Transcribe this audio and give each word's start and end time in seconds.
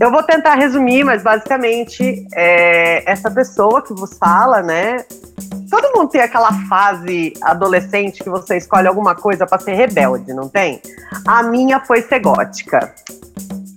Eu 0.00 0.10
vou 0.10 0.22
tentar 0.22 0.54
resumir, 0.54 1.04
mas 1.04 1.22
basicamente 1.22 2.26
é, 2.34 3.10
essa 3.10 3.30
pessoa 3.30 3.82
que 3.82 3.94
vos 3.94 4.16
fala, 4.18 4.62
né? 4.62 5.04
Todo 5.70 5.96
mundo 5.96 6.10
tem 6.10 6.20
aquela 6.20 6.52
fase 6.68 7.32
adolescente 7.42 8.22
que 8.22 8.28
você 8.30 8.56
escolhe 8.56 8.86
alguma 8.86 9.14
coisa 9.14 9.46
para 9.46 9.58
ser 9.58 9.74
rebelde, 9.74 10.32
não 10.32 10.48
tem? 10.48 10.80
A 11.26 11.42
minha 11.42 11.80
foi 11.80 12.02
ser 12.02 12.20
gótica, 12.20 12.94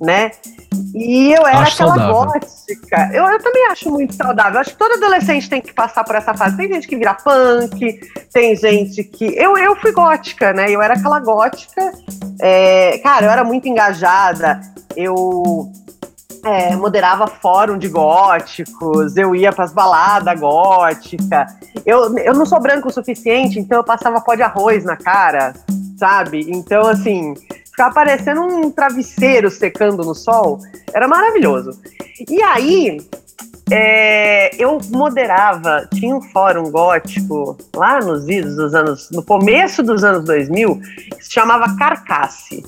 né? 0.01 0.31
E 0.93 1.31
eu 1.33 1.45
era 1.47 1.59
Acho 1.59 1.73
aquela 1.83 1.95
saudável. 1.95 2.15
gótica. 2.31 3.09
Eu, 3.13 3.25
eu 3.25 3.39
também 3.39 3.67
acho 3.67 3.89
muito 3.89 4.13
saudável. 4.13 4.59
Acho 4.59 4.71
que 4.71 4.77
todo 4.77 4.93
adolescente 4.93 5.49
tem 5.49 5.61
que 5.61 5.73
passar 5.73 6.03
por 6.03 6.15
essa 6.15 6.33
fase. 6.33 6.57
Tem 6.57 6.67
gente 6.67 6.87
que 6.87 6.95
vira 6.95 7.13
punk, 7.13 7.99
tem 8.31 8.55
gente 8.55 9.03
que. 9.03 9.25
Eu, 9.37 9.57
eu 9.57 9.75
fui 9.77 9.91
gótica, 9.91 10.53
né? 10.53 10.69
Eu 10.69 10.81
era 10.81 10.93
aquela 10.93 11.19
gótica. 11.19 11.91
é, 12.41 12.97
Cara, 12.99 13.25
eu 13.25 13.31
era 13.31 13.43
muito 13.43 13.67
engajada. 13.67 14.59
Eu 14.95 15.71
é, 16.45 16.75
moderava 16.75 17.27
fórum 17.27 17.77
de 17.77 17.87
góticos, 17.87 19.15
eu 19.17 19.35
ia 19.35 19.51
pras 19.51 19.73
baladas 19.73 20.39
gótica. 20.39 21.45
Eu, 21.85 22.17
eu 22.17 22.33
não 22.33 22.45
sou 22.45 22.59
branco 22.59 22.87
o 22.87 22.93
suficiente, 22.93 23.59
então 23.59 23.79
eu 23.79 23.83
passava 23.83 24.21
pó 24.21 24.35
de 24.35 24.41
arroz 24.41 24.83
na 24.83 24.95
cara, 24.95 25.53
sabe? 25.97 26.45
Então, 26.49 26.87
assim, 26.87 27.33
ficava 27.65 27.93
parecendo 27.93 28.41
um 28.41 28.71
travesseiro 28.71 29.49
secando 29.49 30.03
no 30.03 30.15
sol. 30.15 30.59
Era 30.93 31.07
maravilhoso. 31.07 31.79
E 32.29 32.41
aí, 32.41 32.97
é, 33.71 34.55
eu 34.61 34.79
moderava, 34.89 35.87
tinha 35.93 36.15
um 36.15 36.21
fórum 36.21 36.71
gótico 36.71 37.57
lá 37.75 37.99
nos 37.99 38.27
idos 38.27 38.55
dos 38.55 38.73
anos, 38.73 39.09
no 39.11 39.23
começo 39.23 39.83
dos 39.83 40.03
anos 40.03 40.25
2000, 40.25 40.79
que 40.79 41.23
se 41.23 41.31
chamava 41.31 41.75
Carcasse. 41.77 42.63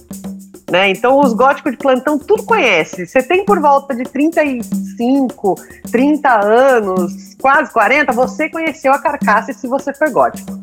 Né? 0.72 0.90
Então, 0.90 1.20
os 1.20 1.34
góticos 1.34 1.74
de 1.74 1.78
plantão 1.78 2.18
tudo 2.18 2.44
conhece. 2.44 3.06
Você 3.06 3.22
tem 3.22 3.44
por 3.44 3.60
volta 3.60 3.94
de 3.94 4.04
35, 4.04 5.56
30 5.92 6.46
anos, 6.46 7.36
quase 7.42 7.74
40, 7.74 8.14
você 8.14 8.50
conheceu 8.50 8.94
a 8.94 9.00
Carcasse 9.00 9.54
se 9.54 9.68
você 9.68 9.94
foi 9.94 10.10
gótico. 10.12 10.58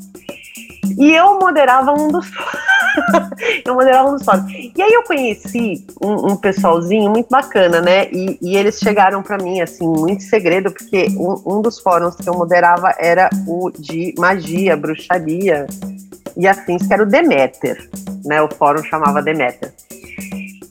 E 0.97 1.13
eu 1.13 1.39
moderava 1.39 1.93
um 1.93 2.09
dos 2.09 2.27
eu 3.67 3.75
moderava 3.75 4.09
um 4.09 4.15
dos 4.15 4.25
fóruns. 4.25 4.51
E 4.51 4.83
aí 4.83 4.93
eu 4.93 5.03
conheci 5.03 5.87
um, 6.03 6.33
um 6.33 6.37
pessoalzinho 6.37 7.11
muito 7.11 7.29
bacana, 7.29 7.83
né? 7.83 8.09
E, 8.11 8.39
e 8.41 8.57
eles 8.57 8.79
chegaram 8.79 9.23
para 9.23 9.37
mim, 9.37 9.61
assim, 9.61 9.87
muito 9.87 10.23
segredo, 10.23 10.73
porque 10.73 11.09
um, 11.19 11.59
um 11.59 11.61
dos 11.61 11.79
fóruns 11.79 12.17
que 12.17 12.27
eu 12.27 12.35
moderava 12.35 12.95
era 12.99 13.29
o 13.47 13.71
de 13.71 14.15
magia, 14.17 14.75
bruxaria 14.75 15.67
e 16.39 16.47
afins, 16.47 16.87
que 16.87 16.95
era 16.95 17.03
o 17.03 17.07
Deméter, 17.07 17.91
né? 18.25 18.41
O 18.41 18.49
fórum 18.49 18.83
chamava 18.85 19.21
Deméter. 19.21 19.73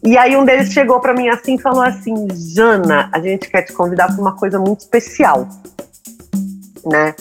E 0.04 0.18
aí 0.18 0.38
um 0.38 0.46
deles 0.46 0.72
chegou 0.72 1.02
para 1.02 1.14
mim 1.14 1.28
assim 1.28 1.56
e 1.56 1.62
falou 1.62 1.82
assim, 1.82 2.28
Jana, 2.56 3.10
a 3.12 3.20
gente 3.20 3.50
quer 3.50 3.64
te 3.64 3.74
convidar 3.74 4.08
para 4.08 4.22
uma 4.22 4.36
coisa 4.38 4.58
muito 4.58 4.80
especial, 4.80 5.46
né? 6.86 7.14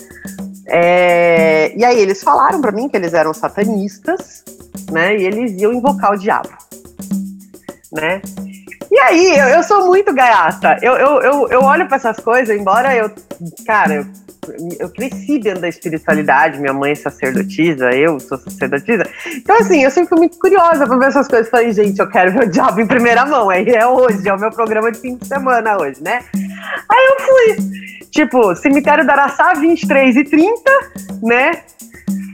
É, 0.68 1.72
e 1.76 1.84
aí 1.84 1.98
eles 1.98 2.22
falaram 2.22 2.60
para 2.60 2.70
mim 2.70 2.88
que 2.88 2.96
eles 2.96 3.12
eram 3.12 3.34
satanistas, 3.34 4.44
né? 4.92 5.16
E 5.16 5.24
eles 5.24 5.60
iam 5.60 5.72
invocar 5.72 6.12
o 6.12 6.16
diabo, 6.16 6.50
né? 7.92 8.22
E 8.90 8.98
aí, 9.00 9.38
eu, 9.38 9.48
eu 9.48 9.62
sou 9.64 9.86
muito 9.86 10.14
gaiata. 10.14 10.78
Eu, 10.80 10.94
eu, 10.94 11.20
eu, 11.20 11.48
eu 11.48 11.62
olho 11.62 11.86
para 11.86 11.96
essas 11.96 12.18
coisas, 12.18 12.56
embora 12.56 12.94
eu, 12.94 13.10
cara, 13.66 13.94
eu, 13.94 14.06
eu 14.78 14.88
cresci 14.90 15.38
dentro 15.38 15.60
da 15.60 15.68
espiritualidade, 15.68 16.58
minha 16.58 16.72
mãe 16.72 16.92
é 16.92 16.94
sacerdotisa, 16.94 17.90
eu 17.90 18.18
sou 18.20 18.38
sacerdotisa. 18.38 19.04
Então, 19.34 19.56
assim, 19.56 19.82
eu 19.82 19.90
sempre 19.90 20.10
fui 20.10 20.18
muito 20.18 20.38
curiosa 20.38 20.86
para 20.86 20.98
ver 20.98 21.08
essas 21.08 21.28
coisas. 21.28 21.48
Falei, 21.48 21.72
gente, 21.72 21.98
eu 21.98 22.08
quero 22.08 22.38
o 22.42 22.46
diabo 22.46 22.80
em 22.80 22.86
primeira 22.86 23.24
mão. 23.26 23.50
Aí 23.50 23.68
é 23.68 23.86
hoje, 23.86 24.28
é 24.28 24.34
o 24.34 24.38
meu 24.38 24.50
programa 24.50 24.90
de 24.92 24.98
fim 24.98 25.16
de 25.16 25.26
semana 25.26 25.76
hoje, 25.80 26.02
né? 26.02 26.22
Aí 26.88 27.06
eu 27.06 27.20
fui. 27.20 27.86
Tipo, 28.10 28.54
cemitério 28.56 29.06
da 29.06 29.12
Araçá, 29.12 29.52
23 29.54 30.16
e 30.16 30.24
30, 30.24 30.70
né? 31.22 31.62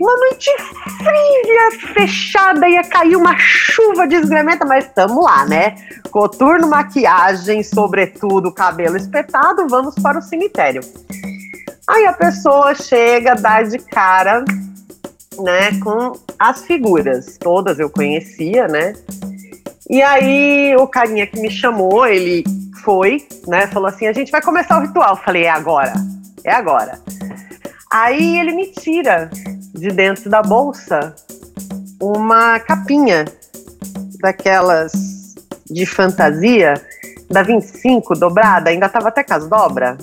Uma 0.01 0.17
noite 0.17 0.51
fria, 0.99 1.93
fechada, 1.95 2.69
ia 2.69 2.83
cair 2.83 3.17
uma 3.17 3.37
chuva 3.39 4.07
desgrementa, 4.07 4.65
mas 4.65 4.85
estamos 4.85 5.25
lá, 5.25 5.45
né? 5.47 5.77
Coturno, 6.11 6.69
maquiagem, 6.69 7.63
sobretudo, 7.63 8.53
cabelo 8.53 8.97
espetado, 8.97 9.67
vamos 9.69 9.95
para 9.95 10.19
o 10.19 10.23
cemitério. 10.23 10.83
Aí 11.89 12.07
a 12.07 12.13
pessoa 12.13 12.75
chega, 12.75 13.35
dá 13.35 13.63
de 13.63 13.79
cara, 13.79 14.45
né, 15.39 15.79
com 15.83 16.13
as 16.39 16.65
figuras. 16.65 17.37
Todas 17.39 17.79
eu 17.79 17.91
conhecia, 17.91 18.69
né? 18.69 18.95
E 19.91 20.01
aí 20.01 20.77
o 20.77 20.87
carinha 20.87 21.27
que 21.27 21.41
me 21.41 21.51
chamou, 21.51 22.07
ele 22.07 22.45
foi, 22.85 23.27
né, 23.47 23.67
falou 23.67 23.89
assim: 23.89 24.07
a 24.07 24.13
gente 24.13 24.31
vai 24.31 24.41
começar 24.41 24.79
o 24.79 24.83
ritual. 24.83 25.11
Eu 25.11 25.23
falei: 25.23 25.45
é 25.45 25.51
agora, 25.51 25.93
é 26.45 26.53
agora. 26.53 27.01
Aí 27.91 28.39
ele 28.39 28.53
me 28.53 28.71
tira 28.73 29.29
de 29.75 29.89
dentro 29.89 30.31
da 30.31 30.41
bolsa 30.41 31.15
uma 32.01 32.59
capinha 32.61 33.25
daquelas 34.21 34.93
de 35.71 35.85
fantasia 35.85 36.75
da 37.31 37.43
25 37.43 38.15
dobrada, 38.15 38.71
ainda 38.71 38.89
tava 38.89 39.09
até 39.09 39.25
com 39.25 39.35
as 39.35 39.49
dobra. 39.49 39.99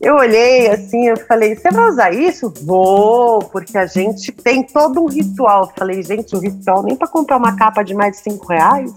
Eu 0.00 0.14
olhei 0.14 0.68
assim, 0.68 1.08
eu 1.08 1.16
falei, 1.26 1.54
você 1.54 1.70
vai 1.70 1.90
usar 1.90 2.14
isso? 2.14 2.50
Vou, 2.62 3.40
porque 3.40 3.76
a 3.76 3.84
gente 3.84 4.32
tem 4.32 4.62
todo 4.62 5.02
um 5.02 5.06
ritual. 5.06 5.64
Eu 5.64 5.72
falei, 5.76 6.02
gente, 6.02 6.34
um 6.34 6.38
ritual 6.38 6.82
nem 6.82 6.96
para 6.96 7.06
comprar 7.06 7.36
uma 7.36 7.54
capa 7.54 7.82
de 7.82 7.94
mais 7.94 8.16
de 8.16 8.22
5 8.22 8.46
reais? 8.46 8.90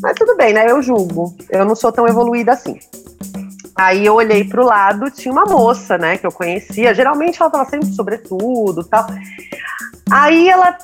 Mas 0.00 0.16
tudo 0.16 0.36
bem, 0.36 0.52
né? 0.52 0.70
Eu 0.70 0.80
julgo. 0.80 1.34
Eu 1.50 1.64
não 1.64 1.74
sou 1.74 1.90
tão 1.90 2.06
evoluída 2.06 2.52
assim. 2.52 2.78
Aí 3.76 4.06
eu 4.06 4.14
olhei 4.14 4.44
pro 4.44 4.64
lado, 4.64 5.10
tinha 5.10 5.32
uma 5.32 5.44
moça, 5.44 5.98
né, 5.98 6.16
que 6.16 6.26
eu 6.26 6.32
conhecia. 6.32 6.94
Geralmente 6.94 7.40
ela 7.40 7.50
tava 7.50 7.68
sempre 7.68 7.88
sobretudo 7.92 8.84
tal. 8.84 9.06
Aí 10.10 10.48
ela 10.48 10.78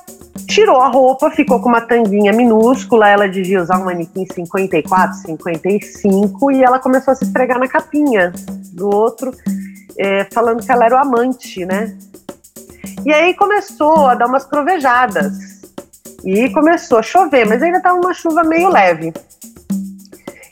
tirou 0.48 0.80
a 0.80 0.88
roupa, 0.88 1.30
ficou 1.30 1.60
com 1.60 1.68
uma 1.68 1.80
tanguinha 1.80 2.32
minúscula. 2.32 3.08
Ela 3.08 3.28
devia 3.28 3.62
usar 3.62 3.78
um 3.78 3.84
manequim 3.84 4.26
54, 4.26 5.18
55. 5.18 6.50
E 6.50 6.64
ela 6.64 6.80
começou 6.80 7.12
a 7.12 7.14
se 7.14 7.24
esfregar 7.24 7.58
na 7.58 7.68
capinha 7.68 8.32
do 8.72 8.88
outro, 8.88 9.32
é, 9.96 10.26
falando 10.32 10.64
que 10.64 10.72
ela 10.72 10.84
era 10.84 10.96
o 10.96 10.98
amante, 10.98 11.64
né? 11.64 11.96
E 13.04 13.12
aí 13.12 13.34
começou 13.34 14.08
a 14.08 14.14
dar 14.14 14.26
umas 14.26 14.44
crovejadas. 14.44 15.60
E 16.24 16.50
começou 16.50 16.98
a 16.98 17.02
chover, 17.02 17.46
mas 17.46 17.62
ainda 17.62 17.78
estava 17.78 17.98
uma 17.98 18.12
chuva 18.12 18.42
meio 18.42 18.68
leve. 18.68 19.12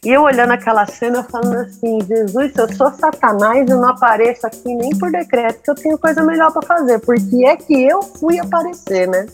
E 0.09 0.11
eu 0.11 0.23
olhando 0.23 0.53
aquela 0.53 0.87
cena, 0.87 1.23
falando 1.23 1.67
assim: 1.67 1.99
Jesus, 2.01 2.55
se 2.55 2.59
eu 2.59 2.73
sou 2.73 2.91
Satanás, 2.93 3.69
eu 3.69 3.77
não 3.77 3.91
apareço 3.91 4.47
aqui 4.47 4.75
nem 4.75 4.97
por 4.97 5.13
decreto, 5.13 5.61
que 5.63 5.71
eu 5.71 5.75
tenho 5.75 5.99
coisa 5.99 6.25
melhor 6.25 6.51
para 6.51 6.63
fazer, 6.63 6.99
porque 7.01 7.45
é 7.45 7.55
que 7.59 7.75
eu 7.75 8.01
fui 8.01 8.39
aparecer, 8.39 9.07
né? 9.07 9.27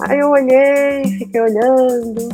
Aí 0.00 0.18
eu 0.18 0.30
olhei, 0.30 1.04
fiquei 1.16 1.40
olhando. 1.40 2.28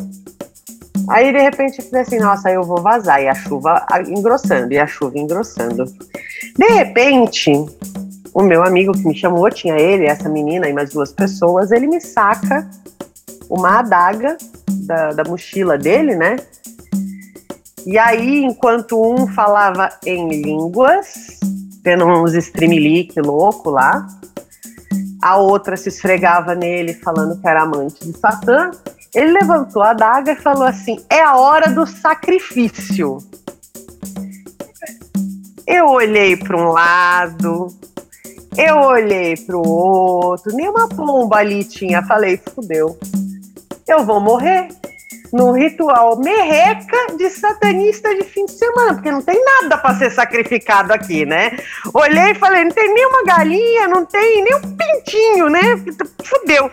Aí 1.11 1.31
de 1.31 1.39
repente 1.39 1.81
eu 1.81 1.85
falei 1.85 2.01
assim: 2.01 2.19
nossa, 2.19 2.51
eu 2.51 2.63
vou 2.63 2.81
vazar. 2.81 3.23
E 3.23 3.29
a 3.29 3.35
chuva 3.35 3.85
engrossando, 4.09 4.73
e 4.73 4.79
a 4.79 4.87
chuva 4.87 5.19
engrossando. 5.19 5.85
De 5.85 6.67
repente, 6.67 7.53
o 8.33 8.43
meu 8.43 8.65
amigo 8.65 8.95
que 8.95 9.07
me 9.07 9.15
chamou, 9.15 9.51
tinha 9.51 9.79
ele, 9.79 10.07
essa 10.07 10.31
menina 10.31 10.67
e 10.67 10.73
mais 10.73 10.89
duas 10.89 11.13
pessoas, 11.13 11.73
ele 11.73 11.89
me 11.89 12.01
saca 12.01 12.67
uma 13.51 13.81
adaga 13.81 14.39
da, 14.87 15.11
da 15.11 15.25
mochila 15.25 15.77
dele, 15.77 16.17
né? 16.17 16.37
E 17.85 17.99
aí, 17.99 18.45
enquanto 18.45 19.01
um 19.01 19.27
falava 19.27 19.89
em 20.07 20.29
línguas, 20.29 21.41
tendo 21.83 22.07
uns 22.07 22.33
streamilique 22.35 23.21
louco 23.21 23.71
lá, 23.71 24.07
a 25.21 25.37
outra 25.37 25.77
se 25.77 25.89
esfregava 25.89 26.55
nele 26.55 26.95
falando 26.95 27.41
que 27.41 27.49
era 27.49 27.63
amante 27.63 28.05
de 28.05 28.17
Satã, 28.17 28.71
ele 29.15 29.33
levantou 29.33 29.83
a 29.83 29.91
adaga 29.91 30.33
e 30.33 30.37
falou 30.37 30.65
assim: 30.65 30.99
é 31.11 31.21
a 31.21 31.37
hora 31.37 31.71
do 31.71 31.87
sacrifício. 31.87 33.19
Eu 35.67 35.87
olhei 35.87 36.37
para 36.37 36.57
um 36.57 36.71
lado, 36.71 37.69
eu 38.57 38.77
olhei 38.77 39.37
para 39.37 39.57
o 39.57 39.69
outro, 39.69 40.55
nenhuma 40.55 40.89
pomba 40.89 41.39
ali 41.39 41.65
tinha. 41.65 42.03
Falei: 42.03 42.41
fudeu, 42.55 42.99
eu 43.87 44.05
vou 44.05 44.21
morrer 44.21 44.69
no 45.33 45.53
ritual 45.53 46.19
merreca 46.19 47.17
de 47.17 47.31
satanista 47.31 48.15
de 48.15 48.25
fim 48.25 48.45
de 48.45 48.53
semana, 48.53 48.95
porque 48.95 49.11
não 49.11 49.23
tem 49.23 49.43
nada 49.43 49.79
para 49.79 49.95
ser 49.95 50.11
sacrificado 50.11 50.93
aqui, 50.93 51.25
né? 51.25 51.57
Olhei 51.95 52.33
e 52.33 52.35
falei, 52.35 52.65
não 52.65 52.71
tem 52.71 52.93
nenhuma 52.93 53.25
galinha, 53.25 53.89
não 53.89 54.05
tem 54.05 54.45
nem 54.45 54.55
um 54.55 54.77
pintinho, 54.77 55.49
né? 55.49 55.61
Fudeu. 56.23 56.71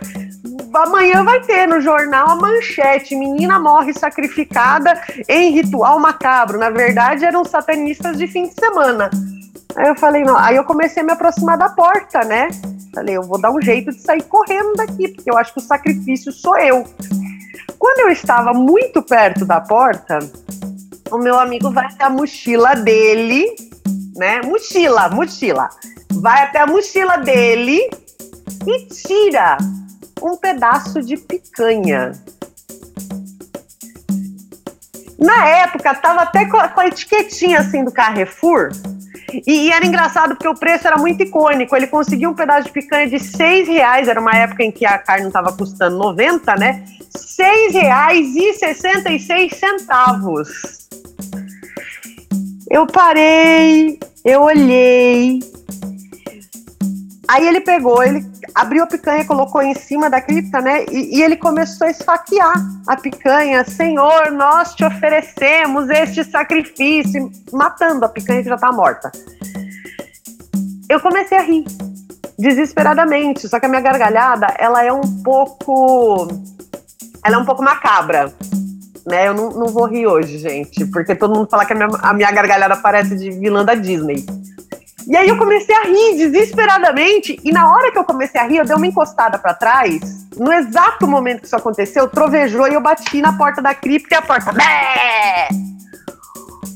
Amanhã 0.73 1.23
vai 1.23 1.39
ter 1.41 1.67
no 1.67 1.81
jornal 1.81 2.29
a 2.29 2.35
manchete: 2.35 3.15
menina 3.15 3.59
morre 3.59 3.94
sacrificada 3.94 5.00
em 5.27 5.51
ritual 5.51 6.00
macabro. 6.00 6.59
Na 6.59 6.69
verdade, 6.69 7.25
eram 7.25 7.44
satanistas 7.44 8.17
de 8.17 8.27
fim 8.27 8.47
de 8.47 8.53
semana. 8.53 9.09
Aí 9.80 9.88
eu 9.88 9.96
falei, 9.96 10.26
não. 10.26 10.38
Aí 10.38 10.58
eu 10.58 10.66
comecei 10.66 11.02
a 11.02 11.06
me 11.06 11.14
aproximar 11.14 11.58
da 11.58 11.70
porta, 11.70 12.20
né? 12.26 12.50
Falei, 12.94 13.16
eu 13.16 13.24
vou 13.24 13.40
dar 13.40 13.50
um 13.50 13.62
jeito 13.62 13.92
de 13.92 14.02
sair 14.02 14.22
correndo 14.24 14.74
daqui, 14.74 15.08
porque 15.08 15.31
eu 15.31 15.38
acho 15.38 15.54
que 15.54 15.60
o 15.60 15.64
sacrifício 15.64 16.34
sou 16.34 16.58
eu. 16.58 16.86
Quando 17.78 18.02
eu 18.02 18.10
estava 18.10 18.52
muito 18.52 19.02
perto 19.02 19.46
da 19.46 19.62
porta, 19.62 20.20
o 21.10 21.18
meu 21.18 21.40
amigo 21.40 21.72
vai 21.72 21.86
até 21.86 22.04
a 22.04 22.10
mochila 22.10 22.76
dele, 22.76 23.56
né? 24.18 24.42
Mochila, 24.42 25.08
mochila. 25.08 25.70
Vai 26.12 26.44
até 26.44 26.60
a 26.60 26.68
mochila 26.68 27.16
dele 27.16 27.90
e 28.68 28.86
tira 28.88 29.56
um 30.22 30.36
pedaço 30.36 31.02
de 31.02 31.16
picanha. 31.16 32.12
Na 35.18 35.48
época, 35.48 35.96
tava 35.96 36.24
até 36.24 36.44
com 36.50 36.58
a, 36.58 36.68
com 36.68 36.81
a 36.81 36.88
etiquetinha 36.88 37.60
assim 37.60 37.86
do 37.86 37.94
Carrefour. 37.94 38.72
E, 39.46 39.68
e, 39.68 39.72
era 39.72 39.86
engraçado 39.86 40.30
porque 40.30 40.48
o 40.48 40.56
preço 40.56 40.88
era 40.88 40.98
muito 40.98 41.22
icônico. 41.24 41.76
Ele 41.76 41.88
conseguiu 41.88 42.31
um 42.31 42.34
pedaço 42.34 42.68
de 42.68 42.72
picanha 42.72 43.08
de 43.08 43.20
seis 43.20 43.68
reais. 43.68 44.08
Era 44.08 44.20
uma 44.20 44.36
época 44.36 44.64
em 44.64 44.72
que 44.72 44.86
a 44.86 44.98
carne 44.98 45.24
não 45.24 45.30
estava 45.30 45.52
custando 45.52 45.98
90, 45.98 46.56
né? 46.56 46.84
Seis 47.10 47.74
reais 47.74 48.36
e 48.36 48.54
sessenta 48.54 49.12
e 49.12 49.20
seis 49.20 49.56
centavos. 49.56 50.50
Eu 52.70 52.86
parei, 52.86 54.00
eu 54.24 54.42
olhei. 54.44 55.40
Aí 57.30 57.48
ele 57.48 57.62
pegou, 57.62 58.02
ele 58.02 58.26
abriu 58.56 58.84
a 58.84 58.88
picanha, 58.88 59.24
colocou 59.24 59.62
em 59.62 59.76
cima 59.76 60.10
da 60.10 60.20
cripta, 60.20 60.60
né? 60.62 60.86
E, 60.92 61.20
e, 61.20 61.22
ele 61.22 61.36
começou 61.36 61.86
a 61.86 61.92
esfaquear 61.92 62.56
a 62.88 62.96
picanha. 62.98 63.64
Senhor, 63.64 64.31
nós 64.31 64.74
te 64.74 64.84
oferecemos 64.84 65.88
este 65.92 66.24
sacrifício, 66.24 67.30
matando 67.54 68.04
a 68.04 68.10
picanha 68.10 68.42
que 68.42 68.50
já 68.50 68.56
está 68.56 68.72
morta. 68.72 69.12
Eu 70.90 71.00
comecei 71.00 71.38
a 71.38 71.44
rir, 71.44 71.66
desesperadamente. 72.40 73.48
Só 73.48 73.60
que 73.60 73.68
a 73.68 73.70
minha 73.70 73.81
gargalhada, 73.81 74.48
ela 74.58 74.84
é 74.84 74.92
um 74.92 75.22
pouco, 75.24 76.28
ela 77.24 77.36
é 77.36 77.38
um 77.38 77.46
pouco 77.46 77.62
macabra. 77.62 78.34
Né, 79.06 79.28
eu 79.28 79.36
não, 79.36 79.50
não 79.52 79.68
vou 79.68 79.86
rir 79.86 80.08
hoje, 80.08 80.38
gente, 80.40 80.86
porque 80.88 81.16
todo 81.16 81.36
mundo 81.36 81.50
fala 81.50 81.66
que 81.66 81.74
a 81.74 81.76
minha, 81.76 81.90
a 82.02 82.14
minha 82.14 82.31
gargalhada 82.31 82.76
parece 82.78 83.16
de 83.16 83.30
vilã 83.31 83.64
da 83.64 83.76
Disney. 83.76 84.26
E 85.09 85.17
aí 85.17 85.27
eu 85.27 85.39
comecei 85.39 85.75
a 85.75 85.85
rir 85.85 86.17
desesperadamente, 86.17 87.39
e 87.44 87.51
na 87.51 87.73
hora 87.73 87.91
que 87.91 87.97
eu 87.97 88.03
comecei 88.03 88.39
a 88.39 88.44
rir, 88.44 88.57
eu 88.57 88.65
dei 88.65 88.75
uma 88.75 88.85
encostada 88.85 89.39
para 89.39 89.56
trás. 89.56 90.27
No 90.38 90.53
exato 90.53 91.07
momento 91.07 91.39
que 91.39 91.47
isso 91.47 91.56
aconteceu, 91.56 92.07
trovejou 92.07 92.67
e 92.67 92.75
eu 92.75 92.81
bati 92.81 93.19
na 93.19 93.35
porta 93.35 93.59
da 93.59 93.73
cripta 93.73 94.13
e 94.13 94.17
a 94.19 94.21
porta. 94.21 94.51
Bé! 94.51 95.50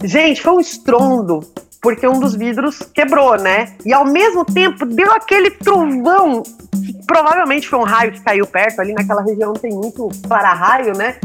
Gente, 0.04 0.42
foi 0.42 0.54
um 0.54 0.60
estrondo, 0.60 1.42
porque 1.80 2.08
um 2.08 2.20
dos 2.20 2.34
vidros 2.34 2.80
quebrou, 2.92 3.38
né? 3.38 3.76
E 3.86 3.94
ao 3.94 4.04
mesmo 4.04 4.44
tempo 4.44 4.84
deu 4.84 5.12
aquele 5.12 5.52
trovão, 5.52 6.42
que 6.42 7.06
provavelmente 7.06 7.70
foi 7.70 7.78
um 7.78 7.84
raio 7.84 8.14
que 8.14 8.22
caiu 8.22 8.48
perto, 8.48 8.80
ali 8.80 8.94
naquela 8.94 9.22
região 9.22 9.54
tem 9.54 9.72
muito 9.72 10.10
para-raio, 10.28 10.98
né? 10.98 11.18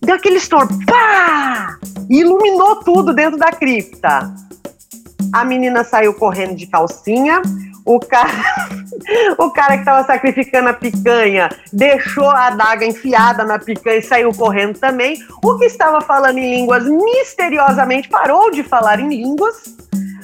Deu 0.00 0.14
aquele 0.14 0.38
estouro, 0.38 0.68
pá! 0.86 1.76
E 2.08 2.20
iluminou 2.20 2.76
tudo 2.76 3.12
dentro 3.12 3.38
da 3.38 3.52
cripta. 3.52 4.45
A 5.32 5.44
menina 5.44 5.84
saiu 5.84 6.14
correndo 6.14 6.54
de 6.54 6.66
calcinha. 6.66 7.42
O 7.84 8.00
cara, 8.00 8.30
o 9.38 9.50
cara 9.50 9.74
que 9.74 9.80
estava 9.80 10.04
sacrificando 10.04 10.68
a 10.68 10.72
picanha 10.72 11.48
deixou 11.72 12.28
a 12.28 12.48
adaga 12.48 12.84
enfiada 12.84 13.44
na 13.44 13.58
picanha 13.58 13.98
e 13.98 14.02
saiu 14.02 14.32
correndo 14.32 14.78
também. 14.78 15.16
O 15.44 15.56
que 15.56 15.66
estava 15.66 16.00
falando 16.00 16.38
em 16.38 16.56
línguas 16.56 16.84
misteriosamente 16.84 18.08
parou 18.08 18.50
de 18.50 18.62
falar 18.64 18.98
em 18.98 19.08
línguas, 19.08 19.76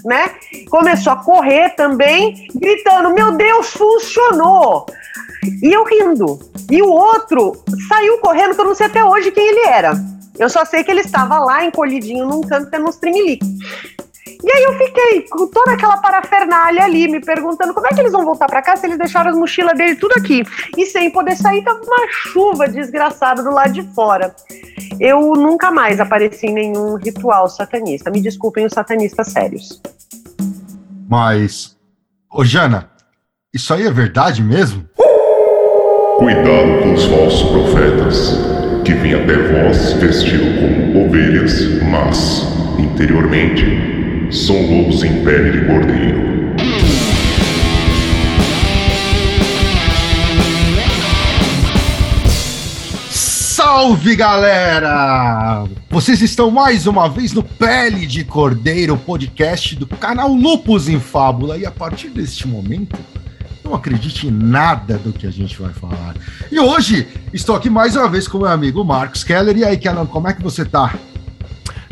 né? 0.05 0.31
Começou 0.69 1.13
a 1.13 1.17
correr 1.23 1.71
também, 1.77 2.49
gritando: 2.55 3.15
Meu 3.15 3.33
Deus, 3.33 3.69
funcionou! 3.71 4.87
E 5.63 5.73
eu 5.73 5.85
rindo. 5.85 6.39
E 6.71 6.83
o 6.83 6.89
outro 6.89 7.53
saiu 7.89 8.19
correndo, 8.19 8.55
que 8.55 8.61
eu 8.61 8.65
não 8.65 8.75
sei 8.75 8.87
até 8.87 9.05
hoje 9.05 9.31
quem 9.31 9.47
ele 9.47 9.67
era. 9.69 9.93
Eu 10.39 10.49
só 10.49 10.65
sei 10.65 10.83
que 10.83 10.91
ele 10.91 11.01
estava 11.01 11.39
lá 11.39 11.65
encolhidinho 11.65 12.27
num 12.27 12.41
canto 12.41 12.71
tendo 12.71 12.89
uns 12.89 12.97
trimelique. 12.97 13.47
E 14.27 14.51
aí 14.51 14.63
eu 14.65 14.79
fiquei 14.79 15.23
com 15.29 15.47
toda 15.49 15.73
aquela 15.73 15.97
parafernália 15.97 16.85
ali, 16.85 17.09
me 17.09 17.21
perguntando 17.21 17.75
como 17.75 17.87
é 17.87 17.91
que 17.91 18.01
eles 18.01 18.13
vão 18.13 18.25
voltar 18.25 18.47
para 18.47 18.63
cá 18.63 18.77
se 18.77 18.87
eles 18.87 18.99
deixaram 18.99 19.31
as 19.31 19.37
mochilas 19.37 19.77
dele 19.77 19.97
tudo 19.97 20.13
aqui. 20.17 20.43
E 20.77 20.87
sem 20.87 21.11
poder 21.11 21.37
sair, 21.37 21.63
tava 21.63 21.81
uma 21.83 22.09
chuva 22.11 22.69
desgraçada 22.69 23.43
do 23.43 23.51
lado 23.51 23.73
de 23.73 23.83
fora. 23.95 24.35
Eu 25.01 25.21
nunca 25.35 25.71
mais 25.71 26.01
apareci 26.01 26.47
em 26.47 26.55
nenhum 26.55 26.97
ritual 26.97 27.49
satanista. 27.49 28.11
Me 28.11 28.21
desculpem 28.21 28.65
os 28.65 28.73
satanistas 28.73 29.29
sérios. 29.29 29.81
Mas, 31.09 31.77
ô 32.33 32.45
Jana, 32.45 32.91
isso 33.53 33.75
aí 33.75 33.87
é 33.87 33.91
verdade 33.91 34.43
mesmo? 34.43 34.89
Cuidado 36.19 36.83
com 36.83 36.95
os 36.95 37.05
falsos 37.05 37.43
profetas, 37.51 38.39
que 38.85 38.95
vêm 38.95 39.15
até 39.15 39.37
vós 39.37 39.93
vestido 39.95 40.45
como 40.61 41.07
ovelhas, 41.07 41.83
mas, 41.83 42.47
interiormente, 42.79 43.92
são 44.33 44.57
lobos 44.67 45.05
em 45.05 45.23
pele 45.23 45.53
de 45.53 45.67
cordeiro. 45.67 46.23
Salve 53.11 54.17
galera! 54.17 55.65
Vocês 55.91 56.23
estão 56.23 56.51
mais 56.51 56.87
uma 56.87 57.09
vez 57.09 57.35
no 57.35 57.43
Pele 57.43 58.07
de 58.07 58.25
Cordeiro, 58.25 58.97
podcast 58.97 59.77
do 59.77 59.87
canal 59.87 60.33
Lupus 60.33 60.89
em 60.89 60.99
Fábula, 60.99 61.59
e 61.59 61.67
a 61.67 61.71
partir 61.71 62.09
deste 62.09 62.49
momento, 62.49 62.99
não 63.63 63.75
acredite 63.75 64.27
em 64.27 64.31
nada 64.31 64.97
do 64.97 65.13
que 65.13 65.27
a 65.27 65.31
gente 65.31 65.61
vai 65.61 65.73
falar. 65.75 66.17
E 66.51 66.59
hoje 66.59 67.07
estou 67.35 67.55
aqui 67.55 67.69
mais 67.69 67.97
uma 67.97 68.09
vez 68.09 68.27
com 68.27 68.39
meu 68.39 68.49
amigo 68.49 68.83
Marcos 68.83 69.23
Keller. 69.23 69.57
E 69.59 69.65
aí, 69.65 69.77
Keller, 69.77 70.07
como 70.07 70.29
é 70.29 70.33
que 70.33 70.43
você 70.43 70.65
tá? 70.65 70.95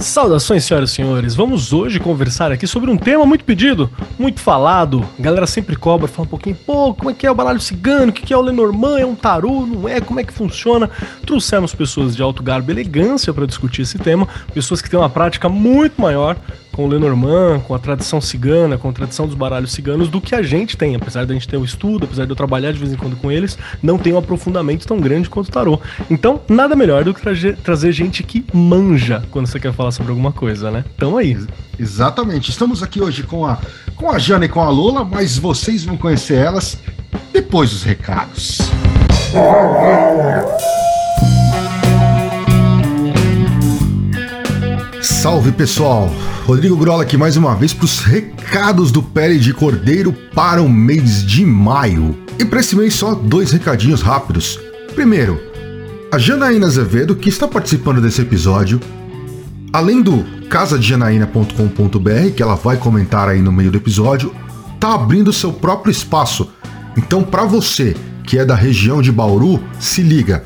Saudações, 0.00 0.64
senhoras 0.64 0.91
e 0.91 0.94
senhores. 0.94 1.35
Vamos 1.35 1.75
hoje 1.75 2.00
conversar 2.00 2.50
aqui 2.50 2.67
sobre 2.67 2.91
um 2.91 2.97
tema 2.97 3.26
muito 3.26 3.44
pedido, 3.44 3.91
muito 4.19 4.41
falado. 4.41 5.06
A 5.19 5.23
galera 5.23 5.47
sempre 5.47 5.76
cobra, 5.76 6.08
fala 6.08 6.26
um 6.26 6.31
pouquinho, 6.31 6.56
pô, 6.56 6.94
como 6.94 7.11
é 7.11 7.14
que 7.14 7.26
é 7.26 7.31
o 7.31 7.35
baralho 7.35 7.61
cigano? 7.61 8.08
O 8.08 8.12
que 8.12 8.32
é 8.32 8.37
o 8.37 8.41
Lenormand? 8.41 8.99
É 8.99 9.05
um 9.05 9.14
tarô? 9.14 9.67
Não 9.67 9.87
é? 9.87 10.00
Como 10.00 10.19
é 10.19 10.25
que 10.25 10.32
funciona? 10.32 10.88
Trouxemos 11.26 11.75
pessoas 11.75 12.17
de 12.17 12.23
alto 12.23 12.43
garbo 12.43 12.70
e 12.70 12.73
elegância 12.73 13.31
para 13.35 13.47
discutir 13.47 13.82
esse 13.82 13.99
tema, 13.99 14.26
pessoas 14.55 14.81
que 14.81 14.88
têm 14.88 14.99
uma 14.99 15.11
prática 15.11 15.50
muito 15.50 16.00
maior 16.00 16.35
com 16.81 16.87
o 16.87 16.88
Lenormand, 16.88 17.61
com 17.61 17.75
a 17.75 17.79
tradição 17.79 18.23
cigana, 18.23 18.79
com 18.79 18.88
a 18.88 18.93
tradição 18.93 19.27
dos 19.27 19.35
baralhos 19.35 19.73
ciganos, 19.73 20.09
do 20.09 20.19
que 20.19 20.35
a 20.35 20.41
gente 20.41 20.79
tem. 20.79 20.94
Apesar 20.94 21.27
da 21.27 21.35
gente 21.35 21.47
ter 21.47 21.59
o 21.59 21.65
estudo, 21.65 22.06
apesar 22.06 22.25
de 22.25 22.31
eu 22.31 22.37
trabalhar 22.37 22.73
de 22.73 22.79
vez 22.79 22.91
em 22.91 22.97
quando 22.97 23.17
com 23.17 23.31
eles, 23.31 23.59
não 23.82 23.99
tem 23.99 24.15
um 24.15 24.19
aprofundamento 24.19 24.87
tão 24.87 24.99
grande 24.99 25.29
quanto 25.29 25.49
o 25.49 25.53
tarô. 25.53 25.79
Então, 26.09 26.41
nada 26.49 26.75
melhor 26.75 27.05
do 27.05 27.12
que 27.12 27.21
trazer, 27.21 27.56
trazer 27.56 27.93
gente 27.93 28.23
que 28.23 28.47
manja 28.55 29.23
quando 29.31 29.47
você 29.47 29.61
quer 29.61 29.75
falar 29.75 29.91
sobre 29.91 30.11
alguma 30.11 30.32
coisa, 30.32 30.71
né? 30.71 30.82
Então 30.97 31.19
aí. 31.19 31.37
Exatamente. 31.78 32.50
Estamos 32.50 32.83
aqui 32.83 33.02
hoje 33.02 33.25
com 33.25 33.45
a, 33.45 33.59
com 33.95 34.11
a 34.11 34.19
Jana 34.19 34.47
e 34.47 34.49
com 34.49 34.61
a 34.61 34.71
Lola, 34.71 35.04
mas 35.04 35.37
vocês 35.37 35.85
vão 35.85 35.99
conhecer 35.99 36.37
elas 36.37 36.78
depois 37.31 37.71
dos 37.71 37.83
recados. 37.83 38.59
Salve 45.02 45.52
pessoal! 45.52 46.09
Rodrigo 46.50 46.76
Grola 46.76 47.04
aqui 47.04 47.16
mais 47.16 47.37
uma 47.37 47.54
vez 47.54 47.73
para 47.73 47.85
os 47.85 48.00
recados 48.00 48.90
do 48.90 49.00
Pele 49.00 49.38
de 49.38 49.54
Cordeiro 49.54 50.12
para 50.35 50.61
o 50.61 50.69
mês 50.69 51.25
de 51.25 51.47
maio. 51.47 52.19
E 52.40 52.45
para 52.45 52.59
esse 52.59 52.75
mês 52.75 52.95
só 52.95 53.14
dois 53.14 53.52
recadinhos 53.52 54.02
rápidos. 54.02 54.59
Primeiro, 54.92 55.40
a 56.11 56.19
Janaína 56.19 56.66
Azevedo, 56.66 57.14
que 57.14 57.28
está 57.28 57.47
participando 57.47 58.00
desse 58.00 58.21
episódio, 58.21 58.80
além 59.73 60.02
do 60.02 60.25
casadejanaína.com.br, 60.49 62.35
que 62.35 62.42
ela 62.42 62.57
vai 62.57 62.76
comentar 62.76 63.28
aí 63.28 63.40
no 63.40 63.52
meio 63.52 63.71
do 63.71 63.78
episódio, 63.78 64.35
tá 64.80 64.92
abrindo 64.92 65.33
seu 65.33 65.52
próprio 65.52 65.92
espaço. 65.92 66.50
Então, 66.97 67.23
para 67.23 67.45
você 67.45 67.95
que 68.25 68.37
é 68.40 68.45
da 68.45 68.57
região 68.57 69.00
de 69.00 69.12
Bauru, 69.12 69.62
se 69.78 70.02
liga 70.02 70.45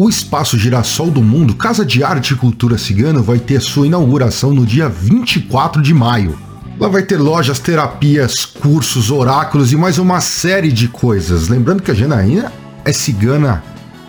o 0.00 0.08
Espaço 0.08 0.56
Girassol 0.56 1.10
do 1.10 1.20
Mundo, 1.20 1.56
Casa 1.56 1.84
de 1.84 2.04
Arte 2.04 2.32
e 2.32 2.36
Cultura 2.36 2.78
Cigana, 2.78 3.20
vai 3.20 3.36
ter 3.40 3.60
sua 3.60 3.84
inauguração 3.84 4.54
no 4.54 4.64
dia 4.64 4.88
24 4.88 5.82
de 5.82 5.92
maio. 5.92 6.38
Lá 6.78 6.86
vai 6.86 7.02
ter 7.02 7.16
lojas, 7.16 7.58
terapias, 7.58 8.44
cursos, 8.44 9.10
oráculos 9.10 9.72
e 9.72 9.76
mais 9.76 9.98
uma 9.98 10.20
série 10.20 10.70
de 10.70 10.86
coisas. 10.86 11.48
Lembrando 11.48 11.82
que 11.82 11.90
a 11.90 11.94
Janaína 11.94 12.52
é 12.84 12.92
cigana 12.92 13.60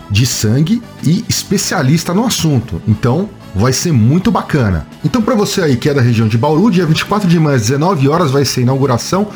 de 0.08 0.24
sangue 0.26 0.80
e 1.02 1.24
especialista 1.28 2.14
no 2.14 2.24
assunto. 2.24 2.80
Então, 2.86 3.28
vai 3.52 3.72
ser 3.72 3.90
muito 3.90 4.30
bacana. 4.30 4.86
Então, 5.04 5.20
para 5.20 5.34
você 5.34 5.60
aí 5.60 5.76
que 5.76 5.88
é 5.88 5.94
da 5.94 6.00
região 6.00 6.28
de 6.28 6.38
Bauru, 6.38 6.70
dia 6.70 6.86
24 6.86 7.28
de 7.28 7.40
maio 7.40 7.56
às 7.56 7.62
19 7.62 8.08
horas 8.08 8.30
vai 8.30 8.44
ser 8.44 8.60
a 8.60 8.62
inauguração 8.62 9.26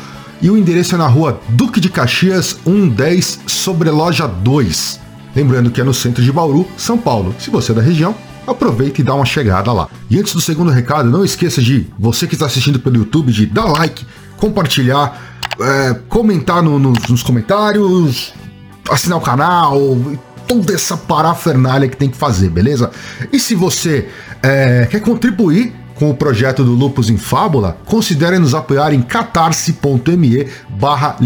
e 0.41 0.49
o 0.49 0.57
endereço 0.57 0.95
é 0.95 0.97
na 0.97 1.07
rua 1.07 1.41
Duque 1.49 1.81
de 1.81 1.89
Caxias, 1.89 2.55
110, 2.63 3.41
sobre 3.45 3.89
loja 3.89 4.25
2. 4.25 5.03
Lembrando 5.35 5.69
que 5.69 5.81
é 5.81 5.83
no 5.83 5.93
centro 5.93 6.23
de 6.23 6.31
Bauru, 6.31 6.65
São 6.77 6.97
Paulo. 6.97 7.35
Se 7.37 7.49
você 7.49 7.73
é 7.73 7.75
da 7.75 7.81
região, 7.81 8.15
aproveita 8.47 9.01
e 9.01 9.03
dá 9.03 9.13
uma 9.13 9.25
chegada 9.25 9.71
lá. 9.73 9.89
E 10.09 10.17
antes 10.17 10.33
do 10.33 10.39
segundo 10.39 10.71
recado, 10.71 11.09
não 11.09 11.25
esqueça 11.25 11.61
de, 11.61 11.87
você 11.99 12.25
que 12.25 12.35
está 12.35 12.45
assistindo 12.45 12.79
pelo 12.79 12.97
YouTube, 12.97 13.31
de 13.31 13.45
dar 13.45 13.65
like, 13.65 14.05
compartilhar, 14.37 15.19
é, 15.59 15.93
comentar 16.07 16.63
no, 16.63 16.79
no, 16.79 16.93
nos 17.09 17.21
comentários, 17.21 18.33
assinar 18.89 19.17
o 19.17 19.21
canal, 19.21 19.77
toda 20.47 20.73
essa 20.73 20.95
parafernália 20.95 21.89
que 21.89 21.97
tem 21.97 22.09
que 22.09 22.17
fazer, 22.17 22.49
beleza? 22.49 22.91
E 23.31 23.39
se 23.39 23.55
você 23.55 24.07
é, 24.41 24.87
quer 24.89 25.01
contribuir 25.01 25.73
com 25.95 26.09
o 26.09 26.15
projeto 26.15 26.63
do 26.63 26.71
Lupus 26.71 27.09
em 27.09 27.17
Fábula, 27.17 27.77
considere 27.85 28.37
nos 28.37 28.53
apoiar 28.53 28.93
em 28.93 29.01
catarse.me 29.01 30.47
barra 30.69 31.17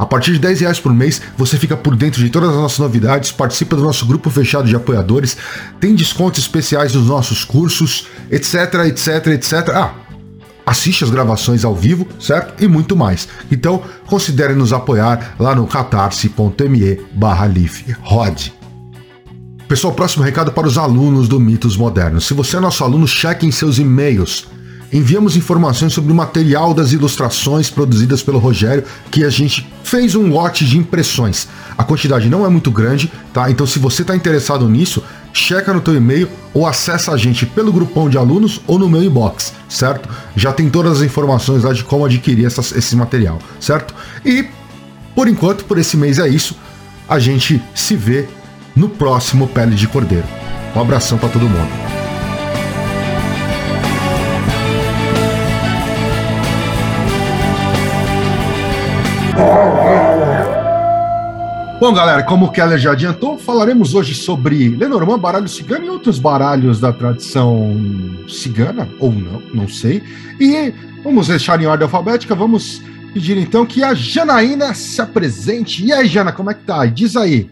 A 0.00 0.06
partir 0.06 0.32
de 0.32 0.38
10 0.38 0.60
reais 0.62 0.80
por 0.80 0.94
mês, 0.94 1.20
você 1.36 1.58
fica 1.58 1.76
por 1.76 1.94
dentro 1.94 2.22
de 2.22 2.30
todas 2.30 2.48
as 2.48 2.56
nossas 2.56 2.78
novidades, 2.78 3.32
participa 3.32 3.76
do 3.76 3.82
nosso 3.82 4.06
grupo 4.06 4.30
fechado 4.30 4.66
de 4.66 4.74
apoiadores, 4.74 5.36
tem 5.78 5.94
descontos 5.94 6.40
especiais 6.40 6.94
nos 6.94 7.06
nossos 7.06 7.44
cursos, 7.44 8.06
etc, 8.30 8.86
etc, 8.86 9.26
etc. 9.26 9.52
Ah, 9.74 9.92
assiste 10.64 11.04
as 11.04 11.10
gravações 11.10 11.66
ao 11.66 11.76
vivo, 11.76 12.08
certo? 12.18 12.64
E 12.64 12.66
muito 12.66 12.96
mais. 12.96 13.28
Então, 13.52 13.82
considere 14.06 14.54
nos 14.54 14.72
apoiar 14.72 15.34
lá 15.38 15.54
no 15.54 15.66
catarse.me 15.66 16.98
barra 17.12 17.50
Pessoal, 19.68 19.92
próximo 19.92 20.24
recado 20.24 20.50
para 20.50 20.66
os 20.66 20.78
alunos 20.78 21.28
do 21.28 21.38
Mitos 21.38 21.76
Modernos. 21.76 22.26
Se 22.26 22.32
você 22.32 22.56
é 22.56 22.60
nosso 22.60 22.82
aluno, 22.82 23.06
cheque 23.06 23.44
em 23.44 23.50
seus 23.50 23.78
e-mails. 23.78 24.48
Enviamos 24.92 25.36
informações 25.36 25.92
sobre 25.92 26.10
o 26.10 26.14
material 26.14 26.74
das 26.74 26.92
ilustrações 26.92 27.70
produzidas 27.70 28.22
pelo 28.22 28.38
Rogério, 28.38 28.84
que 29.10 29.24
a 29.24 29.30
gente 29.30 29.68
fez 29.84 30.16
um 30.16 30.28
lote 30.28 30.64
de 30.64 30.76
impressões. 30.76 31.46
A 31.78 31.84
quantidade 31.84 32.28
não 32.28 32.44
é 32.44 32.48
muito 32.48 32.70
grande, 32.70 33.10
tá? 33.32 33.50
Então, 33.50 33.66
se 33.66 33.78
você 33.78 34.02
está 34.02 34.16
interessado 34.16 34.68
nisso, 34.68 35.02
checa 35.32 35.72
no 35.72 35.80
teu 35.80 35.94
e-mail 35.94 36.28
ou 36.52 36.66
acessa 36.66 37.12
a 37.12 37.16
gente 37.16 37.46
pelo 37.46 37.72
grupão 37.72 38.10
de 38.10 38.18
alunos 38.18 38.60
ou 38.66 38.78
no 38.78 38.88
meu 38.88 39.02
inbox, 39.02 39.52
certo? 39.68 40.08
Já 40.34 40.52
tem 40.52 40.68
todas 40.68 40.98
as 40.98 41.02
informações 41.02 41.62
lá 41.62 41.72
de 41.72 41.84
como 41.84 42.04
adquirir 42.04 42.44
essas, 42.44 42.72
esse 42.72 42.96
material, 42.96 43.38
certo? 43.60 43.94
E, 44.24 44.46
por 45.14 45.28
enquanto, 45.28 45.64
por 45.64 45.78
esse 45.78 45.96
mês 45.96 46.18
é 46.18 46.28
isso. 46.28 46.56
A 47.08 47.18
gente 47.20 47.62
se 47.74 47.94
vê 47.94 48.28
no 48.74 48.88
próximo 48.88 49.46
Pele 49.46 49.74
de 49.74 49.86
Cordeiro. 49.86 50.26
Um 50.74 50.80
abração 50.80 51.16
para 51.18 51.28
todo 51.28 51.48
mundo. 51.48 51.89
Bom, 61.80 61.94
galera, 61.94 62.22
como 62.22 62.44
o 62.44 62.52
Keller 62.52 62.78
já 62.78 62.92
adiantou, 62.92 63.38
falaremos 63.38 63.94
hoje 63.94 64.14
sobre 64.14 64.68
Lenormand, 64.68 65.18
baralho 65.18 65.48
cigano 65.48 65.86
e 65.86 65.88
outros 65.88 66.18
baralhos 66.18 66.78
da 66.78 66.92
tradição 66.92 67.74
cigana, 68.28 68.86
ou 68.98 69.10
não, 69.10 69.40
não 69.54 69.66
sei. 69.66 70.02
E 70.38 70.74
vamos 71.02 71.28
deixar 71.28 71.58
em 71.58 71.64
ordem 71.64 71.84
alfabética, 71.84 72.34
vamos 72.34 72.82
pedir 73.14 73.38
então 73.38 73.64
que 73.64 73.82
a 73.82 73.94
Janaína 73.94 74.74
se 74.74 75.00
apresente. 75.00 75.82
E 75.82 75.90
aí, 75.90 76.06
Jana, 76.06 76.32
como 76.32 76.50
é 76.50 76.54
que 76.54 76.64
tá? 76.64 76.84
Diz 76.84 77.16
aí. 77.16 77.50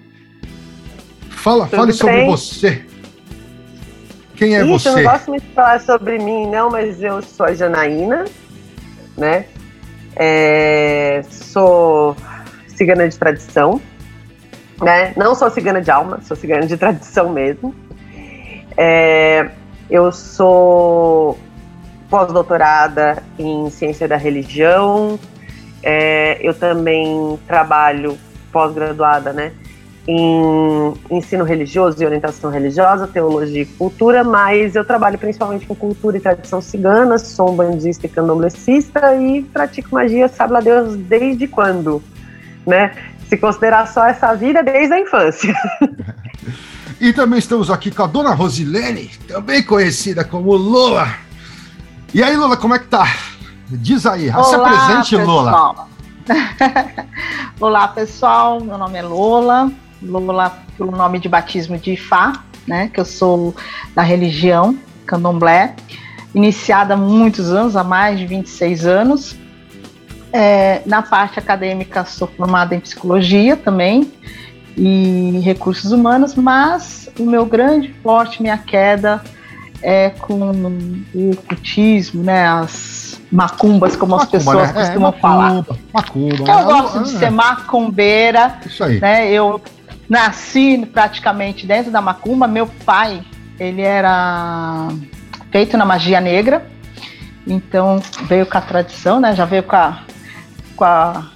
Fala, 1.30 1.64
Tudo 1.64 1.76
fale 1.76 1.92
sobre 1.95 2.26
você. 2.26 2.85
Quem 4.37 4.57
é 4.57 4.61
Ixi, 4.61 4.71
você? 4.71 4.88
Eu 4.90 4.97
não 4.97 5.02
gosto 5.04 5.28
muito 5.30 5.42
de 5.47 5.54
falar 5.54 5.80
sobre 5.80 6.18
mim, 6.18 6.47
não, 6.49 6.68
mas 6.68 7.02
eu 7.02 7.23
sou 7.23 7.47
a 7.47 7.54
Janaína, 7.54 8.26
né? 9.16 9.47
É, 10.18 11.22
sou 11.30 12.16
cigana 12.66 13.08
de 13.08 13.16
tradição, 13.16 13.80
né? 14.82 15.12
Não 15.16 15.34
sou 15.34 15.48
cigana 15.48 15.80
de 15.80 15.90
alma, 15.90 16.20
sou 16.22 16.37
cigana 16.37 16.66
de 16.66 16.76
tradição 16.76 17.30
mesmo. 17.30 17.72
É, 18.76 19.48
eu 19.88 20.10
sou 20.10 21.38
pós-doutorada 22.10 23.22
em 23.38 23.70
ciência 23.70 24.08
da 24.08 24.16
religião. 24.16 25.18
É, 25.82 26.38
eu 26.42 26.52
também 26.52 27.38
trabalho 27.46 28.18
pós-graduada, 28.50 29.32
né? 29.32 29.52
Em 30.11 30.95
ensino 31.11 31.45
religioso 31.45 32.03
e 32.03 32.07
orientação 32.07 32.50
religiosa, 32.50 33.07
teologia 33.07 33.61
e 33.61 33.67
cultura, 33.67 34.25
mas 34.25 34.75
eu 34.75 34.83
trabalho 34.83 35.19
principalmente 35.19 35.67
com 35.67 35.75
cultura 35.75 36.17
e 36.17 36.21
tradição 36.21 36.62
cigana, 36.62 37.19
sou 37.19 37.53
um 37.53 37.57
bandista 37.57 38.07
e 38.07 38.09
candomblessista 38.09 39.15
e 39.17 39.43
pratico 39.43 39.95
magia, 39.95 40.27
sabe 40.27 40.55
lá 40.55 40.61
Deus 40.61 40.97
desde 40.97 41.47
quando, 41.47 42.03
né? 42.67 42.97
Se 43.29 43.37
considerar 43.37 43.87
só 43.87 44.07
essa 44.07 44.35
vida 44.35 44.62
desde 44.62 44.95
a 44.95 44.99
infância. 44.99 45.55
e 46.99 47.12
também 47.12 47.38
estamos 47.38 47.71
aqui 47.71 47.91
com 47.91 48.03
a 48.03 48.07
dona 48.07 48.33
Rosilene, 48.33 49.11
também 49.29 49.62
conhecida 49.62 50.25
como 50.25 50.57
Lola. 50.57 51.07
E 52.15 52.23
aí, 52.23 52.35
Lola, 52.35 52.57
como 52.57 52.75
é 52.75 52.79
que 52.79 52.87
tá? 52.87 53.07
Diz 53.69 54.07
aí, 54.07 54.31
Olá, 54.31 54.45
se 54.45 54.55
apresente, 54.55 55.17
pessoal. 55.19 55.45
Lola. 55.45 55.88
Olá, 57.61 57.88
pessoal. 57.88 58.59
Meu 58.65 58.79
nome 58.79 58.97
é 58.97 59.03
Lola. 59.03 59.71
Lula 60.02 60.52
pelo 60.76 60.90
nome 60.90 61.19
de 61.19 61.28
batismo 61.28 61.76
de 61.76 61.93
Ifá, 61.93 62.45
né, 62.67 62.90
que 62.93 63.00
eu 63.00 63.05
sou 63.05 63.55
da 63.95 64.02
religião 64.02 64.78
candomblé, 65.07 65.75
iniciada 66.35 66.95
há 66.95 66.97
muitos 66.97 67.50
anos, 67.50 67.76
há 67.76 67.83
mais 67.83 68.19
de 68.19 68.26
26 68.26 68.87
anos. 68.87 69.37
É, 70.31 70.83
na 70.85 71.00
parte 71.00 71.38
acadêmica, 71.38 72.05
sou 72.05 72.28
formada 72.28 72.75
em 72.75 72.81
psicologia 72.81 73.57
também 73.57 74.12
e 74.76 75.40
recursos 75.43 75.90
humanos, 75.90 76.35
mas 76.35 77.09
o 77.19 77.25
meu 77.25 77.47
grande 77.47 77.93
forte, 78.02 78.43
minha 78.43 78.59
queda 78.59 79.23
é 79.81 80.11
com 80.11 80.52
o 81.14 81.31
ocultismo, 81.31 82.23
né, 82.23 82.47
as 82.47 83.21
macumbas, 83.31 83.97
como 83.97 84.17
macumba, 84.17 84.25
as 84.25 84.45
pessoas 84.45 84.73
né? 84.73 84.81
costumam 84.81 85.09
é, 85.09 85.12
macumba, 85.12 85.21
falar. 85.21 85.67
Macumba, 85.93 86.37
eu 86.37 86.45
né? 86.45 86.64
gosto 86.64 87.02
de 87.02 87.11
ser 87.11 87.31
macumbeira. 87.31 88.59
Isso 88.67 88.85
aí. 88.85 89.00
Né, 89.00 89.31
eu 89.31 89.61
nasci 90.09 90.87
praticamente 90.87 91.67
dentro 91.67 91.91
da 91.91 92.00
macumba. 92.00 92.47
Meu 92.47 92.67
pai, 92.67 93.23
ele 93.59 93.83
era 93.83 94.88
feito 95.50 95.77
na 95.77 95.85
magia 95.85 96.21
negra, 96.21 96.67
então 97.47 98.00
veio 98.23 98.47
com 98.47 98.59
a 98.59 98.61
tradição, 98.61 99.21
né? 99.21 99.35
Já 99.35 99.45
veio 99.45 99.62
com 99.62 99.77
a, 99.77 100.03
com 100.77 100.85
a 100.85 101.31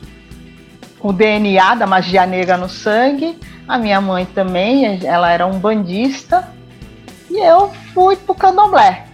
o 1.02 1.12
DNA 1.12 1.74
da 1.74 1.86
magia 1.86 2.24
negra 2.24 2.56
no 2.56 2.68
sangue. 2.68 3.38
A 3.66 3.76
minha 3.76 4.00
mãe 4.00 4.24
também, 4.24 5.04
ela 5.04 5.30
era 5.30 5.46
um 5.46 5.58
bandista. 5.58 6.48
E 7.28 7.38
eu 7.38 7.72
fui 7.92 8.16
pro 8.16 8.34
candomblé. 8.34 9.06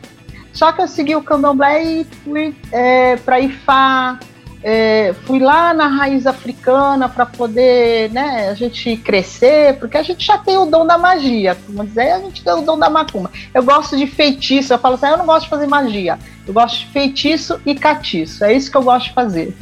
Só 0.53 0.73
que 0.73 0.83
eu 0.83 0.89
segui 0.89 1.17
o 1.17 1.23
candomblé 1.23 1.83
e 1.83 2.05
fui 2.05 2.55
é, 2.73 3.17
para 3.17 3.41
Ifá, 3.41 4.19
é, 4.63 5.15
fui 5.25 5.39
lá 5.39 5.73
na 5.73 5.87
raiz 5.87 6.27
africana 6.27 7.09
para 7.09 7.25
poder 7.25 8.11
né, 8.11 8.49
a 8.51 8.55
gente 8.55 8.97
crescer, 8.97 9.79
porque 9.79 9.97
a 9.97 10.03
gente 10.03 10.27
já 10.27 10.39
tem 10.39 10.57
o 10.57 10.67
dom 10.67 10.87
da 10.87 10.99
magia, 10.99 11.57
como 11.67 11.87
dizer, 11.87 12.13
a 12.13 12.21
gente 12.21 12.43
tem 12.43 12.53
o 12.53 12.63
dom 12.63 12.79
da 12.79 12.91
macumba. 12.91 13.31
Eu 13.55 13.63
gosto 13.63 13.97
de 13.97 14.07
feitiço, 14.07 14.73
eu 14.73 14.79
falo 14.79 14.97
assim, 14.97 15.07
ah, 15.07 15.11
eu 15.11 15.19
não 15.19 15.27
gosto 15.27 15.45
de 15.45 15.51
fazer 15.51 15.67
magia, 15.67 16.19
eu 16.47 16.53
gosto 16.53 16.81
de 16.81 16.87
feitiço 16.87 17.61
e 17.65 17.75
catiço, 17.75 18.45
é 18.45 18.53
isso 18.53 18.71
que 18.71 18.77
eu 18.77 18.83
gosto 18.83 19.09
de 19.09 19.15
fazer. 19.15 19.57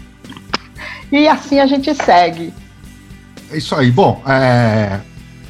E 1.12 1.28
assim 1.28 1.60
a 1.60 1.66
gente 1.66 1.94
segue. 1.94 2.52
É 3.50 3.58
isso 3.58 3.74
aí. 3.74 3.90
Bom, 3.92 4.22
é, 4.26 5.00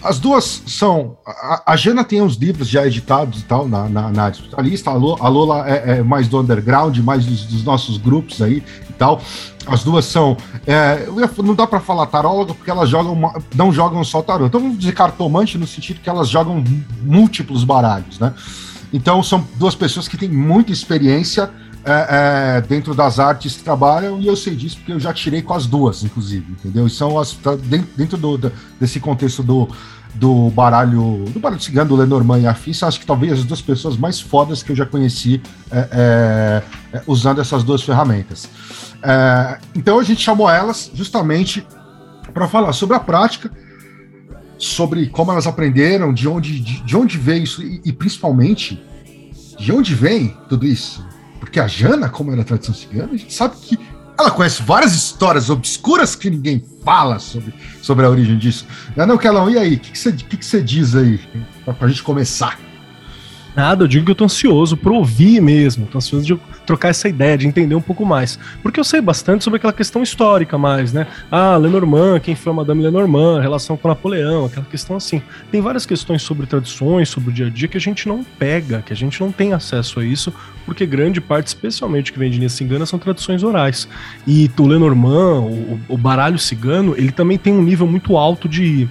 as 0.02 0.18
duas 0.18 0.62
são. 0.66 1.16
A, 1.26 1.72
a, 1.72 1.76
Jana 1.76 2.04
tem 2.04 2.20
uns 2.20 2.36
livros 2.36 2.68
já 2.68 2.86
editados 2.86 3.40
e 3.40 3.44
tal 3.44 3.66
na, 3.66 3.88
na, 3.88 4.10
na 4.10 4.32
lista. 4.58 4.90
A 4.90 4.94
Lola, 4.94 5.18
a 5.20 5.28
Lola 5.28 5.68
é, 5.68 5.98
é, 5.98 6.02
mais 6.02 6.28
do 6.28 6.38
underground, 6.38 6.96
mais 6.98 7.24
dos, 7.24 7.44
dos, 7.44 7.64
nossos 7.64 7.96
grupos 7.96 8.40
aí 8.42 8.62
tal. 8.96 9.20
As 9.66 9.82
duas 9.82 10.04
são. 10.04 10.36
É, 10.66 11.06
não 11.42 11.54
dá 11.54 11.66
para 11.66 11.80
falar 11.80 12.06
taróloga 12.06 12.54
porque 12.54 12.70
elas 12.70 12.88
jogam, 12.88 13.32
não 13.54 13.72
jogam 13.72 14.02
só 14.04 14.22
tarô. 14.22 14.46
Então 14.46 14.60
vamos 14.60 14.78
dizer 14.78 14.92
cartomante 14.92 15.58
no 15.58 15.66
sentido 15.66 16.00
que 16.00 16.08
elas 16.08 16.28
jogam 16.28 16.62
múltiplos 17.02 17.64
baralhos, 17.64 18.18
né? 18.18 18.32
Então 18.92 19.22
são 19.22 19.46
duas 19.56 19.74
pessoas 19.74 20.06
que 20.06 20.16
têm 20.16 20.28
muita 20.28 20.72
experiência 20.72 21.50
é, 21.86 22.56
é, 22.58 22.60
dentro 22.62 22.94
das 22.94 23.20
artes 23.20 23.54
que 23.54 23.62
trabalham, 23.62 24.20
e 24.20 24.26
eu 24.26 24.34
sei 24.34 24.56
disso 24.56 24.76
porque 24.78 24.92
eu 24.92 24.98
já 24.98 25.14
tirei 25.14 25.40
com 25.40 25.54
as 25.54 25.66
duas, 25.66 26.02
inclusive, 26.02 26.50
entendeu? 26.50 26.84
E 26.84 26.90
são 26.90 27.16
as, 27.16 27.32
tá 27.32 27.54
dentro, 27.54 27.88
dentro 27.96 28.16
do, 28.18 28.52
desse 28.80 28.98
contexto 28.98 29.40
do, 29.40 29.68
do 30.12 30.50
baralho, 30.50 31.24
do 31.32 31.38
baralho 31.38 31.62
cigano, 31.62 31.90
do 31.90 31.96
Lenormand 31.96 32.40
e 32.40 32.46
Afins, 32.48 32.82
acho 32.82 32.98
que 32.98 33.06
talvez 33.06 33.34
as 33.34 33.44
duas 33.44 33.62
pessoas 33.62 33.96
mais 33.96 34.20
fodas 34.20 34.64
que 34.64 34.72
eu 34.72 34.76
já 34.76 34.84
conheci 34.84 35.40
é, 35.70 35.88
é, 36.92 36.96
é 36.98 37.02
usando 37.06 37.40
essas 37.40 37.62
duas 37.62 37.82
ferramentas. 37.82 38.48
É, 39.02 39.58
então 39.74 39.98
a 39.98 40.02
gente 40.02 40.22
chamou 40.22 40.48
elas 40.48 40.90
justamente 40.94 41.66
para 42.32 42.48
falar 42.48 42.72
sobre 42.72 42.96
a 42.96 43.00
prática, 43.00 43.50
sobre 44.58 45.08
como 45.08 45.32
elas 45.32 45.46
aprenderam, 45.46 46.12
de 46.12 46.28
onde, 46.28 46.60
de, 46.60 46.82
de 46.82 46.96
onde 46.96 47.18
veio 47.18 47.44
isso 47.44 47.62
e, 47.62 47.80
e 47.84 47.92
principalmente 47.92 48.82
de 49.58 49.72
onde 49.72 49.94
vem 49.94 50.36
tudo 50.48 50.66
isso 50.66 51.04
porque 51.46 51.60
a 51.60 51.66
Jana, 51.66 52.08
como 52.08 52.32
era 52.32 52.42
a 52.42 52.44
tradição 52.44 52.74
cigana, 52.74 53.12
a 53.12 53.16
gente 53.16 53.32
sabe 53.32 53.56
que 53.56 53.78
ela 54.18 54.30
conhece 54.30 54.62
várias 54.62 54.94
histórias 54.94 55.50
obscuras 55.50 56.14
que 56.14 56.28
ninguém 56.30 56.64
fala 56.84 57.18
sobre, 57.18 57.54
sobre 57.82 58.04
a 58.04 58.10
origem 58.10 58.36
disso. 58.36 58.66
Não, 58.96 59.16
Kelão, 59.18 59.48
e 59.48 59.58
aí? 59.58 59.74
O 59.74 59.78
que, 59.78 59.96
você, 59.96 60.12
que, 60.12 60.36
que 60.36 60.62
diz 60.62 60.94
aí 60.96 61.20
pra, 61.64 61.74
pra 61.74 61.88
gente 61.88 62.02
começar? 62.02 62.58
Nada, 63.56 63.84
eu 63.84 63.88
digo 63.88 64.04
que 64.04 64.10
eu 64.10 64.14
tô 64.14 64.24
ansioso 64.26 64.76
por 64.76 64.92
ouvir 64.92 65.40
mesmo, 65.40 65.86
tô 65.86 65.96
ansioso 65.96 66.26
de 66.26 66.38
trocar 66.66 66.90
essa 66.90 67.08
ideia, 67.08 67.38
de 67.38 67.46
entender 67.46 67.74
um 67.74 67.80
pouco 67.80 68.04
mais. 68.04 68.38
Porque 68.62 68.78
eu 68.78 68.84
sei 68.84 69.00
bastante 69.00 69.42
sobre 69.42 69.56
aquela 69.56 69.72
questão 69.72 70.02
histórica 70.02 70.58
mais, 70.58 70.92
né? 70.92 71.06
Ah, 71.30 71.56
Lenormand, 71.56 72.20
quem 72.20 72.34
foi 72.34 72.52
a 72.52 72.56
Madame 72.56 72.82
Lenormand, 72.82 73.40
relação 73.40 73.74
com 73.74 73.88
Napoleão, 73.88 74.44
aquela 74.44 74.66
questão 74.66 74.96
assim. 74.96 75.22
Tem 75.50 75.62
várias 75.62 75.86
questões 75.86 76.20
sobre 76.20 76.44
tradições, 76.46 77.08
sobre 77.08 77.30
o 77.30 77.32
dia 77.32 77.46
a 77.46 77.48
dia 77.48 77.66
que 77.66 77.78
a 77.78 77.80
gente 77.80 78.06
não 78.06 78.22
pega, 78.22 78.82
que 78.82 78.92
a 78.92 78.96
gente 78.96 79.18
não 79.22 79.32
tem 79.32 79.54
acesso 79.54 80.00
a 80.00 80.04
isso, 80.04 80.34
porque 80.66 80.84
grande 80.84 81.18
parte, 81.18 81.46
especialmente 81.46 82.12
que 82.12 82.18
vem 82.18 82.30
de 82.30 82.36
linha 82.36 82.50
cigana, 82.50 82.84
são 82.84 82.98
tradições 82.98 83.42
orais. 83.42 83.88
E 84.26 84.50
o 84.58 84.66
Lenormand, 84.66 85.40
o, 85.40 85.80
o 85.88 85.96
baralho 85.96 86.38
cigano, 86.38 86.94
ele 86.94 87.10
também 87.10 87.38
tem 87.38 87.54
um 87.54 87.62
nível 87.62 87.86
muito 87.86 88.18
alto 88.18 88.46
de 88.50 88.86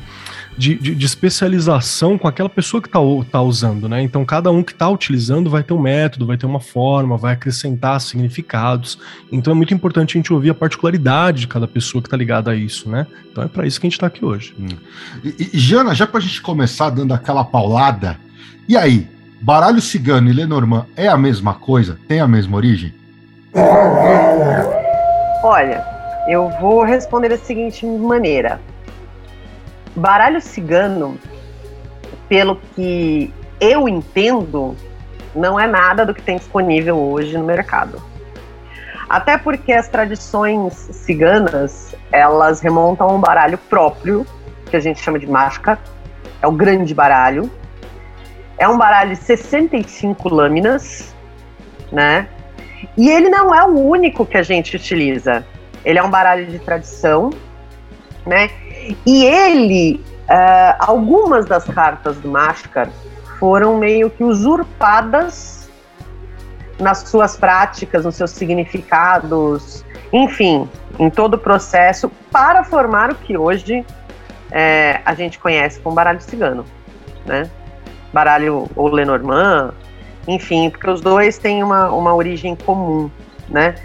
de, 0.58 0.76
de, 0.76 0.96
de, 0.96 1.06
especialização 1.06 2.18
com 2.18 2.28
aquela 2.28 2.50
pessoa 2.50 2.82
que 2.82 2.88
está 2.88 3.00
tá 3.30 3.42
usando, 3.42 3.90
né? 3.90 4.02
Então, 4.02 4.24
cada 4.24 4.52
um 4.52 4.64
que 4.64 4.72
está 4.72 4.90
utilizando 4.90 5.50
vai 5.50 5.64
ter 5.64 5.74
um 5.74 5.80
método, 5.80 6.26
vai 6.26 6.38
ter 6.38 6.46
uma 6.46 6.60
forma, 6.60 7.18
vai 7.18 7.34
acrescentar 7.34 8.00
significados. 8.00 8.98
Então, 9.32 9.52
é 9.52 9.56
muito 9.56 9.74
importante 9.74 10.18
a 10.18 10.20
gente 10.20 10.32
ouvir 10.32 10.50
a 10.52 10.54
particularidade 10.54 11.42
de 11.42 11.48
cada 11.48 11.68
pessoa 11.68 12.02
que 12.02 12.08
está 12.08 12.16
ligada 12.16 12.52
a 12.52 12.56
isso, 12.56 12.90
né? 12.90 13.06
Então, 13.32 13.44
é 13.44 13.48
para 13.48 13.68
isso 13.68 13.80
que 13.80 13.86
a 13.86 13.90
gente 13.90 13.98
está 13.98 14.08
aqui 14.08 14.24
hoje. 14.24 14.56
Hum. 14.58 14.68
E, 15.24 15.50
e, 15.54 15.60
Jana, 15.60 15.94
já 15.94 16.08
para 16.08 16.20
a 16.20 16.24
gente 16.24 16.42
começar 16.42 16.90
dando 16.90 17.14
aquela 17.14 17.44
paulada, 17.44 18.18
e 18.68 18.78
aí? 18.78 19.08
Baralho 19.42 19.82
cigano 19.82 20.30
e 20.30 20.34
Lenormand 20.34 20.88
é 20.96 21.08
a 21.08 21.18
mesma 21.18 21.54
coisa? 21.54 22.00
Tem 22.08 22.20
a 22.20 22.28
mesma 22.28 22.58
origem? 22.58 22.94
Olha, 25.44 25.86
eu 26.28 26.50
vou 26.60 26.84
responder 26.84 27.30
da 27.30 27.38
seguinte 27.38 27.86
maneira 27.86 28.60
baralho 29.96 30.42
cigano, 30.42 31.18
pelo 32.28 32.58
que 32.76 33.34
eu 33.60 33.88
entendo, 33.88 34.76
não 35.36 35.60
é 35.60 35.68
nada 35.68 36.06
do 36.06 36.14
que 36.14 36.22
tem 36.22 36.38
disponível 36.38 36.98
hoje 36.98 37.38
no 37.38 37.44
mercado. 37.44 38.02
Até 39.08 39.38
porque 39.38 39.72
as 39.72 39.88
tradições 39.88 40.74
ciganas, 40.74 41.96
elas 42.12 42.60
remontam 42.60 43.08
a 43.08 43.14
um 43.14 43.20
baralho 43.20 43.58
próprio, 43.58 44.26
que 44.70 44.76
a 44.76 44.80
gente 44.80 45.00
chama 45.00 45.20
de 45.20 45.28
mágica, 45.28 45.80
é 46.42 46.48
o 46.48 46.52
grande 46.52 46.94
baralho. 46.94 47.50
É 48.58 48.68
um 48.68 48.78
baralho 48.78 49.12
de 49.12 49.18
65 49.18 50.30
lâminas, 50.30 51.14
né? 51.92 52.28
E 52.98 53.10
ele 53.10 53.30
não 53.30 53.54
é 53.54 53.64
o 53.64 53.78
único 53.78 54.26
que 54.26 54.38
a 54.38 54.44
gente 54.44 54.76
utiliza. 54.76 55.46
Ele 55.84 56.00
é 56.00 56.04
um 56.04 56.10
baralho 56.10 56.46
de 56.48 56.58
tradição, 56.58 57.30
né? 58.26 58.50
E 59.06 59.26
ele, 59.26 60.02
uh, 60.30 60.76
algumas 60.80 61.46
das 61.46 61.64
cartas 61.66 62.18
do 62.18 62.30
Mashkar 62.30 62.90
foram 63.40 63.78
meio 63.78 64.10
que 64.10 64.24
usurpadas 64.24 65.70
nas 66.80 67.00
suas 67.00 67.38
práticas, 67.38 68.06
nos 68.06 68.16
seus 68.16 68.32
significados, 68.32 69.86
enfim, 70.12 70.70
em 71.00 71.10
todo 71.10 71.36
o 71.36 71.38
processo 71.38 72.12
para 72.32 72.64
formar 72.64 73.12
o 73.12 73.16
que 73.16 73.38
hoje 73.38 73.86
é, 74.52 75.02
a 75.06 75.14
gente 75.14 75.40
conhece 75.40 75.80
como 75.80 75.96
baralho 75.96 76.22
cigano, 76.22 76.66
né? 77.26 77.50
Baralho 78.14 78.70
ou 78.76 78.88
Lenormand, 78.90 79.74
enfim, 80.28 80.70
porque 80.70 80.90
os 80.90 81.02
dois 81.02 81.38
têm 81.38 81.64
uma, 81.64 81.90
uma 81.90 82.14
origem 82.14 82.56
comum, 82.56 83.10
né? 83.50 83.76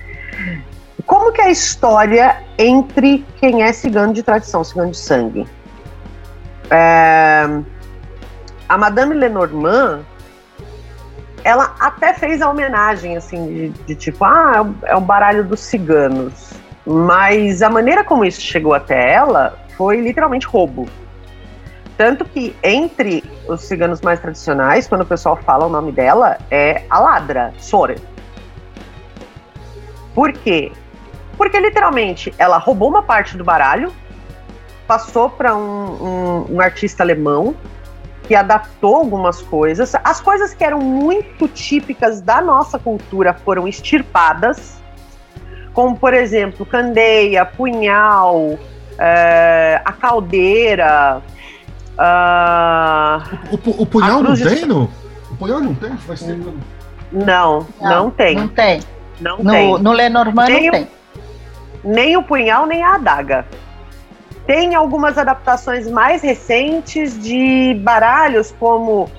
Como 1.11 1.33
que 1.33 1.41
é 1.41 1.47
a 1.47 1.51
história 1.51 2.37
entre 2.57 3.27
quem 3.41 3.65
é 3.65 3.73
cigano 3.73 4.13
de 4.13 4.23
tradição, 4.23 4.63
cigano 4.63 4.93
de 4.93 4.97
sangue? 4.97 5.45
É, 6.71 7.49
a 8.69 8.79
Madame 8.79 9.15
Lenormand, 9.15 10.03
ela 11.43 11.75
até 11.81 12.15
fez 12.15 12.41
a 12.41 12.49
homenagem, 12.49 13.17
assim, 13.17 13.45
de, 13.49 13.69
de 13.87 13.95
tipo, 13.97 14.25
ah, 14.25 14.53
é 14.85 14.95
o, 14.95 14.99
é 14.99 15.01
baralho 15.01 15.43
dos 15.43 15.59
ciganos. 15.59 16.53
Mas 16.87 17.61
a 17.61 17.69
maneira 17.69 18.05
como 18.05 18.25
isso 18.25 18.41
chegou 18.41 18.73
até 18.73 19.13
ela 19.13 19.59
foi 19.77 20.01
literalmente 20.01 20.47
roubo. 20.47 20.89
Tanto 21.97 22.25
que 22.25 22.55
entre 22.63 23.25
os 23.49 23.63
ciganos 23.63 24.01
mais 24.01 24.21
tradicionais, 24.21 24.87
quando 24.87 25.01
o 25.01 25.07
pessoal 25.07 25.37
fala 25.39 25.67
o 25.67 25.69
nome 25.69 25.91
dela, 25.91 26.39
é 26.53 26.85
a 26.89 27.01
ladra, 27.01 27.53
Sore. 27.59 27.97
Por 30.15 30.33
quê? 30.33 30.71
Porque 31.41 31.59
literalmente 31.59 32.35
ela 32.37 32.59
roubou 32.59 32.91
uma 32.91 33.03
parte 33.03 33.35
do 33.35 33.43
baralho, 33.43 33.91
passou 34.87 35.31
para 35.31 35.57
um, 35.57 36.45
um, 36.51 36.57
um 36.57 36.61
artista 36.61 37.03
alemão 37.03 37.55
que 38.25 38.35
adaptou 38.35 38.97
algumas 38.97 39.41
coisas. 39.41 39.95
As 40.05 40.21
coisas 40.21 40.53
que 40.53 40.63
eram 40.63 40.81
muito 40.81 41.49
típicas 41.49 42.21
da 42.21 42.43
nossa 42.43 42.79
cultura 42.79 43.33
foram 43.33 43.67
extirpadas, 43.67 44.83
como 45.73 45.97
por 45.97 46.13
exemplo 46.13 46.67
candeia, 46.67 47.47
punhal, 47.47 48.59
é, 48.99 49.81
a 49.83 49.93
caldeira. 49.93 51.23
Uh, 51.97 53.55
o, 53.55 53.71
o, 53.71 53.83
o, 53.85 53.87
punhal 53.87 54.23
não 54.23 54.37
tem, 54.37 54.67
no? 54.67 54.91
O 55.31 55.37
punhal 55.39 55.59
não 55.59 55.75
tem? 55.75 55.97
Faz 55.97 56.21
tempo. 56.21 56.53
Não, 57.11 57.67
não, 57.81 57.89
não 57.89 58.11
tem. 58.11 58.37
Não 58.37 58.49
tem. 58.49 58.81
Não 59.19 59.39
no, 59.39 59.51
tem. 59.51 59.79
No 59.79 59.93
Lenormand 59.93 60.51
não 60.51 60.71
tem 60.71 61.00
nem 61.83 62.17
o 62.17 62.23
punhal, 62.23 62.67
nem 62.67 62.83
a 62.83 62.95
adaga. 62.95 63.47
Tem 64.47 64.75
algumas 64.75 65.17
adaptações 65.17 65.89
mais 65.89 66.23
recentes 66.23 67.19
de 67.19 67.75
baralhos, 67.83 68.55
como. 68.59 69.11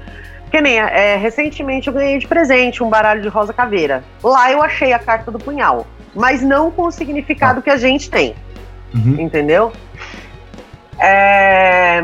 Que 0.50 0.60
nem 0.60 0.80
é, 0.80 1.15
recentemente 1.15 1.88
eu 1.88 1.93
ganhei 1.93 2.17
de 2.17 2.28
presente 2.28 2.84
um 2.84 2.89
baralho 2.89 3.21
de 3.21 3.30
rosa 3.30 3.54
caveira. 3.54 4.04
Lá 4.21 4.52
eu 4.52 4.62
achei 4.62 4.91
a 4.91 5.00
carta 5.00 5.32
do 5.32 5.39
punhal, 5.39 5.88
mas 6.13 6.41
não 6.41 6.69
com 6.69 6.84
o 6.84 6.91
significado 6.91 7.60
ah. 7.60 7.63
que 7.63 7.69
a 7.69 7.78
gente 7.78 8.10
tem. 8.10 8.36
Uhum. 8.93 9.21
Entendeu? 9.21 9.71
É, 11.00 12.04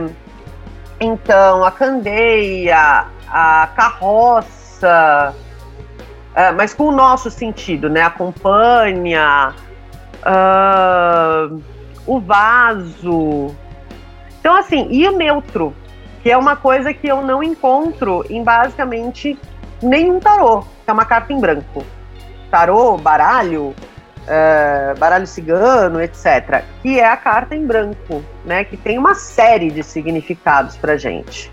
então, 1.00 1.63
a 1.63 1.72
candeia, 1.72 3.06
a 3.30 3.70
carroça, 3.76 5.36
é, 6.34 6.52
mas 6.52 6.74
com 6.74 6.86
o 6.86 6.91
nosso 6.91 7.30
sentido, 7.30 7.89
né? 7.89 8.02
Acompanha, 8.02 9.54
uh, 10.28 11.62
o 12.06 12.20
vaso. 12.20 13.56
Então, 14.40 14.56
assim, 14.56 14.88
e 14.92 15.08
o 15.08 15.12
neutro, 15.12 15.74
que 16.22 16.30
é 16.30 16.38
uma 16.38 16.56
coisa 16.56 16.94
que 16.94 17.08
eu 17.08 17.24
não 17.24 17.42
encontro 17.42 18.26
em 18.30 18.44
basicamente 18.44 19.38
nenhum 19.82 20.20
tarô, 20.20 20.62
que 20.62 20.90
é 20.90 20.94
uma 20.94 21.06
carta 21.06 21.34
em 21.34 21.40
branco. 21.40 21.84
Tarô, 22.52 22.98
baralho, 22.98 23.76
uh, 24.24 24.98
baralho 25.00 25.28
cigano, 25.28 26.02
etc. 26.02 26.63
Que 26.82 27.00
é 27.00 27.08
a 27.08 27.18
carta 27.18 27.56
em 27.56 27.66
branco, 27.66 28.24
né? 28.46 28.63
Que 28.63 28.78
tem 28.78 28.98
uma 28.98 29.16
série 29.16 29.70
de 29.70 29.84
significados 29.84 30.78
pra 30.78 30.98
gente. 30.98 31.52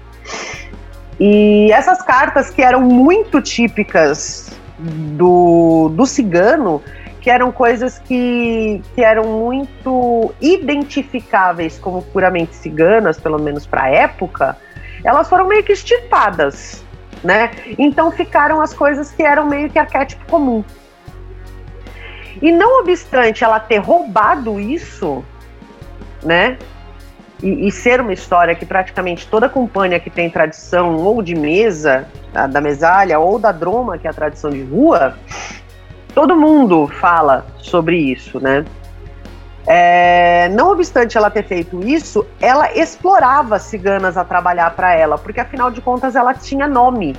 E 1.18 1.70
essas 1.72 2.02
cartas 2.02 2.50
que 2.50 2.62
eram 2.62 2.80
muito 2.80 3.40
típicas 3.40 4.50
do, 4.78 5.88
do 5.90 6.06
cigano, 6.06 6.82
que 7.24 7.30
eram 7.30 7.50
coisas 7.50 7.98
que, 7.98 8.82
que 8.94 9.02
eram 9.02 9.24
muito 9.24 10.34
identificáveis 10.42 11.78
como 11.78 12.02
puramente 12.02 12.54
ciganas, 12.54 13.18
pelo 13.18 13.38
menos 13.38 13.66
para 13.66 13.84
a 13.84 13.88
época, 13.88 14.58
elas 15.02 15.26
foram 15.26 15.48
meio 15.48 15.64
que 15.64 15.72
extirpadas, 15.72 16.84
né? 17.24 17.50
Então 17.78 18.10
ficaram 18.10 18.60
as 18.60 18.74
coisas 18.74 19.10
que 19.10 19.22
eram 19.22 19.46
meio 19.48 19.70
que 19.70 19.78
arquétipo 19.78 20.22
comum. 20.26 20.62
E 22.42 22.52
não 22.52 22.80
obstante 22.80 23.42
ela 23.42 23.58
ter 23.58 23.78
roubado 23.78 24.60
isso, 24.60 25.24
né? 26.22 26.58
E, 27.42 27.68
e, 27.68 27.72
ser 27.72 28.02
uma 28.02 28.12
história 28.12 28.54
que 28.54 28.66
praticamente 28.66 29.26
toda 29.28 29.48
companhia 29.48 29.98
que 29.98 30.10
tem 30.10 30.28
tradição 30.28 30.96
ou 30.96 31.22
de 31.22 31.34
mesa, 31.34 32.06
da 32.50 32.60
mesalha, 32.60 33.18
ou 33.18 33.38
da 33.38 33.50
droma, 33.50 33.96
que 33.96 34.06
é 34.06 34.10
a 34.10 34.14
tradição 34.14 34.50
de 34.50 34.62
rua, 34.62 35.16
todo 36.14 36.36
mundo 36.36 36.86
fala 36.86 37.44
sobre 37.58 37.96
isso, 37.96 38.40
né? 38.40 38.64
É, 39.66 40.48
não 40.50 40.70
obstante 40.70 41.16
ela 41.16 41.30
ter 41.30 41.44
feito 41.44 41.82
isso, 41.82 42.26
ela 42.40 42.72
explorava 42.74 43.58
ciganas 43.58 44.16
a 44.16 44.24
trabalhar 44.24 44.70
para 44.76 44.94
ela, 44.94 45.16
porque 45.16 45.40
afinal 45.40 45.70
de 45.70 45.80
contas 45.80 46.14
ela 46.14 46.34
tinha 46.34 46.68
nome. 46.68 47.16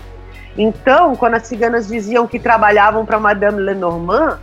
Então, 0.58 1.16
quando 1.16 1.36
as 1.36 1.48
ciganas 1.48 1.88
diziam 1.88 2.28
que 2.28 2.40
trabalhavam 2.40 3.06
para 3.06 3.20
Madame 3.20 3.60
Lenormand, 3.60 4.40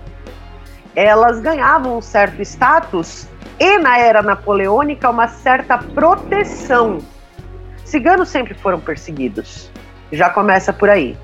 elas 0.94 1.40
ganhavam 1.40 1.98
um 1.98 2.02
certo 2.02 2.42
status 2.42 3.26
e 3.58 3.78
na 3.78 3.98
era 3.98 4.20
napoleônica 4.20 5.08
uma 5.08 5.28
certa 5.28 5.78
proteção. 5.78 6.98
Ciganos 7.84 8.28
sempre 8.28 8.54
foram 8.54 8.80
perseguidos. 8.80 9.70
Já 10.10 10.28
começa 10.28 10.72
por 10.72 10.90
aí. 10.90 11.16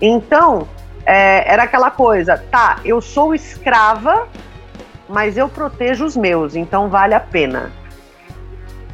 Então, 0.00 0.66
é, 1.10 1.42
era 1.52 1.64
aquela 1.64 1.90
coisa, 1.90 2.38
tá, 2.52 2.76
eu 2.84 3.00
sou 3.00 3.34
escrava, 3.34 4.28
mas 5.08 5.36
eu 5.36 5.48
protejo 5.48 6.04
os 6.04 6.16
meus, 6.16 6.54
então 6.54 6.88
vale 6.88 7.14
a 7.14 7.18
pena, 7.18 7.72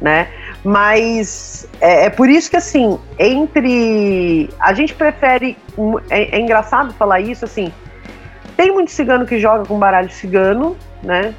né? 0.01 0.27
Mas 0.63 1.69
é, 1.79 2.05
é, 2.05 2.09
por 2.09 2.27
isso 2.27 2.49
que, 2.49 2.57
assim, 2.57 2.99
entre. 3.19 4.49
A 4.59 4.73
gente 4.73 4.95
prefere. 4.95 5.55
É, 6.09 6.35
é, 6.35 6.39
engraçado 6.39 6.91
falar 6.95 7.19
isso, 7.19 7.45
assim. 7.45 7.71
Tem 8.55 8.71
muito 8.71 8.89
cigano 8.89 9.23
que 9.23 9.37
joga 9.37 9.65
com 9.65 9.77
baralho 9.77 10.09
cigano, 10.09 10.75
né? 11.03 11.35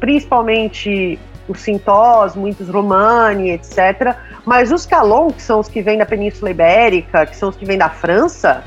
Principalmente 0.00 1.18
os 1.46 1.60
Sintós, 1.60 2.34
muitos 2.34 2.70
Romani, 2.70 3.50
etc. 3.50 4.16
Mas 4.46 4.72
os 4.72 4.86
Calon, 4.86 5.30
que 5.30 5.42
são 5.42 5.60
os 5.60 5.68
que 5.68 5.82
vêm 5.82 5.98
da 5.98 6.06
Península 6.06 6.50
Ibérica, 6.50 7.26
que 7.26 7.36
são 7.36 7.50
os 7.50 7.56
que 7.56 7.66
vêm 7.66 7.76
da 7.76 7.90
França, 7.90 8.64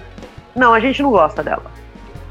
não, 0.56 0.74
a 0.74 0.80
gente 0.80 1.02
não 1.02 1.12
gosta 1.12 1.44
dela. 1.44 1.66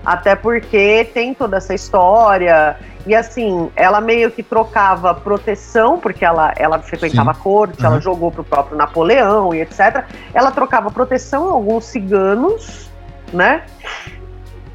Até 0.05 0.35
porque 0.35 1.09
tem 1.13 1.35
toda 1.35 1.57
essa 1.57 1.75
história. 1.75 2.77
E 3.07 3.15
assim, 3.15 3.71
ela 3.77 4.01
meio 4.01 4.31
que 4.31 4.43
trocava 4.43 5.15
proteção, 5.15 5.99
porque 5.99 6.25
ela, 6.25 6.53
ela 6.57 6.79
frequentava 6.79 7.33
Sim. 7.33 7.41
a 7.41 7.43
corte, 7.43 7.81
uhum. 7.81 7.87
ela 7.87 8.01
jogou 8.01 8.31
pro 8.31 8.45
próprio 8.45 8.77
Napoleão 8.77 9.55
e 9.55 9.61
etc. 9.61 10.05
Ela 10.33 10.51
trocava 10.51 10.91
proteção 10.91 11.49
a 11.49 11.53
alguns 11.53 11.85
ciganos, 11.85 12.91
né? 13.33 13.63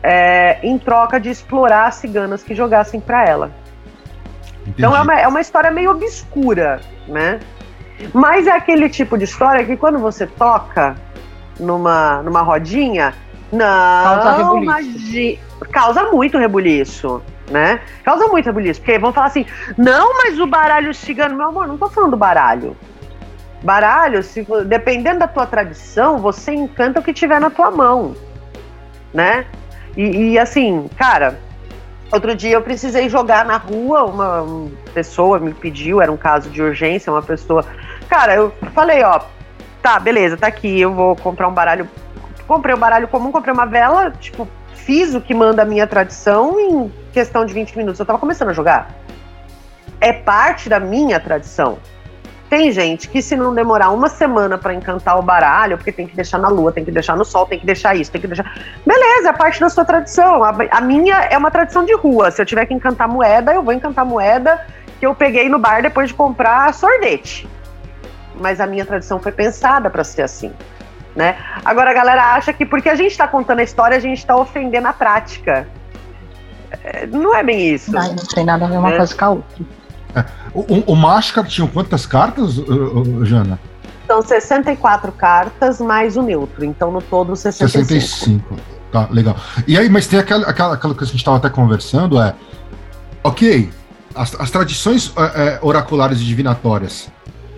É, 0.02 0.60
em 0.64 0.78
troca 0.78 1.20
de 1.20 1.30
explorar 1.30 1.92
ciganas 1.92 2.44
que 2.44 2.56
jogassem 2.56 3.00
para 3.00 3.26
ela. 3.26 3.52
Entendi. 4.62 4.76
Então 4.78 4.96
é 4.96 5.02
uma, 5.02 5.20
é 5.20 5.28
uma 5.28 5.42
história 5.42 5.72
meio 5.72 5.92
obscura, 5.92 6.80
né? 7.08 7.40
Mas 8.14 8.48
é 8.48 8.52
aquele 8.52 8.90
tipo 8.90 9.18
de 9.18 9.26
história 9.26 9.66
que 9.66 9.76
quando 9.76 10.00
você 10.00 10.26
toca 10.26 10.96
numa, 11.60 12.22
numa 12.22 12.42
rodinha, 12.42 13.14
não, 13.52 13.66
causa 13.66 14.38
rebuliço. 14.38 15.40
Causa 15.72 16.04
muito 16.12 16.38
rebuliço, 16.38 17.22
né? 17.50 17.80
Causa 18.04 18.28
muito 18.28 18.46
rebuliço, 18.46 18.80
porque 18.80 19.00
vão 19.00 19.12
falar 19.12 19.28
assim, 19.28 19.46
não, 19.78 20.18
mas 20.18 20.40
o 20.40 20.46
baralho 20.46 20.94
cigano, 20.94 21.36
meu 21.36 21.48
amor, 21.48 21.68
não 21.68 21.78
tô 21.78 21.90
falando 21.90 22.12
do 22.12 22.18
baralho. 22.18 22.78
Baralho, 23.64 24.24
se, 24.24 24.46
dependendo 24.66 25.20
da 25.20 25.28
tua 25.28 25.46
tradição, 25.46 26.20
você 26.20 26.54
encanta 26.54 27.00
o 27.00 27.04
que 27.04 27.12
tiver 27.12 27.42
na 27.42 27.50
tua 27.50 27.72
mão, 27.72 28.16
né? 29.14 29.46
E, 29.98 30.32
e 30.32 30.40
assim, 30.40 30.90
cara, 30.96 31.40
outro 32.12 32.36
dia 32.36 32.54
eu 32.54 32.62
precisei 32.62 33.10
jogar 33.10 33.44
na 33.44 33.58
rua, 33.58 34.06
uma 34.06 34.70
pessoa 34.94 35.40
me 35.40 35.54
pediu, 35.54 36.02
era 36.02 36.12
um 36.12 36.18
caso 36.18 36.50
de 36.50 36.62
urgência, 36.62 37.12
uma 37.12 37.22
pessoa. 37.22 37.66
Cara, 38.08 38.36
eu 38.36 38.54
falei, 38.74 39.04
ó, 39.04 39.20
tá, 39.82 40.00
beleza, 40.00 40.38
tá 40.38 40.48
aqui, 40.48 40.80
eu 40.80 40.94
vou 40.94 41.16
comprar 41.16 41.48
um 41.48 41.54
baralho 41.54 41.90
comprei 42.50 42.74
um 42.74 42.80
baralho 42.80 43.08
comum, 43.08 43.32
comprei 43.32 43.54
uma 43.54 43.68
vela, 43.68 44.10
tipo, 44.10 44.48
fiz 44.74 45.14
o 45.14 45.22
que 45.22 45.36
manda 45.36 45.62
a 45.62 45.66
minha 45.66 45.86
tradição 45.86 46.60
em 46.60 46.92
questão 47.14 47.46
de 47.46 47.54
20 47.54 47.78
minutos. 47.78 48.00
Eu 48.00 48.08
tava 48.08 48.18
começando 48.18 48.50
a 48.50 48.54
jogar. 48.54 48.90
É 50.02 50.12
parte 50.12 50.68
da 50.68 50.80
minha 50.80 51.20
tradição. 51.20 51.78
Tem 52.50 52.72
gente 52.72 53.08
que, 53.08 53.22
se 53.22 53.36
não 53.36 53.54
demorar 53.54 53.92
uma 53.92 54.10
semana 54.10 54.58
para 54.58 54.74
encantar 54.74 55.20
o 55.20 55.22
baralho, 55.22 55.78
porque 55.78 55.92
tem 55.92 56.08
que 56.08 56.16
deixar 56.16 56.40
na 56.40 56.48
lua, 56.48 56.72
tem 56.72 56.84
que 56.84 56.90
deixar 56.90 57.16
no 57.16 57.24
sol, 57.24 57.46
tem 57.46 57.60
que 57.60 57.68
deixar 57.68 57.96
isso, 57.96 58.12
tem 58.12 58.20
que 58.20 58.26
deixar. 58.26 58.52
Beleza, 58.84 59.30
é 59.30 59.34
parte 59.34 59.60
da 59.60 59.70
sua 59.70 59.86
tradição. 59.86 60.44
A, 60.44 60.56
a 60.72 60.82
minha 60.82 61.18
é 61.26 61.38
uma 61.38 61.52
tradição 61.52 61.86
de 61.86 61.94
rua. 61.96 62.32
Se 62.32 62.42
eu 62.42 62.48
tiver 62.48 62.66
que 62.66 62.74
encantar 62.74 63.08
moeda, 63.08 63.54
eu 63.54 63.62
vou 63.62 63.76
encantar 63.76 64.04
moeda 64.04 64.66
que 65.00 65.06
eu 65.06 65.14
peguei 65.14 65.48
no 65.48 65.60
bar 65.60 65.84
depois 65.84 66.10
de 66.10 66.16
comprar 66.16 66.74
sorvete. 66.74 67.48
Mas 68.34 68.60
a 68.60 68.66
minha 68.66 68.86
tradição 68.86 69.20
foi 69.20 69.32
pensada 69.32 69.88
para 69.88 70.04
ser 70.04 70.24
assim 70.24 70.52
né? 71.16 71.38
Agora 71.64 71.92
a 71.92 71.94
galera 71.94 72.34
acha 72.34 72.54
que 72.54 72.66
porque 72.66 72.90
a 72.90 72.96
gente 72.96 73.12
está 73.12 73.28
contando 73.28 73.60
a 73.60 73.64
história, 73.64 73.98
a 73.98 74.00
gente 74.00 74.20
está 74.20 74.36
ofendendo 74.36 74.88
a 74.88 74.94
prática. 74.94 75.68
É, 76.84 77.08
não 77.08 77.36
é 77.36 77.44
bem 77.44 77.74
isso. 77.74 77.92
Não, 77.92 78.08
não 78.08 78.26
tem 78.26 78.46
nada 78.46 78.66
a 78.66 78.70
ver 78.70 78.78
uma 78.78 78.92
é. 78.92 78.98
coisa 78.98 79.16
com 79.16 79.26
a 79.26 79.30
outra. 79.30 79.66
É. 80.16 80.26
O, 80.54 80.94
o 80.94 80.96
Máscara 80.96 81.48
tinha 81.48 81.68
quantas 81.68 82.06
cartas, 82.06 82.56
Jana? 83.24 83.60
São 84.08 84.22
64 84.22 85.12
cartas 85.12 85.80
mais 85.80 86.18
o 86.18 86.24
neutro, 86.24 86.66
então 86.66 86.92
no 86.92 87.02
todo 87.02 87.36
65. 87.36 87.88
65. 87.88 88.56
Tá, 88.92 89.08
legal. 89.12 89.36
E 89.68 89.78
aí, 89.78 89.88
mas 89.88 90.08
tem 90.08 90.20
aquela, 90.20 90.48
aquela, 90.48 90.74
aquela 90.74 90.96
que 90.96 91.04
a 91.04 91.08
gente 91.08 91.18
estava 91.18 91.38
até 91.38 91.50
conversando, 91.50 92.20
é. 92.20 92.34
Ok, 93.24 93.70
as, 94.16 94.34
as 94.40 94.50
tradições 94.50 95.14
é, 95.16 95.22
é, 95.22 95.60
oraculares 95.62 96.20
e 96.20 96.24
divinatórias 96.24 97.10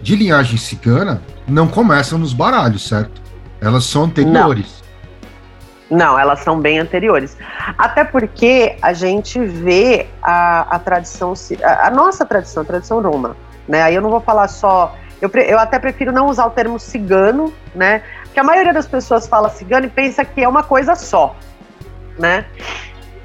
de 0.01 0.15
linhagem 0.15 0.57
cigana 0.57 1.21
não 1.47 1.67
começam 1.67 2.19
nos 2.19 2.33
baralhos, 2.33 2.87
certo? 2.87 3.21
Elas 3.61 3.83
são 3.85 4.05
anteriores. 4.05 4.81
Não. 4.81 4.81
Não, 5.91 6.17
elas 6.17 6.39
são 6.39 6.57
bem 6.59 6.79
anteriores. 6.79 7.37
Até 7.77 8.05
porque 8.05 8.77
a 8.81 8.93
gente 8.93 9.37
vê 9.39 10.07
a, 10.23 10.75
a 10.75 10.79
tradição, 10.79 11.33
a, 11.61 11.87
a, 11.87 11.91
nossa 11.91 12.25
tradição, 12.25 12.63
a 12.63 12.65
tradição 12.65 13.01
Roma, 13.01 13.35
né? 13.67 13.83
Aí 13.83 13.93
eu 13.93 14.01
não 14.01 14.09
vou 14.09 14.21
falar 14.21 14.47
só. 14.47 14.95
Eu, 15.21 15.29
eu 15.29 15.59
até 15.59 15.77
prefiro 15.77 16.13
não 16.13 16.27
usar 16.27 16.45
o 16.45 16.49
termo 16.51 16.79
cigano, 16.79 17.53
né? 17.75 18.01
Porque 18.23 18.39
a 18.39 18.43
maioria 18.43 18.73
das 18.73 18.87
pessoas 18.87 19.27
fala 19.27 19.49
cigano 19.49 19.85
e 19.85 19.89
pensa 19.89 20.23
que 20.23 20.41
é 20.41 20.47
uma 20.47 20.63
coisa 20.63 20.95
só, 20.95 21.35
né? 22.17 22.45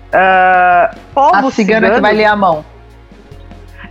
Uh, 0.09 0.99
povo 1.15 1.35
a 1.35 1.51
cigana 1.51 1.53
cigano, 1.53 1.95
que 1.95 2.01
vai 2.01 2.15
ler 2.15 2.25
a 2.25 2.35
mão. 2.35 2.65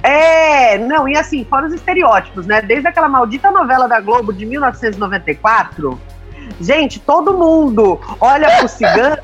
É, 0.04 0.78
não, 0.78 1.08
e 1.08 1.18
assim, 1.18 1.46
fora 1.46 1.66
os 1.66 1.74
estereótipos, 1.74 2.46
né? 2.46 2.62
Desde 2.62 2.90
aquela 2.90 3.08
maldita 3.08 3.50
novela 3.50 3.88
da 3.88 4.02
Globo 4.02 4.34
de 4.34 4.46
1994 4.46 6.00
Gente, 6.60 7.00
todo 7.00 7.38
mundo 7.38 8.00
olha 8.20 8.58
pro 8.58 8.68
cigano 8.68 9.18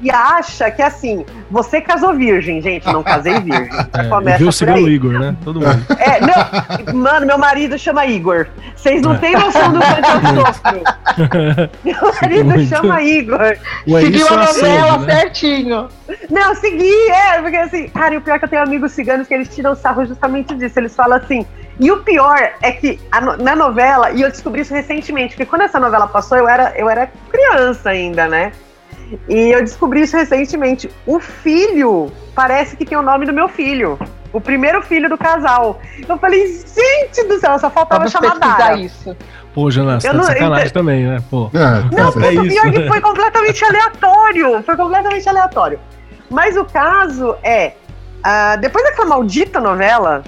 e 0.00 0.10
acha 0.10 0.70
que 0.70 0.82
assim, 0.82 1.24
você 1.50 1.80
casou 1.80 2.14
virgem, 2.14 2.60
gente, 2.60 2.86
não 2.86 3.02
casei 3.02 3.40
virgem. 3.40 3.68
É, 3.98 4.04
Começa 4.08 4.38
viu 4.38 4.48
o 4.48 4.52
cigano 4.52 4.88
Igor, 4.88 5.12
né? 5.12 5.36
Todo 5.42 5.60
mundo. 5.60 5.86
É, 5.98 6.20
não, 6.20 6.94
mano, 6.94 7.26
meu 7.26 7.38
marido 7.38 7.76
chama 7.78 8.06
Igor. 8.06 8.46
Vocês 8.76 9.02
não 9.02 9.14
é. 9.14 9.18
têm 9.18 9.32
noção 9.32 9.72
do 9.72 9.80
quanto 9.80 10.38
eu 10.38 10.46
sofro. 10.46 11.70
meu 11.84 12.14
marido 12.20 12.44
Muito. 12.44 12.68
chama 12.68 13.02
Igor. 13.02 13.56
Ué, 13.88 14.00
Seguiu 14.00 14.28
a 14.28 14.36
novela 14.36 14.98
né? 14.98 15.14
certinho. 15.14 15.88
Não, 16.30 16.54
segui, 16.54 17.10
é, 17.10 17.40
porque 17.40 17.56
assim, 17.56 17.88
cara, 17.88 18.14
e 18.14 18.18
o 18.18 18.20
pior 18.20 18.36
é 18.36 18.38
que 18.38 18.44
eu 18.44 18.48
tenho 18.48 18.62
amigos 18.62 18.92
ciganos 18.92 19.26
que 19.26 19.34
eles 19.34 19.52
tiram 19.52 19.74
sarro 19.74 20.06
justamente 20.06 20.54
disso. 20.54 20.78
Eles 20.78 20.94
falam 20.94 21.18
assim, 21.18 21.44
e 21.80 21.90
o 21.90 22.02
pior 22.02 22.50
é 22.62 22.72
que 22.72 23.00
a, 23.10 23.20
na 23.20 23.56
novela, 23.56 24.10
e 24.10 24.22
eu 24.22 24.30
descobri 24.30 24.62
isso 24.62 24.74
recentemente, 24.74 25.34
porque 25.34 25.46
quando 25.46 25.62
essa 25.62 25.80
novela 25.80 26.06
passou, 26.06 26.38
eu 26.38 26.48
era, 26.48 26.72
eu 26.76 26.88
era 26.88 27.10
criança 27.30 27.90
ainda, 27.90 28.28
né? 28.28 28.52
E 29.28 29.50
eu 29.50 29.60
descobri 29.60 30.02
isso 30.02 30.16
recentemente. 30.16 30.90
O 31.06 31.18
filho 31.20 32.12
parece 32.34 32.76
que 32.76 32.84
tem 32.84 32.96
o 32.96 33.02
nome 33.02 33.26
do 33.26 33.32
meu 33.32 33.48
filho. 33.48 33.98
O 34.32 34.40
primeiro 34.40 34.82
filho 34.82 35.08
do 35.08 35.16
casal. 35.16 35.80
Eu 36.06 36.18
falei, 36.18 36.46
gente 36.46 37.24
do 37.26 37.38
céu, 37.38 37.58
só 37.58 37.70
faltava 37.70 38.00
Vamos 38.00 38.12
chamar 38.12 38.38
Dara. 38.38 38.76
isso. 38.76 39.16
Pô, 39.54 39.70
Jana, 39.70 39.98
você 39.98 40.08
tá 40.08 40.18
de 40.18 40.26
sacanagem 40.26 40.66
eu... 40.66 40.72
também, 40.72 41.06
né? 41.06 41.22
Pô. 41.30 41.50
É, 41.54 41.96
não, 41.96 42.22
é, 42.22 42.28
é 42.28 42.34
isso. 42.34 42.62
pior 42.62 42.72
que 42.72 42.88
foi 42.88 43.00
completamente 43.00 43.64
aleatório. 43.64 44.62
Foi 44.62 44.76
completamente 44.76 45.28
aleatório. 45.28 45.80
Mas 46.30 46.56
o 46.56 46.64
caso 46.64 47.34
é, 47.42 47.72
uh, 48.18 48.60
depois 48.60 48.84
daquela 48.84 49.08
maldita 49.08 49.58
novela, 49.58 50.22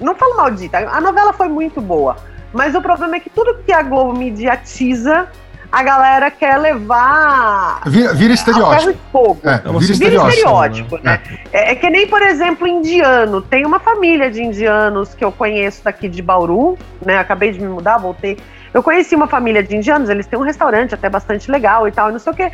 não 0.00 0.14
falo 0.14 0.36
maldita, 0.36 0.78
a 0.78 1.00
novela 1.00 1.32
foi 1.32 1.48
muito 1.48 1.80
boa. 1.80 2.16
Mas 2.52 2.74
o 2.74 2.80
problema 2.80 3.16
é 3.16 3.20
que 3.20 3.28
tudo 3.28 3.58
que 3.64 3.72
a 3.72 3.82
Globo 3.82 4.16
mediatiza, 4.16 5.28
a 5.74 5.82
galera 5.82 6.30
quer 6.30 6.56
levar. 6.56 7.80
Vira, 7.84 8.14
vira 8.14 8.32
estereótipo. 8.32 8.96
Fogo. 9.10 9.40
É, 9.42 9.56
vira, 9.56 9.78
vira 9.80 9.92
estereótipo, 9.92 10.28
estereótipo 10.28 10.98
né? 11.02 11.20
É. 11.52 11.72
É, 11.72 11.74
que 11.74 11.90
nem, 11.90 12.06
por 12.06 12.22
exemplo, 12.22 12.64
indiano. 12.64 13.42
Tem 13.42 13.66
uma 13.66 13.80
família 13.80 14.30
de 14.30 14.40
indianos 14.40 15.14
que 15.14 15.24
eu 15.24 15.32
conheço 15.32 15.82
daqui 15.82 16.08
de 16.08 16.22
Bauru, 16.22 16.78
né? 17.04 17.18
Acabei 17.18 17.50
de 17.50 17.60
me 17.60 17.66
mudar, 17.66 17.98
voltei. 17.98 18.38
Eu 18.72 18.84
conheci 18.84 19.16
uma 19.16 19.26
família 19.26 19.64
de 19.64 19.74
indianos, 19.74 20.08
eles 20.08 20.28
têm 20.28 20.38
um 20.38 20.42
restaurante 20.42 20.94
até 20.94 21.08
bastante 21.08 21.50
legal 21.50 21.88
e 21.88 21.92
tal, 21.92 22.08
e 22.08 22.12
não 22.12 22.20
sei 22.20 22.32
o 22.32 22.36
quê. 22.36 22.52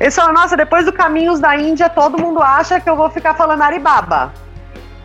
Eles 0.00 0.16
falam, 0.16 0.32
nossa, 0.32 0.56
depois 0.56 0.86
do 0.86 0.92
Caminhos 0.92 1.40
da 1.40 1.54
Índia, 1.56 1.90
todo 1.90 2.18
mundo 2.18 2.42
acha 2.42 2.80
que 2.80 2.88
eu 2.88 2.96
vou 2.96 3.10
ficar 3.10 3.34
falando 3.34 3.60
Aribaba. 3.60 4.32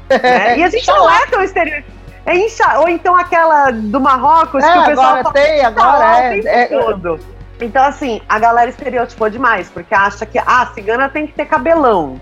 Né? 0.09 0.57
E 0.57 0.63
a 0.63 0.69
gente 0.69 0.87
não 0.87 1.07
é 1.07 1.27
tão 1.27 1.43
estereótipo. 1.43 1.91
É 2.25 2.35
incha... 2.35 2.79
Ou 2.79 2.89
então 2.89 3.15
aquela 3.15 3.69
do 3.69 3.99
Marrocos 3.99 4.63
é, 4.63 4.71
que 4.71 4.79
o 4.79 4.85
pessoal 4.85 5.07
agora 5.07 5.23
fala, 5.23 5.33
tem, 5.33 5.65
agora 5.65 6.35
é, 6.35 6.63
é, 6.63 6.65
todo. 6.65 7.19
Então, 7.61 7.83
assim, 7.83 8.21
a 8.27 8.39
galera 8.39 8.69
estereotipou 8.69 9.29
demais, 9.29 9.69
porque 9.69 9.93
acha 9.93 10.25
que 10.25 10.37
ah, 10.37 10.61
a 10.61 10.65
cigana 10.67 11.09
tem 11.09 11.27
que 11.27 11.33
ter 11.33 11.45
cabelão. 11.45 12.19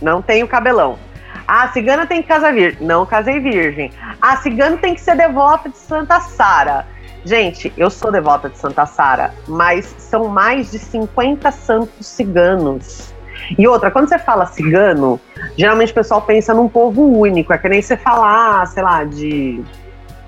Não 0.00 0.20
tenho 0.20 0.48
cabelão. 0.48 0.98
Ah, 1.46 1.64
a 1.64 1.72
cigana 1.72 2.06
tem 2.06 2.22
que 2.22 2.28
casar 2.28 2.52
virgem. 2.52 2.84
Não 2.84 3.06
casei 3.06 3.38
virgem. 3.38 3.92
A 4.20 4.36
cigana 4.36 4.76
tem 4.76 4.94
que 4.94 5.00
ser 5.00 5.16
devota 5.16 5.68
de 5.68 5.78
Santa 5.78 6.20
Sara. 6.20 6.86
Gente, 7.24 7.72
eu 7.76 7.88
sou 7.88 8.10
devota 8.10 8.48
de 8.48 8.58
Santa 8.58 8.84
Sara, 8.84 9.32
mas 9.46 9.94
são 9.98 10.26
mais 10.26 10.72
de 10.72 10.78
50 10.80 11.52
santos 11.52 12.06
ciganos 12.06 13.12
e 13.58 13.66
outra, 13.66 13.90
quando 13.90 14.08
você 14.08 14.18
fala 14.18 14.46
cigano, 14.46 15.20
geralmente 15.56 15.92
o 15.92 15.94
pessoal 15.94 16.22
pensa 16.22 16.54
num 16.54 16.68
povo 16.68 17.02
único. 17.02 17.52
É 17.52 17.58
que 17.58 17.68
nem 17.68 17.82
você 17.82 17.96
falar, 17.96 18.66
sei 18.66 18.82
lá, 18.82 19.04
de. 19.04 19.62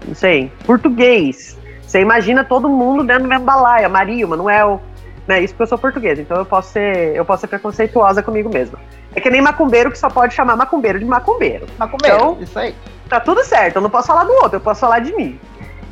Não 0.07 0.15
sei, 0.15 0.51
português. 0.67 1.59
Você 1.95 2.01
imagina 2.01 2.43
todo 2.43 2.69
mundo 2.69 3.05
dentro 3.05 3.23
do 3.23 3.29
mesmo 3.29 3.45
balaia, 3.45 3.89
Maria, 3.89 4.27
Manuel. 4.27 4.83
Né? 5.29 5.43
Isso 5.43 5.55
porque 5.55 5.63
eu 5.63 5.69
sou 5.69 5.79
portuguesa, 5.79 6.21
então 6.21 6.37
eu 6.39 6.45
posso 6.45 6.73
ser, 6.73 7.15
eu 7.15 7.25
posso 7.25 7.43
ser 7.43 7.47
preconceituosa 7.47 8.21
comigo 8.21 8.53
mesma. 8.53 8.81
É 9.15 9.21
que 9.21 9.31
nem 9.31 9.41
macumbeiro 9.41 9.93
que 9.93 9.99
só 9.99 10.11
pode 10.11 10.35
chamar 10.35 10.57
macumbeiro 10.57 10.99
de 10.99 11.05
macumbeiro. 11.05 11.67
Macumbeiro, 11.79 12.17
então, 12.17 12.39
isso 12.41 12.59
aí. 12.59 12.75
Tá 13.09 13.21
tudo 13.21 13.45
certo, 13.45 13.77
eu 13.77 13.83
não 13.83 13.89
posso 13.89 14.09
falar 14.09 14.25
do 14.25 14.33
outro, 14.33 14.57
eu 14.57 14.61
posso 14.61 14.81
falar 14.81 14.99
de 14.99 15.15
mim. 15.15 15.39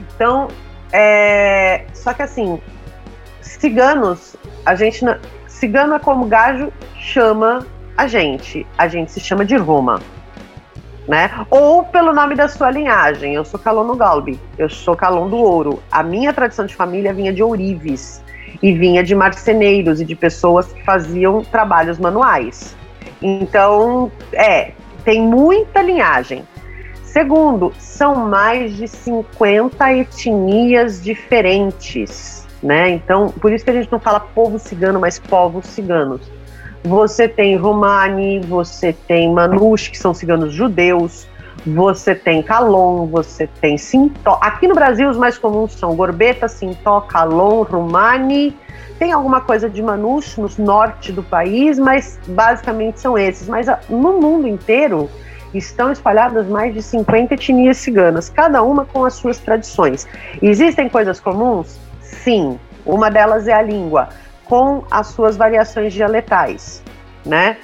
Então, 0.01 0.49
é, 0.93 1.85
só 1.95 2.13
que 2.13 2.23
assim, 2.23 2.61
ciganos, 3.41 4.35
a 4.67 4.75
gente. 4.75 5.05
Cigano 5.47 5.95
é 5.95 6.01
como 6.01 6.27
gajo 6.27 6.73
chama 6.99 7.65
a 7.97 8.09
gente. 8.09 8.67
A 8.77 8.89
gente 8.89 9.13
se 9.13 9.21
chama 9.21 9.45
de 9.45 9.55
Roma. 9.55 10.01
Né? 11.07 11.31
Ou 11.51 11.83
pelo 11.85 12.13
nome 12.13 12.35
da 12.37 12.47
sua 12.47 12.71
linhagem. 12.71 13.35
Eu 13.35 13.45
sou 13.45 13.59
Calono 13.59 13.97
Galbi, 13.97 14.39
eu 14.57 14.69
sou 14.69 14.95
Calon 14.95 15.29
do 15.29 15.37
Ouro. 15.37 15.83
A 15.91 16.03
minha 16.03 16.33
tradição 16.33 16.65
de 16.65 16.77
família 16.77 17.13
vinha 17.13 17.33
de 17.33 17.43
ourives 17.43 18.23
e 18.63 18.73
vinha 18.73 19.03
de 19.03 19.15
marceneiros 19.15 20.01
e 20.01 20.05
de 20.05 20.15
pessoas 20.15 20.73
que 20.73 20.85
faziam 20.85 21.43
trabalhos 21.43 21.99
manuais. 21.99 22.77
Então, 23.21 24.11
é, 24.33 24.73
tem 25.05 25.21
muita 25.21 25.83
linhagem. 25.83 26.45
Segundo, 27.05 27.73
são 27.79 28.15
mais 28.15 28.75
de 28.75 28.89
50 28.89 29.93
etnias 29.93 31.03
diferentes, 31.03 32.49
né? 32.63 32.89
Então, 32.89 33.29
por 33.29 33.53
isso 33.53 33.65
que 33.65 33.71
a 33.71 33.75
gente 33.75 33.93
não 33.93 34.01
fala 34.01 34.19
povo 34.19 34.59
cigano, 34.59 34.99
mas 34.99 35.19
povos 35.19 35.67
ciganos. 35.67 36.23
Você 36.85 37.29
tem 37.29 37.57
Romani, 37.57 38.41
você 38.41 38.93
tem 38.93 39.33
Manush, 39.33 39.89
que 39.89 39.99
são 39.99 40.13
ciganos 40.13 40.53
judeus, 40.53 41.29
você 41.65 42.15
tem 42.15 42.43
Calon, 42.43 43.07
você 43.07 43.47
tem 43.61 43.79
Sintó. 43.79 44.39
Aqui 44.41 44.67
no 44.67 44.75
Brasil, 44.75 45.09
os 45.09 45.17
mais 45.17 45.39
comuns 45.39 45.75
são 45.75 45.95
Gorbeta, 45.95 46.49
Sintó, 46.49 47.01
Calon, 47.03 47.63
Romani. 47.63 48.57
Tem 48.99 49.13
alguma 49.13 49.41
coisa 49.41 49.71
de 49.71 49.81
Manush 49.81 50.37
no 50.37 50.49
norte 50.59 51.13
do 51.13 51.23
país, 51.23 51.79
mas 51.79 52.19
basicamente 52.27 53.01
são 53.01 53.17
esses. 53.17 53.49
Mas 53.49 53.69
ah, 53.69 53.79
no 53.89 54.21
mundo 54.21 54.49
inteiro, 54.49 55.09
estão 55.55 55.93
espalhadas 55.93 56.47
mais 56.47 56.75
de 56.75 56.83
50 56.83 57.35
etnias 57.35 57.77
ciganas, 57.77 58.29
cada 58.29 58.63
uma 58.63 58.85
com 58.85 59.05
as 59.05 59.15
suas 59.15 59.39
tradições. 59.39 60.07
Existem 60.41 60.89
coisas 60.89 61.21
comuns? 61.21 61.79
Sim. 62.01 62.59
Uma 62.85 63.09
delas 63.11 63.47
é 63.47 63.53
a 63.53 63.63
língua, 63.63 64.09
com 64.45 64.85
as 64.91 65.09
suas 65.09 65.37
variações 65.37 65.93
dialetais, 65.93 66.83
né? 67.25 67.57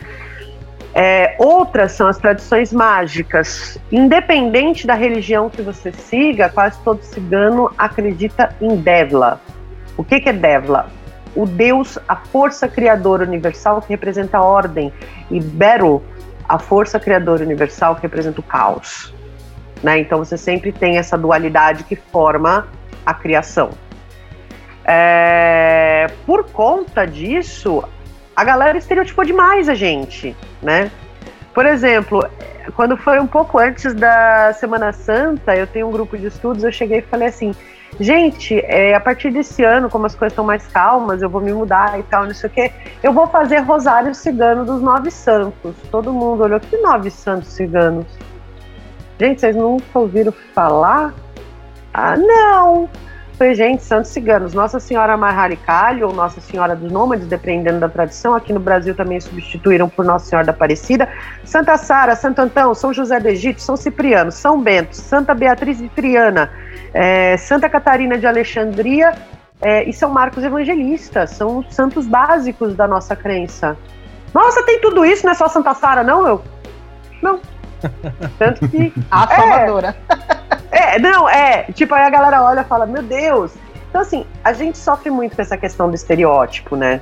É, 0.94 1.36
outras 1.38 1.92
são 1.92 2.08
as 2.08 2.18
tradições 2.18 2.72
mágicas. 2.72 3.78
Independente 3.92 4.86
da 4.86 4.94
religião 4.94 5.48
que 5.48 5.62
você 5.62 5.92
siga, 5.92 6.48
quase 6.48 6.78
todo 6.82 7.02
cigano 7.02 7.70
acredita 7.78 8.54
em 8.60 8.76
Devla. 8.76 9.40
O 9.96 10.02
que, 10.02 10.20
que 10.20 10.28
é 10.28 10.32
Devla? 10.32 10.88
O 11.36 11.46
Deus, 11.46 11.98
a 12.08 12.16
força 12.16 12.66
criadora 12.66 13.22
universal 13.22 13.80
que 13.82 13.90
representa 13.90 14.38
a 14.38 14.42
ordem. 14.42 14.92
E 15.30 15.38
Beru, 15.40 16.02
a 16.48 16.58
força 16.58 16.98
criadora 16.98 17.44
universal 17.44 17.94
que 17.94 18.02
representa 18.02 18.40
o 18.40 18.42
caos. 18.42 19.14
Né? 19.82 20.00
Então 20.00 20.18
você 20.18 20.36
sempre 20.36 20.72
tem 20.72 20.96
essa 20.96 21.16
dualidade 21.16 21.84
que 21.84 21.94
forma 21.94 22.66
a 23.04 23.14
criação. 23.14 23.70
É, 24.90 26.06
por 26.24 26.44
conta 26.50 27.06
disso, 27.06 27.84
a 28.34 28.42
galera 28.42 28.78
estereotipou 28.78 29.22
demais 29.22 29.68
a 29.68 29.74
gente, 29.74 30.34
né? 30.62 30.90
Por 31.52 31.66
exemplo, 31.66 32.26
quando 32.74 32.96
foi 32.96 33.20
um 33.20 33.26
pouco 33.26 33.58
antes 33.58 33.92
da 33.92 34.50
Semana 34.54 34.90
Santa, 34.94 35.54
eu 35.54 35.66
tenho 35.66 35.88
um 35.88 35.90
grupo 35.90 36.16
de 36.16 36.28
estudos, 36.28 36.64
eu 36.64 36.72
cheguei 36.72 37.00
e 37.00 37.02
falei 37.02 37.28
assim, 37.28 37.54
gente, 38.00 38.58
é, 38.60 38.94
a 38.94 39.00
partir 39.00 39.30
desse 39.30 39.62
ano, 39.62 39.90
como 39.90 40.06
as 40.06 40.14
coisas 40.14 40.32
estão 40.32 40.44
mais 40.44 40.66
calmas, 40.68 41.20
eu 41.20 41.28
vou 41.28 41.42
me 41.42 41.52
mudar 41.52 42.00
e 42.00 42.02
tal, 42.04 42.24
não 42.24 42.32
sei 42.32 42.48
o 42.48 42.52
quê, 42.54 42.72
eu 43.02 43.12
vou 43.12 43.26
fazer 43.26 43.58
Rosário 43.58 44.14
Cigano 44.14 44.64
dos 44.64 44.80
Nove 44.80 45.10
Santos. 45.10 45.74
Todo 45.90 46.14
mundo 46.14 46.44
olhou, 46.44 46.58
que 46.60 46.78
Nove 46.78 47.10
Santos 47.10 47.48
Ciganos? 47.48 48.06
Gente, 49.20 49.42
vocês 49.42 49.54
nunca 49.54 49.98
ouviram 49.98 50.32
falar? 50.54 51.12
Ah, 51.92 52.16
não! 52.16 52.88
Falei, 53.38 53.54
gente, 53.54 53.84
Santos 53.84 54.10
Ciganos, 54.10 54.52
Nossa 54.52 54.80
Senhora 54.80 55.16
Maharicalho 55.16 56.08
ou 56.08 56.12
Nossa 56.12 56.40
Senhora 56.40 56.74
dos 56.74 56.90
Nômades, 56.90 57.24
dependendo 57.28 57.78
da 57.78 57.88
tradição. 57.88 58.34
Aqui 58.34 58.52
no 58.52 58.58
Brasil 58.58 58.96
também 58.96 59.20
substituíram 59.20 59.88
por 59.88 60.04
Nossa 60.04 60.26
Senhora 60.26 60.46
da 60.46 60.52
Aparecida. 60.52 61.08
Santa 61.44 61.76
Sara, 61.76 62.16
Santo 62.16 62.40
Antão, 62.40 62.74
São 62.74 62.92
José 62.92 63.20
do 63.20 63.28
Egito, 63.28 63.62
São 63.62 63.76
Cipriano, 63.76 64.32
São 64.32 64.60
Bento, 64.60 64.96
Santa 64.96 65.34
Beatriz 65.34 65.78
de 65.78 65.88
Triana, 65.88 66.50
é, 66.92 67.36
Santa 67.36 67.68
Catarina 67.68 68.18
de 68.18 68.26
Alexandria 68.26 69.14
é, 69.62 69.88
e 69.88 69.92
São 69.92 70.10
Marcos 70.10 70.42
Evangelista. 70.42 71.24
São 71.28 71.58
os 71.58 71.72
santos 71.72 72.08
básicos 72.08 72.74
da 72.74 72.88
nossa 72.88 73.14
crença. 73.14 73.76
Nossa, 74.34 74.64
tem 74.64 74.80
tudo 74.80 75.04
isso, 75.04 75.24
não 75.24 75.30
é 75.30 75.36
só 75.36 75.48
Santa 75.48 75.74
Sara, 75.74 76.02
não? 76.02 76.26
Eu? 76.26 76.42
Não. 77.22 77.38
Tanto 78.36 78.68
que. 78.68 78.92
A 79.12 79.28
salvadora. 79.28 79.96
É, 80.50 80.57
é, 80.70 80.98
não, 80.98 81.28
é. 81.28 81.64
Tipo, 81.72 81.94
aí 81.94 82.04
a 82.04 82.10
galera 82.10 82.42
olha 82.42 82.60
e 82.60 82.64
fala, 82.64 82.86
meu 82.86 83.02
Deus. 83.02 83.52
Então, 83.88 84.00
assim, 84.00 84.26
a 84.44 84.52
gente 84.52 84.76
sofre 84.76 85.10
muito 85.10 85.34
com 85.36 85.42
essa 85.42 85.56
questão 85.56 85.88
do 85.88 85.94
estereótipo, 85.94 86.76
né? 86.76 87.00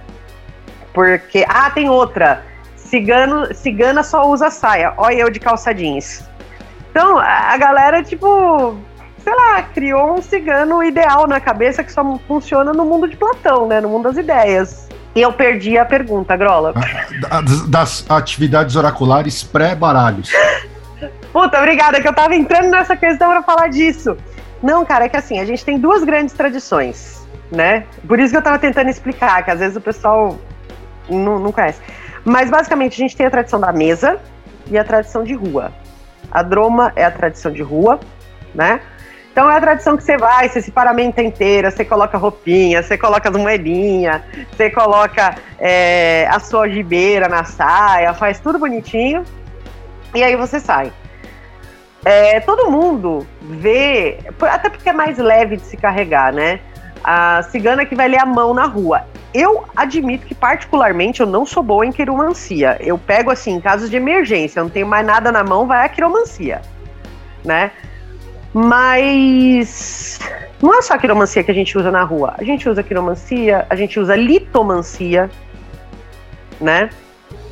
Porque. 0.93 1.45
Ah, 1.49 1.71
tem 1.71 1.89
outra. 1.89 2.45
Cigano, 2.77 3.53
cigana 3.55 4.03
só 4.03 4.29
usa 4.29 4.51
saia. 4.51 4.95
Olha 4.97 5.15
eu 5.15 5.31
de 5.31 5.41
calça 5.41 5.75
jeans. 5.75 6.25
Então, 6.91 7.19
a 7.19 7.57
galera, 7.59 8.03
tipo, 8.03 8.77
sei 9.19 9.35
lá, 9.35 9.63
criou 9.63 10.15
um 10.15 10.23
cigano 10.23 10.83
ideal 10.83 11.27
na 11.27 11.41
cabeça 11.41 11.83
que 11.83 11.93
só 11.93 12.03
funciona 12.29 12.73
no 12.73 12.85
mundo 12.85 13.09
de 13.09 13.17
Platão, 13.17 13.67
né? 13.67 13.81
No 13.81 13.89
mundo 13.89 14.05
das 14.05 14.17
ideias. 14.17 14.89
E 15.15 15.21
eu 15.21 15.33
perdi 15.33 15.77
a 15.77 15.85
pergunta, 15.85 16.37
Grola. 16.37 16.73
Ah, 17.31 17.43
das 17.69 18.05
atividades 18.09 18.77
oraculares 18.77 19.43
pré-baralhos. 19.43 20.31
Puta, 21.37 21.59
obrigada, 21.59 22.01
que 22.01 22.09
eu 22.09 22.15
tava 22.15 22.35
entrando 22.35 22.71
nessa 22.71 22.97
questão 22.97 23.29
para 23.29 23.43
falar 23.43 23.69
disso. 23.69 24.17
Não, 24.63 24.87
cara, 24.87 25.05
é 25.05 25.09
que 25.11 25.19
assim, 25.19 25.39
a 25.39 25.45
gente 25.45 25.63
tem 25.63 25.79
duas 25.79 26.03
grandes 26.03 26.35
tradições, 26.35 27.29
né? 27.53 27.85
Por 28.09 28.19
isso 28.19 28.31
que 28.31 28.39
eu 28.39 28.43
tava 28.43 28.59
tentando 28.59 28.89
explicar, 28.89 29.45
que 29.45 29.51
às 29.51 29.59
vezes 29.59 29.77
o 29.77 29.81
pessoal 29.83 30.39
não, 31.07 31.39
não 31.39 31.53
conhece. 31.53 31.79
Mas 32.25 32.49
basicamente 32.49 32.95
a 32.95 32.97
gente 32.97 33.15
tem 33.15 33.27
a 33.27 33.31
tradição 33.31 33.61
da 33.61 33.71
mesa 33.71 34.19
e 34.71 34.79
a 34.79 34.83
tradição 34.83 35.25
de 35.25 35.35
rua. 35.35 35.75
A 36.31 36.43
droma 36.43 36.91
é 36.97 37.05
a 37.05 37.11
tradição 37.11 37.53
de 37.53 37.61
rua, 37.61 38.01
né? 38.55 38.81
Então 39.31 39.51
é 39.51 39.59
a 39.59 39.61
tradição 39.61 39.95
que 39.95 40.05
você 40.05 40.17
vai, 40.17 40.49
você 40.49 40.63
se 40.63 40.71
paramenta 40.71 41.23
inteira, 41.23 41.71
você 41.71 41.85
coloca 41.85 42.17
roupinha, 42.17 42.83
você 42.83 42.97
coloca 42.97 43.29
as 43.29 43.37
moedinhas, 43.37 44.23
você 44.57 44.71
coloca 44.71 45.35
é, 45.59 46.27
a 46.31 46.41
sua 46.41 46.67
gibeira 46.67 47.29
na 47.29 47.45
saia, 47.45 48.15
faz 48.15 48.41
tudo 48.41 48.59
bonitinho 48.59 49.23
e 50.15 50.25
aí 50.25 50.35
você 50.35 50.59
sai. 50.59 50.91
É, 52.07 52.39
todo 52.39 52.71
mundo 52.71 53.27
vê, 53.43 54.21
até 54.43 54.71
porque 54.71 54.89
é 54.89 54.93
mais 54.93 55.19
leve 55.19 55.57
de 55.57 55.65
se 55.65 55.77
carregar, 55.77 56.33
né? 56.33 56.61
A 57.03 57.43
cigana 57.51 57.85
que 57.85 57.97
vai 57.97 58.07
ler 58.07 58.21
a 58.21 58.25
mão 58.25 58.55
na 58.55 58.65
rua. 58.65 59.05
Eu 59.35 59.65
admito 59.75 60.25
que, 60.25 60.33
particularmente, 60.33 61.21
eu 61.21 61.27
não 61.27 61.45
sou 61.45 61.65
boa 61.65 61.85
em 61.85 61.91
quiromancia. 61.91 62.77
Eu 62.79 62.97
pego, 62.97 63.33
assim, 63.33 63.55
em 63.55 63.61
casos 63.61 63.91
de 63.91 63.97
emergência, 63.97 64.61
eu 64.61 64.65
não 64.65 64.71
tenho 64.71 64.87
mais 64.87 65.05
nada 65.05 65.33
na 65.33 65.43
mão, 65.43 65.67
vai 65.67 65.85
a 65.85 65.89
quiromancia, 65.89 66.63
né? 67.45 67.73
Mas 68.55 70.21
não 70.63 70.79
é 70.79 70.83
só 70.83 70.95
a 70.95 70.99
quiromancia 70.99 71.43
que 71.43 71.51
a 71.51 71.55
gente 71.55 71.77
usa 71.77 71.91
na 71.91 72.05
rua. 72.05 72.37
A 72.39 72.45
gente 72.45 72.69
usa 72.69 72.85
quiromancia, 72.85 73.67
a 73.69 73.75
gente 73.75 73.99
usa 73.99 74.15
litomancia, 74.15 75.29
né? 76.61 76.89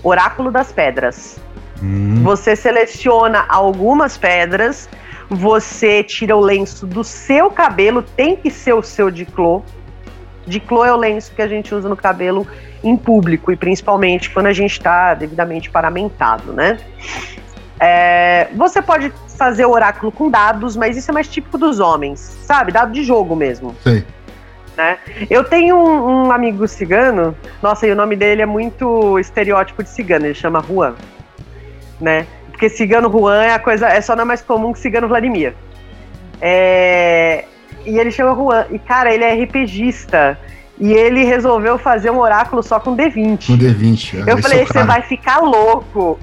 Oráculo 0.01 0.53
das 0.53 0.71
pedras. 0.71 1.41
Hum. 1.83 2.23
Você 2.23 2.55
seleciona 2.57 3.45
algumas 3.49 4.17
pedras, 4.17 4.89
você 5.29 6.03
tira 6.03 6.37
o 6.37 6.41
lenço 6.41 6.87
do 6.87 7.03
seu 7.03 7.51
cabelo, 7.51 8.03
tem 8.03 8.37
que 8.37 8.51
ser 8.51 8.75
o 8.75 8.83
seu 8.83 9.11
diclô. 9.11 9.63
Diclô 10.47 10.85
é 10.85 10.93
o 10.93 10.97
lenço 10.97 11.33
que 11.35 11.43
a 11.43 11.49
gente 11.49 11.75
usa 11.75 11.89
no 11.89 11.97
cabelo 11.97 12.47
em 12.83 12.97
público 12.97 13.51
e 13.51 13.57
principalmente 13.57 14.31
quando 14.31 14.47
a 14.47 14.53
gente 14.53 14.73
está 14.73 15.15
devidamente 15.15 15.71
paramentado, 15.71 16.53
né? 16.53 16.79
É, 17.81 18.49
você 18.55 18.81
pode 18.81 19.13
fazer 19.37 19.65
o 19.65 19.71
oráculo 19.71 20.13
com 20.13 20.31
dados, 20.31 20.77
mas 20.77 20.97
isso 20.97 21.11
é 21.11 21.15
mais 21.15 21.29
típico 21.29 21.59
dos 21.59 21.81
homens, 21.81 22.21
sabe? 22.43 22.73
Dado 22.73 22.93
de 22.93 23.03
jogo 23.03 23.35
mesmo. 23.35 23.75
Sim. 23.83 24.05
Né? 24.77 24.99
Eu 25.31 25.45
tenho 25.45 25.77
um, 25.77 26.27
um, 26.27 26.33
amigo 26.33 26.67
cigano, 26.67 27.35
nossa, 27.63 27.87
e 27.87 27.93
o 27.93 27.97
nome 27.97 28.17
dele 28.17 28.43
é 28.43 28.47
muito 28.47 29.19
estereótipo 29.19 29.83
de 29.83 29.89
cigano, 29.89 30.27
ele 30.27 30.35
chama 30.35 30.63
Juan, 30.63 30.95
né? 32.05 32.27
Porque 32.51 32.69
cigano 32.69 33.11
Juan 33.11 33.43
é 33.43 33.55
a 33.55 33.59
coisa, 33.59 33.89
é 33.89 34.01
só 34.01 34.15
não 34.15 34.27
mais 34.27 34.43
comum 34.43 34.73
que 34.73 34.79
cigano 34.79 35.09
Vladimir. 35.09 35.55
É, 36.41 37.47
e 37.85 37.99
ele 37.99 38.11
chama 38.11 38.35
Juan, 38.35 38.67
e 38.71 38.79
cara, 38.79 39.13
ele 39.13 39.25
é 39.25 39.43
RPGista. 39.43 40.39
E 40.79 40.93
ele 40.93 41.25
resolveu 41.25 41.79
fazer 41.79 42.11
um 42.11 42.19
oráculo 42.19 42.63
só 42.63 42.81
com 42.81 42.97
D20. 42.97 43.47
Com 43.47 43.59
D20. 43.59 44.27
É, 44.27 44.33
eu 44.33 44.39
falei, 44.39 44.67
você 44.67 44.83
vai 44.83 45.03
ficar 45.03 45.39
louco. 45.39 46.19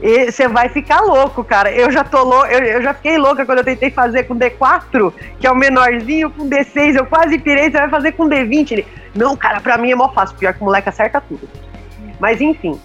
Você 0.00 0.48
vai 0.48 0.68
ficar 0.68 1.00
louco, 1.00 1.44
cara. 1.44 1.70
Eu 1.70 1.90
já 1.90 2.02
tô 2.02 2.24
louco, 2.24 2.46
eu, 2.46 2.58
eu, 2.58 2.82
já 2.82 2.92
fiquei 2.92 3.16
louca 3.16 3.46
quando 3.46 3.58
eu 3.58 3.64
tentei 3.64 3.90
fazer 3.90 4.24
com 4.24 4.36
D4, 4.36 5.12
que 5.38 5.46
é 5.46 5.50
o 5.50 5.54
menorzinho, 5.54 6.30
com 6.30 6.50
D6, 6.50 6.96
eu 6.96 7.06
quase 7.06 7.38
pirei, 7.38 7.70
você 7.70 7.78
vai 7.78 7.88
fazer 7.88 8.12
com 8.12 8.28
D20. 8.28 8.72
Ele, 8.72 8.86
não, 9.14 9.36
cara, 9.36 9.60
pra 9.60 9.78
mim 9.78 9.92
é 9.92 9.94
mó 9.94 10.08
fácil, 10.08 10.36
pior 10.36 10.52
que 10.52 10.60
o 10.60 10.64
moleque 10.64 10.88
acerta 10.88 11.20
tudo. 11.20 11.48
Mas 12.18 12.40
enfim. 12.40 12.80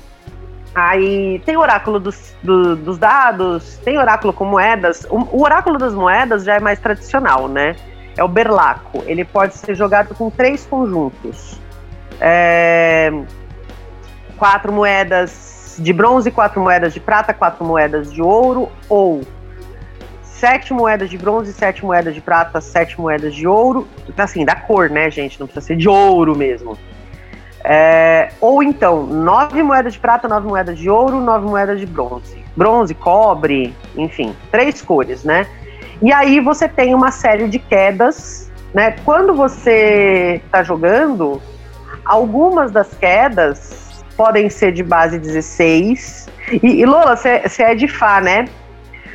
Aí 0.79 1.39
tem 1.43 1.57
oráculo 1.57 1.99
dos, 1.99 2.35
do, 2.43 2.75
dos 2.75 2.99
dados, 2.99 3.79
tem 3.83 3.97
oráculo 3.97 4.31
com 4.31 4.45
moedas. 4.45 5.07
O, 5.09 5.37
o, 5.37 5.41
oráculo 5.41 5.79
das 5.79 5.91
moedas 5.91 6.43
já 6.43 6.53
é 6.53 6.59
mais 6.59 6.79
tradicional, 6.79 7.47
né? 7.47 7.75
É 8.15 8.23
o 8.23 8.27
berlaco. 8.27 9.03
Ele 9.07 9.25
pode 9.25 9.55
ser 9.55 9.73
jogado 9.73 10.13
com 10.13 10.29
três 10.29 10.67
conjuntos. 10.67 11.59
É, 12.21 13.11
quatro 14.37 14.71
moedas 14.71 15.77
de 15.79 15.91
bronze, 15.91 16.29
quatro 16.29 16.61
moedas 16.61 16.93
de 16.93 16.99
prata, 16.99 17.33
quatro 17.33 17.65
moedas 17.65 18.13
de 18.13 18.21
ouro, 18.21 18.69
ou 18.87 19.23
sete 20.21 20.75
moedas 20.75 21.09
de 21.09 21.17
bronze, 21.17 21.53
sete 21.53 21.83
moedas 21.83 22.13
de 22.13 22.21
prata, 22.21 22.61
sete 22.61 23.01
moedas 23.01 23.33
de 23.33 23.47
ouro. 23.47 23.87
Assim, 24.15 24.45
da 24.45 24.55
cor, 24.55 24.91
né, 24.91 25.09
gente? 25.09 25.39
Não 25.39 25.47
precisa 25.47 25.65
ser 25.65 25.75
de 25.75 25.89
ouro 25.89 26.35
mesmo. 26.35 26.77
É, 27.69 28.29
ou 28.39 28.63
então, 28.63 29.05
nove 29.05 29.61
moedas 29.61 29.91
de 29.91 29.99
prata, 29.99 30.25
nove 30.25 30.47
moedas 30.47 30.79
de 30.79 30.89
ouro, 30.89 31.19
nove 31.19 31.45
moedas 31.45 31.77
de 31.77 31.85
bronze. 31.85 32.41
Bronze, 32.55 32.93
cobre, 32.93 33.75
enfim, 33.97 34.33
três 34.49 34.81
cores, 34.81 35.25
né? 35.25 35.45
E 36.01 36.13
aí 36.13 36.39
você 36.39 36.69
tem 36.69 36.95
uma 36.95 37.11
série 37.11 37.49
de 37.49 37.59
quedas, 37.59 38.49
né? 38.73 38.95
Quando 39.03 39.33
você 39.33 40.41
está 40.45 40.63
jogando, 40.63 41.41
algumas 42.05 42.71
das 42.71 42.93
quedas 42.93 44.01
podem 44.15 44.49
ser 44.49 44.71
de 44.71 44.81
base 44.81 45.19
16. 45.19 46.29
E, 46.63 46.67
e 46.67 46.85
Lola, 46.85 47.17
você 47.17 47.63
é 47.63 47.75
de 47.75 47.89
Fá, 47.89 48.21
né? 48.21 48.45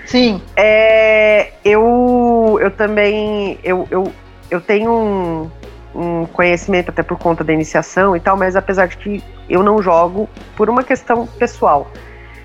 Sim. 0.05 0.43
É, 0.55 1.53
eu, 1.65 2.59
eu 2.61 2.71
também. 2.71 3.59
Eu, 3.65 3.89
eu, 3.91 4.13
eu 4.51 4.61
tenho 4.61 4.93
um 4.93 5.51
um 5.95 6.27
conhecimento 6.27 6.91
até 6.91 7.03
por 7.03 7.19
conta 7.19 7.45
da 7.45 7.53
iniciação 7.53 8.17
e 8.17 8.21
tal, 8.21 8.37
mas 8.37 8.57
apesar 8.57 8.89
de 8.89 8.97
que 8.97 9.25
eu 9.49 9.63
não 9.63 9.83
jogo 9.83 10.29
por 10.57 10.71
uma 10.71 10.83
questão 10.83 11.27
pessoal 11.27 11.91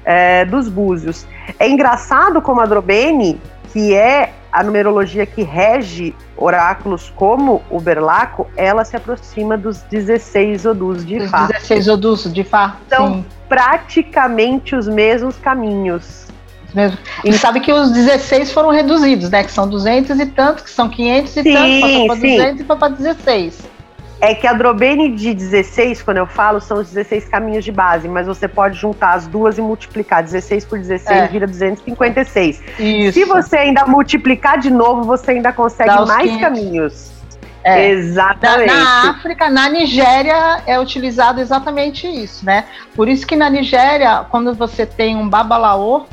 é, 0.03 0.45
dos 0.45 0.67
búzios. 0.69 1.25
É 1.59 1.67
engraçado 1.67 2.41
como 2.41 2.61
a 2.61 2.65
Drobene, 2.65 3.39
que 3.71 3.93
é 3.93 4.33
a 4.51 4.63
numerologia 4.63 5.25
que 5.25 5.43
rege 5.43 6.15
oráculos 6.35 7.11
como 7.15 7.61
o 7.69 7.79
Berlaco, 7.79 8.47
ela 8.55 8.83
se 8.85 8.95
aproxima 8.95 9.57
dos 9.57 9.81
16 9.83 10.65
Odus 10.65 11.05
de 11.05 11.27
Fá. 11.27 11.43
Os 11.43 11.47
16 11.49 11.87
Odus 11.89 12.33
de 12.33 12.43
Fá. 12.43 12.77
São 12.89 13.15
sim. 13.15 13.25
praticamente 13.47 14.75
os 14.75 14.87
mesmos 14.87 15.37
caminhos 15.37 16.26
mesmo. 16.73 16.97
E 17.23 17.33
sabe 17.33 17.59
que 17.59 17.71
os 17.71 17.91
16 17.91 18.51
foram 18.51 18.69
reduzidos, 18.69 19.29
né? 19.29 19.43
Que 19.43 19.51
são 19.51 19.67
200 19.67 20.19
e 20.19 20.25
tanto, 20.27 20.63
que 20.63 20.69
são 20.69 20.89
500 20.89 21.37
e 21.37 21.43
sim, 21.43 21.53
tanto, 21.53 21.81
passou 21.81 22.07
para 22.07 22.15
200 22.15 22.61
e 22.61 22.63
foi 22.63 22.75
para 22.75 22.87
16. 22.89 23.77
É 24.19 24.33
que 24.33 24.47
a 24.47 24.53
Drobene 24.53 25.15
de 25.15 25.33
16, 25.33 26.01
quando 26.01 26.17
eu 26.17 26.25
falo, 26.25 26.59
são 26.59 26.79
os 26.79 26.89
16 26.89 27.25
caminhos 27.25 27.63
de 27.63 27.71
base, 27.71 28.07
mas 28.07 28.25
você 28.25 28.47
pode 28.47 28.75
juntar 28.75 29.13
as 29.13 29.27
duas 29.27 29.59
e 29.59 29.61
multiplicar. 29.61 30.23
16 30.23 30.65
por 30.65 30.79
16 30.79 31.19
é. 31.19 31.27
vira 31.27 31.45
256. 31.45 32.63
Isso. 32.79 33.13
Se 33.13 33.25
você 33.25 33.57
ainda 33.57 33.85
multiplicar 33.85 34.57
de 34.57 34.71
novo, 34.71 35.03
você 35.03 35.31
ainda 35.31 35.53
consegue 35.53 35.93
mais 36.07 36.31
500. 36.31 36.41
caminhos. 36.41 37.17
É. 37.63 37.89
Exatamente. 37.89 38.73
Na, 38.73 39.03
na, 39.03 39.09
África, 39.11 39.49
na 39.49 39.69
Nigéria, 39.69 40.61
é 40.65 40.79
utilizado 40.79 41.39
exatamente 41.39 42.07
isso, 42.07 42.45
né? 42.45 42.63
Por 42.95 43.09
isso 43.09 43.27
que 43.27 43.35
na 43.35 43.49
Nigéria, 43.49 44.25
quando 44.31 44.53
você 44.53 44.85
tem 44.85 45.15
um 45.15 45.27
babalaô, 45.27 46.05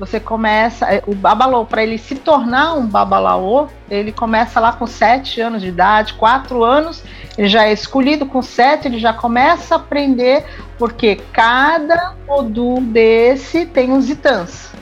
você 0.00 0.18
começa, 0.18 0.86
é, 0.86 1.02
o 1.06 1.14
babalaô, 1.14 1.66
para 1.66 1.82
ele 1.82 1.98
se 1.98 2.14
tornar 2.14 2.72
um 2.72 2.86
babalaô, 2.86 3.68
ele 3.90 4.10
começa 4.10 4.58
lá 4.58 4.72
com 4.72 4.86
sete 4.86 5.42
anos 5.42 5.60
de 5.60 5.68
idade, 5.68 6.14
quatro 6.14 6.64
anos, 6.64 7.04
ele 7.36 7.48
já 7.48 7.66
é 7.66 7.72
escolhido 7.72 8.24
com 8.24 8.40
sete, 8.40 8.88
ele 8.88 8.98
já 8.98 9.12
começa 9.12 9.74
a 9.74 9.76
aprender, 9.76 10.46
porque 10.78 11.20
cada 11.34 12.14
Odu 12.26 12.80
desse 12.80 13.66
tem 13.66 13.92
os 13.92 14.08
itãs. 14.08 14.72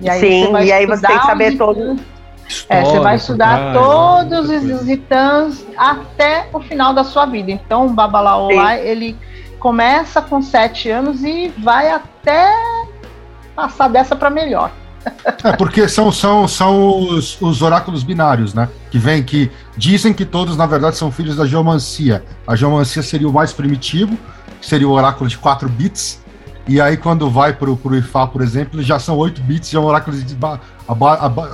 E 0.00 0.08
aí 0.08 0.20
Sim, 0.20 0.56
e 0.62 0.72
aí 0.72 0.86
você 0.86 1.04
tem 1.04 1.18
que 1.18 1.26
saber 1.26 1.58
todo. 1.58 1.98
É, 2.68 2.84
você 2.84 3.00
vai 3.00 3.16
estudar 3.16 3.72
todos 3.72 4.48
os 4.48 4.88
itãs 4.88 5.66
até 5.76 6.48
o 6.52 6.60
final 6.60 6.94
da 6.94 7.02
sua 7.02 7.26
vida. 7.26 7.50
Então, 7.50 7.86
o 7.86 7.88
Babalaô 7.88 8.54
lá, 8.54 8.78
ele 8.78 9.16
começa 9.58 10.22
com 10.22 10.40
sete 10.40 10.88
anos 10.88 11.24
e 11.24 11.52
vai 11.58 11.90
até 11.90 12.54
passar 13.56 13.88
dessa 13.88 14.14
para 14.14 14.30
melhor. 14.30 14.70
É, 15.42 15.52
porque 15.52 15.88
são, 15.88 16.10
são, 16.10 16.46
são 16.48 17.00
os, 17.10 17.40
os 17.40 17.62
oráculos 17.62 18.02
binários, 18.02 18.52
né? 18.52 18.68
Que 18.90 18.98
vem 18.98 19.22
que 19.22 19.50
dizem 19.76 20.12
que 20.12 20.24
todos, 20.24 20.56
na 20.56 20.66
verdade, 20.66 20.96
são 20.96 21.10
filhos 21.10 21.36
da 21.36 21.46
geomancia. 21.46 22.24
A 22.46 22.56
geomancia 22.56 23.02
seria 23.02 23.28
o 23.28 23.32
mais 23.32 23.52
primitivo, 23.52 24.16
seria 24.60 24.88
o 24.88 24.92
oráculo 24.92 25.28
de 25.28 25.38
4 25.38 25.68
bits. 25.68 26.20
E 26.68 26.80
aí, 26.80 26.96
quando 26.96 27.30
vai 27.30 27.52
para 27.52 27.70
o 27.70 27.96
Ifá, 27.96 28.26
por 28.26 28.42
exemplo, 28.42 28.82
já 28.82 28.98
são 28.98 29.16
8 29.16 29.40
bits, 29.40 29.70
já 29.70 29.78
é 29.78 29.82
um 29.82 29.86
oráculo 29.86 30.16
de. 30.16 30.36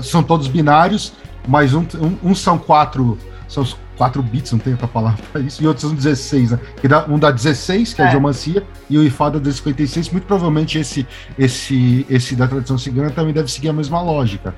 são 0.02 0.22
todos 0.22 0.48
binários, 0.48 1.12
mas 1.46 1.74
um, 1.74 1.86
um, 2.00 2.30
um 2.30 2.34
são 2.34 2.58
quatro. 2.58 3.18
São 3.52 3.62
os 3.62 3.76
4 3.98 4.22
bits, 4.22 4.50
não 4.52 4.58
tem 4.58 4.72
outra 4.72 4.88
palavra 4.88 5.22
para 5.30 5.42
isso, 5.42 5.62
e 5.62 5.66
outros 5.66 5.86
são 5.86 5.94
16, 5.94 6.52
né? 6.52 6.58
Que 6.80 6.88
dá, 6.88 7.04
um 7.06 7.18
dá 7.18 7.30
16, 7.30 7.92
que 7.92 8.00
é, 8.00 8.06
é 8.06 8.08
a 8.08 8.10
geomancia, 8.10 8.64
e 8.88 8.96
o 8.96 9.02
Ifá 9.04 9.28
dá 9.28 9.38
56. 9.38 10.08
Muito 10.08 10.26
provavelmente 10.26 10.78
esse, 10.78 11.06
esse, 11.38 12.06
esse 12.08 12.34
da 12.34 12.48
tradição 12.48 12.78
cigana 12.78 13.10
também 13.10 13.34
deve 13.34 13.52
seguir 13.52 13.68
a 13.68 13.72
mesma 13.74 14.00
lógica. 14.00 14.54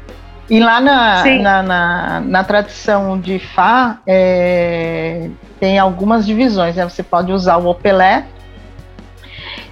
E 0.48 0.60
lá 0.60 0.80
na, 0.80 1.24
na, 1.24 1.62
na, 1.62 2.20
na, 2.20 2.44
tradição 2.44 3.18
de 3.18 3.40
Fá, 3.40 3.98
é, 4.06 5.28
tem 5.58 5.76
algumas 5.76 6.24
divisões. 6.24 6.76
Né? 6.76 6.84
Você 6.84 7.02
pode 7.02 7.32
usar 7.32 7.56
o 7.56 7.66
Opelé 7.66 8.26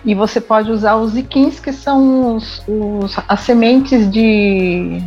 e 0.05 0.17
você 0.17 0.41
pode 0.41 0.73
usar 0.73 0.97
os 0.97 1.17
Iquins, 1.17 1.61
que 1.61 1.73
são 1.73 2.35
os, 2.35 2.61
os, 2.67 3.17
as 3.29 3.41
sementes 3.41 4.11
de, 4.11 5.01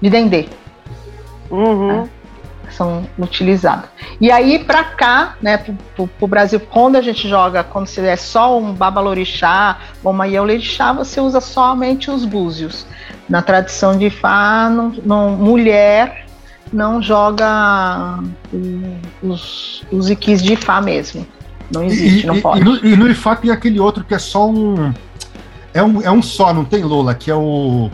de 0.00 0.08
Dendê. 0.08 0.48
Uhum. 1.50 2.02
Né? 2.04 2.08
São 2.74 3.06
utilizadas. 3.18 3.84
E 4.20 4.30
aí, 4.30 4.58
para 4.58 4.84
cá, 4.84 5.36
né, 5.40 5.56
para 5.58 5.74
o 6.20 6.26
Brasil, 6.26 6.60
quando 6.60 6.96
a 6.96 7.02
gente 7.02 7.28
joga, 7.28 7.62
quando 7.62 7.86
você 7.86 8.00
é 8.02 8.16
só 8.16 8.58
um 8.58 8.72
babalorixá 8.72 9.78
ou 10.02 10.12
uma 10.12 10.26
iolorixá, 10.26 10.92
você 10.92 11.20
usa 11.20 11.40
somente 11.40 12.10
os 12.10 12.24
búzios. 12.24 12.86
Na 13.28 13.42
tradição 13.42 13.96
de 13.96 14.10
Fá, 14.10 14.68
não, 14.70 14.92
não, 15.04 15.30
mulher 15.30 16.26
não 16.72 17.02
joga 17.02 18.18
os, 19.22 19.84
os 19.92 20.10
iquis 20.10 20.42
de 20.42 20.56
Fá 20.56 20.80
mesmo. 20.80 21.26
Não 21.72 21.84
existe, 21.84 22.24
e, 22.24 22.26
não 22.26 22.36
e, 22.36 22.40
pode. 22.40 22.60
E 22.60 22.64
no, 22.64 22.86
e 22.86 22.96
no 22.96 23.10
Ifá 23.10 23.34
tem 23.34 23.50
aquele 23.50 23.80
outro 23.80 24.04
que 24.04 24.14
é 24.14 24.18
só 24.18 24.48
um. 24.48 24.92
É 25.72 25.82
um, 25.82 26.02
é 26.02 26.10
um 26.10 26.20
só, 26.20 26.52
não 26.52 26.64
tem 26.64 26.84
Lola, 26.84 27.14
que 27.14 27.30
é 27.30 27.34
o. 27.34 27.90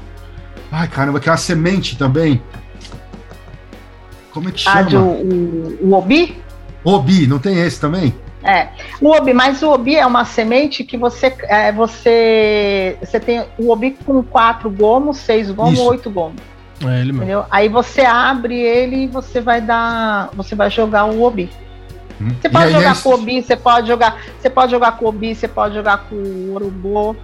Ai, 0.71 0.89
caramba, 0.89 1.21
que 1.21 1.29
é 1.29 1.33
uma 1.33 1.39
semente 1.39 1.97
também. 1.97 2.43
Como 4.33 4.49
é 4.49 4.53
que 4.53 4.61
chama? 4.61 4.81
Ah, 4.81 4.83
de, 4.83 4.97
o, 4.97 5.79
o 5.83 5.93
Obi? 5.93 6.37
Obi, 6.85 7.27
não 7.27 7.39
tem 7.39 7.59
esse 7.59 7.81
também? 7.81 8.15
É, 8.43 8.69
o 9.01 9.11
obi, 9.11 9.35
mas 9.35 9.63
o 9.63 9.71
obi 9.71 9.97
é 9.97 10.07
uma 10.07 10.25
semente 10.25 10.85
que 10.85 10.97
você 10.97 11.35
é, 11.43 11.73
você 11.73 12.97
você 13.01 13.19
tem 13.19 13.45
o 13.59 13.71
obi 13.71 13.97
com 14.07 14.23
quatro 14.23 14.71
gomos, 14.71 15.19
seis 15.19 15.51
gomos, 15.51 15.75
Isso. 15.75 15.89
oito 15.89 16.11
gomos. 16.11 16.41
É 16.83 17.01
ele 17.01 17.13
mesmo. 17.13 17.17
Entendeu? 17.17 17.45
Aí 17.51 17.69
você 17.69 18.03
abre 18.03 18.55
ele 18.55 19.05
e 19.05 19.07
você 19.09 19.41
vai 19.41 19.61
dar, 19.61 20.31
você 20.35 20.55
vai 20.55 20.71
jogar 20.71 21.07
o 21.07 21.23
obi. 21.23 21.51
Hum. 22.21 22.31
Você 22.41 22.49
pode 22.49 22.73
jogar 22.73 23.03
com 23.03 23.09
o 23.09 23.15
obi, 23.15 23.43
você 23.43 23.57
pode 23.57 23.89
jogar, 23.89 24.21
você 24.41 24.51
pode 24.51 24.71
jogar 24.71 24.93
com 24.93 25.05
o 25.05 25.09
obi, 25.09 25.35
você 25.35 25.49
pode 25.49 25.75
jogar 25.75 25.99
com 26.09 26.15
o 26.15 26.55
urubô, 26.55 27.17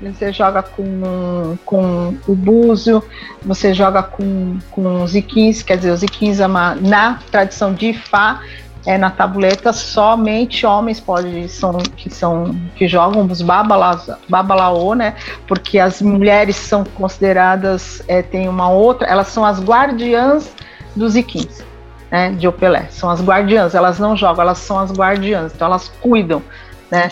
você 0.00 0.32
joga 0.32 0.62
com, 0.62 1.56
com 1.64 2.16
o 2.26 2.34
búzio, 2.34 3.02
você 3.42 3.74
joga 3.74 4.02
com, 4.02 4.58
com 4.70 5.02
os 5.02 5.14
iquins, 5.14 5.62
quer 5.62 5.76
dizer, 5.76 5.90
os 5.90 6.02
iquins 6.02 6.40
é 6.40 6.46
na 6.46 7.18
tradição 7.30 7.74
de 7.74 7.92
Fá, 7.92 8.40
é, 8.84 8.98
na 8.98 9.10
tabuleta 9.10 9.72
somente 9.72 10.66
homens 10.66 10.98
podem 10.98 11.46
são 11.46 11.78
que 11.96 12.10
são 12.10 12.54
que 12.74 12.88
jogam 12.88 13.24
os 13.26 13.40
babalas, 13.40 14.10
babalaô, 14.28 14.94
né? 14.94 15.14
Porque 15.46 15.78
as 15.78 16.02
mulheres 16.02 16.56
são 16.56 16.82
consideradas 16.84 18.02
é, 18.08 18.22
tem 18.22 18.48
uma 18.48 18.68
outra, 18.70 19.06
elas 19.06 19.28
são 19.28 19.44
as 19.44 19.62
guardiãs 19.62 20.52
dos 20.96 21.14
iquins, 21.14 21.64
né? 22.10 22.32
De 22.32 22.48
Opelé, 22.48 22.88
são 22.90 23.08
as 23.08 23.22
guardiãs. 23.22 23.74
Elas 23.74 24.00
não 24.00 24.16
jogam, 24.16 24.42
elas 24.42 24.58
são 24.58 24.78
as 24.78 24.90
guardiãs, 24.90 25.52
então 25.54 25.68
elas 25.68 25.88
cuidam, 26.00 26.42
né? 26.90 27.10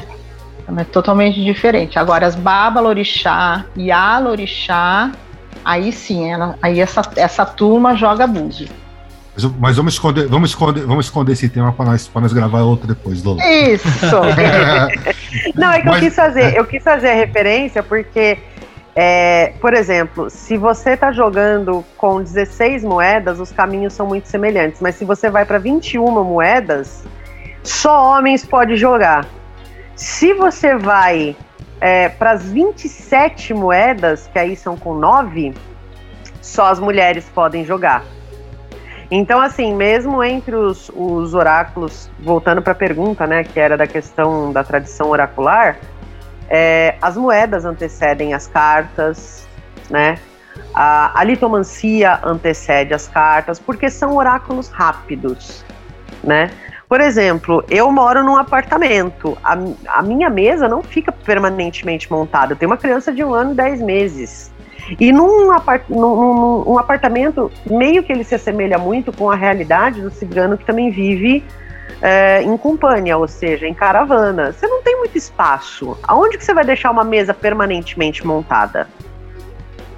É 0.76 0.84
totalmente 0.84 1.42
diferente. 1.42 1.98
Agora, 1.98 2.26
as 2.26 2.34
Babalorixá 2.34 3.64
e 3.76 3.90
Alorixá, 3.90 5.10
aí 5.64 5.92
sim, 5.92 6.30
ela, 6.30 6.56
aí 6.62 6.80
essa, 6.80 7.02
essa 7.16 7.44
turma 7.44 7.96
joga 7.96 8.26
búzio. 8.26 8.68
Mas, 9.34 9.44
mas, 9.58 9.76
vamos 9.76 9.94
esconder, 9.94 10.26
vamos 10.26 10.50
esconder, 10.50 10.84
vamos 10.84 11.06
esconder 11.06 11.32
esse 11.32 11.48
tema 11.48 11.72
para 11.72 11.86
nós, 11.86 12.10
nós 12.14 12.32
gravar 12.32 12.62
outro 12.62 12.86
depois, 12.86 13.22
Lola. 13.22 13.42
Isso. 13.44 13.86
Não, 15.54 15.72
é 15.72 15.80
que 15.80 15.86
mas, 15.86 15.96
eu 15.96 16.00
quis 16.00 16.14
fazer, 16.14 16.42
é. 16.42 16.58
eu 16.58 16.64
quis 16.66 16.82
fazer 16.82 17.10
a 17.10 17.14
referência 17.14 17.82
porque, 17.82 18.38
é, 18.94 19.52
por 19.60 19.72
exemplo, 19.72 20.28
se 20.28 20.56
você 20.56 20.90
está 20.90 21.12
jogando 21.12 21.84
com 21.96 22.22
16 22.22 22.84
moedas, 22.84 23.38
os 23.38 23.52
caminhos 23.52 23.92
são 23.94 24.06
muito 24.06 24.26
semelhantes. 24.26 24.80
Mas 24.80 24.96
se 24.96 25.04
você 25.04 25.30
vai 25.30 25.44
para 25.44 25.58
21 25.58 26.24
moedas, 26.24 27.04
só 27.62 28.16
homens 28.16 28.44
pode 28.44 28.76
jogar. 28.76 29.26
Se 30.00 30.32
você 30.32 30.76
vai 30.76 31.36
é, 31.78 32.08
para 32.08 32.30
as 32.30 32.50
27 32.50 33.52
moedas, 33.52 34.26
que 34.32 34.38
aí 34.38 34.56
são 34.56 34.74
com 34.74 34.94
9, 34.94 35.52
só 36.40 36.70
as 36.70 36.80
mulheres 36.80 37.28
podem 37.34 37.66
jogar. 37.66 38.02
Então, 39.10 39.38
assim, 39.38 39.74
mesmo 39.74 40.24
entre 40.24 40.56
os, 40.56 40.90
os 40.96 41.34
oráculos, 41.34 42.10
voltando 42.18 42.62
para 42.62 42.72
a 42.72 42.74
pergunta, 42.74 43.26
né, 43.26 43.44
que 43.44 43.60
era 43.60 43.76
da 43.76 43.86
questão 43.86 44.50
da 44.50 44.64
tradição 44.64 45.10
oracular, 45.10 45.76
é, 46.48 46.96
as 47.02 47.18
moedas 47.18 47.66
antecedem 47.66 48.32
as 48.32 48.46
cartas, 48.46 49.46
né? 49.90 50.18
A, 50.72 51.20
a 51.20 51.22
litomancia 51.24 52.18
antecede 52.24 52.94
as 52.94 53.06
cartas, 53.06 53.58
porque 53.58 53.90
são 53.90 54.16
oráculos 54.16 54.70
rápidos, 54.70 55.62
né? 56.24 56.50
Por 56.90 57.00
exemplo, 57.00 57.64
eu 57.70 57.88
moro 57.92 58.24
num 58.24 58.36
apartamento. 58.36 59.38
A, 59.44 59.56
a 59.86 60.02
minha 60.02 60.28
mesa 60.28 60.68
não 60.68 60.82
fica 60.82 61.12
permanentemente 61.12 62.10
montada. 62.10 62.52
Eu 62.52 62.56
tenho 62.56 62.68
uma 62.68 62.76
criança 62.76 63.12
de 63.12 63.22
um 63.22 63.32
ano 63.32 63.52
e 63.52 63.54
dez 63.54 63.80
meses. 63.80 64.52
E 64.98 65.12
num, 65.12 65.52
apart, 65.52 65.84
num, 65.88 66.64
num, 66.64 66.76
apartamento, 66.80 67.48
meio 67.64 68.02
que 68.02 68.12
ele 68.12 68.24
se 68.24 68.34
assemelha 68.34 68.76
muito 68.76 69.12
com 69.12 69.30
a 69.30 69.36
realidade 69.36 70.02
do 70.02 70.10
cigano 70.10 70.58
que 70.58 70.64
também 70.64 70.90
vive 70.90 71.44
é, 72.02 72.42
em 72.42 72.56
companhia, 72.56 73.16
ou 73.16 73.28
seja, 73.28 73.68
em 73.68 73.74
caravana. 73.74 74.50
Você 74.50 74.66
não 74.66 74.82
tem 74.82 74.96
muito 74.98 75.16
espaço. 75.16 75.96
Aonde 76.02 76.38
que 76.38 76.44
você 76.44 76.52
vai 76.52 76.64
deixar 76.64 76.90
uma 76.90 77.04
mesa 77.04 77.32
permanentemente 77.32 78.26
montada? 78.26 78.88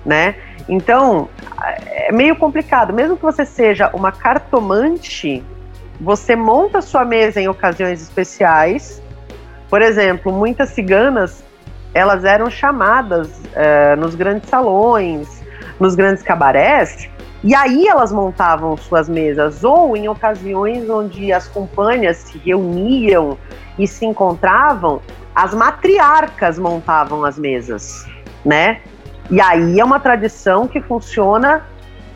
Né? 0.05 0.35
Então, 0.69 1.31
é 1.87 2.13
meio 2.13 2.37
complicado. 2.37 2.93
Mesmo 2.93 3.17
que 3.17 3.23
você 3.23 3.47
seja 3.47 3.89
uma 3.95 4.13
cartomante, 4.13 5.43
você 6.03 6.35
monta 6.35 6.83
sua 6.83 7.05
mesa 7.05 7.41
em 7.41 7.49
ocasiões 7.49 8.03
especiais. 8.03 9.01
Por 9.71 9.81
exemplo, 9.81 10.33
muitas 10.33 10.71
ciganas 10.71 11.45
elas 11.95 12.25
eram 12.25 12.51
chamadas 12.51 13.31
é, 13.55 13.95
nos 13.97 14.15
grandes 14.15 14.49
salões, 14.49 15.43
nos 15.79 15.95
grandes 15.95 16.23
cabarés, 16.23 17.09
e 17.45 17.55
aí 17.55 17.87
elas 17.87 18.13
montavam 18.13 18.77
suas 18.77 19.09
mesas, 19.09 19.63
ou 19.63 19.97
em 19.97 20.09
ocasiões 20.09 20.89
onde 20.89 21.33
as 21.33 21.49
companhias 21.49 22.19
se 22.19 22.39
reuniam 22.39 23.37
e 23.79 23.87
se 23.87 24.07
encontravam, 24.07 25.03
as 25.35 25.53
matriarcas 25.53 26.59
montavam 26.59 27.25
as 27.25 27.39
mesas, 27.39 28.07
né? 28.45 28.81
E 29.31 29.41
aí 29.41 29.81
é 29.81 29.85
uma 29.85 29.99
tradição 29.99 30.69
que 30.69 30.81
funciona 30.81 31.65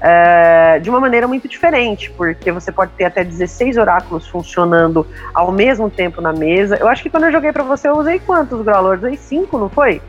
é, 0.01 0.79
de 0.79 0.91
uma 0.91 1.01
maneira 1.01 1.27
muito 1.27 1.49
diferente, 1.49 2.11
porque 2.11 2.53
você 2.53 2.71
pode 2.71 2.93
ter 2.93 3.05
até 3.05 3.25
16 3.25 3.77
oráculos 3.77 4.27
funcionando 4.27 5.07
ao 5.35 5.51
mesmo 5.51 5.89
tempo 5.89 6.21
na 6.21 6.33
mesa. 6.33 6.77
Eu 6.77 6.89
acho 6.89 7.03
que 7.03 7.11
quando 7.11 7.25
eu 7.25 7.33
joguei 7.33 7.53
para 7.53 7.63
você, 7.63 7.89
eu 7.89 7.97
usei 7.97 8.19
quantos 8.19 8.63
Growlers? 8.63 9.01
Usei 9.01 9.17
5, 9.17 9.59
não 9.59 9.69
foi? 9.69 10.01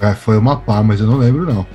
É, 0.00 0.14
foi 0.14 0.38
uma 0.38 0.60
pá, 0.60 0.82
mas 0.82 1.00
eu 1.00 1.06
não 1.06 1.16
lembro 1.16 1.44
não. 1.44 1.66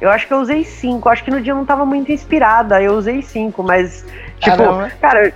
Eu 0.00 0.10
acho 0.10 0.26
que 0.26 0.34
eu 0.34 0.40
usei 0.40 0.64
5. 0.64 1.08
Acho 1.08 1.24
que 1.24 1.30
no 1.30 1.40
dia 1.40 1.52
eu 1.52 1.56
não 1.56 1.64
tava 1.64 1.86
muito 1.86 2.10
inspirada. 2.10 2.82
Eu 2.82 2.94
usei 2.94 3.22
5, 3.22 3.62
mas, 3.62 4.04
tipo, 4.40 4.56
Caramba. 4.56 4.90
cara, 5.00 5.32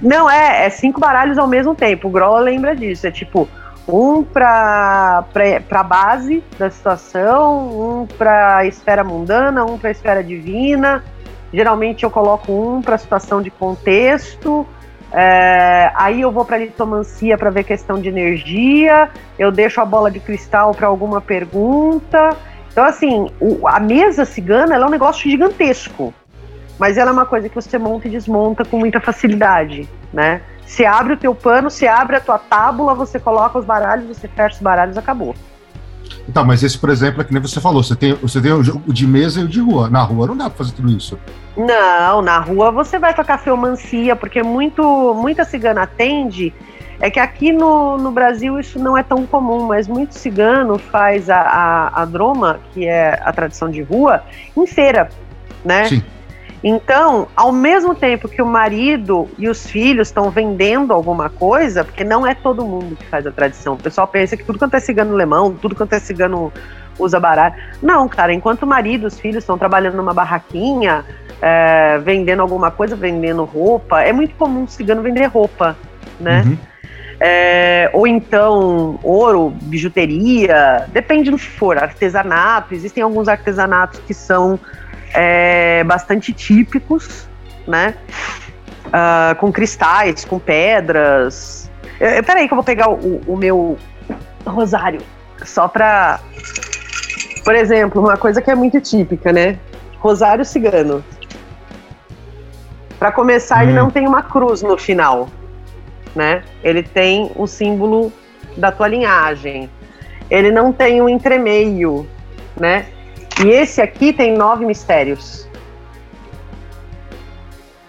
não 0.00 0.30
é, 0.30 0.66
é 0.66 0.70
cinco 0.70 1.00
baralhos 1.00 1.38
ao 1.38 1.46
mesmo 1.46 1.74
tempo. 1.74 2.08
O 2.08 2.10
Grola 2.10 2.40
lembra 2.40 2.74
disso. 2.74 3.06
É 3.06 3.10
tipo, 3.10 3.48
um 3.88 4.22
para 4.22 5.24
a 5.70 5.82
base 5.82 6.42
da 6.58 6.70
situação, 6.70 8.02
um 8.02 8.06
para 8.06 8.58
a 8.58 8.66
esfera 8.66 9.04
mundana, 9.04 9.64
um 9.64 9.78
para 9.78 9.88
a 9.88 9.92
esfera 9.92 10.24
divina. 10.24 11.04
Geralmente 11.52 12.02
eu 12.02 12.10
coloco 12.10 12.52
um 12.52 12.82
para 12.82 12.96
a 12.96 12.98
situação 12.98 13.40
de 13.40 13.50
contexto. 13.50 14.66
É, 15.12 15.90
aí 15.94 16.20
eu 16.20 16.32
vou 16.32 16.44
para 16.44 16.56
a 16.56 16.58
litomancia 16.58 17.38
para 17.38 17.48
ver 17.50 17.64
questão 17.64 18.00
de 18.00 18.08
energia. 18.08 19.08
Eu 19.38 19.52
deixo 19.52 19.80
a 19.80 19.84
bola 19.84 20.10
de 20.10 20.18
cristal 20.18 20.74
para 20.74 20.88
alguma 20.88 21.20
pergunta. 21.20 22.36
Então, 22.70 22.84
assim, 22.84 23.30
o, 23.40 23.66
a 23.68 23.78
mesa 23.78 24.24
cigana 24.24 24.74
é 24.74 24.84
um 24.84 24.90
negócio 24.90 25.30
gigantesco. 25.30 26.12
Mas 26.78 26.98
ela 26.98 27.10
é 27.10 27.12
uma 27.12 27.24
coisa 27.24 27.48
que 27.48 27.54
você 27.54 27.78
monta 27.78 28.06
e 28.06 28.10
desmonta 28.10 28.64
com 28.64 28.78
muita 28.78 29.00
facilidade, 29.00 29.88
né? 30.12 30.42
Você 30.66 30.84
abre 30.84 31.12
o 31.14 31.16
teu 31.16 31.34
pano, 31.34 31.70
você 31.70 31.86
abre 31.86 32.16
a 32.16 32.20
tua 32.20 32.38
tábula, 32.38 32.92
você 32.92 33.20
coloca 33.20 33.58
os 33.58 33.64
baralhos, 33.64 34.08
você 34.08 34.26
fecha 34.26 34.56
os 34.56 34.60
baralhos, 34.60 34.98
acabou. 34.98 35.34
Tá, 36.32 36.42
mas 36.42 36.62
esse, 36.62 36.76
por 36.76 36.90
exemplo, 36.90 37.22
é 37.22 37.24
que 37.24 37.32
nem 37.32 37.40
você 37.40 37.60
falou, 37.60 37.82
você 37.82 37.94
tem, 37.94 38.14
você 38.14 38.40
tem 38.40 38.52
o 38.52 38.92
de 38.92 39.06
mesa 39.06 39.40
e 39.40 39.44
o 39.44 39.48
de 39.48 39.60
rua. 39.60 39.88
Na 39.88 40.02
rua 40.02 40.26
não 40.26 40.36
dá 40.36 40.50
pra 40.50 40.58
fazer 40.58 40.72
tudo 40.72 40.90
isso. 40.90 41.18
Não, 41.56 42.20
na 42.20 42.40
rua 42.40 42.72
você 42.72 42.98
vai 42.98 43.14
tocar 43.14 43.38
feomancia, 43.38 44.16
porque 44.16 44.42
muito, 44.42 44.82
muita 45.14 45.44
cigana 45.44 45.84
atende. 45.84 46.52
É 46.98 47.10
que 47.10 47.20
aqui 47.20 47.52
no, 47.52 47.96
no 47.98 48.10
Brasil 48.10 48.58
isso 48.58 48.78
não 48.78 48.96
é 48.98 49.02
tão 49.02 49.24
comum, 49.24 49.66
mas 49.66 49.86
muito 49.86 50.14
cigano 50.14 50.78
faz 50.78 51.30
a, 51.30 51.40
a, 51.40 52.02
a 52.02 52.04
droma, 52.04 52.58
que 52.72 52.86
é 52.86 53.20
a 53.22 53.32
tradição 53.32 53.70
de 53.70 53.82
rua, 53.82 54.22
em 54.56 54.66
feira, 54.66 55.08
né? 55.64 55.84
Sim. 55.84 56.02
Então, 56.68 57.28
ao 57.36 57.52
mesmo 57.52 57.94
tempo 57.94 58.28
que 58.28 58.42
o 58.42 58.46
marido 58.46 59.28
e 59.38 59.48
os 59.48 59.70
filhos 59.70 60.08
estão 60.08 60.30
vendendo 60.30 60.92
alguma 60.92 61.30
coisa, 61.30 61.84
porque 61.84 62.02
não 62.02 62.26
é 62.26 62.34
todo 62.34 62.66
mundo 62.66 62.96
que 62.96 63.06
faz 63.06 63.24
a 63.24 63.30
tradição. 63.30 63.74
O 63.74 63.76
pessoal 63.76 64.08
pensa 64.08 64.36
que 64.36 64.42
tudo 64.42 64.58
quanto 64.58 64.74
é 64.74 64.80
cigano 64.80 65.12
alemão, 65.12 65.54
tudo 65.54 65.76
quanto 65.76 65.92
é 65.92 66.00
cigano 66.00 66.52
usa 66.98 67.20
baralho. 67.20 67.54
Não, 67.80 68.08
cara, 68.08 68.34
enquanto 68.34 68.64
o 68.64 68.66
marido 68.66 69.04
e 69.04 69.06
os 69.06 69.20
filhos 69.20 69.44
estão 69.44 69.56
trabalhando 69.56 69.94
numa 69.94 70.12
barraquinha, 70.12 71.04
é, 71.40 71.98
vendendo 71.98 72.42
alguma 72.42 72.72
coisa, 72.72 72.96
vendendo 72.96 73.44
roupa, 73.44 74.02
é 74.02 74.12
muito 74.12 74.34
comum 74.34 74.64
o 74.64 74.68
cigano 74.68 75.02
vender 75.02 75.26
roupa, 75.26 75.76
né? 76.18 76.42
Uhum. 76.44 76.58
É, 77.20 77.90
ou 77.92 78.08
então 78.08 78.98
ouro, 79.04 79.50
bijuteria, 79.62 80.84
depende 80.88 81.30
do 81.30 81.38
que 81.38 81.48
for, 81.48 81.78
artesanato. 81.78 82.74
Existem 82.74 83.04
alguns 83.04 83.28
artesanatos 83.28 84.00
que 84.00 84.12
são 84.12 84.58
é, 85.16 85.82
bastante 85.82 86.32
típicos, 86.32 87.26
né? 87.66 87.94
Uh, 88.86 89.34
com 89.36 89.50
cristais, 89.50 90.24
com 90.26 90.38
pedras. 90.38 91.70
Eu, 91.98 92.22
peraí 92.22 92.46
que 92.46 92.52
eu 92.52 92.56
vou 92.56 92.64
pegar 92.64 92.90
o, 92.90 93.22
o 93.26 93.36
meu 93.36 93.78
rosário, 94.46 95.00
só 95.42 95.66
pra... 95.66 96.20
Por 97.42 97.54
exemplo, 97.54 98.02
uma 98.02 98.16
coisa 98.16 98.42
que 98.42 98.50
é 98.50 98.54
muito 98.54 98.80
típica, 98.80 99.32
né? 99.32 99.58
Rosário 99.98 100.44
cigano. 100.44 101.02
Para 102.98 103.10
começar, 103.10 103.60
hum. 103.60 103.62
ele 103.62 103.72
não 103.72 103.90
tem 103.90 104.06
uma 104.06 104.22
cruz 104.22 104.62
no 104.62 104.76
final, 104.76 105.28
né? 106.14 106.42
Ele 106.62 106.82
tem 106.82 107.30
o 107.34 107.46
símbolo 107.46 108.12
da 108.56 108.70
tua 108.70 108.88
linhagem. 108.88 109.70
Ele 110.28 110.50
não 110.50 110.72
tem 110.72 111.00
um 111.00 111.08
entremeio, 111.08 112.06
né? 112.58 112.86
E 113.44 113.48
esse 113.48 113.80
aqui 113.80 114.12
tem 114.12 114.36
nove 114.36 114.64
mistérios. 114.64 115.46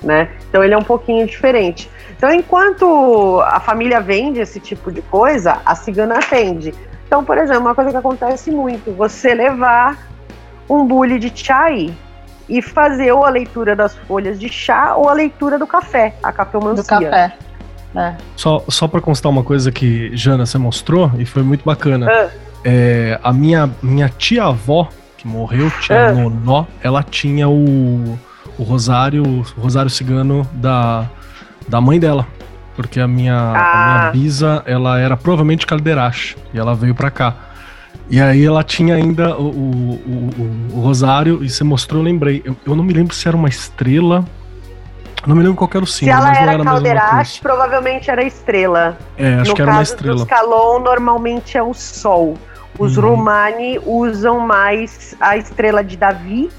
Né? 0.03 0.29
Então 0.49 0.63
ele 0.63 0.73
é 0.73 0.77
um 0.77 0.83
pouquinho 0.83 1.25
diferente. 1.25 1.89
Então, 2.17 2.33
enquanto 2.33 3.39
a 3.45 3.59
família 3.59 4.01
vende 4.01 4.39
esse 4.39 4.59
tipo 4.59 4.91
de 4.91 5.01
coisa, 5.03 5.61
a 5.63 5.75
cigana 5.75 6.15
atende. 6.15 6.73
Então, 7.05 7.23
por 7.23 7.37
exemplo, 7.37 7.61
uma 7.61 7.75
coisa 7.75 7.91
que 7.91 7.97
acontece 7.97 8.49
muito, 8.49 8.91
você 8.91 9.33
levar 9.33 9.97
um 10.67 10.85
bule 10.85 11.19
de 11.19 11.31
chai 11.33 11.93
e 12.49 12.61
fazer 12.61 13.11
ou 13.11 13.23
a 13.23 13.29
leitura 13.29 13.75
das 13.75 13.95
folhas 13.95 14.39
de 14.39 14.49
chá 14.49 14.95
ou 14.95 15.07
a 15.07 15.13
leitura 15.13 15.59
do 15.59 15.67
café, 15.67 16.15
a 16.23 16.31
cafeomancia. 16.31 16.83
Do 16.83 16.87
café. 16.87 17.37
É. 17.95 18.15
Só, 18.35 18.63
só 18.67 18.87
para 18.87 18.99
constar 18.99 19.31
uma 19.31 19.43
coisa 19.43 19.71
que 19.71 20.15
Jana 20.15 20.45
você 20.45 20.57
mostrou 20.57 21.11
e 21.17 21.25
foi 21.25 21.43
muito 21.43 21.63
bacana. 21.63 22.07
Ah. 22.09 22.29
É, 22.65 23.19
a 23.23 23.31
minha, 23.31 23.69
minha 23.81 24.09
tia-avó, 24.09 24.89
que 25.17 25.27
morreu, 25.27 25.71
tinha 25.81 25.97
é. 25.97 26.11
Nonó, 26.11 26.65
ela 26.81 27.01
tinha 27.01 27.49
o, 27.49 28.17
o 28.57 28.63
rosário, 28.63 29.23
o 29.23 29.59
rosário 29.59 29.89
cigano 29.89 30.47
da, 30.53 31.09
da 31.67 31.81
mãe 31.81 31.99
dela. 31.99 32.25
Porque 32.75 32.99
a 32.99 33.07
minha, 33.07 33.35
ah. 33.35 33.55
a 33.55 33.99
minha 33.99 34.11
bisa, 34.11 34.61
ela 34.67 34.99
era 34.99 35.17
provavelmente 35.17 35.65
Calderache, 35.65 36.37
e 36.53 36.59
ela 36.59 36.75
veio 36.75 36.93
pra 36.93 37.09
cá. 37.09 37.35
E 38.09 38.21
aí 38.21 38.45
ela 38.45 38.63
tinha 38.63 38.95
ainda 38.95 39.35
o, 39.35 39.47
o, 39.47 40.71
o, 40.71 40.77
o 40.77 40.81
rosário, 40.81 41.43
e 41.43 41.49
você 41.49 41.63
mostrou, 41.63 42.01
eu 42.01 42.05
lembrei. 42.05 42.41
Eu, 42.45 42.55
eu, 42.65 42.75
não 42.75 42.83
me 42.83 42.93
lembro 42.93 43.15
se 43.15 43.27
era 43.27 43.35
uma 43.35 43.49
estrela. 43.49 44.23
Não 45.25 45.35
me 45.35 45.41
lembro 45.41 45.57
qual 45.57 45.69
era 45.73 45.83
o 45.83 45.87
símbolo, 45.87 46.21
mas 46.21 46.39
não 46.39 46.51
era 46.51 46.63
Calderache, 46.63 47.41
provavelmente 47.41 48.09
era 48.09 48.23
estrela. 48.23 48.97
É, 49.17 49.33
acho 49.35 49.49
no 49.49 49.55
que 49.55 49.61
era 49.61 49.71
uma 49.71 49.81
estrela. 49.81 50.19
No 50.19 50.25
caso 50.25 50.43
do 50.43 50.49
Scalon, 50.49 50.79
normalmente 50.79 51.57
é 51.57 51.63
o 51.63 51.73
Sol. 51.73 52.37
Os 52.77 52.97
uhum. 52.97 53.09
Romani 53.09 53.79
usam 53.85 54.39
mais 54.39 55.15
a 55.19 55.37
estrela 55.37 55.83
de 55.83 55.97
Davi, 55.97 56.49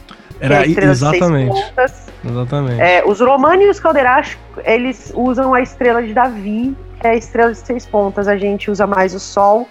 Era, 0.41 0.55
é 0.55 0.59
a 0.59 0.67
estrela 0.67 0.93
exatamente. 0.93 1.51
de 1.51 1.57
seis 1.57 1.69
pontas. 1.71 2.09
Exatamente. 2.25 2.81
É, 2.81 3.05
os 3.07 3.21
Romani 3.21 3.65
e 3.65 3.71
os 3.71 3.79
Calderash, 3.79 4.39
eles 4.65 5.13
usam 5.15 5.55
a 5.55 5.61
estrela 5.61 6.03
de 6.03 6.13
Davi, 6.13 6.77
que 7.01 7.07
é 7.07 7.11
a 7.11 7.15
estrela 7.15 7.53
de 7.53 7.59
seis 7.59 7.87
pontas. 7.87 8.27
A 8.27 8.37
gente 8.37 8.71
usa 8.71 8.87
mais 8.87 9.15
o 9.15 9.21
Sol. 9.21 9.69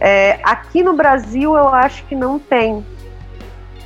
É, 0.00 0.38
aqui 0.42 0.82
no 0.82 0.94
Brasil, 0.94 1.56
eu 1.56 1.68
acho 1.68 2.04
que 2.04 2.14
não 2.14 2.38
tem 2.38 2.84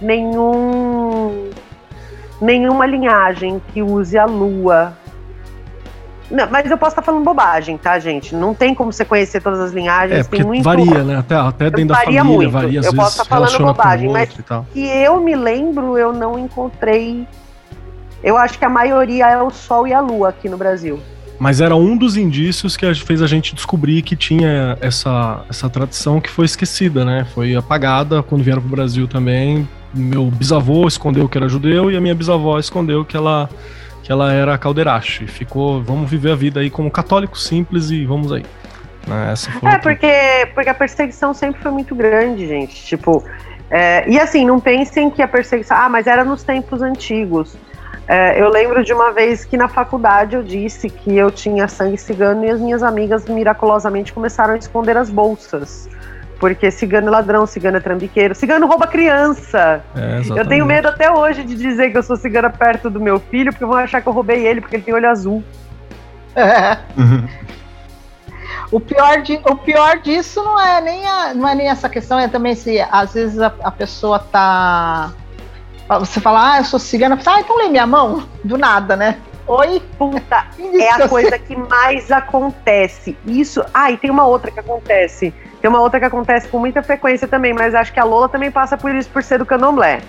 nenhum 0.00 1.50
nenhuma 2.40 2.86
linhagem 2.86 3.60
que 3.72 3.82
use 3.82 4.16
a 4.16 4.24
Lua. 4.24 4.96
Não, 6.30 6.48
mas 6.50 6.70
eu 6.70 6.76
posso 6.76 6.92
estar 6.92 7.02
falando 7.02 7.24
bobagem, 7.24 7.78
tá, 7.78 7.98
gente? 7.98 8.34
Não 8.34 8.52
tem 8.52 8.74
como 8.74 8.92
você 8.92 9.04
conhecer 9.04 9.40
todas 9.40 9.60
as 9.60 9.72
linhagens. 9.72 10.20
É, 10.20 10.22
porque 10.24 10.44
muito... 10.44 10.62
varia, 10.62 11.02
né? 11.02 11.16
Até, 11.16 11.34
até 11.34 11.70
dentro 11.70 11.94
varia 11.94 12.04
da 12.04 12.04
família, 12.04 12.24
muito. 12.24 12.50
varia. 12.50 12.80
Às 12.80 12.86
eu 12.86 12.92
vezes 12.92 13.04
posso 13.04 13.22
estar 13.22 13.24
falando 13.24 13.58
bobagem, 13.58 14.10
mas 14.10 14.28
que 14.28 14.86
eu 14.86 15.20
me 15.20 15.34
lembro, 15.34 15.96
eu 15.96 16.12
não 16.12 16.38
encontrei. 16.38 17.26
Eu 18.22 18.36
acho 18.36 18.58
que 18.58 18.64
a 18.64 18.68
maioria 18.68 19.26
é 19.28 19.40
o 19.40 19.50
Sol 19.50 19.86
e 19.86 19.94
a 19.94 20.00
Lua 20.00 20.28
aqui 20.28 20.48
no 20.48 20.58
Brasil. 20.58 21.00
Mas 21.38 21.60
era 21.60 21.74
um 21.76 21.96
dos 21.96 22.16
indícios 22.16 22.76
que 22.76 22.92
fez 22.94 23.22
a 23.22 23.26
gente 23.26 23.54
descobrir 23.54 24.02
que 24.02 24.16
tinha 24.16 24.76
essa, 24.80 25.44
essa 25.48 25.70
tradição 25.70 26.20
que 26.20 26.28
foi 26.28 26.44
esquecida, 26.44 27.04
né? 27.04 27.26
Foi 27.32 27.54
apagada 27.54 28.22
quando 28.22 28.42
vieram 28.42 28.60
pro 28.60 28.70
Brasil 28.70 29.06
também. 29.06 29.68
Meu 29.94 30.26
bisavô 30.26 30.86
escondeu 30.86 31.28
que 31.28 31.38
era 31.38 31.48
judeu 31.48 31.90
e 31.90 31.96
a 31.96 32.00
minha 32.00 32.14
bisavó 32.14 32.58
escondeu 32.58 33.04
que 33.04 33.16
ela 33.16 33.48
que 34.02 34.12
ela 34.12 34.32
era 34.32 34.56
caldeirache. 34.56 35.26
Ficou, 35.26 35.82
vamos 35.82 36.10
viver 36.10 36.32
a 36.32 36.36
vida 36.36 36.60
aí 36.60 36.70
como 36.70 36.90
católico 36.90 37.38
simples 37.38 37.90
e 37.90 38.04
vamos 38.04 38.32
aí. 38.32 38.44
Né, 39.06 39.32
essa 39.32 39.50
foi 39.50 39.70
é, 39.70 39.78
porque, 39.78 40.48
porque 40.54 40.70
a 40.70 40.74
perseguição 40.74 41.32
sempre 41.32 41.62
foi 41.62 41.70
muito 41.70 41.94
grande, 41.94 42.46
gente. 42.46 42.84
Tipo, 42.84 43.24
é, 43.70 44.08
e 44.08 44.18
assim, 44.18 44.44
não 44.44 44.60
pensem 44.60 45.10
que 45.10 45.22
a 45.22 45.28
perseguição. 45.28 45.76
Ah, 45.76 45.88
mas 45.88 46.06
era 46.06 46.24
nos 46.24 46.42
tempos 46.42 46.82
antigos. 46.82 47.56
É, 48.06 48.40
eu 48.40 48.48
lembro 48.48 48.82
de 48.82 48.92
uma 48.92 49.12
vez 49.12 49.44
que 49.44 49.56
na 49.56 49.68
faculdade 49.68 50.34
eu 50.34 50.42
disse 50.42 50.88
que 50.88 51.14
eu 51.14 51.30
tinha 51.30 51.68
sangue 51.68 51.98
cigano 51.98 52.42
e 52.42 52.50
as 52.50 52.58
minhas 52.58 52.82
amigas 52.82 53.26
miraculosamente 53.26 54.14
começaram 54.14 54.54
a 54.54 54.56
esconder 54.56 54.96
as 54.96 55.10
bolsas. 55.10 55.88
Porque 56.38 56.70
cigano 56.70 57.08
é 57.08 57.10
ladrão, 57.10 57.46
cigano 57.46 57.78
é 57.78 57.80
trambiqueiro, 57.80 58.34
cigano 58.34 58.66
rouba 58.66 58.86
criança. 58.86 59.82
É, 59.96 60.20
eu 60.38 60.46
tenho 60.46 60.64
medo 60.64 60.88
até 60.88 61.10
hoje 61.10 61.42
de 61.42 61.54
dizer 61.56 61.90
que 61.90 61.98
eu 61.98 62.02
sou 62.02 62.16
cigana 62.16 62.48
perto 62.48 62.88
do 62.88 63.00
meu 63.00 63.18
filho, 63.18 63.52
porque 63.52 63.64
vão 63.64 63.76
achar 63.76 64.00
que 64.00 64.08
eu 64.08 64.12
roubei 64.12 64.46
ele, 64.46 64.60
porque 64.60 64.76
ele 64.76 64.84
tem 64.84 64.94
olho 64.94 65.08
azul. 65.08 65.42
É. 66.36 66.78
Uhum. 66.96 67.26
O 68.70 68.78
pior, 68.78 69.22
de, 69.22 69.40
o 69.48 69.56
pior 69.56 69.98
disso 69.98 70.42
não 70.42 70.60
é, 70.60 70.80
nem 70.80 71.06
a, 71.06 71.32
não 71.32 71.48
é 71.48 71.54
nem 71.54 71.68
essa 71.68 71.88
questão, 71.88 72.18
é 72.18 72.28
também 72.28 72.54
se 72.54 72.78
às 72.90 73.14
vezes 73.14 73.40
a, 73.40 73.52
a 73.62 73.70
pessoa 73.70 74.18
tá. 74.18 75.10
Você 76.00 76.20
fala, 76.20 76.52
ah, 76.52 76.58
eu 76.58 76.64
sou 76.64 76.78
cigana, 76.78 77.18
ah, 77.24 77.40
então 77.40 77.56
lê 77.56 77.70
minha 77.70 77.86
mão, 77.86 78.28
do 78.44 78.58
nada, 78.58 78.94
né? 78.94 79.16
Oi? 79.48 79.82
Puta, 79.96 80.46
é 80.78 80.90
a 80.90 81.08
coisa 81.08 81.38
que 81.38 81.56
mais 81.56 82.12
acontece. 82.12 83.16
Isso. 83.26 83.64
Ah, 83.72 83.90
e 83.90 83.96
tem 83.96 84.10
uma 84.10 84.26
outra 84.26 84.50
que 84.50 84.60
acontece. 84.60 85.32
Tem 85.60 85.68
uma 85.68 85.80
outra 85.80 85.98
que 85.98 86.04
acontece 86.04 86.46
com 86.48 86.58
muita 86.58 86.82
frequência 86.82 87.26
também, 87.26 87.54
mas 87.54 87.74
acho 87.74 87.92
que 87.92 87.98
a 87.98 88.04
Lola 88.04 88.28
também 88.28 88.50
passa 88.50 88.76
por 88.76 88.94
isso, 88.94 89.08
por 89.08 89.22
ser 89.22 89.38
do 89.38 89.46
candomblé. 89.46 90.00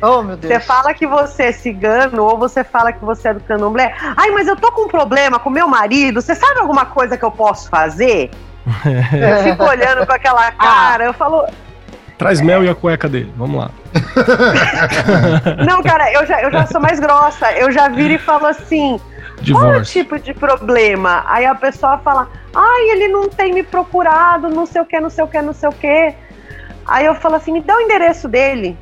Oh, 0.00 0.22
meu 0.22 0.36
Deus. 0.36 0.52
Você 0.52 0.60
fala 0.60 0.92
que 0.94 1.06
você 1.06 1.44
é 1.44 1.52
cigano 1.52 2.24
ou 2.24 2.36
você 2.36 2.64
fala 2.64 2.92
que 2.92 3.04
você 3.04 3.28
é 3.28 3.34
do 3.34 3.40
candomblé. 3.40 3.94
Ai, 4.16 4.30
mas 4.30 4.48
eu 4.48 4.56
tô 4.56 4.72
com 4.72 4.86
um 4.86 4.88
problema 4.88 5.38
com 5.38 5.48
meu 5.48 5.68
marido. 5.68 6.20
Você 6.20 6.34
sabe 6.34 6.58
alguma 6.58 6.86
coisa 6.86 7.16
que 7.16 7.24
eu 7.24 7.30
posso 7.30 7.68
fazer? 7.68 8.30
eu 8.66 9.44
fico 9.44 9.64
olhando 9.64 10.04
com 10.06 10.12
aquela 10.12 10.50
cara. 10.50 11.04
Ah. 11.04 11.06
Eu 11.06 11.12
falo, 11.12 11.46
Traz 12.22 12.40
mel 12.40 12.62
e 12.62 12.68
a 12.68 12.74
cueca 12.74 13.08
dele, 13.08 13.32
vamos 13.36 13.58
lá. 13.60 13.70
Não, 15.66 15.82
cara, 15.82 16.12
eu 16.12 16.24
já, 16.24 16.40
eu 16.40 16.52
já 16.52 16.66
sou 16.66 16.80
mais 16.80 17.00
grossa. 17.00 17.50
Eu 17.52 17.72
já 17.72 17.88
viro 17.88 18.14
e 18.14 18.18
falo 18.18 18.46
assim: 18.46 19.00
Divórcio. 19.40 19.68
qual 19.68 19.74
é 19.74 19.78
o 19.78 19.84
tipo 19.84 20.18
de 20.20 20.32
problema? 20.32 21.24
Aí 21.26 21.44
a 21.44 21.54
pessoa 21.56 21.98
fala: 21.98 22.28
ai, 22.54 22.90
ele 22.90 23.08
não 23.08 23.28
tem 23.28 23.52
me 23.52 23.64
procurado, 23.64 24.48
não 24.48 24.66
sei 24.66 24.80
o 24.80 24.84
que, 24.84 25.00
não 25.00 25.10
sei 25.10 25.24
o 25.24 25.26
que, 25.26 25.42
não 25.42 25.52
sei 25.52 25.68
o 25.68 25.72
que. 25.72 26.14
Aí 26.86 27.04
eu 27.04 27.16
falo 27.16 27.34
assim: 27.34 27.52
me 27.52 27.60
dá 27.60 27.76
o 27.76 27.80
endereço 27.80 28.28
dele. 28.28 28.78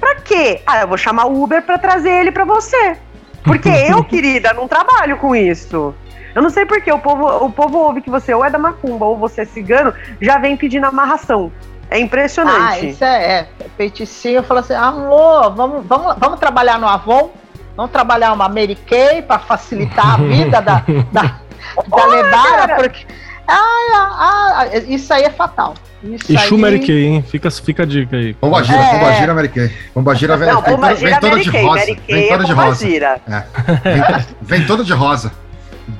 Pra 0.00 0.16
quê? 0.16 0.60
Ah, 0.66 0.80
eu 0.80 0.88
vou 0.88 0.98
chamar 0.98 1.26
o 1.26 1.44
Uber 1.44 1.62
pra 1.62 1.78
trazer 1.78 2.10
ele 2.10 2.32
pra 2.32 2.44
você. 2.44 2.96
Porque 3.44 3.68
eu, 3.88 4.02
querida, 4.02 4.52
não 4.52 4.66
trabalho 4.66 5.16
com 5.18 5.36
isso. 5.36 5.94
Eu 6.34 6.42
não 6.42 6.50
sei 6.50 6.66
porque 6.66 6.90
o 6.90 6.98
povo, 6.98 7.24
o 7.46 7.52
povo 7.52 7.78
ouve 7.78 8.00
que 8.00 8.10
você 8.10 8.34
ou 8.34 8.44
é 8.44 8.50
da 8.50 8.58
macumba 8.58 9.06
ou 9.06 9.16
você 9.16 9.42
é 9.42 9.44
cigano, 9.44 9.94
já 10.20 10.38
vem 10.38 10.56
pedindo 10.56 10.86
amarração. 10.86 11.52
É 11.90 11.98
impressionante. 11.98 12.58
Ah, 12.60 12.80
isso 12.80 13.04
é, 13.04 13.24
é. 13.24 13.48
Feiticinho, 13.76 14.36
eu 14.36 14.42
falo 14.42 14.60
assim, 14.60 14.74
amor, 14.74 15.54
vamos, 15.54 15.86
vamos, 15.86 16.14
vamos 16.18 16.40
trabalhar 16.40 16.78
no 16.78 16.88
Avon? 16.88 17.30
Vamos 17.76 17.90
trabalhar 17.90 18.32
uma 18.32 18.48
Mary 18.48 18.76
Kay 18.76 19.22
para 19.22 19.38
facilitar 19.40 20.14
a 20.14 20.16
vida 20.18 20.60
da, 20.60 20.84
da, 21.10 21.40
da 21.88 22.06
lendária, 22.06 22.76
porque. 22.76 23.06
Ah, 23.46 23.56
ah, 23.92 24.58
ah, 24.60 24.76
isso 24.88 25.12
aí 25.12 25.24
é 25.24 25.30
fatal. 25.30 25.74
Isso 26.02 26.32
Exu 26.32 26.54
aí... 26.54 26.60
Mary 26.60 26.80
Kay, 26.80 27.04
hein? 27.04 27.22
Fica, 27.22 27.50
fica 27.50 27.82
a 27.82 27.86
dica 27.86 28.16
aí. 28.16 28.32
Pombagira, 28.34 28.78
é. 28.78 28.98
Pombagira 28.98 29.34
Mary 29.34 29.48
Kay. 29.48 29.70
Pombagira 29.92 30.36
vem, 30.36 30.48
Não, 30.48 30.62
vem, 30.62 30.74
Pombagira 30.74 31.10
vem 31.10 31.20
toda 31.20 31.42
de 31.42 31.50
rosa. 31.50 31.80
Mary 31.80 31.96
Kay 31.96 32.14
vem 32.14 32.28
toda 32.28 32.42
é 32.42 32.46
de 32.46 32.52
rosa. 32.52 32.86
É. 32.88 33.44
Vem, 33.82 34.26
vem 34.42 34.66
toda 34.66 34.84
de 34.84 34.92
rosa. 34.92 35.32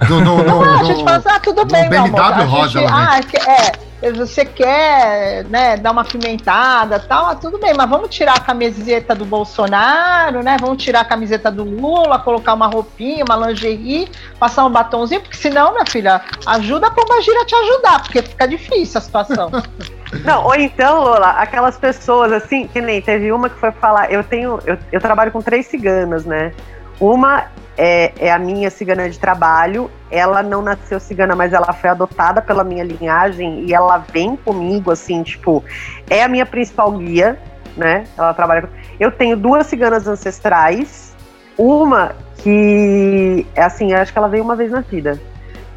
Do, 0.09 0.21
no, 0.21 0.43
no, 0.43 0.63
ah, 0.63 0.81
a 0.81 0.85
gente 0.85 1.05
fala 1.05 1.17
assim, 1.19 1.29
ah, 1.29 1.41
tudo 1.41 1.65
bem, 1.67 1.89
BMW 1.89 2.19
amor, 2.19 2.47
rosa. 2.47 2.81
Gente, 2.81 2.91
ah, 2.91 3.21
é, 3.47 3.73
você 4.13 4.45
quer 4.45 5.45
né, 5.45 5.77
dar 5.77 5.93
uma 5.93 6.05
pimentada 6.05 6.99
tal, 6.99 7.27
ah, 7.27 7.35
tudo 7.35 7.59
bem, 7.59 7.73
mas 7.75 7.89
vamos 7.89 8.09
tirar 8.11 8.35
a 8.35 8.41
camiseta 8.41 9.15
do 9.15 9.25
Bolsonaro, 9.25 10.43
né? 10.43 10.57
Vamos 10.61 10.83
tirar 10.83 11.01
a 11.01 11.05
camiseta 11.05 11.51
do 11.51 11.65
Lula, 11.65 12.19
colocar 12.19 12.55
uma 12.55 12.67
roupinha, 12.67 13.25
uma 13.25 13.49
lingerie, 13.49 14.09
passar 14.39 14.65
um 14.65 14.71
batonzinho, 14.71 15.21
porque 15.21 15.37
senão, 15.37 15.73
minha 15.73 15.87
filha, 15.87 16.21
ajuda 16.47 16.89
a 16.89 16.91
Pombagira 16.91 17.45
te 17.47 17.55
ajudar, 17.55 18.03
porque 18.03 18.23
fica 18.23 18.47
difícil 18.47 18.99
a 18.99 19.01
situação. 19.01 19.51
Não, 20.25 20.45
ou 20.45 20.55
então, 20.55 21.03
Lola, 21.03 21.31
aquelas 21.31 21.77
pessoas 21.77 22.31
assim, 22.31 22.69
que 22.69 22.81
nem 22.81 23.01
teve 23.01 23.33
uma 23.33 23.49
que 23.49 23.59
foi 23.59 23.73
falar, 23.73 24.13
eu 24.13 24.23
tenho, 24.23 24.61
eu, 24.65 24.79
eu 24.93 25.01
trabalho 25.01 25.33
com 25.33 25.41
três 25.41 25.67
ciganas, 25.67 26.25
né? 26.25 26.53
Uma 27.01 27.47
é, 27.77 28.13
é, 28.19 28.33
a 28.33 28.39
minha 28.39 28.71
cigana 28.71 29.09
de 29.09 29.19
trabalho. 29.19 29.91
Ela 30.11 30.43
não 30.43 30.63
nasceu 30.63 31.01
cigana, 31.01 31.35
mas 31.35 31.53
ela 31.53 31.73
foi 31.73 31.91
adotada 31.91 32.41
pela 32.41 32.65
minha 32.65 32.85
linhagem 32.85 33.65
e 33.65 33.75
ela 33.75 33.99
vem 33.99 34.37
comigo, 34.37 34.91
assim, 34.91 35.23
tipo, 35.23 35.63
é 36.09 36.23
a 36.23 36.29
minha 36.29 36.47
principal 36.47 36.93
guia, 36.93 37.39
né? 37.77 38.05
Ela 38.17 38.33
trabalha 38.33 38.63
com... 38.63 38.69
Eu 38.99 39.11
tenho 39.11 39.37
duas 39.37 39.67
ciganas 39.67 40.07
ancestrais, 40.07 41.15
uma 41.59 42.15
que, 42.39 43.47
é 43.55 43.63
assim, 43.63 43.93
acho 43.93 44.13
que 44.13 44.19
ela 44.19 44.29
veio 44.29 44.45
uma 44.45 44.55
vez 44.55 44.71
na 44.71 44.81
vida, 44.81 45.21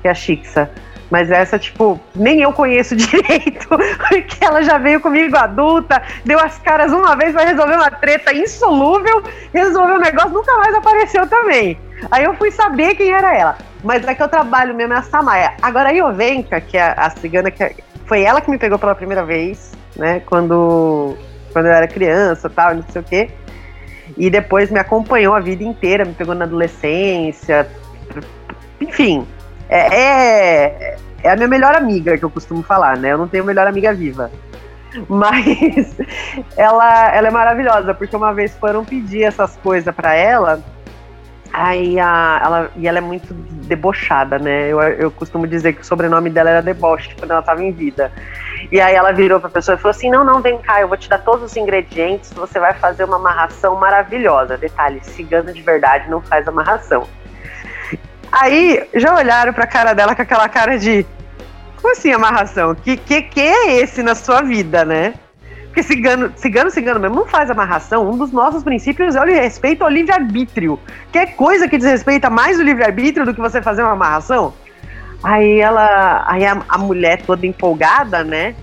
que 0.02 0.08
é 0.08 0.12
a 0.12 0.14
Shixa. 0.14 0.70
Mas 1.10 1.32
essa, 1.32 1.58
tipo, 1.58 2.00
nem 2.14 2.42
eu 2.42 2.52
conheço 2.52 2.94
direito, 2.98 3.68
porque 3.70 4.44
ela 4.44 4.62
já 4.62 4.78
veio 4.78 5.00
comigo 5.00 5.38
adulta, 5.38 6.02
deu 6.26 6.40
as 6.40 6.60
caras 6.60 6.92
uma 6.92 7.16
vez 7.16 7.34
para 7.34 7.46
resolver 7.46 7.76
uma 7.76 7.90
treta 7.90 8.34
insolúvel, 8.34 9.24
resolveu 9.54 9.96
o 9.96 10.00
negócio, 10.00 10.32
nunca 10.32 10.56
mais 10.58 10.76
apareceu 10.76 11.26
também. 11.28 11.80
Aí 12.12 12.24
eu 12.24 12.36
fui 12.36 12.52
saber 12.52 12.96
quem 12.96 13.12
era 13.12 13.36
ela. 13.36 13.58
Mas 13.84 14.06
é 14.06 14.14
que 14.14 14.22
eu 14.22 14.28
trabalho 14.28 14.76
mesmo 14.76 14.94
é 14.94 14.98
a 14.98 15.02
Samaya. 15.02 15.54
Agora 15.62 15.90
a 15.90 15.92
Iovenka, 15.92 16.62
que 16.62 16.78
é 16.78 16.94
a 16.96 17.10
cigana, 17.10 17.50
que 17.50 17.64
é, 17.64 17.76
foi 18.06 18.24
ela 18.24 18.42
que 18.42 18.50
me 18.50 18.58
pegou 18.58 18.78
pela 18.78 18.96
primeira 18.96 19.24
vez, 19.24 19.74
né? 19.96 20.22
Quando, 20.26 21.18
quando 21.52 21.66
eu 21.66 21.72
era 21.72 21.88
criança 21.88 22.50
tal, 22.50 22.76
não 22.76 22.84
sei 22.90 23.02
o 23.02 23.06
quê. 23.06 23.30
E 24.16 24.30
depois 24.30 24.72
me 24.72 24.80
acompanhou 24.80 25.34
a 25.34 25.40
vida 25.40 25.64
inteira, 25.64 26.06
me 26.06 26.14
pegou 26.14 26.36
na 26.36 26.46
adolescência. 26.46 27.68
Enfim, 28.80 29.28
é, 29.68 29.96
é, 29.96 30.98
é 31.24 31.30
a 31.30 31.36
minha 31.36 31.48
melhor 31.48 31.76
amiga, 31.76 32.18
que 32.18 32.24
eu 32.24 32.30
costumo 32.30 32.62
falar, 32.64 32.98
né? 32.98 33.12
Eu 33.12 33.18
não 33.18 33.28
tenho 33.28 33.44
melhor 33.44 33.68
amiga 33.68 33.94
viva. 33.94 34.32
Mas 35.10 35.96
ela, 36.56 37.14
ela 37.14 37.28
é 37.28 37.32
maravilhosa, 37.32 37.94
porque 37.94 38.16
uma 38.16 38.34
vez 38.34 38.56
foram 38.56 38.86
pedir 38.86 39.24
essas 39.24 39.58
coisas 39.58 39.94
para 39.94 40.14
ela 40.14 40.64
Aí 41.54 42.00
a, 42.00 42.42
ela, 42.44 42.72
e 42.76 42.88
ela 42.88 42.98
é 42.98 43.02
muito 43.02 43.34
debochada, 43.34 44.38
né? 44.38 44.68
Eu, 44.68 44.82
eu 44.82 45.12
costumo 45.12 45.48
dizer 45.48 45.74
que 45.74 45.82
o 45.82 45.86
sobrenome 45.86 46.30
dela 46.30 46.50
era 46.50 46.62
deboche 46.62 47.16
quando 47.18 47.32
ela 47.32 47.40
estava 47.40 47.64
em 47.64 47.72
vida. 47.72 48.12
E 48.72 48.82
aí 48.82 48.96
ela 48.96 49.12
virou 49.12 49.40
para 49.40 49.50
a 49.50 49.52
pessoa 49.52 49.76
e 49.76 49.78
falou 49.78 49.92
assim: 49.92 50.10
Não, 50.10 50.24
não, 50.24 50.42
vem 50.42 50.58
cá, 50.60 50.82
eu 50.82 50.88
vou 50.88 50.98
te 50.98 51.10
dar 51.10 51.20
todos 51.20 51.44
os 51.44 51.56
ingredientes, 51.56 52.34
você 52.34 52.60
vai 52.60 52.74
fazer 52.74 53.06
uma 53.06 53.16
amarração 53.16 53.76
maravilhosa. 53.76 54.58
Detalhe: 54.58 55.00
cigano 55.04 55.54
de 55.54 55.62
verdade 55.62 56.10
não 56.10 56.22
faz 56.22 56.48
amarração. 56.48 57.08
Aí 58.32 58.88
já 58.94 59.16
olharam 59.16 59.54
para 59.54 59.64
a 59.64 59.68
cara 59.68 59.94
dela 59.94 60.16
com 60.16 60.22
aquela 60.22 60.50
cara 60.50 60.78
de: 60.78 61.06
Como 61.78 61.92
assim 61.92 62.12
amarração? 62.12 62.76
Que, 62.76 62.98
que, 62.98 63.22
que 63.22 63.40
é 63.40 63.80
esse 63.80 64.04
na 64.04 64.16
sua 64.16 64.42
vida, 64.42 64.84
né? 64.84 65.14
Porque 65.78 65.94
cigano, 65.94 66.34
cigano, 66.36 66.72
cigano 66.72 67.00
mesmo 67.00 67.18
não 67.18 67.28
faz 67.28 67.52
amarração. 67.52 68.10
Um 68.10 68.18
dos 68.18 68.32
nossos 68.32 68.64
princípios 68.64 69.16
é 69.16 69.22
o 69.22 69.26
respeito 69.26 69.84
ao 69.84 69.90
livre-arbítrio. 69.92 70.80
Quer 71.12 71.36
coisa 71.36 71.68
que 71.68 71.78
desrespeita 71.78 72.32
mais 72.32 72.58
o 72.58 72.64
livre-arbítrio 72.64 73.24
do 73.28 73.32
que 73.32 73.40
você 73.40 73.62
fazer 73.62 73.84
uma 73.84 73.92
amarração? 73.92 74.56
Aí 75.22 75.60
ela. 75.60 76.24
Aí 76.26 76.44
a, 76.48 76.64
a, 76.68 76.80
mulher 76.80 77.22
toda 77.22 77.46
empolgada, 77.46 78.24
né? 78.24 78.56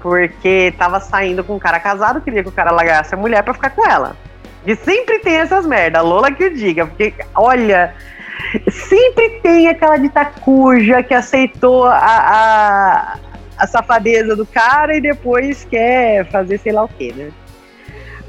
Porque 0.00 0.72
tava 0.78 1.00
saindo 1.00 1.42
com 1.42 1.56
um 1.56 1.58
cara 1.58 1.80
casado, 1.80 2.20
queria 2.20 2.44
que 2.44 2.48
o 2.48 2.52
cara 2.52 2.70
largasse 2.70 3.16
a 3.16 3.18
mulher 3.18 3.42
pra 3.42 3.52
ficar 3.52 3.70
com 3.70 3.84
ela. 3.84 4.14
E 4.64 4.76
sempre 4.76 5.18
tem 5.18 5.38
essas 5.38 5.66
merda, 5.66 6.00
Lola 6.02 6.30
que 6.30 6.50
diga, 6.50 6.86
porque, 6.86 7.12
olha, 7.34 7.92
sempre 8.70 9.40
tem 9.42 9.66
aquela 9.66 9.96
dita 9.96 10.24
cuja 10.24 11.02
que 11.02 11.14
aceitou 11.14 11.86
a, 11.86 11.96
a 11.96 13.29
a 13.60 13.66
safadeza 13.66 14.34
do 14.34 14.46
cara 14.46 14.96
e 14.96 15.00
depois 15.00 15.64
quer 15.64 16.24
fazer 16.30 16.58
sei 16.58 16.72
lá 16.72 16.82
o 16.84 16.88
que, 16.88 17.12
né? 17.12 17.30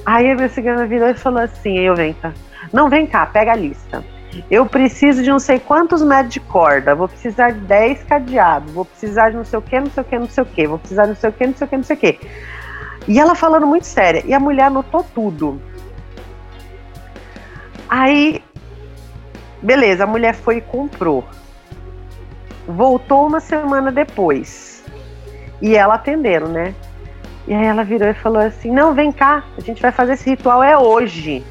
Aí 0.05 0.29
a 0.29 0.35
minha 0.35 0.49
cigana 0.49 0.85
virou 0.85 1.09
e 1.09 1.13
falou 1.13 1.39
assim, 1.39 1.79
eu 1.79 1.95
vem 1.95 2.13
cá, 2.13 2.33
não 2.73 2.89
vem 2.89 3.07
cá, 3.07 3.25
pega 3.25 3.53
a 3.53 3.55
lista. 3.55 4.03
Eu 4.49 4.65
preciso 4.65 5.23
de 5.23 5.29
não 5.29 5.39
sei 5.39 5.59
quantos 5.59 6.01
metros 6.01 6.33
de 6.33 6.39
corda, 6.39 6.95
vou 6.95 7.07
precisar 7.07 7.51
de 7.51 7.59
10 7.61 8.03
cadeados, 8.03 8.71
vou 8.73 8.85
precisar 8.85 9.29
de 9.29 9.37
não 9.37 9.45
sei 9.45 9.59
o 9.59 9.61
que, 9.61 9.79
não 9.79 9.89
sei 9.89 10.03
o 10.03 10.05
que, 10.05 10.19
não 10.19 10.29
sei 10.29 10.43
o 10.43 10.45
que, 10.45 10.67
vou 10.67 10.79
precisar 10.79 11.03
de 11.03 11.09
não 11.09 11.15
sei 11.15 11.29
o 11.29 11.33
que, 11.33 11.47
não 11.47 11.55
sei 11.55 11.65
o 11.65 11.69
que, 11.69 11.77
não 11.77 11.83
sei 11.83 11.95
o 11.95 11.99
que. 11.99 12.19
E 13.07 13.19
ela 13.19 13.35
falando 13.35 13.67
muito 13.67 13.85
séria, 13.85 14.23
e 14.25 14.33
a 14.33 14.39
mulher 14.39 14.65
anotou 14.65 15.05
tudo. 15.13 15.61
Aí, 17.89 18.41
beleza, 19.61 20.03
a 20.03 20.07
mulher 20.07 20.33
foi 20.33 20.57
e 20.57 20.61
comprou. 20.61 21.25
Voltou 22.67 23.27
uma 23.27 23.41
semana 23.41 23.91
depois. 23.91 24.70
E 25.61 25.75
ela 25.75 25.95
atendendo, 25.95 26.47
né? 26.47 26.73
E 27.47 27.53
aí 27.53 27.65
ela 27.65 27.83
virou 27.83 28.07
e 28.07 28.13
falou 28.13 28.41
assim: 28.41 28.71
Não, 28.71 28.93
vem 28.93 29.11
cá, 29.11 29.43
a 29.57 29.61
gente 29.61 29.81
vai 29.81 29.91
fazer 29.91 30.13
esse 30.13 30.29
ritual 30.29 30.63
é 30.63 30.77
hoje. 30.77 31.43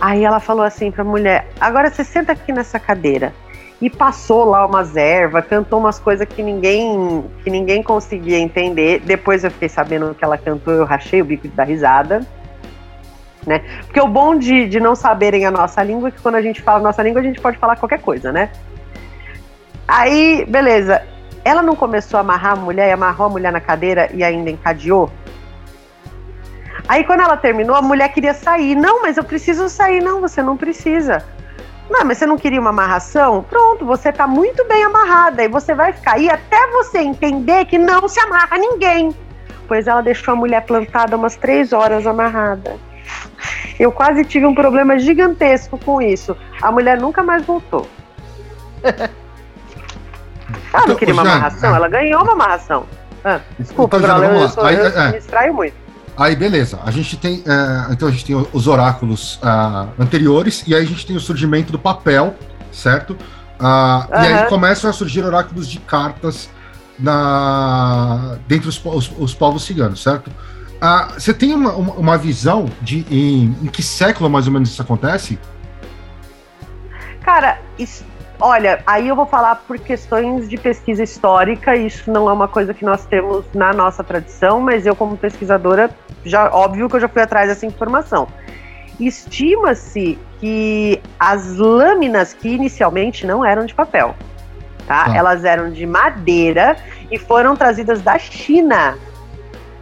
Aí 0.00 0.24
ela 0.24 0.40
falou 0.40 0.64
assim 0.64 0.90
pra 0.90 1.04
mulher: 1.04 1.48
Agora 1.60 1.90
você 1.90 2.04
senta 2.04 2.32
aqui 2.32 2.52
nessa 2.52 2.78
cadeira. 2.78 3.32
E 3.80 3.90
passou 3.90 4.44
lá 4.44 4.64
umas 4.64 4.96
ervas, 4.96 5.44
cantou 5.46 5.78
umas 5.78 5.98
coisas 5.98 6.26
que 6.26 6.42
ninguém 6.42 7.24
que 7.42 7.50
ninguém 7.50 7.82
conseguia 7.82 8.38
entender. 8.38 9.00
Depois 9.00 9.44
eu 9.44 9.50
fiquei 9.50 9.68
sabendo 9.68 10.14
que 10.14 10.24
ela 10.24 10.38
cantou, 10.38 10.72
eu 10.72 10.84
rachei 10.84 11.20
o 11.20 11.24
bico 11.24 11.48
da 11.48 11.64
risada. 11.64 12.20
Né? 13.46 13.62
Porque 13.84 14.00
o 14.00 14.08
bom 14.08 14.36
de, 14.36 14.66
de 14.68 14.80
não 14.80 14.94
saberem 14.94 15.44
a 15.44 15.50
nossa 15.50 15.82
língua 15.82 16.08
é 16.08 16.10
que 16.10 16.20
quando 16.20 16.36
a 16.36 16.42
gente 16.42 16.62
fala 16.62 16.78
a 16.78 16.82
nossa 16.82 17.02
língua, 17.02 17.20
a 17.20 17.24
gente 17.24 17.40
pode 17.40 17.58
falar 17.58 17.76
qualquer 17.76 18.00
coisa, 18.00 18.32
né? 18.32 18.50
Aí, 19.86 20.46
beleza. 20.48 21.02
Ela 21.44 21.62
não 21.62 21.76
começou 21.76 22.16
a 22.16 22.20
amarrar 22.20 22.52
a 22.52 22.56
mulher 22.56 22.88
e 22.88 22.92
amarrou 22.92 23.26
a 23.26 23.30
mulher 23.30 23.52
na 23.52 23.60
cadeira 23.60 24.08
e 24.14 24.24
ainda 24.24 24.50
encadeou? 24.50 25.10
Aí 26.88 27.04
quando 27.04 27.20
ela 27.20 27.36
terminou, 27.36 27.76
a 27.76 27.82
mulher 27.82 28.08
queria 28.08 28.34
sair. 28.34 28.74
Não, 28.74 29.02
mas 29.02 29.16
eu 29.16 29.24
preciso 29.24 29.68
sair. 29.68 30.02
Não, 30.02 30.20
você 30.20 30.42
não 30.42 30.56
precisa. 30.56 31.24
Não, 31.88 32.04
mas 32.04 32.18
você 32.18 32.26
não 32.26 32.38
queria 32.38 32.60
uma 32.60 32.70
amarração? 32.70 33.42
Pronto, 33.42 33.84
você 33.84 34.10
tá 34.10 34.26
muito 34.26 34.66
bem 34.66 34.82
amarrada 34.84 35.44
e 35.44 35.48
você 35.48 35.74
vai 35.74 35.92
ficar 35.92 36.14
aí 36.14 36.30
até 36.30 36.66
você 36.70 36.98
entender 36.98 37.66
que 37.66 37.76
não 37.76 38.08
se 38.08 38.18
amarra 38.20 38.56
ninguém. 38.56 39.14
Pois 39.68 39.86
ela 39.86 40.00
deixou 40.00 40.32
a 40.32 40.36
mulher 40.36 40.62
plantada 40.62 41.16
umas 41.16 41.36
três 41.36 41.72
horas 41.72 42.06
amarrada. 42.06 42.76
Eu 43.78 43.92
quase 43.92 44.24
tive 44.24 44.46
um 44.46 44.54
problema 44.54 44.98
gigantesco 44.98 45.78
com 45.78 46.00
isso. 46.00 46.36
A 46.62 46.72
mulher 46.72 46.98
nunca 46.98 47.22
mais 47.22 47.44
voltou. 47.44 47.86
Ela 50.72 50.80
não 50.80 50.84
então, 50.84 50.96
queria 50.96 51.14
uma 51.14 51.22
amarração, 51.22 51.72
é. 51.72 51.76
ela 51.76 51.88
ganhou 51.88 52.22
uma 52.22 52.32
amarração. 52.32 52.86
Ah, 53.24 53.40
desculpa, 53.58 53.96
então, 53.96 54.08
Jana, 54.08 54.26
eu, 54.26 54.48
sou, 54.48 54.64
aí, 54.64 54.76
eu 54.76 54.86
é, 54.86 55.06
me 55.06 55.18
distraio 55.18 55.54
muito. 55.54 55.74
Aí, 56.16 56.36
beleza. 56.36 56.78
A 56.84 56.90
gente 56.90 57.16
tem. 57.16 57.42
É, 57.46 57.92
então 57.92 58.08
a 58.08 58.10
gente 58.10 58.24
tem 58.24 58.46
os 58.52 58.66
oráculos 58.68 59.36
uh, 59.36 59.88
anteriores, 59.98 60.62
e 60.66 60.74
aí 60.74 60.82
a 60.82 60.86
gente 60.86 61.06
tem 61.06 61.16
o 61.16 61.20
surgimento 61.20 61.72
do 61.72 61.78
papel, 61.78 62.34
certo? 62.70 63.16
Uh, 63.58 64.12
E 64.12 64.26
aí 64.26 64.48
começam 64.48 64.90
a 64.90 64.92
surgir 64.92 65.24
oráculos 65.24 65.68
de 65.68 65.78
cartas 65.80 66.48
na, 66.98 68.36
dentre 68.46 68.68
os, 68.68 68.80
os, 68.84 69.10
os 69.18 69.34
povos 69.34 69.64
ciganos, 69.64 70.02
certo? 70.02 70.28
Uh, 70.28 71.14
você 71.14 71.32
tem 71.32 71.54
uma, 71.54 71.72
uma 71.72 72.18
visão 72.18 72.66
de 72.82 73.06
em, 73.10 73.56
em, 73.62 73.66
que 73.66 73.82
século 73.82 74.28
mais 74.28 74.46
ou 74.46 74.52
menos 74.52 74.70
isso 74.70 74.82
acontece? 74.82 75.38
Cara, 77.22 77.58
isso, 77.78 78.04
Olha, 78.40 78.82
aí 78.84 79.08
eu 79.08 79.14
vou 79.14 79.26
falar 79.26 79.56
por 79.66 79.78
questões 79.78 80.48
de 80.48 80.56
pesquisa 80.56 81.02
histórica, 81.02 81.76
isso 81.76 82.10
não 82.10 82.28
é 82.28 82.32
uma 82.32 82.48
coisa 82.48 82.74
que 82.74 82.84
nós 82.84 83.06
temos 83.06 83.44
na 83.54 83.72
nossa 83.72 84.02
tradição, 84.02 84.60
mas 84.60 84.84
eu, 84.84 84.96
como 84.96 85.16
pesquisadora, 85.16 85.88
já 86.24 86.50
óbvio 86.52 86.88
que 86.88 86.96
eu 86.96 87.00
já 87.00 87.08
fui 87.08 87.22
atrás 87.22 87.48
dessa 87.48 87.64
informação. 87.64 88.26
Estima-se 88.98 90.18
que 90.40 91.00
as 91.18 91.56
lâminas, 91.56 92.34
que 92.34 92.48
inicialmente 92.48 93.26
não 93.26 93.44
eram 93.44 93.66
de 93.66 93.74
papel, 93.74 94.14
tá? 94.86 95.06
Ah. 95.08 95.16
Elas 95.16 95.44
eram 95.44 95.70
de 95.70 95.86
madeira 95.86 96.76
e 97.10 97.18
foram 97.18 97.54
trazidas 97.56 98.02
da 98.02 98.18
China, 98.18 98.98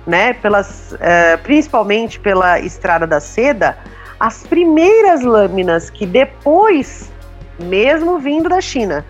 né? 0.07 0.35
Pelas, 0.35 0.93
uh, 0.93 1.39
principalmente 1.43 2.21
pela 2.21 2.61
Estrada 2.61 3.07
da 3.07 3.21
Seda. 3.21 3.77
As 4.21 4.47
primeiras 4.47 5.23
lâminas 5.23 5.91
que 5.91 6.07
depois 6.07 7.12
mesmo 7.59 8.19
vindo 8.19 8.49
da 8.49 8.61
China, 8.61 9.05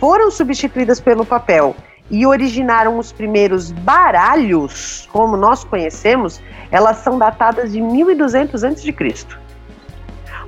foram 0.00 0.30
substituídas 0.30 1.00
pelo 1.00 1.24
papel 1.24 1.74
e 2.10 2.26
originaram 2.26 2.98
os 2.98 3.12
primeiros 3.12 3.72
baralhos, 3.72 5.08
como 5.12 5.36
nós 5.36 5.64
conhecemos, 5.64 6.40
elas 6.70 6.98
são 6.98 7.18
datadas 7.18 7.72
de 7.72 7.80
1200 7.80 8.62
a.C. 8.64 8.94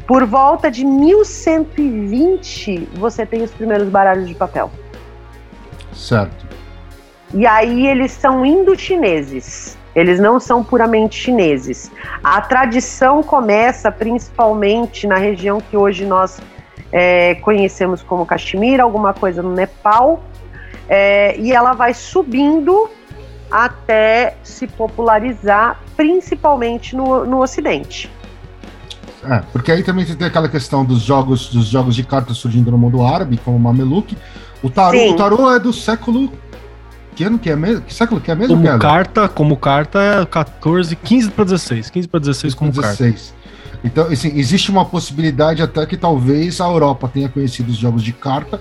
Por 0.06 0.26
volta 0.26 0.70
de 0.70 0.84
1120, 0.84 2.90
você 2.94 3.26
tem 3.26 3.42
os 3.42 3.50
primeiros 3.50 3.88
baralhos 3.88 4.28
de 4.28 4.34
papel. 4.34 4.70
Certo. 5.92 6.46
E 7.34 7.44
aí 7.46 7.86
eles 7.86 8.12
são 8.12 8.46
indo-chineses. 8.46 9.76
Eles 9.94 10.20
não 10.20 10.38
são 10.38 10.62
puramente 10.62 11.18
chineses. 11.18 11.90
A 12.22 12.42
tradição 12.42 13.22
começa 13.22 13.90
principalmente 13.90 15.06
na 15.06 15.16
região 15.16 15.58
que 15.58 15.74
hoje 15.76 16.04
nós 16.04 16.38
é, 16.92 17.34
conhecemos 17.36 18.02
como 18.02 18.24
Caxemira, 18.24 18.82
alguma 18.82 19.12
coisa 19.12 19.42
no 19.42 19.52
Nepal, 19.52 20.22
é, 20.88 21.38
e 21.38 21.52
ela 21.52 21.72
vai 21.72 21.94
subindo 21.94 22.88
até 23.50 24.36
se 24.42 24.66
popularizar, 24.66 25.80
principalmente 25.96 26.96
no, 26.96 27.24
no 27.24 27.42
Ocidente. 27.42 28.10
É, 29.24 29.42
porque 29.52 29.72
aí 29.72 29.82
também 29.82 30.04
tem 30.04 30.26
aquela 30.26 30.48
questão 30.48 30.84
dos 30.84 31.02
jogos, 31.02 31.48
dos 31.48 31.66
jogos 31.66 31.96
de 31.96 32.04
cartas 32.04 32.36
surgindo 32.36 32.70
no 32.70 32.78
mundo 32.78 33.04
árabe, 33.04 33.40
como 33.44 33.56
o 33.56 33.60
Mameluque. 33.60 34.16
O 34.62 34.70
tarô, 34.70 35.10
o 35.10 35.16
tarô 35.16 35.52
é 35.52 35.58
do 35.58 35.72
século 35.72 36.32
que 37.16 37.24
ano 37.24 37.38
que 37.38 37.48
é 37.48 37.56
mesmo? 37.56 37.80
Que 37.80 37.94
século 37.94 38.20
que 38.20 38.30
é 38.30 38.34
mesmo? 38.34 38.56
Como 38.56 38.78
carta, 38.78 39.28
como 39.28 39.56
carta 39.56 39.98
é 40.00 40.26
14, 40.26 40.94
15 40.94 41.30
para 41.30 41.44
16, 41.44 41.90
15 41.90 42.08
para 42.08 42.20
16 42.20 42.54
como 42.54 42.70
16. 42.70 43.14
carta. 43.14 43.35
Então, 43.86 44.06
assim, 44.08 44.36
existe 44.36 44.68
uma 44.68 44.84
possibilidade 44.84 45.62
até 45.62 45.86
que 45.86 45.96
talvez 45.96 46.60
a 46.60 46.66
Europa 46.66 47.08
tenha 47.08 47.28
conhecido 47.28 47.70
os 47.70 47.76
jogos 47.76 48.02
de 48.02 48.12
carta, 48.12 48.60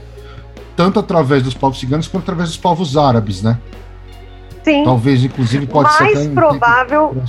tanto 0.76 1.00
através 1.00 1.42
dos 1.42 1.56
povos 1.56 1.80
ciganos 1.80 2.08
quanto 2.08 2.24
através 2.24 2.50
dos 2.50 2.58
povos 2.58 2.96
árabes, 2.96 3.42
né? 3.42 3.58
Sim. 4.64 4.84
Talvez, 4.84 5.24
inclusive, 5.24 5.66
pode 5.66 5.90
mais 5.90 5.98
ser. 5.98 6.16
Mais 6.16 6.28
provável, 6.28 7.24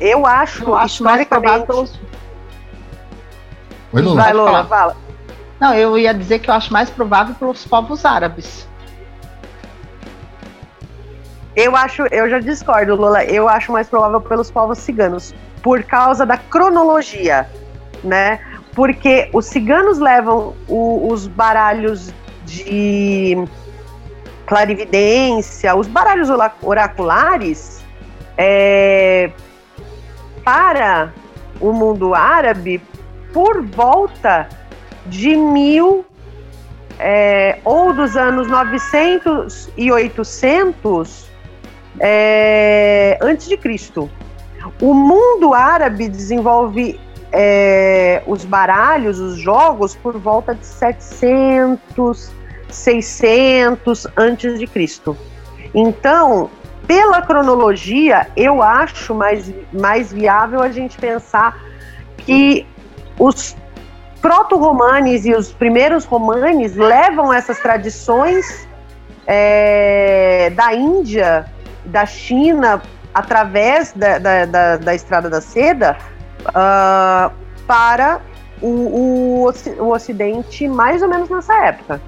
eu 0.00 0.24
acho, 0.24 0.62
eu 0.62 0.76
acho 0.76 1.02
mais 1.02 1.26
provável. 1.26 1.88
Oi, 3.92 4.02
Lula. 4.02 4.22
Vai, 4.22 4.32
Lula, 4.32 4.64
fala. 4.64 4.96
Não, 5.60 5.74
eu 5.74 5.98
ia 5.98 6.14
dizer 6.14 6.38
que 6.38 6.48
eu 6.48 6.54
acho 6.54 6.72
mais 6.72 6.88
provável 6.88 7.34
pelos 7.34 7.64
povos 7.66 8.04
árabes. 8.04 8.68
Eu 11.56 11.74
acho, 11.74 12.02
eu 12.12 12.30
já 12.30 12.38
discordo, 12.38 12.94
Lula. 12.94 13.24
Eu 13.24 13.48
acho 13.48 13.72
mais 13.72 13.88
provável 13.88 14.20
pelos 14.20 14.52
povos 14.52 14.78
ciganos 14.78 15.34
por 15.64 15.82
causa 15.82 16.26
da 16.26 16.36
cronologia, 16.36 17.48
né? 18.04 18.38
Porque 18.74 19.30
os 19.32 19.46
ciganos 19.46 19.98
levam 19.98 20.54
o, 20.68 21.10
os 21.10 21.26
baralhos 21.26 22.12
de 22.44 23.42
clarividência, 24.44 25.74
os 25.74 25.86
baralhos 25.86 26.28
oraculares, 26.60 27.82
é, 28.36 29.30
para 30.44 31.14
o 31.58 31.72
mundo 31.72 32.14
árabe 32.14 32.82
por 33.32 33.64
volta 33.64 34.46
de 35.06 35.34
mil 35.34 36.04
é, 36.98 37.58
ou 37.64 37.94
dos 37.94 38.18
anos 38.18 38.48
900 38.48 39.70
e 39.78 39.90
800 39.90 41.26
é, 42.00 43.18
antes 43.22 43.48
de 43.48 43.56
Cristo. 43.56 44.10
O 44.80 44.94
mundo 44.94 45.54
árabe 45.54 46.08
desenvolve 46.08 47.00
é, 47.32 48.22
os 48.26 48.44
baralhos, 48.44 49.18
os 49.18 49.36
jogos, 49.38 49.94
por 49.94 50.16
volta 50.18 50.54
de 50.54 50.64
700, 50.64 52.30
600 52.68 54.06
antes 54.16 54.58
de 54.58 54.66
Cristo. 54.66 55.16
Então, 55.74 56.48
pela 56.86 57.22
cronologia, 57.22 58.28
eu 58.36 58.62
acho 58.62 59.14
mais, 59.14 59.52
mais 59.72 60.12
viável 60.12 60.62
a 60.62 60.70
gente 60.70 60.96
pensar 60.96 61.60
que 62.18 62.66
os 63.18 63.56
proto-romanes 64.20 65.26
e 65.26 65.34
os 65.34 65.52
primeiros 65.52 66.04
romanes 66.04 66.76
levam 66.76 67.32
essas 67.32 67.58
tradições 67.58 68.66
é, 69.26 70.50
da 70.50 70.74
Índia, 70.74 71.46
da 71.84 72.06
China, 72.06 72.80
através 73.14 73.92
da, 73.92 74.18
da, 74.18 74.44
da, 74.44 74.76
da 74.76 74.94
Estrada 74.94 75.30
da 75.30 75.40
Seda 75.40 75.96
uh, 76.48 77.32
para 77.66 78.20
o, 78.60 79.46
o, 79.46 79.52
o 79.78 79.92
Ocidente 79.92 80.66
mais 80.68 81.00
ou 81.00 81.08
menos 81.08 81.30
nessa 81.30 81.54
época. 81.64 82.00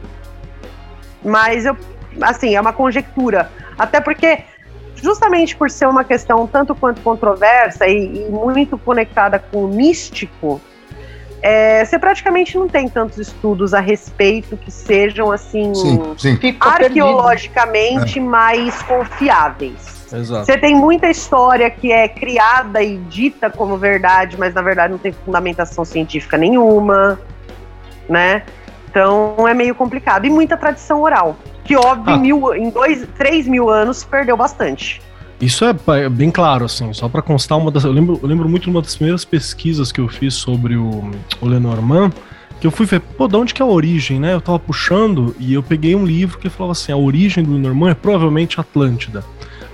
Mas 1.24 1.64
eu, 1.64 1.76
assim, 2.20 2.54
é 2.54 2.60
uma 2.60 2.72
conjectura. 2.72 3.50
Até 3.78 4.00
porque, 4.00 4.42
justamente 4.96 5.56
por 5.56 5.70
ser 5.70 5.86
uma 5.86 6.04
questão 6.04 6.46
tanto 6.46 6.74
quanto 6.74 7.00
controversa 7.02 7.86
e, 7.86 8.26
e 8.26 8.30
muito 8.30 8.76
conectada 8.78 9.38
com 9.38 9.64
o 9.64 9.68
místico, 9.68 10.60
é, 11.42 11.84
você 11.84 11.98
praticamente 11.98 12.56
não 12.56 12.68
tem 12.68 12.88
tantos 12.88 13.18
estudos 13.18 13.74
a 13.74 13.80
respeito 13.80 14.56
que 14.56 14.70
sejam 14.70 15.30
assim 15.30 15.74
Sim, 15.74 16.14
sim. 16.16 16.36
Ficou 16.36 16.70
arqueologicamente 16.70 18.18
mais 18.18 18.82
confiáveis. 18.82 19.95
Exato. 20.12 20.46
Você 20.46 20.56
tem 20.56 20.74
muita 20.74 21.08
história 21.10 21.68
que 21.70 21.90
é 21.90 22.08
criada 22.08 22.82
e 22.82 22.96
dita 22.98 23.50
como 23.50 23.76
verdade, 23.76 24.36
mas 24.38 24.54
na 24.54 24.62
verdade 24.62 24.92
não 24.92 24.98
tem 24.98 25.12
fundamentação 25.12 25.84
científica 25.84 26.36
nenhuma, 26.36 27.18
né? 28.08 28.42
Então 28.88 29.46
é 29.48 29.52
meio 29.52 29.74
complicado. 29.74 30.24
E 30.26 30.30
muita 30.30 30.56
tradição 30.56 31.02
oral, 31.02 31.36
que 31.64 31.76
óbvio 31.76 32.14
Ah. 32.14 32.16
em, 32.16 32.20
mil, 32.20 32.54
em 32.54 32.70
dois, 32.70 33.06
três 33.18 33.46
mil 33.46 33.68
anos 33.68 34.04
perdeu 34.04 34.36
bastante. 34.36 35.02
Isso 35.40 35.64
é 35.66 35.74
é 36.04 36.08
bem 36.08 36.30
claro, 36.30 36.64
assim, 36.64 36.92
só 36.94 37.08
pra 37.08 37.20
constar 37.20 37.58
uma 37.58 37.70
das. 37.70 37.84
Eu 37.84 37.92
lembro, 37.92 38.18
eu 38.22 38.28
lembro 38.28 38.48
muito 38.48 38.62
de 38.62 38.70
uma 38.70 38.80
das 38.80 38.94
primeiras 38.96 39.24
pesquisas 39.24 39.92
que 39.92 40.00
eu 40.00 40.08
fiz 40.08 40.32
sobre 40.32 40.76
o, 40.76 41.10
o 41.42 41.46
Lenormand, 41.46 42.10
que 42.58 42.66
eu 42.66 42.70
fui 42.70 42.86
ver, 42.86 43.00
pô, 43.00 43.28
de 43.28 43.36
onde 43.36 43.52
que 43.52 43.60
é 43.60 43.64
a 43.64 43.68
origem, 43.68 44.18
né? 44.18 44.32
Eu 44.32 44.40
tava 44.40 44.58
puxando 44.58 45.36
e 45.38 45.52
eu 45.52 45.62
peguei 45.62 45.94
um 45.94 46.06
livro 46.06 46.38
que 46.38 46.48
falava 46.48 46.72
assim: 46.72 46.90
a 46.90 46.96
origem 46.96 47.44
do 47.44 47.52
Lenormand 47.52 47.90
é 47.90 47.94
provavelmente 47.94 48.58
Atlântida. 48.58 49.22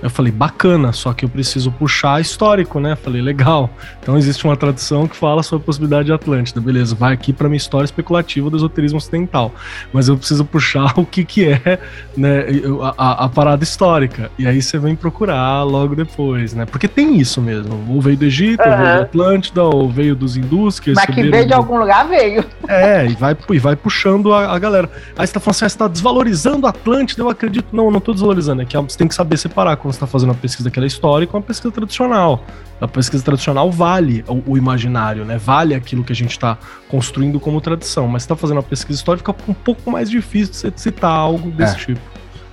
Eu 0.03 0.09
falei, 0.09 0.31
bacana, 0.31 0.91
só 0.91 1.13
que 1.13 1.23
eu 1.25 1.29
preciso 1.29 1.71
puxar 1.71 2.19
histórico, 2.19 2.79
né? 2.79 2.95
Falei, 2.95 3.21
legal. 3.21 3.69
Então 4.01 4.17
existe 4.17 4.43
uma 4.43 4.57
tradição 4.57 5.07
que 5.07 5.15
fala 5.15 5.41
sobre 5.41 5.63
a 5.63 5.65
possibilidade 5.65 6.05
de 6.07 6.11
Atlântida. 6.13 6.59
Beleza, 6.59 6.93
vai 6.93 7.13
aqui 7.13 7.31
pra 7.31 7.47
minha 7.47 7.57
história 7.57 7.85
especulativa 7.85 8.49
do 8.49 8.57
esoterismo 8.57 8.97
ocidental. 8.97 9.53
Mas 9.93 10.09
eu 10.09 10.17
preciso 10.17 10.43
puxar 10.43 10.93
o 10.99 11.05
que 11.05 11.23
que 11.23 11.45
é 11.49 11.79
né, 12.17 12.43
a, 12.81 12.93
a- 12.97 13.25
a 13.25 13.29
parada 13.29 13.63
histórica. 13.63 14.29
E 14.37 14.45
aí 14.45 14.61
você 14.61 14.77
vem 14.77 14.93
procurar 14.95 15.63
logo 15.63 15.95
depois, 15.95 16.53
né? 16.53 16.65
Porque 16.65 16.87
tem 16.89 17.17
isso 17.17 17.41
mesmo. 17.41 17.73
Ou 17.89 18.01
veio 18.01 18.17
do 18.17 18.25
Egito, 18.25 18.61
ou 18.61 18.69
veio 18.71 18.83
da 18.83 19.01
Atlântida, 19.03 19.63
ou 19.63 19.89
veio 19.89 20.15
dos 20.17 20.35
hindus 20.35 20.81
que 20.81 20.91
Mas 20.91 21.05
que 21.05 21.23
veio 21.23 21.43
de 21.43 21.47
do- 21.49 21.53
algum 21.55 21.77
lugar, 21.79 22.05
veio. 22.09 22.43
É, 22.67 23.05
e 23.07 23.13
vai, 23.15 23.37
e 23.51 23.57
vai 23.59 23.75
puxando 23.77 24.33
a, 24.33 24.53
a 24.53 24.59
galera. 24.59 24.89
Aí 25.17 25.25
você 25.25 25.31
tá 25.33 25.39
falando 25.39 25.55
assim, 25.55 25.65
ah, 25.65 25.69
você 25.69 25.77
tá 25.77 25.87
desvalorizando 25.87 26.67
a 26.67 26.71
Atlântida, 26.71 27.21
eu 27.23 27.29
acredito. 27.29 27.67
Não, 27.71 27.85
eu 27.85 27.91
não 27.91 28.01
tô 28.01 28.11
desvalorizando. 28.11 28.61
É 28.61 28.65
que 28.65 28.75
você 28.77 28.97
tem 28.97 29.07
que 29.07 29.15
saber 29.15 29.37
separar 29.37 29.77
quando 29.77 29.92
você 29.93 29.99
tá 29.99 30.07
fazendo 30.07 30.29
uma 30.29 30.35
pesquisa 30.35 30.69
que 30.69 30.77
ela 30.77 30.85
é 30.85 30.87
histórica 30.87 31.31
com 31.31 31.37
uma 31.37 31.43
pesquisa 31.43 31.71
tradicional. 31.71 32.43
A 32.81 32.87
pesquisa 32.87 33.23
tradicional 33.23 33.71
vale 33.71 34.25
o, 34.27 34.51
o 34.53 34.57
imaginário, 34.57 35.23
né? 35.23 35.37
Vale 35.37 35.73
aquilo 35.73 36.03
que 36.03 36.11
a 36.11 36.15
gente 36.15 36.37
tá 36.37 36.57
construindo 36.89 37.39
como 37.39 37.61
tradição. 37.61 38.07
Mas 38.07 38.23
você 38.23 38.29
tá 38.29 38.35
fazendo 38.35 38.57
uma 38.57 38.63
pesquisa 38.63 38.97
histórica, 38.99 39.33
fica 39.33 39.51
um 39.51 39.55
pouco 39.55 39.89
mais 39.91 40.09
difícil 40.09 40.51
de 40.51 40.57
você 40.59 40.73
citar 40.75 41.11
algo 41.11 41.49
desse 41.51 41.75
É. 41.75 41.79
tipo. 41.79 42.01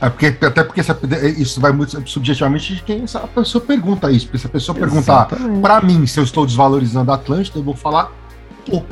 É 0.03 0.09
porque, 0.09 0.27
até 0.47 0.65
porque 0.65 0.81
essa- 0.81 0.99
isso 1.37 1.61
vai 1.61 1.73
muito 1.73 2.09
subjetivamente 2.09 2.75
de 2.77 2.83
quem 2.83 3.05
a 3.15 3.27
pessoa 3.27 3.63
pergunta 3.63 4.11
isso. 4.11 4.27
Porque 4.27 4.39
se 4.39 4.47
a 4.47 4.51
pessoa 4.51 4.79
perguntar 4.79 5.29
pra 5.61 5.81
mim 5.83 6.07
se 6.07 6.19
eu 6.19 6.25
estou 6.25 6.47
desvalorizando 6.47 7.11
a 7.13 7.17
Atlântida, 7.17 7.59
eu 7.59 7.63
vou 7.63 7.75
falar. 7.75 8.11
Pô, 8.65 8.83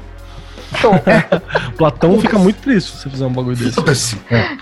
Tô. 0.83 0.91
Platão 1.79 2.21
fica 2.21 2.39
muito 2.39 2.61
triste 2.61 2.91
se 2.91 2.99
você 3.03 3.09
fizer 3.11 3.25
um 3.27 3.33
bagulho 3.33 3.57
desse. 3.57 4.19
É. 4.31 4.57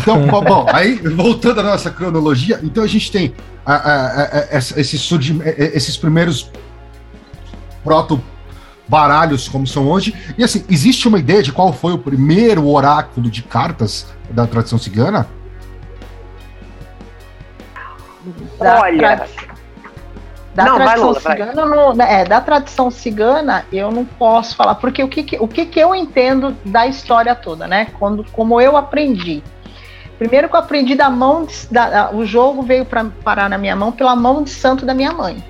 Então, 0.00 0.26
bom, 0.42 0.66
aí 0.72 0.94
voltando 0.96 1.60
à 1.60 1.62
nossa 1.62 1.90
cronologia, 1.90 2.60
então 2.62 2.82
a 2.82 2.86
gente 2.86 3.10
tem 3.10 3.34
a- 3.64 3.74
a- 3.74 4.22
a- 4.22 4.58
esses, 4.78 5.10
esses 5.74 5.96
primeiros 5.96 6.50
proto 7.84 8.20
baralhos 8.88 9.48
como 9.48 9.66
são 9.66 9.88
hoje. 9.90 10.14
E 10.38 10.42
assim, 10.44 10.64
existe 10.70 11.06
uma 11.06 11.18
ideia 11.18 11.42
de 11.42 11.52
qual 11.52 11.72
foi 11.72 11.92
o 11.92 11.98
primeiro 11.98 12.66
oráculo 12.68 13.30
de 13.30 13.42
cartas 13.42 14.06
da 14.30 14.46
tradição 14.46 14.78
cigana? 14.78 15.26
Da 18.58 18.80
Olha, 18.80 19.26
Da 20.54 20.64
Não, 20.64 20.78
vai, 20.78 20.86
tradição 20.86 21.12
vai. 21.12 21.36
cigana, 21.36 21.62
eu 21.62 21.68
não- 21.68 22.02
é, 22.02 22.24
da 22.24 22.40
tradição 22.40 22.90
cigana, 22.90 23.64
eu 23.72 23.92
não 23.92 24.04
posso 24.04 24.56
falar, 24.56 24.74
porque 24.74 25.04
o 25.04 25.08
que, 25.08 25.22
que- 25.22 25.36
o 25.38 25.46
que, 25.46 25.64
que 25.66 25.78
eu 25.78 25.94
entendo 25.94 26.56
da 26.64 26.84
história 26.86 27.32
toda, 27.34 27.68
né? 27.68 27.86
Quando, 27.98 28.24
como 28.32 28.60
eu 28.60 28.76
aprendi. 28.76 29.42
Primeiro 30.18 30.48
que 30.48 30.54
eu 30.56 30.60
aprendi 30.60 30.94
da 30.94 31.08
mão, 31.08 31.44
de- 31.44 31.68
da- 31.70 32.10
o 32.12 32.24
jogo 32.24 32.62
veio 32.62 32.84
para 32.84 33.04
parar 33.22 33.48
na 33.48 33.56
minha 33.56 33.76
mão 33.76 33.92
pela 33.92 34.16
mão 34.16 34.42
de 34.42 34.50
santo 34.50 34.84
da 34.84 34.92
minha 34.92 35.12
mãe. 35.12 35.42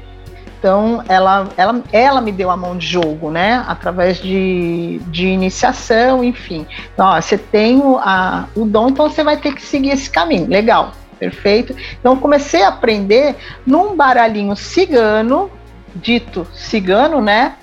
Então, 0.59 1.05
ela, 1.09 1.49
ela, 1.57 1.81
ela 1.93 2.21
me 2.21 2.33
deu 2.33 2.51
a 2.51 2.57
mão 2.57 2.77
de 2.77 2.85
jogo, 2.85 3.31
né? 3.31 3.64
Através 3.69 4.19
de, 4.19 5.01
de 5.07 5.29
iniciação, 5.29 6.25
enfim. 6.25 6.66
Então, 6.93 7.07
ó, 7.07 7.21
você 7.21 7.39
tem 7.39 7.79
o, 7.79 7.97
a, 7.99 8.47
o 8.57 8.64
dom, 8.64 8.89
então 8.89 9.09
você 9.09 9.23
vai 9.23 9.37
ter 9.37 9.55
que 9.55 9.62
seguir 9.62 9.91
esse 9.91 10.11
caminho. 10.11 10.49
Legal, 10.49 10.93
perfeito. 11.19 11.77
Então, 12.01 12.16
comecei 12.16 12.64
a 12.64 12.69
aprender 12.69 13.37
num 13.64 13.95
baralhinho 13.95 14.57
cigano, 14.57 15.49
dito 15.95 16.45
cigano, 16.53 17.21
né? 17.21 17.55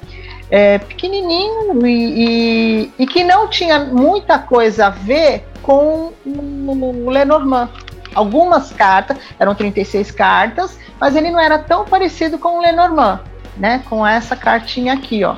É, 0.50 0.78
pequenininho 0.78 1.86
e, 1.86 1.90
e, 1.90 2.92
e 3.00 3.08
que 3.08 3.26
não 3.26 3.50
tinha 3.50 3.80
muita 3.80 4.40
coisa 4.40 4.88
a 4.88 4.90
ver 4.90 5.46
com 5.66 6.14
o 6.28 7.10
Lenormand. 7.10 7.70
Algumas 8.14 8.72
cartas, 8.72 9.18
eram 9.40 9.54
36 9.56 10.12
cartas, 10.12 10.78
mas 11.02 11.16
ele 11.16 11.32
não 11.32 11.40
era 11.40 11.58
tão 11.60 11.84
parecido 11.86 12.38
com 12.38 12.60
o 12.60 12.62
Lenormand, 12.62 13.20
né? 13.58 13.82
Com 13.90 14.06
essa 14.06 14.36
cartinha 14.36 14.94
aqui, 14.94 15.24
ó. 15.24 15.36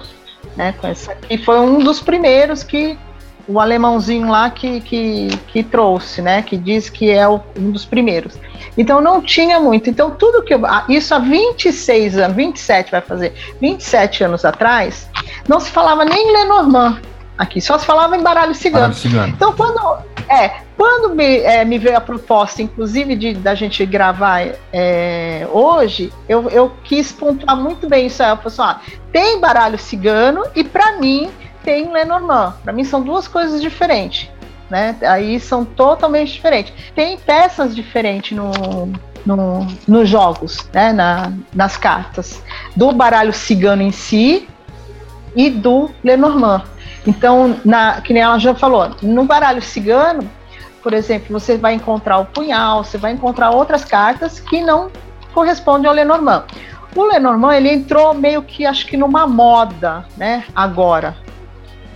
Né, 0.55 0.73
com 0.79 0.87
essa 0.87 1.11
aqui 1.11 1.37
foi 1.37 1.59
um 1.59 1.79
dos 1.79 1.99
primeiros 1.99 2.63
que 2.63 2.97
o 3.47 3.59
alemãozinho 3.59 4.27
lá 4.29 4.49
que, 4.49 4.81
que, 4.81 5.27
que 5.47 5.63
trouxe, 5.63 6.21
né? 6.21 6.41
Que 6.41 6.57
diz 6.57 6.89
que 6.89 7.09
é 7.11 7.27
o- 7.27 7.39
um 7.57 7.71
dos 7.71 7.85
primeiros. 7.85 8.37
Então 8.77 8.99
não 9.01 9.21
tinha 9.21 9.59
muito. 9.59 9.89
Então 9.89 10.11
tudo 10.11 10.43
que 10.43 10.53
eu, 10.53 10.65
ah, 10.65 10.83
isso 10.89 11.13
há 11.15 11.19
26 11.19 12.17
anos, 12.17 12.35
27 12.35 12.91
vai 12.91 13.01
fazer, 13.01 13.33
27 13.61 14.23
anos 14.23 14.43
atrás, 14.45 15.07
não 15.47 15.59
se 15.59 15.69
falava 15.71 16.03
nem 16.05 16.31
Lenormand 16.31 16.99
aqui, 17.37 17.61
só 17.61 17.77
se 17.77 17.85
falava 17.85 18.17
em 18.17 18.23
baralho 18.23 18.55
cigano. 18.55 18.87
Baralho 18.87 18.99
cigano. 18.99 19.27
Então, 19.27 19.53
quando, 19.53 19.99
é, 20.29 20.49
quando 20.75 21.15
me, 21.15 21.39
é, 21.39 21.63
me 21.63 21.77
veio 21.77 21.97
a 21.97 22.01
proposta, 22.01 22.61
inclusive, 22.61 23.15
de, 23.15 23.33
da 23.35 23.53
gente 23.53 23.85
gravar 23.85 24.47
é, 24.73 25.47
hoje, 25.51 26.11
eu, 26.27 26.49
eu 26.49 26.71
quis 26.83 27.11
pontuar 27.11 27.55
muito 27.55 27.87
bem 27.87 28.07
isso. 28.07 28.23
aí. 28.23 28.29
Eu 28.29 28.37
falei 28.37 28.47
assim, 28.47 28.61
ó, 28.61 29.01
tem 29.11 29.39
baralho 29.39 29.77
cigano 29.77 30.43
e, 30.55 30.63
para 30.63 30.99
mim, 30.99 31.29
tem 31.63 31.91
Lenormand. 31.91 32.55
Para 32.63 32.73
mim, 32.73 32.83
são 32.83 33.01
duas 33.01 33.27
coisas 33.27 33.61
diferentes. 33.61 34.29
Né? 34.69 34.95
Aí 35.01 35.39
são 35.39 35.63
totalmente 35.63 36.33
diferentes. 36.33 36.73
Tem 36.93 37.17
peças 37.17 37.73
diferentes 37.73 38.35
no, 38.35 38.51
no, 39.25 39.65
nos 39.87 40.09
jogos, 40.09 40.67
né? 40.73 40.91
Na, 40.91 41.31
nas 41.53 41.77
cartas. 41.77 42.43
Do 42.75 42.91
baralho 42.91 43.31
cigano 43.31 43.81
em 43.81 43.91
si 43.91 44.47
e 45.35 45.49
do 45.49 45.89
Lenormand. 46.03 46.63
Então, 47.07 47.59
na, 47.63 48.01
que 48.01 48.13
nem 48.13 48.21
ela 48.21 48.37
já 48.37 48.53
falou, 48.53 48.91
no 49.01 49.23
baralho 49.23 49.61
cigano, 49.61 50.29
por 50.83 50.93
exemplo, 50.93 51.27
você 51.39 51.57
vai 51.57 51.73
encontrar 51.73 52.17
o 52.17 52.25
punhal, 52.25 52.83
você 52.83 52.97
vai 52.97 53.13
encontrar 53.13 53.49
outras 53.51 53.85
cartas 53.85 54.39
que 54.41 54.61
não 54.61 54.91
correspondem 55.33 55.87
ao 55.87 55.95
Lenormand. 55.95 56.43
O 56.93 57.03
Lenormand, 57.03 57.55
ele 57.55 57.69
entrou 57.69 58.13
meio 58.13 58.41
que, 58.41 58.65
acho 58.65 58.85
que 58.85 58.97
numa 58.97 59.25
moda, 59.25 60.05
né, 60.17 60.43
agora. 60.53 61.15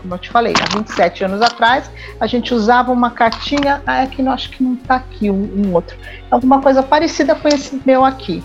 Como 0.01 0.13
eu 0.15 0.17
te 0.17 0.29
falei, 0.29 0.53
há 0.59 0.77
27 0.77 1.25
anos 1.25 1.41
atrás, 1.41 1.91
a 2.19 2.25
gente 2.25 2.53
usava 2.53 2.91
uma 2.91 3.11
cartinha, 3.11 3.81
ah, 3.85 4.03
é 4.03 4.07
que 4.07 4.23
não, 4.23 4.31
acho 4.31 4.49
que 4.49 4.63
não 4.63 4.75
tá 4.75 4.95
aqui 4.95 5.29
um, 5.29 5.65
um 5.67 5.73
outro. 5.73 5.95
Alguma 6.29 6.61
coisa 6.61 6.81
parecida 6.81 7.35
com 7.35 7.47
esse 7.47 7.81
meu 7.85 8.03
aqui. 8.05 8.43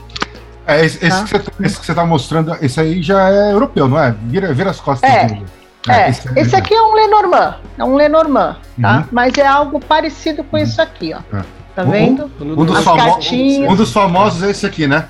É, 0.67 0.85
esse, 0.85 0.99
Tá. 1.09 1.23
que 1.23 1.31
você, 1.31 1.45
esse 1.61 1.81
que 1.81 1.87
você 1.87 1.95
tá 1.95 2.05
mostrando, 2.05 2.57
esse 2.61 2.81
aí 2.81 3.01
já 3.03 3.31
é 3.31 3.53
europeu, 3.53 3.89
não 3.89 3.99
é? 3.99 4.11
Vira, 4.23 4.53
vira 4.53 4.71
as 4.71 4.81
costas 4.81 5.09
É. 5.09 5.27
dele. 5.27 5.47
É, 5.89 6.09
esse, 6.41 6.57
aqui 6.57 6.75
é 6.75 6.83
um 6.83 6.95
Lenormand, 6.95 7.57
é 7.79 7.85
um 7.85 7.95
Lenormand, 7.95 8.57
tá? 8.81 8.97
Uhum. 8.99 9.05
Mas 9.13 9.37
é 9.39 9.47
algo 9.47 9.79
parecido 9.81 10.43
com 10.45 10.59
isso 10.59 10.81
aqui, 10.83 11.15
ó. 11.15 11.19
É. 11.37 11.43
Tá 11.75 11.83
Um- 11.85 11.91
vendo? 11.91 12.31
Um 12.41 12.65
dos, 12.65 12.77
As 12.79 12.85
famo- 12.85 12.97
cartinhas. 12.99 13.71
um 13.73 13.77
dos 13.77 13.93
famosos 13.93 14.43
é 14.43 14.51
esse 14.51 14.65
aqui, 14.67 14.87
né? 14.87 15.09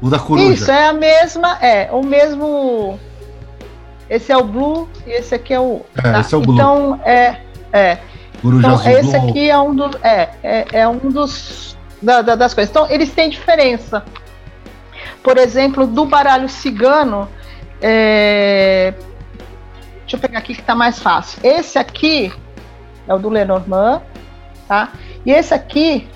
O 0.00 0.08
da 0.08 0.18
coruja. 0.18 0.52
Isso, 0.52 0.70
é 0.70 0.88
a 0.88 0.92
mesma, 0.92 1.58
é, 1.60 1.88
o 1.90 2.02
mesmo. 2.04 2.98
Esse 4.08 4.30
é 4.30 4.36
o 4.36 4.44
blue 4.44 4.88
e 5.06 5.10
esse 5.10 5.34
aqui 5.34 5.52
é 5.52 5.58
o. 5.60 5.82
É, 6.02 6.20
esse 6.20 6.34
é 6.34 6.38
o 6.38 6.40
blue. 6.40 6.54
Então, 6.54 7.00
é. 7.04 7.36
é. 7.72 7.98
Coruja 8.40 8.68
Então, 8.68 8.78
azul. 8.78 8.92
esse 8.92 9.18
blue. 9.18 9.30
aqui 9.30 9.50
é 9.50 9.58
um 9.58 9.74
dos. 9.74 9.90
É, 10.02 10.28
é, 10.42 10.66
é 10.72 10.88
um 10.88 10.98
dos. 10.98 11.76
da- 12.00 12.22
da- 12.22 12.36
das 12.36 12.54
coisas. 12.54 12.70
Então, 12.70 12.86
eles 12.88 13.10
têm 13.12 13.28
diferença. 13.28 14.04
Por 15.24 15.36
exemplo, 15.38 15.86
do 15.86 16.04
baralho 16.04 16.48
cigano. 16.48 17.28
é, 17.82 18.94
Deixa 20.06 20.16
eu 20.16 20.20
pegar 20.20 20.38
aqui 20.38 20.54
que 20.54 20.62
tá 20.62 20.74
mais 20.74 20.98
fácil. 21.00 21.38
Esse 21.42 21.78
aqui 21.78 22.32
é 23.08 23.12
o 23.14 23.18
do 23.18 23.28
Lenormand, 23.28 24.02
tá? 24.68 24.90
E 25.24 25.32
esse 25.32 25.52
aqui 25.52 26.06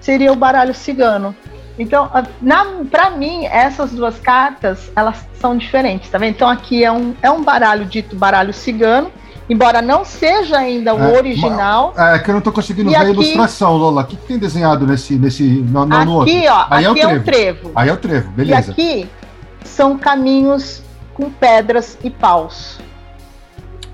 seria 0.00 0.32
o 0.32 0.36
baralho 0.36 0.72
cigano. 0.74 1.34
Então, 1.78 2.04
a- 2.12 2.22
na, 2.40 2.64
pra 2.90 3.10
mim, 3.10 3.46
essas 3.46 3.90
duas 3.90 4.18
cartas, 4.20 4.92
elas 4.94 5.26
são 5.40 5.56
diferentes, 5.56 6.08
tá 6.08 6.18
vendo? 6.18 6.30
Então, 6.30 6.48
aqui 6.48 6.84
é 6.84 6.92
um, 6.92 7.14
é 7.20 7.30
um 7.30 7.42
baralho 7.42 7.84
dito 7.86 8.14
baralho 8.14 8.52
cigano, 8.52 9.10
embora 9.50 9.82
não 9.82 10.04
seja 10.04 10.58
ainda 10.58 10.94
o 10.94 11.02
É, 11.02 11.16
original. 11.16 11.94
É 11.96 12.18
que 12.20 12.30
eu 12.30 12.34
não 12.34 12.40
tô 12.42 12.52
conseguindo 12.52 12.90
E 12.90 12.92
ver 12.92 12.96
a 12.98 13.00
aqui- 13.00 13.10
ilustração, 13.10 13.76
Lola. 13.76 14.02
O 14.02 14.06
que, 14.06 14.16
que 14.16 14.26
tem 14.26 14.38
desenhado 14.38 14.86
nesse. 14.86 15.14
nesse 15.16 15.42
no, 15.42 15.84
no, 15.86 16.04
no 16.04 16.12
outro? 16.18 16.32
aqui, 16.32 16.46
ó, 16.48 16.66
Aí 16.70 16.84
é 16.84 16.88
o 16.88 16.92
aqui 16.92 17.00
é, 17.00 17.06
um 17.06 17.10
trevo. 17.10 17.24
trevo. 17.24 17.72
Aí 17.74 17.88
é 17.88 17.92
o 17.92 17.96
trevo, 17.96 18.28
E 18.28 18.32
beleza. 18.34 18.70
aqui 18.70 19.08
são 19.64 19.98
caminhos 19.98 20.82
com 21.14 21.28
pedras 21.30 21.98
e 22.04 22.10
paus. 22.10 22.78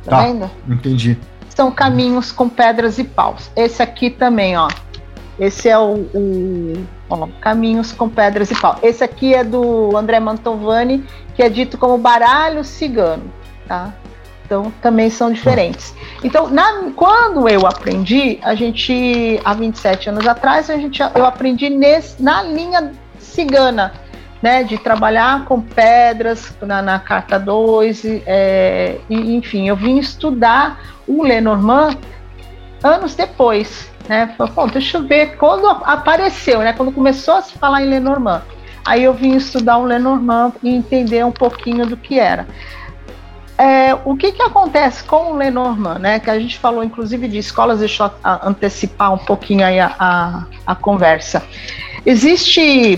Tá, 0.08 0.16
tá 0.18 0.22
vendo? 0.24 0.50
Entendi. 0.68 1.18
São 1.48 1.70
caminhos 1.70 2.32
com 2.32 2.48
pedras 2.48 2.98
e 2.98 3.04
paus. 3.04 3.50
Esse 3.56 3.82
aqui 3.82 4.10
também, 4.10 4.56
ó. 4.56 4.68
Esse 5.38 5.68
é 5.68 5.78
o, 5.78 5.94
o 6.14 6.84
ó, 7.08 7.28
Caminhos 7.40 7.92
com 7.92 8.08
Pedras 8.08 8.50
e 8.50 8.60
Pau. 8.60 8.76
Esse 8.82 9.04
aqui 9.04 9.34
é 9.34 9.44
do 9.44 9.96
André 9.96 10.18
Mantovani, 10.18 11.04
que 11.34 11.42
é 11.42 11.48
dito 11.48 11.78
como 11.78 11.96
baralho 11.96 12.64
cigano, 12.64 13.32
tá? 13.66 13.94
Então 14.44 14.72
também 14.82 15.10
são 15.10 15.32
diferentes. 15.32 15.94
Então, 16.24 16.48
na, 16.48 16.90
quando 16.96 17.48
eu 17.48 17.66
aprendi, 17.66 18.38
a 18.42 18.54
gente, 18.54 19.40
há 19.44 19.54
27 19.54 20.08
anos 20.08 20.26
atrás, 20.26 20.70
a 20.70 20.76
gente, 20.76 21.00
eu 21.00 21.24
aprendi 21.24 21.68
nesse, 21.68 22.20
na 22.20 22.42
linha 22.42 22.92
cigana, 23.20 23.92
né? 24.42 24.62
De 24.62 24.78
trabalhar 24.78 25.44
com 25.44 25.60
pedras 25.60 26.56
na, 26.60 26.82
na 26.82 26.98
carta 26.98 27.38
2, 27.38 28.02
é, 28.26 28.98
e, 29.08 29.34
enfim, 29.36 29.68
eu 29.68 29.76
vim 29.76 29.98
estudar 29.98 30.80
o 31.06 31.22
Lenormand 31.22 31.96
anos 32.82 33.14
depois 33.14 33.90
né? 34.08 34.34
Falei, 34.36 34.72
deixa 34.72 34.96
eu 34.96 35.06
ver 35.06 35.36
quando 35.36 35.68
apareceu, 35.68 36.60
né? 36.60 36.72
Quando 36.72 36.90
começou 36.90 37.34
a 37.34 37.42
se 37.42 37.52
falar 37.58 37.82
em 37.82 37.88
Lenormand. 37.88 38.42
Aí 38.84 39.04
eu 39.04 39.12
vim 39.12 39.36
estudar 39.36 39.76
o 39.76 39.84
Lenormand 39.84 40.54
e 40.62 40.70
entender 40.70 41.24
um 41.24 41.30
pouquinho 41.30 41.86
do 41.86 41.96
que 41.96 42.18
era. 42.18 42.46
É, 43.58 43.92
o 44.04 44.16
que, 44.16 44.32
que 44.32 44.40
acontece 44.40 45.04
com 45.04 45.32
o 45.32 45.36
Lenormand, 45.36 45.98
né? 45.98 46.18
Que 46.18 46.30
a 46.30 46.38
gente 46.38 46.58
falou, 46.58 46.82
inclusive, 46.82 47.28
de 47.28 47.38
escolas, 47.38 47.80
deixa 47.80 48.04
eu 48.04 48.10
antecipar 48.42 49.12
um 49.12 49.18
pouquinho 49.18 49.66
aí 49.66 49.78
a, 49.78 49.94
a, 49.98 50.46
a 50.66 50.74
conversa. 50.74 51.42
Existe 52.06 52.96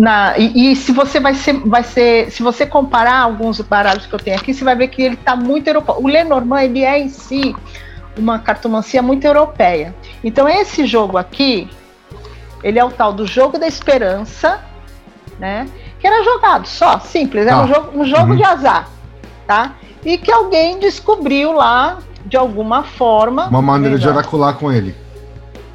na, 0.00 0.38
e, 0.38 0.72
e, 0.72 0.76
se 0.76 0.92
você 0.92 1.20
vai 1.20 1.34
ser, 1.34 1.52
vai 1.52 1.82
ser, 1.82 2.30
se 2.30 2.42
você 2.42 2.64
comparar 2.64 3.18
alguns 3.18 3.60
baralhos 3.60 4.06
que 4.06 4.14
eu 4.14 4.18
tenho 4.18 4.34
aqui, 4.34 4.54
você 4.54 4.64
vai 4.64 4.74
ver 4.74 4.88
que 4.88 5.02
ele 5.02 5.14
está 5.14 5.36
muito 5.36 5.68
europeu. 5.68 5.96
O 5.98 6.08
Lenormand 6.08 6.62
ele 6.62 6.82
é 6.82 6.98
em 6.98 7.10
si 7.10 7.54
uma 8.16 8.38
cartomancia 8.38 9.02
muito 9.02 9.26
europeia. 9.26 9.94
Então 10.24 10.48
esse 10.48 10.86
jogo 10.86 11.18
aqui, 11.18 11.68
ele 12.62 12.78
é 12.78 12.84
o 12.84 12.90
tal 12.90 13.12
do 13.12 13.26
jogo 13.26 13.58
da 13.58 13.68
esperança, 13.68 14.60
né? 15.38 15.68
Que 15.98 16.06
era 16.06 16.24
jogado 16.24 16.66
só, 16.66 16.98
simples, 17.00 17.46
era 17.46 17.56
ah. 17.56 17.64
um 17.64 17.68
jogo, 17.68 18.00
um 18.00 18.04
jogo 18.06 18.30
uhum. 18.30 18.36
de 18.36 18.42
azar, 18.42 18.88
tá? 19.46 19.74
E 20.02 20.16
que 20.16 20.32
alguém 20.32 20.78
descobriu 20.78 21.52
lá 21.52 21.98
de 22.24 22.38
alguma 22.38 22.84
forma. 22.84 23.48
Uma 23.48 23.60
maneira 23.60 23.98
de 23.98 24.08
oracular 24.08 24.54
com 24.54 24.72
ele. 24.72 24.94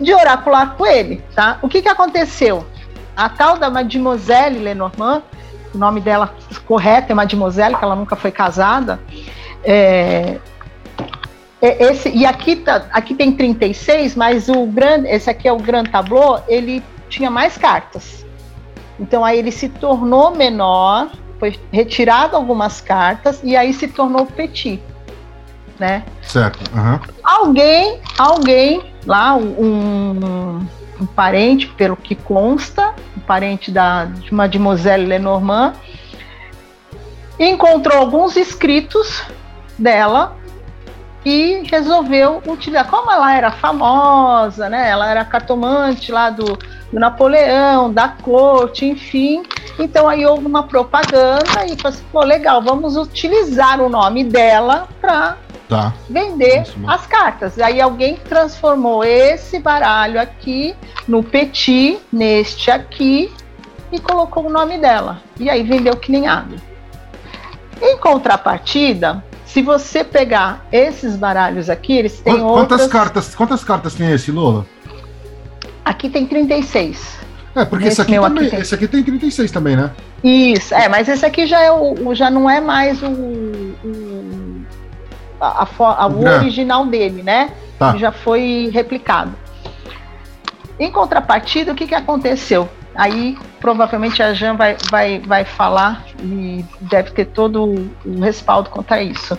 De 0.01 0.11
oracular 0.15 0.75
com 0.75 0.83
ele, 0.83 1.23
tá? 1.35 1.59
O 1.61 1.69
que 1.69 1.83
que 1.83 1.89
aconteceu? 1.89 2.65
A 3.15 3.29
tal 3.29 3.57
da 3.57 3.69
Mademoiselle 3.69 4.59
Lenormand, 4.59 5.23
o 5.73 5.77
nome 5.77 6.01
dela 6.01 6.33
correto 6.65 7.11
é 7.11 7.15
Mademoiselle, 7.15 7.75
que 7.75 7.83
ela 7.83 7.95
nunca 7.95 8.15
foi 8.15 8.31
casada, 8.31 8.99
é, 9.63 10.37
é, 11.61 11.83
esse, 11.85 12.09
e 12.09 12.25
aqui, 12.25 12.57
tá, 12.57 12.85
aqui 12.91 13.15
tem 13.15 13.31
36, 13.31 14.15
mas 14.15 14.49
o 14.49 14.65
grande, 14.67 15.07
esse 15.07 15.29
aqui 15.29 15.47
é 15.47 15.51
o 15.51 15.57
Grand 15.57 15.85
Tableau, 15.85 16.43
ele 16.47 16.83
tinha 17.09 17.31
mais 17.31 17.57
cartas. 17.57 18.25
Então 18.99 19.25
aí 19.25 19.39
ele 19.39 19.51
se 19.51 19.69
tornou 19.69 20.35
menor, 20.35 21.09
foi 21.39 21.59
retirado 21.71 22.35
algumas 22.35 22.81
cartas 22.81 23.41
e 23.43 23.55
aí 23.55 23.73
se 23.73 23.87
tornou 23.87 24.25
petit, 24.25 24.81
né? 25.79 26.03
Certo. 26.21 26.59
Uhum. 26.73 26.99
Alguém, 27.23 27.99
alguém 28.17 28.83
lá, 29.05 29.35
um, 29.35 30.65
um, 30.99 31.05
parente, 31.05 31.67
pelo 31.67 31.95
que 31.95 32.15
consta, 32.15 32.93
um 33.15 33.21
parente 33.21 33.71
da, 33.71 34.05
de 34.05 34.33
Mademoiselle 34.33 35.05
Lenormand, 35.05 35.73
encontrou 37.39 37.97
alguns 37.97 38.35
escritos 38.35 39.23
dela 39.77 40.35
e 41.25 41.63
resolveu 41.69 42.41
utilizar. 42.47 42.87
Como 42.87 43.11
ela 43.11 43.35
era 43.35 43.51
famosa, 43.51 44.69
né? 44.69 44.89
Ela 44.89 45.09
era 45.09 45.25
cartomante 45.25 46.11
lá 46.11 46.29
do, 46.29 46.57
do 46.95 46.99
Napoleão, 46.99 47.91
da 47.91 48.07
corte, 48.07 48.85
enfim. 48.85 49.43
Então 49.77 50.07
aí 50.07 50.25
houve 50.25 50.45
uma 50.45 50.63
propaganda 50.63 51.65
e 51.65 51.75
falou 51.75 51.89
assim, 51.89 52.03
pô, 52.09 52.21
legal, 52.21 52.61
vamos 52.61 52.95
utilizar 52.95 53.81
o 53.81 53.89
nome 53.89 54.23
dela 54.23 54.87
para 55.01 55.37
tá. 55.67 55.93
vender 56.09 56.63
as 56.87 57.05
cartas. 57.05 57.59
Aí 57.59 57.81
alguém 57.81 58.15
transformou 58.15 59.03
esse 59.03 59.59
baralho 59.59 60.19
aqui 60.19 60.73
no 61.05 61.21
Petit, 61.21 61.99
neste 62.11 62.71
aqui, 62.71 63.29
e 63.91 63.99
colocou 63.99 64.45
o 64.45 64.49
nome 64.49 64.77
dela. 64.77 65.21
E 65.37 65.49
aí 65.49 65.63
vendeu 65.63 65.97
que 65.97 66.09
nem 66.09 66.27
água. 66.27 66.57
Em 67.81 67.97
contrapartida, 67.97 69.21
se 69.45 69.61
você 69.61 70.01
pegar 70.01 70.65
esses 70.71 71.17
baralhos 71.17 71.69
aqui, 71.69 71.91
eles 71.91 72.21
têm 72.21 72.39
quantas 72.39 72.79
outras... 72.79 72.87
cartas 72.87 73.35
Quantas 73.35 73.63
cartas 73.65 73.95
tem 73.95 74.09
esse, 74.13 74.31
Lola? 74.31 74.65
Aqui 75.85 76.09
tem 76.09 76.25
36. 76.25 77.19
É, 77.55 77.63
porque 77.63 77.87
esse 77.87 78.01
aqui, 78.01 78.15
também, 78.15 78.43
aqui 78.43 78.49
tem... 78.49 78.59
esse 78.59 78.75
aqui 78.75 78.87
tem 78.87 79.03
36 79.03 79.51
também, 79.51 79.77
né? 79.77 79.91
Isso, 80.21 80.73
é, 80.73 80.89
mas 80.89 81.07
esse 81.07 81.25
aqui 81.25 81.45
já, 81.45 81.61
é 81.61 81.71
o, 81.71 82.13
já 82.13 82.29
não 82.29 82.49
é 82.49 82.59
mais 82.59 83.01
o, 83.01 83.07
o, 83.07 84.65
a, 85.39 85.65
a, 85.79 86.07
o 86.07 86.25
original 86.25 86.85
dele, 86.85 87.23
né? 87.23 87.51
Tá. 87.79 87.95
Já 87.95 88.11
foi 88.11 88.69
replicado. 88.73 89.33
Em 90.77 90.91
contrapartida, 90.91 91.71
o 91.71 91.75
que, 91.75 91.87
que 91.87 91.95
aconteceu? 91.95 92.67
Aí 92.93 93.37
provavelmente 93.59 94.21
a 94.21 94.33
Jan 94.33 94.55
vai, 94.55 94.77
vai, 94.89 95.19
vai 95.19 95.45
falar 95.45 96.03
e 96.21 96.65
deve 96.81 97.11
ter 97.11 97.25
todo 97.25 97.89
o 98.05 98.19
respaldo 98.19 98.69
contra 98.69 99.01
isso. 99.01 99.37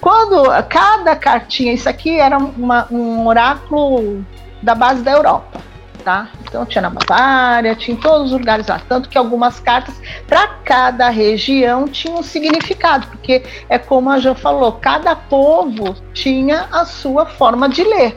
Quando 0.00 0.44
cada 0.68 1.16
cartinha, 1.16 1.72
isso 1.72 1.88
aqui 1.88 2.18
era 2.18 2.36
uma, 2.36 2.86
um 2.90 3.26
oráculo 3.26 4.24
da 4.64 4.74
base 4.74 5.02
da 5.02 5.12
Europa, 5.12 5.60
tá? 6.02 6.28
Então 6.42 6.64
tinha 6.64 6.82
na 6.82 6.90
Bavária, 6.90 7.74
tinha 7.74 7.96
em 7.96 8.00
todos 8.00 8.32
os 8.32 8.38
lugares 8.38 8.66
lá. 8.66 8.80
Tanto 8.88 9.08
que 9.08 9.18
algumas 9.18 9.60
cartas, 9.60 9.94
para 10.26 10.48
cada 10.64 11.08
região, 11.10 11.86
tinham 11.86 12.18
um 12.18 12.22
significado, 12.22 13.06
porque 13.08 13.44
é 13.68 13.78
como 13.78 14.10
a 14.10 14.18
Jan 14.18 14.34
falou, 14.34 14.72
cada 14.72 15.14
povo 15.14 15.94
tinha 16.12 16.66
a 16.72 16.84
sua 16.84 17.26
forma 17.26 17.68
de 17.68 17.84
ler, 17.84 18.16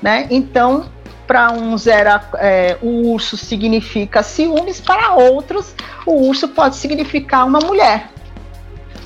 né? 0.00 0.26
Então 0.30 0.86
para 1.26 1.52
uns 1.52 1.86
era 1.86 2.22
é, 2.34 2.76
o 2.82 3.12
urso 3.12 3.36
significa 3.36 4.22
ciúmes, 4.22 4.80
para 4.80 5.14
outros 5.14 5.74
o 6.04 6.28
urso 6.28 6.48
pode 6.48 6.76
significar 6.76 7.46
uma 7.46 7.60
mulher. 7.60 8.10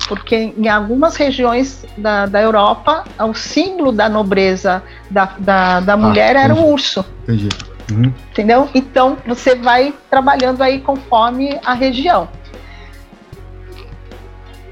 Porque 0.07 0.53
em 0.57 0.69
algumas 0.69 1.15
regiões 1.15 1.85
da, 1.97 2.25
da 2.25 2.41
Europa, 2.41 3.03
o 3.19 3.33
símbolo 3.33 3.91
da 3.91 4.07
nobreza 4.07 4.81
da, 5.09 5.25
da, 5.37 5.79
da 5.81 5.93
ah, 5.93 5.97
mulher 5.97 6.35
ah, 6.35 6.43
era 6.43 6.55
o 6.55 6.71
urso. 6.71 7.05
Entendi. 7.23 7.49
Uhum. 7.91 8.13
Entendeu? 8.31 8.69
Então 8.73 9.17
você 9.25 9.55
vai 9.55 9.93
trabalhando 10.09 10.61
aí 10.61 10.79
conforme 10.79 11.59
a 11.65 11.73
região. 11.73 12.29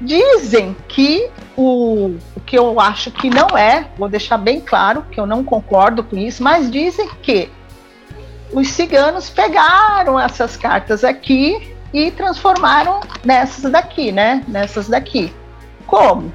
Dizem 0.00 0.76
que 0.88 1.30
o, 1.56 2.16
o, 2.34 2.40
que 2.44 2.58
eu 2.58 2.78
acho 2.78 3.10
que 3.10 3.30
não 3.30 3.56
é, 3.56 3.88
vou 3.96 4.08
deixar 4.08 4.36
bem 4.36 4.60
claro 4.60 5.04
que 5.10 5.18
eu 5.18 5.26
não 5.26 5.42
concordo 5.42 6.04
com 6.04 6.16
isso, 6.16 6.42
mas 6.42 6.70
dizem 6.70 7.08
que 7.22 7.50
os 8.52 8.68
ciganos 8.68 9.30
pegaram 9.30 10.20
essas 10.20 10.56
cartas 10.56 11.02
aqui 11.02 11.75
e 11.92 12.10
transformaram 12.10 13.00
nessas 13.24 13.70
daqui, 13.70 14.12
né? 14.12 14.44
Nessas 14.48 14.88
daqui. 14.88 15.32
Como? 15.86 16.32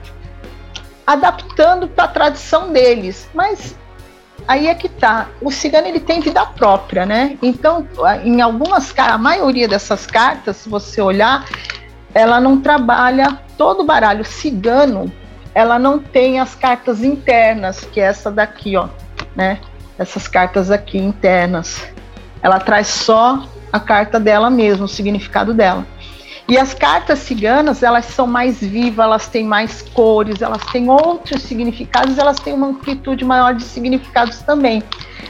Adaptando 1.05 1.87
para 1.87 2.05
a 2.05 2.07
tradição 2.07 2.71
deles. 2.71 3.29
Mas 3.33 3.75
aí 4.47 4.67
é 4.67 4.75
que 4.75 4.89
tá. 4.89 5.27
O 5.41 5.51
cigano 5.51 5.87
ele 5.87 5.99
tem 5.99 6.19
vida 6.19 6.45
própria, 6.45 7.05
né? 7.05 7.37
Então, 7.41 7.87
em 8.23 8.41
algumas 8.41 8.93
a 8.97 9.17
maioria 9.17 9.67
dessas 9.67 10.05
cartas, 10.05 10.57
se 10.57 10.69
você 10.69 11.01
olhar, 11.01 11.45
ela 12.13 12.39
não 12.39 12.59
trabalha 12.59 13.39
todo 13.57 13.81
o 13.81 13.85
baralho 13.85 14.25
cigano, 14.25 15.11
ela 15.53 15.77
não 15.77 15.99
tem 15.99 16.39
as 16.39 16.55
cartas 16.55 17.03
internas, 17.03 17.81
que 17.85 17.99
é 17.99 18.05
essa 18.05 18.31
daqui, 18.31 18.75
ó, 18.75 18.87
né? 19.35 19.59
Essas 19.97 20.27
cartas 20.27 20.71
aqui 20.71 20.97
internas. 20.97 21.85
Ela 22.41 22.59
traz 22.59 22.87
só 22.87 23.47
a 23.71 23.79
carta 23.79 24.19
dela 24.19 24.49
mesma, 24.49 24.85
o 24.85 24.87
significado 24.87 25.53
dela. 25.53 25.85
E 26.47 26.57
as 26.57 26.73
cartas 26.73 27.19
ciganas, 27.19 27.81
elas 27.81 28.05
são 28.05 28.27
mais 28.27 28.59
vivas, 28.59 29.05
elas 29.05 29.27
têm 29.27 29.45
mais 29.45 29.81
cores, 29.81 30.41
elas 30.41 30.61
têm 30.65 30.89
outros 30.89 31.43
significados, 31.43 32.17
elas 32.17 32.39
têm 32.39 32.53
uma 32.53 32.67
amplitude 32.67 33.23
maior 33.23 33.53
de 33.53 33.63
significados 33.63 34.39
também. 34.41 34.83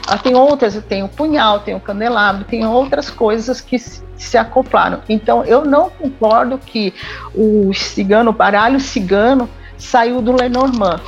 Ela 0.08 0.18
tem 0.18 0.34
outras, 0.34 0.74
tem 0.88 1.04
o 1.04 1.08
punhal, 1.08 1.60
tem 1.60 1.76
o 1.76 1.80
candelabro, 1.80 2.44
tem 2.44 2.66
outras 2.66 3.08
coisas 3.08 3.60
que 3.60 3.78
se 3.78 4.36
acoplaram. 4.36 5.00
Então, 5.08 5.44
eu 5.44 5.64
não 5.64 5.90
concordo 5.90 6.58
que 6.58 6.92
o 7.34 7.72
cigano, 7.72 8.30
o 8.30 8.32
baralho 8.32 8.80
cigano, 8.80 9.48
saiu 9.78 10.20
do 10.20 10.32
Lenormand. 10.32 11.00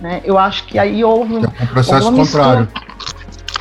Né? 0.00 0.20
Eu 0.24 0.38
acho 0.38 0.64
que 0.64 0.78
aí 0.78 1.04
houve 1.04 1.34
um, 1.34 1.44
é 1.44 1.62
um 1.62 1.66
processo 1.66 2.12
contrário. 2.12 2.68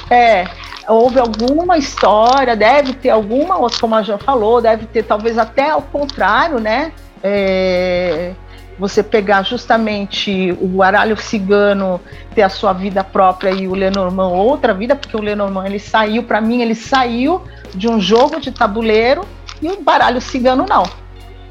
É, 0.10 0.48
houve 0.88 1.20
alguma 1.20 1.78
história, 1.78 2.56
deve 2.56 2.94
ter 2.94 3.10
alguma, 3.10 3.56
como 3.80 3.96
a 3.96 4.02
Jean 4.02 4.18
falou, 4.18 4.62
deve 4.62 4.86
ter 4.86 5.04
talvez 5.04 5.38
até 5.38 5.70
ao 5.70 5.82
contrário, 5.82 6.60
né? 6.60 6.92
É, 7.24 8.34
você 8.80 9.02
pegar 9.02 9.44
justamente 9.44 10.56
o 10.62 10.68
baralho 10.68 11.18
cigano 11.18 12.00
ter 12.34 12.44
a 12.44 12.50
sua 12.50 12.74
vida 12.74 13.04
própria 13.04 13.50
e 13.50 13.68
o 13.68 13.74
Lenormand 13.74 14.30
outra 14.30 14.74
vida, 14.74 14.96
porque 14.96 15.18
o 15.18 15.22
Lenormand 15.22 15.66
ele 15.66 15.80
saiu, 15.80 16.24
para 16.24 16.40
mim, 16.40 16.62
ele 16.62 16.76
saiu 16.76 17.42
de 17.74 17.90
um 17.90 18.00
jogo 18.00 18.40
de 18.40 18.52
tabuleiro 18.52 19.26
e 19.62 19.68
o 19.68 19.82
baralho 19.82 20.22
cigano 20.22 20.66
não. 20.70 20.84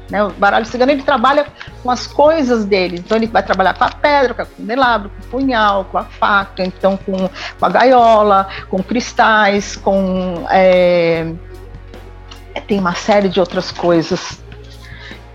Né? 0.09 0.23
O 0.23 0.29
baralho 0.31 0.65
cigano 0.65 0.91
ele 0.91 1.03
trabalha 1.03 1.47
com 1.83 1.91
as 1.91 2.07
coisas 2.07 2.65
dele, 2.65 2.97
então 2.99 3.17
ele 3.17 3.27
vai 3.27 3.43
trabalhar 3.43 3.73
com 3.73 3.83
a 3.83 3.89
pedra, 3.89 4.33
com 4.33 4.43
o 4.43 4.45
candelabro, 4.45 5.09
com 5.09 5.37
o 5.37 5.41
punhal, 5.41 5.85
com 5.85 5.97
a 5.97 6.03
faca, 6.05 6.63
então 6.63 6.97
com, 6.97 7.29
com 7.59 7.65
a 7.65 7.69
gaiola, 7.69 8.47
com 8.69 8.81
cristais, 8.81 9.75
com 9.75 10.45
é, 10.49 11.33
tem 12.67 12.79
uma 12.79 12.95
série 12.95 13.29
de 13.29 13.39
outras 13.39 13.71
coisas 13.71 14.39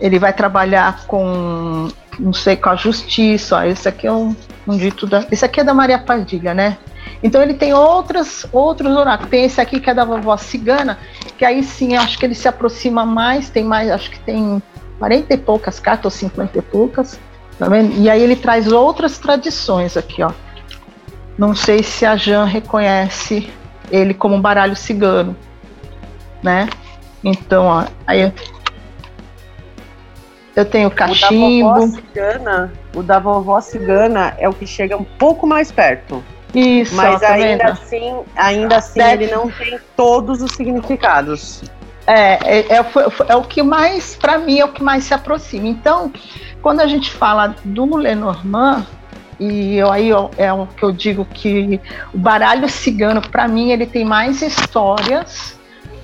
ele 0.02 0.18
vai 0.18 0.32
trabalhar 0.32 1.06
com, 1.06 1.88
não 2.18 2.32
sei, 2.32 2.56
com 2.56 2.68
a 2.68 2.76
justiça. 2.76 3.56
Ó, 3.56 3.62
esse 3.62 3.88
aqui 3.88 4.06
é 4.06 4.12
um, 4.12 4.34
um 4.66 4.76
dito 4.76 5.06
da. 5.06 5.26
Esse 5.30 5.44
aqui 5.44 5.60
é 5.60 5.64
da 5.64 5.74
Maria 5.74 5.98
Padilha, 5.98 6.54
né? 6.54 6.78
Então 7.22 7.40
ele 7.42 7.54
tem 7.54 7.72
outras, 7.72 8.46
outros 8.52 8.94
oráculos. 8.96 9.30
Tem 9.30 9.44
esse 9.44 9.60
aqui 9.60 9.80
que 9.80 9.88
é 9.88 9.94
da 9.94 10.04
vovó 10.04 10.36
cigana, 10.36 10.98
que 11.38 11.44
aí 11.44 11.62
sim 11.62 11.96
acho 11.96 12.18
que 12.18 12.26
ele 12.26 12.34
se 12.34 12.48
aproxima 12.48 13.04
mais, 13.04 13.48
tem 13.48 13.64
mais, 13.64 13.90
acho 13.90 14.10
que 14.10 14.18
tem 14.20 14.62
40 14.98 15.34
e 15.34 15.38
poucas 15.38 15.78
cartas, 15.78 16.04
ou 16.06 16.10
50 16.10 16.58
e 16.58 16.62
poucas. 16.62 17.18
Tá 17.58 17.68
vendo? 17.68 17.96
E 18.00 18.10
aí 18.10 18.22
ele 18.22 18.36
traz 18.36 18.70
outras 18.70 19.18
tradições 19.18 19.96
aqui, 19.96 20.22
ó. 20.22 20.32
Não 21.38 21.54
sei 21.54 21.82
se 21.82 22.04
a 22.04 22.16
Jan 22.16 22.44
reconhece 22.44 23.50
ele 23.90 24.14
como 24.14 24.34
um 24.34 24.40
baralho 24.40 24.74
cigano, 24.74 25.36
né? 26.42 26.68
Então, 27.22 27.66
ó, 27.66 27.84
aí 28.06 28.32
eu 30.54 30.64
tenho 30.64 30.90
cachimbo. 30.90 31.68
O 31.68 31.74
da 31.74 31.78
vovó 31.78 31.96
cigana, 31.96 32.72
o 32.94 33.02
da 33.02 33.18
vovó 33.18 33.60
cigana 33.60 34.34
é 34.38 34.48
o 34.48 34.52
que 34.52 34.66
chega 34.66 34.96
um 34.96 35.04
pouco 35.04 35.46
mais 35.46 35.72
perto. 35.72 36.22
Isso, 36.54 36.94
mas 36.94 37.20
tá 37.20 37.32
ainda 37.32 37.64
vendo? 37.64 37.70
assim, 37.70 38.20
ainda 38.36 38.76
assim 38.76 39.00
Deve... 39.00 39.24
ele 39.24 39.34
não 39.34 39.50
tem 39.50 39.78
todos 39.96 40.42
os 40.42 40.52
significados. 40.52 41.62
É, 42.06 42.58
é, 42.58 42.76
é, 42.76 42.84
é 43.28 43.36
o 43.36 43.42
que 43.42 43.62
mais, 43.62 44.16
para 44.16 44.36
mim, 44.38 44.58
é 44.58 44.64
o 44.64 44.68
que 44.68 44.82
mais 44.82 45.04
se 45.04 45.14
aproxima. 45.14 45.68
Então, 45.68 46.12
quando 46.60 46.80
a 46.80 46.86
gente 46.86 47.10
fala 47.10 47.54
do 47.64 47.96
Lenormand, 47.96 48.86
e 49.38 49.76
eu, 49.76 49.90
aí 49.90 50.08
eu, 50.08 50.30
é 50.36 50.52
o 50.52 50.66
que 50.66 50.82
eu 50.82 50.92
digo 50.92 51.24
que 51.24 51.80
o 52.12 52.18
baralho 52.18 52.68
cigano, 52.68 53.22
para 53.22 53.48
mim, 53.48 53.70
ele 53.70 53.86
tem 53.86 54.04
mais 54.04 54.42
histórias, 54.42 55.58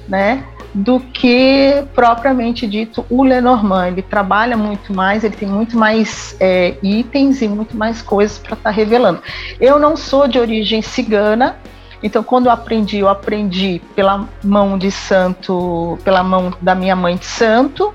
né? 0.08 0.44
Do 0.74 1.00
que 1.00 1.84
propriamente 1.94 2.66
dito 2.66 3.04
o 3.08 3.22
Lenormand. 3.22 3.88
Ele 3.88 4.02
trabalha 4.02 4.56
muito 4.56 4.94
mais, 4.94 5.24
ele 5.24 5.36
tem 5.36 5.48
muito 5.48 5.76
mais 5.76 6.36
é, 6.40 6.76
itens 6.82 7.42
e 7.42 7.48
muito 7.48 7.76
mais 7.76 8.02
coisas 8.02 8.38
para 8.38 8.54
estar 8.54 8.70
tá 8.70 8.74
revelando. 8.74 9.22
Eu 9.60 9.78
não 9.78 9.96
sou 9.96 10.28
de 10.28 10.38
origem 10.38 10.82
cigana, 10.82 11.56
então 12.02 12.22
quando 12.22 12.46
eu 12.46 12.52
aprendi, 12.52 12.98
eu 12.98 13.08
aprendi 13.08 13.80
pela 13.94 14.28
mão 14.42 14.78
de 14.78 14.90
santo, 14.90 15.98
pela 16.04 16.22
mão 16.22 16.52
da 16.60 16.74
minha 16.74 16.94
mãe 16.94 17.16
de 17.16 17.26
santo. 17.26 17.92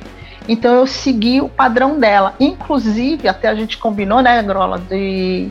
Então 0.48 0.74
eu 0.74 0.86
segui 0.86 1.40
o 1.40 1.48
padrão 1.48 1.98
dela. 1.98 2.36
Inclusive, 2.40 3.30
até 3.30 3.48
a 3.48 3.56
gente 3.56 3.78
combinou, 3.78 4.22
né, 4.22 4.42
Grola, 4.44 4.78
de 4.78 5.50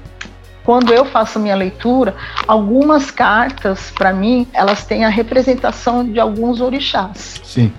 quando 0.65 0.93
eu 0.93 1.05
faço 1.05 1.41
minha 1.41 1.57
leitura, 1.57 2.15
algumas 2.47 3.11
cartas, 3.11 3.91
para 3.91 4.13
mim, 4.13 4.47
elas 4.53 4.85
têm 4.85 5.05
a 5.05 5.09
representação 5.09 6.05
de 6.05 6.21
alguns 6.21 6.61
orixás. 6.61 7.41
Sim. 7.43 7.73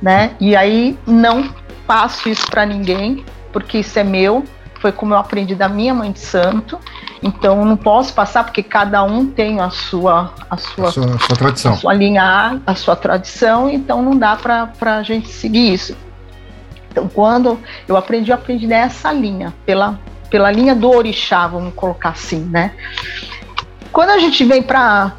Né? 0.00 0.32
E 0.40 0.56
aí 0.56 0.98
não 1.06 1.54
passo 1.86 2.28
isso 2.28 2.46
para 2.50 2.64
ninguém, 2.64 3.24
porque 3.52 3.78
isso 3.78 3.98
é 3.98 4.04
meu, 4.04 4.44
foi 4.80 4.90
como 4.90 5.12
eu 5.12 5.18
aprendi 5.18 5.54
da 5.54 5.68
minha 5.68 5.92
mãe 5.92 6.10
de 6.10 6.20
santo. 6.20 6.78
Então 7.22 7.64
não 7.66 7.76
posso 7.76 8.14
passar 8.14 8.44
porque 8.44 8.62
cada 8.62 9.02
um 9.02 9.26
tem 9.26 9.60
a 9.60 9.68
sua 9.68 10.32
a 10.48 10.56
sua, 10.56 10.88
a 10.88 10.92
sua, 10.92 11.14
a 11.14 11.18
sua 11.18 11.36
tradição, 11.36 11.72
a 11.72 11.76
sua 11.76 11.92
linha, 11.92 12.62
a 12.66 12.74
sua 12.74 12.96
tradição. 12.96 13.68
Então 13.68 14.02
não 14.02 14.16
dá 14.16 14.36
para 14.36 14.96
a 14.96 15.02
gente 15.02 15.28
seguir 15.28 15.74
isso. 15.74 15.94
Então 16.90 17.08
quando 17.08 17.58
eu 17.86 17.94
aprendi, 17.96 18.30
eu 18.30 18.34
aprendi 18.34 18.66
nessa 18.66 19.12
linha 19.12 19.52
pela 19.66 19.98
pela 20.30 20.50
linha 20.50 20.74
do 20.74 20.90
orixá, 20.90 21.46
vamos 21.46 21.74
colocar 21.74 22.10
assim, 22.10 22.40
né? 22.40 22.72
Quando 23.92 24.10
a 24.10 24.18
gente 24.18 24.44
vem 24.44 24.62
para 24.62 25.12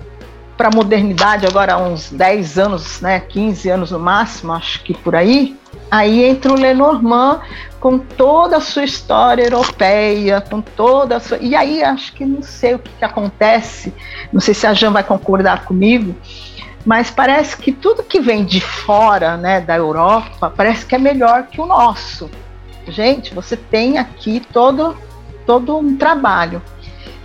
para 0.62 0.70
a 0.70 0.76
modernidade, 0.76 1.48
agora 1.48 1.74
há 1.74 1.78
uns 1.80 2.12
10 2.12 2.60
anos, 2.60 3.02
né, 3.02 3.20
15 3.20 3.68
anos 3.68 3.90
no 3.90 3.98
máximo, 3.98 4.54
acho 4.54 4.84
que 4.84 4.94
por 4.94 5.16
aí, 5.16 5.58
aí 5.90 6.24
entra 6.24 6.54
o 6.54 6.56
Lenormand 6.56 7.42
com 7.80 7.98
toda 7.98 8.58
a 8.58 8.62
sua 8.62 8.84
história 8.84 9.42
europeia, 9.42 10.40
com 10.40 10.62
toda 10.62 11.16
a 11.18 11.20
sua... 11.20 11.40
E 11.40 11.56
aí 11.56 11.84
acho 11.84 12.14
que 12.14 12.24
não 12.24 12.44
sei 12.44 12.76
o 12.76 12.80
que, 12.80 12.92
que 12.92 13.04
acontece, 13.04 13.92
não 14.32 14.40
sei 14.40 14.54
se 14.54 14.68
a 14.68 14.74
Jan 14.76 14.92
vai 14.92 15.04
concordar 15.04 15.66
comigo, 15.66 16.16
mas 16.86 17.10
parece 17.10 17.58
que 17.58 17.72
tudo 17.72 18.04
que 18.04 18.20
vem 18.20 18.46
de 18.46 18.62
fora, 18.62 19.38
né, 19.38 19.62
da 19.62 19.76
Europa, 19.76 20.54
parece 20.56 20.86
que 20.86 20.94
é 20.94 21.00
melhor 21.00 21.48
que 21.48 21.60
o 21.60 21.66
nosso 21.66 22.30
gente, 22.88 23.34
você 23.34 23.56
tem 23.56 23.98
aqui 23.98 24.42
todo, 24.52 24.98
todo 25.46 25.78
um 25.78 25.96
trabalho. 25.98 26.62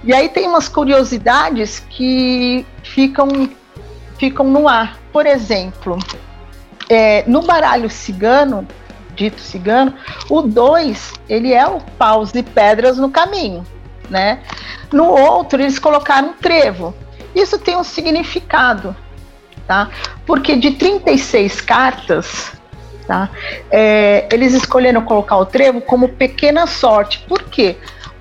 E 0.04 0.14
aí 0.14 0.28
tem 0.28 0.46
umas 0.46 0.68
curiosidades 0.68 1.80
que 1.80 2.64
ficam, 2.82 3.28
ficam 4.18 4.46
no 4.48 4.68
ar. 4.68 4.98
Por 5.12 5.26
exemplo, 5.26 5.98
é, 6.88 7.24
no 7.26 7.42
baralho 7.42 7.90
cigano, 7.90 8.66
dito 9.14 9.40
cigano, 9.40 9.94
o 10.28 10.42
2, 10.42 11.14
ele 11.28 11.52
é 11.52 11.66
o 11.66 11.80
paus 11.80 12.34
e 12.34 12.42
pedras 12.42 12.98
no 12.98 13.10
caminho, 13.10 13.66
né? 14.08 14.42
No 14.92 15.06
outro, 15.06 15.60
eles 15.60 15.78
colocaram 15.78 16.28
um 16.28 16.32
trevo. 16.34 16.94
Isso 17.34 17.58
tem 17.58 17.76
um 17.76 17.82
significado, 17.82 18.94
tá? 19.66 19.90
Porque 20.24 20.56
de 20.56 20.72
36 20.72 21.60
cartas, 21.60 22.52
Tá? 23.06 23.30
É, 23.70 24.28
eles 24.32 24.52
escolheram 24.52 25.02
colocar 25.02 25.36
o 25.36 25.46
trevo 25.46 25.80
como 25.80 26.08
pequena 26.08 26.66
sorte. 26.66 27.24
Por 27.28 27.44
quê? 27.44 27.76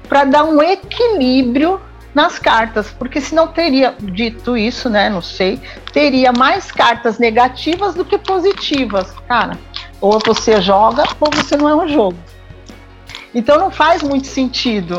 Para 0.07 0.23
dar 0.25 0.43
um 0.43 0.61
equilíbrio 0.61 1.81
nas 2.13 2.39
cartas, 2.39 2.95
porque 2.97 3.19
se 3.19 3.36
não 3.36 3.47
teria 3.47 3.93
dito 3.99 4.55
isso, 4.55 4.89
né? 4.89 5.09
Não 5.09 5.21
sei, 5.21 5.59
teria 5.91 6.31
mais 6.31 6.71
cartas 6.71 7.19
negativas 7.19 7.93
do 7.93 8.05
que 8.05 8.17
positivas, 8.17 9.11
cara. 9.27 9.57
Ou 9.99 10.19
você 10.25 10.61
joga 10.61 11.03
ou 11.19 11.29
você 11.29 11.57
não 11.57 11.67
é 11.67 11.75
um 11.75 11.88
jogo. 11.88 12.17
Então 13.33 13.59
não 13.59 13.69
faz 13.69 14.01
muito 14.01 14.27
sentido 14.27 14.97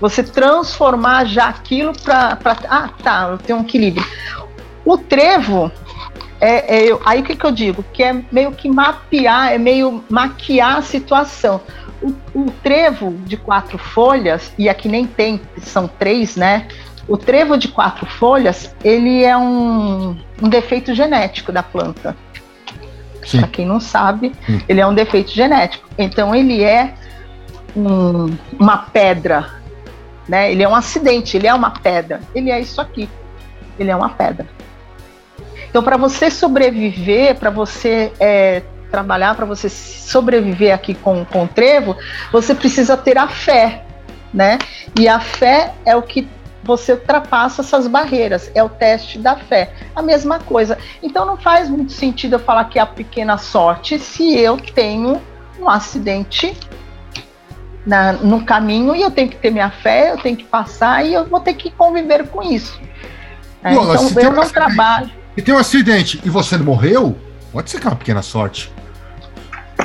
você 0.00 0.22
transformar 0.22 1.24
já 1.24 1.48
aquilo 1.48 1.92
para. 2.00 2.38
Ah, 2.68 2.90
tá, 3.02 3.28
eu 3.30 3.38
tenho 3.38 3.58
um 3.58 3.62
equilíbrio. 3.62 4.06
O 4.84 4.96
trevo, 4.96 5.72
é, 6.40 6.88
é, 6.88 6.98
aí 7.04 7.20
o 7.20 7.24
que, 7.24 7.36
que 7.36 7.44
eu 7.44 7.52
digo? 7.52 7.84
Que 7.92 8.02
é 8.02 8.22
meio 8.30 8.52
que 8.52 8.68
mapear, 8.68 9.52
é 9.52 9.58
meio 9.58 10.04
maquiar 10.10 10.78
a 10.78 10.82
situação. 10.82 11.60
O, 12.02 12.12
o, 12.34 12.50
trevo 12.62 13.12
de 13.24 13.36
quatro 13.36 13.78
folhas, 13.78 14.52
e 14.58 14.68
aqui 14.68 14.88
nem 14.88 15.06
tem, 15.06 15.40
são 15.58 15.88
três, 15.88 16.36
né? 16.36 16.68
O 17.08 17.16
trevo 17.16 17.56
de 17.56 17.68
quatro 17.68 18.06
folhas, 18.06 18.74
ele 18.82 19.22
é 19.22 19.36
um, 19.36 20.16
um 20.42 20.48
defeito 20.48 20.94
genético 20.94 21.52
da 21.52 21.62
planta. 21.62 22.16
Para 23.30 23.48
quem 23.48 23.64
não 23.64 23.80
sabe, 23.80 24.32
Sim. 24.44 24.60
ele 24.68 24.80
é 24.80 24.86
um 24.86 24.94
defeito 24.94 25.30
genético. 25.30 25.88
Então 25.96 26.34
ele 26.34 26.62
é 26.62 26.94
um, 27.74 28.36
uma 28.58 28.76
pedra, 28.78 29.50
né? 30.28 30.52
Ele 30.52 30.62
é 30.62 30.68
um 30.68 30.74
acidente, 30.74 31.36
ele 31.36 31.46
é 31.46 31.54
uma 31.54 31.70
pedra. 31.70 32.20
Ele 32.34 32.50
é 32.50 32.60
isso 32.60 32.80
aqui. 32.80 33.08
Ele 33.78 33.90
é 33.90 33.96
uma 33.96 34.10
pedra. 34.10 34.46
Então, 35.74 35.82
para 35.82 35.96
você 35.96 36.30
sobreviver, 36.30 37.34
para 37.34 37.50
você 37.50 38.12
é, 38.20 38.62
trabalhar, 38.92 39.34
para 39.34 39.44
você 39.44 39.68
sobreviver 39.68 40.72
aqui 40.72 40.94
com, 40.94 41.24
com 41.24 41.42
o 41.42 41.48
trevo, 41.48 41.96
você 42.30 42.54
precisa 42.54 42.96
ter 42.96 43.18
a 43.18 43.26
fé, 43.26 43.82
né? 44.32 44.56
E 44.96 45.08
a 45.08 45.18
fé 45.18 45.74
é 45.84 45.96
o 45.96 46.02
que 46.02 46.28
você 46.62 46.92
ultrapassa 46.92 47.60
essas 47.60 47.88
barreiras, 47.88 48.52
é 48.54 48.62
o 48.62 48.68
teste 48.68 49.18
da 49.18 49.34
fé. 49.34 49.72
A 49.96 50.00
mesma 50.00 50.38
coisa. 50.38 50.78
Então 51.02 51.26
não 51.26 51.36
faz 51.36 51.68
muito 51.68 51.90
sentido 51.90 52.34
eu 52.34 52.38
falar 52.38 52.66
que 52.66 52.78
é 52.78 52.82
a 52.82 52.86
pequena 52.86 53.36
sorte 53.36 53.98
se 53.98 54.32
eu 54.32 54.56
tenho 54.56 55.20
um 55.58 55.68
acidente 55.68 56.56
na, 57.84 58.12
no 58.12 58.44
caminho 58.44 58.94
e 58.94 59.02
eu 59.02 59.10
tenho 59.10 59.28
que 59.28 59.36
ter 59.38 59.50
minha 59.50 59.70
fé, 59.70 60.12
eu 60.12 60.18
tenho 60.18 60.36
que 60.36 60.44
passar 60.44 61.04
e 61.04 61.14
eu 61.14 61.26
vou 61.26 61.40
ter 61.40 61.54
que 61.54 61.68
conviver 61.72 62.28
com 62.28 62.44
isso. 62.44 62.80
É, 63.60 63.72
então 63.74 64.22
eu 64.22 64.32
não 64.32 64.48
trabalho 64.48 65.23
e 65.36 65.42
tem 65.42 65.54
um 65.54 65.58
acidente 65.58 66.20
e 66.24 66.30
você 66.30 66.56
não 66.56 66.64
morreu, 66.64 67.16
pode 67.52 67.70
ser 67.70 67.80
que 67.80 67.86
é 67.86 67.90
uma 67.90 67.96
pequena 67.96 68.22
sorte. 68.22 68.72
É. 69.78 69.84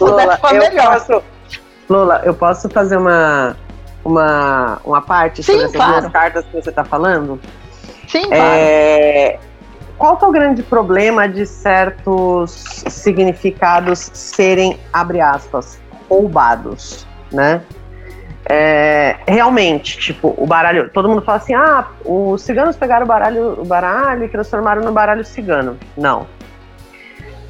Lula, 0.00 0.38
eu 0.52 0.82
posso, 0.82 1.22
Lula, 1.88 2.22
eu 2.24 2.34
posso 2.34 2.68
fazer 2.68 2.96
uma, 2.96 3.56
uma, 4.04 4.80
uma 4.84 5.02
parte 5.02 5.42
Sim, 5.42 5.52
sobre 5.52 5.64
essas 5.66 5.76
claro. 5.76 6.00
duas 6.00 6.12
cartas 6.12 6.44
que 6.46 6.62
você 6.62 6.70
está 6.70 6.84
falando? 6.84 7.40
Sim, 8.08 8.32
é, 8.32 9.38
qual 9.96 10.16
que 10.16 10.24
é 10.24 10.28
o 10.28 10.32
grande 10.32 10.62
problema 10.62 11.28
de 11.28 11.46
certos 11.46 12.84
significados 12.88 14.10
serem, 14.12 14.78
abre 14.92 15.20
aspas, 15.20 15.80
roubados, 16.08 17.06
né? 17.32 17.62
É, 18.46 19.16
realmente, 19.26 19.98
tipo, 19.98 20.34
o 20.36 20.46
baralho, 20.46 20.90
todo 20.90 21.08
mundo 21.08 21.22
fala 21.22 21.38
assim, 21.38 21.54
ah, 21.54 21.86
os 22.04 22.42
ciganos 22.42 22.76
pegaram 22.76 23.04
o 23.04 23.08
baralho, 23.08 23.60
o 23.60 23.64
baralho 23.64 24.24
e 24.24 24.28
transformaram 24.28 24.82
no 24.82 24.92
baralho 24.92 25.24
cigano. 25.24 25.78
Não. 25.96 26.26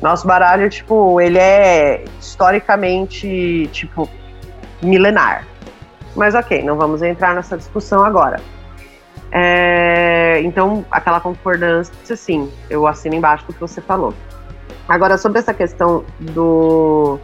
Nosso 0.00 0.26
baralho, 0.26 0.68
tipo, 0.70 1.20
ele 1.20 1.38
é 1.38 2.04
historicamente, 2.20 3.68
tipo, 3.72 4.08
milenar. 4.82 5.46
Mas 6.14 6.34
ok, 6.34 6.62
não 6.62 6.76
vamos 6.76 7.02
entrar 7.02 7.34
nessa 7.34 7.56
discussão 7.56 8.04
agora. 8.04 8.40
É, 9.32 10.40
então, 10.44 10.84
aquela 10.90 11.18
concordância, 11.18 12.14
sim, 12.14 12.52
eu 12.70 12.86
assino 12.86 13.16
embaixo 13.16 13.44
do 13.46 13.52
que 13.52 13.60
você 13.60 13.80
falou. 13.80 14.14
Agora, 14.88 15.18
sobre 15.18 15.40
essa 15.40 15.52
questão 15.52 16.04
do, 16.20 17.18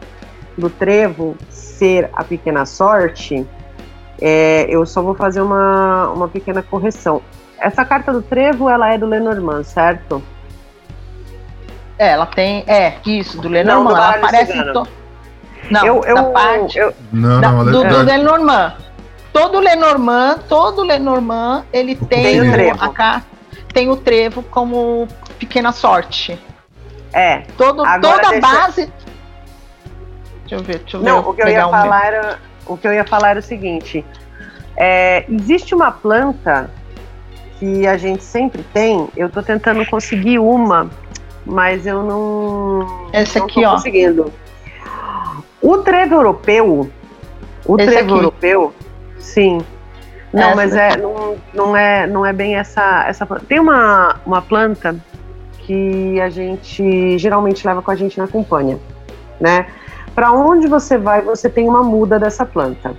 do 0.58 0.68
trevo 0.70 1.36
ser 1.50 2.10
a 2.12 2.24
pequena 2.24 2.66
sorte, 2.66 3.46
é, 4.20 4.66
eu 4.68 4.84
só 4.86 5.02
vou 5.02 5.14
fazer 5.14 5.40
uma, 5.40 6.08
uma 6.10 6.28
pequena 6.28 6.62
correção. 6.62 7.22
Essa 7.58 7.84
carta 7.84 8.12
do 8.12 8.22
trevo, 8.22 8.68
ela 8.68 8.92
é 8.92 8.98
do 8.98 9.06
Lenormand, 9.06 9.64
certo? 9.64 10.22
É, 11.98 12.10
ela 12.10 12.26
tem. 12.26 12.64
É, 12.66 12.94
isso, 13.06 13.40
do 13.40 13.48
Lenormand. 13.48 13.90
ela 13.90 14.10
aparece 14.10 14.56
em 14.56 14.72
to... 14.72 14.88
Não, 15.70 15.86
eu, 15.86 16.02
eu, 16.04 16.32
parte. 16.32 16.78
Eu, 16.78 16.94
não, 17.12 17.40
não, 17.40 17.64
da, 17.64 17.70
do, 17.70 17.84
do 17.84 18.02
Lenormand 18.02 18.76
todo 19.32 19.58
Lenormand, 19.58 20.40
todo 20.48 20.82
Lenormand, 20.82 21.64
ele 21.72 21.94
tem, 21.94 22.22
tem 22.22 22.40
o, 22.40 22.52
trevo. 22.52 22.94
A, 22.98 23.22
tem 23.72 23.88
o 23.88 23.96
trevo 23.96 24.42
como 24.44 25.08
pequena 25.38 25.72
sorte. 25.72 26.38
É. 27.12 27.42
Todo, 27.56 27.82
toda 28.00 28.28
a 28.28 28.40
base. 28.40 28.92
Deixa 30.40 30.54
eu 30.54 30.62
ver, 30.62 30.78
deixa 30.78 30.96
eu 30.96 31.02
Não, 31.02 31.22
ver. 31.22 31.28
o 31.28 31.34
que 31.34 31.42
eu 31.42 31.48
ia 31.48 31.66
um 31.66 31.70
falar 31.70 32.06
era, 32.06 32.38
o 32.70 32.76
que 32.76 32.86
eu 32.86 32.92
ia 32.92 33.04
falar 33.04 33.30
era 33.30 33.40
o 33.40 33.42
seguinte: 33.42 34.04
é, 34.76 35.24
existe 35.28 35.74
uma 35.74 35.90
planta 35.90 36.70
que 37.58 37.86
a 37.86 37.96
gente 37.96 38.22
sempre 38.22 38.62
tem. 38.72 39.08
Eu 39.16 39.26
estou 39.26 39.42
tentando 39.42 39.84
conseguir 39.86 40.38
uma, 40.38 40.88
mas 41.44 41.86
eu 41.86 42.02
não. 42.02 43.10
Essa 43.12 43.40
não 43.40 43.46
aqui, 43.46 43.64
ó. 43.64 43.72
Conseguindo. 43.72 44.32
O 45.60 45.78
trevo 45.78 46.14
europeu, 46.14 46.90
o 47.66 47.76
Esse 47.76 47.90
trevo 47.90 48.14
aqui. 48.14 48.18
europeu, 48.18 48.74
Sim. 49.18 49.60
Não, 50.32 50.42
essa. 50.50 50.56
mas 50.56 50.74
é, 50.74 50.96
não, 50.96 51.36
não, 51.52 51.76
é, 51.76 52.06
não 52.06 52.24
é 52.24 52.32
bem 52.32 52.56
essa, 52.56 53.04
essa. 53.06 53.26
Tem 53.48 53.58
uma, 53.58 54.16
uma 54.24 54.40
planta 54.40 54.96
que 55.58 56.20
a 56.20 56.30
gente 56.30 57.18
geralmente 57.18 57.66
leva 57.66 57.82
com 57.82 57.90
a 57.90 57.96
gente 57.96 58.16
na 58.16 58.26
companhia, 58.26 58.78
né? 59.40 59.66
Para 60.20 60.32
onde 60.32 60.68
você 60.68 60.98
vai, 60.98 61.22
você 61.22 61.48
tem 61.48 61.66
uma 61.66 61.82
muda 61.82 62.18
dessa 62.18 62.44
planta. 62.44 62.94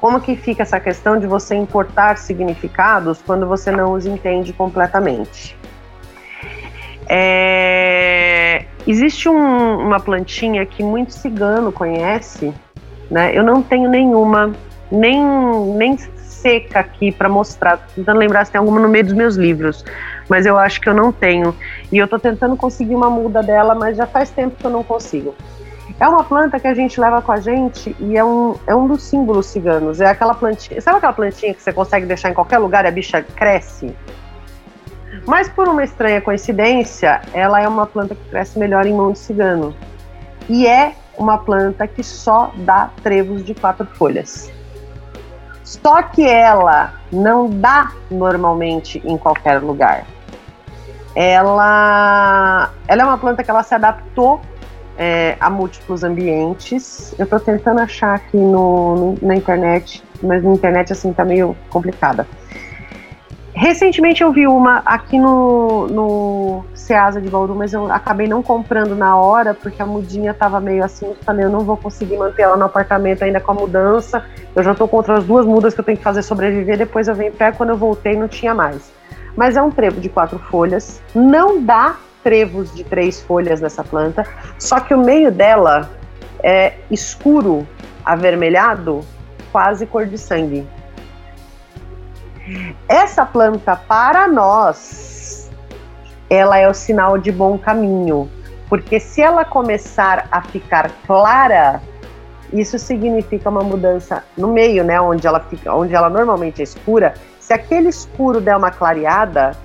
Como 0.00 0.20
que 0.20 0.34
fica 0.34 0.64
essa 0.64 0.80
questão 0.80 1.16
de 1.16 1.28
você 1.28 1.54
importar 1.54 2.18
significados 2.18 3.22
quando 3.24 3.46
você 3.46 3.70
não 3.70 3.92
os 3.92 4.04
entende 4.04 4.52
completamente? 4.52 5.56
É, 7.08 8.64
existe 8.84 9.28
um, 9.28 9.78
uma 9.78 10.00
plantinha 10.00 10.66
que 10.66 10.82
muito 10.82 11.12
cigano 11.12 11.70
conhece, 11.70 12.52
né? 13.08 13.30
Eu 13.32 13.44
não 13.44 13.62
tenho 13.62 13.88
nenhuma, 13.88 14.52
nem, 14.90 15.24
nem 15.76 15.96
seca 16.16 16.80
aqui 16.80 17.12
para 17.12 17.28
mostrar. 17.28 17.76
Tô 17.76 17.84
tentando 17.94 18.18
lembrar 18.18 18.44
se 18.44 18.50
tem 18.50 18.58
alguma 18.58 18.80
no 18.80 18.88
meio 18.88 19.04
dos 19.04 19.14
meus 19.14 19.36
livros, 19.36 19.84
mas 20.28 20.46
eu 20.46 20.58
acho 20.58 20.80
que 20.80 20.88
eu 20.88 20.94
não 20.94 21.12
tenho. 21.12 21.54
E 21.92 21.98
eu 21.98 22.06
estou 22.06 22.18
tentando 22.18 22.56
conseguir 22.56 22.96
uma 22.96 23.08
muda 23.08 23.40
dela, 23.40 23.72
mas 23.72 23.96
já 23.96 24.04
faz 24.08 24.30
tempo 24.30 24.56
que 24.56 24.66
eu 24.66 24.70
não 24.72 24.82
consigo. 24.82 25.32
É 26.00 26.08
uma 26.08 26.24
planta 26.24 26.58
que 26.58 26.66
a 26.66 26.72
gente 26.72 26.98
leva 26.98 27.20
com 27.20 27.30
a 27.30 27.40
gente 27.40 27.94
e 28.00 28.16
é 28.16 28.24
um, 28.24 28.56
é 28.66 28.74
um 28.74 28.88
dos 28.88 29.02
símbolos 29.02 29.44
ciganos. 29.44 30.00
É 30.00 30.06
aquela 30.06 30.32
plantinha. 30.32 30.80
Sabe 30.80 30.96
aquela 30.96 31.12
plantinha 31.12 31.52
que 31.52 31.62
você 31.62 31.74
consegue 31.74 32.06
deixar 32.06 32.30
em 32.30 32.34
qualquer 32.34 32.56
lugar 32.56 32.86
e 32.86 32.88
a 32.88 32.90
bicha 32.90 33.22
cresce? 33.36 33.94
Mas 35.26 35.50
por 35.50 35.68
uma 35.68 35.84
estranha 35.84 36.22
coincidência, 36.22 37.20
ela 37.34 37.60
é 37.60 37.68
uma 37.68 37.84
planta 37.84 38.14
que 38.14 38.30
cresce 38.30 38.58
melhor 38.58 38.86
em 38.86 38.94
mão 38.94 39.12
de 39.12 39.18
cigano. 39.18 39.76
E 40.48 40.66
é 40.66 40.94
uma 41.18 41.36
planta 41.36 41.86
que 41.86 42.02
só 42.02 42.50
dá 42.56 42.88
trevos 43.02 43.44
de 43.44 43.54
quatro 43.54 43.84
folhas. 43.84 44.50
Só 45.62 46.00
que 46.02 46.26
ela 46.26 46.94
não 47.12 47.50
dá 47.50 47.92
normalmente 48.10 49.02
em 49.04 49.18
qualquer 49.18 49.60
lugar. 49.60 50.06
Ela, 51.14 52.70
ela 52.88 53.02
é 53.02 53.04
uma 53.04 53.18
planta 53.18 53.44
que 53.44 53.50
ela 53.50 53.62
se 53.62 53.74
adaptou 53.74 54.40
é, 55.00 55.34
a 55.40 55.48
múltiplos 55.48 56.04
ambientes. 56.04 57.14
Eu 57.18 57.24
estou 57.24 57.40
tentando 57.40 57.80
achar 57.80 58.16
aqui 58.16 58.36
no, 58.36 59.14
no, 59.14 59.18
na 59.22 59.34
internet, 59.34 60.04
mas 60.22 60.44
na 60.44 60.52
internet 60.52 60.92
assim 60.92 61.10
tá 61.10 61.24
meio 61.24 61.56
complicada. 61.70 62.28
Recentemente 63.54 64.22
eu 64.22 64.30
vi 64.30 64.46
uma 64.46 64.82
aqui 64.84 65.18
no, 65.18 65.88
no 65.88 66.64
Ceasa 66.74 67.18
de 67.18 67.30
Bauru, 67.30 67.54
mas 67.54 67.72
eu 67.72 67.90
acabei 67.90 68.28
não 68.28 68.42
comprando 68.42 68.94
na 68.94 69.16
hora, 69.16 69.54
porque 69.54 69.82
a 69.82 69.86
mudinha 69.86 70.34
tava 70.34 70.60
meio 70.60 70.84
assim, 70.84 71.06
eu 71.06 71.16
falei, 71.24 71.46
eu 71.46 71.50
não 71.50 71.60
vou 71.60 71.76
conseguir 71.78 72.18
manter 72.18 72.42
ela 72.42 72.56
no 72.56 72.66
apartamento 72.66 73.22
ainda 73.22 73.40
com 73.40 73.52
a 73.52 73.54
mudança. 73.54 74.22
Eu 74.54 74.62
já 74.62 74.74
tô 74.74 74.86
contra 74.86 75.16
as 75.16 75.24
duas 75.24 75.46
mudas 75.46 75.72
que 75.72 75.80
eu 75.80 75.84
tenho 75.84 75.96
que 75.98 76.04
fazer 76.04 76.22
sobreviver, 76.22 76.76
depois 76.76 77.08
eu 77.08 77.14
venho 77.14 77.32
pé, 77.32 77.52
quando 77.52 77.70
eu 77.70 77.76
voltei 77.76 78.16
não 78.16 78.28
tinha 78.28 78.54
mais. 78.54 78.92
Mas 79.34 79.56
é 79.56 79.62
um 79.62 79.70
trevo 79.70 79.98
de 79.98 80.10
quatro 80.10 80.38
folhas, 80.38 81.00
não 81.14 81.62
dá 81.62 81.96
trevos 82.22 82.74
de 82.74 82.84
três 82.84 83.20
folhas 83.20 83.60
nessa 83.60 83.82
planta, 83.82 84.26
só 84.58 84.80
que 84.80 84.94
o 84.94 84.98
meio 84.98 85.30
dela 85.30 85.90
é 86.42 86.74
escuro, 86.90 87.66
avermelhado, 88.04 89.00
quase 89.52 89.86
cor 89.86 90.06
de 90.06 90.18
sangue. 90.18 90.66
Essa 92.88 93.24
planta, 93.24 93.76
para 93.76 94.26
nós, 94.26 95.50
ela 96.28 96.58
é 96.58 96.68
o 96.68 96.74
sinal 96.74 97.18
de 97.18 97.30
bom 97.30 97.58
caminho, 97.58 98.30
porque 98.68 98.98
se 98.98 99.20
ela 99.20 99.44
começar 99.44 100.26
a 100.30 100.42
ficar 100.42 100.90
clara, 101.06 101.80
isso 102.52 102.78
significa 102.78 103.48
uma 103.48 103.62
mudança 103.62 104.24
no 104.36 104.48
meio, 104.48 104.82
né, 104.82 105.00
onde 105.00 105.26
ela 105.26 105.40
fica, 105.40 105.72
onde 105.74 105.94
ela 105.94 106.08
normalmente 106.08 106.60
é 106.60 106.64
escura. 106.64 107.14
Se 107.38 107.52
aquele 107.52 107.88
escuro 107.88 108.40
der 108.40 108.56
uma 108.56 108.70
clareada, 108.70 109.56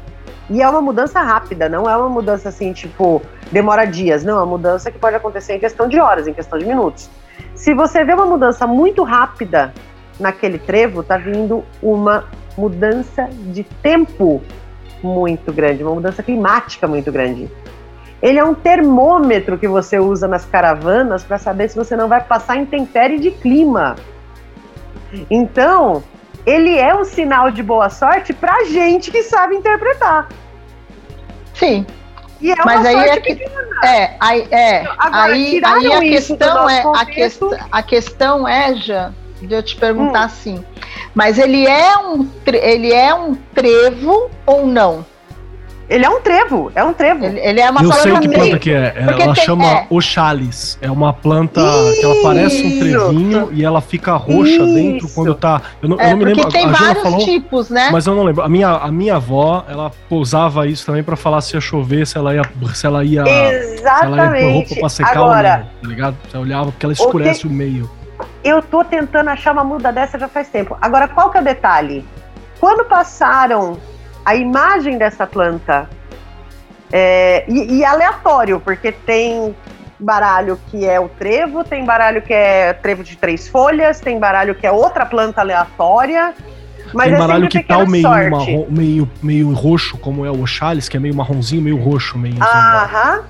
e 0.49 0.61
é 0.61 0.69
uma 0.69 0.81
mudança 0.81 1.19
rápida, 1.21 1.67
não 1.67 1.89
é 1.89 1.97
uma 1.97 2.09
mudança 2.09 2.49
assim, 2.49 2.71
tipo, 2.73 3.21
demora 3.51 3.85
dias, 3.85 4.23
não, 4.23 4.33
é 4.33 4.37
uma 4.37 4.45
mudança 4.45 4.91
que 4.91 4.99
pode 4.99 5.15
acontecer 5.15 5.55
em 5.55 5.59
questão 5.59 5.87
de 5.87 5.99
horas, 5.99 6.27
em 6.27 6.33
questão 6.33 6.59
de 6.59 6.65
minutos. 6.65 7.09
Se 7.55 7.73
você 7.73 8.03
vê 8.03 8.13
uma 8.13 8.25
mudança 8.25 8.67
muito 8.67 9.03
rápida 9.03 9.73
naquele 10.19 10.59
trevo, 10.59 11.03
tá 11.03 11.17
vindo 11.17 11.63
uma 11.81 12.25
mudança 12.57 13.27
de 13.31 13.63
tempo 13.63 14.41
muito 15.03 15.51
grande, 15.51 15.83
uma 15.83 15.95
mudança 15.95 16.21
climática 16.23 16.87
muito 16.87 17.11
grande. 17.11 17.49
Ele 18.21 18.39
é 18.39 18.43
um 18.43 18.53
termômetro 18.53 19.57
que 19.57 19.67
você 19.67 19.99
usa 19.99 20.27
nas 20.27 20.45
caravanas 20.45 21.23
para 21.23 21.37
saber 21.37 21.69
se 21.69 21.75
você 21.75 21.95
não 21.95 22.07
vai 22.07 22.23
passar 22.23 22.55
intempérie 22.55 23.19
de 23.19 23.31
clima. 23.31 23.95
Então, 25.29 26.03
ele 26.45 26.77
é 26.77 26.95
um 26.95 27.03
sinal 27.03 27.49
de 27.51 27.63
boa 27.63 27.89
sorte 27.89 28.33
para 28.33 28.65
gente 28.65 29.11
que 29.11 29.23
sabe 29.23 29.55
interpretar. 29.55 30.29
Sim. 31.53 31.85
E 32.41 32.51
é 32.51 32.55
Mas 32.63 32.85
aí 32.85 32.95
é 32.95 33.19
que, 33.19 33.31
é, 33.83 34.15
aí, 34.19 34.47
é, 34.51 34.85
Agora, 34.97 35.33
aí, 35.33 35.61
aí 35.63 35.93
a 35.93 35.99
questão 36.01 36.69
é 36.69 36.81
a, 36.81 37.05
que, 37.05 37.21
a 37.71 37.83
questão 37.83 38.47
é 38.47 38.75
já 38.75 39.11
de 39.41 39.53
eu 39.53 39.63
te 39.63 39.75
perguntar 39.75 40.21
hum. 40.21 40.25
assim. 40.25 40.65
Mas 41.13 41.39
ele 41.39 41.65
é 41.65 41.97
um 41.97 42.29
ele 42.45 42.93
é 42.93 43.13
um 43.13 43.35
trevo 43.35 44.29
ou 44.45 44.65
não? 44.67 45.05
Ele 45.87 46.03
é 46.03 46.09
um 46.09 46.19
trevo, 46.19 46.71
é 46.73 46.83
um 46.83 46.93
trevo. 46.93 47.23
Ele, 47.25 47.39
ele 47.39 47.61
é 47.61 47.69
uma 47.69 47.83
Eu 47.83 47.91
sei 47.91 48.19
que 48.19 48.29
planta 48.29 48.59
que 48.59 48.71
é. 48.71 48.93
Ela 48.97 49.13
tem, 49.13 49.35
chama 49.35 49.65
é. 49.65 49.87
oxalis. 49.89 50.77
É 50.81 50.89
uma 50.89 51.13
planta 51.13 51.61
Isso. 51.61 51.99
que 51.99 52.05
ela 52.05 52.15
parece 52.23 52.65
um 52.65 52.79
trevinho 52.79 53.49
e 53.51 53.63
ela 53.63 53.81
fica 53.81 54.13
roxa 54.13 54.51
Isso. 54.51 54.73
dentro 54.73 55.09
quando 55.09 55.35
tá. 55.35 55.61
Eu 55.81 55.89
não, 55.89 55.99
é, 55.99 56.07
eu 56.07 56.09
não 56.11 56.17
me 56.17 56.25
lembro. 56.25 56.49
Tem 56.49 56.65
a 56.65 56.69
vários 56.69 57.03
falou, 57.03 57.19
tipos, 57.19 57.69
né? 57.69 57.89
Mas 57.91 58.07
eu 58.07 58.15
não 58.15 58.23
lembro. 58.23 58.41
A 58.41 58.49
minha, 58.49 58.69
a 58.69 58.91
minha 58.91 59.15
avó, 59.17 59.63
ela 59.69 59.91
usava 60.09 60.67
isso 60.67 60.85
também 60.85 61.03
para 61.03 61.15
falar 61.15 61.41
se 61.41 61.55
ia 61.55 61.61
chover, 61.61 62.07
se 62.07 62.17
ela 62.17 62.33
ia. 62.33 62.41
Se 62.73 62.87
ela 62.87 63.03
ia. 63.03 63.21
Exatamente. 63.21 63.83
Se 63.83 64.19
ela 64.19 64.39
ia 64.39 64.53
roupa 64.53 64.75
pra 64.75 64.89
secar 64.89 65.11
Agora, 65.11 65.51
ou 65.51 65.59
não, 65.59 65.81
tá 65.81 65.87
ligado? 65.87 66.17
Você 66.27 66.37
olhava 66.37 66.71
porque 66.71 66.85
ela 66.85 66.93
escurece 66.93 67.39
o, 67.39 67.41
que... 67.41 67.47
o 67.47 67.51
meio 67.51 67.89
eu 68.43 68.61
tô 68.61 68.83
tentando 68.83 69.29
achar 69.29 69.53
uma 69.53 69.63
muda 69.63 69.91
dessa 69.91 70.19
já 70.19 70.27
faz 70.27 70.47
tempo. 70.49 70.77
Agora, 70.79 71.07
qual 71.07 71.31
que 71.31 71.37
é 71.37 71.41
o 71.41 71.43
detalhe? 71.43 72.05
Quando 72.59 72.85
passaram 72.85 73.77
a 74.25 74.35
imagem 74.35 74.97
dessa 74.97 75.27
planta, 75.27 75.87
é, 76.91 77.45
e, 77.47 77.77
e 77.77 77.85
aleatório, 77.85 78.59
porque 78.59 78.91
tem 78.91 79.55
baralho 79.99 80.59
que 80.69 80.85
é 80.85 80.99
o 80.99 81.07
trevo, 81.07 81.63
tem 81.63 81.85
baralho 81.85 82.21
que 82.21 82.33
é 82.33 82.73
trevo 82.73 83.03
de 83.03 83.15
três 83.15 83.47
folhas, 83.47 83.99
tem 83.99 84.19
baralho 84.19 84.55
que 84.55 84.65
é 84.65 84.71
outra 84.71 85.05
planta 85.05 85.41
aleatória. 85.41 86.33
Mas 86.93 87.09
tem 87.09 87.17
baralho 87.17 87.47
que 87.47 87.63
tá 87.63 87.85
meio, 87.85 88.03
marrom, 88.03 88.67
meio, 88.69 89.09
meio 89.21 89.53
roxo, 89.53 89.97
como 89.97 90.25
é 90.25 90.31
o 90.31 90.41
Oxalis, 90.41 90.89
que 90.89 90.97
é 90.97 90.99
meio 90.99 91.15
marronzinho, 91.15 91.61
meio 91.61 91.77
roxo, 91.77 92.17
meio. 92.17 92.41
Aham. 92.41 93.23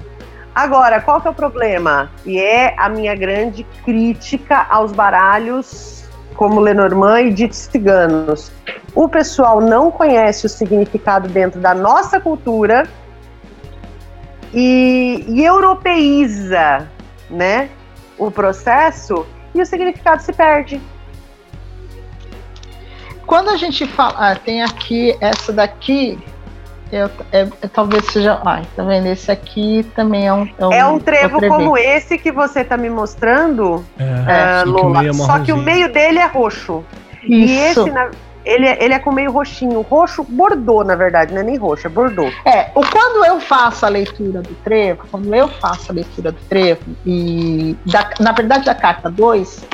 Agora, 0.53 1.01
qual 1.01 1.19
que 1.19 1.27
é 1.27 1.31
o 1.31 1.33
problema? 1.33 2.09
E 2.25 2.39
é 2.39 2.73
a 2.77 2.87
minha 2.87 3.13
grande 3.13 3.65
crítica 3.83 4.65
aos 4.69 4.93
baralhos 4.93 6.04
como 6.35 6.59
Lenormand 6.59 7.21
e 7.21 7.33
de 7.33 7.55
ciganos. 7.55 8.51
O 8.93 9.07
pessoal 9.09 9.59
não 9.61 9.91
conhece 9.91 10.45
o 10.45 10.49
significado 10.49 11.27
dentro 11.29 11.59
da 11.59 11.73
nossa 11.73 12.19
cultura 12.19 12.87
e, 14.53 15.25
e 15.27 15.43
europeiza, 15.43 16.89
né, 17.29 17.69
o 18.17 18.31
processo 18.31 19.25
e 19.53 19.61
o 19.61 19.65
significado 19.65 20.21
se 20.21 20.31
perde. 20.31 20.81
Quando 23.25 23.49
a 23.49 23.57
gente 23.57 23.87
fala, 23.87 24.31
ah, 24.31 24.35
tem 24.35 24.61
aqui 24.61 25.15
essa 25.19 25.51
daqui, 25.51 26.19
eu, 26.91 27.09
é, 27.31 27.47
é, 27.61 27.67
talvez 27.67 28.05
seja. 28.05 28.39
Ai, 28.45 28.65
tá 28.75 28.83
vendo? 28.83 29.07
Esse 29.07 29.31
aqui 29.31 29.85
também 29.95 30.27
é 30.27 30.33
um. 30.33 30.47
É 30.57 30.65
um, 30.65 30.73
é 30.73 30.85
um 30.85 30.99
trevo 30.99 31.39
como 31.47 31.77
esse 31.77 32.17
que 32.17 32.31
você 32.31 32.63
tá 32.63 32.77
me 32.77 32.89
mostrando, 32.89 33.83
é, 33.97 34.63
uh, 34.63 34.69
Lola. 34.69 35.13
Só 35.13 35.39
que 35.39 35.51
o 35.51 35.57
meio 35.57 35.91
dele 35.91 36.19
é 36.19 36.25
roxo. 36.25 36.83
Isso. 37.23 37.31
E 37.31 37.59
esse, 37.59 37.91
na, 37.91 38.11
ele, 38.45 38.67
é, 38.67 38.83
ele 38.83 38.93
é 38.93 38.99
com 38.99 39.11
meio 39.11 39.31
roxinho. 39.31 39.81
Roxo, 39.81 40.23
bordô, 40.23 40.83
na 40.83 40.95
verdade, 40.95 41.33
não 41.33 41.41
é 41.41 41.43
nem 41.43 41.57
roxo, 41.57 41.87
é 41.87 41.89
bordô. 41.89 42.27
É, 42.45 42.69
o, 42.75 42.81
quando 42.85 43.25
eu 43.25 43.39
faço 43.39 43.85
a 43.85 43.89
leitura 43.89 44.41
do 44.41 44.53
trevo, 44.63 45.03
quando 45.09 45.33
eu 45.33 45.47
faço 45.47 45.91
a 45.91 45.95
leitura 45.95 46.31
do 46.31 46.39
trevo, 46.47 46.81
e 47.05 47.75
da, 47.85 48.11
na 48.19 48.31
verdade 48.31 48.65
da 48.65 48.75
carta 48.75 49.09
2, 49.09 49.65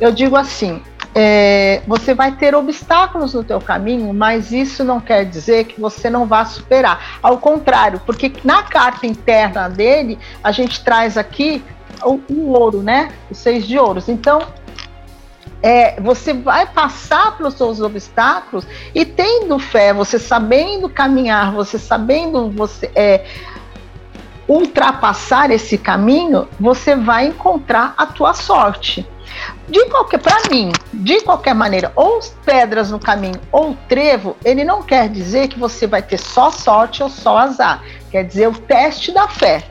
eu 0.00 0.12
digo 0.12 0.36
assim: 0.36 0.80
é, 1.14 1.82
você 1.86 2.12
vai 2.12 2.32
ter 2.32 2.54
obstáculos 2.54 3.34
no 3.34 3.44
teu 3.44 3.60
caminho, 3.60 4.12
mas 4.12 4.50
isso 4.50 4.82
não 4.82 5.00
quer 5.00 5.24
dizer 5.24 5.64
que 5.64 5.80
você 5.80 6.10
não 6.10 6.26
vá 6.26 6.44
superar. 6.44 7.18
Ao 7.22 7.38
contrário, 7.38 8.00
porque 8.04 8.32
na 8.42 8.64
carta 8.64 9.06
interna 9.06 9.68
dele, 9.68 10.18
a 10.42 10.50
gente 10.50 10.82
traz 10.82 11.16
aqui 11.16 11.62
o, 12.02 12.20
o 12.28 12.50
ouro, 12.50 12.82
né? 12.82 13.12
Os 13.30 13.38
seis 13.38 13.64
de 13.64 13.78
ouros. 13.78 14.08
Então, 14.08 14.40
é, 15.62 16.00
você 16.00 16.34
vai 16.34 16.66
passar 16.66 17.36
pelos 17.36 17.54
seus 17.54 17.80
obstáculos 17.80 18.66
e 18.94 19.04
tendo 19.04 19.58
fé, 19.58 19.94
você 19.94 20.18
sabendo 20.18 20.88
caminhar, 20.88 21.52
você 21.52 21.78
sabendo 21.78 22.50
você 22.50 22.90
é, 22.94 23.24
ultrapassar 24.48 25.50
esse 25.50 25.78
caminho, 25.78 26.48
você 26.58 26.96
vai 26.96 27.28
encontrar 27.28 27.94
a 27.96 28.04
tua 28.04 28.34
sorte. 28.34 29.06
De 29.68 29.84
qualquer, 29.86 30.18
para 30.18 30.48
mim, 30.50 30.72
de 30.92 31.20
qualquer 31.22 31.54
maneira, 31.54 31.92
ou 31.96 32.20
pedras 32.44 32.90
no 32.90 32.98
caminho 32.98 33.40
ou 33.50 33.76
trevo, 33.88 34.36
ele 34.44 34.64
não 34.64 34.82
quer 34.82 35.08
dizer 35.08 35.48
que 35.48 35.58
você 35.58 35.86
vai 35.86 36.02
ter 36.02 36.18
só 36.18 36.50
sorte 36.50 37.02
ou 37.02 37.08
só 37.08 37.38
azar. 37.38 37.82
Quer 38.10 38.24
dizer 38.24 38.48
o 38.48 38.52
teste 38.52 39.12
da 39.12 39.26
fé. 39.28 39.62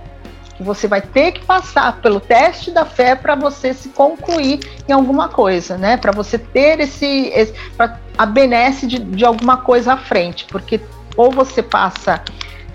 Que 0.56 0.64
você 0.64 0.88
vai 0.88 1.02
ter 1.02 1.31
que 1.31 1.45
passar 1.45 1.99
pelo 2.02 2.19
teste 2.19 2.69
da 2.72 2.85
fé 2.85 3.15
para 3.15 3.35
você 3.35 3.73
se 3.73 3.90
concluir 3.90 4.60
em 4.88 4.91
alguma 4.91 5.27
coisa, 5.27 5.77
né? 5.77 5.98
Para 5.98 6.11
você 6.11 6.38
ter 6.38 6.80
esse, 6.80 7.31
esse 7.34 7.53
a 8.18 8.26
benesse 8.26 8.85
de, 8.85 8.99
de 8.99 9.26
alguma 9.26 9.57
coisa 9.57 9.94
à 9.94 9.98
frente, 9.98 10.45
porque 10.45 10.80
ou 11.18 11.31
você 11.31 11.64
passa 11.64 12.23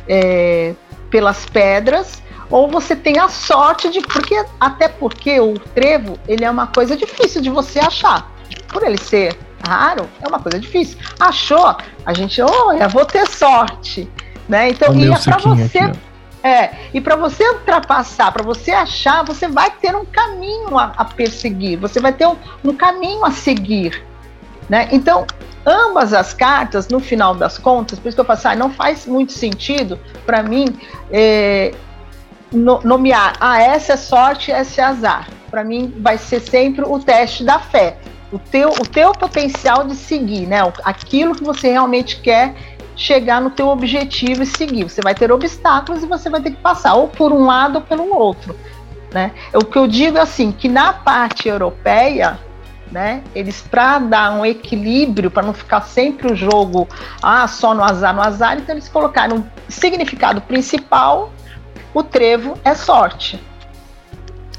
é, 0.08 0.74
pelas 1.10 1.46
pedras 1.46 2.22
ou 2.50 2.68
você 2.68 2.96
tem 2.96 3.18
a 3.18 3.28
sorte 3.28 3.90
de 3.90 4.00
porque 4.00 4.44
até 4.58 4.88
porque 4.88 5.38
o 5.40 5.54
trevo 5.58 6.18
ele 6.26 6.44
é 6.44 6.50
uma 6.50 6.66
coisa 6.66 6.96
difícil 6.96 7.40
de 7.42 7.50
você 7.50 7.78
achar. 7.78 8.30
Por 8.68 8.82
ele 8.82 8.98
ser 8.98 9.38
raro 9.66 10.08
é 10.20 10.28
uma 10.28 10.40
coisa 10.40 10.58
difícil. 10.58 10.98
Achou? 11.18 11.76
A 12.04 12.14
gente 12.14 12.40
eu 12.40 12.48
vou 12.90 13.04
ter 13.04 13.26
sorte 13.26 14.08
né? 14.48 14.70
Então 14.70 14.94
e 14.94 15.12
é 15.12 15.18
para 15.18 15.38
você 15.38 15.78
aqui, 15.78 15.98
é 16.42 16.70
e 16.94 17.00
para 17.00 17.16
você 17.16 17.46
ultrapassar 17.50 18.32
para 18.32 18.42
você 18.42 18.70
achar 18.70 19.22
você 19.24 19.46
vai 19.46 19.70
ter 19.70 19.94
um 19.94 20.04
caminho 20.04 20.78
a, 20.78 20.92
a 20.96 21.04
perseguir. 21.04 21.78
Você 21.78 22.00
vai 22.00 22.12
ter 22.12 22.26
um, 22.26 22.36
um 22.64 22.74
caminho 22.74 23.24
a 23.24 23.30
seguir 23.30 24.02
né? 24.68 24.88
Então 24.90 25.26
ambas 25.66 26.14
as 26.14 26.32
cartas, 26.32 26.88
no 26.88 26.98
final 26.98 27.34
das 27.34 27.58
contas, 27.58 27.98
por 27.98 28.08
isso 28.08 28.16
que 28.16 28.20
eu 28.20 28.24
falo 28.24 28.38
assim, 28.38 28.48
ah, 28.48 28.56
não 28.56 28.70
faz 28.70 29.06
muito 29.06 29.32
sentido 29.32 29.98
para 30.24 30.42
mim 30.42 30.78
é, 31.10 31.74
no, 32.52 32.80
nomear, 32.82 33.34
ah, 33.40 33.60
essa 33.60 33.94
é 33.94 33.96
sorte, 33.96 34.50
essa 34.50 34.80
é 34.80 34.84
azar. 34.84 35.28
Para 35.50 35.64
mim, 35.64 35.94
vai 35.98 36.18
ser 36.18 36.40
sempre 36.40 36.84
o 36.86 36.98
teste 36.98 37.44
da 37.44 37.58
fé. 37.58 37.98
O 38.30 38.38
teu, 38.38 38.70
o 38.70 38.86
teu 38.86 39.12
potencial 39.12 39.84
de 39.84 39.94
seguir, 39.94 40.46
né? 40.46 40.60
Aquilo 40.84 41.34
que 41.34 41.42
você 41.42 41.70
realmente 41.70 42.20
quer 42.20 42.54
chegar 42.94 43.40
no 43.40 43.50
teu 43.50 43.68
objetivo 43.68 44.42
e 44.42 44.46
seguir. 44.46 44.84
Você 44.84 45.00
vai 45.00 45.14
ter 45.14 45.32
obstáculos 45.32 46.02
e 46.02 46.06
você 46.06 46.28
vai 46.28 46.42
ter 46.42 46.50
que 46.50 46.60
passar 46.60 46.94
ou 46.94 47.08
por 47.08 47.32
um 47.32 47.46
lado 47.46 47.76
ou 47.76 47.82
pelo 47.82 48.14
outro, 48.14 48.54
né? 49.12 49.32
O 49.54 49.64
que 49.64 49.78
eu 49.78 49.86
digo 49.86 50.18
é 50.18 50.20
assim, 50.20 50.52
que 50.52 50.68
na 50.68 50.92
parte 50.92 51.48
europeia, 51.48 52.38
né? 52.90 53.22
Eles 53.34 53.62
para 53.62 53.98
dar 53.98 54.32
um 54.32 54.44
equilíbrio, 54.44 55.30
para 55.30 55.44
não 55.44 55.54
ficar 55.54 55.82
sempre 55.82 56.32
o 56.32 56.36
jogo 56.36 56.88
ah, 57.22 57.46
só 57.46 57.72
no 57.72 57.82
azar, 57.82 58.14
no 58.14 58.20
azar, 58.20 58.58
então 58.58 58.74
eles 58.74 58.88
colocaram 58.88 59.46
significado 59.68 60.40
principal 60.42 61.32
o 61.98 62.02
trevo 62.02 62.58
é 62.64 62.74
sorte. 62.74 63.42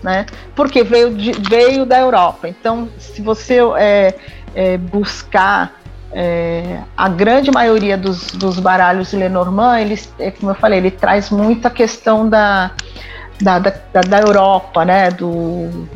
Né? 0.04 0.26
Porque 0.56 0.84
veio, 0.84 1.14
de, 1.14 1.32
veio 1.32 1.86
da 1.86 2.00
Europa. 2.00 2.48
Então, 2.48 2.90
se 2.98 3.22
você 3.22 3.60
é, 3.78 4.16
é, 4.56 4.78
buscar 4.78 5.80
é, 6.12 6.80
a 6.96 7.10
grande 7.10 7.52
maioria 7.52 7.98
dos, 7.98 8.28
dos 8.32 8.60
baralhos 8.60 9.14
Lenormand, 9.14 9.80
eles, 9.82 10.12
é, 10.18 10.32
como 10.32 10.52
eu 10.52 10.56
falei, 10.56 10.80
ele 10.80 10.92
traz 10.92 11.30
muito 11.30 11.66
a 11.68 11.70
questão 11.70 12.28
da, 12.28 12.72
da, 13.42 13.60
da, 13.60 13.72
da 14.08 14.20
Europa, 14.20 14.86
né? 14.86 15.12
Do, 15.12 15.88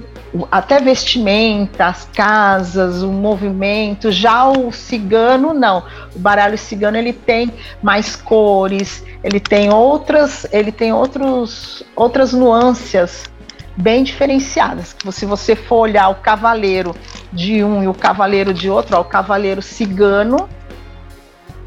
até 0.51 0.79
vestimenta, 0.79 1.85
as 1.85 2.05
casas, 2.05 3.03
o 3.03 3.11
movimento. 3.11 4.11
Já 4.11 4.47
o 4.47 4.71
cigano 4.71 5.53
não. 5.53 5.83
O 6.15 6.19
baralho 6.19 6.57
cigano 6.57 6.97
ele 6.97 7.13
tem 7.13 7.51
mais 7.81 8.15
cores, 8.15 9.03
ele 9.23 9.39
tem 9.39 9.71
outras, 9.71 10.47
ele 10.51 10.71
tem 10.71 10.91
outros, 10.91 11.83
outras 11.95 12.33
nuances 12.33 13.31
bem 13.75 14.03
diferenciadas. 14.03 14.95
Se 15.11 15.25
você 15.25 15.55
for 15.55 15.77
olhar 15.77 16.09
o 16.09 16.15
cavaleiro 16.15 16.95
de 17.31 17.63
um 17.63 17.83
e 17.83 17.87
o 17.87 17.93
cavaleiro 17.93 18.53
de 18.53 18.69
outro, 18.69 18.97
ó, 18.97 19.01
o 19.01 19.05
cavaleiro 19.05 19.61
cigano 19.61 20.49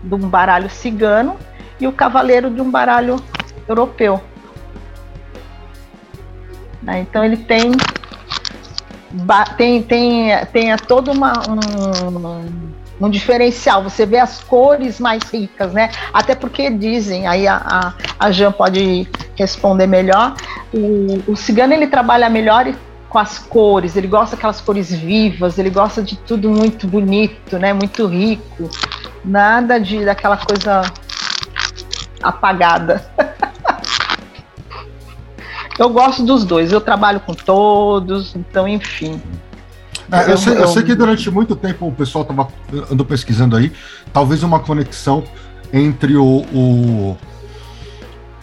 de 0.02 0.14
um 0.14 0.28
baralho 0.28 0.70
cigano 0.70 1.36
e 1.80 1.86
o 1.86 1.92
cavaleiro 1.92 2.50
de 2.50 2.60
um 2.60 2.70
baralho 2.70 3.16
europeu. 3.68 4.22
Né, 6.82 7.00
então 7.00 7.24
ele 7.24 7.36
tem 7.36 7.72
tem, 9.56 9.82
tem, 9.82 10.30
tem 10.52 10.76
todo 10.76 11.12
uma, 11.12 11.32
um, 11.48 13.06
um 13.06 13.10
diferencial. 13.10 13.82
Você 13.82 14.06
vê 14.06 14.18
as 14.18 14.42
cores 14.42 14.98
mais 14.98 15.22
ricas, 15.24 15.72
né? 15.72 15.90
Até 16.12 16.34
porque 16.34 16.70
dizem, 16.70 17.26
aí 17.26 17.46
a, 17.46 17.56
a, 17.56 17.94
a 18.18 18.30
Jean 18.30 18.52
pode 18.52 19.08
responder 19.36 19.86
melhor, 19.86 20.34
o, 20.72 21.32
o 21.32 21.36
cigano 21.36 21.72
ele 21.72 21.86
trabalha 21.86 22.28
melhor 22.28 22.66
com 23.08 23.18
as 23.18 23.38
cores, 23.38 23.96
ele 23.96 24.08
gosta 24.08 24.36
daquelas 24.36 24.60
cores 24.60 24.92
vivas, 24.92 25.58
ele 25.58 25.70
gosta 25.70 26.02
de 26.02 26.16
tudo 26.16 26.50
muito 26.50 26.86
bonito, 26.86 27.58
né? 27.58 27.72
Muito 27.72 28.06
rico. 28.06 28.68
Nada 29.24 29.78
de 29.78 30.04
daquela 30.04 30.36
coisa 30.36 30.82
apagada. 32.22 33.04
Eu 35.78 35.90
gosto 35.90 36.24
dos 36.24 36.44
dois, 36.44 36.72
eu 36.72 36.80
trabalho 36.80 37.20
com 37.20 37.34
todos, 37.34 38.34
então, 38.34 38.66
enfim. 38.66 39.20
É, 40.10 40.30
eu, 40.30 40.38
sei, 40.38 40.56
eu, 40.56 40.68
sei, 40.68 40.82
que 40.82 40.94
durante 40.94 41.30
muito 41.30 41.56
tempo 41.56 41.88
o 41.88 41.92
pessoal 41.92 42.24
tava, 42.24 42.48
andou 42.90 43.04
pesquisando 43.04 43.56
aí, 43.56 43.72
talvez 44.12 44.42
uma 44.42 44.60
conexão 44.60 45.24
entre 45.72 46.16
o, 46.16 46.44
o 46.52 47.16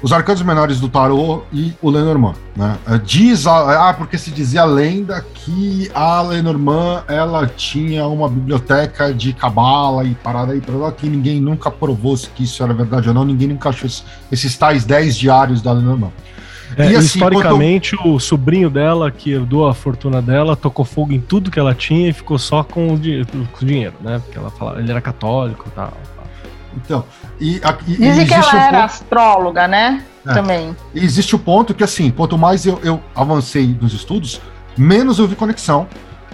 os 0.03 0.11
arcanos 0.11 0.41
menores 0.41 0.81
do 0.81 0.89
tarô 0.89 1.43
e 1.53 1.73
o 1.81 1.89
Lenormand, 1.89 2.35
né? 2.57 2.77
É, 2.85 2.97
diz 2.97 3.47
a, 3.47 3.89
ah, 3.89 3.93
porque 3.93 4.18
se 4.18 4.31
dizia 4.31 4.64
a 4.64 4.65
lenda 4.65 5.26
que 5.34 5.89
a 5.95 6.22
Lenormand 6.22 7.05
ela 7.07 7.47
tinha 7.47 8.05
uma 8.05 8.27
biblioteca 8.27 9.14
de 9.14 9.31
cabala 9.31 10.03
e 10.03 10.14
parada 10.14 10.51
aí 10.51 10.60
para 10.60 10.76
lá 10.76 10.91
que 10.91 11.07
ninguém 11.07 11.39
nunca 11.39 11.72
provou 11.72 12.18
se 12.18 12.27
que 12.31 12.43
isso 12.43 12.61
era 12.61 12.73
verdade 12.73 13.07
ou 13.07 13.15
não, 13.15 13.23
ninguém 13.23 13.47
nunca 13.47 13.69
achou 13.69 13.89
esses 14.30 14.57
tais 14.57 14.84
10 14.84 15.15
diários 15.15 15.61
da 15.61 15.72
Lenormand. 15.72 16.11
É, 16.78 16.91
e 16.91 16.95
assim, 16.95 17.06
historicamente, 17.06 17.95
quanto... 17.95 18.16
o 18.16 18.20
sobrinho 18.20 18.70
dela, 18.70 19.12
que 19.12 19.32
herdou 19.32 19.68
a 19.68 19.74
fortuna 19.74 20.22
dela, 20.22 20.56
tocou 20.56 20.86
fogo 20.86 21.14
em 21.14 21.20
tudo 21.20 21.52
que 21.52 21.60
ela 21.60 21.74
tinha 21.74 22.10
e 22.10 22.14
ficou 22.14 22.38
só 22.38 22.64
com 22.64 22.94
o, 22.94 22.98
di 22.98 23.26
com 23.52 23.64
o 23.64 23.68
dinheiro, 23.68 23.95
né? 24.02 24.20
Porque 24.24 24.38
ela 24.38 24.50
falava, 24.50 24.80
ele 24.80 24.90
era 24.90 25.02
católico 25.02 25.66
e 25.68 25.72
tal. 25.72 25.94
Então, 26.76 27.06
e, 27.40 27.62
e 27.88 27.98
Dizem 27.98 28.26
que 28.26 28.34
ela 28.34 28.45
um 28.45 28.58
era 28.58 28.82
ponto... 28.82 28.86
astróloga, 28.86 29.68
né? 29.68 30.04
É. 30.26 30.34
Também. 30.34 30.76
E 30.94 31.04
existe 31.04 31.36
o 31.36 31.40
ponto 31.40 31.74
que, 31.74 31.84
assim, 31.84 32.10
quanto 32.10 32.38
mais 32.38 32.66
eu, 32.66 32.80
eu 32.84 33.00
avancei 33.16 33.78
nos 33.80 33.94
estudos, 33.94 34.41
menos 34.78 35.20
eu 35.20 35.28
vi 35.28 35.36
conexão 35.36 35.88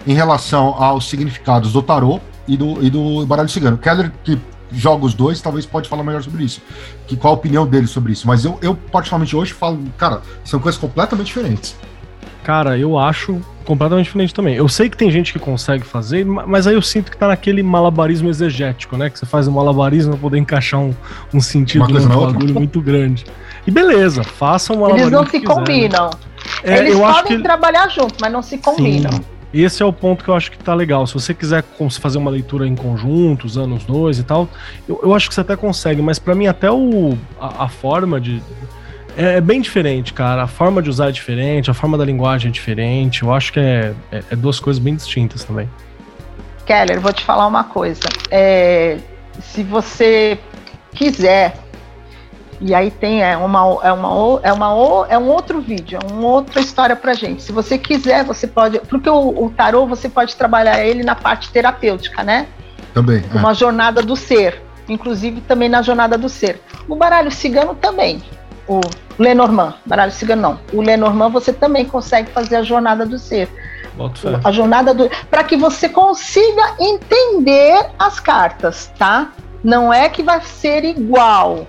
em 0.08 0.14
relação 0.14 0.76
aos 0.82 1.10
significados 1.10 1.74
do 1.74 1.82
tarô 1.82 2.20
e 2.48 2.56
do, 2.56 2.84
e 2.84 2.90
do 2.90 3.26
baralho 3.26 3.50
cigano. 3.50 3.78
Keller, 3.78 4.12
que 4.24 4.40
joga 4.72 5.06
os 5.06 5.14
dois, 5.14 5.42
talvez 5.42 5.66
pode 5.66 5.90
falar 5.90 6.04
melhor 6.04 6.24
sobre 6.24 6.44
isso. 6.44 6.62
Que, 7.08 7.16
qual 7.16 7.34
a 7.34 7.38
opinião 7.38 7.66
dele 7.66 7.88
sobre 7.88 8.14
isso. 8.14 8.28
Mas 8.28 8.46
eu, 8.46 8.58
eu, 8.62 8.76
particularmente, 8.76 9.36
hoje 9.36 9.54
falo, 9.54 9.80
cara, 9.98 10.22
são 10.44 10.60
coisas 10.60 10.80
completamente 10.80 11.28
diferentes. 11.28 11.76
Cara, 12.44 12.78
eu 12.78 12.98
acho 12.98 13.40
completamente 13.66 14.06
diferente 14.06 14.34
também. 14.34 14.56
Eu 14.56 14.68
sei 14.68 14.90
que 14.90 14.98
tem 14.98 15.12
gente 15.12 15.32
que 15.32 15.38
consegue 15.38 15.84
fazer, 15.84 16.26
mas 16.26 16.66
aí 16.66 16.74
eu 16.74 16.82
sinto 16.82 17.12
que 17.12 17.18
tá 17.18 17.28
naquele 17.28 17.62
malabarismo 17.62 18.30
exegético, 18.30 18.98
né? 18.98 19.10
Que 19.10 19.20
você 19.20 19.26
faz 19.26 19.48
um 19.48 19.52
malabarismo 19.52 20.14
pra 20.14 20.22
poder 20.22 20.40
encaixar 20.40 20.80
um, 20.80 20.94
um 21.34 21.40
sentido 21.40 21.88
num 21.88 22.08
bagulho 22.08 22.54
muito 22.56 22.82
grande. 22.82 23.26
E 23.68 23.72
beleza, 23.72 24.24
façam 24.24 24.78
um 24.78 24.80
malabarismo. 24.80 25.10
Eles 25.10 25.20
não 25.20 25.26
se 25.26 25.40
quiser, 25.40 25.54
combinam. 25.54 26.10
É, 26.64 26.80
Eles 26.80 26.98
podem 26.98 27.38
que... 27.38 27.44
trabalhar 27.44 27.88
junto, 27.90 28.16
mas 28.20 28.32
não 28.32 28.42
se 28.42 28.58
combinam. 28.58 29.12
Sim. 29.12 29.39
Esse 29.54 29.82
é 29.82 29.86
o 29.86 29.92
ponto 29.92 30.24
que 30.24 30.30
eu 30.30 30.36
acho 30.36 30.52
que 30.52 30.58
tá 30.60 30.74
legal. 30.76 31.08
Se 31.08 31.14
você 31.14 31.34
quiser 31.34 31.64
fazer 32.00 32.18
uma 32.18 32.30
leitura 32.30 32.68
em 32.68 32.76
conjunto, 32.76 33.46
usando 33.46 33.76
os 33.76 33.84
dois 33.84 34.20
e 34.20 34.24
tal, 34.24 34.48
eu, 34.88 35.00
eu 35.02 35.16
acho 35.16 35.28
que 35.28 35.34
você 35.34 35.42
até 35.42 35.56
consegue, 35.56 36.02
mas 36.02 36.20
para 36.20 36.36
mim 36.36 36.48
até 36.48 36.70
o, 36.72 37.18
a, 37.40 37.66
a 37.66 37.70
forma 37.70 38.22
de. 38.22 38.42
É, 39.18 39.38
é, 39.38 39.42
bem 39.42 39.60
diferente, 39.60 40.14
cara. 40.14 40.44
A 40.44 40.48
forma 40.48 40.82
de 40.82 40.90
usar 40.90 41.10
é 41.10 41.12
diferente, 41.12 41.72
a 41.72 41.74
forma 41.74 41.98
da 41.98 42.06
linguagem 42.06 42.50
é 42.50 42.52
diferente. 42.52 43.24
Eu 43.24 43.34
acho 43.34 43.52
que 43.52 43.60
é, 43.60 43.94
é, 44.12 44.24
é 44.32 44.36
duas 44.36 44.60
coisas 44.60 44.82
bem 44.82 44.96
distintas 44.96 45.44
também. 45.44 45.68
Keller, 46.66 47.00
vou 47.00 47.12
te 47.12 47.26
falar 47.26 47.48
uma 47.48 47.64
coisa. 47.64 48.02
É, 48.30 49.00
se 49.42 49.64
você 49.64 50.38
quiser 50.94 51.56
e 52.62 52.76
aí 52.76 52.92
tem 52.92 53.24
é 53.24 53.38
uma, 53.38 53.60
é 53.84 53.92
uma, 53.92 54.40
é 54.44 54.54
uma 54.54 55.08
é 55.10 55.18
um 55.18 55.28
outro 55.30 55.62
vídeo, 55.62 55.98
é 56.02 56.14
uma 56.14 56.28
outra 56.28 56.60
história 56.60 56.96
pra 56.96 57.14
gente. 57.14 57.42
Se 57.42 57.52
você 57.52 57.78
quiser, 57.78 58.24
você 58.26 58.48
pode. 58.48 58.80
Porque 58.80 59.10
o, 59.10 59.46
o 59.46 59.50
tarô 59.50 59.86
você 59.86 60.10
pode 60.10 60.36
trabalhar 60.36 60.84
ele 60.84 61.04
na 61.04 61.16
parte 61.16 61.52
terapêutica, 61.52 62.24
né? 62.24 62.48
Também. 62.94 63.24
É. 63.34 63.38
Uma 63.38 63.54
jornada 63.54 64.02
do 64.02 64.16
ser. 64.16 64.62
Inclusive 64.90 65.42
também 65.42 65.70
na 65.70 65.82
jornada 65.82 66.18
do 66.18 66.28
ser. 66.28 66.60
O 66.88 66.96
baralho 66.96 67.32
cigano 67.32 67.76
também. 67.76 68.22
O 68.68 68.82
Lenormand, 69.18 69.76
baralho 69.86 70.12
cigano 70.12 70.42
não. 70.42 70.60
O 70.74 70.82
Lenormand 70.82 71.30
você 71.30 71.54
também 71.54 71.86
consegue 71.86 72.30
fazer 72.32 72.58
a 72.58 72.64
jornada 72.64 73.06
do 73.06 73.18
ser. 73.18 73.48
A 74.44 74.52
jornada 74.52 74.94
do. 74.94 75.10
para 75.30 75.44
que 75.44 75.56
você 75.56 75.88
consiga 75.88 76.76
entender 76.80 77.86
as 77.98 78.20
cartas, 78.20 78.92
tá? 78.98 79.32
Não 79.64 79.94
é 79.94 80.08
que 80.08 80.24
vai 80.24 80.42
ser 80.42 80.86
igual, 80.86 81.68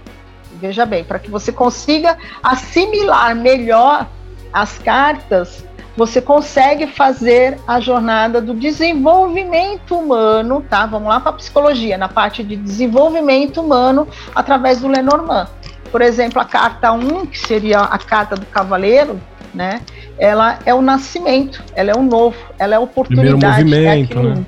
Veja 0.60 0.84
bem, 0.84 1.02
para 1.02 1.18
que 1.18 1.30
você 1.30 1.50
consiga 1.50 2.16
assimilar 2.42 3.34
melhor 3.34 4.06
as 4.52 4.78
cartas, 4.78 5.64
você 5.96 6.20
consegue 6.20 6.86
fazer 6.86 7.58
a 7.66 7.80
jornada 7.80 8.40
do 8.40 8.54
desenvolvimento 8.54 9.96
humano, 9.96 10.64
tá? 10.68 10.86
Vamos 10.86 11.08
lá 11.08 11.20
para 11.20 11.30
a 11.30 11.34
psicologia, 11.34 11.98
na 11.98 12.08
parte 12.08 12.42
de 12.42 12.56
desenvolvimento 12.56 13.60
humano 13.60 14.06
através 14.34 14.80
do 14.80 14.88
Lenormand. 14.88 15.48
Por 15.90 16.02
exemplo, 16.02 16.40
a 16.40 16.44
carta 16.44 16.92
1, 16.92 17.26
que 17.26 17.38
seria 17.38 17.80
a 17.80 17.98
carta 17.98 18.36
do 18.36 18.46
cavaleiro, 18.46 19.20
né? 19.52 19.80
Ela 20.18 20.58
é 20.64 20.72
o 20.72 20.80
nascimento, 20.80 21.62
ela 21.74 21.90
é 21.90 21.94
o 21.94 22.02
novo, 22.02 22.36
ela 22.58 22.74
é 22.74 22.76
a 22.76 22.80
oportunidade. 22.80 23.64
Primeiro 23.64 23.88
movimento, 23.88 24.18
é 24.18 24.22
né? 24.22 24.46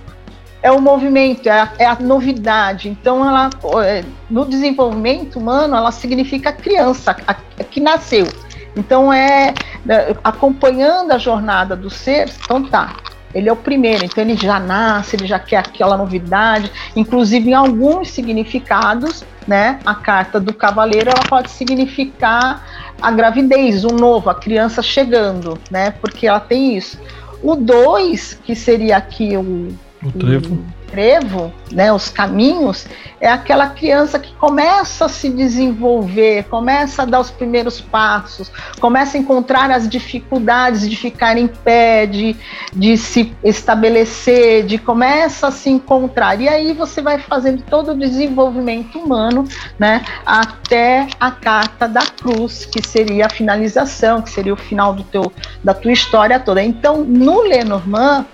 É 0.62 0.70
o 0.70 0.80
movimento, 0.80 1.48
é 1.48 1.60
a, 1.60 1.72
é 1.78 1.84
a 1.84 1.96
novidade. 1.96 2.88
Então, 2.88 3.26
ela, 3.28 3.50
é, 3.84 4.04
no 4.30 4.44
desenvolvimento 4.44 5.38
humano, 5.38 5.74
ela 5.76 5.90
significa 5.90 6.50
a 6.50 6.52
criança, 6.52 7.16
a, 7.26 7.32
a 7.32 7.64
que 7.64 7.80
nasceu. 7.80 8.28
Então, 8.76 9.12
é 9.12 9.52
né, 9.84 10.14
acompanhando 10.22 11.12
a 11.12 11.18
jornada 11.18 11.74
do 11.74 11.90
ser, 11.90 12.30
então 12.44 12.62
tá. 12.62 12.96
Ele 13.34 13.48
é 13.48 13.52
o 13.52 13.56
primeiro, 13.56 14.04
então 14.04 14.22
ele 14.22 14.36
já 14.36 14.60
nasce, 14.60 15.16
ele 15.16 15.26
já 15.26 15.38
quer 15.38 15.56
aquela 15.56 15.96
novidade. 15.96 16.70
Inclusive, 16.94 17.50
em 17.50 17.54
alguns 17.54 18.10
significados, 18.10 19.24
né, 19.48 19.80
a 19.84 19.94
carta 19.94 20.38
do 20.38 20.52
cavaleiro 20.52 21.10
ela 21.10 21.24
pode 21.28 21.50
significar 21.50 22.62
a 23.00 23.10
gravidez, 23.10 23.84
o 23.84 23.88
novo, 23.88 24.28
a 24.28 24.34
criança 24.34 24.82
chegando, 24.82 25.58
né, 25.70 25.92
porque 25.92 26.26
ela 26.26 26.40
tem 26.40 26.76
isso. 26.76 26.98
O 27.42 27.56
dois, 27.56 28.38
que 28.44 28.54
seria 28.54 28.98
aqui 28.98 29.36
o 29.36 29.68
o 30.04 30.10
trevo. 30.10 30.64
trevo, 30.88 31.52
né, 31.70 31.92
os 31.92 32.08
caminhos, 32.08 32.86
é 33.20 33.28
aquela 33.28 33.68
criança 33.68 34.18
que 34.18 34.34
começa 34.34 35.06
a 35.06 35.08
se 35.08 35.30
desenvolver, 35.30 36.44
começa 36.44 37.02
a 37.02 37.04
dar 37.06 37.20
os 37.20 37.30
primeiros 37.30 37.80
passos, 37.80 38.50
começa 38.78 39.16
a 39.16 39.20
encontrar 39.20 39.70
as 39.70 39.88
dificuldades 39.88 40.88
de 40.88 40.96
ficar 40.96 41.38
em 41.38 41.46
pé, 41.46 42.04
de, 42.04 42.36
de 42.72 42.98
se 42.98 43.32
estabelecer, 43.42 44.66
de 44.66 44.76
começa 44.76 45.48
a 45.48 45.50
se 45.50 45.70
encontrar. 45.70 46.38
E 46.40 46.48
aí 46.48 46.72
você 46.74 47.00
vai 47.00 47.18
fazendo 47.18 47.62
todo 47.62 47.92
o 47.92 47.98
desenvolvimento 47.98 48.98
humano, 48.98 49.44
né, 49.78 50.04
até 50.26 51.06
a 51.18 51.30
carta 51.30 51.88
da 51.88 52.02
cruz, 52.02 52.66
que 52.66 52.86
seria 52.86 53.26
a 53.26 53.30
finalização, 53.30 54.20
que 54.20 54.30
seria 54.30 54.52
o 54.52 54.56
final 54.56 54.92
do 54.92 55.04
teu, 55.04 55.32
da 55.62 55.72
tua 55.72 55.92
história 55.92 56.38
toda. 56.38 56.62
Então, 56.62 57.02
no 57.02 57.40
Lenormand, 57.42 58.26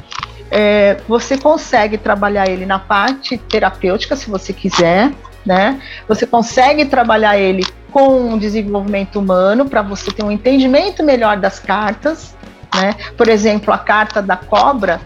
é, 0.50 0.98
você 1.08 1.36
consegue 1.36 1.98
trabalhar 1.98 2.48
ele 2.48 2.66
na 2.66 2.78
parte 2.78 3.36
terapêutica, 3.36 4.16
se 4.16 4.30
você 4.30 4.52
quiser, 4.52 5.12
né? 5.44 5.80
Você 6.06 6.26
consegue 6.26 6.84
trabalhar 6.84 7.38
ele 7.38 7.64
com 7.90 8.34
o 8.34 8.38
desenvolvimento 8.38 9.18
humano 9.18 9.66
para 9.66 9.82
você 9.82 10.10
ter 10.10 10.22
um 10.22 10.30
entendimento 10.30 11.02
melhor 11.02 11.36
das 11.36 11.58
cartas, 11.58 12.36
né? 12.74 12.94
Por 13.16 13.28
exemplo, 13.28 13.72
a 13.72 13.78
carta 13.78 14.20
da 14.20 14.36
cobra 14.36 15.00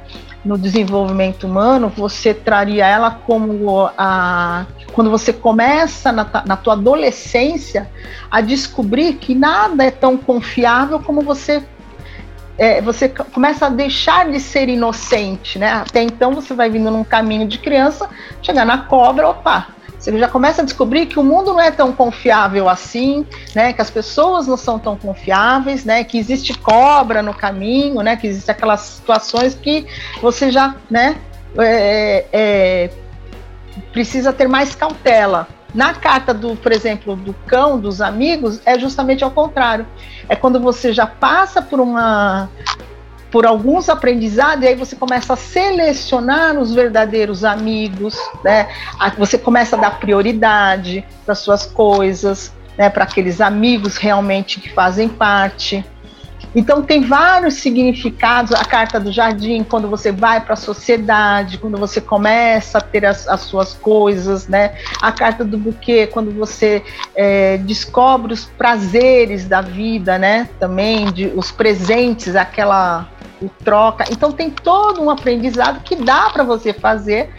no 0.45 0.59
desenvolvimento 0.59 1.47
humano, 1.47 1.89
você 1.89 2.35
traria 2.35 2.87
ela 2.87 3.11
como 3.11 3.91
a 3.97 4.67
quando 4.93 5.11
você 5.11 5.33
começa 5.33 6.13
na, 6.13 6.29
na 6.45 6.57
tua 6.57 6.75
adolescência 6.75 7.89
a 8.31 8.43
descobrir 8.43 9.15
que 9.15 9.35
nada 9.35 9.85
é 9.85 9.91
tão 9.91 10.19
confiável 10.19 11.01
como 11.01 11.23
você 11.23 11.63
é, 12.59 12.81
você 12.81 13.09
começa 13.09 13.67
a 13.67 13.69
deixar 13.69 14.31
de 14.31 14.39
ser 14.39 14.69
inocente, 14.69 15.59
né? 15.59 15.73
Até 15.73 16.03
então 16.03 16.33
você 16.33 16.55
vai 16.55 16.69
vindo 16.69 16.91
num 16.91 17.05
caminho 17.05 17.47
de 17.47 17.59
criança, 17.59 18.09
chegar 18.43 18.65
na 18.65 18.79
cobra, 18.79 19.29
opa, 19.29 19.69
você 20.03 20.19
já 20.19 20.29
começa 20.29 20.63
a 20.63 20.65
descobrir 20.65 21.07
que 21.07 21.17
o 21.17 21.23
mundo 21.23 21.53
não 21.53 21.61
é 21.61 21.71
tão 21.71 21.93
confiável 21.93 22.69
assim, 22.69 23.25
né? 23.55 23.73
Que 23.73 23.81
as 23.81 23.89
pessoas 23.89 24.49
não 24.49 24.57
são 24.57 24.77
tão 24.77 24.97
confiáveis, 24.97 25.85
né? 25.85 26.03
Que 26.03 26.19
existe 26.19 26.59
cobra 26.59 27.23
no 27.23 27.33
caminho, 27.33 28.03
né? 28.03 28.17
Que 28.17 28.27
existem 28.27 28.53
aquelas 28.53 28.81
situações 28.81 29.55
que 29.55 29.87
você 30.21 30.51
já, 30.51 30.75
né? 30.91 31.17
É, 31.57 32.27
é, 32.33 32.91
precisa 33.93 34.33
ter 34.33 34.49
mais 34.49 34.75
cautela. 34.75 35.47
Na 35.75 35.95
carta 35.95 36.35
do, 36.35 36.55
por 36.57 36.73
exemplo, 36.73 37.17
do 37.17 37.33
cão, 37.47 37.79
dos 37.79 38.01
amigos, 38.01 38.61
é 38.67 38.79
justamente 38.79 39.25
ao 39.25 39.31
contrário. 39.31 39.87
É 40.29 40.37
quando 40.37 40.61
você 40.61 40.93
já 40.93 41.07
passa 41.07 41.63
por 41.63 41.81
uma 41.81 42.49
por 43.31 43.47
alguns 43.47 43.89
aprendizados, 43.89 44.63
e 44.63 44.69
aí 44.69 44.75
você 44.75 44.95
começa 44.95 45.33
a 45.33 45.37
selecionar 45.37 46.59
os 46.59 46.75
verdadeiros 46.75 47.45
amigos, 47.45 48.15
né? 48.45 48.69
Você 49.17 49.39
começa 49.39 49.75
a 49.75 49.81
dar 49.81 49.99
prioridade 49.99 51.03
para 51.25 51.35
suas 51.35 51.65
coisas, 51.65 52.53
né? 52.77 52.91
Para 52.91 53.05
aqueles 53.05 53.41
amigos 53.41 53.97
realmente 53.97 54.61
que 54.61 54.69
fazem 54.69 55.09
parte. 55.09 55.83
Então 56.55 56.83
tem 56.83 57.03
vários 57.03 57.55
significados. 57.55 58.53
A 58.53 58.65
carta 58.65 59.01
do 59.01 59.11
jardim, 59.11 59.65
quando 59.65 59.89
você 59.89 60.13
vai 60.13 60.41
para 60.41 60.55
a 60.55 60.57
sociedade, 60.57 61.59
quando 61.59 61.79
você 61.79 62.01
começa 62.01 62.79
a 62.79 62.81
ter 62.81 63.07
as, 63.07 63.27
as, 63.27 63.41
suas 63.43 63.75
coisas, 63.75 64.47
né? 64.49 64.75
A 65.01 65.11
carta 65.13 65.45
do 65.45 65.57
buquê, 65.57 66.07
quando 66.07 66.31
você 66.31 66.83
é, 67.15 67.57
descobre 67.59 68.33
os 68.33 68.45
prazeres 68.45 69.47
da 69.47 69.61
vida, 69.61 70.19
né? 70.19 70.49
Também 70.61 71.11
de, 71.11 71.27
os 71.35 71.51
presentes, 71.51 72.37
aquela 72.37 73.09
troca. 73.65 74.05
Então 74.11 74.31
tem 74.31 74.51
todo 74.51 75.03
um 75.03 75.11
aprendizado 75.11 75.83
que 75.83 75.97
dá 75.97 76.31
para 76.31 76.45
você 76.45 76.73
fazer 76.73 77.31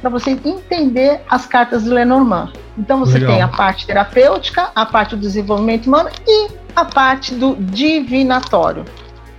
para 0.00 0.10
você 0.10 0.32
entender 0.32 1.22
as 1.30 1.46
cartas 1.46 1.84
de 1.84 1.88
Lenormand. 1.88 2.52
Então 2.76 2.98
você 2.98 3.14
Legal. 3.14 3.30
tem 3.30 3.42
a 3.42 3.48
parte 3.48 3.86
terapêutica, 3.86 4.70
a 4.74 4.84
parte 4.84 5.16
do 5.16 5.20
desenvolvimento 5.22 5.86
humano 5.86 6.10
e 6.26 6.63
a 6.74 6.84
parte 6.84 7.34
do 7.34 7.56
divinatório, 7.56 8.84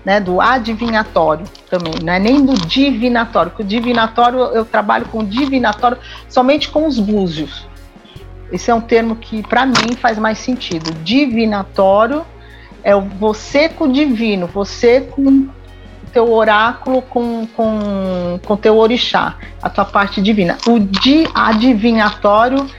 né, 0.03 0.19
do 0.19 0.39
adivinhatório 0.39 1.45
também, 1.69 1.93
não 2.03 2.13
é 2.13 2.19
nem 2.19 2.45
do 2.45 2.53
divinatório, 2.53 3.51
porque 3.51 3.63
o 3.63 3.65
divinatório 3.65 4.39
eu 4.39 4.63
trabalho 4.63 5.05
com 5.07 5.23
divinatório 5.23 5.97
somente 6.29 6.69
com 6.69 6.87
os 6.87 6.99
búzios. 6.99 7.67
Esse 8.51 8.69
é 8.69 8.75
um 8.75 8.81
termo 8.81 9.15
que 9.15 9.41
para 9.41 9.65
mim 9.65 9.95
faz 9.99 10.19
mais 10.19 10.37
sentido. 10.37 10.93
Divinatório 11.03 12.23
é 12.83 12.95
você 12.95 13.67
com 13.67 13.85
o 13.85 13.91
divino, 13.91 14.45
você 14.45 15.01
com 15.01 15.49
teu 16.13 16.31
oráculo 16.31 17.01
com 17.01 17.45
com 17.47 18.39
com 18.45 18.55
teu 18.55 18.77
orixá, 18.77 19.35
a 19.61 19.69
tua 19.69 19.83
parte 19.83 20.21
divina. 20.21 20.57
O 20.67 20.79
de 20.79 21.27
adivinhatório 21.33 22.69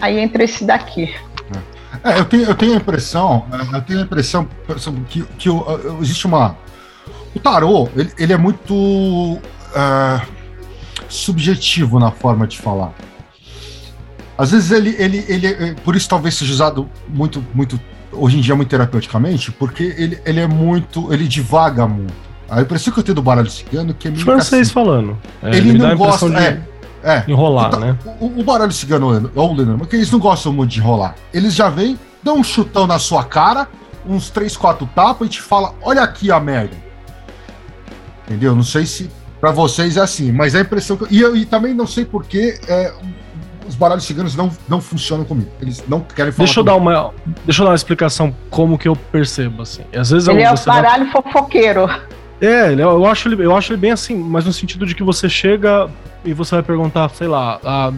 aí 0.00 0.20
entra 0.20 0.44
esse 0.44 0.64
daqui. 0.64 1.12
É, 2.02 2.18
eu, 2.18 2.24
tenho, 2.24 2.44
eu 2.44 2.54
tenho 2.54 2.72
a 2.72 2.76
impressão, 2.76 3.46
é, 3.52 3.76
eu 3.76 3.82
tenho 3.82 4.00
a 4.00 4.02
impressão 4.02 4.48
que, 5.08 5.22
que 5.38 5.48
existe 6.00 6.26
uma. 6.26 6.56
O 7.34 7.40
tarô, 7.40 7.88
ele, 7.96 8.12
ele 8.18 8.32
é 8.32 8.38
muito. 8.38 8.74
Uh, 8.74 10.34
subjetivo 11.08 11.98
na 11.98 12.10
forma 12.10 12.46
de 12.46 12.58
falar. 12.58 12.92
Às 14.36 14.50
vezes 14.50 14.70
ele, 14.72 14.96
ele, 14.98 15.24
ele, 15.28 15.46
é, 15.46 15.74
por 15.84 15.94
isso 15.94 16.08
talvez 16.08 16.34
seja 16.34 16.52
usado 16.52 16.88
muito, 17.08 17.44
muito 17.54 17.80
hoje 18.12 18.38
em 18.38 18.40
dia 18.40 18.56
muito 18.56 18.68
terapeuticamente, 18.68 19.52
porque 19.52 19.94
ele, 19.96 20.20
ele 20.24 20.40
é 20.40 20.46
muito, 20.46 21.12
ele 21.12 21.28
divaga 21.28 21.86
muito. 21.86 22.12
A 22.48 22.60
impressão 22.60 22.92
que 22.92 22.98
eu 22.98 23.04
tenho 23.04 23.14
do 23.14 23.22
baralho 23.22 23.48
cigano 23.48 23.94
que 23.94 24.08
é 24.08 24.10
meio 24.10 24.24
Francês 24.24 24.62
assim, 24.62 24.72
falando. 24.72 25.16
É, 25.42 25.56
ele, 25.56 25.72
não 25.72 25.96
gosta, 25.96 26.28
de 26.28 26.36
é, 26.36 26.60
é, 27.04 27.22
enrolar, 27.28 27.68
então, 27.68 27.80
né? 27.80 27.98
O, 28.18 28.40
o, 28.40 28.42
baralho 28.42 28.72
cigano 28.72 29.30
ou 29.34 29.50
o 29.50 29.54
Lenormand, 29.54 29.80
porque 29.80 29.96
eles 29.96 30.10
não 30.10 30.18
gostam 30.18 30.52
muito 30.52 30.70
de 30.70 30.80
enrolar. 30.80 31.14
Eles 31.32 31.54
já 31.54 31.68
vêm, 31.68 31.98
dão 32.22 32.38
um 32.38 32.44
chutão 32.44 32.86
na 32.86 32.98
sua 32.98 33.22
cara, 33.22 33.68
uns 34.06 34.30
3, 34.30 34.56
4 34.56 34.88
tapas 34.94 35.28
e 35.28 35.30
te 35.30 35.42
fala: 35.42 35.74
"Olha 35.82 36.02
aqui 36.02 36.32
a 36.32 36.40
merda". 36.40 36.76
Entendeu? 38.26 38.56
Não 38.56 38.62
sei 38.62 38.86
se 38.86 39.10
para 39.38 39.52
vocês 39.52 39.98
é 39.98 40.00
assim, 40.00 40.32
mas 40.32 40.54
é 40.54 40.58
a 40.58 40.60
impressão 40.62 40.96
que. 40.96 41.14
E, 41.14 41.20
eu, 41.20 41.36
e 41.36 41.44
também 41.44 41.74
não 41.74 41.86
sei 41.86 42.06
porque 42.06 42.58
é, 42.66 42.90
os 43.68 43.74
baralhos 43.74 44.04
ciganos 44.04 44.34
não, 44.34 44.50
não 44.66 44.80
funcionam 44.80 45.24
comigo. 45.24 45.50
Eles 45.60 45.84
não 45.86 46.00
querem 46.00 46.32
falar. 46.32 46.46
Deixa 46.46 46.60
eu, 46.60 46.64
dar 46.64 46.76
uma, 46.76 47.12
deixa 47.44 47.60
eu 47.60 47.64
dar 47.64 47.72
uma 47.72 47.76
explicação 47.76 48.34
como 48.48 48.78
que 48.78 48.88
eu 48.88 48.96
percebo, 48.96 49.62
assim. 49.62 49.82
Às 49.94 50.10
vezes 50.10 50.28
ele 50.28 50.42
é 50.42 50.50
o 50.50 50.64
baralho 50.64 51.10
fofoqueiro. 51.10 51.86
É, 52.40 52.74
eu 52.74 53.06
acho, 53.06 53.28
ele, 53.28 53.44
eu 53.44 53.56
acho 53.56 53.72
ele 53.72 53.80
bem 53.80 53.92
assim, 53.92 54.16
mas 54.16 54.44
no 54.44 54.52
sentido 54.52 54.84
de 54.84 54.94
que 54.94 55.02
você 55.02 55.28
chega 55.28 55.88
e 56.24 56.32
você 56.32 56.56
vai 56.56 56.62
perguntar, 56.62 57.08
sei 57.10 57.28
lá, 57.28 57.60
a, 57.64 57.92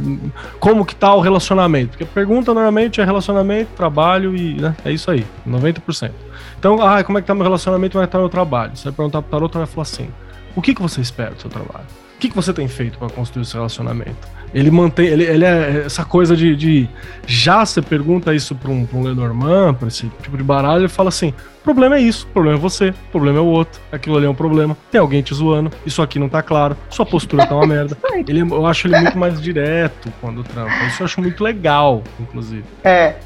como 0.58 0.84
que 0.84 0.94
tá 0.94 1.14
o 1.14 1.20
relacionamento? 1.20 1.90
Porque 1.90 2.04
a 2.04 2.06
pergunta 2.06 2.52
normalmente 2.52 3.00
é 3.00 3.04
relacionamento, 3.04 3.70
trabalho 3.76 4.36
e 4.36 4.54
né, 4.54 4.76
é 4.84 4.92
isso 4.92 5.10
aí, 5.10 5.24
90%. 5.46 6.10
Então, 6.58 6.80
ah, 6.82 7.02
como 7.04 7.18
é 7.18 7.20
que 7.20 7.26
tá 7.26 7.34
meu 7.34 7.44
relacionamento, 7.44 7.92
como 7.92 8.04
é 8.04 8.06
que 8.06 8.12
tá 8.12 8.18
meu 8.18 8.28
trabalho? 8.28 8.76
Você 8.76 8.84
vai 8.84 8.92
perguntar 8.92 9.22
pro 9.22 9.30
tarot, 9.30 9.56
vai 9.56 9.66
falar 9.66 9.82
assim, 9.82 10.08
o 10.54 10.62
que, 10.62 10.74
que 10.74 10.82
você 10.82 11.00
espera 11.00 11.34
do 11.34 11.40
seu 11.40 11.50
trabalho? 11.50 11.86
O 12.16 12.18
que, 12.18 12.30
que 12.30 12.34
você 12.34 12.50
tem 12.50 12.66
feito 12.66 12.98
para 12.98 13.10
construir 13.10 13.42
esse 13.42 13.52
relacionamento? 13.52 14.26
Ele 14.54 14.70
mantém, 14.70 15.06
ele, 15.06 15.24
ele 15.24 15.44
é 15.44 15.82
essa 15.84 16.02
coisa 16.02 16.34
de, 16.34 16.56
de 16.56 16.88
já 17.26 17.62
você 17.62 17.82
pergunta 17.82 18.34
isso 18.34 18.54
para 18.54 18.70
um, 18.70 18.86
pra 18.86 18.98
um 18.98 19.02
Lenormand, 19.02 19.74
para 19.74 19.88
esse 19.88 20.08
tipo 20.22 20.34
de 20.34 20.42
baralho, 20.42 20.80
ele 20.80 20.88
fala 20.88 21.10
assim: 21.10 21.34
o 21.60 21.62
problema 21.62 21.96
é 21.96 22.00
isso, 22.00 22.26
o 22.26 22.32
problema 22.32 22.56
é 22.56 22.60
você, 22.60 22.88
o 22.88 23.10
problema 23.12 23.38
é 23.38 23.42
o 23.42 23.44
outro, 23.44 23.82
aquilo 23.92 24.16
ali 24.16 24.24
é 24.24 24.30
um 24.30 24.34
problema, 24.34 24.74
tem 24.90 24.98
alguém 24.98 25.20
te 25.20 25.34
zoando, 25.34 25.70
isso 25.84 26.00
aqui 26.00 26.18
não 26.18 26.26
tá 26.26 26.42
claro, 26.42 26.74
sua 26.88 27.04
postura 27.04 27.46
tá 27.46 27.54
uma 27.54 27.66
merda. 27.68 27.98
Ele, 28.26 28.40
eu 28.40 28.64
acho 28.64 28.86
ele 28.86 28.98
muito 28.98 29.18
mais 29.18 29.38
direto 29.38 30.10
quando 30.18 30.42
trampa. 30.42 30.72
Isso 30.86 31.02
eu 31.02 31.04
acho 31.04 31.20
muito 31.20 31.44
legal, 31.44 32.02
inclusive. 32.18 32.64
É. 32.82 33.16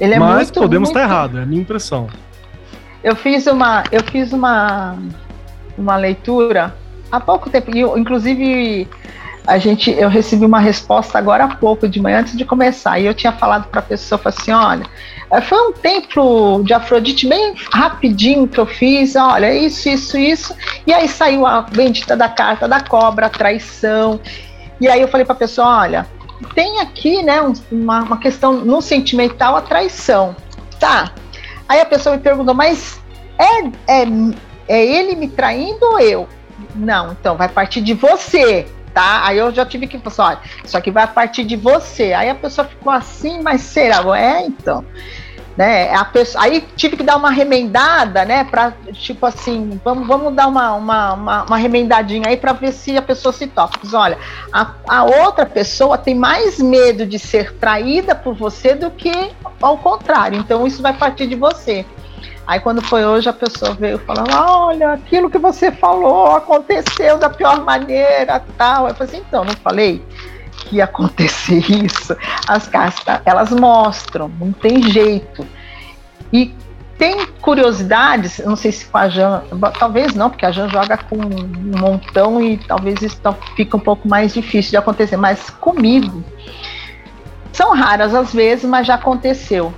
Ele 0.00 0.14
é 0.14 0.18
Mas 0.18 0.46
muito, 0.48 0.60
podemos 0.60 0.88
estar 0.88 1.00
tá 1.00 1.06
errado, 1.06 1.38
é 1.38 1.42
a 1.44 1.46
minha 1.46 1.62
impressão. 1.62 2.08
Eu 3.04 3.14
fiz 3.14 3.46
uma, 3.46 3.84
eu 3.92 4.02
fiz 4.02 4.32
uma, 4.32 4.98
uma 5.78 5.96
leitura 5.96 6.74
há 7.10 7.20
pouco 7.20 7.50
tempo, 7.50 7.74
e 7.74 7.80
inclusive 7.80 8.88
a 9.46 9.58
gente, 9.58 9.90
eu 9.90 10.08
recebi 10.08 10.44
uma 10.44 10.60
resposta 10.60 11.18
agora 11.18 11.44
há 11.44 11.56
pouco 11.56 11.88
de 11.88 12.00
manhã 12.00 12.20
antes 12.20 12.36
de 12.36 12.44
começar 12.44 12.98
e 12.98 13.06
eu 13.06 13.14
tinha 13.14 13.32
falado 13.32 13.68
para 13.68 13.80
a 13.80 13.82
pessoa, 13.82 14.18
falei 14.18 14.38
assim, 14.38 14.52
olha, 14.52 14.86
é, 15.30 15.40
foi 15.40 15.58
um 15.58 15.72
templo 15.72 16.62
de 16.62 16.72
Afrodite 16.72 17.26
bem 17.26 17.54
rapidinho 17.72 18.46
que 18.46 18.58
eu 18.58 18.66
fiz, 18.66 19.16
olha, 19.16 19.52
isso, 19.54 19.88
isso, 19.88 20.18
isso, 20.18 20.54
e 20.86 20.92
aí 20.92 21.08
saiu 21.08 21.46
a 21.46 21.62
bendita 21.62 22.16
da 22.16 22.28
carta 22.28 22.68
da 22.68 22.80
cobra, 22.80 23.26
a 23.26 23.30
traição, 23.30 24.20
e 24.80 24.88
aí 24.88 25.00
eu 25.00 25.08
falei 25.08 25.24
para 25.24 25.34
a 25.34 25.38
pessoa, 25.38 25.80
olha, 25.80 26.06
tem 26.54 26.80
aqui, 26.80 27.22
né, 27.22 27.40
uma, 27.70 28.02
uma 28.02 28.18
questão 28.18 28.52
no 28.52 28.80
sentimental, 28.80 29.56
a 29.56 29.62
traição, 29.62 30.34
tá? 30.78 31.12
Aí 31.68 31.80
a 31.80 31.86
pessoa 31.86 32.16
me 32.16 32.22
perguntou, 32.22 32.54
mas 32.54 33.00
é, 33.38 34.02
é, 34.02 34.06
é 34.68 34.84
ele 34.84 35.14
me 35.14 35.28
traindo 35.28 35.84
ou 35.84 36.00
eu? 36.00 36.28
Não, 36.74 37.12
então 37.12 37.36
vai 37.36 37.48
partir 37.48 37.80
de 37.80 37.94
você 37.94 38.66
tá? 38.92 39.26
Aí 39.26 39.38
eu 39.38 39.52
já 39.52 39.64
tive 39.64 39.86
que 39.86 39.98
falar, 39.98 40.30
olha, 40.30 40.40
isso 40.64 40.76
aqui 40.76 40.90
vai 40.90 41.06
partir 41.06 41.44
de 41.44 41.56
você. 41.56 42.12
Aí 42.12 42.28
a 42.28 42.34
pessoa 42.34 42.66
ficou 42.66 42.92
assim, 42.92 43.40
mas 43.42 43.62
será? 43.62 44.02
É, 44.16 44.44
então. 44.44 44.84
Né? 45.56 45.92
A 45.92 46.04
pessoa, 46.04 46.44
aí 46.44 46.64
tive 46.76 46.96
que 46.96 47.02
dar 47.02 47.16
uma 47.16 47.30
remendada, 47.30 48.24
né? 48.24 48.44
Para 48.44 48.72
tipo 48.92 49.26
assim, 49.26 49.78
vamos, 49.84 50.06
vamos 50.06 50.32
dar 50.34 50.46
uma, 50.46 50.72
uma, 50.74 51.12
uma, 51.12 51.42
uma 51.44 51.56
remendadinha 51.56 52.28
aí 52.28 52.36
para 52.36 52.52
ver 52.52 52.72
se 52.72 52.96
a 52.96 53.02
pessoa 53.02 53.32
se 53.32 53.46
toca. 53.46 53.78
Mas 53.82 53.92
olha, 53.92 54.16
a, 54.52 54.70
a 54.88 55.04
outra 55.04 55.44
pessoa 55.44 55.98
tem 55.98 56.14
mais 56.14 56.58
medo 56.58 57.04
de 57.04 57.18
ser 57.18 57.54
traída 57.56 58.14
por 58.14 58.34
você 58.34 58.74
do 58.74 58.90
que 58.90 59.32
ao 59.60 59.76
contrário. 59.76 60.38
Então 60.38 60.66
isso 60.66 60.80
vai 60.80 60.94
partir 60.94 61.26
de 61.26 61.34
você. 61.34 61.84
Aí 62.50 62.58
quando 62.58 62.82
foi 62.82 63.04
hoje, 63.04 63.28
a 63.28 63.32
pessoa 63.32 63.74
veio 63.74 63.96
falando, 64.00 64.32
olha, 64.34 64.94
aquilo 64.94 65.30
que 65.30 65.38
você 65.38 65.70
falou 65.70 66.34
aconteceu 66.34 67.16
da 67.16 67.30
pior 67.30 67.64
maneira, 67.64 68.44
tal. 68.58 68.88
Eu 68.88 68.94
falei 68.96 69.14
assim, 69.14 69.24
então, 69.24 69.44
não 69.44 69.54
falei 69.54 70.04
que 70.56 70.78
ia 70.78 70.84
acontecer 70.84 71.62
isso? 71.70 72.16
As 72.48 72.66
cartas, 72.66 73.20
elas 73.24 73.52
mostram, 73.52 74.28
não 74.40 74.50
tem 74.50 74.82
jeito. 74.82 75.46
E 76.32 76.52
tem 76.98 77.24
curiosidades, 77.40 78.40
não 78.44 78.56
sei 78.56 78.72
se 78.72 78.84
com 78.84 78.98
a 78.98 79.08
Jan, 79.08 79.44
talvez 79.78 80.12
não, 80.16 80.28
porque 80.28 80.44
a 80.44 80.50
Jan 80.50 80.68
joga 80.68 80.96
com 80.96 81.18
um 81.18 81.78
montão 81.78 82.42
e 82.42 82.56
talvez 82.58 83.00
isso 83.00 83.20
fica 83.54 83.76
um 83.76 83.80
pouco 83.80 84.08
mais 84.08 84.34
difícil 84.34 84.72
de 84.72 84.76
acontecer, 84.76 85.16
mas 85.16 85.50
comigo 85.50 86.24
são 87.52 87.72
raras 87.74 88.12
às 88.12 88.34
vezes, 88.34 88.64
mas 88.64 88.88
já 88.88 88.96
aconteceu 88.96 89.72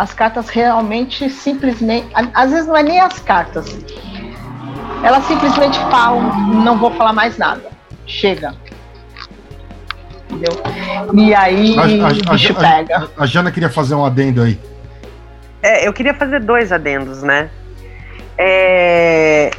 as 0.00 0.14
cartas 0.14 0.48
realmente 0.48 1.28
simplesmente. 1.28 2.08
Às 2.32 2.50
vezes 2.50 2.66
não 2.66 2.74
é 2.74 2.82
nem 2.82 2.98
as 2.98 3.18
cartas. 3.18 3.66
Elas 5.02 5.24
simplesmente 5.24 5.78
falam, 5.90 6.22
não 6.64 6.78
vou 6.78 6.90
falar 6.92 7.12
mais 7.12 7.36
nada. 7.36 7.68
Chega. 8.06 8.54
Entendeu? 10.30 10.58
E 11.14 11.34
aí 11.34 11.76
a, 11.78 12.06
a, 12.06 12.32
bicho 12.32 12.52
a, 12.52 12.54
pega. 12.54 13.10
A, 13.14 13.26
Jana 13.26 13.52
queria 13.52 13.68
fazer 13.68 13.94
um 13.94 14.02
adendo 14.02 14.40
aí. 14.40 14.58
É, 15.62 15.86
eu 15.86 15.92
queria 15.92 16.14
fazer 16.14 16.40
dois 16.40 16.72
adendos, 16.72 17.22
né? 17.22 17.50
É, 18.38 19.50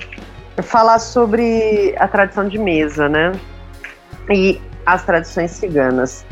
falar 0.63 0.97
sobre 0.97 1.93
a 1.99 2.07
tradição 2.07 2.47
de 2.47 2.57
mesa, 2.57 3.07
né? 3.07 3.31
E 4.27 4.59
as 4.87 5.05
tradições 5.05 5.51
ciganas. 5.51 6.25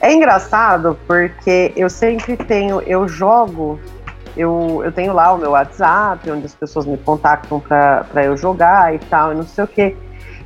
É 0.00 0.12
engraçado 0.12 0.98
porque 1.06 1.72
eu 1.76 1.88
sempre 1.88 2.36
tenho, 2.36 2.80
eu 2.82 3.08
jogo, 3.08 3.80
eu, 4.36 4.82
eu 4.84 4.92
tenho 4.92 5.12
lá 5.12 5.32
o 5.32 5.38
meu 5.38 5.52
WhatsApp, 5.52 6.30
onde 6.30 6.46
as 6.46 6.54
pessoas 6.54 6.84
me 6.86 6.98
contactam 6.98 7.60
para 7.60 8.24
eu 8.24 8.36
jogar 8.36 8.94
e 8.94 8.98
tal, 8.98 9.32
e 9.32 9.34
não 9.36 9.44
sei 9.44 9.64
o 9.64 9.68
quê. 9.68 9.96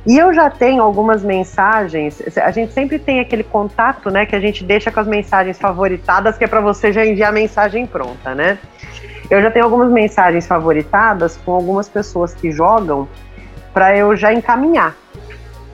E 0.05 0.17
eu 0.17 0.33
já 0.33 0.49
tenho 0.49 0.81
algumas 0.81 1.23
mensagens, 1.23 2.21
a 2.37 2.51
gente 2.51 2.71
sempre 2.71 2.97
tem 2.97 3.19
aquele 3.19 3.43
contato, 3.43 4.09
né, 4.09 4.25
que 4.25 4.35
a 4.35 4.39
gente 4.39 4.63
deixa 4.63 4.89
com 4.91 4.99
as 4.99 5.07
mensagens 5.07 5.59
favoritadas, 5.59 6.37
que 6.37 6.45
é 6.45 6.47
para 6.47 6.61
você 6.61 6.93
já 6.93 7.05
enviar 7.05 7.29
a 7.29 7.33
mensagem 7.33 7.85
pronta, 7.85 8.33
né? 8.33 8.57
Eu 9.29 9.41
já 9.41 9.51
tenho 9.51 9.65
algumas 9.65 9.91
mensagens 9.91 10.47
favoritadas 10.47 11.37
com 11.37 11.51
algumas 11.51 11.87
pessoas 11.89 12.33
que 12.33 12.51
jogam 12.51 13.07
para 13.73 13.95
eu 13.95 14.15
já 14.15 14.33
encaminhar 14.33 14.95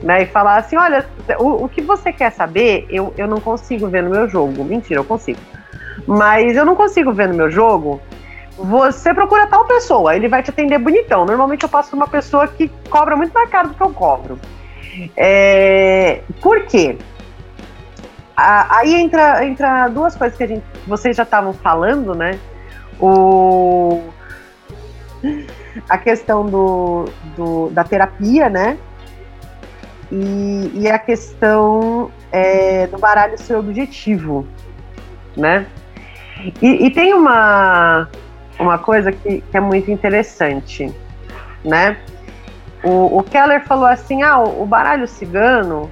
né? 0.02 0.22
E 0.22 0.26
falar 0.26 0.56
assim, 0.56 0.76
olha, 0.76 1.06
o, 1.38 1.64
o 1.64 1.68
que 1.68 1.80
você 1.80 2.12
quer 2.12 2.30
saber, 2.30 2.86
eu, 2.90 3.12
eu 3.16 3.26
não 3.26 3.40
consigo 3.40 3.88
ver 3.88 4.02
no 4.02 4.10
meu 4.10 4.28
jogo. 4.28 4.64
Mentira, 4.64 5.00
eu 5.00 5.04
consigo. 5.04 5.40
Mas 6.06 6.56
eu 6.56 6.64
não 6.64 6.76
consigo 6.76 7.12
ver 7.12 7.28
no 7.28 7.34
meu 7.34 7.50
jogo. 7.50 8.00
Você 8.58 9.12
procura 9.12 9.46
tal 9.46 9.66
pessoa, 9.66 10.16
ele 10.16 10.28
vai 10.28 10.42
te 10.42 10.50
atender 10.50 10.78
bonitão. 10.78 11.24
Normalmente 11.26 11.62
eu 11.62 11.68
passo 11.68 11.94
uma 11.94 12.08
pessoa 12.08 12.48
que 12.48 12.70
cobra 12.88 13.16
muito 13.16 13.32
mais 13.32 13.50
caro 13.50 13.68
do 13.68 13.74
que 13.74 13.82
eu 13.82 13.90
cobro. 13.90 14.38
É, 15.16 16.22
por 16.40 16.64
quê? 16.64 16.96
aí 18.36 18.94
entra, 18.94 19.44
entra 19.46 19.88
duas 19.88 20.14
coisas 20.14 20.36
que 20.36 20.44
a 20.44 20.46
gente, 20.46 20.62
vocês 20.86 21.16
já 21.16 21.22
estavam 21.22 21.54
falando, 21.54 22.14
né? 22.14 22.38
O, 23.00 24.02
a 25.88 25.96
questão 25.98 26.44
do, 26.44 27.06
do, 27.34 27.70
da 27.70 27.82
terapia, 27.82 28.50
né? 28.50 28.76
E, 30.10 30.70
e 30.74 30.90
a 30.90 30.98
questão 30.98 32.10
é, 32.30 32.86
do 32.86 32.98
baralho 32.98 33.38
ser 33.38 33.56
objetivo, 33.56 34.46
né? 35.36 35.66
E, 36.60 36.86
e, 36.86 36.90
tem 36.90 37.14
uma, 37.14 38.08
uma 38.58 38.78
coisa 38.78 39.10
que, 39.10 39.40
que, 39.40 39.56
é 39.56 39.60
muito 39.60 39.90
interessante, 39.90 40.94
né? 41.64 41.96
O, 42.84 43.18
o, 43.18 43.22
Keller 43.22 43.64
falou 43.64 43.86
assim, 43.86 44.22
ah, 44.22 44.38
o, 44.38 44.66
baralho 44.66 45.08
cigano, 45.08 45.90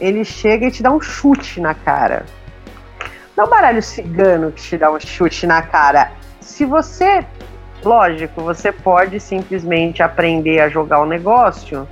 ele 0.00 0.24
chega 0.24 0.66
e 0.66 0.70
te 0.70 0.82
dá 0.82 0.90
um 0.90 1.00
chute 1.00 1.60
na 1.60 1.74
cara. 1.74 2.24
Não 3.36 3.44
é 3.44 3.46
o 3.46 3.50
baralho 3.50 3.82
cigano 3.82 4.50
que 4.50 4.62
te 4.62 4.78
dá 4.78 4.90
um 4.90 4.98
chute 4.98 5.46
na 5.46 5.62
cara. 5.62 6.12
Se 6.40 6.64
você, 6.64 7.24
lógico, 7.84 8.40
você 8.42 8.72
pode 8.72 9.20
simplesmente 9.20 10.02
aprender 10.02 10.60
a 10.60 10.68
jogar 10.68 11.00
o 11.00 11.06
negócio 11.06 11.86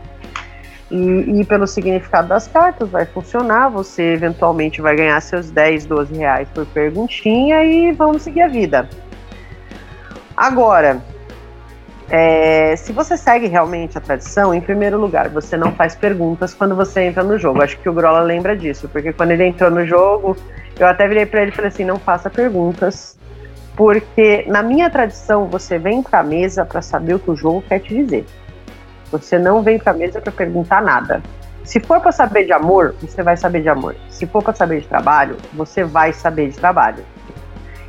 e, 0.93 1.41
e, 1.41 1.45
pelo 1.45 1.67
significado 1.67 2.29
das 2.29 2.47
cartas, 2.47 2.89
vai 2.91 3.07
funcionar. 3.07 3.71
Você 3.71 4.13
eventualmente 4.13 4.83
vai 4.83 4.95
ganhar 4.95 5.19
seus 5.23 5.51
10, 5.51 5.87
12 5.87 6.15
reais 6.15 6.49
por 6.55 6.67
perguntinha 6.67 7.65
e 7.65 7.93
vamos 7.93 8.23
seguir 8.23 8.43
a 8.43 8.49
vida. 8.49 8.89
Agora, 10.37 11.01
é, 12.11 12.77
se 12.77 12.93
você 12.93 13.17
segue 13.17 13.47
realmente 13.47 13.97
a 13.97 14.01
tradição, 14.03 14.53
em 14.53 14.61
primeiro 14.61 14.99
lugar, 14.99 15.31
você 15.31 15.57
não 15.57 15.73
faz 15.73 15.95
perguntas 15.95 16.53
quando 16.53 16.77
você 16.77 17.05
entra 17.05 17.23
no 17.23 17.39
jogo. 17.39 17.63
Acho 17.63 17.79
que 17.79 17.89
o 17.89 17.93
Grola 17.95 18.21
lembra 18.21 18.55
disso, 18.55 18.87
porque 18.87 19.15
quando 19.15 19.31
ele 19.31 19.47
entrou 19.47 19.71
no 19.71 19.87
jogo, 19.87 20.37
eu 20.79 20.87
até 20.87 21.09
virei 21.09 21.25
para 21.25 21.41
ele 21.41 21.53
e 21.53 21.55
falei 21.55 21.69
assim: 21.69 21.85
não 21.85 21.99
faça 21.99 22.29
perguntas, 22.29 23.19
porque 23.75 24.45
na 24.47 24.63
minha 24.63 24.91
tradição 24.91 25.47
você 25.47 25.79
vem 25.79 26.03
para 26.03 26.19
a 26.19 26.23
mesa 26.23 26.67
para 26.67 26.83
saber 26.83 27.15
o 27.15 27.19
que 27.19 27.31
o 27.31 27.37
jogo 27.37 27.65
quer 27.67 27.79
te 27.79 27.95
dizer. 27.95 28.27
Você 29.13 29.39
não 29.39 29.63
vem 29.63 29.79
para 29.79 29.93
a 29.93 29.95
mesa 29.95 30.21
para 30.21 30.33
perguntar 30.33 30.83
nada. 30.83 31.23
Se 31.63 31.79
for 31.79 32.01
para 32.01 32.11
saber 32.11 32.47
de 32.47 32.53
amor, 32.53 32.95
você 33.01 33.23
vai 33.23 33.37
saber 33.37 33.63
de 33.63 33.69
amor. 33.69 33.95
Se 34.09 34.27
for 34.27 34.43
para 34.43 34.55
saber 34.55 34.81
de 34.81 34.89
trabalho, 34.89 35.37
você 35.53 35.85
vai 35.85 36.13
saber 36.13 36.49
de 36.49 36.57
trabalho. 36.57 37.05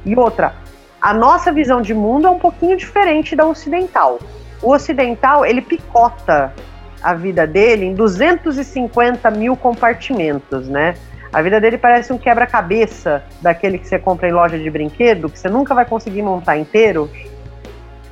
E 0.06 0.16
outra, 0.16 0.54
a 1.02 1.14
nossa 1.14 1.52
visão 1.52 1.82
de 1.82 1.94
mundo 1.94 2.28
é 2.28 2.30
um 2.30 2.38
pouquinho 2.38 2.78
diferente 2.78 3.36
da 3.36 3.46
ocidental. 3.46 4.20
O 4.62 4.72
ocidental, 4.72 5.46
ele 5.46 5.62
picota 5.62 6.54
a 7.02 7.14
vida 7.14 7.48
dele 7.48 7.86
em 7.86 7.96
250 7.96 9.32
mil 9.32 9.56
compartimentos, 9.56 10.68
né? 10.68 10.94
A 11.34 11.42
vida 11.42 11.60
dele 11.60 11.78
parece 11.78 12.14
um 12.14 12.18
quebra-cabeça 12.18 13.24
daquele 13.42 13.80
que 13.80 13.88
você 13.88 13.98
compra 13.98 14.30
em 14.30 14.32
loja 14.32 14.60
de 14.60 14.70
brinquedo, 14.70 15.30
que 15.30 15.40
você 15.40 15.50
nunca 15.50 15.74
vai 15.74 15.84
conseguir 15.84 16.22
montar 16.22 16.58
inteiro. 16.58 17.10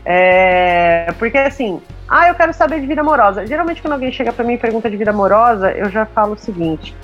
É... 0.06 1.12
Porque 1.20 1.38
assim, 1.38 1.82
ah, 2.08 2.28
eu 2.28 2.36
quero 2.36 2.54
saber 2.54 2.82
de 2.82 2.88
vida 2.88 3.02
amorosa. 3.02 3.46
Geralmente, 3.48 3.82
quando 3.82 3.94
alguém 3.94 4.12
chega 4.12 4.34
para 4.34 4.44
mim 4.44 4.54
e 4.54 4.58
pergunta 4.58 4.90
de 4.90 4.98
vida 4.98 5.12
amorosa, 5.12 5.72
eu 5.72 5.90
já 5.90 6.06
falo 6.06 6.34
o 6.34 6.38
seguinte: 6.38 6.96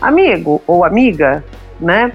amigo 0.00 0.62
ou 0.66 0.84
amiga, 0.84 1.44
né? 1.80 2.12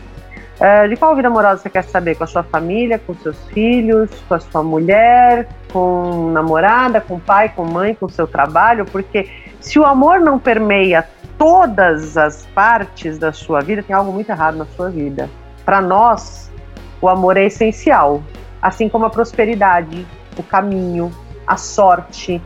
É, 0.60 0.88
de 0.88 0.98
qual 0.98 1.16
vida 1.16 1.30
amorosa 1.30 1.62
você 1.62 1.70
quer 1.70 1.84
saber? 1.84 2.16
Com 2.16 2.26
a 2.26 2.28
sua 2.28 2.44
família, 2.44 3.00
com 3.00 3.14
seus 3.14 3.38
filhos, 3.50 4.10
com 4.28 4.34
a 4.34 4.40
sua 4.40 4.62
mulher, 4.62 5.48
com 5.72 6.32
namorada, 6.32 7.00
com 7.00 7.18
pai, 7.18 7.50
com 7.56 7.64
mãe, 7.64 7.94
com 7.94 8.10
seu 8.10 8.28
trabalho? 8.28 8.84
Porque 8.86 9.30
se 9.62 9.80
o 9.80 9.86
amor 9.86 10.20
não 10.20 10.38
permeia 10.38 11.08
todas 11.38 12.18
as 12.18 12.46
partes 12.48 13.18
da 13.18 13.32
sua 13.32 13.62
vida, 13.62 13.82
tem 13.82 13.96
algo 13.96 14.12
muito 14.12 14.30
errado 14.30 14.58
na 14.58 14.66
sua 14.66 14.90
vida. 14.90 15.30
Para 15.64 15.80
nós, 15.80 16.52
o 17.00 17.08
amor 17.08 17.38
é 17.38 17.46
essencial, 17.46 18.22
assim 18.62 18.90
como 18.90 19.06
a 19.06 19.10
prosperidade, 19.10 20.06
o 20.40 20.44
caminho, 20.44 21.12
a 21.46 21.58
sorte. 21.58 22.42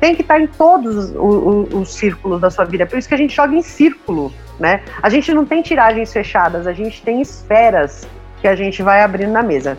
Tem 0.00 0.14
que 0.14 0.22
estar 0.22 0.40
em 0.40 0.46
todos 0.46 0.96
os, 0.96 1.14
os, 1.14 1.74
os 1.74 1.94
círculos 1.94 2.40
da 2.40 2.50
sua 2.50 2.64
vida. 2.64 2.86
Por 2.86 2.98
isso 2.98 3.08
que 3.08 3.14
a 3.14 3.18
gente 3.18 3.34
joga 3.34 3.54
em 3.54 3.62
círculo 3.62 4.32
né? 4.58 4.82
A 5.02 5.08
gente 5.08 5.32
não 5.32 5.44
tem 5.44 5.62
tiragens 5.62 6.12
fechadas, 6.12 6.66
a 6.66 6.72
gente 6.72 7.02
tem 7.02 7.20
esferas 7.20 8.06
que 8.40 8.48
a 8.48 8.54
gente 8.54 8.82
vai 8.82 9.02
abrindo 9.02 9.32
na 9.32 9.42
mesa. 9.42 9.76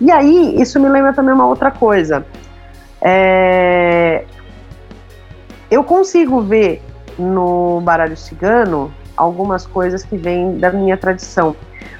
E 0.00 0.10
aí, 0.10 0.60
isso 0.60 0.80
me 0.80 0.88
lembra 0.88 1.12
também 1.12 1.34
uma 1.34 1.46
outra 1.46 1.70
coisa. 1.70 2.24
É... 3.00 4.24
Eu 5.70 5.84
consigo 5.84 6.40
ver 6.40 6.82
no 7.18 7.80
baralho 7.82 8.16
cigano 8.16 8.92
algumas 9.16 9.66
coisas 9.66 10.02
que 10.02 10.16
vêm 10.16 10.58
da 10.58 10.72
minha 10.72 10.96
tradição, 10.96 11.54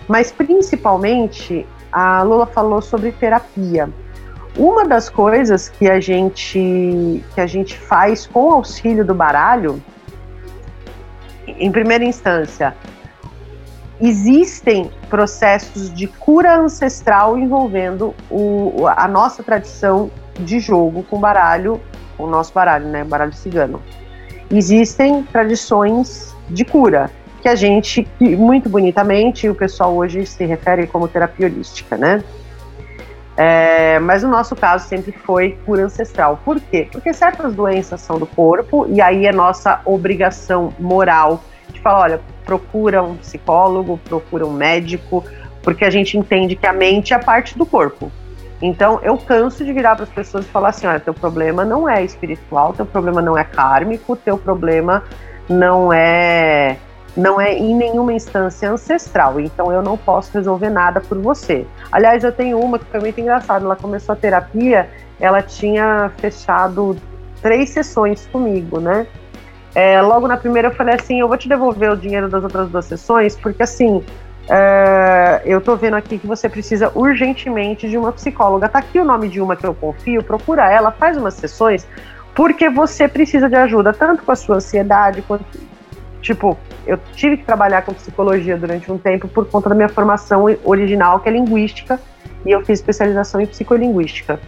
mas 0.09 0.33
principalmente 0.33 1.67
a 1.93 2.23
Lula 2.23 2.47
falou 2.47 2.81
sobre 2.81 3.13
terapia. 3.13 3.89
Uma 4.57 4.85
das 4.85 5.09
coisas 5.09 5.69
que 5.69 5.89
a 5.89 6.01
gente 6.01 7.25
que 7.35 7.41
a 7.41 7.47
gente 7.47 7.79
faz 7.79 8.27
com 8.27 8.53
auxílio 8.53 9.05
do 9.05 9.15
baralho 9.15 9.83
em 11.47 11.71
primeira 11.71 12.05
instância, 12.05 12.75
existem 14.01 14.91
processos 15.09 15.93
de 15.93 16.07
cura 16.07 16.57
ancestral 16.57 17.39
envolvendo 17.39 18.15
o, 18.31 18.87
a 18.87 19.07
nossa 19.07 19.43
tradição 19.43 20.11
de 20.39 20.59
jogo 20.59 21.03
com 21.05 21.19
baralho, 21.19 21.81
o 22.19 22.27
nosso 22.27 22.53
baralho, 22.53 22.87
né, 22.87 23.05
baralho 23.05 23.33
cigano. 23.33 23.83
Existem 24.51 25.23
tradições 25.25 26.35
de 26.49 26.65
cura 26.65 27.11
que 27.43 27.49
a 27.49 27.55
gente, 27.55 28.07
muito 28.21 28.69
bonitamente, 28.69 29.49
o 29.49 29.55
pessoal 29.55 29.95
hoje 29.95 30.27
se 30.27 30.45
refere 30.45 30.87
como 30.87 31.09
terapia 31.09 31.47
holística, 31.47 31.97
né? 31.97 32.23
É, 33.43 33.99
mas 34.01 34.23
no 34.23 34.29
nosso 34.29 34.55
caso 34.55 34.87
sempre 34.87 35.13
foi 35.13 35.57
cura 35.65 35.85
ancestral. 35.85 36.39
Por 36.45 36.61
quê? 36.61 36.87
Porque 36.93 37.11
certas 37.15 37.55
doenças 37.55 38.03
são 38.03 38.19
do 38.19 38.27
corpo 38.27 38.87
e 38.91 39.01
aí 39.01 39.27
é 39.27 39.33
nossa 39.33 39.81
obrigação 39.87 40.75
moral 40.79 41.43
de 41.73 41.81
falar, 41.81 42.01
olha, 42.01 42.21
procura 42.45 43.03
um 43.03 43.17
psicólogo, 43.17 43.99
procura 44.05 44.47
um 44.47 44.53
médico, 44.53 45.25
porque 45.63 45.87
a 45.87 45.91
gente 45.91 46.19
entende 46.19 46.55
que 46.55 46.67
a 46.67 46.73
mente 46.75 47.15
é 47.15 47.19
parte 47.19 47.57
do 47.57 47.65
corpo. 47.65 48.13
Então 48.61 49.01
eu 49.03 49.17
canso 49.17 49.65
de 49.65 49.73
virar 49.73 49.95
para 49.95 50.05
as 50.05 50.11
pessoas 50.11 50.45
e 50.45 50.49
falar 50.51 50.69
assim, 50.69 50.87
olha, 50.87 51.01
teu 51.01 51.15
problema 51.15 51.65
não 51.65 51.89
é 51.89 52.05
espiritual, 52.05 52.75
teu 52.75 52.85
problema 52.85 53.23
não 53.23 53.39
é 53.39 53.45
kármico, 53.45 54.17
teu 54.17 54.37
problema 54.37 55.03
não 55.49 55.91
é 55.91 56.77
não 57.17 57.41
é 57.41 57.53
em 57.55 57.75
nenhuma 57.75 58.13
instância 58.13 58.71
ancestral, 58.71 59.41
então 59.41 59.73
eu 59.73 59.83
não 59.83 59.97
posso 59.97 60.33
resolver 60.33 60.71
nada 60.71 61.01
por 61.01 61.19
você. 61.19 61.67
Aliás, 61.91 62.23
eu 62.23 62.33
tenho 62.33 62.59
uma 62.59 62.79
que 62.79 62.85
foi 62.87 63.01
muito 63.01 63.21
engraçada, 63.21 63.65
ela 63.65 63.77
começou 63.77 64.13
a 64.13 64.17
terapia, 64.17 64.89
ela 65.19 65.43
tinha 65.43 66.11
fechado 66.19 66.97
três 67.43 67.71
sessões 67.71 68.27
comigo, 68.27 68.81
né? 68.81 69.07
É, 69.75 70.01
logo 70.01 70.27
na 70.27 70.37
primeira 70.37 70.69
eu 70.69 70.73
falei 70.73 70.95
assim, 70.95 71.21
eu 71.21 71.29
vou 71.29 71.37
te 71.37 71.49
devolver 71.49 71.93
o 71.93 71.97
dinheiro 71.97 72.29
das 72.29 72.43
outras 72.43 72.69
duas 72.69 72.85
sessões, 72.85 73.37
porque 73.37 73.63
assim, 73.63 74.03
é, 74.49 75.43
eu 75.45 75.61
tô 75.61 75.77
vendo 75.77 75.95
aqui 75.95 76.19
que 76.19 76.27
você 76.27 76.49
precisa 76.49 76.91
urgentemente 76.95 77.89
de 77.89 77.97
uma 77.97 78.13
psicóloga. 78.13 78.69
Tá 78.69 78.81
aqui 78.81 78.99
o 78.99 79.05
nome 79.05 79.29
de 79.29 79.41
uma 79.41 79.55
que 79.57 79.65
eu 79.65 79.75
confio, 79.75 80.23
procura 80.25 80.71
ela, 80.71 80.91
faz 80.91 81.17
umas 81.17 81.35
sessões, 81.35 81.87
porque 82.35 82.69
você 82.69 83.07
precisa 83.07 83.49
de 83.49 83.55
ajuda, 83.55 83.93
tanto 83.93 84.25
com 84.25 84.33
a 84.33 84.37
sua 84.37 84.57
ansiedade, 84.57 85.23
quanto. 85.23 85.45
Tipo, 86.21 86.59
eu 86.87 86.99
tive 87.15 87.39
que 87.39 87.45
trabalhar 87.45 87.83
com 87.83 87.93
psicologia 87.93 88.57
durante 88.57 88.91
um 88.91 88.99
tempo 88.99 89.29
por 89.29 89.47
conta 89.47 89.69
da 89.69 89.75
minha 89.75 89.89
formação 89.89 90.45
original, 90.65 91.21
que 91.21 91.29
é 91.29 91.33
linguística, 91.33 92.01
e 92.45 92.51
eu 92.51 92.61
fiz 92.65 92.79
especialização 92.79 93.41
em 93.41 93.47
psicolinguística. 93.47 94.41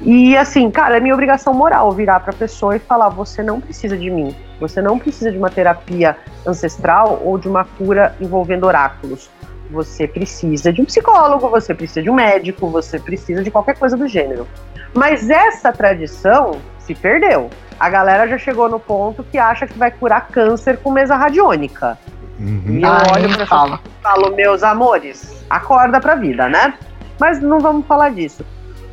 E 0.00 0.36
assim, 0.36 0.70
cara, 0.70 0.96
é 0.96 1.00
minha 1.00 1.14
obrigação 1.14 1.54
moral 1.54 1.92
virar 1.92 2.20
para 2.20 2.32
a 2.32 2.36
pessoa 2.36 2.76
e 2.76 2.78
falar: 2.78 3.08
você 3.08 3.42
não 3.42 3.60
precisa 3.60 3.96
de 3.96 4.10
mim, 4.10 4.34
você 4.60 4.82
não 4.82 4.98
precisa 4.98 5.30
de 5.30 5.38
uma 5.38 5.50
terapia 5.50 6.16
ancestral 6.46 7.20
ou 7.24 7.38
de 7.38 7.48
uma 7.48 7.64
cura 7.64 8.14
envolvendo 8.20 8.66
oráculos. 8.66 9.30
Você 9.70 10.06
precisa 10.06 10.72
de 10.72 10.82
um 10.82 10.84
psicólogo, 10.84 11.48
você 11.48 11.74
precisa 11.74 12.02
de 12.02 12.10
um 12.10 12.14
médico, 12.14 12.68
você 12.68 12.98
precisa 12.98 13.42
de 13.42 13.50
qualquer 13.50 13.78
coisa 13.78 13.96
do 13.96 14.06
gênero. 14.06 14.46
Mas 14.92 15.30
essa 15.30 15.72
tradição 15.72 16.52
se 16.78 16.94
perdeu. 16.94 17.48
A 17.78 17.90
galera 17.90 18.28
já 18.28 18.38
chegou 18.38 18.68
no 18.68 18.78
ponto 18.78 19.22
que 19.24 19.38
acha 19.38 19.66
que 19.66 19.78
vai 19.78 19.90
curar 19.90 20.28
câncer 20.28 20.78
com 20.78 20.90
mesa 20.90 21.16
radiônica. 21.16 21.98
Uhum. 22.38 22.78
E 22.78 22.82
eu 22.82 22.90
Ai, 22.90 23.22
olho 23.22 23.36
pra 23.36 23.46
falo. 23.46 23.80
falo, 24.02 24.34
meus 24.34 24.62
amores, 24.62 25.44
acorda 25.48 26.00
pra 26.00 26.14
vida, 26.14 26.48
né? 26.48 26.74
Mas 27.18 27.40
não 27.40 27.60
vamos 27.60 27.86
falar 27.86 28.10
disso. 28.10 28.44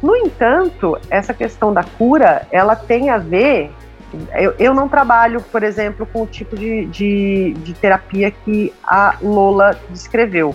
No 0.01 0.15
entanto, 0.15 0.97
essa 1.09 1.33
questão 1.33 1.73
da 1.73 1.83
cura, 1.83 2.47
ela 2.51 2.75
tem 2.75 3.09
a 3.09 3.17
ver. 3.17 3.71
Eu, 4.33 4.53
eu 4.59 4.73
não 4.73 4.89
trabalho, 4.89 5.41
por 5.41 5.63
exemplo, 5.63 6.05
com 6.05 6.23
o 6.23 6.27
tipo 6.27 6.57
de, 6.57 6.85
de, 6.87 7.53
de 7.59 7.73
terapia 7.73 8.29
que 8.29 8.73
a 8.83 9.15
Lola 9.21 9.77
descreveu, 9.89 10.53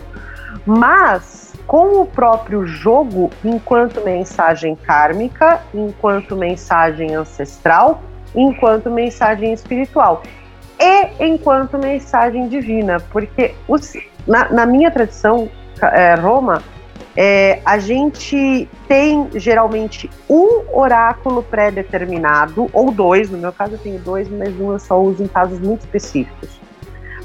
mas 0.66 1.54
com 1.66 2.00
o 2.00 2.06
próprio 2.06 2.66
jogo 2.66 3.30
enquanto 3.44 4.04
mensagem 4.04 4.76
kármica, 4.76 5.60
enquanto 5.74 6.36
mensagem 6.36 7.14
ancestral, 7.14 8.02
enquanto 8.36 8.90
mensagem 8.90 9.52
espiritual 9.52 10.22
e 10.78 11.24
enquanto 11.24 11.78
mensagem 11.78 12.48
divina, 12.48 12.98
porque 13.10 13.54
os, 13.66 13.94
na, 14.26 14.52
na 14.52 14.66
minha 14.66 14.90
tradição 14.90 15.48
é, 15.80 16.14
Roma 16.14 16.62
é, 17.16 17.60
a 17.64 17.78
gente 17.78 18.68
tem 18.86 19.28
geralmente 19.34 20.10
um 20.28 20.62
oráculo 20.70 21.42
pré-determinado, 21.42 22.68
ou 22.72 22.90
dois, 22.90 23.30
no 23.30 23.38
meu 23.38 23.52
caso 23.52 23.74
eu 23.74 23.78
tenho 23.78 23.98
dois, 23.98 24.28
mas 24.28 24.54
um 24.60 24.72
eu 24.72 24.78
só 24.78 25.00
uso 25.00 25.22
em 25.22 25.28
casos 25.28 25.58
muito 25.58 25.80
específicos. 25.80 26.60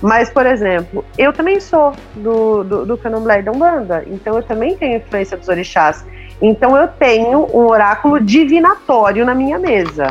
Mas, 0.01 0.31
por 0.31 0.45
exemplo, 0.45 1.05
eu 1.17 1.31
também 1.31 1.59
sou 1.59 1.93
do, 2.15 2.63
do, 2.63 2.85
do 2.85 2.97
Candomblé 2.97 3.41
da 3.41 3.51
Umbanda, 3.51 4.03
então 4.07 4.35
eu 4.35 4.41
também 4.41 4.75
tenho 4.75 4.97
influência 4.97 5.38
dos 5.38 5.47
orixás. 5.47 6.03
Então 6.41 6.75
eu 6.75 6.88
tenho 6.88 7.45
um 7.53 7.67
oráculo 7.67 8.19
divinatório 8.19 9.23
na 9.23 9.35
minha 9.35 9.59
mesa. 9.59 10.09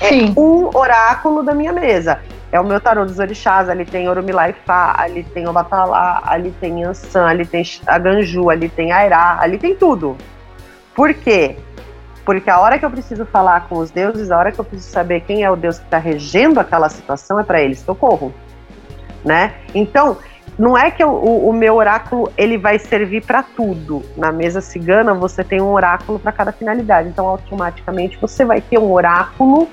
É 0.00 0.08
Sim. 0.08 0.34
um 0.36 0.70
oráculo 0.76 1.42
da 1.42 1.54
minha 1.54 1.72
mesa 1.72 2.20
é 2.52 2.58
o 2.58 2.64
meu 2.64 2.80
tarô 2.80 3.04
dos 3.04 3.18
orixás, 3.18 3.68
ali 3.68 3.84
tem 3.84 4.08
Orumilá 4.08 4.48
e 4.48 4.52
Fá, 4.52 4.94
ali 4.98 5.22
tem 5.22 5.48
Obatalá, 5.48 6.20
ali 6.24 6.50
tem 6.60 6.84
Ansan, 6.84 7.26
ali 7.26 7.46
tem 7.46 7.62
Aganju, 7.86 8.50
ali 8.50 8.68
tem 8.68 8.90
Airá, 8.90 9.38
ali 9.40 9.56
tem 9.56 9.74
tudo. 9.74 10.16
Por 10.94 11.14
quê? 11.14 11.56
Porque 12.24 12.50
a 12.50 12.58
hora 12.58 12.78
que 12.78 12.84
eu 12.84 12.90
preciso 12.90 13.24
falar 13.24 13.68
com 13.68 13.76
os 13.76 13.90
deuses, 13.90 14.30
a 14.30 14.38
hora 14.38 14.50
que 14.50 14.58
eu 14.58 14.64
preciso 14.64 14.90
saber 14.90 15.20
quem 15.20 15.44
é 15.44 15.50
o 15.50 15.56
deus 15.56 15.78
que 15.78 15.84
está 15.84 15.98
regendo 15.98 16.58
aquela 16.58 16.88
situação, 16.88 17.38
é 17.38 17.44
para 17.44 17.62
eles 17.62 17.82
que 17.82 17.88
eu 17.88 17.94
corro. 17.94 18.34
Né? 19.24 19.54
Então, 19.74 20.16
não 20.58 20.76
é 20.76 20.90
que 20.90 21.04
o, 21.04 21.10
o 21.10 21.52
meu 21.52 21.76
oráculo 21.76 22.32
ele 22.36 22.58
vai 22.58 22.78
servir 22.78 23.24
para 23.24 23.42
tudo. 23.42 24.02
Na 24.16 24.32
mesa 24.32 24.60
cigana 24.60 25.14
você 25.14 25.44
tem 25.44 25.60
um 25.60 25.72
oráculo 25.72 26.18
para 26.18 26.32
cada 26.32 26.52
finalidade. 26.52 27.08
Então 27.08 27.26
automaticamente 27.26 28.18
você 28.20 28.44
vai 28.44 28.60
ter 28.60 28.78
um 28.78 28.92
oráculo. 28.92 29.68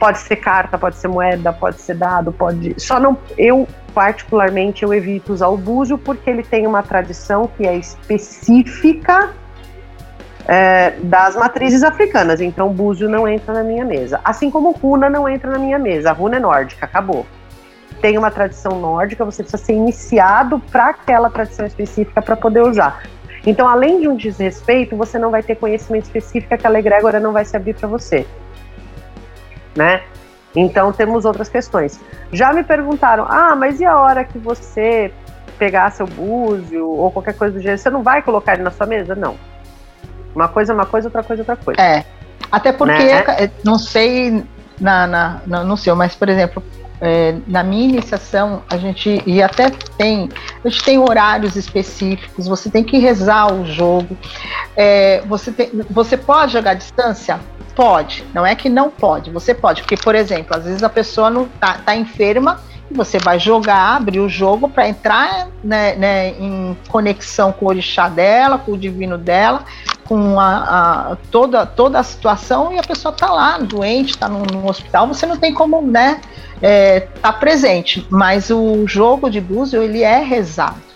Pode 0.00 0.18
ser 0.18 0.36
carta, 0.36 0.78
pode 0.78 0.96
ser 0.96 1.08
moeda, 1.08 1.52
pode 1.52 1.80
ser 1.80 1.94
dado, 1.94 2.32
pode. 2.32 2.74
Só 2.78 2.98
não. 2.98 3.16
Eu 3.36 3.68
particularmente 3.94 4.82
eu 4.82 4.94
evito 4.94 5.32
usar 5.32 5.48
o 5.48 5.56
búzio 5.56 5.98
porque 5.98 6.30
ele 6.30 6.42
tem 6.42 6.66
uma 6.66 6.82
tradição 6.82 7.48
que 7.56 7.66
é 7.66 7.76
específica 7.76 9.30
é, 10.48 10.94
das 11.02 11.36
matrizes 11.36 11.82
africanas. 11.82 12.40
Então, 12.40 12.72
búzio 12.72 13.08
não 13.08 13.28
entra 13.28 13.52
na 13.52 13.62
minha 13.62 13.84
mesa. 13.84 14.20
Assim 14.24 14.50
como 14.50 14.72
runa 14.72 15.10
não 15.10 15.28
entra 15.28 15.50
na 15.50 15.58
minha 15.58 15.78
mesa. 15.78 16.10
A 16.10 16.12
runa 16.12 16.36
é 16.36 16.40
nórdica, 16.40 16.86
acabou. 16.86 17.26
Tem 18.00 18.16
uma 18.16 18.30
tradição 18.30 18.80
nórdica, 18.80 19.24
você 19.24 19.42
precisa 19.42 19.62
ser 19.62 19.74
iniciado 19.74 20.58
para 20.72 20.86
aquela 20.86 21.28
tradição 21.28 21.66
específica 21.66 22.22
para 22.22 22.34
poder 22.34 22.62
usar. 22.62 23.02
Então, 23.46 23.68
além 23.68 24.00
de 24.00 24.08
um 24.08 24.16
desrespeito, 24.16 24.96
você 24.96 25.18
não 25.18 25.30
vai 25.30 25.42
ter 25.42 25.56
conhecimento 25.56 26.04
específico, 26.04 26.54
aquela 26.54 26.78
egrégora 26.78 27.20
não 27.20 27.32
vai 27.32 27.44
se 27.44 27.56
abrir 27.56 27.74
para 27.74 27.88
você. 27.88 28.26
Né? 29.76 30.02
Então, 30.54 30.92
temos 30.92 31.24
outras 31.24 31.48
questões. 31.48 32.00
Já 32.32 32.52
me 32.52 32.64
perguntaram, 32.64 33.24
ah, 33.28 33.54
mas 33.54 33.80
e 33.80 33.84
a 33.84 33.98
hora 33.98 34.24
que 34.24 34.38
você 34.38 35.12
pegar 35.58 35.90
seu 35.90 36.06
búzio 36.06 36.88
ou 36.88 37.10
qualquer 37.10 37.34
coisa 37.34 37.54
do 37.54 37.60
gênero, 37.60 37.78
você 37.78 37.90
não 37.90 38.02
vai 38.02 38.22
colocar 38.22 38.54
ele 38.54 38.62
na 38.62 38.70
sua 38.70 38.86
mesa? 38.86 39.14
Não 39.14 39.36
uma 40.34 40.48
coisa 40.48 40.72
é 40.72 40.74
uma 40.74 40.86
coisa, 40.86 41.08
outra 41.08 41.22
coisa 41.22 41.42
é 41.42 41.44
outra 41.44 41.56
coisa. 41.56 41.80
É. 41.80 42.04
Até 42.50 42.72
porque, 42.72 43.04
né? 43.04 43.24
É, 43.38 43.50
não 43.64 43.78
sei, 43.78 44.44
na, 44.80 45.06
na, 45.06 45.40
na, 45.46 45.64
no 45.64 45.76
seu, 45.76 45.94
mas, 45.94 46.14
por 46.14 46.28
exemplo, 46.28 46.62
é, 47.00 47.36
na 47.46 47.62
minha 47.62 47.88
iniciação, 47.88 48.62
a 48.68 48.76
gente, 48.76 49.22
e 49.26 49.42
até 49.42 49.70
tem, 49.96 50.28
a 50.64 50.68
gente 50.68 50.82
tem 50.82 50.98
horários 50.98 51.56
específicos, 51.56 52.46
você 52.46 52.70
tem 52.70 52.82
que 52.82 52.98
rezar 52.98 53.52
o 53.52 53.64
jogo. 53.64 54.16
É, 54.76 55.22
você, 55.26 55.52
tem, 55.52 55.70
você 55.90 56.16
pode 56.16 56.52
jogar 56.52 56.72
à 56.72 56.74
distância? 56.74 57.38
Pode, 57.80 58.26
não 58.34 58.44
é 58.44 58.54
que 58.54 58.68
não 58.68 58.90
pode, 58.90 59.30
você 59.30 59.54
pode, 59.54 59.80
porque, 59.80 59.96
por 59.96 60.14
exemplo, 60.14 60.54
às 60.54 60.64
vezes 60.64 60.82
a 60.82 60.88
pessoa 60.90 61.30
não 61.30 61.46
tá, 61.48 61.78
tá 61.78 61.96
enferma 61.96 62.60
você 62.90 63.18
vai 63.18 63.38
jogar, 63.38 63.96
abrir 63.96 64.20
o 64.20 64.28
jogo 64.28 64.68
para 64.68 64.88
entrar 64.88 65.48
né, 65.62 65.94
né, 65.94 66.28
em 66.30 66.76
conexão 66.88 67.52
com 67.52 67.64
o 67.64 67.68
orixá 67.68 68.08
dela, 68.08 68.58
com 68.58 68.72
o 68.72 68.78
divino 68.78 69.16
dela, 69.16 69.64
com 70.04 70.38
a, 70.38 71.12
a, 71.12 71.16
toda, 71.30 71.64
toda 71.64 72.00
a 72.00 72.02
situação 72.02 72.72
e 72.72 72.78
a 72.78 72.82
pessoa 72.82 73.12
está 73.12 73.30
lá, 73.30 73.58
doente, 73.58 74.10
está 74.10 74.28
no, 74.28 74.42
no, 74.42 74.68
hospital, 74.68 75.06
você 75.06 75.24
não 75.24 75.36
tem 75.36 75.54
como 75.54 75.80
né, 75.80 76.20
é, 76.60 77.00
tá 77.22 77.32
presente. 77.32 78.06
Mas 78.10 78.50
o 78.50 78.86
jogo 78.86 79.30
de 79.30 79.40
búzio, 79.40 79.82
ele 79.82 80.02
é 80.02 80.18
rezado. 80.18 80.90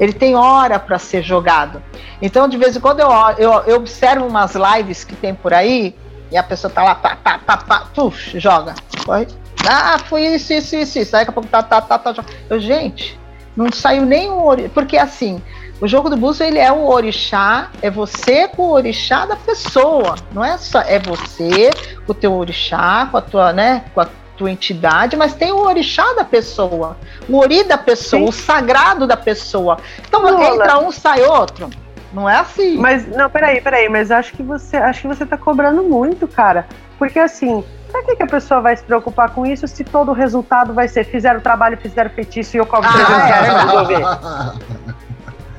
Ele 0.00 0.12
tem 0.12 0.34
hora 0.34 0.78
para 0.78 0.98
ser 0.98 1.22
jogado. 1.22 1.82
Então, 2.20 2.48
de 2.48 2.56
vez 2.56 2.76
em 2.76 2.80
quando, 2.80 3.00
eu, 3.00 3.10
eu, 3.38 3.52
eu, 3.66 3.76
observo 3.76 4.26
umas 4.26 4.54
lives 4.54 5.04
que 5.04 5.14
tem 5.14 5.34
por 5.34 5.52
aí, 5.52 5.94
e 6.30 6.36
a 6.36 6.42
pessoa 6.42 6.72
tá 6.72 6.82
lá, 6.82 6.94
pá, 6.94 7.16
pá, 7.16 7.38
pá, 7.38 7.56
pá, 7.56 7.86
puf, 7.94 8.38
joga. 8.38 8.74
Foi 9.04 9.26
ah, 9.68 9.98
foi 9.98 10.22
isso, 10.26 10.52
isso, 10.52 10.76
isso, 10.76 10.98
isso. 10.98 11.16
Aí 11.16 11.24
daqui 11.24 11.30
a 11.30 11.32
pouco 11.32 11.48
tá, 11.48 11.62
tá, 11.62 11.80
tá, 11.80 11.98
tá. 11.98 12.24
Eu, 12.48 12.60
gente, 12.60 13.18
não 13.56 13.72
saiu 13.72 14.06
nenhum. 14.06 14.44
Porque 14.72 14.96
assim, 14.96 15.42
o 15.80 15.88
jogo 15.88 16.08
do 16.08 16.16
búzio 16.16 16.46
ele 16.46 16.58
é 16.58 16.70
o 16.70 16.86
orixá, 16.86 17.70
é 17.82 17.90
você 17.90 18.46
com 18.46 18.62
o 18.62 18.70
orixá 18.70 19.26
da 19.26 19.34
pessoa. 19.34 20.14
Não 20.32 20.44
é 20.44 20.56
só. 20.56 20.80
É 20.80 20.98
você 21.00 21.70
com 22.04 22.12
o 22.12 22.14
teu 22.14 22.32
orixá, 22.32 23.08
com 23.10 23.16
a 23.16 23.22
tua, 23.22 23.52
né? 23.52 23.84
Com 23.92 24.00
a 24.00 24.08
tua 24.36 24.50
entidade, 24.50 25.16
mas 25.16 25.34
tem 25.34 25.50
o 25.50 25.60
orixá 25.60 26.12
da 26.12 26.22
pessoa, 26.22 26.98
o 27.26 27.38
ori 27.38 27.64
da 27.64 27.78
pessoa, 27.78 28.20
Sim. 28.20 28.28
o 28.28 28.32
sagrado 28.32 29.06
da 29.06 29.16
pessoa. 29.16 29.78
Então 30.06 30.20
Lula. 30.20 30.48
entra 30.48 30.78
um, 30.78 30.92
sai 30.92 31.22
outro. 31.22 31.70
Não 32.16 32.28
é 32.28 32.36
assim. 32.36 32.78
Mas, 32.78 33.06
não, 33.06 33.28
peraí, 33.28 33.60
peraí, 33.60 33.90
mas 33.90 34.10
acho 34.10 34.32
que 34.32 34.42
você 34.42 34.78
acho 34.78 35.02
que 35.02 35.06
você 35.08 35.26
tá 35.26 35.36
cobrando 35.36 35.82
muito, 35.82 36.26
cara. 36.26 36.66
Porque 36.98 37.18
assim, 37.18 37.62
Pra 37.92 38.02
que, 38.02 38.16
que 38.16 38.22
a 38.22 38.26
pessoa 38.26 38.60
vai 38.60 38.76
se 38.76 38.82
preocupar 38.82 39.30
com 39.30 39.46
isso 39.46 39.68
se 39.68 39.84
todo 39.84 40.10
o 40.10 40.14
resultado 40.14 40.74
vai 40.74 40.88
ser 40.88 41.04
fizeram 41.04 41.38
o 41.38 41.42
trabalho, 41.42 41.76
fizeram 41.76 42.10
feitiço 42.10 42.56
e 42.56 42.58
eu 42.58 42.66
cobro 42.66 42.90
300 42.90 43.14
ah, 43.14 43.24
reais 43.26 43.46
pra 43.46 43.62
resolver? 43.62 44.02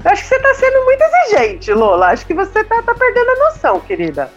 Eu 0.04 0.12
acho 0.12 0.24
que 0.24 0.28
você 0.28 0.40
tá 0.40 0.54
sendo 0.56 0.86
muito 0.86 1.02
exigente, 1.02 1.74
Lola. 1.74 2.08
Acho 2.08 2.26
que 2.26 2.34
você 2.34 2.64
tá, 2.64 2.82
tá 2.82 2.94
perdendo 2.94 3.30
a 3.30 3.36
noção, 3.46 3.80
querida. 3.80 4.32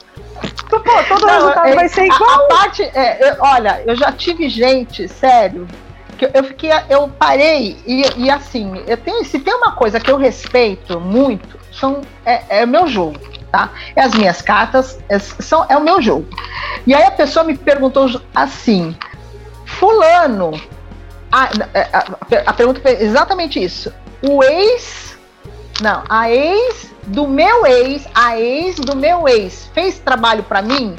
Pô, 0.69 0.81
todo 0.81 1.27
Não, 1.27 1.35
resultado 1.35 1.69
é, 1.69 1.75
vai 1.75 1.89
ser 1.89 2.07
igual. 2.07 2.31
A, 2.31 2.35
a 2.35 2.49
parte, 2.49 2.83
é, 2.83 3.31
eu, 3.31 3.37
olha, 3.41 3.83
eu 3.87 3.95
já 3.97 4.13
tive 4.13 4.49
gente, 4.49 5.07
sério, 5.09 5.69
que 6.17 6.31
eu 6.33 6.45
fiquei, 6.45 6.71
eu 6.89 7.09
parei 7.09 7.77
e, 7.87 8.25
e 8.25 8.31
assim, 8.31 8.83
eu 8.87 8.97
tenho, 8.97 9.25
se 9.25 9.39
tem 9.39 9.55
uma 9.55 9.73
coisa 9.73 10.01
que 10.01 10.11
eu 10.11 10.17
respeito 10.17 10.99
muito, 10.99 11.60
são, 11.73 12.03
é, 12.25 12.61
é 12.61 12.67
meu 12.67 12.87
jogo 12.87 13.19
tá? 13.51 13.71
É 13.95 14.03
as 14.03 14.15
minhas 14.15 14.41
cartas, 14.41 14.99
é, 15.09 15.19
são, 15.19 15.67
é 15.69 15.77
o 15.77 15.83
meu 15.83 16.01
jogo. 16.01 16.27
E 16.87 16.95
aí 16.95 17.03
a 17.03 17.11
pessoa 17.11 17.45
me 17.45 17.57
perguntou 17.57 18.09
assim, 18.35 18.97
fulano, 19.67 20.53
a, 21.31 21.45
a, 21.45 22.41
a 22.47 22.53
pergunta 22.53 22.81
foi 22.81 22.93
exatamente 23.03 23.63
isso. 23.63 23.93
O 24.23 24.43
ex, 24.43 25.19
não, 25.81 26.03
a 26.09 26.31
ex 26.31 26.91
do 27.07 27.27
meu 27.27 27.67
ex, 27.67 28.07
a 28.15 28.39
ex 28.39 28.77
do 28.77 28.97
meu 28.97 29.29
ex 29.29 29.71
fez 29.75 29.99
trabalho 29.99 30.43
para 30.43 30.63
mim? 30.63 30.97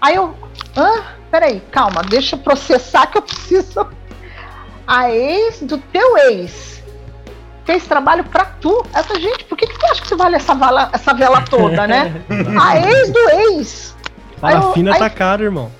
Aí 0.00 0.14
eu, 0.14 0.34
hã? 0.76 1.02
Peraí, 1.30 1.60
calma, 1.70 2.02
deixa 2.02 2.36
eu 2.36 2.40
processar 2.40 3.06
que 3.06 3.18
eu 3.18 3.22
preciso. 3.22 3.86
A 4.86 5.10
ex 5.10 5.60
do 5.60 5.76
teu 5.76 6.16
ex 6.16 6.77
fez 7.68 7.86
trabalho 7.86 8.24
para 8.24 8.46
tu. 8.46 8.82
Essa 8.94 9.20
gente, 9.20 9.44
por 9.44 9.58
que, 9.58 9.66
que 9.66 9.78
tu 9.78 9.84
acha 9.84 10.00
que 10.00 10.08
você 10.08 10.16
vale 10.16 10.36
essa, 10.36 10.54
vala, 10.54 10.88
essa 10.90 11.12
vela 11.12 11.42
toda, 11.42 11.86
né? 11.86 12.24
A 12.58 12.78
ex 12.80 13.10
do 13.10 13.18
ex. 13.28 13.96
Parafina 14.40 14.98
tá 14.98 15.10
caro, 15.10 15.44
irmão. 15.44 15.70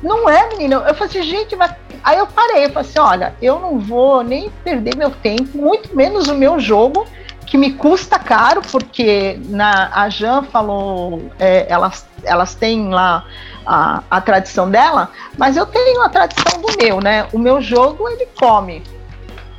Não 0.00 0.30
é, 0.30 0.48
menino. 0.50 0.76
Eu 0.86 0.94
falei 0.94 1.18
assim, 1.18 1.22
gente, 1.22 1.56
mas... 1.56 1.72
aí 2.04 2.18
eu 2.18 2.28
parei, 2.28 2.66
eu 2.66 2.70
falei 2.70 2.88
assim, 2.88 3.00
olha, 3.00 3.34
eu 3.42 3.58
não 3.58 3.80
vou 3.80 4.22
nem 4.22 4.50
perder 4.62 4.94
meu 4.94 5.10
tempo, 5.10 5.58
muito 5.58 5.96
menos 5.96 6.28
o 6.28 6.34
meu 6.36 6.60
jogo, 6.60 7.04
que 7.44 7.58
me 7.58 7.72
custa 7.72 8.20
caro, 8.20 8.62
porque 8.70 9.36
na, 9.46 9.90
a 9.92 10.08
Jan 10.08 10.44
falou, 10.44 11.28
é, 11.40 11.66
elas, 11.68 12.06
elas 12.22 12.54
têm 12.54 12.90
lá 12.90 13.24
a, 13.66 14.04
a 14.08 14.20
tradição 14.20 14.70
dela, 14.70 15.10
mas 15.36 15.56
eu 15.56 15.66
tenho 15.66 16.02
a 16.02 16.08
tradição 16.08 16.60
do 16.60 16.68
meu, 16.80 17.00
né? 17.00 17.26
O 17.32 17.38
meu 17.38 17.60
jogo, 17.60 18.08
ele 18.08 18.28
come. 18.38 18.84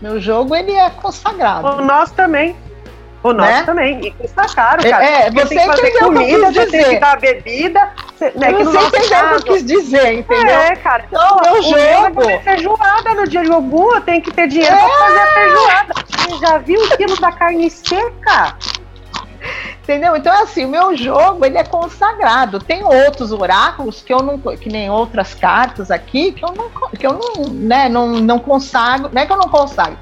Meu 0.01 0.19
jogo, 0.19 0.55
ele 0.55 0.73
é 0.73 0.89
consagrado. 0.89 1.67
O 1.67 1.85
nosso 1.85 2.13
também. 2.13 2.55
O 3.23 3.33
nosso 3.33 3.51
né? 3.51 3.63
também. 3.63 3.99
E 4.05 4.11
custa 4.11 4.45
caro, 4.53 4.87
cara. 4.87 5.03
É, 5.03 5.31
você 5.31 5.45
tem 5.47 5.59
que 5.59 5.65
fazer 5.65 5.91
comida, 5.99 6.51
você 6.51 6.65
tem 6.67 6.83
que 6.83 6.99
dar 6.99 7.19
bebida. 7.19 7.89
Você, 8.15 8.31
né, 8.35 8.53
que 8.53 8.63
você 8.63 8.77
entendeu 8.77 9.25
o 9.25 9.43
que 9.43 9.49
eu 9.49 9.53
quis 9.53 9.65
dizer, 9.65 10.13
entendeu? 10.13 10.55
É, 10.55 10.75
cara. 10.75 11.05
Então, 11.07 11.41
meu 11.43 11.61
jogo. 11.63 12.29
É 12.29 12.39
feijoada 12.39 13.13
no 13.15 13.27
dia 13.27 13.43
de 13.43 13.51
algum, 13.51 13.93
eu 13.93 14.01
tenho 14.01 14.21
que 14.21 14.31
ter 14.31 14.47
dinheiro 14.47 14.75
é. 14.75 14.79
pra 14.79 14.89
fazer 14.89 15.19
a 15.19 15.27
feijoada. 15.33 15.93
Você 16.07 16.37
já 16.37 16.57
viu 16.59 16.83
o 16.83 16.97
quilo 16.97 17.19
da 17.19 17.31
carne 17.31 17.69
seca? 17.69 18.55
Entendeu? 19.83 20.15
Então, 20.15 20.33
assim, 20.41 20.65
o 20.65 20.67
meu 20.67 20.95
jogo 20.95 21.45
ele 21.45 21.57
é 21.57 21.63
consagrado. 21.63 22.59
Tem 22.59 22.83
outros 22.83 23.31
oráculos 23.31 24.01
que 24.01 24.13
eu 24.13 24.19
não, 24.19 24.37
que 24.37 24.69
nem 24.69 24.89
outras 24.89 25.33
cartas 25.33 25.89
aqui, 25.91 26.31
que 26.31 26.43
eu 26.43 26.53
não, 26.53 26.69
que 26.89 27.07
eu 27.07 27.13
não, 27.13 27.45
né, 27.53 27.87
não, 27.87 28.07
não 28.19 28.39
consagro. 28.39 29.09
Não 29.13 29.21
é 29.21 29.25
que 29.25 29.31
eu 29.31 29.37
não 29.37 29.49
consagro. 29.49 29.97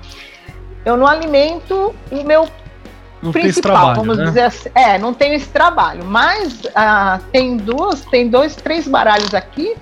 Eu 0.84 0.98
não 0.98 1.08
alimento 1.08 1.96
o 2.12 2.24
meu 2.24 2.48
não 3.22 3.32
principal, 3.32 3.72
trabalho, 3.72 3.96
vamos 3.96 4.18
né? 4.18 4.26
dizer 4.26 4.42
assim. 4.42 4.70
É, 4.74 4.98
não 4.98 5.14
tenho 5.14 5.34
esse 5.34 5.50
trabalho. 5.50 6.06
Mas 6.06 6.62
ah, 6.76 7.20
tem 7.32 7.58
duas, 7.58 8.02
tem 8.02 8.30
dois, 8.30 8.56
três 8.56 8.88
baralhos 8.88 9.34
aqui 9.34 9.76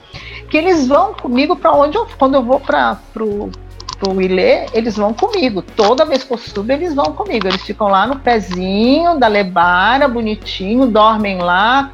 que 0.50 0.58
eles 0.58 0.88
vão 0.88 1.14
comigo 1.14 1.56
para 1.56 1.72
onde 1.72 1.98
eu, 1.98 2.08
quando 2.18 2.36
eu 2.36 2.44
vou 2.44 2.60
para 2.60 2.98
pro 4.04 4.14
pro 4.14 4.22
Ilê, 4.22 4.66
eles 4.74 4.98
vão 4.98 5.14
comigo. 5.14 5.62
Toda 5.62 6.04
vez 6.06 6.24
que 6.24 6.34
eu 6.34 6.38
subo, 6.38 6.72
eles 6.72 6.94
vão 6.94 7.14
comigo. 7.14 7.48
Eles 7.48 7.62
ficam 7.62 7.88
lá 7.88 8.06
no 8.06 8.20
pezinho 8.20 9.18
da 9.18 9.28
lebara, 9.28 10.08
bonitinho, 10.08 10.88
dormem 10.88 11.40
lá, 11.40 11.94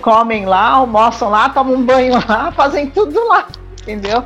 comem 0.00 0.46
lá, 0.46 0.70
almoçam 0.70 1.28
lá, 1.28 1.48
tomam 1.48 1.74
um 1.74 1.84
banho 1.84 2.14
lá, 2.14 2.52
fazem 2.56 2.88
tudo 2.88 3.26
lá, 3.26 3.48
entendeu? 3.82 4.24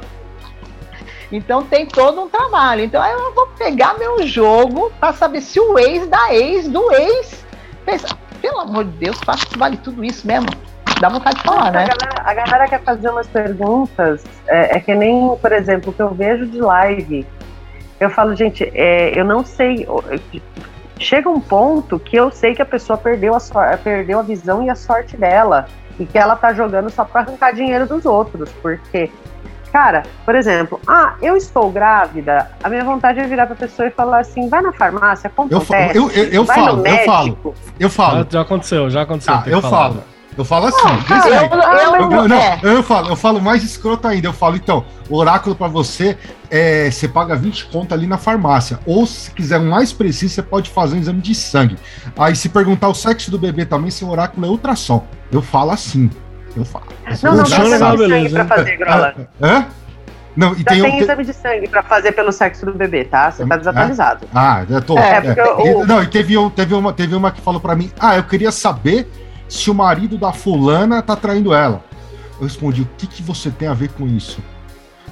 Então 1.30 1.62
tem 1.62 1.86
todo 1.86 2.20
um 2.20 2.28
trabalho. 2.28 2.84
Então 2.84 3.04
eu 3.04 3.34
vou 3.34 3.46
pegar 3.58 3.98
meu 3.98 4.26
jogo 4.26 4.92
para 5.00 5.14
saber 5.14 5.40
se 5.40 5.58
o 5.58 5.78
ex 5.78 6.06
da 6.06 6.34
ex 6.34 6.68
do 6.68 6.92
ex 6.92 7.44
pensa, 7.86 8.08
pelo 8.42 8.60
amor 8.60 8.84
de 8.84 8.90
Deus, 8.90 9.18
vale 9.56 9.78
tudo 9.78 10.04
isso 10.04 10.26
mesmo 10.26 10.48
dá 11.02 11.08
vontade 11.08 11.36
de 11.36 11.42
falar, 11.42 11.72
né? 11.72 11.84
A 11.84 11.86
galera, 11.86 12.22
a 12.24 12.34
galera 12.34 12.68
quer 12.68 12.82
fazer 12.82 13.10
umas 13.10 13.26
perguntas, 13.26 14.24
é, 14.46 14.76
é, 14.76 14.80
que 14.80 14.94
nem, 14.94 15.36
por 15.36 15.52
exemplo, 15.52 15.90
o 15.90 15.92
que 15.92 16.00
eu 16.00 16.14
vejo 16.14 16.46
de 16.46 16.60
live. 16.60 17.26
Eu 17.98 18.08
falo, 18.08 18.34
gente, 18.36 18.70
é, 18.72 19.18
eu 19.18 19.24
não 19.24 19.44
sei. 19.44 19.86
Chega 20.98 21.28
um 21.28 21.40
ponto 21.40 21.98
que 21.98 22.16
eu 22.16 22.30
sei 22.30 22.54
que 22.54 22.62
a 22.62 22.64
pessoa 22.64 22.96
perdeu 22.96 23.34
a, 23.34 23.76
perdeu 23.76 24.20
a 24.20 24.22
visão 24.22 24.62
e 24.62 24.70
a 24.70 24.76
sorte 24.76 25.16
dela. 25.16 25.66
E 25.98 26.06
que 26.06 26.16
ela 26.16 26.36
tá 26.36 26.54
jogando 26.54 26.88
só 26.88 27.04
para 27.04 27.20
arrancar 27.20 27.52
dinheiro 27.52 27.86
dos 27.86 28.06
outros. 28.06 28.50
Porque 28.62 29.10
Cara, 29.72 30.02
por 30.26 30.34
exemplo, 30.34 30.78
ah, 30.86 31.14
eu 31.22 31.34
estou 31.34 31.70
grávida, 31.70 32.50
a 32.62 32.68
minha 32.68 32.84
vontade 32.84 33.18
é 33.20 33.26
virar 33.26 33.46
pra 33.46 33.56
pessoa 33.56 33.88
e 33.88 33.90
falar 33.90 34.18
assim, 34.18 34.46
vai 34.46 34.60
na 34.60 34.70
farmácia, 34.70 35.30
compra 35.30 35.56
eu, 35.56 35.62
um 35.62 35.64
teste, 35.64 35.96
eu, 35.96 36.10
eu, 36.10 36.24
eu 36.24 36.44
vai 36.44 36.56
falo, 36.58 36.76
no 36.76 36.86
eu 36.86 36.98
falo, 37.06 37.54
eu 37.80 37.90
falo. 37.90 38.26
Já, 38.28 38.40
aconteceu, 38.42 38.90
já 38.90 39.00
aconteceu. 39.00 39.40
Que 39.40 39.50
eu 39.50 39.62
falar. 39.62 39.88
falo. 39.88 40.11
Eu 40.36 40.44
falo 40.44 40.66
assim. 40.66 40.82
cara, 40.82 41.20
desse 41.20 41.28
eu, 41.28 41.38
jeito. 41.38 41.54
eu, 41.54 41.60
Eu, 41.62 42.12
eu- 42.12 42.28
não, 42.28 42.36
é. 42.36 42.58
eu 42.62 42.82
falo, 42.82 43.08
eu 43.10 43.16
falo 43.16 43.40
mais 43.40 43.62
escroto 43.62 44.08
ainda. 44.08 44.28
Eu 44.28 44.32
falo, 44.32 44.56
então, 44.56 44.84
o 45.10 45.16
oráculo 45.16 45.54
pra 45.54 45.68
você 45.68 46.16
é 46.50 46.90
você 46.90 47.06
paga 47.06 47.36
20 47.36 47.66
conto 47.66 47.92
ali 47.92 48.06
na 48.06 48.16
farmácia. 48.16 48.78
Ou 48.86 49.04
se 49.06 49.30
quiser 49.30 49.58
um 49.58 49.68
mais 49.68 49.92
preciso, 49.92 50.32
você 50.34 50.42
pode 50.42 50.70
fazer 50.70 50.96
um 50.96 50.98
exame 51.00 51.20
de 51.20 51.34
sangue. 51.34 51.76
Aí, 52.18 52.34
se 52.34 52.48
perguntar 52.48 52.88
o 52.88 52.94
sexo 52.94 53.30
do 53.30 53.38
bebê 53.38 53.66
também, 53.66 53.90
seu 53.90 54.08
oráculo 54.08 54.46
é 54.46 54.48
ultrassom. 54.48 55.04
Eu 55.30 55.42
falo 55.42 55.70
assim. 55.70 56.10
Eu 56.56 56.64
falo. 56.64 56.84
Não, 57.22 57.30
não, 57.30 57.36
não, 57.36 57.42
exame 57.44 57.62
de 57.72 57.78
sangue 57.78 57.96
beleza, 57.98 58.44
pra 58.44 58.56
fazer, 58.56 58.76
Grola. 58.76 59.14
Hã? 59.40 59.66
Não, 60.34 60.54
e 60.54 60.58
Já 60.60 60.64
tem, 60.64 60.82
tem, 60.82 60.92
um- 60.94 60.98
exame 60.98 61.24
de 61.26 61.32
sangue 61.34 61.68
pra 61.68 61.82
fazer 61.82 62.12
pelo 62.12 62.32
sexo 62.32 62.64
do 62.64 62.72
bebê, 62.72 63.04
tá? 63.04 63.30
Você 63.30 63.44
tá 63.44 63.54
desatualizado. 63.58 64.26
Ah, 64.34 64.64
eu 64.68 64.80
tô. 64.80 64.96
É, 64.98 65.16
é. 65.16 65.20
porque 65.20 65.40
E- 65.68 65.74
o- 65.74 65.86
Não, 65.86 66.02
e 66.02 66.06
teve, 66.06 66.38
um, 66.38 66.48
teve, 66.48 66.74
uma, 66.74 66.90
teve 66.92 67.14
uma 67.14 67.30
que 67.30 67.40
falou 67.42 67.60
pra 67.60 67.74
mim: 67.76 67.90
Ah, 68.00 68.16
eu 68.16 68.22
queria 68.24 68.50
saber 68.50 69.10
se 69.48 69.70
o 69.70 69.74
marido 69.74 70.16
da 70.18 70.32
fulana 70.32 71.02
tá 71.02 71.14
traindo 71.16 71.52
ela. 71.54 71.84
Eu 72.40 72.46
respondi: 72.46 72.82
O 72.82 72.88
que, 72.98 73.06
que 73.06 73.22
você 73.22 73.50
tem 73.50 73.68
a 73.68 73.74
ver 73.74 73.88
com 73.90 74.06
isso? 74.06 74.42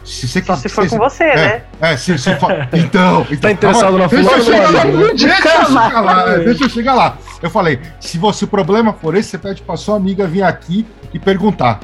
Se 0.05 0.27
você 0.27 0.43
Só 0.43 0.55
quis- 0.55 0.63
se 0.63 0.69
for 0.71 0.89
com 0.89 0.97
você, 0.99 1.25
é, 1.25 1.37
né? 1.37 1.63
É, 1.81 1.97
se, 1.97 2.17
fa- 2.19 2.69
então, 2.73 3.27
então. 3.31 3.37
Tá 3.41 3.51
interessado 3.51 3.99
na 3.99 4.07
deixa 4.07 4.31
fulana 4.31 4.79
eu 4.89 4.95
ou 4.95 5.13
no 5.13 5.19
chegar 5.19 5.31
lá, 5.31 5.45
Deixa 5.45 5.55
eu 5.55 5.69
chegar 5.69 6.01
lá, 6.01 6.25
deixa 6.39 6.65
eu 6.65 6.69
chegar 6.71 6.95
lá. 6.95 7.19
Eu 7.43 7.51
falei: 7.51 7.81
se, 8.01 8.19
você, 8.19 8.45
o 8.45 8.49
problema 8.49 8.93
for 8.95 9.15
esse, 9.15 9.31
você 9.31 9.39
pede 9.39 9.63
pra 9.63 9.77
sua 9.77 9.97
amiga 9.97 10.27
vir 10.27 10.43
aqui 10.43 10.87
e 11.13 11.19
perguntar. 11.19 11.81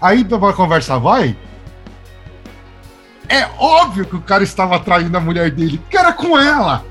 Aí 0.00 0.26
a 0.30 0.52
conversa 0.52 0.98
vai. 0.98 1.36
É 3.28 3.46
óbvio 3.58 4.04
que 4.06 4.16
o 4.16 4.20
cara 4.20 4.42
estava 4.42 4.78
traindo 4.78 5.16
a 5.16 5.20
mulher 5.20 5.50
dele, 5.50 5.80
que 5.90 5.96
era 5.96 6.12
com 6.12 6.38
ela. 6.38 6.84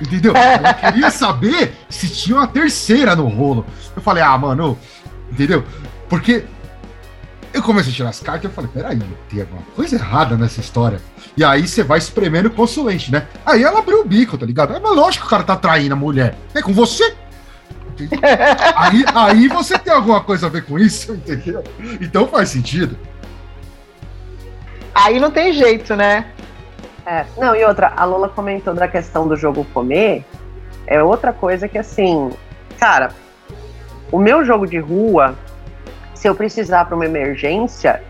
Entendeu? 0.00 0.34
Ela 0.36 0.74
queria 0.74 1.10
saber 1.10 1.74
se 1.88 2.08
tinha 2.08 2.36
uma 2.36 2.46
terceira 2.46 3.14
no 3.14 3.28
rolo. 3.28 3.64
Eu 3.94 4.02
falei, 4.02 4.22
ah, 4.22 4.36
mano, 4.36 4.78
entendeu? 5.30 5.64
Porque 6.08 6.44
eu 7.52 7.62
comecei 7.62 7.92
a 7.92 7.94
tirar 7.94 8.08
as 8.08 8.20
cartas 8.20 8.44
e 8.44 8.46
eu 8.46 8.50
falei, 8.50 8.70
peraí, 8.72 9.00
tem 9.28 9.40
alguma 9.40 9.62
coisa 9.76 9.96
errada 9.96 10.36
nessa 10.36 10.60
história. 10.60 11.00
E 11.36 11.44
aí 11.44 11.66
você 11.66 11.82
vai 11.82 11.98
espremendo 11.98 12.48
o 12.48 12.52
consulente, 12.52 13.12
né? 13.12 13.26
Aí 13.44 13.62
ela 13.62 13.80
abriu 13.80 14.00
o 14.00 14.04
bico, 14.04 14.38
tá 14.38 14.46
ligado? 14.46 14.74
É, 14.74 14.80
mas 14.80 14.96
lógico 14.96 15.24
que 15.24 15.28
o 15.28 15.30
cara 15.30 15.42
tá 15.42 15.56
traindo 15.56 15.94
a 15.94 15.96
mulher. 15.96 16.36
É 16.54 16.62
com 16.62 16.72
você? 16.72 17.14
Entendeu? 17.92 18.18
aí, 18.76 19.04
aí 19.14 19.48
você 19.48 19.78
tem 19.78 19.92
alguma 19.92 20.22
coisa 20.22 20.46
a 20.46 20.50
ver 20.50 20.64
com 20.64 20.78
isso, 20.78 21.12
entendeu? 21.12 21.62
Então 22.00 22.26
faz 22.26 22.48
sentido. 22.48 22.96
Aí 24.94 25.18
não 25.18 25.30
tem 25.30 25.52
jeito, 25.52 25.94
né? 25.96 26.26
É, 27.04 27.24
não, 27.36 27.54
e 27.54 27.64
outra, 27.64 27.92
a 27.96 28.04
Lola 28.04 28.28
comentou 28.28 28.74
da 28.74 28.86
questão 28.86 29.26
do 29.26 29.36
jogo 29.36 29.64
comer. 29.72 30.24
É 30.86 31.02
outra 31.02 31.32
coisa 31.32 31.68
que, 31.68 31.78
assim, 31.78 32.30
cara, 32.78 33.10
o 34.10 34.18
meu 34.18 34.44
jogo 34.44 34.66
de 34.66 34.78
rua, 34.78 35.34
se 36.14 36.28
eu 36.28 36.34
precisar 36.34 36.84
para 36.84 36.94
uma 36.94 37.06
emergência, 37.06 38.02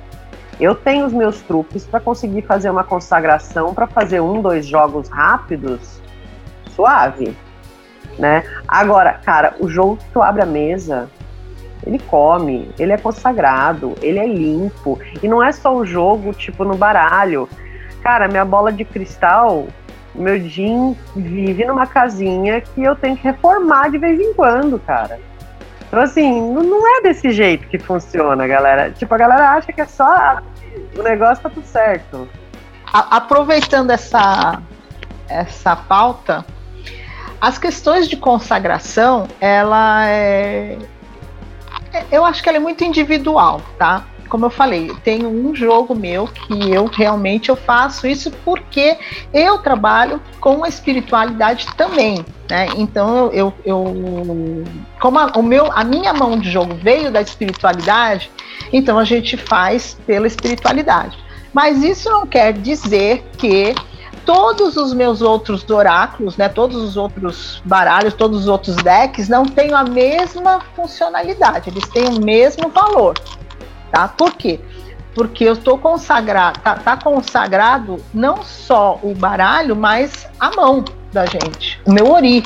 eu 0.60 0.74
tenho 0.74 1.06
os 1.06 1.12
meus 1.12 1.40
truques 1.40 1.86
para 1.86 2.01
conseguir 2.01 2.43
fazer 2.43 2.70
uma 2.70 2.85
consagração, 2.85 3.74
para 3.74 3.86
fazer 3.86 4.20
um, 4.20 4.40
dois 4.40 4.66
jogos 4.66 5.09
rápidos, 5.09 6.01
suave, 6.70 7.36
né? 8.19 8.44
Agora, 8.69 9.14
cara, 9.14 9.55
o 9.59 9.69
jogo 9.69 9.97
que 9.97 10.05
tu 10.12 10.23
abre 10.23 10.43
a 10.43 10.47
mesa, 10.47 11.09
ele 11.86 11.98
come, 11.98 12.70
ele 12.78 12.93
é 12.93 12.98
consagrado, 12.98 13.94
ele 14.01 14.19
é 14.19 14.27
limpo. 14.27 14.98
E 15.23 15.28
não 15.28 15.43
é 15.43 15.52
só 15.52 15.74
o 15.74 15.85
jogo, 15.85 16.32
tipo, 16.32 16.64
no 16.64 16.77
baralho. 16.77 17.48
Cara, 18.02 18.28
minha 18.28 18.44
bola 18.44 18.72
de 18.72 18.84
cristal, 18.84 19.66
meu 20.14 20.38
Jim 20.40 20.96
vive 21.14 21.64
numa 21.64 21.86
casinha 21.86 22.60
que 22.60 22.82
eu 22.82 22.96
tenho 22.96 23.16
que 23.16 23.22
reformar 23.22 23.90
de 23.90 23.98
vez 23.98 24.18
em 24.20 24.34
quando, 24.34 24.78
cara. 24.80 25.20
Então, 25.86 26.00
assim, 26.00 26.40
não- 26.52 26.98
é 26.98 27.02
desse 27.02 27.30
jeito 27.30 27.66
que 27.68 27.78
funciona, 27.78 28.46
galera. 28.46 28.90
Tipo, 28.90 29.14
a 29.14 29.18
galera 29.18 29.50
acha 29.50 29.72
que 29.72 29.80
é 29.80 29.86
só. 29.86 30.38
O 30.98 31.02
negócio 31.02 31.42
tá 31.42 31.50
tudo 31.50 31.66
certo. 31.66 32.28
Aproveitando 32.92 33.90
essa, 33.90 34.60
essa 35.28 35.76
pauta, 35.76 36.44
as 37.40 37.58
questões 37.58 38.08
de 38.08 38.16
consagração, 38.16 39.28
ela 39.40 40.06
é- 40.08 40.78
Eu 42.10 42.24
acho 42.24 42.42
que 42.42 42.48
ela 42.48 42.56
é 42.56 42.60
muito 42.60 42.82
individual, 42.84 43.60
tá? 43.78 44.04
Como 44.32 44.46
eu 44.46 44.50
falei, 44.50 44.90
tem 45.04 45.26
um 45.26 45.54
jogo 45.54 45.94
meu 45.94 46.26
que 46.26 46.70
eu 46.70 46.86
realmente 46.86 47.50
eu 47.50 47.54
faço 47.54 48.06
isso 48.06 48.30
porque 48.42 48.96
eu 49.30 49.59
trabalho 49.59 50.22
com 50.40 50.64
a 50.64 50.68
espiritualidade 50.70 51.66
também, 51.76 52.24
né? 52.48 52.68
Então 52.78 53.30
eu, 53.30 53.52
eu, 53.62 54.64
como 54.98 55.18
a, 55.18 55.32
o 55.36 55.42
meu, 55.42 55.70
a 55.70 55.84
minha 55.84 56.14
mão 56.14 56.38
de 56.38 56.50
jogo 56.50 56.74
veio 56.76 57.12
da 57.12 57.20
espiritualidade, 57.20 58.30
então 58.72 58.98
a 58.98 59.04
gente 59.04 59.36
faz 59.36 59.98
pela 60.06 60.26
espiritualidade. 60.26 61.18
Mas 61.52 61.84
isso 61.84 62.09
não 62.09 62.26
quer 62.26 62.54
dizer 62.54 63.22
que 63.36 63.74
todos 64.24 64.78
os 64.78 64.94
meus 64.94 65.20
outros 65.20 65.68
oráculos, 65.68 66.38
né, 66.38 66.48
todos 66.48 66.76
os 66.76 66.96
outros 66.96 67.60
baralhos, 67.66 68.14
todos 68.14 68.40
os 68.40 68.48
outros 68.48 68.76
decks 68.76 69.28
não 69.28 69.44
tenham 69.44 69.76
a 69.76 69.84
mesma 69.84 70.60
funcionalidade, 70.74 71.68
eles 71.68 71.86
têm 71.88 72.09
o 72.09 72.24
mesmo 72.24 72.70
valor, 72.70 73.14
tá? 73.93 74.09
Por 74.09 74.32
quê? 74.32 74.59
Porque 75.14 75.44
eu 75.44 75.52
estou 75.52 75.77
consagrado, 75.77 76.59
tá, 76.60 76.74
tá 76.77 76.97
consagrado 76.97 78.02
não 78.14 78.43
só 78.43 78.98
o 79.02 79.14
baralho, 79.14 79.77
mas 79.77 80.27
a 80.40 80.51
mão 80.56 80.82
da 81.12 81.27
gente, 81.27 81.78
o 81.86 81.93
meu 81.93 82.10
ori, 82.10 82.43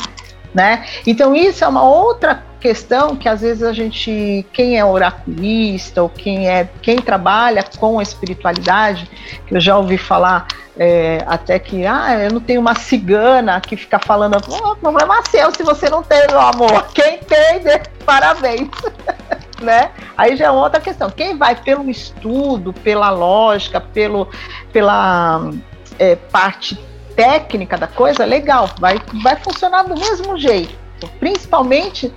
né? 0.53 0.85
Então 1.07 1.35
isso 1.35 1.65
é 1.65 1.69
uma 1.69 1.85
outra 1.85 2.43
questão 2.59 3.15
que 3.15 3.29
às 3.29 3.43
vezes 3.43 3.63
a 3.63 3.73
gente, 3.73 4.45
quem 4.53 4.77
é 4.77 4.85
oraculista 4.85 6.03
ou 6.03 6.09
quem 6.09 6.49
é 6.49 6.69
quem 6.83 6.97
trabalha 6.97 7.65
com 7.79 8.01
a 8.01 8.03
espiritualidade, 8.03 9.09
que 9.47 9.55
eu 9.55 9.61
já 9.61 9.79
ouvi 9.79 9.97
falar 9.97 10.49
é, 10.77 11.23
até 11.27 11.59
que 11.61 11.87
ah, 11.87 12.19
eu 12.25 12.33
não 12.33 12.41
tenho 12.41 12.61
uma 12.61 12.75
cigana 12.75 13.61
que 13.61 13.77
fica 13.77 14.01
falando, 14.01 14.37
oh, 14.49 14.75
problema 14.77 15.23
seu 15.31 15.55
se 15.55 15.63
você 15.63 15.89
não 15.89 16.03
tem, 16.03 16.27
meu 16.27 16.41
amor. 16.41 16.87
Quem 16.93 17.19
tem, 17.19 17.63
parabéns. 18.05 18.69
né? 19.61 19.91
Aí 20.17 20.37
já 20.37 20.47
é 20.47 20.51
outra 20.51 20.81
questão. 20.81 21.11
Quem 21.11 21.37
vai 21.37 21.57
pelo 21.57 21.89
estudo, 21.91 22.73
pela 22.73 23.11
lógica, 23.11 23.81
pelo, 23.81 24.29
pela 24.73 25.51
é, 25.99 26.17
parte 26.17 26.79
técnica 27.15 27.79
da 27.79 27.87
coisa, 27.87 28.25
legal, 28.25 28.69
vai, 28.79 29.01
vai 29.23 29.37
funcionar 29.37 29.85
do 29.85 29.99
mesmo 29.99 30.37
jeito. 30.39 30.87
Principalmente 31.19 32.13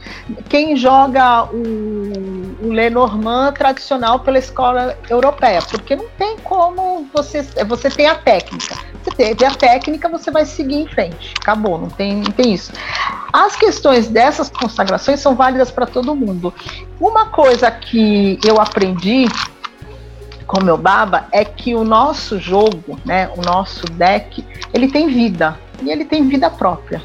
quem 0.48 0.76
joga 0.78 1.44
o, 1.52 2.66
o 2.66 2.72
Lenormand 2.72 3.54
tradicional 3.54 4.20
pela 4.22 4.40
escola 4.40 4.98
europeia, 5.10 5.62
porque 5.62 5.96
não 5.98 6.08
tem 6.18 6.38
como 6.38 7.06
você. 7.14 7.42
Você 7.66 7.90
tem 7.90 8.08
a 8.08 8.16
técnica. 8.16 8.78
Você 9.04 9.12
teve 9.12 9.46
a 9.46 9.52
técnica, 9.52 10.10
você 10.10 10.30
vai 10.30 10.46
seguir 10.46 10.76
em 10.76 10.88
frente. 10.88 11.34
Acabou, 11.40 11.78
não 11.78 11.90
tem, 11.90 12.18
não 12.18 12.32
tem 12.32 12.54
isso. 12.54 12.72
As 13.32 13.56
questões 13.56 14.08
dessas 14.08 14.50
consagrações 14.50 15.20
são 15.20 15.36
válidas 15.36 15.72
para 15.72 15.86
todo 15.86 16.16
mundo. 16.16 16.54
Uma 17.00 17.28
coisa 17.28 17.72
que 17.72 18.40
eu 18.44 18.60
aprendi 18.60 19.28
com 20.46 20.64
meu 20.64 20.78
baba 20.78 21.28
é 21.32 21.46
que 21.46 21.76
o 21.76 21.84
nosso 21.84 22.40
jogo, 22.40 23.00
né, 23.06 23.30
o 23.38 23.42
nosso 23.42 23.86
deck, 23.86 24.44
ele 24.74 24.88
tem 24.88 25.08
vida 25.08 25.58
e 25.82 25.92
ele 25.92 26.04
tem 26.06 26.28
vida 26.28 26.50
própria. 26.50 27.02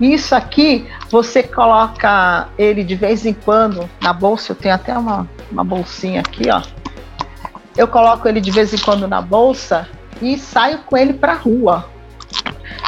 Isso 0.00 0.34
aqui, 0.34 0.88
você 1.10 1.42
coloca 1.42 2.48
ele 2.58 2.82
de 2.82 2.96
vez 2.96 3.24
em 3.24 3.32
quando 3.32 3.88
na 4.00 4.12
bolsa. 4.12 4.52
Eu 4.52 4.56
tenho 4.56 4.74
até 4.74 4.96
uma, 4.96 5.28
uma 5.52 5.62
bolsinha 5.62 6.20
aqui, 6.20 6.50
ó. 6.50 6.62
Eu 7.76 7.86
coloco 7.86 8.28
ele 8.28 8.40
de 8.40 8.50
vez 8.50 8.72
em 8.72 8.78
quando 8.78 9.06
na 9.06 9.20
bolsa 9.20 9.88
e 10.20 10.38
saio 10.38 10.78
com 10.86 10.96
ele 10.96 11.12
para 11.12 11.34
rua. 11.34 11.88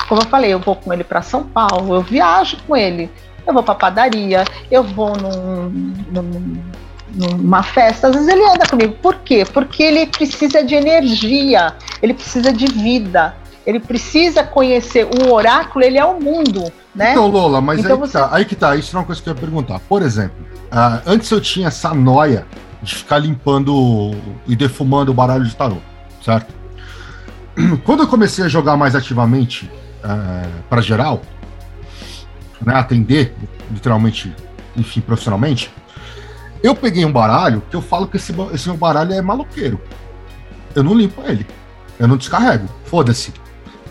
Como 0.08 0.20
eu 0.22 0.26
falei, 0.26 0.52
eu 0.52 0.58
vou 0.58 0.76
com 0.76 0.92
ele 0.92 1.04
para 1.04 1.22
São 1.22 1.44
Paulo, 1.44 1.94
eu 1.94 2.02
viajo 2.02 2.58
com 2.66 2.76
ele. 2.76 3.10
Eu 3.46 3.54
vou 3.54 3.62
para 3.62 3.74
padaria, 3.74 4.44
eu 4.70 4.82
vou 4.82 5.16
num, 5.16 5.94
num, 6.10 6.62
numa 7.14 7.62
festa. 7.62 8.08
Às 8.08 8.14
vezes 8.14 8.28
ele 8.28 8.44
anda 8.44 8.66
comigo. 8.66 8.94
Por 9.00 9.16
quê? 9.16 9.44
Porque 9.44 9.82
ele 9.82 10.06
precisa 10.06 10.64
de 10.64 10.74
energia, 10.74 11.74
ele 12.02 12.14
precisa 12.14 12.52
de 12.52 12.66
vida 12.66 13.34
ele 13.66 13.80
precisa 13.80 14.44
conhecer 14.44 15.04
o 15.04 15.32
oráculo, 15.32 15.84
ele 15.84 15.98
é 15.98 16.04
o 16.04 16.20
mundo, 16.20 16.72
né? 16.94 17.10
Então, 17.10 17.26
Lola, 17.26 17.60
mas 17.60 17.80
Então 17.80 17.96
aí, 17.96 18.00
que 18.00 18.06
você- 18.06 18.18
tá, 18.18 18.28
aí 18.32 18.44
que 18.44 18.54
tá, 18.54 18.76
isso 18.76 18.96
é 18.96 19.00
uma 19.00 19.04
coisa 19.04 19.20
que 19.20 19.28
eu 19.28 19.34
ia 19.34 19.40
perguntar. 19.40 19.80
Por 19.80 20.02
exemplo, 20.02 20.36
ah, 20.70 21.00
antes 21.04 21.28
eu 21.32 21.40
tinha 21.40 21.66
essa 21.66 21.92
noia 21.92 22.46
de 22.80 22.94
ficar 22.94 23.18
limpando 23.18 24.14
e 24.46 24.54
defumando 24.54 25.08
o 25.10 25.14
baralho 25.14 25.44
de 25.44 25.54
tarô, 25.56 25.78
certo? 26.24 26.54
Quando 27.84 28.02
eu 28.02 28.08
comecei 28.08 28.44
a 28.44 28.48
jogar 28.48 28.76
mais 28.76 28.94
ativamente 28.94 29.70
para 30.68 30.80
geral, 30.80 31.22
né, 32.60 32.74
atender, 32.74 33.34
literalmente, 33.70 34.32
enfim, 34.76 35.00
profissionalmente, 35.00 35.72
eu 36.62 36.74
peguei 36.74 37.04
um 37.04 37.12
baralho 37.12 37.62
que 37.68 37.76
eu 37.76 37.82
falo 37.82 38.06
que 38.06 38.16
esse, 38.16 38.34
esse 38.52 38.68
meu 38.68 38.76
baralho 38.76 39.12
é 39.12 39.20
maloqueiro. 39.20 39.80
eu 40.74 40.82
não 40.82 40.94
limpo 40.94 41.22
ele. 41.26 41.46
Eu 41.98 42.06
não 42.06 42.16
descarrego. 42.16 42.68
Foda-se. 42.84 43.32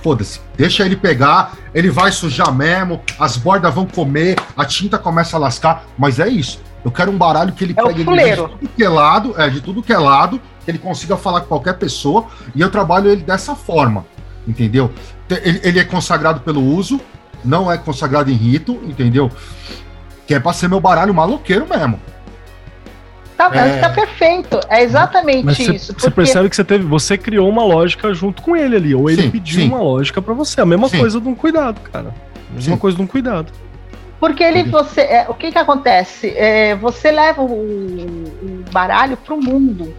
Foda-se. 0.02 0.40
Deixa 0.56 0.86
ele 0.86 0.96
pegar, 0.96 1.58
ele 1.74 1.90
vai 1.90 2.12
sujar 2.12 2.54
mesmo, 2.54 3.02
as 3.20 3.38
bordas 3.38 3.74
vão 3.74 3.86
comer, 3.86 4.36
a 4.56 4.64
tinta 4.64 5.00
começa 5.00 5.36
a 5.36 5.40
lascar, 5.40 5.86
mas 5.98 6.20
é 6.20 6.30
isso. 6.30 6.62
Eu 6.84 6.92
quero 6.92 7.12
um 7.12 7.18
baralho 7.18 7.52
que 7.52 7.64
ele 7.64 7.74
é 7.76 7.82
pegue 7.82 8.04
de 8.04 8.06
tudo 8.06 8.70
que 8.76 8.84
é 8.84 8.90
lado, 8.90 9.34
é, 9.42 9.50
de 9.50 9.62
tudo 9.62 9.82
que 9.82 9.92
é 9.92 9.98
lado, 9.98 10.40
que 10.66 10.72
ele 10.72 10.80
consiga 10.80 11.16
falar 11.16 11.42
com 11.42 11.48
qualquer 11.48 11.78
pessoa, 11.78 12.26
e 12.56 12.60
eu 12.60 12.70
trabalho 12.70 13.10
ele 13.10 13.22
dessa 13.22 13.56
forma, 13.56 14.06
entendeu? 14.48 14.92
Ele, 15.30 15.62
ele 15.64 15.80
é 15.80 15.84
consagrado 15.86 16.42
pelo 16.42 16.62
uso, 16.62 17.00
não 17.44 17.72
é 17.72 17.78
consagrado 17.78 18.32
em 18.32 18.34
rito, 18.34 18.74
entendeu? 18.84 19.32
Que 20.28 20.34
é 20.34 20.40
pra 20.40 20.52
ser 20.52 20.68
meu 20.68 20.80
baralho 20.80 21.14
maloqueiro 21.14 21.68
mesmo. 21.70 22.00
Tá, 23.38 23.52
é... 23.54 23.80
tá 23.80 23.90
perfeito. 23.90 24.60
É 24.70 24.82
exatamente 24.82 25.46
Mas 25.46 25.60
isso. 25.60 25.88
Você 25.88 25.94
porque... 25.94 26.12
percebe 26.12 26.50
que 26.50 26.56
você 26.56 26.64
teve, 26.64 26.86
você 26.86 27.18
criou 27.18 27.48
uma 27.48 27.64
lógica 27.64 28.14
junto 28.14 28.42
com 28.42 28.56
ele 28.56 28.76
ali, 28.76 28.96
ou 28.96 29.10
ele 29.10 29.24
sim, 29.24 29.30
pediu 29.30 29.62
sim. 29.62 29.68
uma 29.68 29.80
lógica 29.80 30.22
para 30.22 30.34
você. 30.34 30.62
A 30.62 30.66
mesma 30.66 30.90
sim. 30.90 30.98
coisa 30.98 31.22
de 31.22 31.28
um 31.28 31.36
cuidado, 31.36 31.80
cara. 31.92 32.14
A 32.50 32.56
mesma 32.56 32.78
coisa 32.78 32.98
de 32.98 33.04
um 33.04 33.08
cuidado. 33.08 33.52
Porque 34.20 34.44
ele, 34.44 34.64
você, 34.64 35.02
é, 35.02 35.26
o 35.28 35.34
que 35.34 35.52
que 35.52 35.58
acontece? 35.58 36.30
É, 36.30 36.76
você 36.76 37.12
leva 37.12 37.42
o, 37.42 37.46
o 37.46 38.64
baralho 38.72 39.18
para 39.18 39.34
o 39.34 39.42
mundo, 39.42 39.94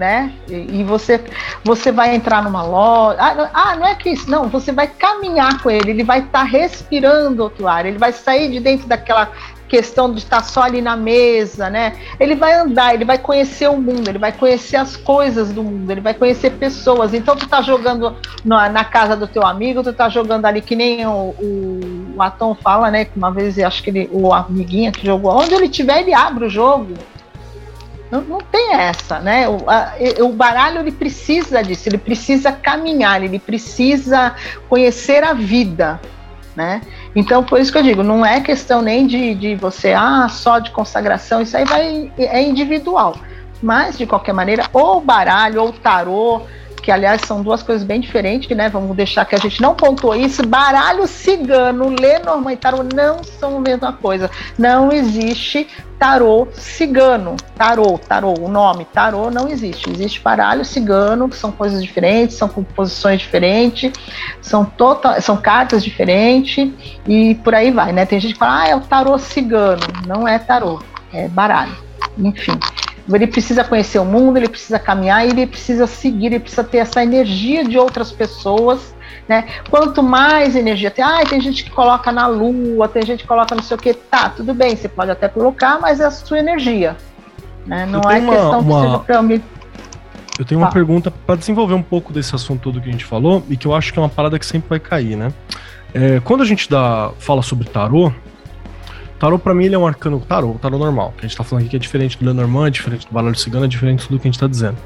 né? 0.00 0.32
E, 0.48 0.80
e, 0.80 0.82
você, 0.82 1.22
você 1.62 1.92
vai 1.92 2.16
entrar 2.16 2.42
numa 2.42 2.62
loja. 2.62 3.18
Ah, 3.20 3.50
ah, 3.52 3.76
não 3.76 3.86
é 3.86 3.94
que 3.94 4.08
isso, 4.08 4.30
não. 4.30 4.48
Você 4.48 4.72
vai 4.72 4.86
caminhar 4.86 5.62
com 5.62 5.70
ele. 5.70 5.90
Ele 5.90 6.02
vai 6.02 6.20
estar 6.20 6.40
tá 6.40 6.42
respirando 6.42 7.42
outro 7.42 7.68
ar. 7.68 7.84
Ele 7.84 7.98
vai 7.98 8.10
sair 8.10 8.50
de 8.50 8.60
dentro 8.60 8.88
daquela 8.88 9.30
questão 9.68 10.12
de 10.12 10.18
estar 10.18 10.42
só 10.42 10.62
ali 10.62 10.80
na 10.80 10.96
mesa, 10.96 11.68
né? 11.68 11.96
Ele 12.18 12.34
vai 12.34 12.54
andar, 12.54 12.94
ele 12.94 13.04
vai 13.04 13.18
conhecer 13.18 13.68
o 13.68 13.76
mundo, 13.76 14.08
ele 14.08 14.18
vai 14.18 14.32
conhecer 14.32 14.76
as 14.76 14.96
coisas 14.96 15.52
do 15.52 15.62
mundo, 15.62 15.88
ele 15.88 16.00
vai 16.00 16.14
conhecer 16.14 16.50
pessoas. 16.52 17.14
Então 17.14 17.36
tu 17.36 17.46
tá 17.46 17.62
jogando 17.62 18.16
na, 18.44 18.68
na 18.68 18.84
casa 18.84 19.14
do 19.14 19.28
teu 19.28 19.46
amigo, 19.46 19.82
tu 19.82 19.92
tá 19.92 20.08
jogando 20.08 20.46
ali 20.46 20.60
que 20.60 20.74
nem 20.74 21.06
o, 21.06 21.34
o, 21.38 22.14
o 22.16 22.22
Atom 22.22 22.54
fala, 22.54 22.90
né? 22.90 23.04
Que 23.04 23.16
uma 23.16 23.30
vez 23.30 23.58
acho 23.58 23.82
que 23.82 23.90
ele, 23.90 24.08
o 24.10 24.32
amiguinho 24.32 24.90
que 24.90 25.06
jogou, 25.06 25.38
onde 25.38 25.54
ele 25.54 25.68
tiver, 25.68 26.00
ele 26.00 26.14
abre 26.14 26.46
o 26.46 26.50
jogo. 26.50 26.94
Não, 28.10 28.20
não 28.22 28.38
tem 28.38 28.74
essa, 28.74 29.20
né? 29.20 29.48
O, 29.48 29.58
a, 29.68 29.94
o 30.20 30.32
baralho 30.32 30.80
ele 30.80 30.92
precisa 30.92 31.62
disso, 31.62 31.88
ele 31.88 31.98
precisa 31.98 32.50
caminhar, 32.50 33.22
ele 33.22 33.38
precisa 33.38 34.34
conhecer 34.68 35.22
a 35.22 35.32
vida 35.32 36.00
né? 36.54 36.80
Então, 37.14 37.42
por 37.42 37.60
isso 37.60 37.72
que 37.72 37.78
eu 37.78 37.82
digo, 37.82 38.02
não 38.02 38.24
é 38.24 38.40
questão 38.40 38.82
nem 38.82 39.06
de, 39.06 39.34
de 39.34 39.54
você, 39.54 39.92
ah, 39.92 40.28
só 40.28 40.58
de 40.58 40.70
consagração, 40.70 41.40
isso 41.40 41.56
aí 41.56 41.64
vai, 41.64 42.12
é 42.18 42.42
individual. 42.42 43.16
Mas, 43.62 43.98
de 43.98 44.06
qualquer 44.06 44.32
maneira, 44.32 44.64
ou 44.72 45.00
baralho, 45.00 45.62
ou 45.62 45.72
tarô, 45.72 46.42
que 46.80 46.90
aliás 46.90 47.22
são 47.22 47.42
duas 47.42 47.62
coisas 47.62 47.84
bem 47.84 48.00
diferentes, 48.00 48.54
né? 48.56 48.68
Vamos 48.68 48.96
deixar 48.96 49.24
que 49.24 49.34
a 49.34 49.38
gente 49.38 49.60
não 49.60 49.74
pontuou 49.74 50.14
isso. 50.14 50.46
Baralho 50.46 51.06
cigano, 51.06 51.88
Lenormand 51.88 52.52
e 52.52 52.56
tarô 52.56 52.78
não 52.94 53.22
são 53.22 53.58
a 53.58 53.60
mesma 53.60 53.92
coisa. 53.92 54.30
Não 54.58 54.90
existe 54.90 55.68
tarô 55.98 56.48
cigano. 56.52 57.36
Tarô, 57.54 57.98
tarô, 57.98 58.34
o 58.40 58.48
nome 58.48 58.86
tarô 58.86 59.30
não 59.30 59.48
existe. 59.48 59.90
Existe 59.90 60.20
baralho 60.20 60.64
cigano, 60.64 61.28
que 61.28 61.36
são 61.36 61.52
coisas 61.52 61.82
diferentes, 61.82 62.36
são 62.36 62.48
composições 62.48 63.20
diferentes, 63.20 63.92
são, 64.40 64.64
total, 64.64 65.20
são 65.20 65.36
cartas 65.36 65.84
diferentes 65.84 66.72
e 67.06 67.34
por 67.36 67.54
aí 67.54 67.70
vai, 67.70 67.92
né? 67.92 68.06
Tem 68.06 68.18
gente 68.18 68.32
que 68.32 68.38
fala, 68.38 68.62
ah, 68.62 68.68
é 68.68 68.74
o 68.74 68.80
tarô 68.80 69.18
cigano. 69.18 69.82
Não 70.06 70.26
é 70.26 70.38
tarô, 70.38 70.82
é 71.12 71.28
baralho. 71.28 71.76
Enfim. 72.18 72.58
Ele 73.16 73.26
precisa 73.26 73.64
conhecer 73.64 73.98
o 73.98 74.04
mundo, 74.04 74.36
ele 74.36 74.48
precisa 74.48 74.78
caminhar, 74.78 75.26
ele 75.26 75.46
precisa 75.46 75.86
seguir, 75.86 76.26
ele 76.26 76.40
precisa 76.40 76.64
ter 76.64 76.78
essa 76.78 77.02
energia 77.02 77.64
de 77.64 77.78
outras 77.78 78.12
pessoas. 78.12 78.94
Né? 79.28 79.46
Quanto 79.68 80.02
mais 80.02 80.56
energia 80.56 80.90
tem, 80.90 81.04
ah, 81.04 81.22
tem 81.28 81.40
gente 81.40 81.64
que 81.64 81.70
coloca 81.70 82.10
na 82.10 82.26
lua, 82.26 82.88
tem 82.88 83.04
gente 83.04 83.22
que 83.22 83.28
coloca 83.28 83.54
não 83.54 83.62
sei 83.62 83.76
o 83.76 83.80
que, 83.80 83.94
tá, 83.94 84.28
tudo 84.30 84.52
bem, 84.52 84.74
você 84.74 84.88
pode 84.88 85.10
até 85.10 85.28
colocar, 85.28 85.78
mas 85.80 86.00
é 86.00 86.04
a 86.04 86.10
sua 86.10 86.38
energia. 86.38 86.96
Né? 87.66 87.86
Não 87.86 88.00
é 88.10 88.18
uma, 88.18 88.32
questão 88.32 88.60
uma... 88.60 89.00
que 89.00 89.06
seja 89.06 89.22
mim. 89.22 89.42
Eu 90.38 90.44
tenho 90.44 90.60
tá. 90.60 90.66
uma 90.66 90.72
pergunta 90.72 91.10
para 91.10 91.36
desenvolver 91.36 91.74
um 91.74 91.82
pouco 91.82 92.12
desse 92.12 92.34
assunto 92.34 92.62
todo 92.62 92.80
que 92.80 92.88
a 92.88 92.92
gente 92.92 93.04
falou 93.04 93.44
e 93.48 93.56
que 93.56 93.66
eu 93.66 93.74
acho 93.74 93.92
que 93.92 93.98
é 93.98 94.02
uma 94.02 94.08
parada 94.08 94.38
que 94.38 94.46
sempre 94.46 94.68
vai 94.68 94.80
cair, 94.80 95.16
né? 95.16 95.32
É, 95.92 96.20
quando 96.20 96.42
a 96.42 96.46
gente 96.46 96.70
dá, 96.70 97.10
fala 97.18 97.42
sobre 97.42 97.68
tarô, 97.68 98.12
Tarô, 99.20 99.38
pra 99.38 99.52
mim, 99.52 99.66
ele 99.66 99.74
é 99.74 99.78
um 99.78 99.86
arcano 99.86 100.18
tarô, 100.18 100.54
tarô 100.54 100.78
normal. 100.78 101.12
Que 101.14 101.26
a 101.26 101.28
gente 101.28 101.36
tá 101.36 101.44
falando 101.44 101.64
aqui 101.64 101.72
que 101.72 101.76
é 101.76 101.78
diferente 101.78 102.18
do 102.18 102.24
Lenormand, 102.24 102.68
é 102.68 102.70
diferente 102.70 103.06
do 103.06 103.12
baralho 103.12 103.36
cigano, 103.36 103.66
é 103.66 103.68
diferente 103.68 104.00
de 104.00 104.08
tudo 104.08 104.18
que 104.18 104.26
a 104.26 104.30
gente 104.30 104.40
tá 104.40 104.46
dizendo. 104.46 104.78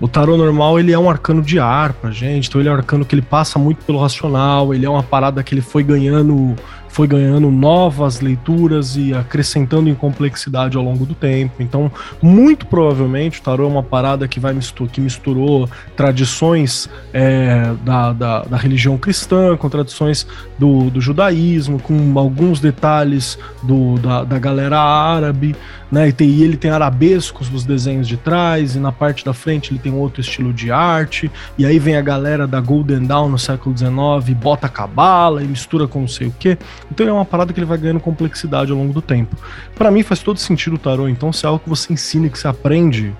O 0.00 0.06
tarô 0.06 0.36
normal, 0.36 0.78
ele 0.78 0.92
é 0.92 0.98
um 0.98 1.10
arcano 1.10 1.42
de 1.42 1.58
ar 1.58 1.92
pra 1.94 2.12
gente, 2.12 2.48
então 2.48 2.60
ele 2.60 2.68
é 2.68 2.72
um 2.72 2.76
arcano 2.76 3.04
que 3.04 3.16
ele 3.16 3.20
passa 3.20 3.58
muito 3.58 3.84
pelo 3.84 3.98
racional, 3.98 4.72
ele 4.72 4.86
é 4.86 4.88
uma 4.88 5.02
parada 5.02 5.42
que 5.42 5.52
ele 5.52 5.60
foi 5.60 5.82
ganhando 5.82 6.54
foi 6.90 7.06
ganhando 7.06 7.50
novas 7.50 8.20
leituras 8.20 8.96
e 8.96 9.14
acrescentando 9.14 9.88
em 9.88 9.94
complexidade 9.94 10.76
ao 10.76 10.82
longo 10.82 11.06
do 11.06 11.14
tempo. 11.14 11.62
Então, 11.62 11.90
muito 12.20 12.66
provavelmente, 12.66 13.40
o 13.40 13.42
tarô 13.42 13.64
é 13.64 13.68
uma 13.68 13.82
parada 13.82 14.26
que 14.26 14.40
vai 14.40 14.52
mistur 14.52 14.88
que 14.88 15.00
misturou 15.00 15.68
tradições 15.96 16.88
é, 17.12 17.72
da, 17.84 18.12
da, 18.12 18.42
da, 18.42 18.56
religião 18.56 18.98
cristã 18.98 19.56
com 19.56 19.68
tradições 19.68 20.26
do, 20.58 20.90
do 20.90 21.00
judaísmo, 21.00 21.78
com 21.80 22.18
alguns 22.18 22.60
detalhes 22.60 23.38
do, 23.62 23.96
da, 23.98 24.24
da 24.24 24.38
galera 24.38 24.78
árabe 24.78 25.54
né? 25.90 26.08
E, 26.08 26.12
tem, 26.12 26.28
e 26.28 26.42
ele 26.42 26.56
tem 26.56 26.70
arabescos 26.70 27.50
nos 27.50 27.64
desenhos 27.64 28.06
de 28.06 28.16
trás, 28.16 28.76
e 28.76 28.78
na 28.78 28.92
parte 28.92 29.24
da 29.24 29.32
frente 29.32 29.72
ele 29.72 29.78
tem 29.78 29.92
outro 29.92 30.20
estilo 30.20 30.52
de 30.52 30.70
arte, 30.70 31.30
e 31.58 31.66
aí 31.66 31.78
vem 31.78 31.96
a 31.96 32.02
galera 32.02 32.46
da 32.46 32.60
Golden 32.60 33.04
Dawn 33.04 33.28
no 33.28 33.38
século 33.38 33.76
XIX, 33.76 34.36
bota 34.38 34.68
cabala 34.68 35.42
e 35.42 35.46
mistura 35.46 35.88
com 35.88 36.00
não 36.00 36.08
sei 36.08 36.28
o 36.28 36.34
que. 36.38 36.56
Então 36.90 37.06
é 37.06 37.12
uma 37.12 37.24
parada 37.24 37.52
que 37.52 37.58
ele 37.58 37.66
vai 37.66 37.78
ganhando 37.78 38.00
complexidade 38.00 38.70
ao 38.70 38.78
longo 38.78 38.92
do 38.92 39.02
tempo. 39.02 39.36
Para 39.74 39.90
mim 39.90 40.02
faz 40.02 40.20
todo 40.20 40.38
sentido 40.38 40.74
o 40.74 40.78
tarô, 40.78 41.08
então 41.08 41.32
se 41.32 41.44
é 41.44 41.48
algo 41.48 41.60
que 41.60 41.68
você 41.68 41.92
ensina 41.92 42.26
e 42.26 42.30
que 42.30 42.38
você 42.38 42.48
aprende 42.48 43.14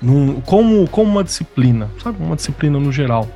num, 0.00 0.40
como, 0.42 0.86
como 0.88 1.10
uma 1.10 1.24
disciplina, 1.24 1.90
sabe? 2.02 2.22
Uma 2.22 2.36
disciplina 2.36 2.78
no 2.78 2.92
geral. 2.92 3.28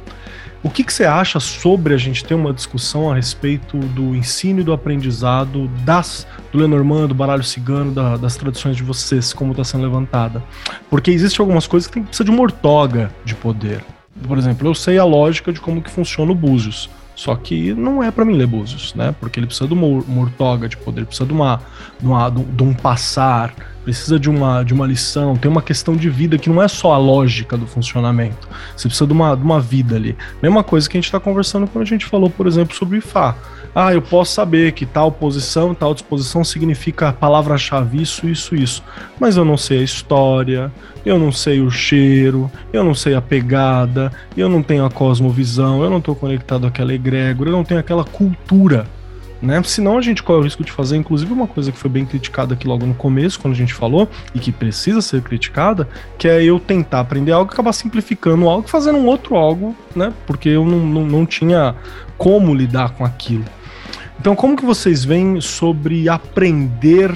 O 0.63 0.69
que, 0.69 0.85
que, 0.85 0.93
você 0.93 1.05
acha 1.05 1.41
sobre 1.41 1.95
a 1.95 1.97
gente 1.97 2.23
ter 2.23 2.35
uma 2.35 2.53
discussão 2.53 3.11
a 3.11 3.15
respeito 3.15 3.79
do 3.79 4.15
ensino 4.15 4.61
e 4.61 4.63
do 4.63 4.75
aprendizado 4.75 5.69
das, 5.87 6.27
do 6.53 6.59
Lenormand, 6.59 7.09
do 7.09 7.15
baralho 7.15 7.43
cigano, 7.43 7.93
da, 7.93 8.19
das 8.19 8.37
tradições 8.37 8.77
de 8.77 8.83
vocês, 8.83 9.33
como 9.33 9.53
está 9.53 9.65
sendo 9.65 9.85
levantada? 9.85 10.43
Porque 10.91 11.11
existem 11.11 11.43
algumas 11.43 11.67
coisas 11.67 11.87
que 11.87 11.95
tem, 11.95 12.03
precisa 12.03 12.25
de 12.25 12.31
uma 12.31 12.43
ortoga 12.43 13.11
de 13.25 13.35
poder. 13.35 13.83
Por 14.29 14.37
exemplo, 14.37 14.69
eu 14.69 14.75
sei 14.75 14.99
a 14.99 15.05
lógica 15.05 15.51
de 15.51 15.61
como 15.61 15.81
que 15.81 15.91
funciona 15.91 16.31
o 16.31 16.35
Búzios. 16.35 16.91
Só 17.21 17.37
que 17.37 17.75
não 17.75 18.03
é 18.03 18.11
para 18.11 18.25
mim 18.25 18.33
ler 18.33 18.47
Búzios, 18.47 18.95
né? 18.95 19.15
Porque 19.21 19.39
ele 19.39 19.47
precisa 19.47 19.69
de 19.69 19.75
uma, 19.75 19.87
uma 19.87 20.23
ortoga 20.23 20.67
de 20.67 20.79
poder, 20.79 21.05
precisa 21.05 21.27
de, 21.27 21.35
uma, 21.35 21.61
de, 22.01 22.07
uma, 22.07 22.31
de 22.31 22.63
um 22.63 22.73
passar, 22.73 23.55
precisa 23.85 24.19
de 24.19 24.31
uma, 24.31 24.63
de 24.63 24.73
uma 24.73 24.87
lição, 24.87 25.37
tem 25.37 25.51
uma 25.51 25.61
questão 25.61 25.95
de 25.95 26.09
vida 26.09 26.39
que 26.39 26.49
não 26.49 26.63
é 26.63 26.67
só 26.67 26.95
a 26.95 26.97
lógica 26.97 27.59
do 27.59 27.67
funcionamento. 27.67 28.49
Você 28.75 28.89
precisa 28.89 29.07
de 29.07 29.13
uma, 29.13 29.37
de 29.37 29.43
uma 29.43 29.61
vida 29.61 29.97
ali. 29.97 30.17
Mesma 30.43 30.65
coisa 30.65 30.89
que 30.89 30.97
a 30.97 30.99
gente 30.99 31.09
está 31.09 31.21
conversando 31.21 31.67
quando 31.67 31.83
a 31.83 31.87
gente 31.87 32.07
falou, 32.07 32.31
por 32.31 32.47
exemplo, 32.47 32.75
sobre 32.75 32.97
IFA. 32.97 33.37
Ah, 33.75 33.93
eu 33.93 34.03
posso 34.03 34.33
saber 34.33 34.73
que 34.73 34.85
tal 34.85 35.13
posição, 35.13 35.75
tal 35.75 35.95
disposição 35.95 36.43
significa 36.43 37.13
palavra-chave 37.13 38.03
isso, 38.03 38.29
isso, 38.29 38.55
isso. 38.55 38.83
Mas 39.19 39.37
eu 39.37 39.45
não 39.45 39.57
sei 39.57 39.81
a 39.81 39.85
história, 39.85 40.73
eu 41.05 41.19
não 41.19 41.31
sei 41.31 41.61
o 41.61 41.71
cheiro, 41.71 42.51
eu 42.73 42.83
não 42.83 42.95
sei 42.95 43.15
a 43.15 43.21
pegada, 43.21 44.13
eu 44.37 44.49
não 44.49 44.63
tenho 44.63 44.85
a 44.85 44.91
cosmovisão, 44.91 45.83
eu 45.83 45.91
não 45.91 45.99
estou 45.99 46.15
conectado 46.15 46.67
àquela 46.67 46.93
egrégora, 46.93 47.51
eu 47.51 47.55
não 47.55 47.65
tenho 47.65 47.81
aquela 47.81 48.05
cultura 48.05 48.87
né? 49.43 49.63
Senão 49.63 49.97
a 49.97 50.03
gente 50.03 50.23
corre 50.23 50.41
o 50.41 50.43
risco 50.43 50.63
de 50.63 50.71
fazer, 50.71 50.97
inclusive, 50.97 51.33
uma 51.33 51.47
coisa 51.47 51.73
que 51.73 51.79
foi 51.79 51.91
bem 51.91 52.05
criticada 52.05 52.55
aqui 52.55 52.67
logo 52.67 52.85
no 52.85 52.95
começo, 52.95 53.41
quando 53.41 53.55
a 53.55 53.57
gente 53.57 53.73
falou, 53.73 54.09
e 54.35 54.39
que 54.39 54.53
precisa 54.53 55.01
ser 55.01 55.23
criticada, 55.23 55.89
que 56.19 56.29
é 56.29 56.43
eu 56.43 56.61
tentar 56.61 57.01
aprender 57.01 57.33
algo 57.33 57.51
acabar 57.51 57.73
simplificando 57.73 58.49
algo 58.49 58.69
fazendo 58.69 58.99
um 58.99 59.07
outro 59.07 59.37
algo, 59.37 59.75
né? 59.95 60.13
Porque 60.27 60.49
eu 60.49 60.65
não, 60.65 60.79
não, 60.79 61.07
não 61.07 61.27
tinha 61.27 61.75
como 62.19 62.55
lidar 62.55 62.91
com 62.91 63.05
aquilo. 63.05 63.45
Então, 64.21 64.37
como 64.37 64.55
que 64.55 64.67
vocês 64.67 65.03
veem 65.03 65.41
sobre 65.41 66.07
aprender 66.07 67.11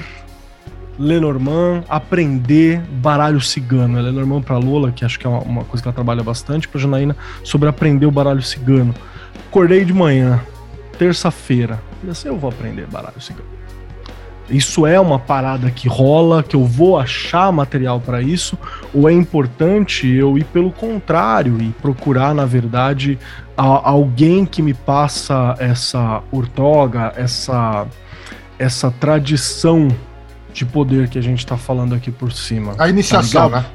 Lenormand, 0.97 1.83
aprender 1.87 2.81
baralho 2.93 3.39
cigano? 3.39 4.01
Lenormand 4.01 4.41
para 4.41 4.57
Lola, 4.57 4.91
que 4.91 5.05
acho 5.05 5.19
que 5.19 5.27
é 5.27 5.29
uma, 5.29 5.41
uma 5.41 5.63
coisa 5.63 5.83
que 5.83 5.87
ela 5.87 5.93
trabalha 5.93 6.23
bastante, 6.23 6.67
para 6.67 6.81
Janaína, 6.81 7.15
sobre 7.43 7.69
aprender 7.69 8.07
o 8.07 8.11
baralho 8.11 8.41
cigano. 8.41 8.91
Acordei 9.47 9.85
de 9.85 9.93
manhã, 9.93 10.41
terça-feira. 10.97 11.79
Assim, 12.09 12.27
eu 12.27 12.37
vou 12.37 12.49
aprender 12.49 12.87
baralho 12.87 13.21
cigano. 13.21 13.54
Isso 14.49 14.85
é 14.85 14.99
uma 14.99 15.17
parada 15.17 15.71
que 15.71 15.87
rola, 15.87 16.43
que 16.43 16.55
eu 16.55 16.63
vou 16.63 16.99
achar 16.99 17.51
material 17.51 17.99
para 17.99 18.21
isso, 18.21 18.57
ou 18.93 19.09
é 19.09 19.13
importante 19.13 20.07
eu 20.07 20.37
ir 20.37 20.43
pelo 20.45 20.71
contrário 20.71 21.59
e 21.59 21.69
procurar, 21.81 22.33
na 22.35 22.45
verdade, 22.45 23.17
a, 23.57 23.89
alguém 23.89 24.45
que 24.45 24.61
me 24.61 24.73
passa 24.73 25.55
essa 25.57 26.21
ortoga, 26.31 27.11
essa, 27.15 27.87
essa 28.59 28.91
tradição 28.91 29.87
de 30.53 30.63
poder 30.63 31.09
que 31.09 31.17
a 31.17 31.23
gente 31.23 31.45
tá 31.45 31.57
falando 31.57 31.95
aqui 31.95 32.11
por 32.11 32.31
cima. 32.31 32.75
A 32.77 32.87
iniciação, 32.87 33.49
tá 33.49 33.61
né? 33.61 33.65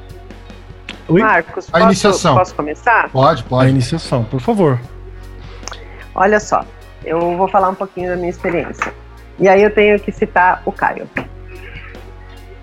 Oi? 1.09 1.21
Marcos, 1.21 1.67
a 1.67 1.71
posso, 1.71 1.83
iniciação. 1.83 2.35
posso 2.35 2.55
começar? 2.55 3.09
Pode, 3.09 3.43
pode. 3.43 3.65
A 3.65 3.69
iniciação, 3.69 4.23
por 4.23 4.39
favor. 4.39 4.79
Olha 6.15 6.39
só, 6.39 6.63
eu 7.03 7.37
vou 7.37 7.47
falar 7.49 7.69
um 7.69 7.75
pouquinho 7.75 8.09
da 8.09 8.15
minha 8.15 8.29
experiência. 8.29 8.93
E 9.41 9.49
aí 9.49 9.63
eu 9.63 9.73
tenho 9.73 9.99
que 9.99 10.11
citar 10.11 10.61
o 10.67 10.71
Caio. 10.71 11.09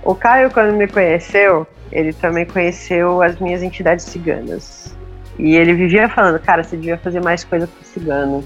O 0.05 0.15
Caio, 0.15 0.49
quando 0.53 0.73
me 0.75 0.87
conheceu, 0.87 1.67
ele 1.91 2.13
também 2.13 2.47
conheceu 2.47 3.21
as 3.21 3.39
minhas 3.41 3.65
entidades 3.65 4.05
ciganas. 4.05 4.97
E 5.37 5.57
ele 5.57 5.75
vivia 5.75 6.09
falando, 6.09 6.39
cara, 6.39 6.63
você 6.63 6.77
devia 6.77 6.97
fazer 6.97 7.21
mais 7.21 7.43
coisa 7.43 7.67
com 7.67 7.85
cigano. 7.85 8.45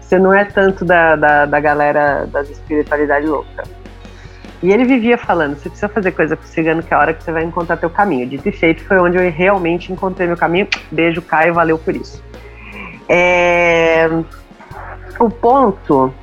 Você 0.00 0.18
não 0.18 0.32
é 0.32 0.46
tanto 0.46 0.82
da, 0.82 1.14
da, 1.14 1.44
da 1.44 1.60
galera 1.60 2.26
das 2.32 2.48
espiritualidades 2.48 3.28
louca. 3.28 3.64
E 4.62 4.72
ele 4.72 4.84
vivia 4.84 5.18
falando, 5.18 5.54
você 5.54 5.68
precisa 5.68 5.90
fazer 5.90 6.12
coisa 6.12 6.36
com 6.36 6.44
cigano 6.44 6.82
que 6.82 6.92
é 6.92 6.96
a 6.96 7.00
hora 7.00 7.12
que 7.12 7.22
você 7.22 7.30
vai 7.30 7.44
encontrar 7.44 7.76
teu 7.76 7.90
caminho. 7.90 8.26
Dito 8.26 8.48
e 8.48 8.52
feito, 8.52 8.82
foi 8.82 8.98
onde 8.98 9.18
eu 9.18 9.30
realmente 9.30 9.92
encontrei 9.92 10.26
meu 10.26 10.38
caminho. 10.38 10.66
Beijo, 10.90 11.20
Caio, 11.20 11.52
valeu 11.52 11.78
por 11.78 11.94
isso. 11.94 12.24
É... 13.06 14.08
O 15.20 15.28
ponto 15.28 16.14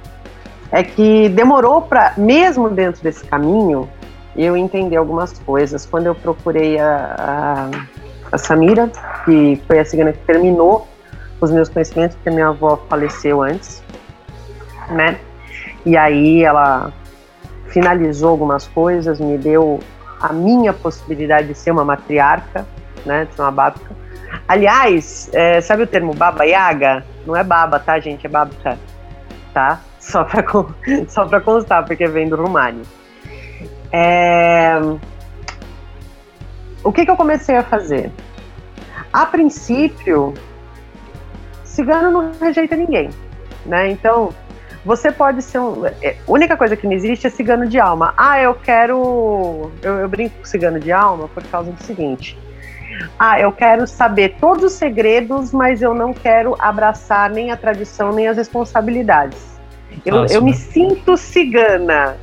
é 0.76 0.84
que 0.84 1.30
demorou 1.30 1.84
para, 1.84 2.14
mesmo 2.18 2.70
dentro 2.70 3.02
desse 3.02 3.24
caminho, 3.24 3.90
eu 4.36 4.58
entender 4.58 4.98
algumas 4.98 5.32
coisas. 5.40 5.86
Quando 5.86 6.08
eu 6.08 6.14
procurei 6.14 6.78
a, 6.78 7.16
a, 7.18 7.70
a 8.30 8.38
Samira, 8.38 8.92
que 9.24 9.62
foi 9.66 9.80
a 9.80 9.86
cigana 9.86 10.12
que 10.12 10.20
terminou 10.26 10.86
os 11.40 11.50
meus 11.50 11.70
conhecimentos, 11.70 12.18
porque 12.18 12.30
minha 12.30 12.50
avó 12.50 12.78
faleceu 12.90 13.42
antes, 13.42 13.82
né? 14.90 15.18
E 15.86 15.96
aí 15.96 16.44
ela 16.44 16.92
finalizou 17.70 18.32
algumas 18.32 18.68
coisas, 18.68 19.18
me 19.18 19.38
deu 19.38 19.80
a 20.20 20.34
minha 20.34 20.74
possibilidade 20.74 21.48
de 21.48 21.56
ser 21.56 21.72
uma 21.72 21.86
matriarca, 21.86 22.66
né? 23.06 23.24
De 23.24 23.34
ser 23.34 23.44
uma 23.44 23.52
bábica. 23.52 23.96
Aliás, 24.46 25.30
é, 25.32 25.62
sabe 25.62 25.84
o 25.84 25.88
termo 25.88 26.14
baba 26.14 26.44
yaga? 26.44 27.06
Não 27.26 27.34
é 27.34 27.46
baba, 27.46 27.80
tá, 27.80 27.98
gente? 27.98 28.26
É 28.26 28.30
bábica, 28.30 28.78
tá? 29.54 29.80
Só 30.06 30.24
para 30.24 30.44
só 31.10 31.26
pra 31.26 31.42
constar, 31.42 31.84
porque 31.84 32.06
vem 32.08 32.30
do 32.30 32.36
Rumani. 32.36 32.84
É... 33.92 34.76
O 36.84 36.92
que, 36.92 37.04
que 37.04 37.10
eu 37.10 37.18
comecei 37.18 37.56
a 37.56 37.64
fazer? 37.64 38.12
A 39.12 39.26
princípio, 39.26 40.36
cigano 41.64 42.12
não 42.12 42.32
rejeita 42.40 42.76
ninguém, 42.76 43.10
né? 43.66 43.90
Então, 43.90 44.32
você 44.86 45.12
pode 45.12 45.42
ser 45.42 45.58
um. 45.58 45.88
É, 45.88 46.18
a 46.28 46.32
única 46.32 46.56
coisa 46.56 46.76
que 46.76 46.86
não 46.86 46.94
existe 46.94 47.26
é 47.26 47.30
cigano 47.32 47.68
de 47.68 47.80
alma. 47.80 48.14
Ah, 48.16 48.40
eu 48.40 48.54
quero. 48.54 49.72
Eu, 49.82 49.94
eu 49.96 50.08
brinco 50.08 50.38
com 50.38 50.46
cigano 50.46 50.80
de 50.80 50.92
alma 50.92 51.28
por 51.30 51.44
causa 51.46 51.72
do 51.72 51.82
seguinte. 51.82 52.38
Ah, 53.18 53.40
eu 53.40 53.52
quero 53.52 53.88
saber 53.88 54.36
todos 54.40 54.64
os 54.64 54.74
segredos, 54.74 55.52
mas 55.52 55.82
eu 55.82 55.96
não 55.96 56.14
quero 56.14 56.56
abraçar 56.60 57.32
nem 57.32 57.50
a 57.50 57.58
tradição 57.58 58.12
nem 58.12 58.28
as 58.28 58.38
responsabilidades. 58.38 59.55
Eu, 60.06 60.26
eu 60.26 60.42
né? 60.42 60.48
me 60.48 60.54
sinto 60.54 61.16
cigana. 61.18 62.18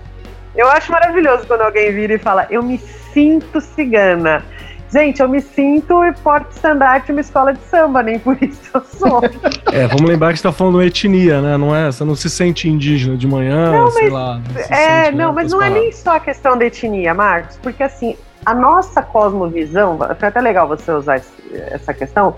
Eu 0.55 0.69
acho 0.69 0.91
maravilhoso 0.93 1.47
quando 1.47 1.63
alguém 1.63 1.93
vira 1.93 2.15
e 2.15 2.19
fala, 2.19 2.47
eu 2.51 2.63
me 2.63 2.79
sinto 3.13 3.61
cigana. 3.61 4.45
Gente, 4.93 5.23
eu 5.23 5.29
me 5.29 5.41
sinto 5.41 5.95
porta-estandarte 6.23 7.13
uma 7.13 7.23
escola 7.23 7.55
de 7.55 7.61
samba, 7.63 8.03
nem 8.03 8.19
por 8.19 8.37
isso 8.43 8.71
eu 8.75 8.83
sou. 8.83 9.23
É, 9.73 9.87
vamos 9.87 10.03
lembrar 10.03 10.33
que 10.33 10.39
você 10.39 10.43
tá 10.43 10.53
falando 10.53 10.83
etnia, 10.83 11.41
né? 11.41 11.57
Não 11.57 11.75
é? 11.75 11.87
Você 11.87 12.05
não 12.05 12.15
se 12.15 12.29
sente 12.29 12.69
indígena 12.69 13.17
de 13.17 13.27
manhã, 13.27 13.73
não, 13.73 13.91
sei 13.91 14.11
lá. 14.11 14.39
É, 14.55 15.05
sente, 15.05 15.17
não, 15.17 15.29
né, 15.29 15.33
mas 15.35 15.51
não 15.51 15.61
paradas. 15.61 15.79
é 15.79 15.81
nem 15.81 15.93
só 15.93 16.17
a 16.17 16.21
questão 16.21 16.59
da 16.59 16.67
etnia, 16.67 17.15
Marcos, 17.15 17.57
porque 17.63 17.83
assim, 17.83 18.15
a 18.45 18.55
nossa 18.55 19.01
cosmovisão, 19.01 19.99
foi 20.19 20.29
até 20.29 20.41
legal 20.43 20.69
você 20.69 20.93
usar 20.93 21.23
essa 21.71 21.95
questão, 21.95 22.35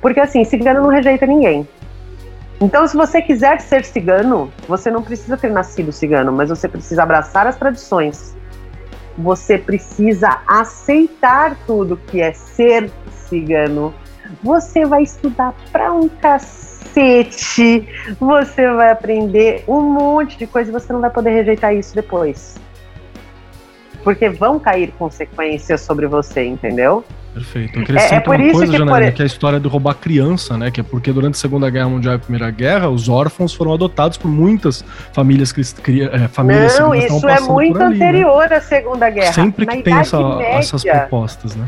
porque 0.00 0.20
assim, 0.20 0.42
cigano 0.42 0.80
não 0.80 0.88
rejeita 0.88 1.26
ninguém. 1.26 1.68
Então, 2.60 2.86
se 2.86 2.94
você 2.94 3.22
quiser 3.22 3.58
ser 3.62 3.86
cigano, 3.86 4.52
você 4.68 4.90
não 4.90 5.02
precisa 5.02 5.34
ter 5.36 5.50
nascido 5.50 5.90
cigano, 5.92 6.30
mas 6.30 6.50
você 6.50 6.68
precisa 6.68 7.02
abraçar 7.02 7.46
as 7.46 7.56
tradições. 7.56 8.36
Você 9.16 9.56
precisa 9.56 10.42
aceitar 10.46 11.56
tudo 11.66 11.96
que 11.96 12.20
é 12.20 12.32
ser 12.34 12.90
cigano. 13.28 13.94
Você 14.42 14.84
vai 14.84 15.02
estudar 15.02 15.54
pra 15.72 15.90
um 15.92 16.06
cacete. 16.06 17.88
Você 18.20 18.70
vai 18.74 18.90
aprender 18.90 19.64
um 19.66 19.80
monte 19.80 20.36
de 20.36 20.46
coisa 20.46 20.70
e 20.70 20.72
você 20.72 20.92
não 20.92 21.00
vai 21.00 21.10
poder 21.10 21.30
rejeitar 21.30 21.74
isso 21.74 21.94
depois. 21.94 22.60
Porque 24.04 24.28
vão 24.28 24.58
cair 24.58 24.92
consequências 24.92 25.80
sobre 25.80 26.06
você, 26.06 26.44
entendeu? 26.44 27.04
Perfeito. 27.32 27.78
Eu 27.78 27.84
queria 27.84 28.00
é, 28.00 28.14
é 28.14 28.20
por 28.20 28.34
uma 28.34 28.52
coisa, 28.52 28.72
Janaína, 28.72 29.06
por... 29.06 29.14
que 29.14 29.22
é 29.22 29.24
a 29.24 29.26
história 29.26 29.60
de 29.60 29.68
roubar 29.68 29.94
criança, 29.94 30.58
né? 30.58 30.70
Que 30.70 30.80
é 30.80 30.82
porque 30.82 31.12
durante 31.12 31.34
a 31.34 31.38
Segunda 31.38 31.70
Guerra 31.70 31.88
Mundial 31.88 32.14
e 32.14 32.16
a 32.16 32.18
Primeira 32.18 32.50
Guerra, 32.50 32.88
os 32.88 33.08
órfãos 33.08 33.54
foram 33.54 33.72
adotados 33.72 34.18
por 34.18 34.28
muitas 34.28 34.84
famílias 35.12 35.52
que 35.52 36.02
é, 36.02 36.26
famílias 36.28 36.78
Não, 36.78 36.94
isso 36.94 37.28
é 37.28 37.40
muito 37.40 37.80
ali, 37.80 37.98
né? 37.98 38.06
anterior 38.06 38.50
né? 38.50 38.56
à 38.56 38.60
Segunda 38.60 39.08
Guerra. 39.08 39.32
Sempre 39.32 39.64
que 39.64 39.76
Na 39.76 39.82
tem 39.82 39.94
essa, 39.94 40.18
média... 40.18 40.58
essas 40.58 40.82
propostas, 40.82 41.54
né? 41.54 41.66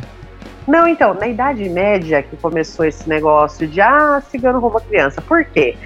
Não, 0.67 0.87
então, 0.87 1.15
na 1.15 1.27
Idade 1.27 1.69
Média 1.69 2.23
que 2.23 2.37
começou 2.37 2.85
esse 2.85 3.09
negócio 3.09 3.67
de 3.67 3.81
ah, 3.81 4.23
cigano 4.31 4.59
rouba 4.59 4.81
criança. 4.81 5.21
Por 5.21 5.45
quê? 5.45 5.77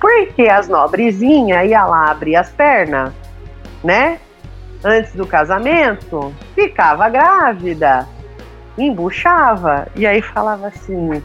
Porque 0.00 0.42
as 0.42 0.68
nobrezinhas 0.68 1.70
iam 1.70 1.88
lá 1.88 2.10
abrir 2.10 2.36
as 2.36 2.50
pernas, 2.50 3.12
né? 3.84 4.18
Antes 4.84 5.14
do 5.14 5.26
casamento, 5.26 6.34
ficava 6.54 7.08
grávida 7.08 8.06
embuchava. 8.78 9.86
E 9.94 10.06
aí 10.06 10.22
falava 10.22 10.68
assim: 10.68 11.22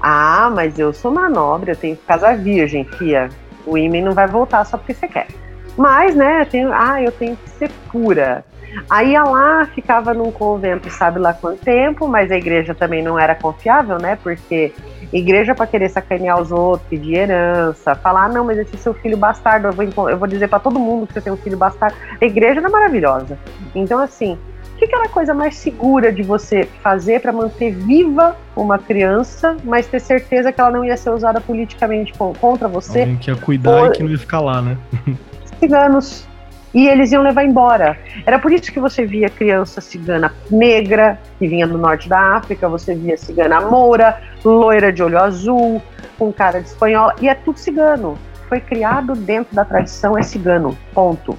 Ah, 0.00 0.50
mas 0.54 0.78
eu 0.78 0.92
sou 0.92 1.10
uma 1.10 1.28
nobre, 1.28 1.72
eu 1.72 1.76
tenho 1.76 1.96
casar 1.96 2.36
virgem, 2.36 2.84
fia. 2.84 3.28
O 3.66 3.76
ímã 3.76 4.00
não 4.00 4.12
vai 4.12 4.26
voltar 4.26 4.64
só 4.64 4.76
porque 4.76 4.94
você 4.94 5.08
quer. 5.08 5.28
Mas, 5.76 6.16
né, 6.16 6.44
tenho, 6.44 6.72
ah, 6.72 7.00
eu 7.00 7.12
tenho 7.12 7.36
que 7.36 7.50
ser 7.50 7.70
pura. 7.90 8.44
Aí 8.90 9.12
ia 9.12 9.22
lá, 9.22 9.66
ficava 9.66 10.12
num 10.12 10.30
convento, 10.30 10.90
sabe 10.90 11.18
lá 11.18 11.32
quanto 11.32 11.60
tempo, 11.60 12.06
mas 12.06 12.30
a 12.30 12.36
igreja 12.36 12.74
também 12.74 13.02
não 13.02 13.18
era 13.18 13.34
confiável, 13.34 13.98
né? 13.98 14.18
Porque 14.22 14.72
igreja 15.12 15.54
para 15.54 15.66
querer 15.66 15.88
sacanear 15.88 16.40
os 16.40 16.52
outros, 16.52 16.88
pedir 16.88 17.16
herança, 17.16 17.94
falar, 17.94 18.24
ah, 18.24 18.28
não, 18.28 18.44
mas 18.44 18.58
esse 18.58 18.74
é 18.74 18.78
seu 18.78 18.92
filho 18.94 19.16
bastardo, 19.16 19.68
eu 19.68 19.72
vou, 19.72 20.10
eu 20.10 20.18
vou 20.18 20.28
dizer 20.28 20.48
para 20.48 20.58
todo 20.58 20.78
mundo 20.78 21.06
que 21.06 21.14
você 21.14 21.20
tem 21.20 21.32
um 21.32 21.36
filho 21.36 21.56
bastardo. 21.56 21.96
A 22.20 22.24
igreja 22.24 22.60
era 22.60 22.68
maravilhosa. 22.68 23.38
Então, 23.74 23.98
assim, 23.98 24.38
que, 24.78 24.86
que 24.86 24.94
era 24.94 25.06
a 25.06 25.08
coisa 25.08 25.34
mais 25.34 25.56
segura 25.56 26.12
de 26.12 26.22
você 26.22 26.68
fazer 26.82 27.20
para 27.20 27.32
manter 27.32 27.74
viva 27.74 28.36
uma 28.54 28.78
criança, 28.78 29.56
mas 29.64 29.86
ter 29.86 30.00
certeza 30.00 30.52
que 30.52 30.60
ela 30.60 30.70
não 30.70 30.84
ia 30.84 30.96
ser 30.96 31.10
usada 31.10 31.40
politicamente 31.40 32.14
contra 32.40 32.68
você? 32.68 33.00
Alguém 33.00 33.16
que 33.16 33.30
ia 33.30 33.36
cuidar 33.36 33.82
ou... 33.82 33.86
e 33.88 33.90
que 33.90 34.02
não 34.02 34.10
ia 34.10 34.18
ficar 34.18 34.40
lá, 34.40 34.62
né? 34.62 34.78
Ciganos. 35.58 36.26
E 36.72 36.86
eles 36.86 37.10
iam 37.12 37.22
levar 37.22 37.44
embora. 37.44 37.98
Era 38.26 38.38
por 38.38 38.52
isso 38.52 38.70
que 38.70 38.78
você 38.78 39.04
via 39.04 39.28
criança 39.28 39.80
cigana 39.80 40.32
negra, 40.50 41.18
que 41.38 41.48
vinha 41.48 41.66
do 41.66 41.78
norte 41.78 42.08
da 42.08 42.36
África, 42.36 42.68
você 42.68 42.94
via 42.94 43.16
cigana 43.16 43.60
moura, 43.62 44.20
loira 44.44 44.92
de 44.92 45.02
olho 45.02 45.18
azul, 45.18 45.82
com 46.18 46.32
cara 46.32 46.60
de 46.60 46.68
espanhola, 46.68 47.14
e 47.20 47.28
é 47.28 47.34
tudo 47.34 47.58
cigano. 47.58 48.18
Foi 48.48 48.60
criado 48.60 49.14
dentro 49.14 49.54
da 49.54 49.64
tradição, 49.64 50.16
é 50.16 50.22
cigano. 50.22 50.76
Ponto. 50.94 51.36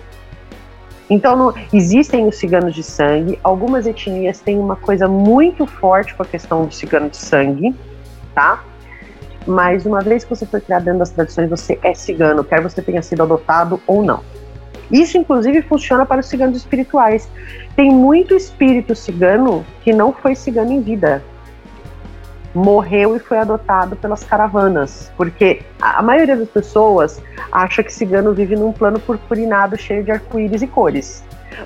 Então, 1.09 1.35
no, 1.35 1.53
existem 1.73 2.27
os 2.27 2.35
ciganos 2.37 2.75
de 2.75 2.83
sangue, 2.83 3.39
algumas 3.43 3.87
etnias 3.87 4.39
têm 4.39 4.59
uma 4.59 4.75
coisa 4.75 5.07
muito 5.07 5.65
forte 5.65 6.13
com 6.13 6.21
a 6.21 6.25
questão 6.25 6.65
do 6.65 6.73
cigano 6.73 7.09
de 7.09 7.17
sangue, 7.17 7.75
tá? 8.35 8.63
Mas 9.47 9.85
uma 9.85 10.01
vez 10.01 10.23
que 10.23 10.29
você 10.29 10.45
foi 10.45 10.61
criado 10.61 10.83
dentro 10.83 10.99
das 10.99 11.09
tradições, 11.09 11.49
você 11.49 11.79
é 11.81 11.93
cigano, 11.93 12.43
quer 12.43 12.61
você 12.61 12.81
tenha 12.81 13.01
sido 13.01 13.23
adotado 13.23 13.81
ou 13.87 14.03
não. 14.03 14.21
Isso, 14.91 15.17
inclusive, 15.17 15.61
funciona 15.63 16.05
para 16.05 16.21
os 16.21 16.27
ciganos 16.27 16.57
espirituais. 16.57 17.29
Tem 17.75 17.91
muito 17.91 18.35
espírito 18.35 18.95
cigano 18.95 19.65
que 19.83 19.93
não 19.93 20.13
foi 20.13 20.35
cigano 20.35 20.71
em 20.71 20.81
vida 20.81 21.23
morreu 22.53 23.15
e 23.15 23.19
foi 23.19 23.37
adotado 23.37 23.95
pelas 23.95 24.23
caravanas, 24.23 25.11
porque 25.15 25.61
a 25.81 26.01
maioria 26.01 26.35
das 26.35 26.49
pessoas 26.49 27.21
acha 27.51 27.83
que 27.83 27.93
cigano 27.93 28.33
vive 28.33 28.55
num 28.55 28.71
plano 28.71 28.99
purpurinado 28.99 29.77
cheio 29.77 30.03
de 30.03 30.11
arco-íris 30.11 30.61
e 30.61 30.67
cores. 30.67 31.23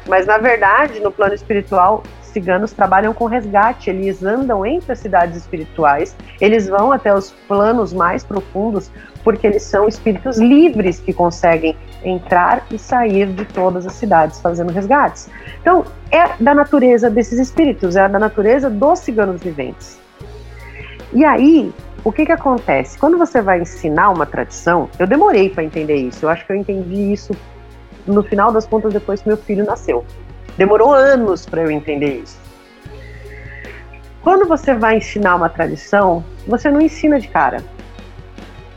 Mas 0.07 0.25
na 0.25 0.37
verdade, 0.37 0.99
no 0.99 1.11
plano 1.11 1.33
espiritual, 1.33 2.03
ciganos 2.21 2.73
trabalham 2.73 3.13
com 3.13 3.25
resgate, 3.25 3.89
eles 3.89 4.23
andam 4.23 4.65
entre 4.65 4.91
as 4.91 4.99
cidades 4.99 5.37
espirituais, 5.37 6.15
eles 6.41 6.67
vão 6.67 6.91
até 6.91 7.13
os 7.13 7.31
planos 7.47 7.93
mais 7.93 8.23
profundos, 8.23 8.91
porque 9.23 9.45
eles 9.45 9.63
são 9.63 9.87
espíritos 9.87 10.37
livres 10.39 10.99
que 10.99 11.13
conseguem 11.13 11.77
entrar 12.03 12.65
e 12.71 12.77
sair 12.77 13.27
de 13.27 13.45
todas 13.45 13.85
as 13.85 13.93
cidades 13.93 14.41
fazendo 14.41 14.71
resgates. 14.71 15.29
Então, 15.61 15.85
é 16.11 16.29
da 16.39 16.53
natureza 16.53 17.09
desses 17.09 17.39
espíritos, 17.39 17.95
é 17.95 18.09
da 18.09 18.19
natureza 18.19 18.69
dos 18.69 18.99
ciganos 18.99 19.41
viventes. 19.41 20.02
E 21.13 21.23
aí, 21.23 21.71
o 22.03 22.11
que 22.11 22.25
que 22.25 22.31
acontece? 22.31 22.97
Quando 22.97 23.17
você 23.17 23.41
vai 23.41 23.61
ensinar 23.61 24.09
uma 24.09 24.25
tradição, 24.25 24.89
eu 24.97 25.05
demorei 25.05 25.49
para 25.49 25.63
entender 25.63 25.95
isso. 25.95 26.25
Eu 26.25 26.29
acho 26.29 26.45
que 26.45 26.51
eu 26.51 26.55
entendi 26.55 27.13
isso 27.13 27.35
no 28.07 28.23
final 28.23 28.51
das 28.51 28.65
contas 28.65 28.91
depois 28.91 29.21
que 29.21 29.27
meu 29.27 29.37
filho 29.37 29.63
nasceu. 29.63 30.03
Demorou 30.57 30.93
anos 30.93 31.45
para 31.45 31.61
eu 31.61 31.71
entender 31.71 32.21
isso. 32.23 32.41
quando 34.21 34.47
você 34.47 34.73
vai 34.73 34.97
ensinar 34.97 35.35
uma 35.35 35.49
tradição, 35.49 36.23
você 36.47 36.71
não 36.71 36.81
ensina 36.81 37.19
de 37.19 37.27
cara. 37.27 37.61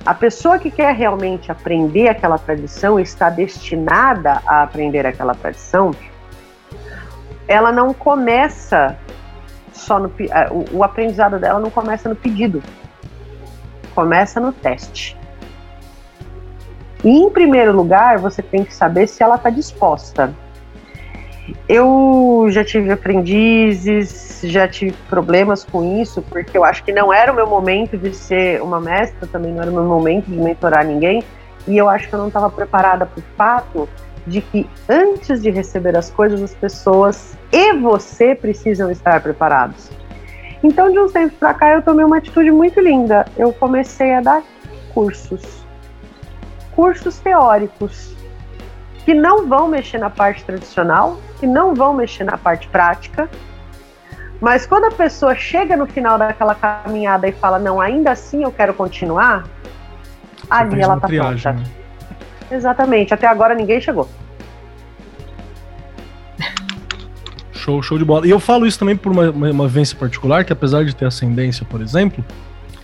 A 0.05 0.13
pessoa 0.13 0.59
que 0.59 0.71
quer 0.71 0.95
realmente 0.95 1.51
aprender 1.51 2.09
aquela 2.09 2.37
tradição, 2.37 2.99
está 2.99 3.31
destinada 3.31 4.43
a 4.47 4.63
aprender 4.63 5.07
aquela 5.07 5.35
tradição, 5.35 5.93
ela 7.49 7.73
não 7.73 7.95
começa 7.95 8.99
só 9.77 9.99
no 9.99 10.11
o, 10.51 10.79
o 10.79 10.85
aprendizado 10.85 11.39
dela 11.39 11.61
não 11.61 11.71
começa 11.71 12.09
no 12.09 12.17
pedido, 12.17 12.63
começa 13.95 14.41
no 14.41 14.53
teste. 14.53 15.17
E 17.05 17.11
em 17.11 17.31
primeiro 17.31 17.73
lugar, 17.73 18.19
você 18.19 18.43
tem 18.43 18.65
que 18.65 18.75
saber 18.75 19.07
se 19.07 19.23
ela 19.23 19.37
está 19.37 19.51
disposta. 19.51 20.35
Eu 21.69 22.47
já 22.51 22.65
tive 22.65 22.91
aprendizes, 22.91 24.41
já 24.43 24.67
tive 24.67 24.97
problemas 25.09 25.63
com 25.63 26.01
isso, 26.01 26.21
porque 26.23 26.59
eu 26.59 26.65
acho 26.65 26.83
que 26.83 26.93
não 26.93 27.13
era 27.13 27.31
o 27.33 27.37
meu 27.37 27.47
momento 27.47 27.97
de 27.97 28.13
ser 28.13 28.61
uma 28.61 28.81
mestra, 28.81 29.29
também 29.29 29.53
não 29.53 29.63
era 29.63 29.71
o 29.71 29.75
meu 29.75 29.85
momento 29.85 30.27
de 30.27 30.37
mentorar 30.37 30.85
ninguém, 30.85 31.23
e 31.69 31.77
eu 31.77 31.89
acho 31.89 32.09
que 32.09 32.15
eu 32.15 32.19
não 32.19 32.29
estava 32.29 32.51
preparada 32.51 33.07
para 33.07 33.21
o 33.21 33.25
fato 33.37 33.89
de 34.27 34.41
que 34.41 34.69
antes 34.89 35.43
de 35.43 35.51
receber 35.51 35.97
as 35.97 36.11
coisas, 36.11 36.43
as 36.43 36.55
pessoas 36.55 37.37
e 37.53 37.73
você 37.75 38.35
precisam 38.35 38.91
estar 38.91 39.21
preparados. 39.21 39.91
Então, 40.63 40.91
de 40.91 40.99
uns 40.99 41.13
tempos 41.13 41.39
para 41.39 41.55
cá, 41.55 41.75
eu 41.75 41.83
tomei 41.83 42.05
uma 42.05 42.17
atitude 42.17 42.51
muito 42.51 42.81
linda. 42.81 43.27
Eu 43.37 43.53
comecei 43.53 44.15
a 44.15 44.21
dar 44.21 44.43
cursos, 44.93 45.65
cursos 46.75 47.19
teóricos, 47.19 48.17
que 49.05 49.15
não 49.15 49.47
vão 49.47 49.69
mexer 49.69 49.99
na 49.99 50.11
parte 50.11 50.45
tradicional, 50.45 51.19
que 51.39 51.47
não 51.47 51.75
vão 51.75 51.95
mexer 51.95 52.25
na 52.25 52.37
parte 52.37 52.67
prática, 52.69 53.29
mas 54.41 54.67
quando 54.67 54.87
a 54.87 54.91
pessoa 54.91 55.35
chega 55.35 55.77
no 55.77 55.87
final 55.87 56.19
daquela 56.19 56.55
caminhada 56.55 57.27
e 57.29 57.33
fala, 57.33 57.59
não, 57.59 57.81
ainda 57.81 58.13
assim 58.13 58.43
eu 58.43 58.53
quero 58.53 58.75
continuar, 58.75 59.45
Você 59.45 60.47
ali 60.51 60.81
ela 60.81 61.01
tá 61.01 61.07
triagem, 61.07 61.53
pronta. 61.53 61.69
Né? 61.69 61.86
Exatamente, 62.51 63.13
até 63.13 63.27
agora 63.27 63.55
ninguém 63.55 63.81
chegou. 63.81 64.09
Show, 67.53 67.83
show 67.83 67.99
de 67.99 68.05
bola. 68.05 68.27
E 68.27 68.31
eu 68.31 68.39
falo 68.39 68.67
isso 68.67 68.79
também 68.79 68.97
por 68.97 69.11
uma, 69.11 69.31
uma, 69.31 69.51
uma 69.51 69.67
vivência 69.67 69.97
particular, 69.97 70.45
que 70.45 70.53
apesar 70.53 70.85
de 70.85 70.95
ter 70.95 71.07
ascendência, 71.07 71.67
por 71.69 71.81
exemplo, 71.81 72.25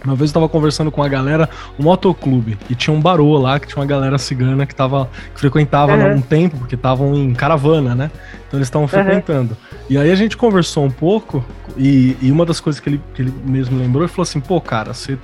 uma 0.04 0.16
vez 0.16 0.30
eu 0.30 0.34
tava 0.34 0.48
conversando 0.48 0.90
com 0.90 1.02
a 1.02 1.08
galera, 1.08 1.48
um 1.78 1.84
motoclube, 1.84 2.58
e 2.68 2.74
tinha 2.74 2.92
um 2.92 3.00
barô 3.00 3.38
lá, 3.38 3.60
que 3.60 3.68
tinha 3.68 3.78
uma 3.78 3.86
galera 3.86 4.18
cigana 4.18 4.66
que, 4.66 4.74
tava, 4.74 5.08
que 5.32 5.40
frequentava 5.40 5.94
uhum. 5.94 6.16
um 6.16 6.20
tempo, 6.20 6.56
porque 6.58 6.74
estavam 6.74 7.14
em 7.14 7.32
caravana, 7.32 7.94
né? 7.94 8.10
Então 8.48 8.58
eles 8.58 8.66
estavam 8.66 8.88
frequentando. 8.88 9.50
Uhum. 9.50 9.78
E 9.88 9.98
aí 9.98 10.10
a 10.10 10.14
gente 10.16 10.36
conversou 10.36 10.84
um 10.84 10.90
pouco, 10.90 11.44
e, 11.76 12.16
e, 12.20 12.32
uma 12.32 12.44
das 12.44 12.58
coisas 12.58 12.80
que 12.80 12.88
ele, 12.88 13.00
que 13.14 13.22
ele 13.22 13.32
mesmo 13.44 13.78
lembrou, 13.78 14.02
ele 14.02 14.10
falou 14.10 14.24
assim, 14.24 14.40
pô, 14.40 14.60
cara, 14.60 14.92
você 14.92 15.16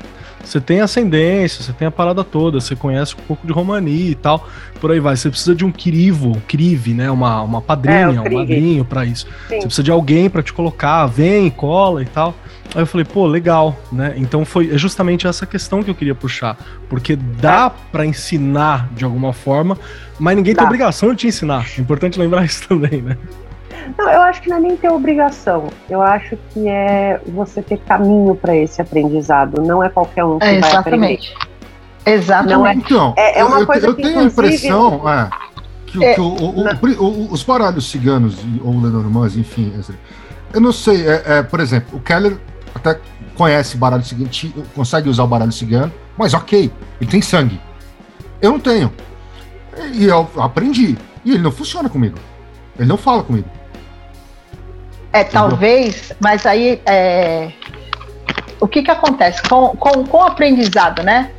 você 0.43 0.61
tem 0.61 0.81
ascendência, 0.81 1.63
você 1.63 1.73
tem 1.73 1.89
a 1.89 1.91
parada 1.91 2.23
toda, 2.25 2.61
você 2.61 2.75
conhece 2.77 3.15
um 3.15 3.23
pouco 3.27 3.47
de 3.47 3.53
Romani 3.53 4.11
e 4.11 4.15
tal, 4.15 4.49
por 4.81 4.91
aí 4.91 5.01
vai. 5.01 5.17
Você 5.17 5.29
precisa 5.29 5.55
de 5.55 5.65
um 5.65 5.73
crivo, 5.73 6.31
um 6.31 6.41
crive, 6.41 6.95
né? 6.95 7.11
Uma, 7.11 7.43
uma 7.43 7.61
padrinha, 7.61 7.97
é, 7.97 8.21
um 8.21 8.39
madrinho 8.39 8.85
para 8.85 9.05
isso. 9.05 9.27
Sim. 9.49 9.57
Você 9.57 9.67
precisa 9.67 9.83
de 9.83 9.91
alguém 9.91 10.31
para 10.31 10.43
te 10.43 10.53
colocar, 10.53 11.07
vem, 11.07 11.51
cola 11.51 12.03
e 12.03 12.07
tal. 12.07 12.35
Aí 12.75 12.83
eu 12.83 12.87
falei, 12.87 13.05
pô, 13.05 13.27
legal, 13.27 13.79
né? 13.91 14.15
Então 14.17 14.45
foi 14.45 14.75
é 14.75 14.79
justamente 14.79 15.27
essa 15.27 15.47
questão 15.47 15.83
que 15.83 15.91
eu 15.91 15.95
queria 15.95 16.15
puxar, 16.15 16.57
porque 16.89 17.17
dá 17.17 17.73
é. 17.75 17.91
para 17.91 18.07
ensinar 18.07 18.89
de 18.93 19.05
alguma 19.05 19.33
forma, 19.33 19.79
mas 20.19 20.37
ninguém 20.37 20.55
dá. 20.55 20.61
tem 20.61 20.67
obrigação 20.67 21.11
de 21.11 21.17
te 21.17 21.27
ensinar. 21.27 21.67
É 21.77 21.81
importante 21.81 22.19
lembrar 22.19 22.45
isso 22.45 22.67
também, 22.69 23.03
né? 23.03 23.17
Não, 23.97 24.11
eu 24.11 24.21
acho 24.23 24.43
que 24.43 24.49
não 24.49 24.57
é 24.57 24.61
nem 24.61 24.77
ter 24.77 24.91
obrigação. 24.91 25.69
Eu 25.89 26.03
acho 26.03 26.37
que 26.51 26.69
é 26.69 27.21
você 27.27 27.63
ter 27.63 27.79
caminho 27.79 28.35
para 28.35 28.57
esse 28.57 28.81
aprendizado. 28.83 29.63
Não 29.63 29.83
é 29.83 29.89
qualquer 29.89 30.25
um 30.25 30.39
que 30.39 30.45
é, 30.45 30.61
vai 30.61 30.71
exatamente. 30.71 31.33
aprender. 31.33 31.49
Exatamente. 32.07 32.59
Não 32.59 32.67
é, 32.67 32.75
então, 32.75 33.15
é, 33.17 33.39
é 33.41 33.45
uma 33.45 33.61
eu, 33.61 33.67
coisa 33.67 33.87
eu, 33.87 33.91
eu 33.91 33.97
que, 33.97 34.03
tenho 34.03 34.21
a 34.21 34.25
impressão 34.25 35.09
é, 35.09 35.31
que, 35.87 36.05
é, 36.05 36.15
que 36.15 36.21
o, 36.21 36.27
o, 36.27 37.03
o, 37.03 37.33
os 37.33 37.43
baralhos 37.43 37.91
ciganos 37.91 38.39
ou 38.65 38.73
lenormands, 38.81 39.37
enfim, 39.37 39.73
eu 40.53 40.61
não 40.61 40.73
sei, 40.73 41.07
é, 41.07 41.23
é, 41.27 41.43
por 41.43 41.61
exemplo, 41.61 41.99
o 41.99 42.01
Keller 42.01 42.39
até 42.75 42.99
conhece 43.35 43.77
baralho 43.77 44.05
cigano, 44.05 44.31
consegue 44.75 45.09
usar 45.09 45.25
o 45.25 45.27
baralho 45.27 45.53
cigano, 45.53 45.93
mas 46.17 46.35
ok, 46.35 46.73
ele 47.01 47.11
tem 47.11 47.21
sangue. 47.21 47.61
Eu 48.41 48.53
não 48.53 48.61
tenho. 48.61 48.93
E 49.93 50.05
eu 50.05 50.29
aprendi. 50.37 50.97
E 51.25 51.33
ele 51.33 51.43
não 51.43 51.53
funciona 51.53 51.89
comigo. 51.89 52.19
Ele 52.79 52.89
não 52.89 52.97
fala 52.97 53.23
comigo. 53.23 53.49
É, 55.19 55.25
talvez, 55.25 56.13
mas 56.21 56.47
aí 56.47 56.81
é, 56.87 57.51
o 58.61 58.69
que 58.69 58.85
que 58.85 58.91
acontece? 58.91 59.43
Com, 59.43 59.71
com, 59.77 60.05
com 60.05 60.19
o 60.19 60.23
aprendizado, 60.23 61.03
né? 61.03 61.33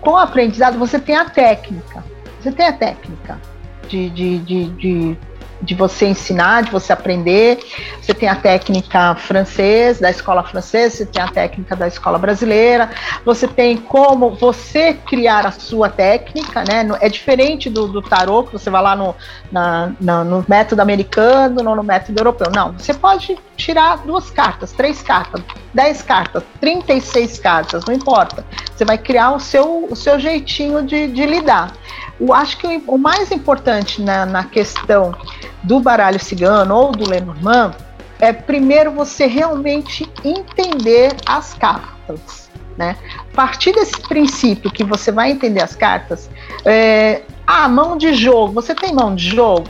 Com 0.00 0.12
o 0.12 0.16
aprendizado 0.16 0.78
você 0.78 0.98
tem 0.98 1.14
a 1.14 1.26
técnica, 1.26 2.02
você 2.40 2.50
tem 2.50 2.66
a 2.66 2.72
técnica 2.72 3.38
de, 3.86 4.08
de, 4.08 4.38
de, 4.38 4.64
de 4.70 5.18
de 5.64 5.74
você 5.74 6.06
ensinar, 6.06 6.62
de 6.62 6.70
você 6.70 6.92
aprender. 6.92 7.58
Você 8.00 8.12
tem 8.12 8.28
a 8.28 8.36
técnica 8.36 9.14
francesa, 9.16 10.02
da 10.02 10.10
escola 10.10 10.42
francesa, 10.42 10.96
você 10.96 11.06
tem 11.06 11.22
a 11.22 11.28
técnica 11.28 11.74
da 11.74 11.88
escola 11.88 12.18
brasileira, 12.18 12.90
você 13.24 13.48
tem 13.48 13.76
como 13.76 14.30
você 14.30 14.94
criar 14.94 15.46
a 15.46 15.50
sua 15.50 15.88
técnica, 15.88 16.64
né? 16.68 16.86
É 17.00 17.08
diferente 17.08 17.70
do, 17.70 17.88
do 17.88 18.02
tarô, 18.02 18.44
que 18.44 18.52
você 18.52 18.68
vai 18.70 18.82
lá 18.82 18.94
no, 18.94 19.14
na, 19.50 19.92
na, 20.00 20.24
no 20.24 20.44
método 20.48 20.82
americano 20.82 21.68
ou 21.68 21.76
no 21.76 21.82
método 21.82 22.20
europeu. 22.20 22.50
Não, 22.54 22.72
você 22.72 22.92
pode 22.92 23.36
tirar 23.56 23.98
duas 23.98 24.30
cartas, 24.30 24.72
três 24.72 25.02
cartas, 25.02 25.42
dez 25.72 26.02
cartas, 26.02 26.42
36 26.60 27.38
cartas, 27.38 27.84
não 27.86 27.94
importa. 27.94 28.44
Você 28.74 28.84
vai 28.84 28.98
criar 28.98 29.32
o 29.32 29.40
seu, 29.40 29.86
o 29.90 29.96
seu 29.96 30.18
jeitinho 30.18 30.82
de, 30.82 31.08
de 31.08 31.24
lidar. 31.24 31.72
Eu 32.20 32.32
acho 32.32 32.58
que 32.58 32.66
o, 32.66 32.82
o 32.94 32.98
mais 32.98 33.30
importante 33.30 34.00
na, 34.00 34.24
na 34.24 34.44
questão 34.44 35.14
do 35.62 35.80
baralho 35.80 36.20
cigano 36.20 36.74
ou 36.74 36.92
do 36.92 37.08
Lenormand 37.08 37.74
é 38.20 38.32
primeiro 38.32 38.90
você 38.90 39.26
realmente 39.26 40.08
entender 40.24 41.14
as 41.26 41.54
cartas. 41.54 42.50
Né? 42.76 42.96
A 43.32 43.34
partir 43.36 43.72
desse 43.72 44.00
princípio 44.00 44.70
que 44.70 44.82
você 44.82 45.12
vai 45.12 45.30
entender 45.30 45.62
as 45.62 45.76
cartas, 45.76 46.28
é, 46.64 47.22
a 47.46 47.64
ah, 47.64 47.68
mão 47.68 47.96
de 47.96 48.12
jogo, 48.14 48.52
você 48.52 48.74
tem 48.74 48.92
mão 48.92 49.14
de 49.14 49.28
jogo? 49.28 49.68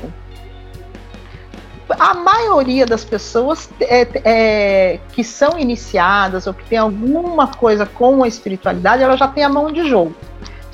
A 1.98 2.14
maioria 2.14 2.86
das 2.86 3.04
pessoas 3.04 3.68
é, 3.78 4.08
é, 4.24 5.00
que 5.12 5.22
são 5.22 5.58
iniciadas 5.58 6.46
ou 6.46 6.54
que 6.54 6.64
tem 6.64 6.78
alguma 6.78 7.48
coisa 7.48 7.84
com 7.84 8.24
a 8.24 8.28
espiritualidade, 8.28 9.02
ela 9.02 9.18
já 9.18 9.28
tem 9.28 9.44
a 9.44 9.50
mão 9.50 9.70
de 9.70 9.86
jogo. 9.86 10.14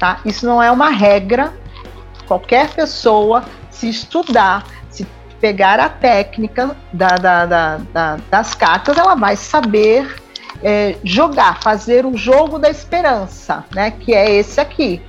Tá? 0.01 0.19
Isso 0.25 0.47
não 0.47 0.63
é 0.63 0.71
uma 0.71 0.89
regra. 0.89 1.53
Qualquer 2.27 2.71
pessoa, 2.71 3.45
se 3.71 3.87
estudar, 3.87 4.65
se 4.89 5.07
pegar 5.39 5.79
a 5.79 5.91
técnica 5.91 6.75
da, 6.91 7.09
da, 7.09 7.77
da, 7.77 8.17
das 8.31 8.55
cartas, 8.55 8.97
ela 8.97 9.15
vai 9.15 9.37
saber 9.37 10.17
é, 10.63 10.97
jogar, 11.05 11.61
fazer 11.63 12.07
o 12.07 12.17
jogo 12.17 12.59
da 12.59 12.71
esperança, 12.71 13.63
né? 13.75 13.91
Que 13.91 14.15
é 14.15 14.33
esse 14.33 14.59
aqui. 14.59 15.03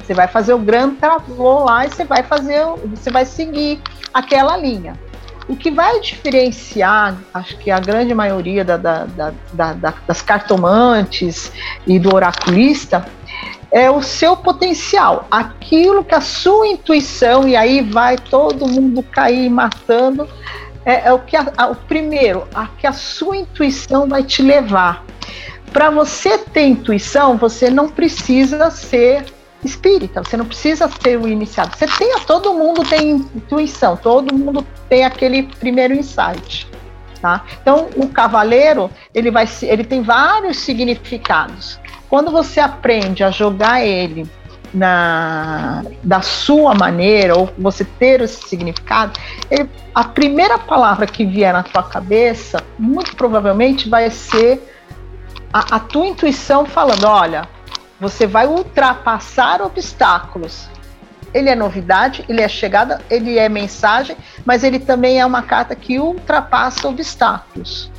Você 0.00 0.14
vai 0.14 0.26
fazer 0.26 0.54
o 0.54 0.58
grande 0.58 0.96
travô 0.96 1.64
lá 1.64 1.84
e 1.84 1.90
você 1.90 2.04
vai 2.04 2.22
fazer, 2.22 2.64
você 2.86 3.10
vai 3.10 3.26
seguir 3.26 3.82
aquela 4.14 4.56
linha. 4.56 4.98
O 5.46 5.56
que 5.56 5.70
vai 5.70 6.00
diferenciar, 6.00 7.16
acho 7.34 7.58
que 7.58 7.70
a 7.70 7.78
grande 7.78 8.14
maioria 8.14 8.64
da, 8.64 8.78
da, 8.78 9.06
da, 9.52 9.94
das 10.06 10.22
cartomantes 10.22 11.52
e 11.86 11.98
do 11.98 12.14
oraculista 12.14 13.04
é 13.72 13.90
o 13.90 14.02
seu 14.02 14.36
potencial, 14.36 15.26
aquilo 15.30 16.04
que 16.04 16.14
a 16.14 16.20
sua 16.20 16.68
intuição, 16.68 17.48
e 17.48 17.56
aí 17.56 17.80
vai 17.80 18.18
todo 18.18 18.68
mundo 18.68 19.02
cair 19.02 19.48
matando, 19.48 20.28
é, 20.84 21.08
é 21.08 21.12
o 21.12 21.20
que 21.20 21.34
a, 21.36 21.50
a, 21.56 21.66
o 21.68 21.74
primeiro, 21.74 22.46
a 22.54 22.66
que 22.66 22.86
a 22.86 22.92
sua 22.92 23.36
intuição 23.38 24.06
vai 24.06 24.22
te 24.22 24.42
levar. 24.42 25.04
Para 25.72 25.88
você 25.88 26.36
ter 26.36 26.66
intuição, 26.66 27.38
você 27.38 27.70
não 27.70 27.88
precisa 27.88 28.70
ser 28.70 29.24
espírita, 29.64 30.22
você 30.22 30.36
não 30.36 30.44
precisa 30.44 30.90
ser 31.02 31.18
o 31.18 31.26
iniciado. 31.26 31.74
Você 31.74 31.86
tem, 31.86 32.14
todo 32.26 32.52
mundo 32.52 32.84
tem 32.84 33.12
intuição, 33.12 33.96
todo 33.96 34.34
mundo 34.34 34.66
tem 34.88 35.04
aquele 35.04 35.44
primeiro 35.44 35.94
insight. 35.94 36.68
Tá? 37.22 37.44
Então, 37.62 37.88
o 37.96 38.08
cavaleiro 38.08 38.90
ele 39.14 39.30
vai, 39.30 39.48
ele 39.62 39.84
tem 39.84 40.02
vários 40.02 40.58
significados. 40.58 41.78
Quando 42.12 42.30
você 42.30 42.60
aprende 42.60 43.24
a 43.24 43.30
jogar 43.30 43.82
ele 43.82 44.30
na, 44.74 45.82
da 46.02 46.20
sua 46.20 46.74
maneira, 46.74 47.38
ou 47.38 47.50
você 47.56 47.86
ter 47.86 48.20
esse 48.20 48.46
significado, 48.46 49.18
ele, 49.50 49.66
a 49.94 50.04
primeira 50.04 50.58
palavra 50.58 51.06
que 51.06 51.24
vier 51.24 51.54
na 51.54 51.62
tua 51.62 51.82
cabeça, 51.82 52.62
muito 52.78 53.16
provavelmente 53.16 53.88
vai 53.88 54.10
ser 54.10 54.62
a, 55.50 55.76
a 55.76 55.80
tua 55.80 56.06
intuição 56.06 56.66
falando: 56.66 57.04
olha, 57.04 57.48
você 57.98 58.26
vai 58.26 58.46
ultrapassar 58.46 59.62
obstáculos. 59.62 60.68
Ele 61.32 61.48
é 61.48 61.54
novidade, 61.54 62.26
ele 62.28 62.42
é 62.42 62.48
chegada, 62.48 63.00
ele 63.08 63.38
é 63.38 63.48
mensagem, 63.48 64.18
mas 64.44 64.62
ele 64.62 64.78
também 64.78 65.18
é 65.18 65.24
uma 65.24 65.40
carta 65.40 65.74
que 65.74 65.98
ultrapassa 65.98 66.86
obstáculos. 66.86 67.90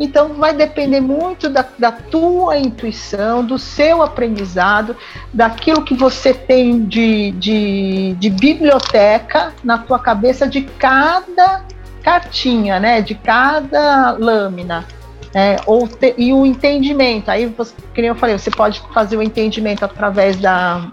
Então 0.00 0.32
vai 0.32 0.54
depender 0.54 1.00
muito 1.00 1.50
da, 1.50 1.62
da 1.78 1.92
tua 1.92 2.56
intuição, 2.56 3.44
do 3.44 3.58
seu 3.58 4.02
aprendizado, 4.02 4.96
daquilo 5.32 5.84
que 5.84 5.94
você 5.94 6.32
tem 6.32 6.86
de, 6.86 7.32
de, 7.32 8.16
de 8.18 8.30
biblioteca 8.30 9.52
na 9.62 9.76
tua 9.76 9.98
cabeça 9.98 10.48
de 10.48 10.62
cada 10.62 11.62
cartinha, 12.02 12.80
né? 12.80 13.02
De 13.02 13.14
cada 13.14 14.12
lâmina. 14.12 14.86
É, 15.34 15.56
ou 15.66 15.86
te, 15.86 16.14
e 16.18 16.32
o 16.32 16.44
entendimento, 16.44 17.30
aí 17.30 17.46
você, 17.46 17.72
como 17.94 18.06
eu 18.06 18.16
falei, 18.16 18.36
você 18.36 18.50
pode 18.50 18.82
fazer 18.92 19.16
o 19.16 19.22
entendimento 19.22 19.84
através 19.84 20.36
da, 20.36 20.90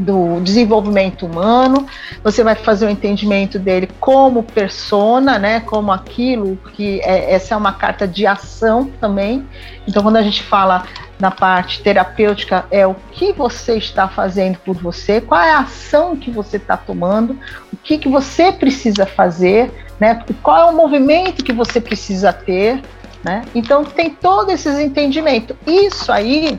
do 0.00 0.40
desenvolvimento 0.40 1.26
humano, 1.26 1.86
você 2.24 2.42
vai 2.42 2.54
fazer 2.54 2.86
o 2.86 2.90
entendimento 2.90 3.58
dele 3.58 3.88
como 4.00 4.42
persona, 4.42 5.38
né, 5.38 5.60
como 5.60 5.92
aquilo 5.92 6.56
que 6.74 7.00
é, 7.02 7.32
essa 7.32 7.54
é 7.54 7.56
uma 7.56 7.72
carta 7.72 8.08
de 8.08 8.26
ação 8.26 8.90
também. 9.00 9.46
Então, 9.86 10.02
quando 10.02 10.16
a 10.16 10.22
gente 10.22 10.42
fala 10.42 10.84
na 11.18 11.30
parte 11.30 11.82
terapêutica, 11.82 12.64
é 12.70 12.86
o 12.86 12.94
que 13.12 13.32
você 13.32 13.76
está 13.76 14.08
fazendo 14.08 14.56
por 14.58 14.74
você, 14.74 15.20
qual 15.20 15.40
é 15.40 15.52
a 15.52 15.60
ação 15.60 16.16
que 16.16 16.30
você 16.30 16.56
está 16.56 16.76
tomando, 16.76 17.38
o 17.72 17.76
que, 17.76 17.98
que 17.98 18.08
você 18.08 18.50
precisa 18.50 19.04
fazer, 19.04 19.70
né, 20.00 20.24
qual 20.42 20.68
é 20.68 20.72
o 20.72 20.76
movimento 20.76 21.44
que 21.44 21.52
você 21.52 21.78
precisa 21.80 22.32
ter, 22.32 22.80
né? 23.22 23.42
Então, 23.54 23.84
tem 23.84 24.08
todos 24.08 24.54
esses 24.54 24.78
entendimentos. 24.78 25.54
Isso 25.66 26.10
aí 26.10 26.58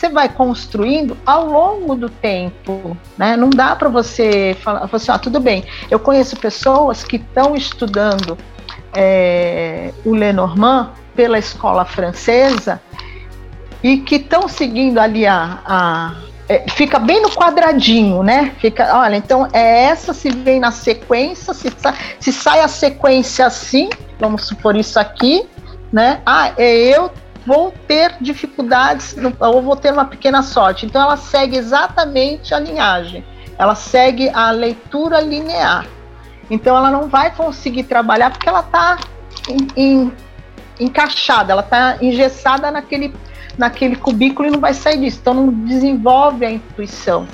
você 0.00 0.08
vai 0.08 0.30
construindo 0.30 1.14
ao 1.26 1.44
longo 1.44 1.94
do 1.94 2.08
tempo, 2.08 2.96
né? 3.18 3.36
Não 3.36 3.50
dá 3.50 3.76
para 3.76 3.90
você 3.90 4.56
falar, 4.62 4.88
assim, 4.90 5.12
ah, 5.12 5.18
tudo 5.18 5.38
bem. 5.38 5.62
Eu 5.90 6.00
conheço 6.00 6.38
pessoas 6.38 7.04
que 7.04 7.16
estão 7.16 7.54
estudando 7.54 8.38
é, 8.94 9.92
o 10.06 10.14
Lenormand 10.14 10.92
pela 11.14 11.38
escola 11.38 11.84
francesa 11.84 12.80
e 13.82 13.98
que 13.98 14.16
estão 14.16 14.48
seguindo 14.48 14.98
ali 14.98 15.26
a, 15.26 15.58
a 15.66 16.14
é, 16.48 16.64
fica 16.70 16.98
bem 16.98 17.20
no 17.20 17.28
quadradinho, 17.28 18.22
né? 18.22 18.54
Fica, 18.58 18.98
olha, 18.98 19.16
então 19.16 19.46
é 19.52 19.84
essa 19.84 20.14
se 20.14 20.30
vem 20.30 20.58
na 20.58 20.70
sequência, 20.70 21.52
se, 21.52 21.70
se 22.18 22.32
sai 22.32 22.60
a 22.60 22.68
sequência 22.68 23.44
assim, 23.44 23.90
vamos 24.18 24.46
supor 24.46 24.76
isso 24.76 24.98
aqui, 24.98 25.46
né? 25.92 26.22
Ah, 26.24 26.52
é 26.56 26.74
eu 26.74 27.10
vou 27.50 27.74
ter 27.88 28.14
dificuldades 28.20 29.16
ou 29.40 29.60
vou 29.60 29.74
ter 29.74 29.92
uma 29.92 30.04
pequena 30.04 30.40
sorte. 30.40 30.86
Então 30.86 31.02
ela 31.02 31.16
segue 31.16 31.56
exatamente 31.56 32.54
a 32.54 32.60
linhagem, 32.60 33.24
ela 33.58 33.74
segue 33.74 34.28
a 34.28 34.52
leitura 34.52 35.20
linear. 35.20 35.84
Então 36.48 36.76
ela 36.76 36.92
não 36.92 37.08
vai 37.08 37.34
conseguir 37.34 37.82
trabalhar 37.82 38.30
porque 38.30 38.48
ela 38.48 38.60
está 38.60 38.98
encaixada, 40.78 41.52
ela 41.52 41.62
está 41.62 41.96
engessada 42.00 42.70
naquele, 42.70 43.12
naquele 43.58 43.96
cubículo 43.96 44.46
e 44.46 44.52
não 44.52 44.60
vai 44.60 44.72
sair 44.72 45.00
disso. 45.00 45.18
Então 45.20 45.34
não 45.34 45.52
desenvolve 45.52 46.46
a 46.46 46.52
intuição. 46.52 47.26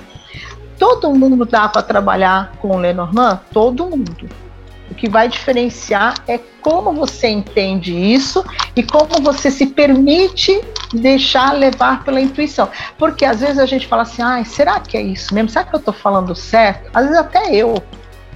Todo 0.79 1.15
mundo 1.15 1.45
dá 1.45 1.69
para 1.69 1.83
trabalhar 1.83 2.53
com 2.59 2.69
o 2.69 2.79
Lenormand? 2.79 3.41
Todo 3.53 3.85
mundo. 3.85 4.46
O 4.91 4.95
que 4.95 5.09
vai 5.09 5.29
diferenciar 5.29 6.15
é 6.29 6.39
como 6.61 6.93
você 6.93 7.29
entende 7.29 7.95
isso 7.95 8.45
e 8.75 8.83
como 8.83 9.21
você 9.23 9.51
se 9.51 9.67
permite 9.67 10.61
deixar 10.93 11.53
levar 11.53 12.05
pela 12.05 12.21
intuição. 12.21 12.69
Porque 12.99 13.25
às 13.25 13.41
vezes 13.41 13.59
a 13.59 13.67
gente 13.67 13.87
fala 13.87 14.03
assim, 14.03 14.23
ah, 14.23 14.45
será 14.45 14.81
que 14.81 14.97
é 14.97 15.03
isso 15.03 15.35
mesmo? 15.35 15.49
Será 15.49 15.65
que 15.65 15.75
eu 15.75 15.79
estou 15.79 15.95
falando 15.95 16.35
certo? 16.35 16.91
Às 16.95 17.05
vezes 17.05 17.19
até 17.19 17.55
eu, 17.55 17.83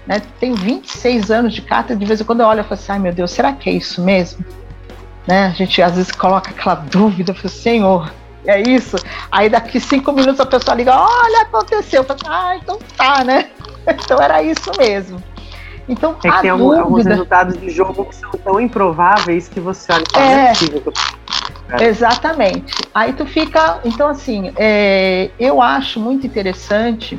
né? 0.07 0.21
Tem 0.39 0.53
26 0.53 1.31
anos 1.31 1.55
de 1.55 1.63
carta, 1.63 1.95
de 1.95 2.05
vez 2.05 2.21
em 2.21 2.25
quando 2.25 2.41
eu 2.41 2.47
olho 2.47 2.61
e 2.61 2.65
falo 2.65 2.75
assim, 2.75 2.93
ai 2.93 2.99
meu 2.99 3.13
Deus, 3.13 3.31
será 3.31 3.53
que 3.53 3.71
é 3.71 3.73
isso 3.73 4.03
mesmo? 4.03 4.45
Né? 5.27 5.47
A 5.47 5.51
gente 5.51 5.81
às 5.81 5.95
vezes 5.95 6.11
coloca 6.13 6.51
aquela 6.51 6.75
dúvida, 6.75 7.33
falo, 7.33 7.49
Senhor, 7.49 8.13
é 8.47 8.61
isso? 8.61 8.97
Aí 9.31 9.49
daqui 9.49 9.79
cinco 9.79 10.13
minutos 10.13 10.41
a 10.41 10.47
pessoa 10.47 10.75
liga, 10.75 10.95
olha, 10.95 11.43
aconteceu. 11.43 12.03
Eu 12.03 12.05
falo, 12.05 12.21
ah, 12.27 12.57
então 12.57 12.79
tá, 12.97 13.25
né? 13.25 13.51
Então 13.89 14.21
era 14.21 14.43
isso 14.43 14.71
mesmo. 14.79 15.23
Então, 15.91 16.15
é 16.23 16.31
que 16.31 16.41
tem 16.41 16.57
dúvida... 16.57 16.83
alguns 16.83 17.05
resultados 17.05 17.61
de 17.61 17.69
jogo 17.69 18.05
que 18.05 18.15
são 18.15 18.31
tão 18.31 18.61
improváveis 18.61 19.49
que 19.49 19.59
você 19.59 19.93
olha 19.93 20.05
e 20.15 20.19
é, 20.19 21.83
é, 21.83 21.89
Exatamente. 21.89 22.73
Aí 22.95 23.13
tu 23.13 23.27
fica. 23.27 23.81
Então, 23.85 24.09
assim, 24.09 24.53
é, 24.57 25.31
eu 25.39 25.61
acho 25.61 25.99
muito 25.99 26.25
interessante 26.25 27.19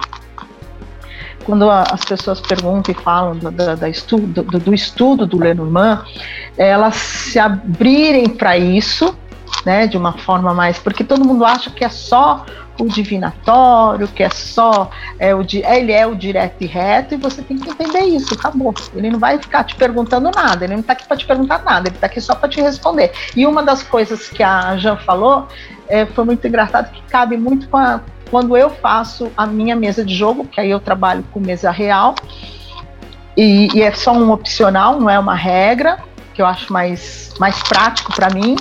quando 1.44 1.70
as 1.70 2.06
pessoas 2.06 2.40
perguntam 2.40 2.96
e 2.98 3.04
falam 3.04 3.36
do, 3.36 3.52
do, 3.52 3.76
do, 3.76 3.88
estudo, 3.88 4.44
do, 4.44 4.60
do 4.60 4.74
estudo 4.74 5.26
do 5.26 5.38
Lenormand, 5.38 6.06
elas 6.56 6.96
se 6.96 7.40
abrirem 7.40 8.30
para 8.30 8.58
isso, 8.58 9.18
né, 9.66 9.86
de 9.86 9.98
uma 9.98 10.14
forma 10.14 10.54
mais. 10.54 10.80
Porque 10.80 11.04
todo 11.04 11.26
mundo 11.26 11.44
acha 11.44 11.70
que 11.70 11.84
é 11.84 11.90
só 11.90 12.46
o 12.82 12.88
divinatório, 12.88 14.08
que 14.08 14.24
é 14.24 14.30
só 14.30 14.90
é 15.20 15.36
o 15.36 15.46
ele 15.52 15.92
é 15.92 16.06
o 16.08 16.16
direto 16.16 16.62
e 16.62 16.66
reto, 16.66 17.14
e 17.14 17.18
você 17.18 17.42
tem 17.42 17.58
que 17.58 17.70
entender 17.70 18.04
isso, 18.06 18.34
acabou. 18.34 18.74
Ele 18.96 19.12
não 19.12 19.20
vai 19.20 19.38
ficar 19.38 19.64
te 19.64 19.76
perguntando 19.76 20.32
nada, 20.34 20.66
ele 20.66 20.74
não 20.74 20.82
está 20.82 20.94
aqui 20.94 21.08
para 21.08 21.18
te 21.18 21.26
perguntar 21.26 21.64
nada, 21.64 21.88
ele 21.88 21.96
está 21.96 22.08
aqui 22.08 22.20
só 22.20 22.34
para 22.34 22.50
te 22.50 22.60
responder. 22.60 23.12
E 23.36 23.46
uma 23.46 23.62
das 23.62 23.84
coisas 23.84 24.28
que 24.30 24.42
a 24.42 24.76
Jean 24.78 24.98
falou 24.98 25.48
é, 25.88 26.06
foi 26.08 26.26
muito 26.26 26.46
engraçado, 26.48 26.92
que 26.92 27.02
cabe 27.04 27.38
muito 27.38 27.68
a, 27.76 28.02
quando 28.32 28.58
eu 28.58 28.70
faço 28.70 29.32
a 29.38 29.46
minha 29.46 29.76
mesa 29.76 30.04
de 30.04 30.16
jogo, 30.16 30.46
que 30.46 30.60
aí 30.60 30.72
eu 30.72 30.80
trabalho 30.80 31.24
com 31.32 31.40
mesa 31.40 31.70
real, 31.70 32.16
e, 33.38 33.68
e 33.76 33.82
é 33.84 33.92
só 33.92 34.12
um 34.12 34.32
opcional, 34.32 35.00
não 35.00 35.10
é 35.10 35.20
uma 35.20 35.36
regra, 35.36 36.00
que 36.34 36.42
eu 36.42 36.46
acho 36.48 36.72
mais, 36.74 37.34
mais 37.40 37.62
prático 37.62 38.14
para 38.14 38.34
mim. 38.34 38.56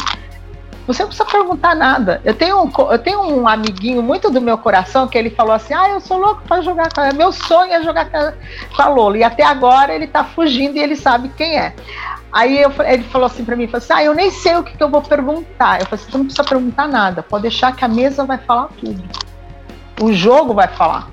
Você 0.86 1.02
não 1.02 1.08
precisa 1.08 1.28
perguntar 1.28 1.74
nada. 1.74 2.20
Eu 2.24 2.34
tenho, 2.34 2.62
um, 2.62 2.72
eu 2.90 2.98
tenho 2.98 3.20
um 3.22 3.46
amiguinho 3.46 4.02
muito 4.02 4.30
do 4.30 4.40
meu 4.40 4.58
coração 4.58 5.06
que 5.06 5.16
ele 5.16 5.30
falou 5.30 5.52
assim: 5.52 5.74
Ah, 5.74 5.90
eu 5.90 6.00
sou 6.00 6.18
louco 6.18 6.42
para 6.46 6.62
jogar 6.62 6.92
com 6.92 7.00
ela. 7.00 7.12
Meu 7.12 7.32
sonho 7.32 7.72
é 7.72 7.82
jogar 7.82 8.10
com 8.10 8.82
a 8.82 8.88
Lola. 8.88 9.18
E 9.18 9.24
até 9.24 9.44
agora 9.44 9.94
ele 9.94 10.06
está 10.06 10.24
fugindo 10.24 10.76
e 10.76 10.80
ele 10.80 10.96
sabe 10.96 11.28
quem 11.30 11.58
é. 11.58 11.74
Aí 12.32 12.60
eu, 12.60 12.72
ele 12.84 13.02
falou 13.04 13.26
assim 13.26 13.44
para 13.44 13.56
mim: 13.56 13.66
falou 13.66 13.78
assim, 13.78 13.92
Ah, 13.92 14.04
eu 14.04 14.14
nem 14.14 14.30
sei 14.30 14.56
o 14.56 14.62
que, 14.62 14.76
que, 14.76 14.82
eu 14.82 14.88
vou 14.88 15.02
perguntar. 15.02 15.80
Eu 15.80 15.86
falei 15.86 16.02
assim: 16.02 16.10
Você 16.10 16.18
não 16.18 16.24
precisa 16.24 16.44
perguntar 16.44 16.88
nada. 16.88 17.22
Pode 17.22 17.42
deixar 17.42 17.74
que 17.74 17.84
a 17.84 17.88
mesa 17.88 18.24
vai 18.24 18.38
falar 18.38 18.68
tudo. 18.80 19.02
O 20.00 20.12
jogo 20.12 20.54
vai 20.54 20.68
falar. 20.68 21.08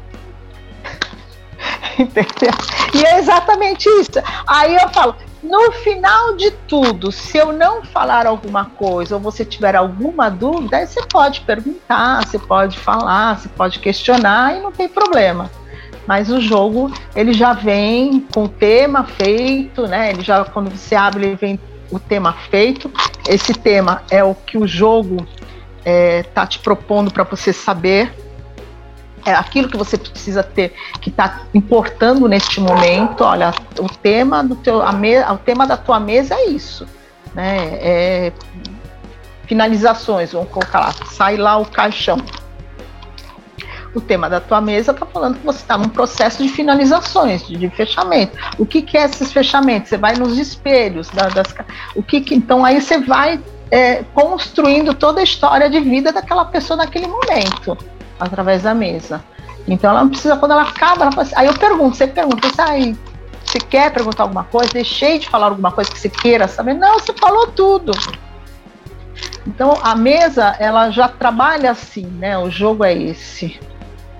Entendeu? 1.99 2.53
E 2.93 3.05
é 3.05 3.19
exatamente 3.19 3.87
isso. 3.89 4.11
Aí 4.47 4.75
eu 4.75 4.89
falo: 4.89 5.15
no 5.43 5.71
final 5.71 6.35
de 6.35 6.51
tudo, 6.51 7.11
se 7.11 7.37
eu 7.37 7.53
não 7.53 7.83
falar 7.83 8.25
alguma 8.25 8.65
coisa 8.65 9.15
ou 9.15 9.21
você 9.21 9.45
tiver 9.45 9.75
alguma 9.75 10.29
dúvida, 10.29 10.85
você 10.85 11.01
pode 11.03 11.41
perguntar, 11.41 12.25
você 12.25 12.39
pode 12.39 12.77
falar, 12.77 13.37
você 13.37 13.49
pode 13.49 13.79
questionar 13.79 14.55
e 14.55 14.61
não 14.61 14.71
tem 14.71 14.87
problema. 14.89 15.49
Mas 16.07 16.31
o 16.31 16.39
jogo 16.39 16.91
ele 17.15 17.33
já 17.33 17.53
vem 17.53 18.21
com 18.33 18.45
o 18.45 18.49
tema 18.49 19.03
feito, 19.03 19.85
né? 19.87 20.09
Ele 20.11 20.23
já 20.23 20.43
quando 20.45 20.69
você 20.69 20.95
abre 20.95 21.25
ele 21.25 21.35
vem 21.35 21.59
o 21.91 21.99
tema 21.99 22.33
feito. 22.49 22.91
Esse 23.27 23.53
tema 23.53 24.01
é 24.09 24.23
o 24.23 24.33
que 24.33 24.57
o 24.57 24.65
jogo 24.65 25.27
está 25.79 25.91
é, 25.91 26.23
tá 26.23 26.47
te 26.47 26.59
propondo 26.59 27.11
para 27.11 27.23
você 27.23 27.51
saber 27.51 28.11
é 29.25 29.33
aquilo 29.33 29.67
que 29.67 29.77
você 29.77 29.97
precisa 29.97 30.43
ter, 30.43 30.73
que 31.01 31.09
está 31.09 31.41
importando 31.53 32.27
neste 32.27 32.59
momento. 32.59 33.23
Olha, 33.23 33.53
o 33.79 33.89
tema 33.89 34.43
do 34.43 34.55
teu, 34.55 34.81
a 34.81 34.91
me, 34.91 35.19
o 35.19 35.37
tema 35.37 35.67
da 35.67 35.75
tua 35.77 35.99
mesa 35.99 36.35
é 36.35 36.47
isso, 36.47 36.87
né? 37.33 37.57
É 37.81 38.31
finalizações, 39.47 40.33
vamos 40.33 40.49
colocar 40.49 40.79
lá, 40.81 40.93
sai 41.05 41.37
lá 41.37 41.57
o 41.57 41.65
caixão. 41.65 42.17
O 43.95 44.01
tema 44.01 44.29
da 44.29 44.39
tua 44.39 44.59
mesa 44.59 44.91
está 44.91 45.05
falando 45.05 45.39
que 45.39 45.45
você 45.45 45.59
está 45.59 45.77
num 45.77 45.87
processo 45.87 46.43
de 46.43 46.49
finalizações, 46.49 47.47
de, 47.47 47.55
de, 47.55 47.69
fechamento. 47.69 48.37
O 48.59 48.65
que, 48.65 48.81
que 48.81 48.97
é 48.97 49.05
esses 49.05 49.31
fechamentos? 49.31 49.89
Você 49.89 49.97
vai 49.97 50.15
nos 50.15 50.37
espelhos, 50.37 51.09
da, 51.09 51.29
das, 51.29 51.55
o 51.95 52.03
que, 52.03 52.19
que 52.21 52.35
então 52.35 52.63
aí 52.63 52.81
você 52.81 52.99
vai 52.99 53.39
é, 53.71 54.03
construindo 54.13 54.93
toda 54.93 55.21
a 55.21 55.23
história 55.23 55.69
de 55.69 55.79
vida 55.79 56.11
daquela 56.11 56.45
pessoa 56.45 56.77
naquele 56.77 57.07
momento 57.07 57.77
através 58.19 58.63
da 58.63 58.73
mesa. 58.73 59.23
Então 59.67 59.89
ela 59.89 60.01
não 60.01 60.09
precisa, 60.09 60.37
quando 60.37 60.51
ela 60.51 60.63
acaba, 60.63 61.03
ela 61.03 61.11
fala 61.11 61.23
assim, 61.23 61.35
aí 61.35 61.47
eu 61.47 61.53
pergunto, 61.53 61.97
você 61.97 62.07
pergunta, 62.07 62.47
aí, 62.59 62.95
você 63.43 63.59
quer 63.59 63.91
perguntar 63.91 64.23
alguma 64.23 64.43
coisa? 64.43 64.71
Deixei 64.71 65.19
de 65.19 65.29
falar 65.29 65.47
alguma 65.47 65.71
coisa 65.71 65.91
que 65.91 65.99
você 65.99 66.09
queira 66.09 66.47
saber? 66.47 66.73
Não, 66.73 66.99
você 66.99 67.13
falou 67.13 67.47
tudo. 67.47 67.91
Então 69.45 69.77
a 69.81 69.95
mesa, 69.95 70.55
ela 70.59 70.89
já 70.89 71.07
trabalha 71.07 71.71
assim, 71.71 72.05
né? 72.05 72.37
O 72.37 72.49
jogo 72.49 72.83
é 72.83 72.93
esse. 72.93 73.59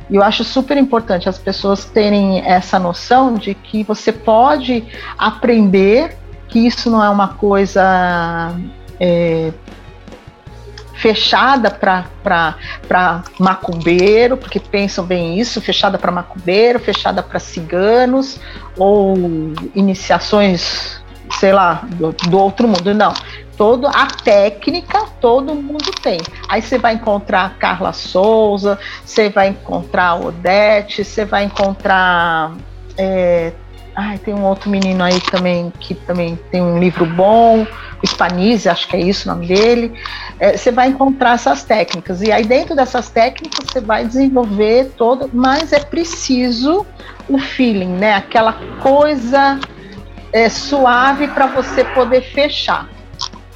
E 0.10 0.16
eu 0.16 0.24
acho 0.24 0.44
super 0.44 0.78
importante 0.78 1.28
as 1.28 1.38
pessoas 1.38 1.84
terem 1.84 2.40
essa 2.46 2.80
noção 2.80 3.36
de 3.36 3.54
que 3.54 3.84
você 3.84 4.12
pode 4.12 4.86
aprender, 5.18 6.18
que 6.48 6.60
isso 6.66 6.90
não 6.90 7.04
é 7.04 7.10
uma 7.10 7.30
coisa 7.30 8.56
é, 9.00 9.52
fechada 10.98 11.70
para 11.70 13.24
macumbeiro, 13.40 14.38
porque 14.38 14.60
pensam 14.60 15.06
bem 15.06 15.40
isso, 15.40 15.62
fechada 15.62 15.98
para 15.98 16.12
macumbeiro, 16.12 16.80
fechada 16.80 17.22
para 17.24 17.40
ciganos, 17.40 18.40
ou 18.78 19.16
iniciações 19.76 21.02
sei 21.40 21.52
lá, 21.52 21.82
do, 21.84 22.12
do 22.12 22.40
outro 22.40 22.68
mundo. 22.68 22.94
Não. 22.94 23.14
Todo, 23.58 23.88
a 23.88 24.06
técnica 24.24 25.06
todo 25.20 25.56
mundo 25.56 25.92
tem. 26.02 26.20
Aí 26.48 26.62
você 26.62 26.78
vai 26.78 26.94
encontrar 26.94 27.58
Carla 27.58 27.92
Souza, 27.92 28.78
você 29.04 29.30
vai 29.30 29.50
encontrar 29.50 30.16
Odete, 30.16 31.04
você 31.04 31.26
vai 31.26 31.46
encontrar. 31.46 32.54
É, 32.98 33.52
ai, 33.98 34.20
tem 34.20 34.32
um 34.32 34.46
outro 34.46 34.70
menino 34.70 35.04
aí 35.04 35.20
também 35.20 35.74
que 35.80 35.96
também 35.96 36.38
tem 36.52 36.62
um 36.62 36.78
livro 36.78 37.04
bom, 37.04 37.66
o 38.02 38.08
Spanise, 38.08 38.70
acho 38.70 38.88
que 38.88 38.96
é 38.96 39.00
isso 39.00 39.28
o 39.28 39.34
nome 39.34 39.48
dele. 39.48 40.00
É, 40.40 40.56
você 40.56 40.72
vai 40.72 40.90
encontrar 40.90 41.34
essas 41.34 41.64
técnicas. 41.64 42.22
E 42.22 42.32
aí, 42.32 42.46
dentro 42.46 42.76
dessas 42.76 43.10
técnicas, 43.10 43.66
você 43.66 43.82
vai 43.82 44.06
desenvolver 44.06 44.92
todo, 44.96 45.28
mas 45.34 45.74
é 45.74 45.80
preciso 45.80 46.86
o 47.28 47.40
feeling, 47.40 47.94
né? 47.94 48.14
Aquela 48.14 48.54
coisa 48.84 49.60
é, 50.32 50.48
suave 50.48 51.28
para 51.30 51.48
você 51.48 51.84
poder 51.84 52.22
fechar. 52.22 52.88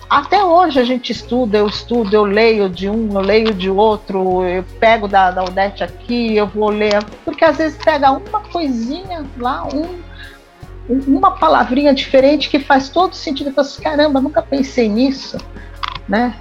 Até 0.10 0.44
hoje 0.44 0.80
a 0.80 0.84
gente 0.84 1.12
estuda, 1.12 1.60
eu 1.60 1.68
estudo, 1.68 2.14
eu 2.14 2.26
leio 2.26 2.68
de 2.68 2.90
um, 2.90 3.14
eu 3.14 3.22
leio 3.22 3.54
de 3.54 3.70
outro, 3.70 4.44
eu 4.44 4.64
pego 4.80 5.08
da, 5.08 5.32
da 5.32 5.44
Odete 5.44 5.84
aqui, 5.84 6.36
eu 6.36 6.48
vou 6.48 6.70
ler, 6.70 7.02
porque 7.24 7.46
às 7.46 7.58
vezes 7.58 7.78
pega 7.82 8.12
uma 8.12 8.42
coisinha 8.42 9.24
lá, 9.38 9.66
um, 9.74 10.11
uma 11.08 11.32
palavrinha 11.32 11.94
diferente 11.94 12.50
que 12.50 12.60
faz 12.60 12.90
todo 12.90 13.16
sentido. 13.16 13.50
Eu 13.50 13.54
falo 13.54 13.68
assim, 13.68 13.82
caramba, 13.82 14.22
nunca 14.22 14.42
pensei 14.42 14.90
nisso, 14.90 15.38
né? 16.08 16.36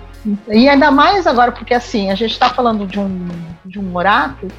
E 0.48 0.68
ainda 0.68 0.90
mais 0.90 1.26
agora, 1.26 1.52
porque 1.52 1.72
assim, 1.72 2.10
a 2.10 2.14
gente 2.14 2.32
está 2.32 2.50
falando 2.50 2.86
de 2.86 2.98
um, 2.98 3.28
de 3.64 3.78
um 3.78 3.96
oráculo 3.96 4.52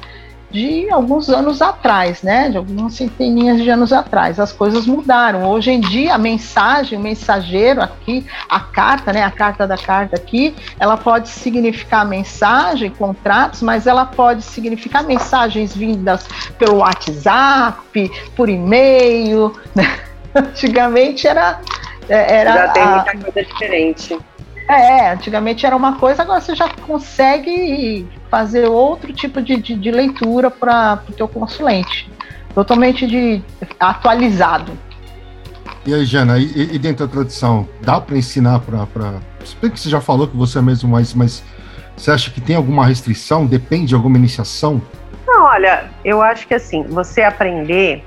de 0.52 0.90
alguns 0.90 1.30
anos 1.30 1.62
atrás, 1.62 2.22
né? 2.22 2.50
De 2.50 2.58
algumas 2.58 2.94
centeninhas 2.94 3.60
de 3.60 3.70
anos 3.70 3.92
atrás. 3.92 4.38
As 4.38 4.52
coisas 4.52 4.86
mudaram. 4.86 5.50
Hoje 5.50 5.70
em 5.70 5.80
dia, 5.80 6.14
a 6.14 6.18
mensagem, 6.18 6.98
o 6.98 7.02
mensageiro 7.02 7.80
aqui, 7.80 8.26
a 8.48 8.60
carta, 8.60 9.12
né? 9.12 9.22
A 9.22 9.30
carta 9.30 9.66
da 9.66 9.78
carta 9.78 10.16
aqui, 10.16 10.54
ela 10.78 10.96
pode 10.96 11.30
significar 11.30 12.04
mensagem, 12.04 12.90
contratos, 12.90 13.62
mas 13.62 13.86
ela 13.86 14.04
pode 14.04 14.42
significar 14.42 15.02
mensagens 15.02 15.74
vindas 15.74 16.26
pelo 16.58 16.76
WhatsApp, 16.76 18.10
por 18.36 18.48
e-mail. 18.48 19.58
Né? 19.74 20.00
Antigamente 20.36 21.26
era. 21.26 21.60
É, 22.08 22.40
era 22.40 22.52
Já 22.52 22.68
tem 22.68 22.86
muita 22.86 23.16
coisa 23.16 23.42
diferente. 23.42 24.18
É, 24.68 25.12
antigamente 25.12 25.66
era 25.66 25.76
uma 25.76 25.98
coisa, 25.98 26.22
agora 26.22 26.40
você 26.40 26.54
já 26.54 26.68
consegue 26.68 28.06
fazer 28.30 28.68
outro 28.68 29.12
tipo 29.12 29.42
de, 29.42 29.56
de, 29.56 29.74
de 29.74 29.90
leitura 29.90 30.50
para 30.50 31.02
o 31.08 31.12
teu 31.12 31.28
consulente. 31.28 32.10
Totalmente 32.54 33.06
de, 33.06 33.42
atualizado. 33.80 34.72
E 35.84 35.92
aí, 35.92 36.04
Jana, 36.04 36.38
e, 36.38 36.74
e 36.74 36.78
dentro 36.78 37.06
da 37.06 37.12
tradição, 37.12 37.68
dá 37.80 38.00
para 38.00 38.16
ensinar 38.16 38.60
para. 38.60 38.86
Pra... 38.86 39.14
Se 39.44 39.56
bem 39.60 39.70
que 39.70 39.80
você 39.80 39.90
já 39.90 40.00
falou 40.00 40.28
que 40.28 40.36
você 40.36 40.58
é 40.58 40.62
mesmo 40.62 40.88
mais, 40.88 41.12
mas 41.12 41.42
você 41.96 42.10
acha 42.10 42.30
que 42.30 42.40
tem 42.40 42.54
alguma 42.54 42.86
restrição? 42.86 43.46
Depende 43.46 43.86
de 43.86 43.94
alguma 43.94 44.16
iniciação? 44.16 44.80
Não, 45.26 45.44
olha, 45.44 45.90
eu 46.04 46.22
acho 46.22 46.46
que 46.46 46.54
assim, 46.54 46.84
você 46.84 47.22
aprender 47.22 48.04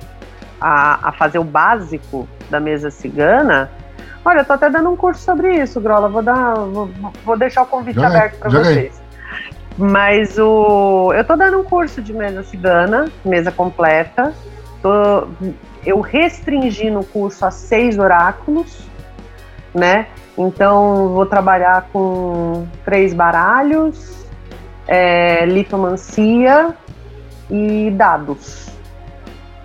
a, 0.59 1.09
a 1.09 1.11
fazer 1.11 1.39
o 1.39 1.43
básico 1.43 2.27
da 2.49 2.59
mesa 2.59 2.89
cigana, 2.89 3.69
Olha, 4.25 4.39
eu 4.39 4.45
tô 4.45 4.53
até 4.53 4.71
dando 4.71 4.89
um 4.89 4.95
curso 4.95 5.21
sobre 5.21 5.53
isso, 5.61 5.79
Grola. 5.79 6.09
Vou 6.09 6.23
dar, 6.23 6.55
vou, 6.55 6.89
vou 7.23 7.37
deixar 7.37 7.61
o 7.61 7.67
convite 7.67 7.99
já 7.99 8.07
aberto 8.07 8.39
para 8.39 8.49
vocês. 8.49 8.99
Mas 9.77 10.39
o, 10.39 11.13
eu 11.13 11.23
tô 11.23 11.35
dando 11.35 11.59
um 11.59 11.63
curso 11.63 12.01
de 12.01 12.11
mesa 12.11 12.41
cigana, 12.41 13.11
mesa 13.23 13.51
completa. 13.51 14.33
Tô, 14.81 15.27
eu 15.85 16.01
restringi 16.01 16.89
no 16.89 17.03
curso 17.03 17.45
a 17.45 17.51
seis 17.51 17.99
oráculos, 17.99 18.79
né? 19.73 20.07
Então 20.35 21.09
vou 21.09 21.27
trabalhar 21.27 21.87
com 21.93 22.65
três 22.83 23.13
baralhos, 23.13 24.25
é, 24.87 25.45
litomancia 25.45 26.73
e 27.49 27.91
dados, 27.91 28.69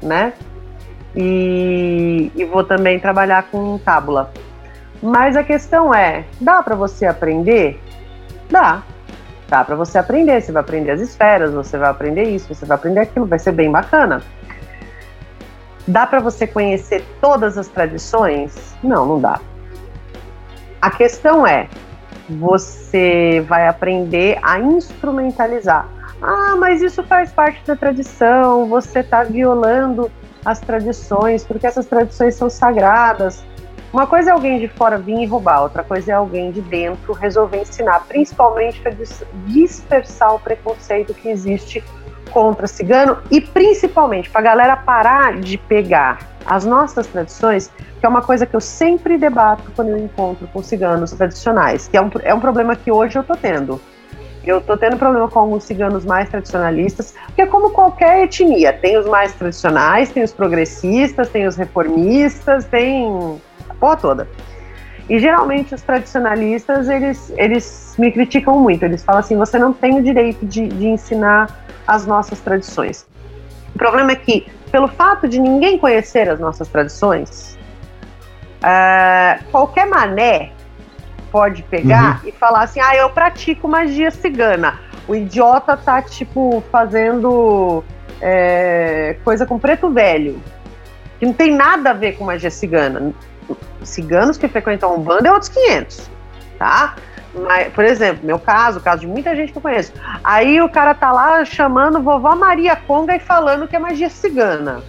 né? 0.03 0.35
E, 1.17 2.31
e 2.37 2.45
vou 2.45 2.63
também 2.63 3.01
trabalhar 3.01 3.45
com 3.45 3.79
tábula. 3.79 4.31
Mas 5.03 5.37
a 5.37 5.43
questão 5.43 5.95
é, 5.95 6.25
dá 6.41 6.63
para 6.63 6.75
você 6.75 7.07
aprender? 7.07 7.81
Dá. 8.51 8.83
Dá 9.49 9.65
para 9.65 9.75
você 9.75 9.99
aprender, 9.99 10.41
você 10.41 10.53
vai 10.53 10.63
aprender 10.63 10.93
as 10.93 11.01
esferas, 11.01 11.53
você 11.53 11.77
vai 11.77 11.91
aprender 11.91 12.25
isso, 12.25 12.55
você 12.55 12.65
vai 12.65 12.77
aprender 12.77 13.01
aquilo, 13.01 13.27
vai 13.27 13.39
ser 13.39 13.53
bem 13.53 13.71
bacana. 13.71 14.23
Dá 15.89 16.07
para 16.07 16.21
você 16.21 16.47
conhecer 16.47 17.05
todas 17.21 17.59
as 17.59 17.67
tradições? 17.67 18.77
Não, 18.83 19.07
não 19.07 19.21
dá. 19.21 19.41
A 20.81 20.91
questão 20.91 21.47
é, 21.47 21.69
você 22.29 23.45
vai 23.49 23.67
aprender 23.67 24.39
a 24.43 24.61
instrumentalizar. 24.61 25.89
Ah, 26.23 26.55
mas 26.57 26.83
isso 26.83 27.03
faz 27.03 27.33
parte 27.33 27.67
da 27.67 27.75
tradição, 27.75 28.69
você 28.69 29.01
está 29.01 29.25
violando 29.25 30.11
as 30.45 30.61
tradições, 30.61 31.45
porque 31.45 31.67
essas 31.67 31.87
tradições 31.87 32.35
são 32.35 32.49
sagradas. 32.49 33.43
Uma 33.93 34.07
coisa 34.07 34.31
é 34.31 34.33
alguém 34.33 34.61
de 34.61 34.69
fora 34.69 34.99
vir 34.99 35.19
e 35.19 35.27
roubar, 35.27 35.63
outra 35.63 35.83
coisa 35.83 36.13
é 36.13 36.15
alguém 36.15 36.53
de 36.53 36.61
dentro 36.61 37.13
resolver 37.13 37.63
ensinar, 37.63 38.07
principalmente 38.07 38.81
para 38.81 38.93
dispersar 39.47 40.33
o 40.33 40.39
preconceito 40.39 41.13
que 41.13 41.29
existe 41.29 41.83
contra 42.31 42.69
cigano 42.69 43.19
e 43.33 43.41
principalmente 43.41 44.31
para 44.31 44.41
a 44.41 44.45
galera 44.45 44.77
parar 44.77 45.41
de 45.41 45.59
pegar 45.59 46.19
as 46.47 46.65
nossas 46.65 47.09
tradições, 47.09 47.73
que 47.99 48.07
é 48.07 48.09
uma 48.09 48.23
coisa 48.23 48.47
que 48.47 48.55
eu 48.55 48.61
sempre 48.61 49.19
debato 49.19 49.65
quando 49.75 49.89
eu 49.89 49.99
encontro 49.99 50.47
com 50.49 50.63
ciganos 50.63 51.11
tradicionais, 51.11 51.89
que 51.89 51.97
é 51.97 52.01
um, 52.01 52.11
é 52.23 52.33
um 52.33 52.41
problema 52.41 52.77
que 52.77 52.93
hoje 52.93 53.19
eu 53.19 53.25
tô 53.25 53.35
tendo. 53.35 53.81
Eu 54.45 54.61
tô 54.61 54.77
tendo 54.77 54.97
problema 54.97 55.29
com 55.29 55.39
alguns 55.41 55.65
ciganos 55.65 56.05
mais 56.05 56.29
tradicionalistas, 56.31 57.15
porque 57.27 57.43
é 57.43 57.47
como 57.47 57.71
qualquer 57.71 58.25
etnia, 58.25 58.73
tem 58.73 58.97
os 58.97 59.07
mais 59.07 59.35
tradicionais, 59.35 60.11
tem 60.11 60.23
os 60.23 60.33
progressistas, 60.33 61.29
tem 61.29 61.47
os 61.47 61.57
reformistas, 61.57 62.65
tem 62.65 63.39
porra 63.81 63.97
toda. 63.97 64.29
E 65.11 65.19
geralmente 65.19 65.75
os 65.75 65.83
tradicionalistas, 65.83 66.89
eles, 66.89 67.33
eles 67.37 67.97
me 67.99 68.13
criticam 68.13 68.61
muito. 68.61 68.85
Eles 68.85 69.03
falam 69.03 69.19
assim: 69.19 69.37
você 69.37 69.59
não 69.59 69.73
tem 69.73 69.99
o 69.99 70.03
direito 70.03 70.47
de, 70.47 70.69
de 70.69 70.87
ensinar 70.87 71.65
as 71.85 72.07
nossas 72.07 72.39
tradições. 72.39 73.05
O 73.75 73.79
problema 73.79 74.13
é 74.13 74.15
que, 74.15 74.47
pelo 74.71 74.87
fato 74.87 75.27
de 75.27 75.41
ninguém 75.41 75.79
conhecer 75.79 76.29
as 76.29 76.39
nossas 76.39 76.69
tradições, 76.69 77.59
uh, 78.63 79.45
qualquer 79.51 79.87
mané 79.87 80.53
pode 81.33 81.65
pegar 81.65 82.21
uhum. 82.23 82.29
e 82.29 82.33
falar 82.33 82.63
assim: 82.63 82.79
ah, 82.79 82.95
eu 82.95 83.11
pratico 83.11 83.67
magia 83.67 84.13
cigana. 84.13 84.79
O 85.09 85.17
idiota 85.17 85.77
tá, 85.77 86.01
tipo, 86.03 86.63
fazendo 86.71 87.83
é, 88.21 89.17
coisa 89.25 89.45
com 89.45 89.59
preto 89.59 89.91
velho, 89.91 90.41
que 91.19 91.27
não 91.27 91.33
tem 91.33 91.53
nada 91.53 91.91
a 91.91 91.95
ver 91.95 92.17
com 92.17 92.25
magia 92.25 92.51
cigana 92.51 93.13
ciganos 93.83 94.37
que 94.37 94.49
frequentam 94.49 94.95
um 94.95 95.01
bando 95.01 95.27
é 95.27 95.33
outros 95.33 95.49
500, 95.51 96.11
tá? 96.59 96.95
Mas, 97.35 97.73
por 97.73 97.85
exemplo, 97.85 98.27
meu 98.27 98.39
caso, 98.39 98.79
o 98.79 98.83
caso 98.83 99.03
de 99.03 99.07
muita 99.07 99.35
gente 99.37 99.53
que 99.53 99.59
eu 99.59 99.63
conheço. 99.63 99.93
Aí 100.25 100.61
o 100.61 100.69
cara 100.69 100.95
tá 100.95 101.13
lá 101.13 101.45
chamando 101.45 102.03
vovó 102.03 102.35
Maria 102.35 102.75
Conga 102.75 103.15
e 103.15 103.21
falando 103.21 103.69
que 103.69 103.77
é 103.77 103.79
magia 103.79 104.11
cigana. 104.11 104.83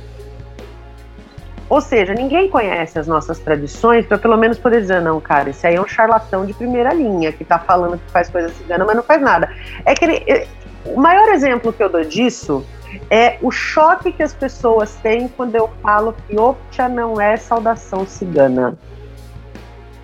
Ou 1.69 1.79
seja, 1.79 2.13
ninguém 2.13 2.49
conhece 2.49 2.99
as 2.99 3.07
nossas 3.07 3.39
tradições 3.39 4.05
para 4.05 4.17
pelo 4.17 4.35
menos 4.35 4.57
poder 4.57 4.81
dizer, 4.81 5.01
não, 5.01 5.21
cara, 5.21 5.51
esse 5.51 5.65
aí 5.65 5.75
é 5.75 5.81
um 5.81 5.87
charlatão 5.87 6.45
de 6.45 6.53
primeira 6.53 6.93
linha 6.93 7.31
que 7.31 7.45
tá 7.45 7.57
falando 7.59 7.97
que 7.97 8.11
faz 8.11 8.29
coisa 8.29 8.49
cigana, 8.49 8.83
mas 8.83 8.95
não 8.95 9.03
faz 9.03 9.21
nada. 9.21 9.49
É 9.85 9.93
que 9.93 10.03
ele, 10.03 10.47
o 10.85 10.99
maior 10.99 11.29
exemplo 11.29 11.71
que 11.71 11.81
eu 11.81 11.87
dou 11.87 12.03
disso 12.03 12.65
é 13.09 13.37
o 13.41 13.51
choque 13.51 14.11
que 14.11 14.23
as 14.23 14.33
pessoas 14.33 14.95
têm 14.95 15.27
quando 15.27 15.55
eu 15.55 15.69
falo 15.81 16.15
que 16.27 16.37
Optia 16.37 16.89
não 16.89 17.19
é 17.19 17.37
saudação 17.37 18.05
cigana. 18.05 18.77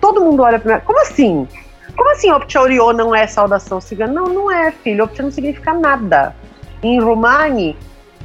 Todo 0.00 0.20
mundo 0.20 0.42
olha 0.42 0.58
para 0.58 0.76
mim, 0.76 0.82
como 0.84 1.00
assim? 1.00 1.48
Como 1.96 2.10
assim 2.12 2.30
Optia 2.30 2.60
Oriô 2.60 2.92
não 2.92 3.14
é 3.14 3.26
saudação 3.26 3.80
cigana? 3.80 4.12
Não, 4.12 4.28
não 4.28 4.50
é, 4.50 4.70
filho. 4.70 5.04
Optia 5.04 5.24
não 5.24 5.30
significa 5.30 5.74
nada. 5.74 6.34
Em 6.82 7.00
Romani, 7.00 7.76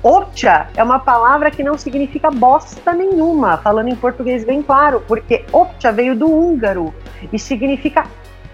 Optia 0.03 0.67
é 0.75 0.83
uma 0.83 0.99
palavra 0.99 1.49
que 1.49 1.63
não 1.63 1.77
significa 1.77 2.29
bosta 2.29 2.93
nenhuma, 2.93 3.57
falando 3.57 3.87
em 3.87 3.95
português 3.95 4.43
bem 4.43 4.61
claro, 4.61 5.01
porque 5.07 5.45
Optia 5.51 5.91
veio 5.91 6.15
do 6.15 6.29
húngaro 6.29 6.93
e 7.31 7.39
significa 7.39 8.05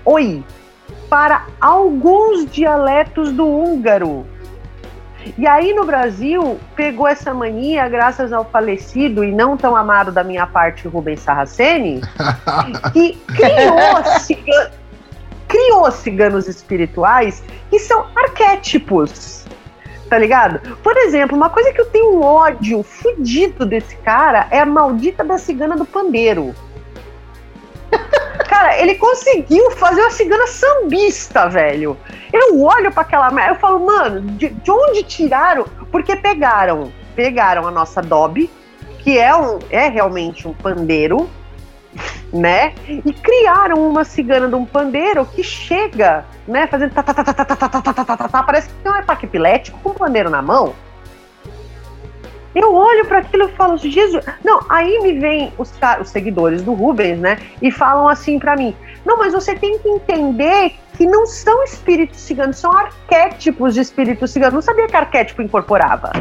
oi. 0.05 0.43
Para 1.09 1.47
alguns 1.59 2.45
dialetos 2.45 3.31
do 3.31 3.47
húngaro, 3.47 4.27
e 5.37 5.47
aí 5.47 5.73
no 5.73 5.85
Brasil 5.85 6.59
pegou 6.75 7.07
essa 7.07 7.33
mania, 7.33 7.87
graças 7.87 8.31
ao 8.31 8.45
falecido 8.45 9.23
e 9.23 9.31
não 9.31 9.57
tão 9.57 9.75
amado 9.75 10.11
da 10.11 10.23
minha 10.23 10.47
parte 10.47 10.87
Rubens 10.87 11.21
Saraceni, 11.21 12.01
que 12.93 13.17
criou, 13.27 14.19
ciga, 14.19 14.71
criou 15.47 15.91
ciganos 15.91 16.47
espirituais 16.47 17.43
que 17.69 17.79
são 17.79 18.05
arquétipos. 18.15 19.45
Tá 20.09 20.17
ligado? 20.17 20.77
Por 20.77 20.97
exemplo, 20.97 21.37
uma 21.37 21.51
coisa 21.51 21.71
que 21.71 21.79
eu 21.79 21.85
tenho 21.85 22.15
um 22.15 22.23
ódio 22.23 22.81
fudido 22.81 23.63
desse 23.63 23.95
cara 23.97 24.47
é 24.49 24.59
a 24.59 24.65
maldita 24.65 25.23
da 25.23 25.37
cigana 25.37 25.77
do 25.77 25.85
pandeiro. 25.85 26.55
Cara, 28.49 28.81
ele 28.81 28.95
conseguiu 28.95 29.69
fazer 29.69 30.01
uma 30.01 30.09
cigana 30.09 30.47
sambista, 30.47 31.47
velho. 31.47 31.95
Eu 32.33 32.59
olho 32.63 32.91
para 32.91 33.03
aquela 33.03 33.47
eu 33.47 33.53
falo, 33.57 33.85
mano, 33.85 34.21
de, 34.21 34.49
de, 34.49 34.71
onde 34.71 35.03
tiraram? 35.03 35.65
Porque 35.91 36.15
pegaram, 36.15 36.91
pegaram 37.15 37.67
a 37.67 37.71
nossa 37.71 38.01
Dobby, 38.01 38.49
que 39.03 39.19
é, 39.19 39.35
um, 39.35 39.59
é 39.69 39.87
realmente 39.87 40.47
um 40.47 40.53
pandeiro, 40.53 41.29
né? 42.33 42.73
E 42.87 43.13
criaram 43.13 43.87
uma 43.87 44.03
cigana 44.03 44.47
de 44.47 44.55
um 44.55 44.65
pandeiro 44.65 45.23
que 45.27 45.43
chega, 45.43 46.25
né, 46.47 46.65
fazendo 46.65 46.91
tá, 46.91 47.03
tá, 47.03 47.13
tá, 47.13 47.23
tá, 47.23 47.33
tá, 47.33 47.45
tá, 47.45 47.55
tá, 47.55 47.93
tá, 47.93 48.17
tá, 48.17 48.27
tá, 48.29 48.43
parece 48.43 48.69
que 48.69 48.73
tem 48.81 48.91
um 48.91 48.95
ataque 48.95 49.27
epilético 49.27 49.79
com 49.79 49.91
um 49.91 49.93
pandeiro 49.93 50.27
na 50.31 50.41
mão. 50.41 50.73
Eu 52.55 52.73
olho 52.73 53.05
para 53.05 53.19
aquilo 53.19 53.45
e 53.45 53.51
falo, 53.53 53.77
Jesus. 53.77 54.25
Não, 54.43 54.59
aí 54.69 54.99
me 55.01 55.19
vem 55.19 55.53
os, 55.57 55.71
os 56.01 56.09
seguidores 56.09 56.61
do 56.61 56.73
Rubens, 56.73 57.19
né? 57.19 57.37
E 57.61 57.71
falam 57.71 58.07
assim 58.07 58.39
para 58.39 58.55
mim: 58.55 58.75
não, 59.05 59.17
mas 59.17 59.33
você 59.33 59.55
tem 59.55 59.77
que 59.79 59.87
entender 59.87 60.73
que 60.97 61.05
não 61.05 61.25
são 61.25 61.63
espíritos 61.63 62.19
ciganos, 62.19 62.57
são 62.57 62.71
arquétipos 62.71 63.73
de 63.73 63.81
espíritos 63.81 64.31
ciganos. 64.31 64.53
Não 64.53 64.61
sabia 64.61 64.87
que 64.87 64.95
arquétipo 64.95 65.41
incorporava. 65.41 66.11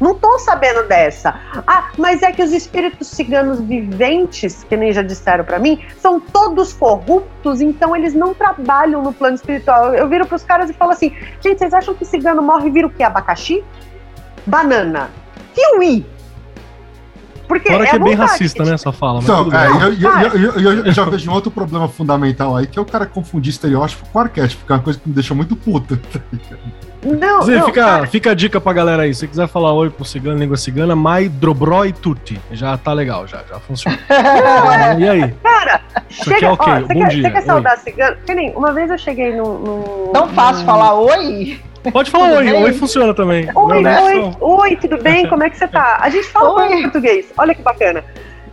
Não 0.00 0.14
tô 0.14 0.38
sabendo 0.38 0.88
dessa. 0.88 1.38
Ah, 1.66 1.90
mas 1.98 2.22
é 2.22 2.32
que 2.32 2.42
os 2.42 2.52
espíritos 2.52 3.08
ciganos 3.08 3.60
viventes, 3.60 4.64
que 4.64 4.74
nem 4.74 4.92
já 4.92 5.02
disseram 5.02 5.44
para 5.44 5.58
mim, 5.58 5.84
são 5.98 6.18
todos 6.18 6.72
corruptos, 6.72 7.60
então 7.60 7.94
eles 7.94 8.14
não 8.14 8.32
trabalham 8.32 9.02
no 9.02 9.12
plano 9.12 9.34
espiritual. 9.34 9.94
Eu 9.94 10.08
viro 10.08 10.26
pros 10.26 10.42
caras 10.42 10.70
e 10.70 10.72
falo 10.72 10.92
assim: 10.92 11.14
gente, 11.42 11.58
vocês 11.58 11.74
acham 11.74 11.94
que 11.94 12.06
cigano 12.06 12.40
morre 12.40 12.68
e 12.68 12.70
vira 12.70 12.86
o 12.86 12.90
quê? 12.90 13.02
Abacaxi? 13.02 13.62
Banana, 14.50 15.08
kiwi. 15.54 16.04
Porque 17.46 17.68
Fora 17.68 17.84
é 17.84 17.86
que 17.88 17.96
é 17.96 17.98
bem 17.98 18.14
racista, 18.14 18.64
né, 18.64 18.74
essa 18.74 18.92
fala. 18.92 19.20
Então, 19.20 19.48
é, 19.52 19.66
eu, 19.66 19.92
eu, 19.92 20.60
eu, 20.60 20.86
eu, 20.86 20.92
já 20.92 21.04
vejo 21.04 21.28
um 21.28 21.34
outro 21.34 21.50
problema 21.50 21.88
fundamental 21.88 22.56
aí, 22.56 22.66
que 22.66 22.78
é 22.78 22.82
o 22.82 22.84
cara 22.84 23.06
confundir 23.06 23.50
estereótipo 23.50 24.06
com 24.12 24.20
arquétipo, 24.20 24.64
que 24.64 24.70
é 24.70 24.76
uma 24.76 24.82
coisa 24.82 25.00
que 25.00 25.08
me 25.08 25.14
deixa 25.14 25.34
muito 25.34 25.56
puta. 25.56 26.00
Não, 27.02 27.42
Zé, 27.42 27.56
não 27.56 27.66
fica, 27.66 28.06
fica 28.06 28.30
a 28.32 28.34
dica 28.34 28.60
pra 28.60 28.72
galera 28.72 29.04
aí. 29.04 29.14
Se 29.14 29.26
quiser 29.26 29.48
falar 29.48 29.72
oi 29.72 29.88
pro 29.88 30.04
cigano, 30.04 30.38
língua 30.38 30.56
cigana, 30.56 30.94
mai 30.94 31.28
drobroi 31.28 31.92
tutti. 31.92 32.38
Já 32.52 32.76
tá 32.76 32.92
legal, 32.92 33.26
já, 33.26 33.42
já 33.48 33.58
funciona. 33.58 33.98
e 34.98 35.08
aí? 35.08 35.34
Cara, 35.42 35.80
chega, 36.10 36.46
é 36.46 36.50
okay. 36.50 36.72
ó, 36.72 36.80
Bom 36.80 36.86
quer, 36.86 37.08
dia. 37.08 37.22
Você 37.22 37.30
quer 37.30 37.42
saudar 37.42 37.78
cigano? 37.78 38.16
Uma 38.54 38.72
vez 38.72 38.90
eu 38.90 38.98
cheguei 38.98 39.34
no. 39.34 39.58
no 39.58 40.12
Não 40.12 40.28
fácil 40.28 40.66
falar 40.66 40.94
oi. 40.94 41.58
Pode 41.90 42.10
falar 42.10 42.32
oi, 42.34 42.52
oi 42.52 42.72
funciona 42.74 43.14
também. 43.14 43.48
Oi, 43.54 43.84
oi, 43.86 44.36
oi, 44.38 44.76
tudo 44.76 44.98
bem? 44.98 45.26
Como 45.30 45.42
é 45.42 45.48
que 45.48 45.56
você 45.56 45.66
tá? 45.66 45.98
A 46.02 46.10
gente 46.10 46.26
fala 46.28 46.66
oi. 46.66 46.82
português, 46.82 47.32
olha 47.38 47.54
que 47.54 47.62
bacana. 47.62 48.04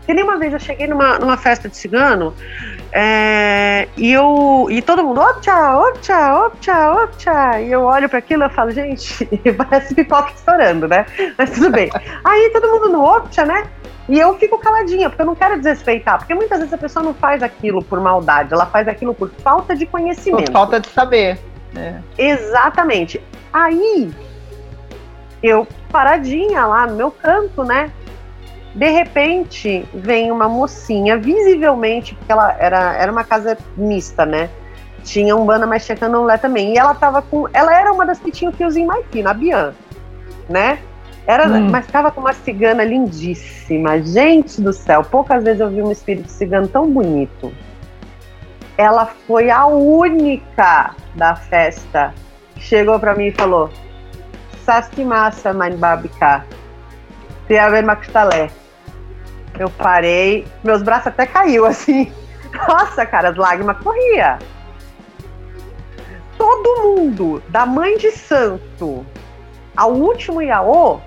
Que 0.05 0.13
nem 0.13 0.23
uma 0.23 0.37
vez 0.37 0.53
eu 0.53 0.59
cheguei 0.59 0.87
numa, 0.87 1.19
numa 1.19 1.35
festa 1.35 1.67
de 1.67 1.75
cigano 1.75 2.33
é, 2.91 3.87
e 3.97 4.11
eu 4.11 4.67
e 4.69 4.81
todo 4.81 5.03
mundo, 5.03 5.21
opcha, 5.21 5.77
opcha, 5.77 6.45
opcha, 6.45 6.91
opcha. 6.91 7.61
E 7.61 7.71
eu 7.71 7.83
olho 7.83 8.07
para 8.07 8.19
aquilo 8.19 8.45
e 8.45 8.49
falo, 8.49 8.71
gente, 8.71 9.25
parece 9.57 9.93
pipoca 9.93 10.31
estourando, 10.33 10.87
né? 10.87 11.05
Mas 11.37 11.51
tudo 11.51 11.71
bem. 11.71 11.89
Aí 12.23 12.49
todo 12.51 12.67
mundo 12.67 12.89
no 12.89 13.03
opcha, 13.03 13.45
né? 13.45 13.67
E 14.09 14.17
eu 14.17 14.37
fico 14.37 14.57
caladinha, 14.57 15.09
porque 15.09 15.21
eu 15.21 15.25
não 15.25 15.35
quero 15.35 15.57
desrespeitar, 15.57 16.17
porque 16.17 16.33
muitas 16.33 16.59
vezes 16.59 16.73
a 16.73 16.77
pessoa 16.77 17.03
não 17.03 17.13
faz 17.13 17.43
aquilo 17.43 17.83
por 17.83 17.99
maldade, 17.99 18.53
ela 18.53 18.65
faz 18.65 18.87
aquilo 18.87 19.13
por 19.13 19.29
falta 19.43 19.75
de 19.75 19.85
conhecimento. 19.85 20.45
Por 20.45 20.53
falta 20.53 20.79
de 20.79 20.87
saber. 20.87 21.37
É. 21.75 21.95
Exatamente. 22.17 23.21
Aí, 23.51 24.09
eu 25.43 25.67
paradinha 25.91 26.65
lá 26.65 26.87
no 26.87 26.95
meu 26.95 27.11
canto, 27.11 27.63
né? 27.63 27.91
De 28.77 28.89
repente, 28.89 29.87
vem 29.93 30.31
uma 30.31 30.47
mocinha, 30.47 31.17
visivelmente, 31.17 32.13
porque 32.15 32.31
ela 32.31 32.55
era, 32.59 32.93
era 32.93 33.11
uma 33.11 33.23
casa 33.23 33.57
mista, 33.75 34.25
né? 34.25 34.49
Tinha 35.03 35.35
um 35.35 35.45
banda, 35.45 35.65
mas 35.65 35.85
tinha 35.85 35.97
candomblé 35.97 36.37
também. 36.37 36.73
E 36.73 36.77
ela 36.77 36.93
tava 36.93 37.21
com. 37.21 37.47
Ela 37.53 37.77
era 37.77 37.91
uma 37.91 38.05
das 38.05 38.19
que 38.19 38.31
tinha 38.31 38.51
o 38.51 38.53
fiozinho 38.53 38.87
mais 38.87 39.05
fino, 39.07 39.29
a 39.29 39.33
Bian, 39.33 39.73
né? 40.47 40.79
Era, 41.25 41.47
hum. 41.47 41.69
Mas 41.69 41.87
tava 41.87 42.11
com 42.11 42.21
uma 42.21 42.33
cigana 42.33 42.83
lindíssima. 42.83 44.01
Gente 44.01 44.61
do 44.61 44.71
céu, 44.71 45.03
poucas 45.03 45.43
vezes 45.43 45.59
eu 45.59 45.69
vi 45.69 45.81
um 45.81 45.91
espírito 45.91 46.29
cigano 46.29 46.67
tão 46.67 46.89
bonito 46.89 47.51
ela 48.77 49.07
foi 49.25 49.49
a 49.49 49.65
única 49.65 50.95
da 51.15 51.35
festa 51.35 52.13
que 52.53 52.61
chegou 52.61 52.99
para 52.99 53.15
mim 53.15 53.27
e 53.27 53.31
falou: 53.31 53.69
Saski 54.63 55.03
massa, 55.03 55.51
mãe 55.51 55.75
babika. 55.75 56.45
Tem 57.47 57.57
a 57.57 57.69
ver 57.69 57.83
macustalé. 57.83 58.49
Eu 59.59 59.69
parei, 59.69 60.45
meus 60.63 60.81
braços 60.81 61.07
até 61.07 61.25
caiu 61.25 61.65
assim. 61.65 62.11
Nossa, 62.67 63.05
cara, 63.05 63.29
as 63.29 63.37
lágrimas 63.37 63.77
corria. 63.79 64.37
Todo 66.37 66.81
mundo, 66.83 67.41
da 67.49 67.65
mãe 67.65 67.97
de 67.97 68.11
santo 68.11 69.05
ao 69.75 69.93
último 69.93 70.41
Iaô, 70.41 70.99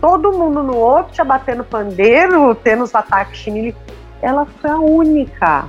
todo 0.00 0.32
mundo 0.32 0.62
no 0.62 0.76
outro, 0.76 1.24
batendo 1.24 1.64
pandeiro, 1.64 2.54
tendo 2.56 2.84
os 2.84 2.94
ataques 2.94 3.38
chinili. 3.38 3.74
Ela 4.20 4.44
foi 4.44 4.70
a 4.70 4.78
única 4.78 5.66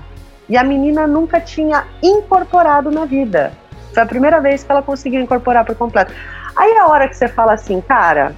e 0.47 0.57
a 0.57 0.63
menina 0.63 1.05
nunca 1.05 1.39
tinha 1.39 1.85
incorporado 2.01 2.89
na 2.89 3.05
vida. 3.05 3.51
Foi 3.93 4.01
a 4.01 4.05
primeira 4.05 4.39
vez 4.39 4.63
que 4.63 4.71
ela 4.71 4.81
conseguiu 4.81 5.21
incorporar 5.21 5.63
por 5.63 5.75
completo. 5.75 6.13
Aí 6.55 6.71
é 6.71 6.79
a 6.79 6.87
hora 6.87 7.07
que 7.07 7.15
você 7.15 7.27
fala 7.27 7.53
assim, 7.53 7.79
cara, 7.81 8.35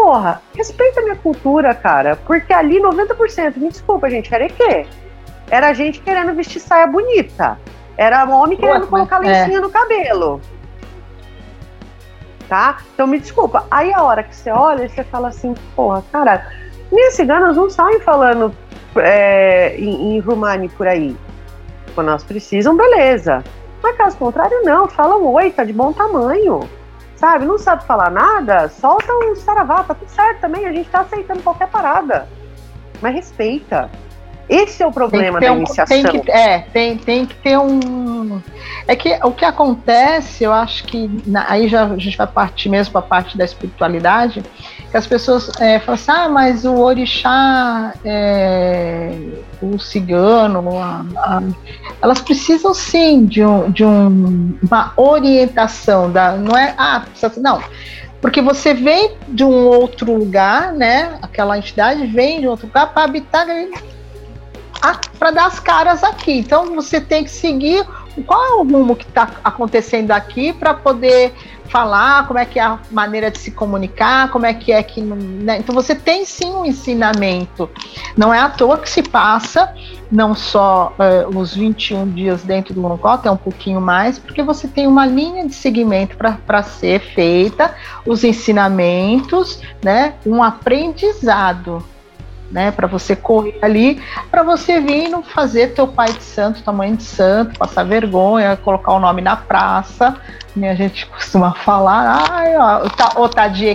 porra, 0.00 0.40
respeita 0.56 1.00
a 1.00 1.02
minha 1.02 1.16
cultura, 1.16 1.74
cara, 1.74 2.16
porque 2.16 2.54
ali 2.54 2.80
90%, 2.80 3.58
me 3.58 3.68
desculpa, 3.68 4.08
gente, 4.08 4.34
era 4.34 4.48
quê? 4.48 4.86
Era 5.50 5.74
gente 5.74 6.00
querendo 6.00 6.34
vestir 6.34 6.58
saia 6.58 6.86
bonita. 6.86 7.58
Era 7.98 8.24
um 8.24 8.32
homem 8.32 8.56
querendo 8.56 8.86
colocar 8.86 9.22
é. 9.22 9.28
lencinha 9.28 9.58
é. 9.58 9.60
no 9.60 9.68
cabelo. 9.68 10.40
Tá? 12.48 12.78
Então 12.94 13.06
me 13.06 13.18
desculpa. 13.18 13.66
Aí 13.70 13.92
a 13.92 14.02
hora 14.02 14.22
que 14.22 14.34
você 14.34 14.50
olha, 14.50 14.88
você 14.88 15.04
fala 15.04 15.28
assim, 15.28 15.54
porra, 15.76 16.02
cara, 16.10 16.50
minhas 16.90 17.12
ciganas 17.12 17.54
não 17.54 17.68
saem 17.68 18.00
falando 18.00 18.54
é, 18.96 19.76
em, 19.76 20.14
em 20.14 20.20
Rumani 20.20 20.70
por 20.70 20.88
aí. 20.88 21.14
Quando 21.94 22.08
elas 22.08 22.24
precisam, 22.24 22.74
beleza. 22.74 23.44
Mas 23.82 23.96
caso 23.96 24.16
contrário, 24.16 24.62
não. 24.62 24.88
Falam 24.88 25.26
oi, 25.26 25.50
tá 25.50 25.62
de 25.62 25.74
bom 25.74 25.92
tamanho. 25.92 26.66
Sabe? 27.20 27.44
Não 27.44 27.58
sabe 27.58 27.84
falar 27.84 28.10
nada? 28.10 28.70
Solta 28.70 29.12
um 29.12 29.36
saravá, 29.36 29.84
tá 29.84 29.92
tudo 29.92 30.08
certo 30.08 30.40
também. 30.40 30.66
A 30.66 30.72
gente 30.72 30.88
tá 30.88 31.00
aceitando 31.00 31.42
qualquer 31.42 31.68
parada. 31.68 32.26
Mas 33.02 33.14
respeita. 33.14 33.90
Esse 34.50 34.82
é 34.82 34.86
o 34.86 34.90
problema 34.90 35.40
da 35.40 35.52
um, 35.52 35.58
iniciação. 35.58 36.02
Tem 36.02 36.20
que, 36.20 36.30
é, 36.30 36.58
tem, 36.58 36.98
tem 36.98 37.24
que 37.24 37.36
ter 37.36 37.56
um. 37.56 38.42
É 38.88 38.96
que 38.96 39.16
o 39.22 39.30
que 39.30 39.44
acontece, 39.44 40.42
eu 40.42 40.52
acho 40.52 40.82
que 40.84 41.08
na, 41.24 41.48
aí 41.48 41.68
já 41.68 41.84
a 41.84 41.96
gente 41.96 42.16
vai 42.16 42.26
partir 42.26 42.68
mesmo 42.68 42.90
para 42.90 43.00
a 43.00 43.04
parte 43.04 43.38
da 43.38 43.44
espiritualidade, 43.44 44.42
que 44.90 44.96
as 44.96 45.06
pessoas 45.06 45.52
é, 45.60 45.78
falam 45.78 45.94
assim, 45.94 46.10
ah, 46.10 46.28
mas 46.28 46.64
o 46.64 46.74
orixá, 46.78 47.94
é, 48.04 49.14
o 49.62 49.78
cigano, 49.78 50.76
a, 50.76 51.04
a, 51.16 51.42
elas 52.02 52.20
precisam 52.20 52.74
sim 52.74 53.26
de, 53.26 53.44
um, 53.44 53.70
de 53.70 53.84
um, 53.84 54.58
uma 54.60 54.92
orientação, 54.96 56.10
da, 56.10 56.32
não 56.32 56.58
é, 56.58 56.74
ah, 56.76 57.04
precisa, 57.08 57.40
não, 57.40 57.62
porque 58.20 58.42
você 58.42 58.74
vem 58.74 59.12
de 59.28 59.44
um 59.44 59.66
outro 59.68 60.12
lugar, 60.12 60.72
né? 60.72 61.18
Aquela 61.22 61.56
entidade 61.56 62.04
vem 62.06 62.40
de 62.40 62.48
outro 62.48 62.66
lugar 62.66 62.92
para 62.92 63.04
habitar 63.04 63.46
para 65.18 65.30
dar 65.30 65.46
as 65.46 65.60
caras 65.60 66.02
aqui. 66.02 66.38
Então 66.38 66.74
você 66.74 67.00
tem 67.00 67.24
que 67.24 67.30
seguir 67.30 67.86
qual 68.26 68.44
é 68.44 68.54
o 68.54 68.64
rumo 68.64 68.96
que 68.96 69.04
está 69.04 69.30
acontecendo 69.44 70.10
aqui 70.10 70.52
para 70.52 70.74
poder 70.74 71.32
falar, 71.68 72.26
como 72.26 72.38
é 72.38 72.44
que 72.44 72.58
é 72.58 72.62
a 72.62 72.78
maneira 72.90 73.30
de 73.30 73.38
se 73.38 73.52
comunicar, 73.52 74.30
como 74.30 74.44
é 74.44 74.52
que 74.52 74.72
é 74.72 74.82
que. 74.82 75.00
Né? 75.00 75.58
Então 75.58 75.74
você 75.74 75.94
tem 75.94 76.24
sim 76.24 76.50
um 76.50 76.64
ensinamento. 76.64 77.70
Não 78.16 78.34
é 78.34 78.40
à 78.40 78.48
toa 78.48 78.76
que 78.76 78.90
se 78.90 79.02
passa 79.02 79.72
não 80.10 80.34
só 80.34 80.92
uh, 80.98 81.38
os 81.38 81.54
21 81.54 82.10
dias 82.10 82.42
dentro 82.42 82.74
do 82.74 82.80
monocota, 82.80 83.28
é 83.28 83.32
um 83.32 83.36
pouquinho 83.36 83.80
mais, 83.80 84.18
porque 84.18 84.42
você 84.42 84.66
tem 84.66 84.86
uma 84.86 85.06
linha 85.06 85.46
de 85.46 85.54
segmento 85.54 86.16
para 86.16 86.62
ser 86.64 87.00
feita, 87.00 87.74
os 88.04 88.24
ensinamentos, 88.24 89.62
né? 89.82 90.14
um 90.26 90.42
aprendizado 90.42 91.84
né? 92.50 92.70
Para 92.70 92.86
você 92.86 93.14
correr 93.14 93.58
ali, 93.62 94.02
para 94.30 94.42
você 94.42 94.80
vir 94.80 95.08
não 95.08 95.22
fazer 95.22 95.74
teu 95.74 95.86
pai 95.86 96.12
de 96.12 96.22
santo, 96.22 96.62
tua 96.62 96.72
mãe 96.72 96.94
de 96.94 97.02
santo, 97.02 97.58
passar 97.58 97.84
vergonha, 97.84 98.56
colocar 98.56 98.92
o 98.92 99.00
nome 99.00 99.22
na 99.22 99.36
praça, 99.36 100.16
né? 100.54 100.70
A 100.70 100.74
gente 100.74 101.06
costuma 101.10 101.54
falar, 101.54 102.24
ai, 102.30 102.56
ó, 102.56 102.88
tá, 102.88 103.48
de 103.48 103.66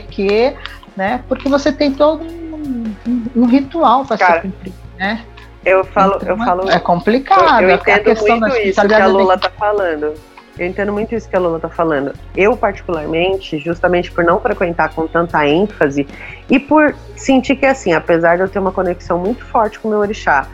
né? 0.95 1.23
Porque 1.27 1.47
você 1.49 1.71
tem 1.71 1.91
todo 1.91 2.23
um, 2.23 2.95
um, 3.35 3.45
ritual 3.45 4.05
para 4.05 4.17
ser 4.17 4.41
cumprido, 4.41 4.77
né? 4.97 5.23
Eu 5.63 5.83
falo, 5.83 6.17
então, 6.17 6.29
eu 6.29 6.37
falo. 6.37 6.69
É 6.69 6.79
complicado. 6.79 7.63
Eu, 7.63 7.69
eu 7.69 7.75
entendo 7.75 8.21
muito 8.27 8.57
isso 8.57 8.87
que 8.87 8.93
a 8.93 9.07
Lula 9.07 9.37
tá 9.37 9.49
falando. 9.49 10.13
Eu 10.57 10.67
entendo 10.67 10.93
muito 10.93 11.13
isso 11.13 11.27
que 11.27 11.35
a 11.35 11.39
Lula 11.39 11.57
está 11.57 11.67
falando. 11.67 12.13
Eu, 12.35 12.55
particularmente, 12.55 13.57
justamente 13.57 14.09
por 14.11 14.23
não 14.23 14.39
frequentar 14.39 14.93
com 14.93 15.05
tanta 15.05 15.45
ênfase 15.45 16.07
e 16.49 16.59
por 16.59 16.95
sentir 17.15 17.57
que, 17.57 17.65
assim, 17.65 17.91
apesar 17.91 18.37
de 18.37 18.43
eu 18.43 18.49
ter 18.49 18.59
uma 18.59 18.71
conexão 18.71 19.19
muito 19.19 19.43
forte 19.45 19.77
com 19.79 19.89
o 19.89 19.91
meu 19.91 19.99
orixá, 19.99 20.47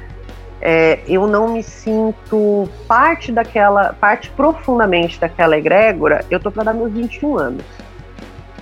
é, 0.60 1.00
eu 1.08 1.28
não 1.28 1.54
me 1.54 1.62
sinto 1.62 2.68
parte 2.88 3.32
daquela, 3.32 3.94
parte 3.94 4.30
profundamente 4.32 5.20
daquela 5.20 5.58
egrégora, 5.58 6.26
eu 6.30 6.40
tô 6.40 6.52
para 6.52 6.66
dar 6.66 6.74
meus 6.74 6.92
21 6.94 7.38
anos. 7.38 7.66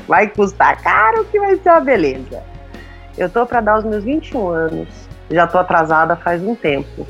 Vai 0.07 0.27
custar 0.27 0.81
caro 0.81 1.25
que 1.25 1.39
vai 1.39 1.55
ser 1.57 1.69
uma 1.69 1.81
beleza. 1.81 2.41
Eu 3.17 3.29
tô 3.29 3.45
para 3.45 3.61
dar 3.61 3.77
os 3.77 3.85
meus 3.85 4.03
21 4.03 4.49
anos, 4.49 4.87
já 5.29 5.45
tô 5.45 5.57
atrasada 5.57 6.15
faz 6.15 6.41
um 6.41 6.55
tempo. 6.55 7.05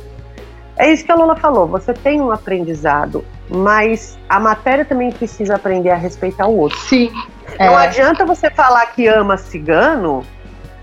É 0.80 0.90
isso 0.90 1.04
que 1.04 1.12
a 1.12 1.16
Lola 1.16 1.36
falou, 1.36 1.68
você 1.68 1.94
tem 1.94 2.22
um 2.22 2.32
aprendizado, 2.32 3.26
mas 3.50 4.18
a 4.30 4.40
matéria 4.40 4.86
também 4.86 5.12
precisa 5.12 5.56
aprender 5.56 5.90
a 5.90 5.96
respeitar 5.96 6.48
o 6.48 6.58
outro. 6.58 6.80
Sim. 6.80 7.12
Não 7.60 7.78
é... 7.78 7.88
adianta 7.88 8.26
você 8.26 8.50
falar 8.50 8.86
que 8.86 9.06
ama 9.06 9.36
cigano 9.36 10.26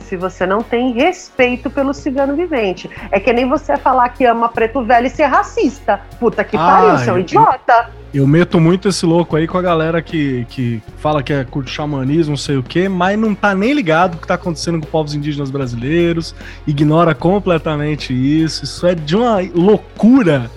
se 0.07 0.17
você 0.17 0.47
não 0.47 0.63
tem 0.63 0.93
respeito 0.93 1.69
pelo 1.69 1.93
cigano 1.93 2.35
vivente. 2.35 2.89
É 3.11 3.19
que 3.19 3.33
nem 3.33 3.49
você 3.49 3.77
falar 3.77 4.09
que 4.11 4.25
ama 4.25 4.49
preto 4.49 4.85
velho 4.85 5.07
e 5.07 5.11
ser 5.11 5.25
racista. 5.25 6.01
Puta 6.19 6.45
que 6.45 6.57
ah, 6.57 6.61
pariu, 6.61 6.99
seu 6.99 7.19
idiota. 7.19 7.91
Eu 8.15 8.27
meto 8.27 8.61
muito 8.61 8.89
esse 8.89 9.05
louco 9.05 9.37
aí 9.37 9.47
com 9.47 9.59
a 9.59 9.63
galera 9.63 10.01
que, 10.01 10.47
que 10.49 10.83
fala 10.97 11.23
que 11.23 11.33
é 11.33 11.45
curto 11.45 11.69
xamanismo, 11.69 12.31
não 12.31 12.37
sei 12.37 12.57
o 12.57 12.63
quê, 12.63 12.89
mas 12.89 13.19
não 13.19 13.35
tá 13.35 13.55
nem 13.55 13.73
ligado 13.73 14.15
o 14.15 14.19
que 14.19 14.27
tá 14.27 14.35
acontecendo 14.35 14.81
com 14.81 14.87
povos 14.87 15.15
indígenas 15.15 15.51
brasileiros, 15.51 16.35
ignora 16.67 17.15
completamente 17.15 18.15
isso. 18.15 18.65
Isso 18.65 18.87
é 18.87 18.95
de 18.95 19.17
uma 19.17 19.39
loucura 19.55 20.51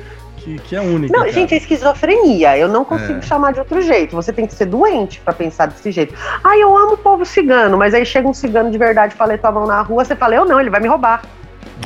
que, 0.57 0.69
que 0.69 0.75
é 0.75 0.81
única. 0.81 1.13
Não, 1.13 1.21
cara. 1.21 1.31
gente, 1.31 1.53
é 1.53 1.57
esquizofrenia. 1.57 2.57
Eu 2.57 2.67
não 2.67 2.83
consigo 2.83 3.19
é. 3.19 3.21
chamar 3.21 3.53
de 3.53 3.59
outro 3.59 3.81
jeito. 3.81 4.15
Você 4.15 4.33
tem 4.33 4.47
que 4.47 4.53
ser 4.53 4.65
doente 4.65 5.19
para 5.19 5.33
pensar 5.33 5.67
desse 5.67 5.91
jeito. 5.91 6.15
Ah, 6.43 6.57
eu 6.57 6.75
amo 6.75 6.93
o 6.93 6.97
povo 6.97 7.25
cigano, 7.25 7.77
mas 7.77 7.93
aí 7.93 8.05
chega 8.05 8.27
um 8.27 8.33
cigano 8.33 8.71
de 8.71 8.77
verdade 8.77 9.13
e 9.13 9.17
fala 9.17 9.37
tua 9.37 9.51
mão 9.51 9.67
na 9.67 9.81
rua, 9.81 10.03
você 10.03 10.15
fala, 10.15 10.35
eu 10.35 10.45
não, 10.45 10.59
ele 10.59 10.69
vai 10.69 10.81
me 10.81 10.87
roubar. 10.87 11.21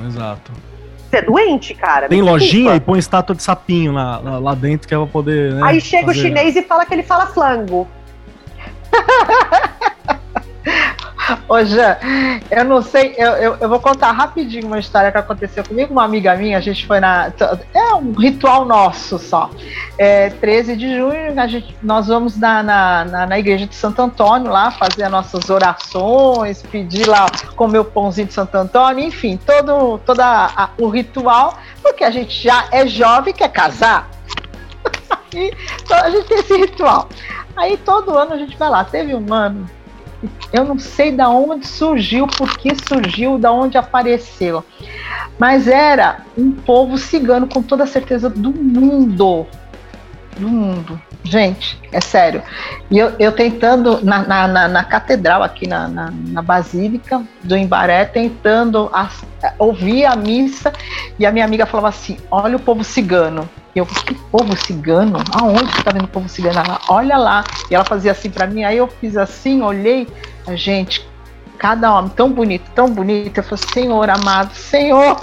Exato. 0.06 0.52
Você 1.10 1.18
é 1.18 1.22
doente, 1.22 1.76
cara. 1.76 2.08
Tem 2.08 2.22
lojinha 2.22 2.76
e 2.76 2.80
põe 2.80 2.98
estátua 2.98 3.36
de 3.36 3.44
sapinho 3.44 3.92
lá, 3.92 4.18
lá, 4.18 4.40
lá 4.40 4.56
dentro 4.56 4.88
que 4.88 4.94
é 4.94 4.98
pra 4.98 5.06
poder. 5.06 5.54
Né, 5.54 5.62
aí 5.64 5.82
chega 5.82 6.08
fazer... 6.08 6.20
o 6.20 6.22
chinês 6.22 6.56
e 6.56 6.64
fala 6.64 6.86
que 6.86 6.94
ele 6.94 7.04
fala 7.04 7.28
flango. 7.28 7.88
Ô, 11.48 11.64
Jean, 11.64 11.98
eu 12.52 12.66
não 12.66 12.82
sei, 12.82 13.16
eu, 13.18 13.32
eu, 13.32 13.58
eu, 13.62 13.70
vou 13.70 13.80
contar 13.80 14.12
rapidinho 14.12 14.68
uma 14.68 14.80
história 14.80 15.12
que 15.12 15.18
aconteceu 15.18 15.64
comigo, 15.64 15.94
uma 15.94 16.04
amiga 16.04 16.36
minha, 16.36 16.58
a 16.58 16.62
gente 16.62 16.86
foi 16.86 17.00
na. 17.00 17.32
É 17.74 17.94
um 17.94 18.12
ritual 18.14 18.66
nosso 18.66 19.18
só. 19.18 19.50
É, 19.98 20.30
13 20.30 20.76
de 20.76 20.98
junho, 20.98 21.40
a 21.40 21.48
gente, 21.48 21.76
nós 21.82 22.08
vamos 22.08 22.38
na, 22.38 22.62
na, 22.62 23.06
na, 23.06 23.26
na 23.28 23.40
igreja 23.40 23.66
de 23.66 23.76
Santo 23.76 24.02
Antônio 24.02 24.52
lá 24.52 24.72
fazer 24.72 25.04
as 25.04 25.12
nossas 25.12 25.50
orações, 25.50 26.62
pedir 26.64 27.08
lá 27.08 27.26
comer 27.56 27.80
o 27.80 27.86
pãozinho 27.86 28.28
de 28.28 28.34
Santo 28.34 28.56
Antônio, 28.56 29.04
enfim, 29.04 29.38
todo, 29.38 30.00
todo 30.00 30.20
a, 30.20 30.72
o 30.78 30.90
ritual, 30.90 31.58
porque 31.82 32.04
a 32.04 32.12
gente 32.12 32.44
já 32.44 32.68
é 32.72 32.86
jovem, 32.86 33.34
quer 33.34 33.50
casar. 33.50 34.10
e, 35.34 35.54
então 35.82 35.98
a 35.98 36.10
gente 36.10 36.28
tem 36.28 36.40
esse 36.40 36.58
ritual. 36.58 37.08
Aí 37.56 37.78
todo 37.78 38.18
ano 38.18 38.34
a 38.34 38.38
gente 38.38 38.58
vai 38.58 38.70
lá. 38.70 38.84
Teve 38.84 39.14
um 39.14 39.32
ano 39.32 39.70
eu 40.52 40.64
não 40.64 40.80
sei 40.80 41.12
da 41.12 41.30
onde 41.30 41.68
surgiu, 41.68 42.28
por 42.28 42.58
que 42.58 42.74
surgiu, 42.88 43.38
da 43.38 43.52
onde 43.52 43.78
apareceu. 43.78 44.64
Mas 45.38 45.68
era 45.68 46.22
um 46.38 46.52
povo 46.52 46.98
cigano 46.98 47.48
com 47.48 47.62
toda 47.62 47.84
a 47.84 47.88
certeza 47.88 48.30
do 48.30 48.52
mundo. 48.52 49.46
Do 50.38 50.48
mundo. 50.48 51.02
Gente, 51.24 51.80
é 51.92 52.02
sério. 52.02 52.44
E 52.92 53.00
eu, 53.00 53.14
eu 53.18 53.32
tentando, 53.32 54.04
na, 54.04 54.24
na, 54.24 54.48
na, 54.48 54.68
na 54.68 54.84
catedral 54.84 55.42
aqui 55.42 55.68
na, 55.68 55.88
na, 55.88 56.12
na, 56.12 56.42
Basílica 56.42 57.24
do 57.42 57.56
Embaré, 57.56 58.04
tentando 58.04 58.92
ouvir 59.58 60.06
a 60.06 60.16
missa, 60.16 60.74
e 61.18 61.26
a 61.26 61.32
minha 61.32 61.46
amiga 61.46 61.66
falava 61.66 61.90
assim: 61.90 62.18
olha 62.30 62.58
o 62.58 62.60
povo 62.60 62.84
cigano. 62.84 63.50
E 63.74 63.80
eu, 63.80 63.86
que 63.86 64.14
povo 64.14 64.56
cigano? 64.58 65.18
Aonde 65.40 65.72
você 65.72 65.82
tá 65.82 65.92
vendo 65.92 66.06
o 66.06 66.10
povo 66.10 66.28
cigano? 66.28 66.60
Ela, 66.60 66.80
olha 66.90 67.18
lá. 67.18 67.44
E 67.72 67.76
ela 67.76 67.86
fazia 67.86 68.12
assim 68.12 68.30
para 68.30 68.46
mim, 68.46 68.64
aí 68.64 68.78
eu 68.78 68.88
fiz 68.88 69.16
assim, 69.18 69.62
olhei, 69.62 70.08
gente, 70.50 71.08
cada 71.58 71.92
homem 71.98 72.12
tão 72.16 72.30
bonito, 72.30 72.70
tão 72.76 72.88
bonito. 72.90 73.38
Eu 73.38 73.44
falei, 73.44 73.64
Senhor 73.74 74.10
amado, 74.10 74.54
Senhor, 74.54 75.20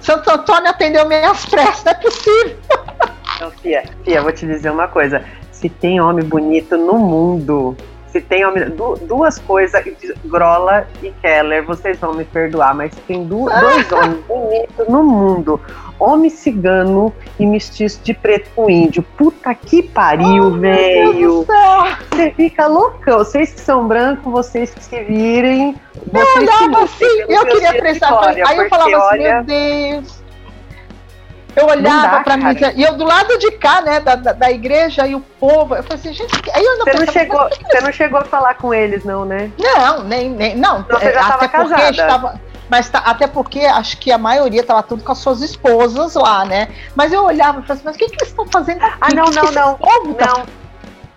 Santo 0.00 0.30
Antônio 0.30 0.70
atendeu 0.70 1.06
minhas 1.08 1.44
preces, 1.44 1.82
não 1.84 1.92
é 1.92 1.94
possível. 1.96 2.56
Não, 3.40 3.50
Fia, 3.50 3.84
Fia, 4.04 4.22
vou 4.22 4.32
te 4.32 4.46
dizer 4.46 4.70
uma 4.70 4.86
coisa. 4.86 5.24
Se 5.60 5.68
tem 5.68 6.00
homem 6.00 6.24
bonito 6.24 6.74
no 6.78 6.94
mundo, 6.94 7.76
se 8.08 8.18
tem 8.18 8.46
homem, 8.46 8.64
duas 9.06 9.38
coisas, 9.38 9.84
Grola 10.24 10.88
e 11.02 11.10
Keller, 11.20 11.66
vocês 11.66 11.98
vão 11.98 12.14
me 12.14 12.24
perdoar, 12.24 12.74
mas 12.74 12.94
tem 13.06 13.24
dois 13.24 13.92
homens 13.92 14.24
bonitos 14.26 14.88
no 14.88 15.02
mundo 15.04 15.60
homem 16.00 16.30
cigano 16.30 17.12
e 17.38 17.46
mestiço 17.46 18.00
de 18.02 18.14
preto 18.14 18.48
com 18.56 18.70
índio. 18.70 19.02
Puta 19.02 19.54
que 19.54 19.82
pariu, 19.82 20.46
oh, 20.46 20.50
velho. 20.52 21.46
Você 22.10 22.30
fica 22.30 22.66
loucão. 22.66 23.18
Vocês 23.18 23.52
que 23.52 23.60
são 23.60 23.86
brancos, 23.86 24.32
vocês 24.32 24.72
que 24.72 24.82
se 24.82 25.04
virem. 25.04 25.76
Eu 26.12 26.42
olhava 26.42 26.84
assim, 26.84 27.20
eu 27.28 27.46
queria 27.46 27.74
prestar. 27.74 28.28
Aí 28.28 28.56
eu 28.56 28.68
falava 28.70 28.90
assim, 28.90 28.94
olha, 28.94 29.34
meu 29.34 29.44
Deus. 29.44 30.19
Eu 31.56 31.66
olhava 31.66 32.22
para 32.22 32.36
mim 32.36 32.44
e 32.76 32.82
eu 32.82 32.94
do 32.96 33.04
lado 33.04 33.38
de 33.38 33.50
cá, 33.52 33.80
né, 33.82 34.00
da, 34.00 34.14
da, 34.14 34.32
da, 34.32 34.50
igreja 34.50 35.06
e 35.06 35.14
o 35.14 35.20
povo, 35.20 35.74
eu 35.74 35.82
falei 35.82 35.98
assim, 35.98 36.12
gente, 36.12 36.32
aí 36.54 36.64
eu 36.64 36.78
não 36.78 36.84
você 36.84 36.98
não 36.98 37.12
chegou, 37.12 37.48
você 37.48 37.80
não 37.80 37.92
chegou 37.92 38.20
a 38.20 38.24
falar 38.24 38.54
com 38.54 38.72
eles, 38.72 39.04
não, 39.04 39.24
né? 39.24 39.50
Não, 39.58 40.04
nem, 40.04 40.30
nem 40.30 40.56
não. 40.56 40.80
Então, 40.80 40.98
você 40.98 41.12
já 41.12 41.26
até 41.28 41.48
porque 41.48 41.74
casada. 41.74 41.90
estava 41.90 42.40
mas 42.70 42.88
tá, 42.88 43.00
até 43.00 43.26
porque 43.26 43.60
acho 43.60 43.98
que 43.98 44.12
a 44.12 44.18
maioria 44.18 44.60
estava 44.60 44.80
tudo 44.80 45.02
com 45.02 45.10
as 45.10 45.18
suas 45.18 45.42
esposas 45.42 46.14
lá, 46.14 46.44
né? 46.44 46.68
Mas 46.94 47.12
eu 47.12 47.24
olhava 47.24 47.58
e 47.58 47.62
falava 47.62 47.72
assim, 47.72 47.82
mas 47.84 47.96
o 47.96 47.98
que, 47.98 48.06
que 48.06 48.14
eles 48.14 48.28
estão 48.28 48.46
fazendo 48.46 48.80
aqui? 48.80 48.96
Ah, 49.00 49.08
não, 49.12 49.24
que 49.24 49.34
não, 49.34 49.46
que 49.46 49.54
não. 49.54 49.74
Povo 49.74 50.14
tá 50.14 50.44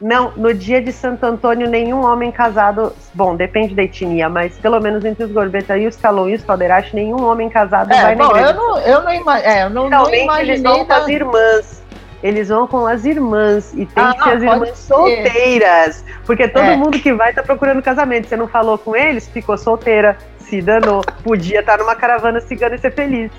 não. 0.04 0.32
No 0.36 0.54
dia 0.54 0.82
de 0.82 0.92
Santo 0.92 1.26
Antônio, 1.26 1.70
nenhum 1.70 2.04
homem 2.04 2.32
casado. 2.32 2.94
Bom, 3.14 3.36
depende 3.36 3.74
da 3.74 3.84
etnia, 3.84 4.30
mas 4.30 4.58
pelo 4.58 4.80
menos 4.80 5.04
entre 5.06 5.24
os 5.24 5.32
Gorbeta 5.32 5.78
e 5.78 5.88
os 5.88 5.96
Calon 5.96 6.30
e 6.30 6.36
os 6.36 6.44
Calderache, 6.44 6.96
nenhum 6.96 7.24
homem 7.24 7.50
casado 7.50 7.92
é, 7.92 8.02
vai 8.02 8.16
bom, 8.16 8.24
na 8.24 8.30
igreja. 8.30 8.50
Eu 8.50 8.54
não, 8.56 8.80
eu 8.80 9.02
não, 9.02 9.14
ima 9.14 9.40
é, 9.40 9.64
eu 9.64 9.70
não, 9.70 9.90
não 9.90 10.14
imaginei. 10.14 10.56
Eles 10.56 10.62
vão 10.62 10.86
com 10.86 10.94
as 10.94 11.08
irmãs. 11.08 11.84
Eles 12.22 12.50
vão 12.50 12.68
com 12.68 12.88
as 12.88 13.06
irmãs. 13.06 13.74
E 13.74 13.86
tem 13.86 14.04
ah, 14.04 14.14
que 14.14 14.24
ser 14.24 14.30
as 14.30 14.44
irmãs 14.44 14.70
ser. 14.70 14.94
solteiras. 14.94 16.06
Porque 16.26 16.48
todo 16.48 16.66
é. 16.66 16.76
mundo 16.76 17.00
que 17.00 17.14
vai 17.14 17.34
tá 17.34 17.42
procurando 17.42 17.82
casamento. 17.82 18.28
Você 18.28 18.36
não 18.36 18.48
falou 18.48 18.78
com 18.78 18.96
eles, 18.96 19.28
ficou 19.28 19.58
solteira 19.58 20.18
se 20.54 20.62
danou. 20.62 21.02
Podia 21.24 21.62
estar 21.62 21.80
numa 21.80 21.96
caravana 21.96 22.40
cigana 22.40 22.76
e 22.76 22.80
ser 22.80 22.94
feliz. 22.94 23.32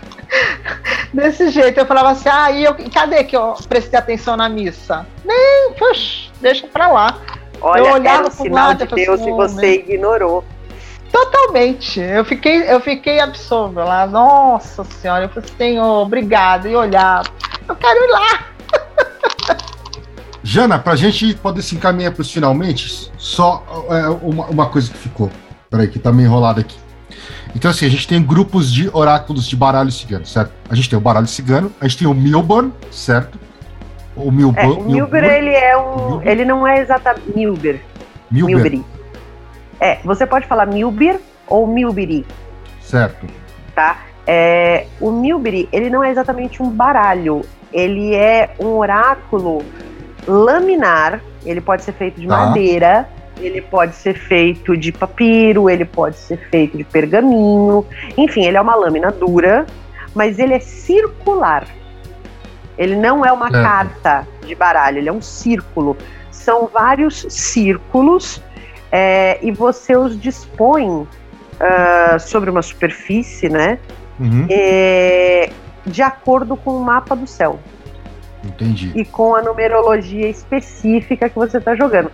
Desse 1.13 1.49
jeito, 1.49 1.79
eu 1.79 1.85
falava 1.85 2.11
assim, 2.11 2.29
ah, 2.29 2.51
e 2.51 2.63
eu, 2.63 2.75
cadê 2.93 3.23
que 3.23 3.35
eu 3.35 3.55
prestei 3.67 3.99
atenção 3.99 4.37
na 4.37 4.47
missa? 4.47 5.05
Nem, 5.25 5.73
puxa, 5.77 6.29
deixa 6.39 6.67
pra 6.67 6.87
lá. 6.87 7.17
Olha, 7.61 7.79
eu 7.81 7.93
olhava 7.93 8.19
era 8.19 8.27
um 8.27 8.31
sinal 8.31 8.67
lado, 8.69 8.87
de 8.87 8.95
Deus 8.95 9.21
assim, 9.21 9.29
e 9.29 9.33
você 9.33 9.73
ignorou. 9.75 10.43
Totalmente. 11.11 11.99
Eu 11.99 12.23
fiquei, 12.23 12.63
eu 12.71 12.79
fiquei 12.79 13.19
absorta 13.19 13.83
lá. 13.83 14.07
Nossa 14.07 14.83
senhora, 14.85 15.25
eu 15.25 15.29
falei, 15.29 15.49
Senhor, 15.57 16.01
obrigado. 16.01 16.67
E 16.67 16.75
olhar, 16.75 17.23
eu 17.67 17.75
quero 17.75 18.03
ir 18.03 18.11
lá. 18.11 18.45
Jana, 20.43 20.79
pra 20.79 20.95
gente 20.95 21.35
poder 21.35 21.61
se 21.61 21.75
encaminhar 21.75 22.13
para 22.13 22.21
os 22.21 22.31
finalmente, 22.31 23.11
só 23.17 23.63
é, 23.89 24.07
uma, 24.25 24.45
uma 24.45 24.69
coisa 24.69 24.89
que 24.89 24.97
ficou. 24.97 25.29
Peraí, 25.69 25.87
que 25.87 25.99
tá 25.99 26.11
meio 26.11 26.27
enrolado 26.27 26.61
aqui. 26.61 26.77
Então, 27.55 27.69
assim, 27.71 27.85
a 27.85 27.89
gente 27.89 28.07
tem 28.07 28.21
grupos 28.21 28.71
de 28.71 28.89
oráculos 28.93 29.47
de 29.47 29.55
baralho 29.55 29.91
cigano, 29.91 30.25
certo? 30.25 30.51
A 30.69 30.75
gente 30.75 30.89
tem 30.89 30.97
o 30.97 31.01
baralho 31.01 31.27
cigano, 31.27 31.71
a 31.79 31.87
gente 31.87 31.99
tem 31.99 32.07
o 32.07 32.13
Milburn, 32.13 32.71
certo? 32.91 33.39
O 34.15 34.31
Milburn. 34.31 34.73
É, 34.73 34.79
o 34.79 34.83
Milburn, 34.83 35.27
ele 35.27 35.49
é 35.49 35.77
um. 35.77 36.21
Ele 36.21 36.45
não 36.45 36.67
é 36.67 36.79
exatamente. 36.79 37.31
Milber. 37.35 37.81
Milber. 38.29 38.81
É, 39.79 39.99
você 40.03 40.25
pode 40.25 40.47
falar 40.47 40.65
Milber 40.65 41.19
ou 41.47 41.65
Milbiri. 41.67 42.25
Certo. 42.81 43.25
Tá? 43.73 43.99
É, 44.27 44.85
o 44.99 45.11
Milbiri, 45.11 45.67
ele 45.71 45.89
não 45.89 46.03
é 46.03 46.11
exatamente 46.11 46.61
um 46.61 46.69
baralho. 46.69 47.41
Ele 47.73 48.13
é 48.13 48.53
um 48.59 48.77
oráculo 48.77 49.63
laminar. 50.27 51.21
Ele 51.45 51.61
pode 51.61 51.83
ser 51.83 51.93
feito 51.93 52.19
de 52.19 52.27
tá. 52.27 52.37
madeira 52.37 53.09
ele 53.45 53.61
pode 53.61 53.95
ser 53.95 54.13
feito 54.13 54.75
de 54.77 54.91
papiro, 54.91 55.69
ele 55.69 55.85
pode 55.85 56.17
ser 56.17 56.37
feito 56.49 56.77
de 56.77 56.83
pergaminho, 56.83 57.85
enfim, 58.17 58.45
ele 58.45 58.57
é 58.57 58.61
uma 58.61 58.75
lâmina 58.75 59.11
dura, 59.11 59.65
mas 60.15 60.39
ele 60.39 60.53
é 60.53 60.59
circular. 60.59 61.67
Ele 62.77 62.95
não 62.95 63.25
é 63.25 63.31
uma 63.31 63.47
é. 63.47 63.51
carta 63.51 64.27
de 64.45 64.55
baralho, 64.55 64.97
ele 64.97 65.09
é 65.09 65.13
um 65.13 65.21
círculo. 65.21 65.97
São 66.31 66.67
vários 66.67 67.25
círculos 67.29 68.41
é, 68.91 69.37
e 69.41 69.51
você 69.51 69.95
os 69.95 70.19
dispõe 70.19 70.89
uh, 70.89 72.19
sobre 72.19 72.49
uma 72.49 72.61
superfície, 72.61 73.49
né? 73.49 73.77
Uhum. 74.19 74.47
É, 74.49 75.49
de 75.85 76.01
acordo 76.01 76.55
com 76.55 76.71
o 76.71 76.83
mapa 76.83 77.15
do 77.15 77.27
céu. 77.27 77.59
Entendi. 78.43 78.91
E 78.95 79.05
com 79.05 79.35
a 79.35 79.41
numerologia 79.41 80.27
específica 80.27 81.29
que 81.29 81.35
você 81.35 81.57
está 81.57 81.75
jogando. 81.75 82.11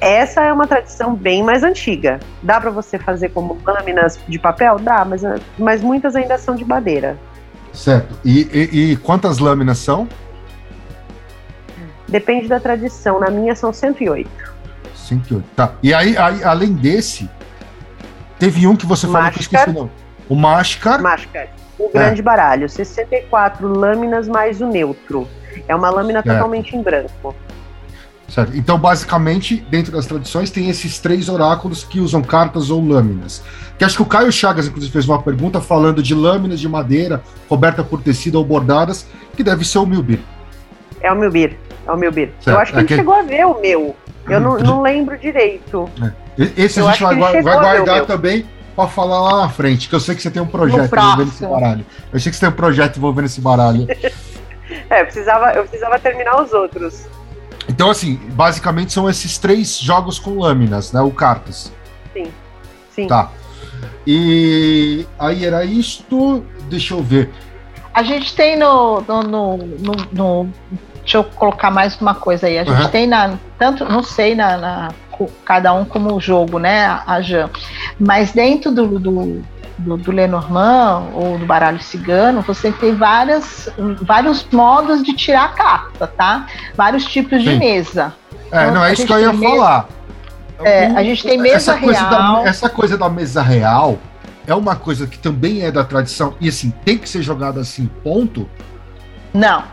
Essa 0.00 0.42
é 0.42 0.52
uma 0.52 0.66
tradição 0.66 1.14
bem 1.14 1.42
mais 1.42 1.62
antiga. 1.62 2.20
Dá 2.42 2.60
para 2.60 2.70
você 2.70 2.98
fazer 2.98 3.30
como 3.30 3.58
lâminas 3.64 4.18
de 4.28 4.38
papel? 4.38 4.78
Dá, 4.78 5.04
mas, 5.04 5.22
mas 5.58 5.82
muitas 5.82 6.14
ainda 6.14 6.38
são 6.38 6.54
de 6.54 6.64
madeira. 6.64 7.18
Certo. 7.72 8.18
E, 8.24 8.48
e, 8.52 8.92
e 8.92 8.96
quantas 8.96 9.38
lâminas 9.38 9.78
são? 9.78 10.08
Depende 12.08 12.48
da 12.48 12.60
tradição. 12.60 13.18
Na 13.18 13.30
minha 13.30 13.54
são 13.54 13.72
108. 13.72 14.30
108. 14.94 15.44
Tá. 15.54 15.74
E 15.82 15.92
aí, 15.92 16.16
aí 16.16 16.42
além 16.44 16.72
desse, 16.72 17.28
teve 18.38 18.66
um 18.66 18.76
que 18.76 18.86
você 18.86 19.06
falou 19.06 19.30
que 19.30 19.38
eu 19.38 19.42
esqueci, 19.42 19.72
não. 19.72 19.90
O 20.28 20.34
Máscar. 20.34 21.02
Máscar. 21.02 21.48
O 21.78 21.90
grande 21.90 22.20
é. 22.20 22.24
baralho. 22.24 22.68
64 22.68 23.68
lâminas 23.68 24.26
mais 24.26 24.60
o 24.60 24.66
neutro. 24.66 25.28
É 25.68 25.74
uma 25.74 25.90
lâmina 25.90 26.22
certo. 26.22 26.36
totalmente 26.36 26.76
em 26.76 26.82
branco. 26.82 27.34
Certo. 28.28 28.56
Então, 28.56 28.78
basicamente, 28.78 29.64
dentro 29.70 29.92
das 29.92 30.06
tradições, 30.06 30.50
tem 30.50 30.68
esses 30.68 30.98
três 30.98 31.28
oráculos 31.28 31.84
que 31.84 32.00
usam 32.00 32.22
cartas 32.22 32.70
ou 32.70 32.84
lâminas. 32.84 33.42
Que 33.78 33.84
acho 33.84 33.96
que 33.96 34.02
o 34.02 34.06
Caio 34.06 34.32
Chagas, 34.32 34.66
inclusive, 34.66 34.92
fez 34.92 35.08
uma 35.08 35.22
pergunta 35.22 35.60
falando 35.60 36.02
de 36.02 36.14
lâminas 36.14 36.58
de 36.58 36.68
madeira 36.68 37.22
coberta 37.48 37.84
por 37.84 38.02
tecido 38.02 38.36
ou 38.36 38.44
bordadas, 38.44 39.06
que 39.36 39.44
deve 39.44 39.64
ser 39.64 39.78
o 39.78 39.86
Milbir. 39.86 40.18
É 41.00 41.12
o 41.12 41.16
Milbir. 41.16 41.56
É 41.86 41.92
o 41.92 41.96
Milbir. 41.96 42.30
Eu 42.44 42.58
acho 42.58 42.72
que 42.72 42.78
é 42.78 42.80
ele 42.80 42.88
que... 42.88 42.96
chegou 42.96 43.14
a 43.14 43.22
ver 43.22 43.46
o 43.46 43.60
meu. 43.60 43.94
Eu 44.28 44.40
não, 44.40 44.58
não 44.58 44.82
lembro 44.82 45.16
direito. 45.16 45.88
É. 46.02 46.26
Esse 46.56 46.80
eu 46.80 46.88
a 46.88 46.92
gente 46.92 47.02
vai, 47.02 47.16
vai 47.16 47.42
guardar 47.42 48.06
também 48.06 48.44
para 48.74 48.88
falar 48.88 49.20
lá 49.22 49.42
na 49.42 49.48
frente, 49.48 49.88
que 49.88 49.94
eu 49.94 50.00
sei 50.00 50.14
que 50.14 50.20
você 50.20 50.30
tem 50.30 50.42
um 50.42 50.46
projeto 50.46 50.94
envolvendo 50.94 51.28
esse 51.28 51.46
baralho. 51.46 51.86
Eu 52.12 52.20
sei 52.20 52.30
que 52.30 52.36
você 52.36 52.40
tem 52.40 52.48
um 52.50 52.56
projeto 52.56 52.96
envolvendo 52.98 53.24
esse 53.24 53.40
baralho. 53.40 53.86
é, 54.90 55.00
eu 55.00 55.04
precisava, 55.04 55.52
eu 55.52 55.62
precisava 55.62 55.98
terminar 55.98 56.42
os 56.42 56.52
outros. 56.52 57.06
Então, 57.68 57.90
assim, 57.90 58.16
basicamente 58.32 58.92
são 58.92 59.08
esses 59.08 59.38
três 59.38 59.78
jogos 59.78 60.18
com 60.18 60.38
lâminas, 60.38 60.92
né? 60.92 61.00
O 61.00 61.10
cartas. 61.10 61.72
Sim. 62.12 62.32
Sim. 62.90 63.06
Tá. 63.08 63.30
E 64.06 65.06
aí 65.18 65.44
era 65.44 65.64
isto. 65.64 66.44
Deixa 66.68 66.94
eu 66.94 67.02
ver. 67.02 67.30
A 67.92 68.02
gente 68.02 68.34
tem 68.34 68.56
no, 68.56 69.00
no, 69.00 69.22
no, 69.22 69.56
no, 69.56 69.94
no 70.12 70.52
deixa 71.00 71.18
eu 71.18 71.24
colocar 71.24 71.70
mais 71.70 72.00
uma 72.00 72.14
coisa 72.14 72.46
aí. 72.46 72.58
A 72.58 72.64
gente 72.64 72.82
uhum. 72.82 72.88
tem 72.88 73.06
na. 73.06 73.38
Tanto, 73.58 73.84
não 73.84 74.02
sei, 74.02 74.34
na, 74.34 74.56
na, 74.58 74.88
cada 75.44 75.72
um 75.72 75.84
como 75.84 76.20
jogo, 76.20 76.58
né, 76.58 77.00
a 77.06 77.20
Jan. 77.20 77.48
Mas 77.98 78.32
dentro 78.32 78.70
do, 78.70 78.98
do, 78.98 79.42
do, 79.78 79.96
do 79.96 80.10
Lenormand 80.10 81.10
ou 81.14 81.38
do 81.38 81.46
baralho 81.46 81.80
cigano, 81.80 82.42
você 82.42 82.72
tem 82.72 82.94
várias, 82.94 83.68
vários 84.02 84.46
modos 84.50 85.02
de 85.02 85.14
tirar 85.14 85.44
a 85.44 85.48
carta, 85.48 86.06
tá? 86.06 86.46
Vários 86.74 87.04
tipos 87.04 87.42
Sim. 87.42 87.50
de 87.50 87.56
mesa. 87.56 88.14
É, 88.50 88.62
então, 88.62 88.74
não 88.74 88.84
é 88.84 88.92
isso 88.92 89.06
que 89.06 89.12
eu 89.12 89.20
ia 89.20 89.32
mesa, 89.32 89.56
falar. 89.56 89.88
É, 90.62 90.86
a 90.86 91.02
gente 91.02 91.22
tem 91.22 91.38
mesa 91.38 91.56
essa 91.56 91.74
real. 91.74 92.10
Da, 92.10 92.48
essa 92.48 92.68
coisa 92.70 92.96
da 92.96 93.08
mesa 93.08 93.42
real 93.42 93.98
é 94.46 94.54
uma 94.54 94.76
coisa 94.76 95.06
que 95.06 95.18
também 95.18 95.62
é 95.62 95.70
da 95.70 95.84
tradição 95.84 96.34
e 96.40 96.48
assim 96.48 96.72
tem 96.84 96.96
que 96.96 97.08
ser 97.08 97.22
jogada 97.22 97.60
assim, 97.60 97.90
ponto. 98.02 98.48
Não, 99.34 99.64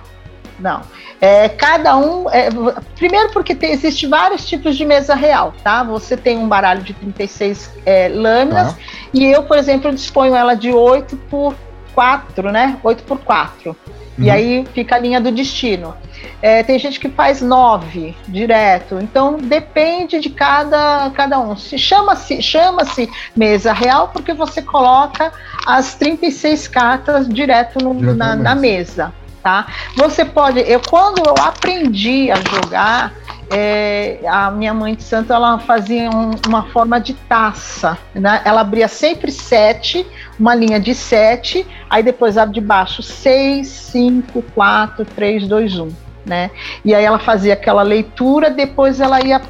não. 0.64 0.82
É, 1.20 1.50
cada 1.50 1.96
um. 1.98 2.30
É, 2.30 2.50
primeiro, 2.96 3.32
porque 3.32 3.54
tem, 3.54 3.74
existe 3.74 4.08
vários 4.08 4.46
tipos 4.48 4.78
de 4.78 4.86
mesa 4.86 5.14
real, 5.14 5.54
tá? 5.62 5.84
Você 5.84 6.16
tem 6.16 6.38
um 6.38 6.48
baralho 6.48 6.82
de 6.82 6.94
36 6.94 7.70
é, 7.86 8.08
lâminas, 8.08 8.74
tá. 8.74 8.80
e 9.14 9.26
eu, 9.26 9.44
por 9.44 9.58
exemplo, 9.58 9.92
disponho 9.92 10.34
ela 10.34 10.56
de 10.56 10.72
8 10.72 11.18
por 11.30 11.54
4, 11.94 12.52
né? 12.52 12.78
8 12.82 13.04
por 13.04 13.20
4. 13.20 13.76
Uhum. 14.18 14.26
E 14.26 14.30
aí 14.30 14.66
fica 14.74 14.96
a 14.96 15.00
linha 15.00 15.20
do 15.20 15.32
destino. 15.32 15.96
É, 16.42 16.64
tem 16.64 16.80
gente 16.80 17.00
que 17.00 17.10
faz 17.10 17.42
9 17.42 18.16
direto, 18.28 19.00
então 19.02 19.38
depende 19.38 20.20
de 20.20 20.30
cada, 20.30 21.10
cada 21.12 21.40
um. 21.40 21.58
Se 21.58 21.78
chama-se 21.78 22.42
chama-se 22.42 23.10
mesa 23.36 23.74
real 23.74 24.10
porque 24.10 24.34
você 24.34 24.62
coloca 24.62 25.32
as 25.66 25.96
36 25.96 26.68
cartas 26.68 27.28
direto 27.28 27.84
no, 27.84 28.14
na, 28.14 28.36
na 28.36 28.56
mesa 28.56 29.14
tá? 29.44 29.68
Você 29.96 30.24
pode, 30.24 30.62
eu 30.62 30.80
quando 30.80 31.20
eu 31.20 31.36
aprendi 31.44 32.32
a 32.32 32.36
jogar, 32.38 33.14
é, 33.52 34.20
a 34.26 34.50
minha 34.50 34.74
mãe 34.74 34.96
de 34.96 35.04
santo 35.04 35.34
ela 35.34 35.60
fazia 35.60 36.10
um, 36.10 36.32
uma 36.48 36.64
forma 36.72 37.00
de 37.00 37.14
taça, 37.14 37.98
né? 38.16 38.42
Ela 38.46 38.62
abria 38.62 38.88
sempre 38.88 39.32
sete, 39.32 40.08
uma 40.40 40.56
linha 40.56 40.80
de 40.80 40.96
sete, 40.96 41.68
aí 41.90 42.02
depois 42.02 42.38
abre 42.38 42.56
de 42.56 42.62
baixo 42.62 43.04
seis, 43.04 43.68
cinco, 43.68 44.42
quatro, 44.56 45.06
três, 45.06 45.48
dois, 45.48 45.78
um. 45.78 45.92
Né? 46.26 46.52
E 46.86 46.96
aí 46.96 47.04
ela 47.04 47.20
fazia 47.20 47.54
aquela 47.54 47.84
leitura, 47.84 48.50
depois 48.50 49.02
ela 49.02 49.22
ia 49.22 49.42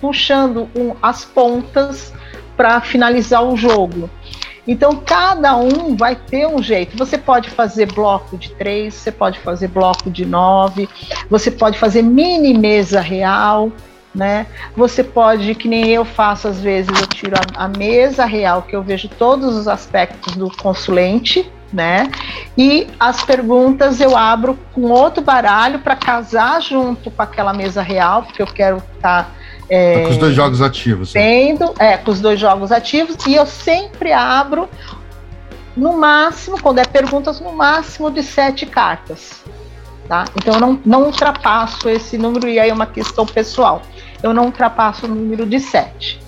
puxando 0.00 0.68
um, 0.76 0.94
as 1.02 1.24
pontas 1.24 2.14
para 2.56 2.80
finalizar 2.80 3.42
o 3.42 3.56
jogo. 3.56 4.08
Então, 4.68 4.96
cada 4.96 5.56
um 5.56 5.96
vai 5.96 6.14
ter 6.14 6.46
um 6.46 6.62
jeito. 6.62 6.94
Você 6.98 7.16
pode 7.16 7.48
fazer 7.48 7.90
bloco 7.90 8.36
de 8.36 8.50
três, 8.50 8.92
você 8.92 9.10
pode 9.10 9.38
fazer 9.38 9.68
bloco 9.68 10.10
de 10.10 10.26
nove, 10.26 10.86
você 11.30 11.50
pode 11.50 11.78
fazer 11.78 12.02
mini 12.02 12.52
mesa 12.52 13.00
real, 13.00 13.72
né? 14.14 14.46
Você 14.76 15.02
pode, 15.02 15.54
que 15.54 15.66
nem 15.66 15.88
eu 15.88 16.04
faço 16.04 16.48
às 16.48 16.60
vezes, 16.60 16.90
eu 17.00 17.06
tiro 17.06 17.34
a, 17.34 17.64
a 17.64 17.68
mesa 17.68 18.26
real, 18.26 18.60
que 18.60 18.76
eu 18.76 18.82
vejo 18.82 19.08
todos 19.08 19.56
os 19.56 19.66
aspectos 19.66 20.36
do 20.36 20.54
consulente, 20.54 21.50
né? 21.72 22.10
E 22.56 22.88
as 23.00 23.24
perguntas 23.24 24.02
eu 24.02 24.14
abro 24.14 24.58
com 24.74 24.82
outro 24.90 25.22
baralho 25.22 25.78
para 25.78 25.96
casar 25.96 26.60
junto 26.60 27.10
com 27.10 27.22
aquela 27.22 27.54
mesa 27.54 27.80
real, 27.80 28.22
porque 28.22 28.42
eu 28.42 28.46
quero 28.46 28.76
estar 28.96 29.24
tá 29.24 29.30
é, 29.68 30.02
com 30.02 30.10
os 30.10 30.16
dois 30.16 30.34
jogos 30.34 30.62
ativos. 30.62 31.12
Tendo, 31.12 31.74
é, 31.78 31.96
com 31.96 32.10
os 32.10 32.20
dois 32.20 32.40
jogos 32.40 32.72
ativos, 32.72 33.16
e 33.26 33.34
eu 33.34 33.46
sempre 33.46 34.12
abro 34.12 34.68
no 35.76 35.96
máximo, 35.96 36.60
quando 36.60 36.78
é 36.78 36.84
perguntas, 36.84 37.40
no 37.40 37.52
máximo 37.52 38.10
de 38.10 38.22
sete 38.22 38.66
cartas. 38.66 39.42
Tá? 40.08 40.24
Então 40.36 40.54
eu 40.54 40.60
não, 40.60 40.80
não 40.84 41.02
ultrapasso 41.04 41.88
esse 41.88 42.16
número, 42.16 42.48
e 42.48 42.58
aí 42.58 42.70
é 42.70 42.72
uma 42.72 42.86
questão 42.86 43.26
pessoal. 43.26 43.82
Eu 44.22 44.32
não 44.32 44.46
ultrapasso 44.46 45.06
o 45.06 45.08
número 45.08 45.44
de 45.44 45.60
sete. 45.60 46.20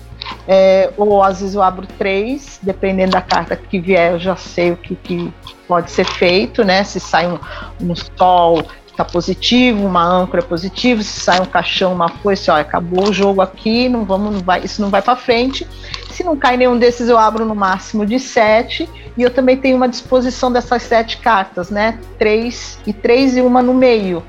É, 0.47 0.91
ou 0.97 1.21
às 1.23 1.39
vezes 1.39 1.55
eu 1.55 1.63
abro 1.63 1.87
três, 1.97 2.59
dependendo 2.61 3.11
da 3.11 3.21
carta 3.21 3.55
que 3.55 3.79
vier, 3.79 4.13
eu 4.13 4.19
já 4.19 4.35
sei 4.35 4.71
o 4.71 4.77
que, 4.77 4.95
que 4.95 5.33
pode 5.67 5.89
ser 5.91 6.05
feito, 6.05 6.63
né? 6.63 6.83
Se 6.83 6.99
sai 6.99 7.27
um, 7.27 7.39
um 7.81 7.95
sol, 7.95 8.63
está 9.01 9.05
positivo, 9.05 9.85
uma 9.85 10.03
âncora 10.03 10.41
é 10.41 10.45
positivo, 10.45 11.01
se 11.01 11.19
sai 11.19 11.41
um 11.41 11.45
caixão, 11.45 11.93
uma 11.93 12.09
foice, 12.09 12.49
ó, 12.51 12.59
acabou 12.59 13.09
o 13.09 13.13
jogo 13.13 13.41
aqui, 13.41 13.89
não 13.89 14.05
vamos, 14.05 14.33
não 14.35 14.41
vai, 14.41 14.61
isso 14.63 14.81
não 14.81 14.89
vai 14.89 15.01
para 15.01 15.15
frente. 15.15 15.67
Se 16.11 16.23
não 16.23 16.37
cai 16.37 16.55
nenhum 16.55 16.77
desses, 16.77 17.09
eu 17.09 17.17
abro 17.17 17.45
no 17.45 17.55
máximo 17.55 18.05
de 18.05 18.19
sete. 18.19 18.87
E 19.17 19.23
eu 19.23 19.29
também 19.29 19.57
tenho 19.57 19.75
uma 19.75 19.89
disposição 19.89 20.51
dessas 20.51 20.83
sete 20.83 21.17
cartas, 21.17 21.69
né? 21.69 21.99
Três 22.17 22.79
e 22.85 22.93
três 22.93 23.35
e 23.35 23.41
uma 23.41 23.61
no 23.61 23.73
meio. 23.73 24.23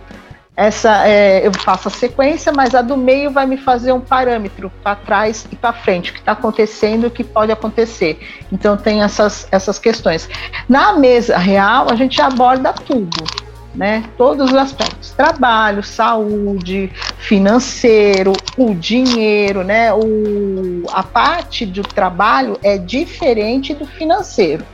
Essa 0.56 1.06
é, 1.06 1.46
eu 1.46 1.52
faço 1.52 1.88
a 1.88 1.90
sequência, 1.90 2.52
mas 2.52 2.74
a 2.74 2.82
do 2.82 2.96
meio 2.96 3.30
vai 3.30 3.46
me 3.46 3.56
fazer 3.56 3.92
um 3.92 4.00
parâmetro 4.00 4.70
para 4.82 4.96
trás 4.96 5.46
e 5.50 5.56
para 5.56 5.72
frente, 5.72 6.10
o 6.10 6.14
que 6.14 6.20
está 6.20 6.32
acontecendo 6.32 7.04
e 7.04 7.06
o 7.06 7.10
que 7.10 7.24
pode 7.24 7.50
acontecer. 7.50 8.20
Então 8.50 8.76
tem 8.76 9.02
essas, 9.02 9.48
essas 9.50 9.78
questões. 9.78 10.28
Na 10.68 10.92
mesa 10.92 11.38
real, 11.38 11.86
a 11.90 11.94
gente 11.94 12.20
aborda 12.20 12.72
tudo 12.72 13.51
né? 13.74 14.04
Todos 14.16 14.50
os 14.50 14.56
aspectos: 14.56 15.10
trabalho, 15.10 15.82
saúde, 15.82 16.92
financeiro, 17.18 18.32
o 18.56 18.74
dinheiro, 18.74 19.64
né? 19.64 19.92
O, 19.92 20.84
a 20.92 21.02
parte 21.02 21.64
do 21.64 21.82
trabalho 21.82 22.58
é 22.62 22.76
diferente 22.78 23.74
do 23.74 23.86
financeiro, 23.86 24.64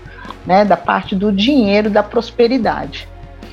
né? 0.47 0.65
Da 0.65 0.77
parte 0.77 1.15
do 1.15 1.33
dinheiro, 1.33 1.91
da 1.91 2.03
prosperidade. 2.03 3.09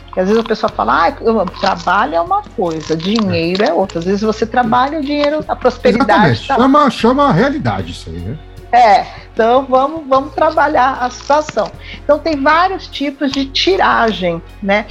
Porque 0.05 0.21
às 0.21 0.27
vezes 0.29 0.41
a 0.41 0.47
pessoa 0.47 0.71
fala, 0.71 1.07
ah, 1.07 1.11
trabalho 1.59 2.15
é 2.15 2.21
uma 2.21 2.41
coisa, 2.41 2.95
dinheiro 2.95 3.65
é 3.65 3.73
outra. 3.73 3.99
Às 3.99 4.05
vezes 4.05 4.21
você 4.21 4.45
trabalha 4.45 4.99
o 4.99 5.01
dinheiro, 5.01 5.43
a 5.45 5.55
prosperidade. 5.57 6.47
Tá 6.47 6.55
chama, 6.55 6.89
chama 6.89 7.27
a 7.27 7.31
realidade 7.33 7.91
isso 7.91 8.09
aí, 8.09 8.19
né? 8.19 8.37
É, 8.71 9.05
então 9.33 9.65
vamos, 9.65 10.07
vamos 10.07 10.33
trabalhar 10.33 10.97
a 11.01 11.09
situação. 11.09 11.71
Então 12.03 12.17
tem 12.19 12.41
vários 12.41 12.87
tipos 12.87 13.31
de 13.31 13.45
tiragem, 13.45 14.41
né? 14.61 14.85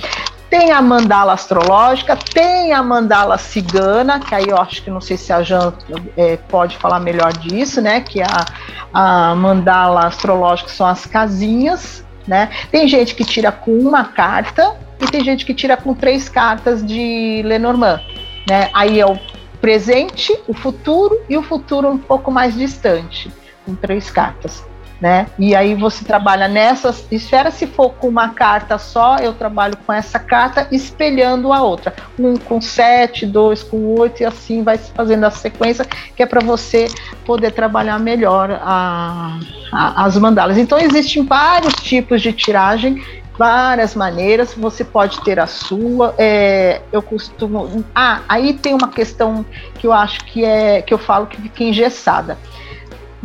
Tem 0.56 0.70
a 0.70 0.80
mandala 0.80 1.32
astrológica, 1.32 2.16
tem 2.16 2.72
a 2.72 2.80
mandala 2.80 3.36
cigana, 3.36 4.20
que 4.20 4.32
aí 4.32 4.48
eu 4.48 4.56
acho 4.56 4.84
que 4.84 4.88
não 4.88 5.00
sei 5.00 5.16
se 5.16 5.32
a 5.32 5.42
Jan 5.42 5.74
é, 6.16 6.36
pode 6.36 6.76
falar 6.76 7.00
melhor 7.00 7.32
disso, 7.32 7.82
né? 7.82 8.00
Que 8.00 8.22
a, 8.22 8.46
a 8.92 9.34
mandala 9.34 10.06
astrológica 10.06 10.70
são 10.70 10.86
as 10.86 11.06
casinhas, 11.06 12.04
né? 12.24 12.50
Tem 12.70 12.86
gente 12.86 13.16
que 13.16 13.24
tira 13.24 13.50
com 13.50 13.72
uma 13.76 14.04
carta 14.04 14.76
e 15.00 15.06
tem 15.06 15.24
gente 15.24 15.44
que 15.44 15.52
tira 15.52 15.76
com 15.76 15.92
três 15.92 16.28
cartas 16.28 16.86
de 16.86 17.42
Lenormand, 17.44 18.00
né? 18.48 18.70
Aí 18.72 19.00
é 19.00 19.06
o 19.06 19.18
presente, 19.60 20.32
o 20.46 20.54
futuro 20.54 21.20
e 21.28 21.36
o 21.36 21.42
futuro 21.42 21.88
um 21.88 21.98
pouco 21.98 22.30
mais 22.30 22.54
distante, 22.54 23.28
com 23.66 23.74
três 23.74 24.08
cartas. 24.08 24.64
Né? 25.00 25.26
E 25.38 25.54
aí 25.54 25.74
você 25.74 26.04
trabalha 26.04 26.48
nessas 26.48 27.06
esferas. 27.10 27.54
Se 27.54 27.66
for 27.66 27.90
com 27.90 28.08
uma 28.08 28.30
carta 28.30 28.78
só, 28.78 29.16
eu 29.16 29.32
trabalho 29.32 29.76
com 29.86 29.92
essa 29.92 30.18
carta 30.18 30.66
espelhando 30.70 31.52
a 31.52 31.62
outra. 31.62 31.94
Um 32.18 32.36
com 32.36 32.60
sete, 32.60 33.26
dois 33.26 33.62
com 33.62 33.94
oito, 33.98 34.22
e 34.22 34.24
assim 34.24 34.62
vai 34.62 34.78
fazendo 34.78 35.24
a 35.24 35.30
sequência, 35.30 35.84
que 36.16 36.22
é 36.22 36.26
para 36.26 36.40
você 36.44 36.86
poder 37.24 37.52
trabalhar 37.52 37.98
melhor 37.98 38.50
a, 38.62 39.38
a, 39.72 40.04
as 40.04 40.16
mandalas. 40.16 40.56
Então, 40.58 40.78
existem 40.78 41.24
vários 41.24 41.74
tipos 41.74 42.22
de 42.22 42.32
tiragem 42.32 43.02
várias 43.36 43.94
maneiras, 43.94 44.54
você 44.54 44.84
pode 44.84 45.20
ter 45.22 45.40
a 45.40 45.46
sua. 45.46 46.14
É, 46.16 46.80
eu 46.92 47.02
costumo. 47.02 47.84
Ah, 47.94 48.20
aí 48.28 48.54
tem 48.54 48.74
uma 48.74 48.88
questão 48.88 49.44
que 49.74 49.86
eu 49.86 49.92
acho 49.92 50.24
que 50.24 50.44
é 50.44 50.82
que 50.82 50.94
eu 50.94 50.98
falo 50.98 51.26
que 51.26 51.40
fica 51.40 51.64
engessada. 51.64 52.38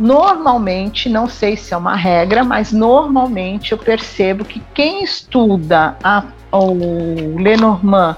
Normalmente, 0.00 1.10
não 1.10 1.28
sei 1.28 1.58
se 1.58 1.74
é 1.74 1.76
uma 1.76 1.94
regra, 1.94 2.42
mas 2.42 2.72
normalmente 2.72 3.72
eu 3.72 3.78
percebo 3.78 4.46
que 4.46 4.58
quem 4.72 5.04
estuda 5.04 5.94
a, 6.02 6.24
o 6.50 7.38
Lenormand 7.38 8.16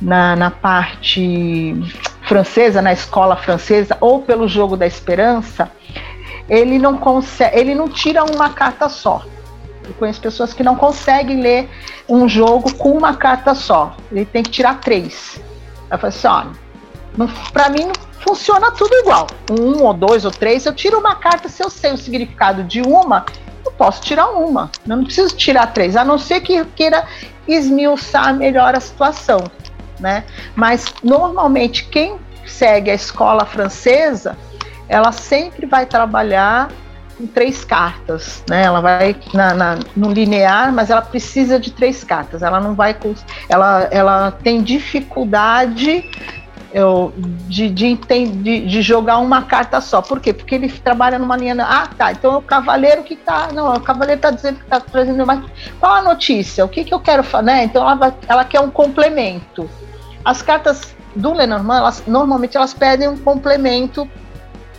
na, 0.00 0.34
na 0.34 0.50
parte 0.50 1.76
francesa, 2.22 2.80
na 2.80 2.94
escola 2.94 3.36
francesa, 3.36 3.98
ou 4.00 4.22
pelo 4.22 4.48
jogo 4.48 4.78
da 4.78 4.86
esperança, 4.86 5.70
ele 6.48 6.78
não 6.78 6.96
consegue, 6.96 7.58
ele 7.58 7.74
não 7.74 7.86
tira 7.86 8.24
uma 8.24 8.48
carta 8.48 8.88
só. 8.88 9.22
Eu 9.84 9.92
conheço 9.98 10.22
pessoas 10.22 10.54
que 10.54 10.62
não 10.62 10.74
conseguem 10.74 11.42
ler 11.42 11.68
um 12.08 12.26
jogo 12.26 12.72
com 12.76 12.92
uma 12.92 13.14
carta 13.14 13.54
só. 13.54 13.94
Ele 14.10 14.24
tem 14.24 14.42
que 14.42 14.50
tirar 14.50 14.80
três. 14.80 15.38
Eu 15.90 15.98
falei 15.98 16.16
assim, 16.16 16.28
olha, 16.28 17.28
para 17.52 17.68
mim 17.68 17.84
não 17.84 18.09
funciona 18.20 18.70
tudo 18.70 18.94
igual. 18.94 19.26
Um 19.50 19.82
ou 19.82 19.92
dois 19.92 20.24
ou 20.24 20.30
três, 20.30 20.66
eu 20.66 20.74
tiro 20.74 20.98
uma 20.98 21.16
carta, 21.16 21.48
se 21.48 21.62
eu 21.62 21.70
sei 21.70 21.92
o 21.92 21.98
significado 21.98 22.62
de 22.62 22.80
uma, 22.82 23.26
eu 23.64 23.72
posso 23.72 24.02
tirar 24.02 24.30
uma. 24.30 24.70
Eu 24.88 24.96
não 24.96 25.04
preciso 25.04 25.36
tirar 25.36 25.66
três, 25.68 25.96
a 25.96 26.04
não 26.04 26.18
ser 26.18 26.40
que 26.40 26.64
queira 26.66 27.04
esmiuçar 27.46 28.34
melhor 28.34 28.74
a 28.74 28.80
situação. 28.80 29.44
Né? 29.98 30.24
Mas 30.54 30.86
normalmente 31.02 31.84
quem 31.84 32.18
segue 32.46 32.90
a 32.90 32.94
escola 32.94 33.44
francesa, 33.44 34.36
ela 34.88 35.12
sempre 35.12 35.66
vai 35.66 35.86
trabalhar 35.86 36.70
com 37.20 37.26
três 37.26 37.64
cartas, 37.64 38.42
né? 38.48 38.62
Ela 38.62 38.80
vai 38.80 39.14
na, 39.34 39.52
na, 39.52 39.78
no 39.94 40.10
linear, 40.10 40.72
mas 40.72 40.88
ela 40.88 41.02
precisa 41.02 41.60
de 41.60 41.70
três 41.70 42.02
cartas. 42.02 42.42
Ela 42.42 42.60
não 42.60 42.74
vai, 42.74 42.96
ela, 43.48 43.88
ela 43.90 44.30
tem 44.30 44.62
dificuldade 44.62 46.02
eu, 46.72 47.12
de, 47.16 47.68
de, 47.68 47.96
de, 47.96 48.66
de, 48.66 48.82
jogar 48.82 49.18
uma 49.18 49.42
carta 49.42 49.80
só. 49.80 50.00
Por 50.00 50.20
quê? 50.20 50.32
Porque 50.32 50.54
ele 50.54 50.68
trabalha 50.68 51.18
numa 51.18 51.36
linha. 51.36 51.56
Ah, 51.60 51.86
tá. 51.86 52.12
Então 52.12 52.34
é 52.34 52.36
o 52.36 52.42
cavaleiro 52.42 53.02
que 53.02 53.16
tá. 53.16 53.48
Não, 53.52 53.74
o 53.74 53.80
cavaleiro 53.80 54.18
está 54.18 54.30
dizendo 54.30 54.56
que 54.56 54.64
está 54.64 54.80
trazendo 54.80 55.26
mais. 55.26 55.42
Qual 55.78 55.92
a 55.92 56.02
notícia? 56.02 56.64
O 56.64 56.68
que, 56.68 56.84
que 56.84 56.94
eu 56.94 57.00
quero 57.00 57.22
fazer? 57.22 57.46
Né? 57.46 57.64
Então 57.64 57.88
ela, 57.88 58.16
ela 58.28 58.44
quer 58.44 58.60
um 58.60 58.70
complemento. 58.70 59.68
As 60.24 60.42
cartas 60.42 60.94
do 61.16 61.32
Lenormand, 61.32 61.78
elas, 61.78 62.02
normalmente 62.06 62.56
elas 62.56 62.74
pedem 62.74 63.08
um 63.08 63.16
complemento 63.16 64.08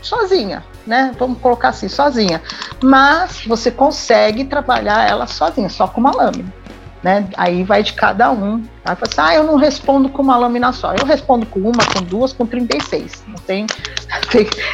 sozinha, 0.01 0.63
né? 0.85 1.11
Vamos 1.19 1.39
colocar 1.39 1.69
assim, 1.69 1.89
sozinha. 1.89 2.41
Mas 2.81 3.43
você 3.45 3.69
consegue 3.69 4.45
trabalhar 4.45 5.09
ela 5.09 5.27
sozinha, 5.27 5.69
só 5.69 5.87
com 5.87 5.99
uma 5.99 6.15
lâmina 6.15 6.60
né? 7.03 7.27
Aí 7.35 7.63
vai 7.63 7.83
de 7.83 7.93
cada 7.93 8.31
um. 8.31 8.63
Aí 8.85 8.95
fala 8.95 9.01
assim, 9.01 9.21
ah, 9.21 9.35
eu 9.35 9.43
não 9.43 9.55
respondo 9.55 10.09
com 10.09 10.21
uma 10.21 10.37
lâmina 10.37 10.71
só. 10.71 10.93
Eu 10.93 11.05
respondo 11.05 11.45
com 11.45 11.59
uma, 11.59 11.83
com 11.93 12.03
duas, 12.03 12.33
com 12.33 12.45
36. 12.45 13.23
Não 13.27 13.35
tem, 13.45 13.65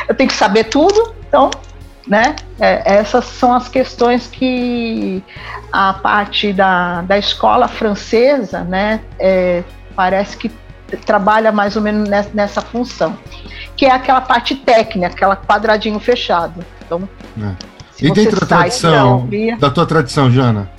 eu 0.07 0.15
tenho 0.15 0.29
que 0.29 0.35
saber 0.35 0.65
tudo, 0.65 1.15
então, 1.27 1.49
né? 2.07 2.35
É, 2.59 2.95
essas 2.95 3.25
são 3.25 3.53
as 3.53 3.67
questões 3.67 4.27
que 4.27 5.23
a 5.71 5.93
parte 5.93 6.53
da, 6.53 7.01
da 7.01 7.17
escola 7.17 7.67
francesa, 7.67 8.61
né? 8.61 9.01
É, 9.19 9.63
parece 9.95 10.37
que 10.37 10.51
trabalha 11.05 11.51
mais 11.51 11.75
ou 11.75 11.81
menos 11.81 12.07
nessa, 12.07 12.29
nessa, 12.33 12.61
função, 12.61 13.17
que 13.75 13.85
é 13.85 13.91
aquela 13.91 14.21
parte 14.21 14.55
técnica, 14.55 15.07
aquela 15.07 15.35
quadradinho 15.35 15.99
fechado. 15.99 16.63
Então, 16.85 17.07
é. 17.37 17.51
e 17.99 18.11
dentro 18.11 18.39
da 18.39 18.45
tradição, 18.45 19.27
da 19.59 19.69
tua 19.69 19.85
tradição, 19.85 20.31
Jana? 20.31 20.76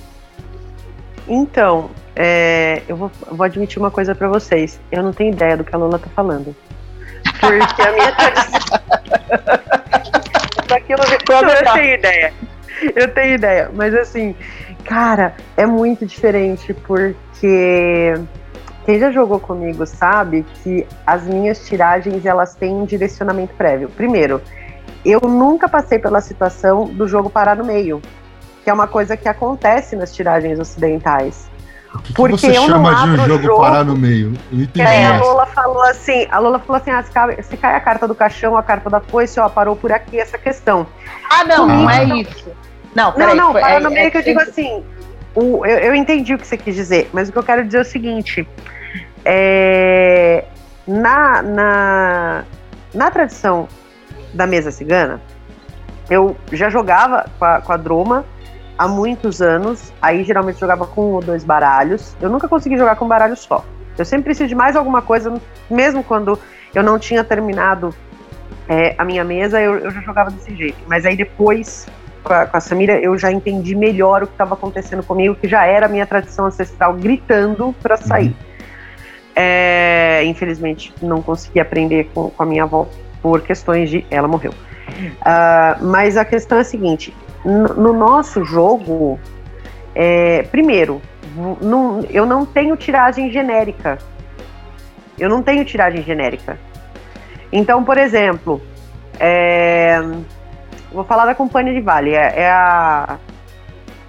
Então, 1.29 1.91
é, 2.15 2.81
eu 2.87 2.97
vou, 2.97 3.11
vou, 3.31 3.45
admitir 3.45 3.77
uma 3.77 3.91
coisa 3.91 4.15
para 4.15 4.27
vocês. 4.27 4.81
Eu 4.91 5.03
não 5.03 5.13
tenho 5.13 5.31
ideia 5.31 5.55
do 5.55 5.63
que 5.63 5.73
a 5.75 5.77
Lola 5.77 5.99
tá 5.99 6.07
falando. 6.15 6.55
Porque 7.39 7.81
a 7.81 7.91
minha 7.91 8.11
tradição. 8.15 8.59
Daqui 10.67 10.93
eu, 10.93 10.97
eu 10.97 11.73
tenho 11.73 11.93
ideia. 11.93 12.33
Eu 12.95 13.13
tenho 13.13 13.35
ideia. 13.35 13.71
Mas 13.73 13.93
assim, 13.93 14.35
cara, 14.83 15.35
é 15.55 15.67
muito 15.67 16.03
diferente 16.03 16.73
porque 16.73 18.15
quem 18.85 18.99
já 18.99 19.11
jogou 19.11 19.39
comigo 19.39 19.85
sabe 19.85 20.43
que 20.63 20.87
as 21.05 21.23
minhas 21.23 21.67
tiragens 21.67 22.25
elas 22.25 22.55
têm 22.55 22.73
um 22.73 22.85
direcionamento 22.85 23.53
prévio. 23.53 23.87
Primeiro, 23.89 24.41
eu 25.05 25.19
nunca 25.21 25.69
passei 25.69 25.99
pela 25.99 26.21
situação 26.21 26.85
do 26.85 27.07
jogo 27.07 27.29
parar 27.29 27.55
no 27.55 27.63
meio 27.63 28.01
que 28.69 28.71
é 28.71 28.73
uma 28.73 28.87
coisa 28.87 29.17
que 29.17 29.27
acontece 29.27 29.95
nas 29.95 30.13
tiragens 30.13 30.59
ocidentais. 30.59 31.49
O 31.91 31.97
que, 31.97 32.13
Porque 32.13 32.35
que 32.35 32.41
você 32.41 32.53
chama 32.53 32.93
de 32.93 33.09
um 33.09 33.25
jogo, 33.25 33.43
jogo, 33.43 33.61
parar 33.61 33.83
no 33.83 33.97
meio? 33.97 34.33
Eu 34.51 34.85
é, 34.85 35.07
a 35.07 35.17
Lola 35.17 35.47
falou 35.47 35.81
assim, 35.81 36.27
a 36.29 36.37
Lola 36.37 36.59
falou 36.59 36.79
assim, 36.79 36.91
ah, 36.91 37.01
se, 37.01 37.11
cai, 37.11 37.41
se 37.41 37.57
cai 37.57 37.75
a 37.75 37.79
carta 37.79 38.07
do 38.07 38.13
caixão, 38.13 38.55
a 38.55 38.61
carta 38.61 38.87
da 38.87 38.99
foice, 38.99 39.39
ó, 39.39 39.49
parou 39.49 39.75
por 39.75 39.91
aqui 39.91 40.19
essa 40.19 40.37
questão. 40.37 40.85
Ah, 41.31 41.43
não, 41.43 41.67
Comigo, 41.67 41.81
não 41.81 41.89
é 41.89 42.03
isso. 42.19 42.51
Não, 42.93 43.11
não, 43.17 43.33
não, 43.33 43.53
parar 43.53 43.71
é, 43.71 43.79
no 43.79 43.89
meio 43.89 44.05
é, 44.05 44.11
que 44.11 44.17
eu 44.19 44.23
digo 44.23 44.39
assim, 44.39 44.83
o, 45.33 45.65
eu, 45.65 45.79
eu, 45.79 45.95
entendi 45.95 46.35
o 46.35 46.37
que 46.37 46.45
você 46.45 46.57
quis 46.57 46.75
dizer, 46.75 47.09
mas 47.11 47.27
o 47.27 47.31
que 47.31 47.39
eu 47.39 47.43
quero 47.43 47.65
dizer 47.65 47.79
é 47.79 47.81
o 47.81 47.85
seguinte, 47.85 48.47
é, 49.25 50.45
na, 50.87 51.41
na, 51.41 52.43
na 52.93 53.09
tradição 53.09 53.67
da 54.31 54.45
mesa 54.45 54.69
cigana, 54.69 55.19
eu 56.07 56.37
já 56.51 56.69
jogava 56.69 57.25
com 57.39 57.45
a, 57.45 57.61
com 57.61 57.73
a 57.73 57.77
Droma, 57.77 58.25
há 58.79 58.87
muitos 58.87 59.41
anos. 59.41 59.91
Aí 60.01 60.23
geralmente 60.23 60.57
jogava 60.57 60.87
com 60.87 61.01
um 61.01 61.13
ou 61.15 61.21
dois 61.21 61.43
baralhos. 61.43 62.15
Eu 62.21 62.29
nunca 62.29 62.47
consegui 62.47 62.77
jogar 62.77 62.95
com 62.95 63.03
um 63.03 63.09
baralho 63.09 63.35
só. 63.35 63.65
Eu 63.97 64.05
sempre 64.05 64.25
preciso 64.25 64.47
de 64.47 64.55
mais 64.55 64.77
alguma 64.77 65.01
coisa, 65.01 65.39
mesmo 65.69 66.01
quando 66.01 66.39
eu 66.73 66.81
não 66.81 66.97
tinha 66.97 67.21
terminado 67.21 67.93
é, 68.69 68.95
a 68.97 69.03
minha 69.03 69.25
mesa, 69.25 69.59
eu, 69.59 69.77
eu, 69.79 69.91
já 69.91 69.99
jogava 69.99 70.31
desse 70.31 70.55
jeito. 70.55 70.77
Mas 70.87 71.05
aí 71.05 71.17
depois, 71.17 71.85
com 72.23 72.31
a, 72.31 72.45
com 72.45 72.55
a 72.55 72.59
Samira, 72.61 72.97
eu 72.97 73.17
já 73.17 73.29
entendi 73.29 73.75
melhor 73.75 74.23
o 74.23 74.27
que 74.27 74.33
estava 74.33 74.53
acontecendo 74.53 75.03
comigo, 75.03 75.35
que 75.35 75.49
já 75.49 75.65
era 75.65 75.87
a 75.87 75.89
minha 75.89 76.05
tradição 76.05 76.45
ancestral 76.45 76.93
gritando 76.93 77.75
para 77.81 77.97
sair. 77.97 78.29
Uhum. 78.29 78.49
É, 79.35 80.23
infelizmente, 80.23 80.93
não 81.01 81.21
consegui 81.21 81.59
aprender 81.59 82.09
com, 82.13 82.29
com, 82.29 82.43
a 82.43 82.45
minha 82.45 82.63
avó 82.63 82.87
por 83.21 83.41
questões 83.41 83.89
de. 83.89 84.05
Ela 84.09 84.27
morreu. 84.27 84.51
Uh, 84.51 85.85
mas 85.85 86.15
a 86.15 86.23
questão 86.23 86.57
é 86.57 86.61
a 86.61 86.63
seguinte: 86.63 87.13
no 87.45 87.93
nosso 87.93 88.43
jogo, 88.43 89.19
é, 89.95 90.43
primeiro, 90.43 91.01
não, 91.61 92.01
eu 92.09 92.25
não 92.25 92.45
tenho 92.45 92.75
tiragem 92.75 93.31
genérica. 93.31 93.97
Eu 95.17 95.29
não 95.29 95.41
tenho 95.41 95.63
tiragem 95.65 96.01
genérica. 96.01 96.57
Então, 97.51 97.83
por 97.83 97.97
exemplo, 97.97 98.61
é, 99.19 99.99
vou 100.91 101.03
falar 101.03 101.25
da 101.25 101.35
Companhia 101.35 101.73
de 101.73 101.81
Vale. 101.81 102.13
É, 102.13 102.41
é 102.41 102.49
a, 102.49 103.17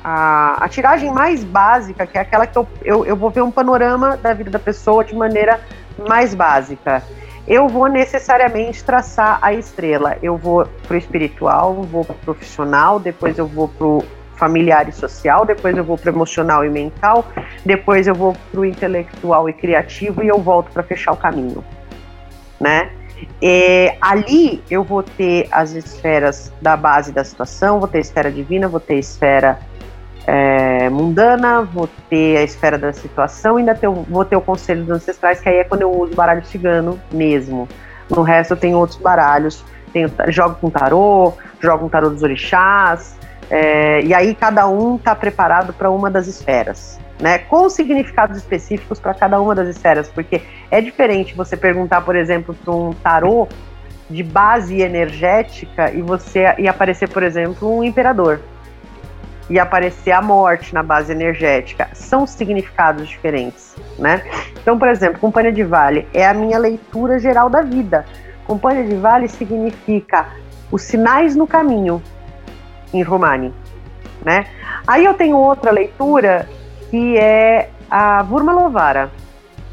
a, 0.05 0.65
a, 0.65 0.69
tiragem 0.69 1.11
mais 1.13 1.43
básica, 1.43 2.07
que 2.07 2.19
é 2.19 2.21
aquela 2.21 2.47
que 2.47 2.57
eu, 2.57 2.69
eu, 2.83 3.07
eu 3.07 3.17
vou 3.17 3.31
ver 3.31 3.43
um 3.43 3.51
panorama 3.51 4.17
da 4.17 4.33
vida 4.33 4.51
da 4.51 4.59
pessoa 4.59 5.05
de 5.05 5.15
maneira 5.15 5.61
mais 6.09 6.35
básica 6.35 7.03
eu 7.47 7.69
vou 7.69 7.89
necessariamente 7.89 8.85
traçar 8.85 9.39
a 9.43 9.53
estrela. 9.53 10.17
Eu 10.23 10.37
vou 10.37 10.67
pro 10.87 10.97
espiritual, 10.97 11.75
vou 11.75 12.05
pro 12.05 12.15
profissional, 12.15 13.01
depois 13.01 13.39
eu 13.39 13.47
vou 13.47 13.69
pro 13.69 14.05
familiar 14.37 14.89
e 14.89 14.93
social, 14.93 15.45
depois 15.45 15.77
eu 15.77 15.85
vou 15.85 15.99
pro 15.99 16.11
emocional 16.11 16.65
e 16.65 16.71
mental, 16.71 17.27
depois 17.65 18.07
eu 18.07 18.15
vou 18.15 18.35
pro 18.51 18.65
intelectual 18.65 19.49
e 19.51 19.53
criativo 19.53 20.25
e 20.25 20.29
eu 20.29 20.39
volto 20.39 20.73
para 20.73 20.83
fechar 20.83 21.13
o 21.13 21.17
caminho, 21.17 21.63
né? 22.59 22.91
Ali 24.01 24.63
eu 24.71 24.83
vou 24.83 25.03
ter 25.03 25.47
as 25.51 25.73
esferas 25.73 26.51
da 26.63 26.75
base 26.75 27.13
da 27.13 27.23
situação, 27.23 27.79
vou 27.79 27.89
ter 27.89 27.99
esfera 27.99 28.31
divina, 28.33 28.67
vou 28.67 28.81
ter 28.81 28.99
esfera 28.99 29.59
é, 30.33 30.89
mundana, 30.89 31.63
vou 31.63 31.89
ter 32.09 32.37
a 32.37 32.45
esfera 32.45 32.79
da 32.79 32.93
situação, 32.93 33.57
ainda 33.57 33.75
ter, 33.75 33.89
vou 33.89 34.25
ter 34.25 34.37
o 34.37 34.41
conselho 34.41 34.85
dos 34.85 34.99
ancestrais, 34.99 35.41
que 35.41 35.49
aí 35.49 35.57
é 35.57 35.65
quando 35.65 35.83
eu 35.83 35.91
uso 35.91 36.15
baralho 36.15 36.45
cigano 36.45 37.01
mesmo. 37.11 37.69
No 38.09 38.23
resto 38.23 38.53
eu 38.53 38.57
tenho 38.57 38.79
outros 38.79 38.97
baralhos, 38.97 39.65
tenho, 39.93 40.09
jogo 40.29 40.55
com 40.61 40.71
tarô, 40.71 41.33
jogo 41.59 41.83
com 41.83 41.89
tarô 41.89 42.11
dos 42.11 42.23
orixás, 42.23 43.19
é, 43.51 44.03
e 44.03 44.15
aí 44.15 44.33
cada 44.33 44.69
um 44.69 44.95
está 44.95 45.17
preparado 45.17 45.73
para 45.73 45.91
uma 45.91 46.09
das 46.09 46.29
esferas. 46.29 47.01
Né, 47.19 47.37
com 47.37 47.69
significados 47.69 48.39
específicos 48.39 48.99
para 48.99 49.13
cada 49.13 49.39
uma 49.43 49.55
das 49.55 49.69
esferas, 49.69 50.09
porque 50.09 50.41
é 50.71 50.81
diferente 50.81 51.35
você 51.35 51.55
perguntar, 51.55 52.01
por 52.01 52.17
exemplo, 52.17 52.55
para 52.55 52.73
um 52.73 52.95
tarô 52.95 53.47
de 54.09 54.23
base 54.23 54.81
energética 54.81 55.93
e 55.93 56.01
você 56.01 56.55
ia 56.57 56.71
aparecer, 56.71 57.11
por 57.11 57.23
exemplo, 57.23 57.77
um 57.77 57.85
imperador. 57.85 58.41
Ia 59.51 59.65
aparecer 59.65 60.13
a 60.13 60.23
morte 60.23 60.73
na 60.73 60.83
base 60.83 61.13
energética. 61.13 61.89
São 61.93 62.27
significados 62.27 63.09
diferentes, 63.09 63.77
né? 63.99 64.23
Então, 64.63 64.79
por 64.79 64.89
exemplo, 64.89 65.19
Companhia 65.19 65.53
de 65.53 65.65
Vale 65.65 66.09
é 66.15 66.27
a 66.27 66.33
minha 66.33 66.57
leitura 66.57 67.19
geral 67.19 67.51
da 67.51 67.61
vida. 67.61 68.07
Companhia 68.47 68.85
de 68.85 68.95
Vale 68.95 69.29
significa 69.29 70.29
os 70.71 70.83
sinais 70.83 71.35
no 71.37 71.47
caminho 71.47 72.01
em 72.95 73.03
Romani, 73.03 73.53
né? 74.25 74.47
Aí 74.87 75.05
eu 75.05 75.15
tenho 75.15 75.37
outra 75.37 75.71
leitura 75.71 76.49
que 76.89 77.19
é 77.19 77.71
a 77.91 78.23
Vurma 78.23 78.53
Lovara. 78.53 79.11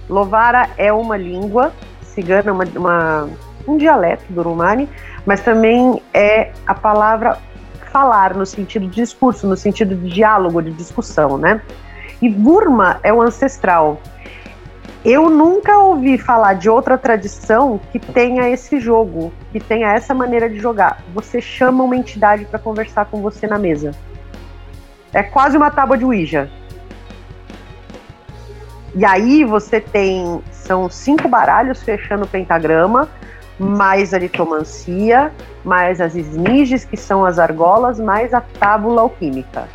Lovara 0.10 0.70
é 0.78 0.92
uma 0.92 1.18
língua 1.18 1.72
cigana, 2.02 2.52
uma, 2.52 2.66
uma 2.76 3.30
um 3.68 3.78
dialeto 3.78 4.24
do 4.30 4.42
Romani, 4.42 4.90
mas 5.26 5.42
também 5.42 6.02
é 6.14 6.52
a 6.66 6.74
palavra 6.74 7.38
falar 7.98 8.36
no 8.36 8.46
sentido 8.46 8.88
de 8.88 9.02
discurso, 9.02 9.48
no 9.48 9.58
sentido 9.58 9.96
de 9.96 10.10
diálogo, 10.10 10.62
de 10.62 10.72
discussão, 10.72 11.36
né? 11.36 11.60
E 12.22 12.30
Burma 12.30 13.00
é 13.02 13.12
o 13.12 13.20
ancestral. 13.20 14.00
Eu 15.04 15.32
nunca 15.32 15.80
ouvi 15.80 16.16
falar 16.16 16.54
de 16.54 16.70
outra 16.70 16.96
tradição 16.96 17.80
que 17.92 17.98
tenha 17.98 18.48
esse 18.50 18.80
jogo, 18.80 19.34
que 19.52 19.60
tenha 19.60 19.94
essa 19.94 20.14
maneira 20.14 20.48
de 20.48 20.60
jogar. 20.60 21.02
Você 21.12 21.42
chama 21.42 21.84
uma 21.84 21.96
entidade 21.96 22.46
para 22.46 22.60
conversar 22.60 23.06
com 23.06 23.20
você 23.20 23.48
na 23.48 23.58
mesa. 23.58 23.92
É 25.12 25.24
quase 25.24 25.58
uma 25.58 25.72
tábua 25.72 25.98
de 25.98 26.06
Ouija. 26.06 26.52
E 28.94 29.04
aí 29.04 29.44
você 29.44 29.82
tem. 29.82 30.40
São 30.52 30.88
cinco 30.88 31.28
baralhos 31.28 31.82
fechando 31.82 32.26
o 32.26 32.28
pentagrama 32.28 33.10
mais 33.60 34.14
a 34.14 34.20
litomancia, 34.20 35.32
mais 35.64 36.00
as 36.00 36.16
esniges, 36.16 36.86
que 36.86 36.98
são 36.98 37.26
as 37.26 37.40
argolas, 37.40 38.00
mais 38.00 38.34
a 38.34 38.42
tábula 38.42 39.02
alquímica. 39.02 39.68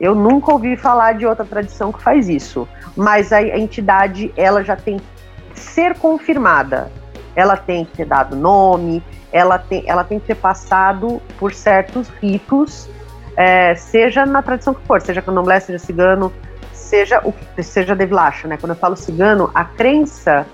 Eu 0.00 0.14
nunca 0.14 0.52
ouvi 0.52 0.76
falar 0.76 1.14
de 1.14 1.26
outra 1.26 1.44
tradição 1.44 1.92
que 1.92 2.02
faz 2.02 2.28
isso, 2.28 2.68
mas 2.96 3.32
a 3.32 3.42
entidade 3.42 4.32
ela 4.36 4.62
já 4.62 4.76
tem 4.76 4.98
que 4.98 5.58
ser 5.58 5.98
confirmada. 5.98 6.90
Ela 7.34 7.56
tem 7.56 7.84
que 7.84 7.96
ter 7.98 8.04
dado 8.04 8.36
nome, 8.36 9.02
ela 9.32 9.58
tem, 9.58 9.84
ela 9.86 10.04
tem 10.04 10.18
que 10.18 10.26
ter 10.26 10.34
passado 10.36 11.20
por 11.38 11.52
certos 11.52 12.08
ritos, 12.20 12.88
é, 13.36 13.74
seja 13.74 14.26
na 14.26 14.42
tradição 14.42 14.74
que 14.74 14.84
for, 14.86 15.00
seja 15.00 15.22
candomblé, 15.22 15.60
seja 15.60 15.78
cigano, 15.78 16.32
seja 16.72 17.20
o 17.24 17.34
seja 17.62 17.94
devilacha, 17.94 18.48
né? 18.48 18.56
Quando 18.56 18.70
eu 18.70 18.76
falo 18.76 18.96
cigano, 18.96 19.50
a 19.54 19.64
crença 19.64 20.46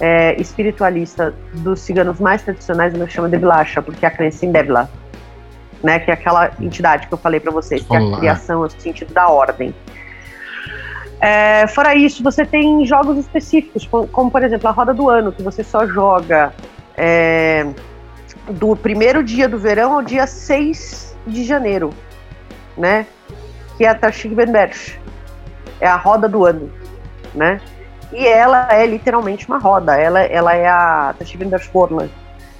é, 0.00 0.40
espiritualista 0.40 1.34
dos 1.54 1.80
ciganos 1.80 2.18
mais 2.18 2.42
tradicionais 2.42 2.94
ele 2.94 3.08
chama 3.08 3.28
de 3.28 3.36
Vilacha, 3.36 3.82
porque 3.82 4.04
é 4.04 4.08
a 4.08 4.10
crença 4.10 4.46
em 4.46 4.50
Devla, 4.50 4.90
né, 5.82 5.98
que 5.98 6.10
é 6.10 6.14
aquela 6.14 6.50
entidade 6.60 7.06
que 7.06 7.14
eu 7.14 7.18
falei 7.18 7.38
para 7.38 7.52
vocês, 7.52 7.82
que 7.82 7.94
é 7.94 7.98
a 7.98 8.16
criação, 8.16 8.62
o 8.62 8.70
sentido 8.70 9.12
da 9.12 9.28
ordem. 9.28 9.74
É, 11.20 11.66
fora 11.66 11.94
isso, 11.94 12.22
você 12.22 12.46
tem 12.46 12.84
jogos 12.86 13.18
específicos, 13.18 13.86
como 13.86 14.30
por 14.30 14.42
exemplo 14.42 14.68
a 14.68 14.70
roda 14.70 14.94
do 14.94 15.10
ano, 15.10 15.30
que 15.30 15.42
você 15.42 15.62
só 15.62 15.86
joga 15.86 16.52
é, 16.96 17.66
do 18.48 18.74
primeiro 18.74 19.22
dia 19.22 19.46
do 19.46 19.58
verão 19.58 19.94
ao 19.94 20.02
dia 20.02 20.26
6 20.26 21.14
de 21.26 21.44
janeiro, 21.44 21.90
né? 22.76 23.06
Que 23.76 23.84
é 23.84 23.88
a 23.88 23.94
Tashig 23.94 24.34
Benberch. 24.34 24.98
É 25.78 25.86
a 25.86 25.96
roda 25.96 26.28
do 26.28 26.44
ano, 26.44 26.70
né? 27.34 27.60
E 28.12 28.26
ela 28.26 28.68
é 28.72 28.86
literalmente 28.86 29.46
uma 29.46 29.58
roda. 29.58 29.96
Ela, 29.96 30.20
ela 30.20 30.54
é 30.54 30.68
a 30.68 31.14
Tashivendashporla. 31.18 32.08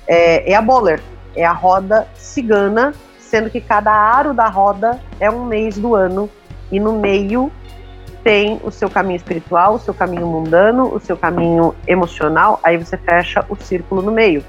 É, 0.07 0.53
é 0.53 0.55
a 0.55 0.62
Boller. 0.62 1.01
É 1.35 1.45
a 1.45 1.53
roda 1.53 2.09
cigana, 2.15 2.93
sendo 3.19 3.51
que 3.51 3.61
cada 3.61 3.93
aro 3.93 4.35
da 4.35 4.49
roda 4.49 5.01
é 5.19 5.31
um 5.31 5.45
mês 5.45 5.79
do 5.79 5.95
ano. 5.95 6.29
E 6.70 6.79
no 6.79 6.93
meio 6.93 7.51
tem 8.23 8.61
o 8.62 8.70
seu 8.70 8.91
caminho 8.91 9.17
espiritual, 9.17 9.75
o 9.75 9.79
seu 9.79 9.95
caminho 9.95 10.27
mundano, 10.27 10.95
o 10.95 11.01
seu 11.01 11.17
caminho 11.17 11.75
emocional. 11.87 12.61
Aí 12.62 12.77
você 12.77 12.97
fecha 12.97 13.45
o 13.49 13.57
círculo 13.57 14.03
no 14.03 14.12
meio. 14.12 14.45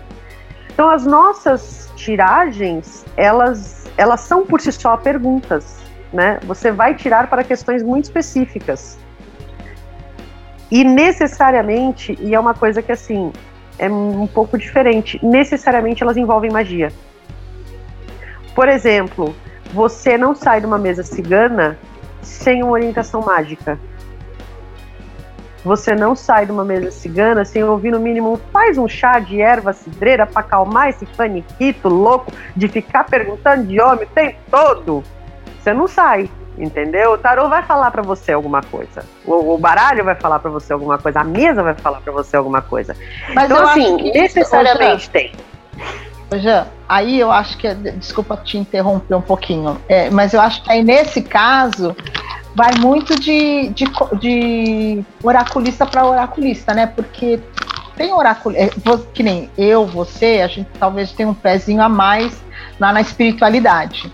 Então 0.73 0.89
as 0.89 1.05
nossas 1.05 1.89
tiragens, 1.95 3.05
elas, 3.15 3.85
elas 3.97 4.21
são 4.21 4.45
por 4.45 4.59
si 4.61 4.71
só 4.71 4.97
perguntas, 4.97 5.77
né? 6.11 6.39
Você 6.43 6.71
vai 6.71 6.95
tirar 6.95 7.27
para 7.27 7.43
questões 7.43 7.83
muito 7.83 8.05
específicas. 8.05 8.97
E 10.71 10.85
necessariamente, 10.85 12.17
e 12.21 12.33
é 12.33 12.39
uma 12.39 12.53
coisa 12.53 12.81
que 12.81 12.93
assim, 12.93 13.33
é 13.77 13.89
um 13.89 14.25
pouco 14.25 14.57
diferente, 14.57 15.19
necessariamente 15.21 16.01
elas 16.01 16.15
envolvem 16.15 16.49
magia. 16.49 16.93
Por 18.55 18.69
exemplo, 18.69 19.35
você 19.73 20.17
não 20.17 20.33
sai 20.33 20.61
de 20.61 20.65
uma 20.65 20.77
mesa 20.77 21.03
cigana 21.03 21.77
sem 22.21 22.63
uma 22.63 22.71
orientação 22.71 23.21
mágica. 23.21 23.77
Você 25.63 25.93
não 25.93 26.15
sai 26.15 26.45
de 26.45 26.51
uma 26.51 26.63
mesa 26.63 26.89
cigana 26.89 27.45
sem 27.45 27.63
ouvir 27.63 27.91
no 27.91 27.99
mínimo 27.99 28.39
faz 28.51 28.77
um 28.77 28.87
chá 28.87 29.19
de 29.19 29.41
erva 29.41 29.73
cidreira 29.73 30.25
para 30.25 30.39
acalmar 30.39 30.89
esse 30.89 31.05
paniquito 31.05 31.87
louco 31.87 32.31
de 32.55 32.67
ficar 32.67 33.03
perguntando 33.03 33.65
de 33.65 33.79
homem 33.79 34.05
o 34.05 34.07
tempo 34.07 34.37
todo. 34.49 35.03
Você 35.59 35.73
não 35.73 35.87
sai 35.87 36.29
entendeu? 36.57 37.13
O 37.13 37.17
tarô 37.17 37.49
vai 37.49 37.63
falar 37.63 37.91
para 37.91 38.01
você 38.01 38.31
alguma 38.31 38.61
coisa. 38.61 39.03
O, 39.25 39.53
o 39.53 39.57
baralho 39.57 40.03
vai 40.03 40.15
falar 40.15 40.39
para 40.39 40.51
você 40.51 40.73
alguma 40.73 40.97
coisa. 40.97 41.21
A 41.21 41.23
mesa 41.23 41.63
vai 41.63 41.73
falar 41.73 42.01
para 42.01 42.11
você 42.11 42.35
alguma 42.35 42.61
coisa. 42.61 42.95
Mas 43.33 43.49
então, 43.49 43.67
assim, 43.67 44.11
necessariamente 44.11 45.09
tem. 45.09 45.31
Jean, 46.39 46.67
aí 46.87 47.19
eu 47.19 47.31
acho 47.31 47.57
que. 47.57 47.73
Desculpa 47.73 48.37
te 48.37 48.57
interromper 48.57 49.15
um 49.15 49.21
pouquinho, 49.21 49.79
é, 49.87 50.09
mas 50.09 50.33
eu 50.33 50.41
acho 50.41 50.63
que 50.63 50.71
aí 50.71 50.83
nesse 50.83 51.21
caso 51.21 51.95
vai 52.55 52.75
muito 52.79 53.19
de, 53.19 53.69
de, 53.69 53.85
de 54.19 55.03
oraculista 55.23 55.85
para 55.85 56.05
oraculista, 56.05 56.73
né? 56.73 56.85
Porque 56.87 57.39
tem 57.95 58.13
oraculista, 58.13 58.63
é, 58.65 58.97
que 59.13 59.23
nem 59.23 59.49
eu, 59.57 59.85
você, 59.85 60.41
a 60.41 60.47
gente 60.47 60.69
talvez 60.79 61.11
tenha 61.11 61.29
um 61.29 61.33
pezinho 61.33 61.81
a 61.81 61.89
mais 61.89 62.41
lá 62.79 62.93
na 62.93 63.01
espiritualidade. 63.01 64.11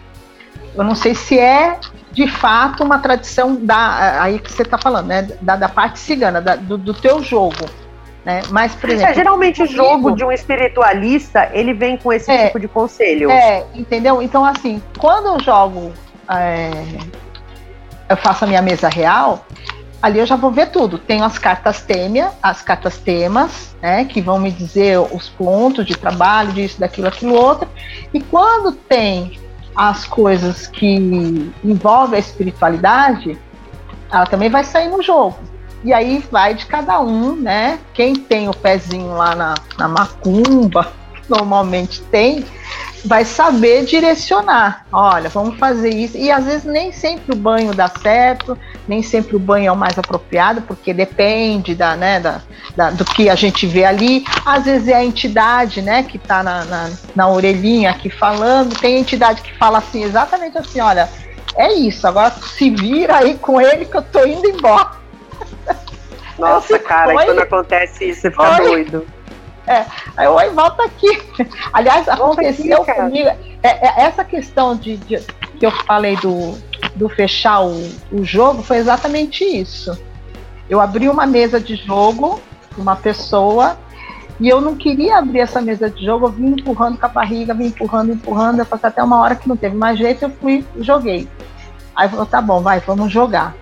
Eu 0.75 0.83
não 0.83 0.93
sei 0.93 1.16
se 1.16 1.40
é 1.40 1.80
de 2.17 2.27
fato 2.27 2.83
uma 2.83 2.97
tradição 2.97 3.55
da 3.55 4.23
aí 4.23 4.39
que 4.39 4.51
você 4.51 4.63
está 4.63 4.75
falando, 4.75 5.05
né, 5.05 5.29
da, 5.39 5.55
da 5.55 5.69
parte 5.69 5.99
cigana, 5.99 6.41
da, 6.41 6.55
do, 6.55 6.75
do 6.75 6.91
teu 6.91 7.21
jogo. 7.21 7.63
Né? 8.25 8.41
Mas, 8.49 8.73
por 8.73 8.89
exemplo, 8.89 9.11
é, 9.11 9.13
geralmente 9.13 9.61
o 9.61 9.67
jogo 9.67 10.15
de 10.15 10.23
um 10.23 10.31
espiritualista 10.31 11.47
ele 11.53 11.75
vem 11.75 11.95
com 11.95 12.11
esse 12.11 12.31
é, 12.31 12.47
tipo 12.47 12.59
de 12.59 12.67
conselho. 12.67 13.29
É, 13.29 13.63
entendeu? 13.75 14.19
Então, 14.19 14.43
assim, 14.43 14.81
quando 14.97 15.27
eu 15.27 15.39
jogo, 15.39 15.93
é, 16.27 16.71
eu 18.09 18.17
faço 18.17 18.45
a 18.45 18.47
minha 18.47 18.63
mesa 18.63 18.89
real, 18.89 19.45
ali 20.01 20.17
eu 20.17 20.25
já 20.25 20.35
vou 20.35 20.49
ver 20.49 20.71
tudo. 20.71 20.97
Tenho 20.97 21.23
as 21.23 21.37
cartas 21.37 21.81
têmia, 21.81 22.31
as 22.41 22.63
cartas 22.63 22.97
temas, 22.97 23.75
né, 23.79 24.05
que 24.05 24.21
vão 24.21 24.39
me 24.39 24.49
dizer 24.49 24.97
os 24.97 25.29
pontos 25.29 25.85
de 25.85 25.95
trabalho, 25.95 26.51
disso, 26.51 26.79
daquilo, 26.79 27.07
aquilo 27.07 27.35
outro. 27.35 27.69
E 28.11 28.19
quando 28.19 28.71
tem 28.71 29.39
as 29.77 30.06
coisas 30.06 30.65
que 30.65 30.95
envolvem 31.64 32.17
a 32.17 32.19
espiritualidade, 32.19 33.38
ela 34.11 34.25
também 34.25 34.49
vai 34.49 34.64
sair 34.64 34.89
no 34.89 35.03
jogo. 35.03 35.38
E 35.83 35.93
aí 35.93 36.23
vai 36.31 36.56
de 36.56 36.65
cada 36.65 36.99
um, 36.99 37.35
né? 37.35 37.80
Quem 37.93 38.15
tem 38.15 38.49
o 38.49 38.53
pezinho 38.53 39.14
lá 39.15 39.35
na, 39.35 39.53
na 39.77 39.88
macumba, 39.88 40.91
normalmente 41.30 42.01
tem, 42.03 42.43
vai 43.06 43.23
saber 43.23 43.85
direcionar. 43.85 44.88
Olha, 44.91 45.30
vamos 45.30 45.59
fazer 45.59 45.89
isso. 45.89 46.17
E 46.17 46.31
às 46.31 46.45
vezes 46.45 46.64
nem 46.64 46.91
sempre 46.91 47.33
o 47.33 47.38
banho 47.38 47.75
dá 47.75 47.88
certo, 47.88 48.57
nem 48.88 49.03
sempre 49.03 49.35
o 49.35 49.40
banho 49.40 49.67
é 49.67 49.72
o 49.72 49.75
mais 49.75 49.98
apropriado, 49.98 50.61
porque 50.61 50.93
depende 50.93 51.75
da, 51.75 51.95
né, 51.95 52.19
da, 52.19 52.41
da 52.75 52.90
do 52.91 53.03
que 53.03 53.30
a 53.30 53.35
gente 53.35 53.67
vê 53.67 53.83
ali. 53.83 54.25
Às 54.45 54.66
vezes 54.66 54.88
é 54.88 54.95
a 54.95 55.03
entidade, 55.03 55.82
né, 55.82 56.03
que 56.03 56.17
está 56.17 56.41
na, 56.41 56.64
na, 56.66 56.90
na 57.16 57.27
orelhinha 57.27 57.91
aqui 57.91 58.09
falando. 58.09 58.77
Tem 58.80 58.98
entidade 58.98 59.41
que 59.41 59.53
fala 59.57 59.80
assim, 59.80 60.03
exatamente 60.03 60.57
assim, 60.57 60.80
olha, 60.80 61.09
é 61.56 61.74
isso, 61.74 62.07
agora 62.07 62.32
se 62.32 62.69
vira 62.69 63.17
aí 63.17 63.35
com 63.35 63.59
ele 63.59 63.85
que 63.85 63.98
eu 63.98 64.01
tô 64.01 64.25
indo 64.25 64.48
embora. 64.48 64.91
Nossa, 66.38 66.77
cara, 66.80 67.14
quando 67.14 67.40
acontece 67.40 68.09
isso, 68.09 68.22
você 68.22 68.32
fica 68.32 68.57
doido. 68.57 69.07
É, 69.67 69.85
aí 70.16 70.27
oi, 70.27 70.49
volta 70.51 70.83
aqui. 70.83 71.22
Aliás, 71.74 72.07
aconteceu 72.07 72.83
aqui, 72.83 72.93
comigo. 72.93 73.27
É, 73.27 73.38
é, 73.64 74.03
essa 74.03 74.24
questão 74.24 74.76
de, 74.76 74.98
de, 74.98 75.19
que 75.60 75.66
eu 75.66 75.72
falei 75.72 76.16
do, 76.18 76.58
do 76.95 77.10
fechar 77.10 77.61
o, 77.61 77.90
o 78.11 78.24
jogo 78.24 78.61
foi 78.61 78.77
exatamente 78.77 79.44
isso. 79.44 79.98
Eu 80.69 80.82
abri 80.82 81.08
uma 81.08 81.26
mesa 81.26 81.60
de 81.60 81.76
jogo, 81.76 82.40
uma 82.77 82.95
pessoa, 82.95 83.77
e 84.40 84.48
eu 84.48 84.61
não 84.61 84.76
queria 84.76 85.18
abrir 85.18 85.40
essa 85.40 85.61
mesa 85.61 85.90
de 85.90 86.06
jogo, 86.06 86.27
eu 86.27 86.32
vim 86.32 86.48
empurrando 86.53 86.98
com 86.98 87.06
a 87.06 87.10
barriga, 87.10 87.53
vim 87.53 87.68
empurrando, 87.68 88.11
empurrando, 88.11 88.60
eu 88.60 88.66
passei 88.66 88.90
até 88.90 89.02
uma 89.02 89.19
hora 89.19 89.36
que 89.36 89.48
não 89.48 89.58
teve 89.58 89.76
mais 89.76 89.98
jeito, 89.98 90.24
eu 90.24 90.30
fui 90.30 90.66
joguei. 90.80 91.27
Aí 91.95 92.08
falou, 92.10 92.26
tá 92.26 92.42
bom, 92.42 92.61
vai, 92.61 92.80
vamos 92.82 93.11
jogar. 93.11 93.56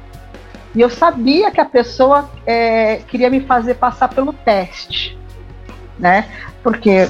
E 0.74 0.82
eu 0.82 0.90
sabia 0.90 1.52
que 1.52 1.62
a 1.62 1.66
pessoa 1.66 2.30
é, 2.46 2.98
queria 3.08 3.30
me 3.30 3.40
fazer 3.40 3.76
passar 3.76 4.10
pelo 4.10 4.34
teste 4.34 5.16
né? 5.98 6.26
Porque 6.62 7.08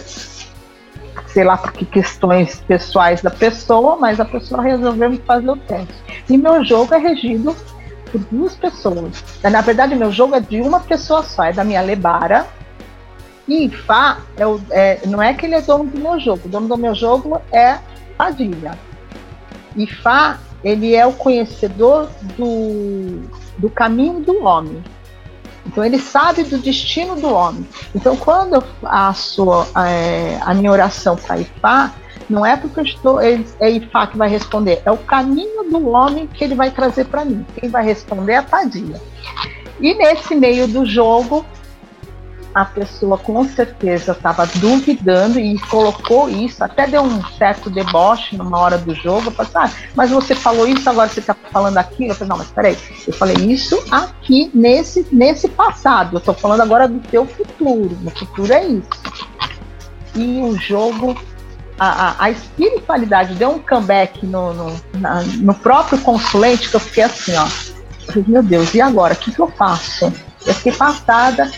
sei 1.35 1.43
lá 1.43 1.57
por 1.57 1.73
que 1.73 1.83
questões 1.83 2.61
pessoais 2.61 3.21
da 3.21 3.29
pessoa, 3.29 3.97
mas 3.97 4.21
a 4.21 4.25
pessoa 4.25 4.61
resolveu 4.61 5.19
fazer 5.27 5.49
o 5.49 5.57
teste. 5.57 5.93
E 6.29 6.37
meu 6.37 6.63
jogo 6.63 6.95
é 6.95 6.97
regido 6.97 7.53
por 8.09 8.21
duas 8.31 8.55
pessoas. 8.55 9.21
Na 9.43 9.59
verdade, 9.59 9.95
meu 9.95 10.13
jogo 10.13 10.33
é 10.33 10.39
de 10.39 10.61
uma 10.61 10.79
pessoa 10.79 11.23
só, 11.23 11.43
é 11.43 11.51
da 11.51 11.65
minha 11.65 11.81
Lebara. 11.81 12.47
E 13.49 13.69
Fá 13.69 14.19
é 14.37 14.47
o, 14.47 14.61
é, 14.71 15.01
não 15.07 15.21
é 15.21 15.33
que 15.33 15.45
ele 15.45 15.55
é 15.55 15.61
dono 15.61 15.83
do 15.83 15.99
meu 15.99 16.17
jogo, 16.21 16.43
o 16.45 16.49
dono 16.49 16.69
do 16.69 16.77
meu 16.77 16.95
jogo 16.95 17.41
é 17.51 17.79
Padilha. 18.17 18.79
E 19.75 19.85
Fá, 19.85 20.39
ele 20.63 20.95
é 20.95 21.05
o 21.05 21.11
conhecedor 21.11 22.09
do, 22.37 23.23
do 23.57 23.69
caminho 23.69 24.21
do 24.21 24.41
homem. 24.41 24.81
Então 25.75 25.83
ele 25.83 25.99
sabe 25.99 26.43
do 26.43 26.57
destino 26.57 27.17
do 27.17 27.27
homem. 27.33 27.67
Então 27.93 28.15
quando 28.15 28.53
eu 28.53 28.63
faço 28.81 29.45
é, 29.77 30.39
a 30.39 30.53
minha 30.53 30.71
oração 30.71 31.17
para 31.17 31.37
Ifá, 31.37 31.93
não 32.29 32.45
é 32.45 32.55
porque 32.55 32.79
eu 32.79 32.85
estou, 32.85 33.19
é, 33.19 33.43
é 33.59 33.69
Ifá 33.71 34.07
que 34.07 34.17
vai 34.17 34.29
responder, 34.29 34.81
é 34.85 34.91
o 34.91 34.97
caminho 34.97 35.69
do 35.69 35.89
homem 35.89 36.27
que 36.27 36.45
ele 36.45 36.55
vai 36.55 36.71
trazer 36.71 37.03
para 37.07 37.25
mim. 37.25 37.45
Quem 37.59 37.69
vai 37.69 37.83
responder 37.83 38.31
é 38.31 38.37
a 38.37 38.43
Padilha. 38.43 39.01
E 39.81 39.93
nesse 39.95 40.33
meio 40.33 40.65
do 40.65 40.85
jogo, 40.85 41.45
a 42.55 42.63
pessoa 42.63 43.17
com 43.17 43.43
certeza 43.43 44.13
estava 44.13 44.45
duvidando 44.45 45.37
e 45.37 45.59
colocou 45.59 46.29
isso, 46.29 46.63
até 46.63 46.87
deu 46.87 47.01
um 47.01 47.21
certo 47.37 47.69
deboche 47.69 48.37
numa 48.37 48.57
hora 48.57 48.77
do 48.77 48.95
jogo. 48.95 49.27
Eu 49.27 49.31
falei, 49.31 49.51
ah, 49.55 49.69
mas 49.93 50.09
você 50.09 50.33
falou 50.33 50.65
isso, 50.65 50.89
agora 50.89 51.09
você 51.09 51.19
está 51.19 51.35
falando 51.51 51.77
aquilo. 51.77 52.11
Eu 52.11 52.15
falei, 52.15 52.29
não, 52.29 52.37
mas 52.37 52.47
peraí, 52.47 52.77
eu 53.05 53.13
falei 53.13 53.35
isso 53.35 53.77
aqui 53.91 54.49
nesse, 54.53 55.05
nesse 55.11 55.49
passado. 55.49 56.15
Eu 56.15 56.19
estou 56.19 56.33
falando 56.33 56.61
agora 56.61 56.87
do 56.87 56.99
teu 57.09 57.25
futuro. 57.25 57.97
No 58.01 58.09
futuro 58.11 58.53
é 58.53 58.65
isso. 58.65 58.89
E 60.15 60.39
o 60.41 60.57
jogo 60.57 61.13
a, 61.77 61.87
a, 61.87 62.23
a, 62.23 62.31
espiritualidade 62.31 63.33
deu 63.33 63.49
um 63.49 63.59
comeback 63.59 64.25
no, 64.25 64.53
no, 64.53 64.81
na, 64.93 65.23
no 65.23 65.53
próprio 65.53 65.99
consulente 65.99 66.69
que 66.69 66.75
eu 66.77 66.79
fiquei 66.79 67.03
assim, 67.03 67.33
ó. 67.35 67.45
Meu 68.25 68.41
Deus, 68.41 68.73
e 68.73 68.79
agora? 68.79 69.13
O 69.13 69.17
que, 69.17 69.29
que 69.29 69.41
eu 69.41 69.49
faço? 69.49 70.05
Eu 70.45 70.53
fiquei 70.53 70.71
passada, 70.71 71.51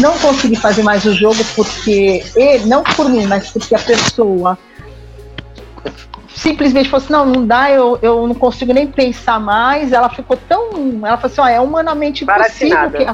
não 0.00 0.18
consegui 0.18 0.56
fazer 0.56 0.82
mais 0.82 1.04
o 1.04 1.12
jogo 1.12 1.44
porque, 1.54 2.24
ele, 2.34 2.66
não 2.66 2.82
por 2.82 3.08
mim, 3.08 3.26
mas 3.26 3.50
porque 3.50 3.74
a 3.74 3.78
pessoa 3.78 4.58
simplesmente 6.34 6.90
falou 6.90 7.04
assim, 7.04 7.12
não, 7.12 7.26
não 7.26 7.46
dá, 7.46 7.70
eu, 7.70 7.98
eu 8.02 8.26
não 8.26 8.34
consigo 8.34 8.72
nem 8.72 8.86
pensar 8.86 9.40
mais. 9.40 9.92
Ela 9.92 10.08
ficou 10.08 10.36
tão. 10.36 10.70
Ela 11.06 11.16
falou 11.16 11.32
assim, 11.32 11.40
ó, 11.40 11.46
é 11.48 11.60
humanamente 11.60 12.24
impossível 12.24 12.90
que. 12.90 13.06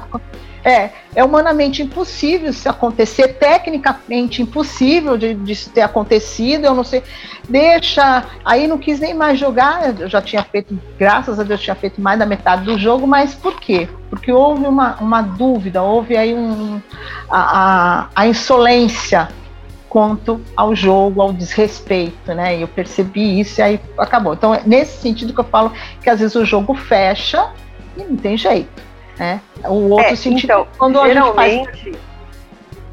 É, 0.62 0.90
é 1.14 1.24
humanamente 1.24 1.82
impossível 1.82 2.52
se 2.52 2.68
acontecer, 2.68 3.28
tecnicamente 3.28 4.42
impossível 4.42 5.16
de, 5.16 5.34
de 5.34 5.70
ter 5.70 5.80
acontecido, 5.80 6.66
eu 6.66 6.74
não 6.74 6.84
sei. 6.84 7.02
Deixa. 7.48 8.24
Aí 8.44 8.66
não 8.66 8.76
quis 8.78 9.00
nem 9.00 9.14
mais 9.14 9.38
jogar, 9.38 9.98
eu 9.98 10.08
já 10.08 10.20
tinha 10.20 10.42
feito, 10.42 10.78
graças 10.98 11.40
a 11.40 11.42
Deus, 11.42 11.60
tinha 11.60 11.74
feito 11.74 12.00
mais 12.00 12.18
da 12.18 12.26
metade 12.26 12.64
do 12.64 12.78
jogo, 12.78 13.06
mas 13.06 13.34
por 13.34 13.58
quê? 13.58 13.88
Porque 14.10 14.30
houve 14.30 14.66
uma, 14.66 14.96
uma 14.96 15.22
dúvida, 15.22 15.82
houve 15.82 16.16
aí 16.16 16.34
um, 16.34 16.80
a, 17.30 18.02
a, 18.02 18.08
a 18.14 18.26
insolência 18.26 19.28
quanto 19.88 20.40
ao 20.56 20.74
jogo, 20.74 21.20
ao 21.20 21.32
desrespeito, 21.32 22.32
né? 22.32 22.58
E 22.58 22.62
eu 22.62 22.68
percebi 22.68 23.40
isso 23.40 23.60
e 23.60 23.62
aí 23.62 23.80
acabou. 23.98 24.34
Então, 24.34 24.54
é 24.54 24.62
nesse 24.64 24.98
sentido 24.98 25.34
que 25.34 25.40
eu 25.40 25.44
falo 25.44 25.72
que 26.00 26.08
às 26.08 26.20
vezes 26.20 26.36
o 26.36 26.44
jogo 26.44 26.74
fecha 26.74 27.50
e 27.96 28.04
não 28.04 28.16
tem 28.16 28.36
jeito. 28.36 28.89
Né? 29.20 29.38
O 29.66 29.90
outro 29.90 30.06
é, 30.06 30.16
sentido 30.16 30.44
então, 30.44 30.66
quando 30.78 31.06
geralmente, 31.06 31.68
a 31.68 31.74
gente 31.74 31.90
faz... 31.90 31.96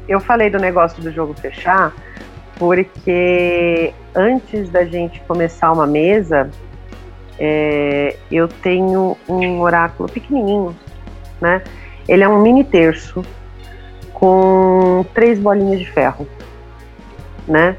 eu 0.06 0.20
falei 0.20 0.50
do 0.50 0.58
negócio 0.58 1.02
do 1.02 1.10
jogo 1.10 1.32
fechar 1.32 1.90
porque 2.58 3.94
antes 4.14 4.68
da 4.68 4.84
gente 4.84 5.20
começar 5.20 5.72
uma 5.72 5.86
mesa, 5.86 6.50
é, 7.38 8.14
eu 8.30 8.46
tenho 8.46 9.16
um 9.26 9.60
oráculo 9.60 10.06
pequenininho, 10.06 10.76
né? 11.40 11.62
Ele 12.06 12.22
é 12.22 12.28
um 12.28 12.42
mini 12.42 12.62
terço 12.62 13.24
com 14.12 15.06
três 15.14 15.38
bolinhas 15.38 15.78
de 15.78 15.90
ferro, 15.90 16.28
né? 17.46 17.74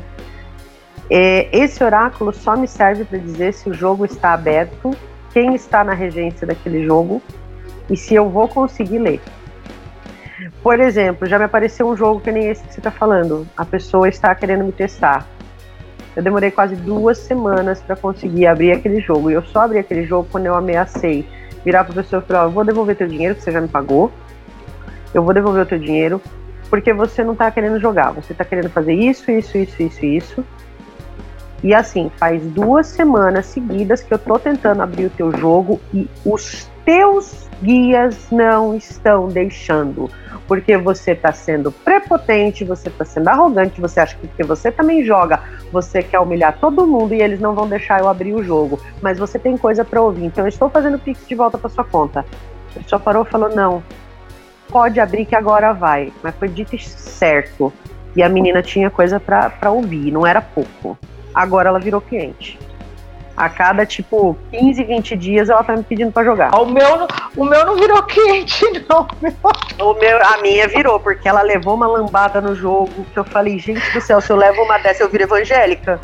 É, 1.08 1.50
esse 1.56 1.84
oráculo 1.84 2.34
só 2.34 2.56
me 2.56 2.68
serve 2.68 3.04
para 3.04 3.20
dizer 3.20 3.54
se 3.54 3.70
o 3.70 3.74
jogo 3.74 4.06
está 4.06 4.34
aberto, 4.34 4.90
quem 5.34 5.54
está 5.54 5.84
na 5.84 5.94
regência 5.94 6.48
daquele 6.48 6.84
jogo 6.84 7.22
e 7.90 7.98
se 7.98 8.16
eu 8.16 8.30
vou 8.30 8.48
conseguir 8.48 9.00
ler. 9.00 9.22
Por 10.62 10.80
exemplo, 10.80 11.28
já 11.28 11.38
me 11.38 11.46
apareceu 11.46 11.88
um 11.88 11.96
jogo 11.96 12.20
que 12.20 12.32
nem 12.32 12.48
esse 12.48 12.64
que 12.64 12.74
você 12.74 12.80
está 12.80 12.92
falando. 12.92 13.48
A 13.56 13.66
pessoa 13.66 14.08
está 14.08 14.34
querendo 14.36 14.64
me 14.64 14.72
testar. 14.72 15.26
Eu 16.16 16.24
demorei 16.24 16.52
quase 16.52 16.76
duas 16.76 17.18
semanas 17.18 17.82
para 17.82 17.96
conseguir 17.96 18.48
abrir 18.48 18.74
aquele 18.74 19.00
jogo. 19.00 19.30
E 19.30 19.34
eu 19.34 19.44
só 19.44 19.62
abri 19.62 19.80
aquele 19.80 20.06
jogo 20.06 20.28
quando 20.32 20.48
eu 20.48 20.56
ameacei 20.56 21.28
virar 21.64 21.84
para 21.84 21.94
a 21.94 22.04
pessoa 22.04 22.22
e 22.22 22.28
falar: 22.28 22.44
eu 22.44 22.52
vou 22.52 22.66
devolver 22.66 22.96
teu 22.96 23.08
dinheiro 23.08 23.36
que 23.36 23.42
você 23.42 23.52
já 23.52 23.62
me 23.62 23.68
pagou. 23.68 24.12
Eu 25.14 25.24
vou 25.24 25.34
devolver 25.34 25.64
o 25.64 25.66
teu 25.66 25.80
dinheiro 25.80 26.22
porque 26.70 26.94
você 26.94 27.24
não 27.24 27.34
está 27.34 27.50
querendo 27.50 27.80
jogar. 27.80 28.12
Você 28.12 28.34
está 28.34 28.46
querendo 28.46 28.70
fazer 28.70 28.94
isso, 28.94 29.32
isso, 29.32 29.58
isso, 29.58 29.82
isso, 29.82 30.06
isso. 30.06 30.46
E 31.64 31.74
assim, 31.74 32.10
faz 32.18 32.42
duas 32.44 32.88
semanas 32.88 33.48
seguidas 33.48 34.02
que 34.02 34.14
eu 34.14 34.20
tô 34.20 34.40
tentando 34.40 34.82
abrir 34.82 35.06
o 35.06 35.10
teu 35.10 35.36
jogo 35.36 35.80
e 35.94 36.08
os 36.26 36.70
teus 36.86 37.49
guias 37.62 38.28
não 38.32 38.76
estão 38.76 39.28
deixando. 39.28 40.10
Porque 40.48 40.76
você 40.78 41.12
está 41.12 41.32
sendo 41.32 41.72
prepotente, 41.72 42.66
você 42.66 42.90
está 42.90 43.06
sendo 43.06 43.28
arrogante, 43.28 43.80
você 43.80 44.00
acha 44.00 44.16
que 44.16 44.28
porque 44.28 44.44
você 44.44 44.72
também 44.72 45.04
joga, 45.04 45.42
você 45.72 46.02
quer 46.02 46.20
humilhar 46.20 46.58
todo 46.60 46.88
mundo 46.88 47.14
e 47.14 47.22
eles 47.22 47.40
não 47.40 47.54
vão 47.54 47.68
deixar 47.68 48.00
eu 48.00 48.08
abrir 48.08 48.34
o 48.34 48.44
jogo. 48.44 48.80
Mas 49.00 49.20
você 49.20 49.38
tem 49.38 49.56
coisa 49.56 49.86
para 49.86 50.02
ouvir, 50.02 50.26
então 50.26 50.44
eu 50.46 50.50
estou 50.50 50.70
fazendo 50.70 50.98
pix 50.98 51.28
de 51.28 51.36
volta 51.36 51.58
para 51.58 51.70
sua 51.70 51.84
conta. 51.84 52.26
Ele 52.76 52.86
só 52.88 52.98
parou 52.98 53.24
e 53.24 53.30
falou: 53.30 53.50
não, 53.56 53.84
pode 54.70 55.00
abrir 55.00 55.26
que 55.26 55.36
agora 55.36 55.72
vai. 55.72 56.12
Mas 56.24 56.36
foi 56.36 56.48
dito 56.48 56.78
certo. 56.80 57.72
E 58.16 58.24
a 58.24 58.30
menina 58.30 58.62
tinha 58.64 58.90
coisa 58.90 59.20
para 59.20 59.70
ouvir, 59.70 60.12
não 60.12 60.26
era 60.26 60.42
pouco. 60.42 60.98
Agora 61.34 61.70
ela 61.70 61.80
virou 61.80 62.02
cliente. 62.02 62.58
A 63.40 63.48
cada, 63.48 63.86
tipo, 63.86 64.38
15, 64.52 64.84
20 64.84 65.16
dias 65.16 65.50
ela 65.50 65.64
tá 65.64 65.74
me 65.74 65.82
pedindo 65.82 66.12
pra 66.12 66.26
jogar. 66.26 66.54
O 66.60 66.66
meu, 66.66 67.08
o 67.38 67.46
meu 67.46 67.66
não 67.66 67.78
virou 67.78 68.04
cliente, 68.04 68.66
não. 68.90 69.08
O 69.80 69.94
meu, 69.94 70.18
a 70.22 70.42
minha 70.42 70.68
virou, 70.68 71.00
porque 71.00 71.26
ela 71.26 71.42
levou 71.42 71.74
uma 71.74 71.88
lambada 71.88 72.42
no 72.42 72.54
jogo 72.54 73.06
que 73.14 73.18
eu 73.18 73.24
falei, 73.24 73.58
gente 73.58 73.94
do 73.94 74.02
céu, 74.02 74.20
se 74.20 74.30
eu 74.30 74.36
levo 74.36 74.62
uma 74.62 74.78
dessa, 74.78 75.04
eu 75.04 75.10
viro 75.10 75.24
evangélica. 75.24 76.02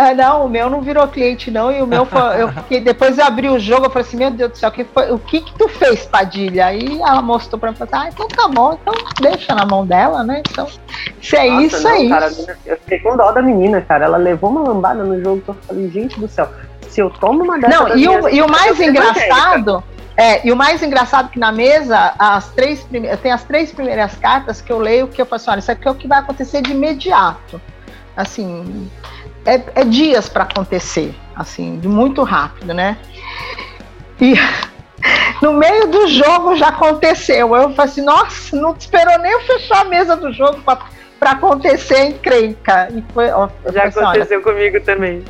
É, 0.00 0.14
não, 0.14 0.46
o 0.46 0.48
meu 0.48 0.70
não 0.70 0.80
virou 0.80 1.06
cliente, 1.06 1.50
não. 1.50 1.70
E 1.70 1.82
o 1.82 1.86
meu 1.86 2.06
foi. 2.06 2.40
Eu 2.40 2.48
fiquei, 2.48 2.80
depois 2.80 3.18
eu 3.18 3.24
abri 3.26 3.50
o 3.50 3.58
jogo, 3.58 3.84
eu 3.84 3.90
falei 3.90 4.08
assim, 4.08 4.16
meu 4.16 4.30
Deus 4.30 4.52
do 4.52 4.56
céu, 4.56 4.70
que 4.70 4.82
foi, 4.82 5.12
o 5.12 5.18
que 5.18 5.42
que 5.42 5.52
tu 5.58 5.68
fez, 5.68 6.06
Padilha? 6.06 6.66
Aí 6.66 6.98
ela 7.02 7.20
mostrou 7.20 7.60
pra 7.60 7.70
mim, 7.70 7.76
ah, 7.92 8.08
então 8.08 8.26
tá 8.26 8.48
bom, 8.48 8.78
então 8.80 8.94
deixa 9.20 9.54
na 9.54 9.66
mão 9.66 9.84
dela, 9.84 10.24
né? 10.24 10.42
Então, 10.48 10.66
se 11.20 11.36
é 11.36 11.50
Nossa, 11.50 11.66
isso, 11.66 11.82
não, 11.82 11.90
é 11.90 12.08
cara, 12.08 12.28
isso. 12.28 12.50
Eu 12.64 12.78
fiquei 12.78 13.00
com 13.00 13.14
dó 13.14 13.30
da 13.30 13.42
menina, 13.42 13.82
cara. 13.82 14.06
Ela 14.06 14.16
levou 14.16 14.48
uma 14.48 14.62
lambada 14.62 15.04
no 15.04 15.22
jogo 15.22 15.42
que 15.42 15.50
eu 15.50 15.56
falei, 15.66 15.90
gente 15.90 16.18
do 16.18 16.28
céu, 16.28 16.48
se 16.90 17.00
eu 17.00 17.08
tomo 17.08 17.44
uma 17.44 17.58
dessas. 17.58 17.78
Não, 17.78 17.96
e 17.96 18.08
o, 18.08 18.28
e 18.28 18.42
o 18.42 18.48
mais 18.48 18.80
engraçado. 18.80 19.82
É, 20.16 20.46
e 20.46 20.52
o 20.52 20.56
mais 20.56 20.82
engraçado 20.82 21.28
é 21.28 21.32
que 21.32 21.38
na 21.38 21.50
mesa, 21.50 22.14
as 22.18 22.50
três 22.50 22.86
tem 23.22 23.32
as 23.32 23.42
três 23.44 23.72
primeiras 23.72 24.16
cartas 24.16 24.60
que 24.60 24.70
eu 24.70 24.78
leio 24.78 25.08
que 25.08 25.22
eu 25.22 25.24
falo 25.24 25.36
assim, 25.36 25.50
olha, 25.50 25.58
isso 25.60 25.72
aqui 25.72 25.88
é 25.88 25.90
o 25.90 25.94
que 25.94 26.06
vai 26.06 26.18
acontecer 26.18 26.60
de 26.60 26.72
imediato. 26.72 27.60
Assim, 28.14 28.90
é, 29.46 29.62
é 29.74 29.84
dias 29.84 30.28
para 30.28 30.42
acontecer, 30.42 31.14
assim, 31.34 31.78
de 31.78 31.88
muito 31.88 32.22
rápido, 32.22 32.74
né? 32.74 32.98
E 34.20 34.34
no 35.40 35.54
meio 35.54 35.86
do 35.86 36.08
jogo 36.08 36.56
já 36.56 36.68
aconteceu. 36.68 37.56
Eu 37.56 37.70
falei 37.74 37.90
assim, 37.90 38.02
nossa, 38.02 38.56
não 38.56 38.74
esperou 38.78 39.18
nem 39.20 39.32
eu 39.32 39.40
fechar 39.42 39.82
a 39.82 39.84
mesa 39.84 40.16
do 40.16 40.32
jogo 40.32 40.60
para 40.60 41.30
acontecer 41.30 42.04
encrenca. 42.04 42.88
E 42.92 43.02
foi, 43.14 43.30
ó, 43.30 43.48
já 43.72 43.84
assim, 43.84 44.00
aconteceu 44.00 44.38
olha, 44.38 44.44
comigo 44.44 44.80
também. 44.80 45.24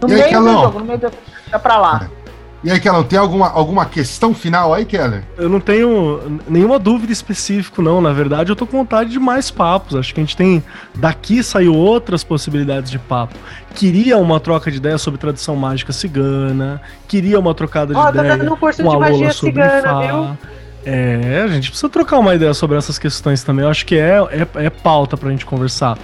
No 0.00 0.08
e 0.08 0.12
meio 0.12 0.24
aí, 0.24 0.34
do 0.34 0.52
jogo, 0.52 0.78
no 0.78 0.84
meio 0.84 0.98
do 0.98 1.02
jogo, 1.02 1.62
pra 1.62 1.76
lá. 1.78 2.08
É. 2.20 2.24
E 2.64 2.70
aí, 2.70 2.80
Kellan, 2.80 3.02
tem 3.02 3.18
alguma, 3.18 3.50
alguma 3.50 3.84
questão 3.84 4.32
final 4.32 4.72
aí, 4.72 4.86
Keller? 4.86 5.22
Eu 5.36 5.50
não 5.50 5.60
tenho 5.60 6.40
nenhuma 6.48 6.78
dúvida 6.78 7.12
específica, 7.12 7.82
não. 7.82 8.00
Na 8.00 8.10
verdade, 8.10 8.50
eu 8.50 8.56
tô 8.56 8.66
com 8.66 8.78
vontade 8.78 9.10
de 9.10 9.18
mais 9.18 9.50
papos. 9.50 9.94
Acho 9.94 10.14
que 10.14 10.20
a 10.20 10.22
gente 10.22 10.34
tem. 10.34 10.64
Daqui 10.94 11.42
saiu 11.42 11.74
outras 11.74 12.24
possibilidades 12.24 12.90
de 12.90 12.98
papo. 12.98 13.34
Queria 13.74 14.16
uma 14.16 14.40
troca 14.40 14.70
de 14.70 14.78
ideia 14.78 14.96
sobre 14.96 15.20
tradição 15.20 15.54
mágica 15.56 15.92
cigana. 15.92 16.80
Queria 17.06 17.38
uma 17.38 17.54
trocada 17.54 17.92
de 17.92 18.00
oh, 18.00 18.08
ideia. 18.08 18.28
Tá 18.30 18.36
dando 18.36 18.56
curso 18.56 18.82
de 18.82 18.98
magia 18.98 19.30
cigana, 19.30 20.00
viu? 20.00 20.38
É, 20.86 21.42
a 21.42 21.48
gente 21.48 21.70
precisa 21.70 21.88
trocar 21.88 22.18
uma 22.18 22.34
ideia 22.34 22.52
sobre 22.52 22.76
essas 22.76 22.98
questões 22.98 23.42
também. 23.42 23.64
Eu 23.64 23.70
acho 23.70 23.86
que 23.86 23.96
é, 23.96 24.18
é, 24.30 24.66
é 24.66 24.70
pauta 24.70 25.16
pra 25.16 25.30
gente 25.30 25.46
conversar. 25.46 25.98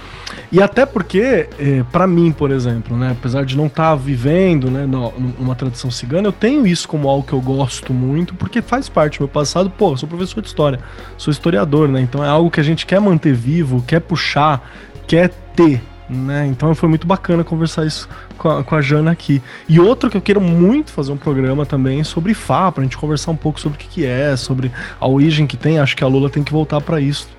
E 0.51 0.61
até 0.61 0.85
porque, 0.85 1.47
é, 1.59 1.83
para 1.91 2.07
mim, 2.07 2.31
por 2.31 2.51
exemplo, 2.51 2.97
né, 2.97 3.11
apesar 3.11 3.45
de 3.45 3.55
não 3.55 3.67
estar 3.67 3.91
tá 3.91 3.95
vivendo 3.95 4.71
né, 4.71 4.85
numa 4.85 5.55
tradição 5.55 5.91
cigana, 5.91 6.27
eu 6.27 6.31
tenho 6.31 6.65
isso 6.65 6.87
como 6.87 7.07
algo 7.07 7.25
que 7.25 7.33
eu 7.33 7.41
gosto 7.41 7.93
muito, 7.93 8.33
porque 8.33 8.61
faz 8.61 8.89
parte 8.89 9.19
do 9.19 9.21
meu 9.21 9.27
passado. 9.29 9.69
Pô, 9.69 9.91
eu 9.91 9.97
sou 9.97 10.09
professor 10.09 10.41
de 10.41 10.47
história, 10.47 10.79
sou 11.17 11.31
historiador, 11.31 11.87
né? 11.87 12.01
Então 12.01 12.23
é 12.23 12.27
algo 12.27 12.49
que 12.49 12.59
a 12.59 12.63
gente 12.63 12.85
quer 12.85 12.99
manter 12.99 13.33
vivo, 13.33 13.83
quer 13.87 13.99
puxar, 13.99 14.69
quer 15.07 15.29
ter 15.55 15.81
Né? 16.11 16.45
Então 16.47 16.75
foi 16.75 16.89
muito 16.89 17.07
bacana 17.07 17.41
conversar 17.41 17.85
isso 17.85 18.09
com 18.37 18.49
a, 18.49 18.63
com 18.63 18.75
a, 18.75 18.81
Jana 18.81 19.11
aqui. 19.11 19.41
E 19.69 19.79
outro 19.79 20.09
que 20.09 20.17
eu 20.17 20.21
quero 20.21 20.41
muito 20.41 20.91
fazer 20.91 21.11
um 21.11 21.17
programa 21.17 21.65
também 21.65 22.03
sobre 22.03 22.33
Fá, 22.33 22.69
pra 22.69 22.83
gente 22.83 22.97
conversar 22.97 23.31
um 23.31 23.35
pouco 23.35 23.61
sobre 23.61 23.77
o 23.77 23.79
que, 23.79 23.87
que 23.87 24.05
é, 24.05 24.35
sobre 24.35 24.71
a 24.99 25.07
origem 25.07 25.47
que 25.47 25.55
tem. 25.55 25.79
Acho 25.79 25.95
que 25.95 26.03
a 26.03 26.07
Lula 26.07 26.29
tem 26.29 26.43
que 26.43 26.51
voltar 26.51 26.81
para 26.81 26.99
isso 26.99 27.29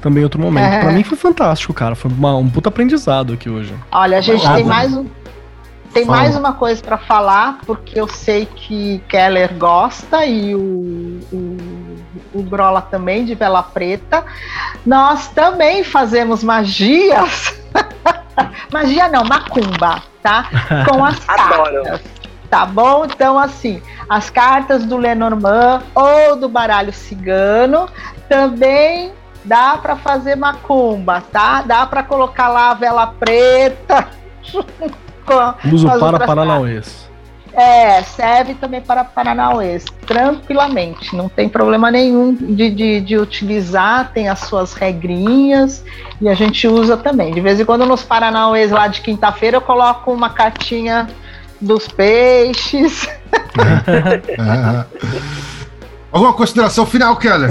também 0.00 0.22
em 0.22 0.24
outro 0.24 0.40
momento. 0.40 0.72
É. 0.72 0.80
Para 0.80 0.92
mim 0.92 1.04
foi 1.04 1.16
fantástico, 1.16 1.72
cara. 1.72 1.94
Foi 1.94 2.10
uma, 2.10 2.36
um 2.36 2.50
puta 2.50 2.68
aprendizado 2.68 3.32
aqui 3.32 3.48
hoje. 3.48 3.72
Olha, 3.92 4.18
a 4.18 4.20
gente 4.20 4.44
tem 4.54 4.64
mais 4.64 4.92
um. 4.92 5.06
Tem 5.92 6.04
Fala. 6.04 6.18
mais 6.18 6.36
uma 6.36 6.52
coisa 6.52 6.82
para 6.82 6.98
falar, 6.98 7.58
porque 7.64 7.98
eu 7.98 8.06
sei 8.06 8.44
que 8.44 9.00
Keller 9.08 9.54
gosta 9.54 10.26
e 10.26 10.54
o, 10.54 11.20
o, 11.32 11.56
o 12.34 12.42
Grola 12.42 12.82
também, 12.82 13.24
de 13.24 13.34
Vela 13.34 13.62
Preta. 13.62 14.22
Nós 14.84 15.28
também 15.28 15.82
fazemos 15.82 16.44
magias. 16.44 17.54
Magia 18.72 19.08
não, 19.08 19.24
macumba, 19.24 20.02
tá? 20.22 20.48
Com 20.88 21.04
as 21.04 21.18
cartas. 21.24 22.00
Tá 22.50 22.64
bom? 22.64 23.04
Então, 23.04 23.38
assim, 23.38 23.82
as 24.08 24.30
cartas 24.30 24.84
do 24.84 24.96
Lenormand 24.96 25.82
ou 25.94 26.36
do 26.36 26.48
baralho 26.48 26.92
cigano 26.92 27.88
também 28.28 29.12
dá 29.44 29.76
para 29.76 29.96
fazer 29.96 30.36
macumba, 30.36 31.22
tá? 31.32 31.62
Dá 31.62 31.86
para 31.86 32.02
colocar 32.02 32.48
lá 32.48 32.70
a 32.70 32.74
vela 32.74 33.06
preta. 33.18 34.08
com, 35.26 35.98
para 35.98 36.26
Paranauês. 36.26 37.10
É, 37.56 38.02
serve 38.02 38.52
também 38.52 38.82
para 38.82 39.02
Paranauês, 39.02 39.86
tranquilamente, 40.06 41.16
não 41.16 41.26
tem 41.26 41.48
problema 41.48 41.90
nenhum 41.90 42.34
de, 42.34 42.68
de, 42.68 43.00
de, 43.00 43.16
utilizar, 43.16 44.12
tem 44.12 44.28
as 44.28 44.40
suas 44.40 44.74
regrinhas 44.74 45.82
e 46.20 46.28
a 46.28 46.34
gente 46.34 46.68
usa 46.68 46.98
também. 46.98 47.32
De 47.32 47.40
vez 47.40 47.58
em 47.58 47.64
quando 47.64 47.86
nos 47.86 48.02
Paranauês 48.02 48.70
lá 48.70 48.88
de 48.88 49.00
quinta-feira 49.00 49.56
eu 49.56 49.62
coloco 49.62 50.12
uma 50.12 50.28
cartinha 50.28 51.06
dos 51.58 51.88
peixes. 51.88 53.08
Alguma 56.12 56.34
consideração 56.34 56.84
final, 56.84 57.16
Keller? 57.16 57.48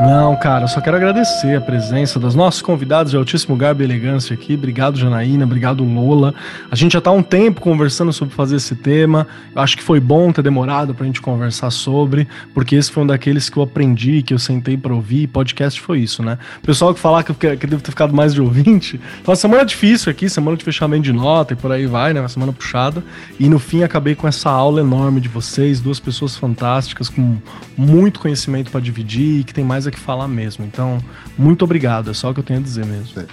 Não, 0.00 0.36
cara, 0.36 0.62
eu 0.62 0.68
só 0.68 0.80
quero 0.80 0.96
agradecer 0.96 1.56
a 1.56 1.60
presença 1.60 2.20
dos 2.20 2.32
nossos 2.32 2.62
convidados 2.62 3.10
de 3.10 3.16
altíssimo 3.16 3.56
garbo 3.56 3.82
e 3.82 3.84
elegância 3.84 4.32
aqui. 4.32 4.54
Obrigado, 4.54 4.96
Janaína. 4.96 5.44
Obrigado, 5.44 5.82
Lola. 5.82 6.32
A 6.70 6.76
gente 6.76 6.92
já 6.92 7.00
tá 7.00 7.10
há 7.10 7.12
um 7.12 7.22
tempo 7.22 7.60
conversando 7.60 8.12
sobre 8.12 8.32
fazer 8.32 8.56
esse 8.56 8.76
tema. 8.76 9.26
Eu 9.52 9.60
acho 9.60 9.76
que 9.76 9.82
foi 9.82 9.98
bom 9.98 10.30
ter 10.30 10.40
demorado 10.40 10.94
pra 10.94 11.04
gente 11.04 11.20
conversar 11.20 11.72
sobre, 11.72 12.28
porque 12.54 12.76
esse 12.76 12.92
foi 12.92 13.02
um 13.02 13.08
daqueles 13.08 13.50
que 13.50 13.56
eu 13.56 13.62
aprendi, 13.64 14.22
que 14.22 14.32
eu 14.32 14.38
sentei 14.38 14.76
pra 14.76 14.94
ouvir. 14.94 15.26
Podcast 15.26 15.80
foi 15.80 15.98
isso, 15.98 16.22
né? 16.22 16.38
Pessoal 16.62 16.94
que 16.94 17.00
falar 17.00 17.24
que 17.24 17.32
eu, 17.32 17.34
que 17.34 17.46
eu 17.46 17.70
devo 17.70 17.82
ter 17.82 17.90
ficado 17.90 18.14
mais 18.14 18.32
de 18.32 18.40
ouvinte, 18.40 19.00
uma 19.26 19.34
semana 19.34 19.64
difícil 19.64 20.12
aqui, 20.12 20.30
semana 20.30 20.56
de 20.56 20.64
fechamento 20.64 21.02
de 21.02 21.12
nota 21.12 21.54
e 21.54 21.56
por 21.56 21.72
aí 21.72 21.86
vai, 21.86 22.14
né? 22.14 22.20
Uma 22.20 22.28
semana 22.28 22.52
puxada. 22.52 23.02
E 23.36 23.48
no 23.48 23.58
fim 23.58 23.82
acabei 23.82 24.14
com 24.14 24.28
essa 24.28 24.48
aula 24.48 24.80
enorme 24.80 25.20
de 25.20 25.28
vocês, 25.28 25.80
duas 25.80 25.98
pessoas 25.98 26.36
fantásticas, 26.36 27.08
com 27.08 27.36
muito 27.76 28.20
conhecimento 28.20 28.70
para 28.70 28.80
dividir 28.80 29.42
que 29.42 29.52
tem 29.52 29.64
mais 29.64 29.87
coisa 29.88 29.90
que 29.90 29.98
falar 29.98 30.28
mesmo. 30.28 30.64
Então, 30.64 30.98
muito 31.36 31.64
obrigado. 31.64 32.10
É 32.10 32.14
só 32.14 32.30
o 32.30 32.34
que 32.34 32.40
eu 32.40 32.44
tenho 32.44 32.60
a 32.60 32.62
dizer 32.62 32.84
mesmo. 32.84 33.26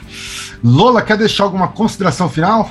Lola, 0.63 1.01
quer 1.01 1.17
deixar 1.17 1.43
alguma 1.43 1.67
consideração 1.67 2.29
final? 2.29 2.69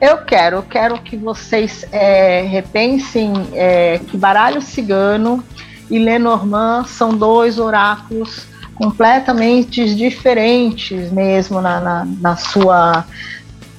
Eu 0.00 0.18
quero, 0.18 0.56
eu 0.56 0.62
quero 0.62 1.00
que 1.00 1.16
vocês 1.16 1.86
é, 1.92 2.42
repensem 2.42 3.32
é, 3.52 3.98
que 3.98 4.16
baralho 4.16 4.60
cigano 4.60 5.42
e 5.88 5.98
Lenormand 5.98 6.86
são 6.86 7.10
dois 7.10 7.58
oráculos 7.58 8.46
completamente 8.74 9.94
diferentes 9.94 11.12
mesmo 11.12 11.60
na, 11.60 11.80
na, 11.80 12.04
na 12.04 12.36
sua, 12.36 13.04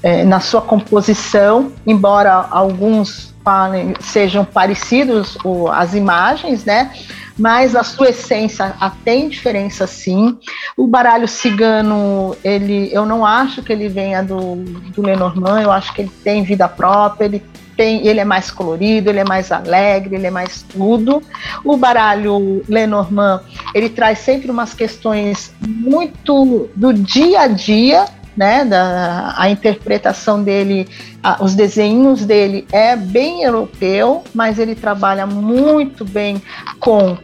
é, 0.02 0.24
na 0.24 0.40
sua 0.40 0.62
composição, 0.62 1.74
embora 1.86 2.32
alguns 2.32 3.34
falem, 3.44 3.94
sejam 4.00 4.46
parecidos 4.46 5.38
o, 5.44 5.68
as 5.68 5.94
imagens, 5.94 6.64
né? 6.64 6.94
Mas 7.38 7.76
a 7.76 7.84
sua 7.84 8.10
essência 8.10 8.74
tem 9.04 9.30
diferença 9.30 9.88
sim. 9.88 10.38
O 10.78 10.88
baralho 10.88 11.28
cigano, 11.28 12.36
ele, 12.44 12.90
eu 12.92 13.06
não 13.06 13.26
acho 13.26 13.64
que 13.64 13.72
ele 13.72 13.88
venha 13.88 14.24
do, 14.24 14.56
do 14.56 15.02
Lenormand, 15.02 15.62
eu 15.62 15.72
acho 15.72 15.94
que 15.94 16.02
ele 16.02 16.12
tem 16.24 16.44
vida 16.44 16.68
própria, 16.68 17.26
ele 17.26 17.44
tem, 17.76 18.06
ele 18.06 18.20
é 18.20 18.26
mais 18.26 18.52
colorido, 18.52 19.10
ele 19.10 19.20
é 19.20 19.24
mais 19.24 19.52
alegre, 19.52 20.16
ele 20.16 20.28
é 20.28 20.32
mais 20.32 20.62
tudo. 20.62 21.22
O 21.64 21.76
baralho 21.76 22.64
Lenormand, 22.68 23.42
ele 23.74 23.90
traz 23.90 24.20
sempre 24.20 24.52
umas 24.52 24.74
questões 24.74 25.54
muito 25.60 26.70
do 26.76 26.94
dia 26.94 27.42
a 27.42 27.48
dia, 27.48 28.06
né, 28.36 28.66
da, 28.66 29.34
a 29.38 29.50
interpretação 29.50 30.44
dele, 30.44 30.88
a, 31.22 31.44
os 31.44 31.56
desenhos 31.56 32.26
dele 32.26 32.68
é 32.72 32.96
bem 32.96 33.44
europeu, 33.44 34.24
mas 34.34 34.60
ele 34.60 34.76
trabalha 34.76 35.26
muito 35.26 36.04
bem 36.04 36.42
com 36.80 37.18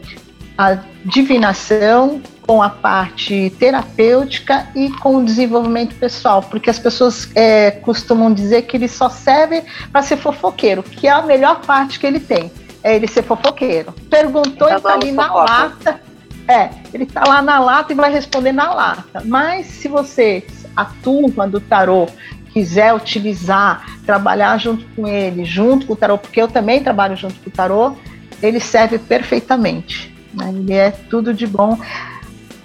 a 0.56 0.78
divinação, 1.04 2.20
com 2.46 2.62
a 2.62 2.68
parte 2.68 3.50
terapêutica 3.58 4.68
e 4.74 4.90
com 4.90 5.16
o 5.16 5.24
desenvolvimento 5.24 5.94
pessoal, 5.94 6.42
porque 6.42 6.68
as 6.68 6.78
pessoas 6.78 7.30
é, 7.34 7.70
costumam 7.70 8.32
dizer 8.32 8.62
que 8.62 8.76
ele 8.76 8.88
só 8.88 9.08
serve 9.08 9.62
para 9.92 10.02
ser 10.02 10.16
fofoqueiro, 10.16 10.82
que 10.82 11.06
é 11.06 11.12
a 11.12 11.22
melhor 11.22 11.60
parte 11.60 11.98
que 11.98 12.06
ele 12.06 12.20
tem, 12.20 12.50
é 12.82 12.96
ele 12.96 13.06
ser 13.06 13.22
fofoqueiro. 13.22 13.94
Perguntou 14.10 14.68
e 14.68 14.80
tá 14.80 14.92
ali 14.92 15.12
na 15.12 15.32
lata. 15.32 16.00
É, 16.48 16.70
ele 16.92 17.06
tá 17.06 17.22
lá 17.24 17.40
na 17.40 17.60
lata 17.60 17.92
e 17.92 17.96
vai 17.96 18.12
responder 18.12 18.50
na 18.50 18.74
lata. 18.74 19.22
Mas 19.24 19.66
se 19.66 19.86
você 19.86 20.44
a 20.76 20.84
turma 20.84 21.46
do 21.46 21.60
tarô 21.60 22.08
quiser 22.52 22.92
utilizar, 22.94 23.86
trabalhar 24.04 24.58
junto 24.58 24.84
com 24.94 25.06
ele, 25.06 25.44
junto 25.44 25.86
com 25.86 25.92
o 25.92 25.96
tarô, 25.96 26.18
porque 26.18 26.40
eu 26.40 26.48
também 26.48 26.82
trabalho 26.82 27.16
junto 27.16 27.34
com 27.40 27.48
o 27.48 27.52
tarô, 27.52 27.96
ele 28.42 28.60
serve 28.60 28.98
perfeitamente. 28.98 30.14
Né? 30.34 30.48
Ele 30.48 30.72
é 30.72 30.90
tudo 30.90 31.32
de 31.32 31.46
bom. 31.46 31.78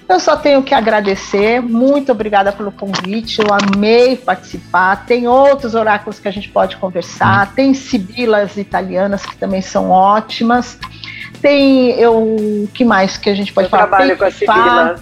Eu 0.08 0.20
só 0.20 0.38
tenho 0.38 0.62
que 0.62 0.74
agradecer, 0.74 1.60
muito 1.62 2.12
obrigada 2.12 2.52
pelo 2.52 2.72
convite, 2.72 3.40
eu 3.40 3.48
amei 3.52 4.16
participar. 4.16 5.04
Tem 5.06 5.28
outros 5.28 5.74
oráculos 5.74 6.20
que 6.20 6.28
a 6.28 6.32
gente 6.32 6.50
pode 6.50 6.78
conversar, 6.78 7.54
tem 7.56 7.74
sibilas 7.74 8.56
italianas 8.56 9.26
que 9.26 9.36
também 9.36 9.62
são 9.62 9.90
ótimas. 9.90 10.78
Tem 11.42 11.92
eu, 11.92 12.70
que 12.74 12.86
mais 12.86 13.18
que 13.18 13.30
a 13.30 13.36
gente 13.36 13.52
pode 13.52 13.66
eu 13.66 13.72
falar? 13.72 13.88
Trabalho 13.88 14.10
tem 14.10 14.18
com 14.18 14.26
a 14.26 14.32
Sibila. 14.32 14.96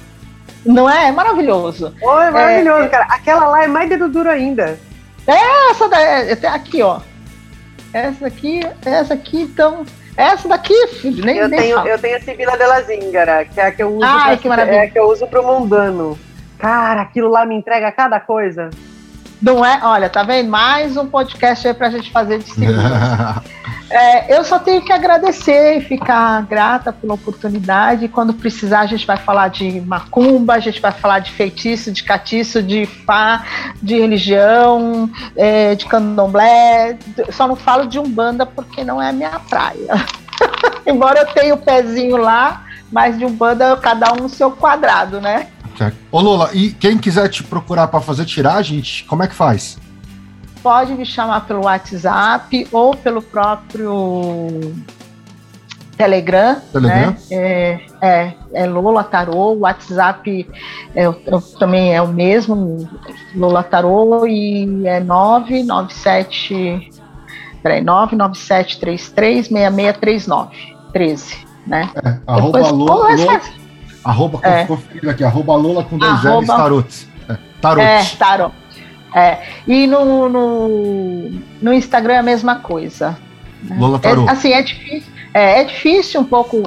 Não 0.65 0.89
é? 0.89 1.07
É 1.07 1.11
maravilhoso. 1.11 1.93
Oh, 2.01 2.19
é 2.19 2.31
maravilhoso, 2.31 2.83
é, 2.83 2.87
cara. 2.87 3.05
Aquela 3.09 3.47
lá 3.47 3.63
é 3.63 3.67
mais 3.67 3.89
dedo 3.89 4.07
duro 4.09 4.29
ainda. 4.29 4.79
É, 5.27 5.71
essa 5.71 5.87
daí, 5.87 6.31
até 6.31 6.47
aqui, 6.47 6.81
ó. 6.81 6.99
Essa 7.93 8.27
aqui, 8.27 8.61
essa 8.85 9.13
aqui, 9.13 9.41
então. 9.41 9.85
Essa 10.15 10.47
daqui, 10.47 10.87
filho, 10.87 11.25
nem 11.25 11.37
Eu 11.37 11.47
nem 11.49 11.59
tenho, 11.59 11.87
eu 11.87 11.97
tenho 11.97 12.17
a 12.17 12.19
Sibila 12.19 12.55
de 12.55 12.65
la 12.65 12.81
Zingara, 12.81 13.45
que 13.45 13.59
é 13.59 13.65
a 13.65 13.71
que 13.71 13.81
eu 13.81 13.95
uso 13.95 14.05
Ai, 14.05 14.37
que 14.37 14.47
maravilha. 14.47 14.75
é 14.75 14.85
a 14.85 14.89
que 14.89 14.99
eu 14.99 15.05
uso 15.09 15.25
pro 15.25 15.43
mundano. 15.43 16.17
Cara, 16.59 17.01
aquilo 17.01 17.29
lá 17.29 17.45
me 17.45 17.55
entrega 17.55 17.91
cada 17.91 18.19
coisa. 18.19 18.69
Não 19.43 19.63
é? 19.63 19.81
Olha, 19.83 20.09
tá 20.09 20.23
vendo? 20.23 20.49
Mais 20.49 20.95
um 20.95 21.05
podcast 21.05 21.67
aí 21.67 21.73
pra 21.73 21.89
gente 21.89 22.09
fazer 22.11 22.39
de 22.39 22.49
segunda. 22.49 23.43
é, 23.91 24.37
eu 24.37 24.41
só 24.45 24.57
tenho 24.57 24.81
que 24.81 24.93
agradecer 24.93 25.79
e 25.79 25.81
ficar 25.81 26.43
grata 26.43 26.93
pela 26.93 27.15
oportunidade. 27.15 28.07
Quando 28.07 28.33
precisar, 28.33 28.79
a 28.79 28.85
gente 28.85 29.05
vai 29.05 29.17
falar 29.17 29.49
de 29.49 29.81
macumba, 29.81 30.53
a 30.53 30.59
gente 30.59 30.79
vai 30.79 30.93
falar 30.93 31.19
de 31.19 31.29
feitiço, 31.33 31.91
de 31.91 32.03
catiço, 32.03 32.63
de 32.63 32.85
fá, 32.85 33.43
de 33.81 33.99
religião, 33.99 35.09
é, 35.35 35.75
de 35.75 35.87
candomblé. 35.87 36.97
Só 37.29 37.45
não 37.45 37.57
falo 37.57 37.85
de 37.85 37.99
umbanda 37.99 38.45
porque 38.45 38.81
não 38.81 39.01
é 39.01 39.09
a 39.09 39.13
minha 39.13 39.41
praia. 39.41 40.05
Embora 40.87 41.19
eu 41.19 41.25
tenha 41.33 41.53
o 41.53 41.57
pezinho 41.57 42.15
lá, 42.15 42.63
mas 42.89 43.17
de 43.17 43.25
umbanda 43.25 43.75
cada 43.75 44.13
um 44.13 44.23
no 44.23 44.29
seu 44.29 44.51
quadrado, 44.51 45.19
né? 45.19 45.47
Ô 46.11 46.19
Lola, 46.21 46.49
e 46.53 46.71
quem 46.71 46.97
quiser 46.97 47.29
te 47.29 47.43
procurar 47.43 47.87
para 47.87 48.01
fazer 48.01 48.25
tiragem, 48.25 48.81
como 49.07 49.23
é 49.23 49.27
que 49.27 49.35
faz? 49.35 49.77
Pode 50.61 50.93
me 50.93 51.05
chamar 51.05 51.45
pelo 51.45 51.63
WhatsApp 51.65 52.67
ou 52.71 52.95
pelo 52.95 53.21
próprio 53.21 54.73
Telegram. 55.97 56.61
Telegram? 56.71 57.11
Né? 57.11 57.17
É, 57.29 57.81
é, 58.01 58.33
é 58.53 58.65
Lola 58.65 59.03
Tarô, 59.03 59.53
o 59.53 59.59
WhatsApp 59.59 60.49
é, 60.95 61.11
também 61.59 61.93
é 61.93 62.01
o 62.01 62.07
mesmo, 62.07 62.89
Lola 63.35 63.61
Tarô, 63.63 64.25
e 64.25 64.87
é 64.87 64.99
997. 64.99 66.91
Peraí, 67.61 67.83
997336639. 67.83 70.73
13, 70.93 71.37
né? 71.65 71.89
É, 71.95 72.19
arroba 72.27 72.59
Depois, 72.59 72.71
Lola, 72.71 73.15
Lola, 73.15 73.41
Arroba, 74.03 74.39
é. 74.43 74.65
conferindo 74.65 75.09
aqui, 75.09 75.23
arroba 75.23 75.55
Lola 75.55 75.83
com 75.83 75.97
dois 75.97 76.25
arroba, 76.25 76.39
L's, 76.39 76.47
tarot. 76.47 77.07
É, 77.29 77.37
tarot. 77.61 77.81
É, 77.81 78.03
tarot. 78.17 78.55
É. 79.15 79.39
E 79.67 79.87
no, 79.87 80.27
no, 80.27 81.31
no 81.61 81.73
Instagram 81.73 82.13
é 82.13 82.17
a 82.17 82.23
mesma 82.23 82.55
coisa. 82.55 83.17
Lola 83.77 83.99
Tarot. 83.99 84.27
É, 84.27 84.31
assim, 84.31 84.51
é 84.51 84.61
difícil, 84.61 85.13
é, 85.33 85.61
é, 85.61 85.63
difícil 85.63 86.21
um 86.21 86.25
pouco. 86.25 86.63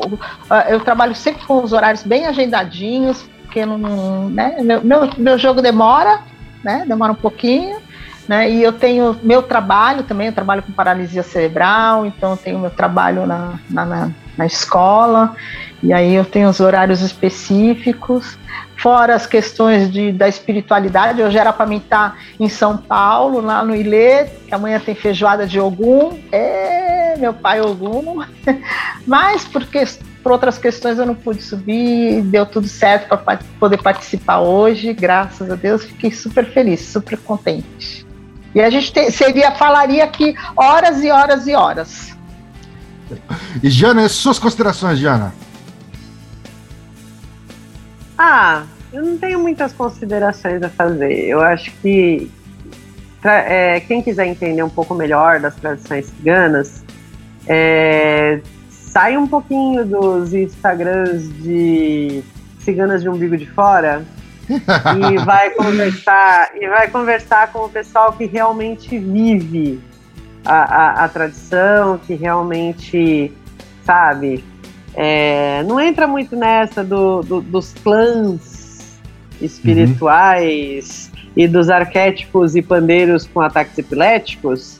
Eu 0.68 0.81
trabalho 0.81 1.15
sempre 1.15 1.44
com 1.44 1.62
os 1.62 1.73
horários 1.73 2.02
bem 2.02 2.26
agendadinhos, 2.26 3.28
porque 3.42 3.66
não, 3.66 4.28
né, 4.31 4.56
meu, 4.60 4.82
meu, 4.82 5.10
meu 5.18 5.39
jogo 5.39 5.60
demora, 5.60 6.20
né? 6.65 6.84
Demora 6.86 7.12
um 7.12 7.16
pouquinho. 7.16 7.78
Né? 8.26 8.50
E 8.50 8.62
eu 8.62 8.73
tenho 8.73 9.16
meu 9.23 9.40
trabalho 9.40 10.02
também, 10.02 10.26
eu 10.26 10.32
trabalho 10.32 10.60
com 10.60 10.73
paralisia 10.73 11.23
cerebral, 11.23 12.05
então 12.05 12.32
eu 12.32 12.36
tenho 12.36 12.58
meu 12.58 12.70
trabalho 12.70 13.24
na, 13.24 13.55
na, 13.70 13.84
na, 13.84 14.10
na 14.36 14.47
escola, 14.47 15.34
e 15.82 15.92
aí 15.92 16.15
eu 16.15 16.24
tenho 16.24 16.48
os 16.48 16.60
horários 16.60 17.00
específicos, 17.00 18.39
fora 18.76 19.15
as 19.15 19.26
questões 19.26 19.90
de, 19.90 20.12
da 20.12 20.28
espiritualidade, 20.28 21.23
hoje 21.23 21.39
era 21.39 21.52
para 21.52 21.66
mim 21.66 21.78
estar 21.78 22.12
tá 22.12 22.16
em 22.39 22.48
São 22.48 22.76
Paulo, 22.76 23.40
lá 23.40 23.65
no 23.65 23.74
Ilê, 23.74 24.24
que 24.47 24.55
amanhã 24.55 24.78
tem 24.78 24.94
feijoada 24.94 25.47
de 25.47 25.58
Ogum, 25.60 26.18
é 26.31 27.16
meu 27.18 27.32
pai 27.32 27.60
Ogum, 27.60 28.23
mas 29.06 29.44
porque 29.44 29.84
por 30.23 30.32
outras 30.32 30.58
questões 30.58 30.98
eu 30.98 31.06
não 31.06 31.15
pude 31.15 31.42
subir, 31.42 32.20
deu 32.23 32.44
tudo 32.44 32.66
certo 32.66 33.16
para 33.16 33.39
poder 33.60 33.81
participar 33.81 34.40
hoje, 34.40 34.92
graças 34.92 35.50
a 35.50 35.55
Deus, 35.55 35.84
fiquei 35.84 36.10
super 36.10 36.44
feliz, 36.47 36.81
super 36.81 37.16
contente. 37.18 38.05
E 38.55 38.60
a 38.60 38.70
gente 38.70 38.92
te, 38.92 39.10
seria, 39.12 39.52
falaria 39.52 40.02
aqui 40.02 40.34
horas 40.56 41.05
e 41.05 41.10
horas 41.10 41.47
e 41.47 41.55
horas. 41.55 42.15
E 43.62 43.70
Jana, 43.70 44.09
suas 44.09 44.39
considerações, 44.39 44.99
Jana? 44.99 45.33
Ah, 48.18 48.65
eu 48.93 49.05
não 49.05 49.18
tenho 49.18 49.39
muitas 49.39 49.73
considerações 49.73 50.62
a 50.62 50.68
fazer. 50.68 51.12
Eu 51.26 51.41
acho 51.41 51.70
que 51.83 52.31
é, 53.25 53.81
quem 53.81 54.02
quiser 54.02 54.26
entender 54.26 54.62
um 54.62 54.68
pouco 54.68 54.94
melhor 54.94 55.41
das 55.41 55.55
tradições 55.57 56.07
ciganas, 56.07 56.85
é, 57.47 58.41
sai 58.70 59.17
um 59.17 59.26
pouquinho 59.26 59.85
dos 59.85 60.33
Instagrams 60.33 61.28
de 61.43 62.23
ciganas 62.60 63.02
de 63.02 63.09
umbigo 63.09 63.36
de 63.36 63.47
fora 63.47 64.05
e 64.49 65.18
vai 65.25 65.51
conversar 65.51 66.51
e 66.55 66.68
vai 66.68 66.89
conversar 66.89 67.52
com 67.52 67.65
o 67.65 67.68
pessoal 67.68 68.12
que 68.12 68.26
realmente 68.26 68.99
vive 68.99 69.81
a, 70.47 71.02
a, 71.02 71.05
a 71.05 71.08
tradição, 71.08 71.99
que 71.99 72.15
realmente 72.15 73.33
sabe. 73.84 74.44
É, 74.94 75.62
não 75.65 75.78
entra 75.78 76.07
muito 76.07 76.34
nessa 76.34 76.83
do, 76.83 77.20
do, 77.23 77.41
dos 77.42 77.75
clãs 77.75 78.99
espirituais 79.41 81.10
uhum. 81.12 81.33
e 81.36 81.47
dos 81.47 81.68
arquétipos 81.68 82.57
e 82.57 82.62
pandeiros 82.62 83.26
com 83.26 83.41
ataques 83.41 83.76
epiléticos. 83.76 84.78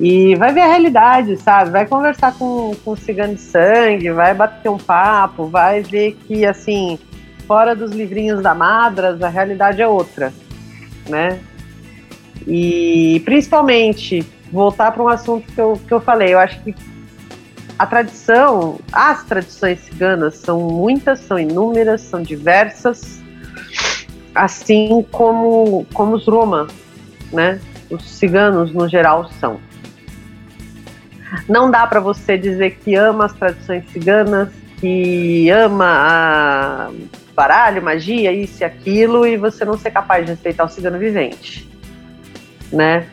E 0.00 0.34
vai 0.34 0.52
ver 0.52 0.60
a 0.60 0.66
realidade, 0.66 1.36
sabe? 1.38 1.70
Vai 1.70 1.86
conversar 1.86 2.34
com, 2.34 2.74
com 2.84 2.90
o 2.90 2.96
cigano 2.96 3.34
de 3.34 3.40
sangue, 3.40 4.10
vai 4.10 4.34
bater 4.34 4.68
um 4.68 4.76
papo, 4.76 5.46
vai 5.46 5.80
ver 5.82 6.18
que, 6.26 6.44
assim, 6.44 6.98
fora 7.46 7.74
dos 7.74 7.92
livrinhos 7.92 8.42
da 8.42 8.54
Madras, 8.54 9.22
a 9.22 9.28
realidade 9.28 9.80
é 9.80 9.88
outra, 9.88 10.34
né? 11.08 11.38
E 12.46 13.22
principalmente, 13.24 14.26
voltar 14.52 14.92
para 14.92 15.02
um 15.02 15.08
assunto 15.08 15.50
que 15.52 15.60
eu, 15.60 15.80
que 15.86 15.92
eu 15.92 16.00
falei, 16.00 16.34
eu 16.34 16.38
acho 16.38 16.60
que 16.62 16.74
a 17.78 17.86
tradição, 17.86 18.78
as 18.90 19.24
tradições 19.24 19.80
ciganas 19.80 20.36
são 20.36 20.60
muitas, 20.60 21.20
são 21.20 21.38
inúmeras, 21.38 22.00
são 22.00 22.22
diversas, 22.22 23.22
assim 24.34 25.04
como, 25.10 25.86
como 25.92 26.16
os 26.16 26.26
Roma, 26.26 26.68
né? 27.32 27.60
Os 27.90 28.02
ciganos 28.02 28.72
no 28.72 28.88
geral 28.88 29.30
são. 29.40 29.60
Não 31.48 31.70
dá 31.70 31.86
para 31.86 32.00
você 32.00 32.38
dizer 32.38 32.78
que 32.82 32.94
ama 32.94 33.26
as 33.26 33.32
tradições 33.34 33.84
ciganas, 33.90 34.48
que 34.80 35.50
ama 35.50 35.86
a 35.86 36.90
baralho, 37.34 37.82
magia, 37.82 38.32
isso 38.32 38.62
e 38.62 38.64
aquilo, 38.64 39.26
e 39.26 39.36
você 39.36 39.64
não 39.64 39.76
ser 39.76 39.90
capaz 39.90 40.24
de 40.24 40.32
respeitar 40.32 40.64
o 40.64 40.68
cigano 40.68 40.98
vivente, 40.98 41.68
né? 42.72 43.06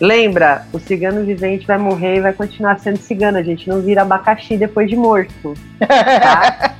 Lembra, 0.00 0.66
o 0.72 0.78
cigano 0.78 1.24
vivente 1.24 1.66
vai 1.66 1.76
morrer 1.76 2.16
e 2.16 2.20
vai 2.20 2.32
continuar 2.32 2.78
sendo 2.78 2.98
cigano, 2.98 3.38
a 3.38 3.42
gente 3.42 3.68
não 3.68 3.80
vira 3.80 4.02
abacaxi 4.02 4.56
depois 4.56 4.88
de 4.88 4.96
morto, 4.96 5.54
tá? 5.78 6.74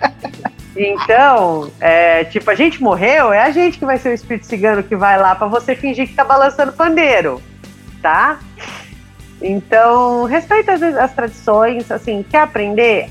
Então, 0.81 1.73
é, 1.81 2.23
tipo, 2.25 2.49
a 2.49 2.55
gente 2.55 2.81
morreu, 2.81 3.33
é 3.33 3.43
a 3.43 3.51
gente 3.51 3.81
que 3.81 3.85
vai 3.85 3.99
ser 3.99 4.11
o 4.11 4.15
espírito 4.15 4.47
cigano 4.47 4.81
que 4.81 4.95
vai 4.95 5.19
lá 5.19 5.35
para 5.35 5.49
você 5.49 5.75
fingir 5.75 6.07
que 6.07 6.15
tá 6.15 6.23
balançando 6.23 6.73
pandeiro, 6.73 7.43
tá? 8.01 8.39
Então, 9.43 10.23
respeita 10.25 10.75
as, 10.75 10.83
as 10.83 11.13
tradições, 11.13 11.91
assim, 11.91 12.25
quer 12.29 12.43
aprender? 12.43 13.11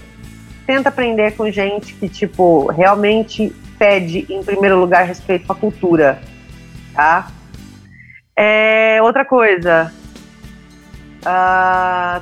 Tenta 0.66 0.88
aprender 0.88 1.36
com 1.36 1.52
gente 1.52 1.94
que, 1.94 2.08
tipo, 2.08 2.68
realmente 2.72 3.54
pede, 3.78 4.26
em 4.30 4.42
primeiro 4.42 4.80
lugar, 4.80 5.06
respeito 5.06 5.52
à 5.52 5.56
cultura, 5.56 6.22
tá? 6.94 7.28
É, 8.40 9.00
outra 9.02 9.26
coisa, 9.26 9.92
uh, 11.26 12.22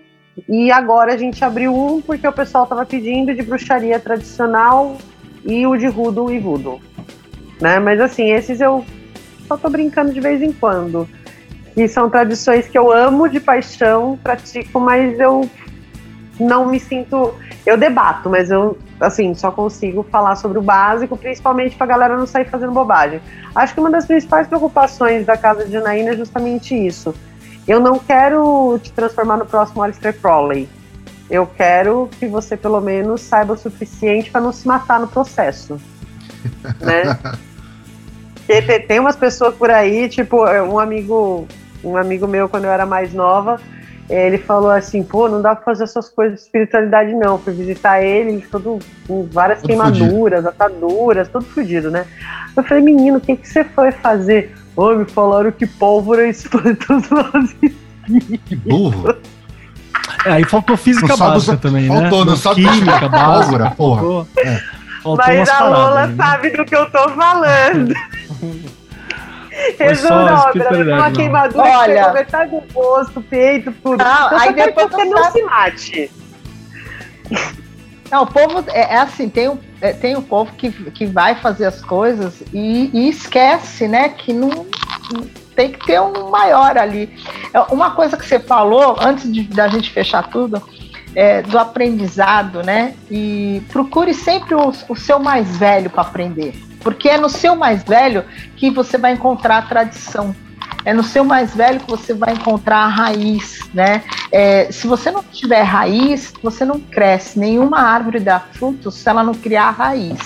e 0.48 0.70
agora 0.70 1.14
a 1.14 1.16
gente 1.16 1.44
abriu 1.44 1.74
um 1.74 2.00
porque 2.00 2.26
o 2.26 2.32
pessoal 2.32 2.64
estava 2.64 2.86
pedindo 2.86 3.34
de 3.34 3.42
bruxaria 3.42 3.98
tradicional 3.98 4.96
e 5.44 5.66
o 5.66 5.76
de 5.76 5.86
Rudo 5.86 6.30
e 6.30 6.38
Voodoo. 6.38 6.80
Né? 7.60 7.78
Mas 7.78 8.00
assim, 8.00 8.30
esses 8.30 8.60
eu 8.60 8.84
só 9.46 9.56
tô 9.56 9.68
brincando 9.68 10.12
de 10.12 10.20
vez 10.20 10.40
em 10.42 10.52
quando. 10.52 11.08
E 11.76 11.89
são 11.89 12.10
tradições 12.10 12.66
que 12.66 12.76
eu 12.76 12.90
amo 12.92 13.28
de 13.28 13.40
paixão, 13.40 14.18
pratico, 14.23 14.81
mas 14.81 15.18
eu 15.18 15.49
não 16.39 16.66
me 16.66 16.81
sinto. 16.81 17.34
Eu 17.65 17.76
debato, 17.76 18.28
mas 18.31 18.50
eu, 18.50 18.76
assim, 18.99 19.34
só 19.34 19.50
consigo 19.50 20.02
falar 20.10 20.36
sobre 20.36 20.58
o 20.58 20.62
básico, 20.62 21.16
principalmente 21.16 21.76
pra 21.76 21.86
galera 21.86 22.16
não 22.16 22.26
sair 22.26 22.49
fazendo 22.49 22.73
bobagem. 22.73 23.20
Acho 23.55 23.74
que 23.74 23.81
uma 23.81 23.90
das 23.90 24.07
principais 24.07 24.47
preocupações 24.47 25.26
da 25.26 25.36
casa 25.36 25.65
de 25.65 25.73
Janaína 25.73 26.12
é 26.12 26.16
justamente 26.16 26.74
isso. 26.74 27.15
Eu 27.68 27.78
não 27.78 27.99
quero 27.99 28.78
te 28.82 28.92
transformar 28.92 29.36
no 29.36 29.47
próximo 29.47 29.82
Alistair 29.82 30.18
Crowley. 30.18 30.68
Eu 31.31 31.47
quero 31.47 32.08
que 32.18 32.26
você 32.26 32.57
pelo 32.57 32.81
menos 32.81 33.20
saiba 33.20 33.52
o 33.52 33.57
suficiente 33.57 34.31
para 34.31 34.40
não 34.40 34.52
se 34.52 34.66
matar 34.66 34.99
no 34.99 35.07
processo. 35.07 35.81
né? 36.81 37.18
Porque 38.56 38.80
tem 38.80 38.98
umas 38.98 39.16
pessoas 39.16 39.54
por 39.54 39.70
aí, 39.70 40.08
tipo, 40.08 40.44
um 40.44 40.78
amigo, 40.78 41.46
um 41.84 41.96
amigo 41.96 42.26
meu 42.26 42.48
quando 42.48 42.64
eu 42.64 42.70
era 42.70 42.84
mais 42.84 43.14
nova, 43.14 43.60
ele 44.08 44.38
falou 44.38 44.70
assim, 44.70 45.04
pô, 45.04 45.28
não 45.28 45.40
dá 45.40 45.54
pra 45.54 45.64
fazer 45.64 45.84
essas 45.84 46.08
coisas 46.08 46.40
de 46.40 46.44
espiritualidade 46.46 47.14
não. 47.14 47.38
Fui 47.38 47.52
visitar 47.52 48.02
ele, 48.02 48.32
ele 48.32 48.46
todo 48.50 48.80
com 49.06 49.28
várias 49.30 49.62
queimaduras, 49.62 50.42
fudido. 50.42 50.48
ataduras, 50.48 51.28
todo 51.28 51.44
fudido, 51.44 51.90
né? 51.92 52.04
Eu 52.56 52.64
falei, 52.64 52.82
menino, 52.82 53.18
o 53.18 53.20
que, 53.20 53.36
que 53.36 53.48
você 53.48 53.62
foi 53.62 53.92
fazer? 53.92 54.52
Ô, 54.74 54.94
me 54.94 55.04
falaram 55.04 55.52
que 55.52 55.66
pólvora 55.66 56.26
espanta 56.26 56.96
os 56.96 57.06
maus 57.10 57.54
Que 58.46 58.56
burro. 58.56 59.14
É, 60.26 60.32
aí 60.32 60.44
faltou 60.44 60.76
física 60.76 61.16
básica 61.16 61.56
também, 61.56 61.86
faltou, 61.86 62.02
né? 62.02 62.10
Faltou, 62.10 62.24
não 62.24 62.36
sabe 62.36 62.68
química 62.68 63.08
básica. 63.08 63.70
Pólvora, 63.70 63.70
porra. 63.70 64.26
É. 64.38 64.80
Mas 65.04 65.48
a 65.48 65.68
Lola 65.68 66.06
né? 66.06 66.16
sabe 66.16 66.50
do 66.50 66.64
que 66.64 66.76
eu 66.76 66.90
tô 66.90 67.08
falando. 67.10 67.94
Resumo 69.78 70.14
uma 70.14 71.10
queimadura 71.10 71.62
Olha, 71.62 72.04
que 72.04 72.12
metade 72.12 72.50
do 72.50 72.62
rosto, 72.72 73.20
peito, 73.20 73.72
tudo. 73.82 74.02
Não, 74.02 74.26
então, 74.26 74.38
aí 74.38 74.54
depois 74.54 74.86
que 74.86 74.94
você 74.94 75.04
não 75.04 75.22
sabe. 75.22 75.32
se 75.32 75.42
mate. 75.42 76.10
Não, 78.10 78.22
o 78.22 78.26
povo 78.26 78.64
é, 78.68 78.94
é 78.94 78.96
assim, 78.98 79.28
tem 79.28 79.48
o, 79.48 79.58
é, 79.80 79.92
tem 79.92 80.16
o 80.16 80.22
povo 80.22 80.52
que, 80.54 80.70
que 80.90 81.06
vai 81.06 81.36
fazer 81.36 81.66
as 81.66 81.80
coisas 81.80 82.42
e, 82.52 82.90
e 82.92 83.08
esquece, 83.08 83.86
né, 83.86 84.08
que 84.08 84.32
não 84.32 84.66
tem 85.54 85.72
que 85.72 85.86
ter 85.86 86.00
um 86.00 86.30
maior 86.30 86.76
ali. 86.76 87.14
É, 87.52 87.60
uma 87.72 87.92
coisa 87.92 88.16
que 88.16 88.26
você 88.26 88.40
falou, 88.40 88.96
antes 89.00 89.30
de, 89.32 89.44
da 89.44 89.68
gente 89.68 89.90
fechar 89.90 90.28
tudo, 90.28 90.60
é, 91.14 91.42
do 91.42 91.58
aprendizado, 91.58 92.62
né? 92.62 92.94
E 93.10 93.62
procure 93.68 94.14
sempre 94.14 94.55
o, 94.55 94.72
o 94.89 94.97
seu 94.97 95.18
mais 95.18 95.56
velho 95.56 95.90
para 95.90 96.02
aprender. 96.02 96.55
Porque 96.80 97.08
é 97.08 97.18
no 97.18 97.28
seu 97.28 97.55
mais 97.55 97.82
velho 97.82 98.24
que 98.56 98.70
você 98.70 98.97
vai 98.97 99.12
encontrar 99.12 99.58
a 99.58 99.62
tradição. 99.62 100.34
É 100.84 100.94
no 100.94 101.02
seu 101.02 101.24
mais 101.24 101.55
velho 101.55 101.80
que 101.80 101.90
você 101.90 102.14
vai 102.14 102.32
encontrar 102.32 102.78
a 102.78 102.89
raiz, 102.89 103.68
né? 103.74 104.02
É, 104.32 104.70
se 104.72 104.86
você 104.86 105.10
não 105.10 105.22
tiver 105.22 105.62
raiz, 105.62 106.32
você 106.42 106.64
não 106.64 106.80
cresce. 106.80 107.39
Nenhuma 107.39 107.80
árvore 107.80 108.18
dá 108.18 108.40
frutos 108.40 108.94
se 108.94 109.08
ela 109.08 109.22
não 109.22 109.34
criar 109.34 109.70
raiz. 109.72 110.18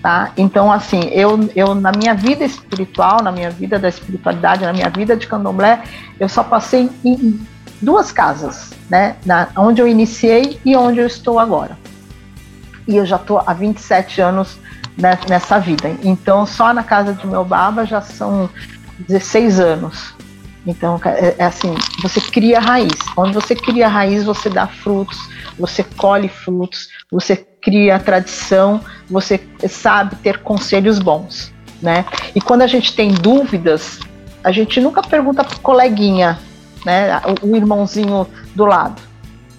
Tá? 0.00 0.32
Então, 0.36 0.70
assim, 0.70 1.08
eu, 1.12 1.48
eu 1.56 1.74
na 1.74 1.90
minha 1.90 2.14
vida 2.14 2.44
espiritual, 2.44 3.22
na 3.22 3.32
minha 3.32 3.50
vida 3.50 3.78
da 3.78 3.88
espiritualidade, 3.88 4.62
na 4.62 4.72
minha 4.72 4.90
vida 4.90 5.16
de 5.16 5.26
candomblé, 5.26 5.82
eu 6.20 6.28
só 6.28 6.44
passei 6.44 6.90
em 7.02 7.40
duas 7.80 8.12
casas, 8.12 8.70
né? 8.88 9.16
Na, 9.24 9.48
onde 9.56 9.80
eu 9.80 9.88
iniciei 9.88 10.60
e 10.64 10.76
onde 10.76 11.00
eu 11.00 11.06
estou 11.06 11.38
agora. 11.38 11.76
E 12.86 12.96
eu 12.96 13.06
já 13.06 13.16
estou 13.16 13.42
há 13.44 13.52
27 13.52 14.20
anos 14.20 14.58
nessa 15.28 15.58
vida. 15.58 15.94
Então, 16.02 16.46
só 16.46 16.72
na 16.72 16.82
casa 16.82 17.14
de 17.14 17.26
meu 17.26 17.44
baba 17.44 17.84
já 17.84 18.00
são 18.00 18.48
16 19.08 19.60
anos. 19.60 20.14
Então, 20.66 20.98
é, 21.04 21.34
é, 21.38 21.44
assim, 21.44 21.74
você 22.00 22.20
cria 22.20 22.58
raiz. 22.58 22.92
Onde 23.16 23.34
você 23.34 23.54
cria 23.54 23.88
raiz, 23.88 24.24
você 24.24 24.48
dá 24.48 24.66
frutos, 24.66 25.18
você 25.58 25.82
colhe 25.82 26.28
frutos, 26.28 26.88
você 27.10 27.36
cria 27.36 27.98
tradição, 27.98 28.80
você 29.08 29.40
sabe 29.68 30.16
ter 30.16 30.38
conselhos 30.38 30.98
bons, 30.98 31.52
né? 31.82 32.04
E 32.34 32.40
quando 32.40 32.62
a 32.62 32.66
gente 32.66 32.94
tem 32.94 33.12
dúvidas, 33.12 34.00
a 34.42 34.50
gente 34.50 34.80
nunca 34.80 35.02
pergunta 35.02 35.44
pro 35.44 35.60
coleguinha, 35.60 36.38
né? 36.84 37.20
O, 37.42 37.50
o 37.50 37.56
irmãozinho 37.56 38.26
do 38.54 38.64
lado. 38.64 39.00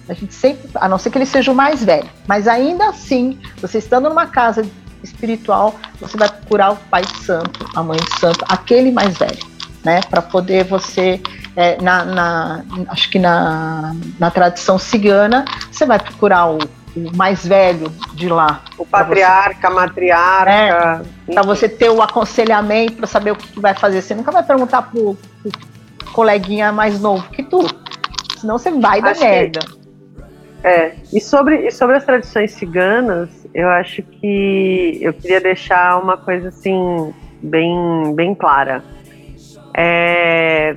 A 0.08 0.14
gente 0.14 0.34
sempre, 0.34 0.70
a 0.76 0.88
não 0.88 0.98
ser 0.98 1.10
que 1.10 1.18
ele 1.18 1.26
seja 1.26 1.50
o 1.50 1.54
mais 1.54 1.82
velho, 1.82 2.08
mas 2.26 2.46
ainda 2.46 2.88
assim, 2.88 3.38
você 3.60 3.78
estando 3.78 4.08
numa 4.08 4.26
casa 4.26 4.64
espiritual, 5.02 5.74
você 6.00 6.16
vai 6.16 6.28
procurar 6.28 6.72
o 6.72 6.76
Pai 6.76 7.02
Santo, 7.24 7.68
a 7.74 7.82
Mãe 7.82 7.98
Santo, 8.20 8.44
aquele 8.48 8.92
mais 8.92 9.16
velho, 9.18 9.44
né? 9.84 10.00
Para 10.08 10.22
poder 10.22 10.64
você, 10.64 11.20
é, 11.56 11.80
na, 11.82 12.04
na, 12.04 12.64
acho 12.88 13.10
que 13.10 13.18
na, 13.18 13.96
na 14.18 14.30
tradição 14.30 14.78
cigana, 14.78 15.44
você 15.70 15.84
vai 15.84 15.98
procurar 15.98 16.50
o, 16.50 16.58
o 16.58 17.16
mais 17.16 17.44
velho 17.44 17.90
de 18.14 18.28
lá. 18.28 18.62
O 18.78 18.86
patriarca, 18.86 19.66
a 19.66 19.70
matriarca. 19.70 21.04
É, 21.28 21.32
para 21.32 21.42
você 21.42 21.68
ter 21.68 21.90
o 21.90 22.00
aconselhamento, 22.00 22.94
para 22.94 23.06
saber 23.06 23.32
o 23.32 23.36
que 23.36 23.58
vai 23.58 23.74
fazer. 23.74 24.02
Você 24.02 24.14
nunca 24.14 24.30
vai 24.30 24.42
perguntar 24.42 24.82
pro, 24.82 25.16
pro 25.42 25.50
coleguinha 26.16 26.72
mais 26.72 26.98
novo 26.98 27.28
que 27.28 27.42
tu. 27.42 27.60
Senão 28.40 28.58
você 28.58 28.70
vai 28.70 29.02
dar 29.02 29.14
merda. 29.18 29.60
Que 29.60 29.76
é, 30.64 30.94
e 31.12 31.20
sobre, 31.20 31.66
e 31.66 31.70
sobre 31.70 31.96
as 31.96 32.04
tradições 32.04 32.52
ciganas, 32.52 33.28
eu 33.54 33.68
acho 33.68 34.02
que 34.02 34.98
eu 35.00 35.12
queria 35.12 35.40
deixar 35.40 36.02
uma 36.02 36.16
coisa 36.16 36.48
assim, 36.48 37.14
bem, 37.42 38.14
bem 38.16 38.34
clara. 38.34 38.82
É, 39.76 40.74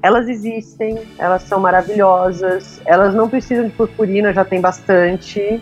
elas 0.00 0.28
existem, 0.28 1.02
elas 1.18 1.42
são 1.42 1.60
maravilhosas, 1.60 2.80
elas 2.86 3.12
não 3.14 3.28
precisam 3.28 3.66
de 3.66 3.72
purpurina, 3.72 4.32
já 4.32 4.44
tem 4.44 4.60
bastante, 4.60 5.60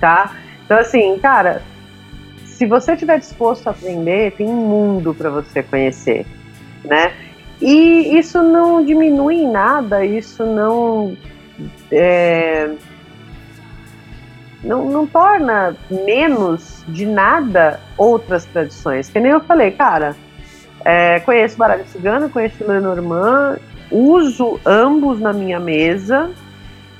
tá? 0.00 0.34
Então, 0.64 0.78
assim, 0.78 1.18
cara, 1.18 1.62
se 2.46 2.66
você 2.66 2.94
estiver 2.94 3.18
disposto 3.18 3.68
a 3.68 3.70
aprender, 3.70 4.32
tem 4.32 4.48
um 4.48 4.66
mundo 4.66 5.14
para 5.14 5.30
você 5.30 5.62
conhecer, 5.62 6.26
né? 6.84 7.12
E 7.60 8.18
isso 8.18 8.42
não 8.42 8.84
diminui 8.84 9.36
em 9.36 9.50
nada, 9.50 10.04
isso 10.04 10.44
não 10.44 11.16
é, 11.92 12.70
não, 14.62 14.86
não 14.86 15.06
torna 15.06 15.76
menos 15.90 16.84
de 16.88 17.06
nada 17.06 17.80
outras 17.96 18.44
tradições. 18.46 19.08
Que 19.08 19.20
nem 19.20 19.32
eu 19.32 19.40
falei, 19.40 19.70
cara, 19.72 20.16
é, 20.84 21.20
conheço 21.20 21.56
baralho 21.56 21.86
cigano, 21.86 22.30
conheço 22.30 22.66
Lenormand, 22.66 23.58
uso 23.90 24.60
ambos 24.64 25.20
na 25.20 25.32
minha 25.32 25.58
mesa, 25.58 26.30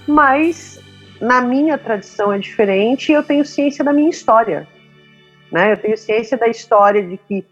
mas 0.06 0.80
na 1.20 1.40
minha 1.40 1.76
tradição 1.76 2.32
é 2.32 2.38
diferente 2.38 3.12
e 3.12 3.14
eu 3.14 3.22
tenho 3.22 3.44
ciência 3.44 3.84
da 3.84 3.92
minha 3.92 4.10
história. 4.10 4.66
Né? 5.52 5.72
Eu 5.72 5.76
tenho 5.76 5.96
ciência 5.96 6.36
da 6.36 6.48
história 6.48 7.02
de 7.02 7.16
que 7.16 7.44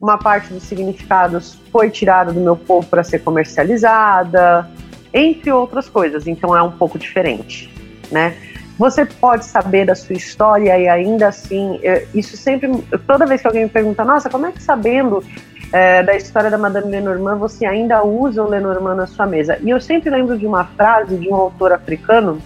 uma 0.00 0.16
parte 0.16 0.52
dos 0.52 0.62
significados 0.62 1.58
foi 1.72 1.90
tirada 1.90 2.32
do 2.32 2.40
meu 2.40 2.56
povo 2.56 2.86
para 2.86 3.02
ser 3.02 3.18
comercializada, 3.18 4.70
entre 5.12 5.50
outras 5.50 5.88
coisas, 5.88 6.28
então 6.28 6.56
é 6.56 6.62
um 6.62 6.70
pouco 6.70 6.98
diferente, 6.98 7.72
né? 8.10 8.36
Você 8.78 9.04
pode 9.04 9.44
saber 9.44 9.86
da 9.86 9.96
sua 9.96 10.14
história 10.14 10.78
e 10.78 10.86
ainda 10.86 11.26
assim, 11.26 11.80
isso 12.14 12.36
sempre, 12.36 12.70
toda 13.08 13.26
vez 13.26 13.40
que 13.40 13.48
alguém 13.48 13.64
me 13.64 13.68
pergunta, 13.68 14.04
nossa, 14.04 14.30
como 14.30 14.46
é 14.46 14.52
que 14.52 14.62
sabendo 14.62 15.24
é, 15.72 16.00
da 16.04 16.14
história 16.14 16.48
da 16.48 16.56
Madame 16.56 16.88
Lenormand 16.92 17.38
você 17.38 17.66
ainda 17.66 18.04
usa 18.04 18.40
o 18.40 18.48
Lenormand 18.48 18.94
na 18.94 19.06
sua 19.08 19.26
mesa? 19.26 19.58
E 19.60 19.70
eu 19.70 19.80
sempre 19.80 20.10
lembro 20.10 20.38
de 20.38 20.46
uma 20.46 20.64
frase 20.64 21.16
de 21.16 21.28
um 21.28 21.34
autor 21.34 21.72
africano 21.72 22.40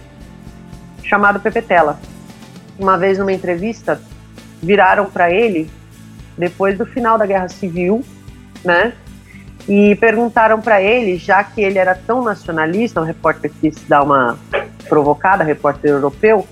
chamado 1.03 1.39
Pepe 1.39 1.61
Tela. 1.61 1.99
Uma 2.79 2.97
vez 2.97 3.19
numa 3.19 3.31
entrevista, 3.31 4.01
viraram 4.59 5.05
para 5.05 5.31
ele, 5.31 5.69
depois 6.37 6.77
do 6.77 6.85
final 6.85 7.17
da 7.17 7.25
Guerra 7.25 7.47
Civil, 7.47 8.03
né? 8.63 8.93
e 9.67 9.95
perguntaram 9.95 10.59
para 10.61 10.81
ele, 10.81 11.17
já 11.17 11.43
que 11.43 11.61
ele 11.61 11.79
era 11.79 11.95
tão 11.95 12.23
nacionalista, 12.23 13.01
um 13.01 13.05
repórter 13.05 13.51
quis 13.61 13.81
dar 13.87 14.03
uma 14.03 14.37
provocada, 14.89 15.43
repórter 15.43 15.91
europeu, 15.91 16.45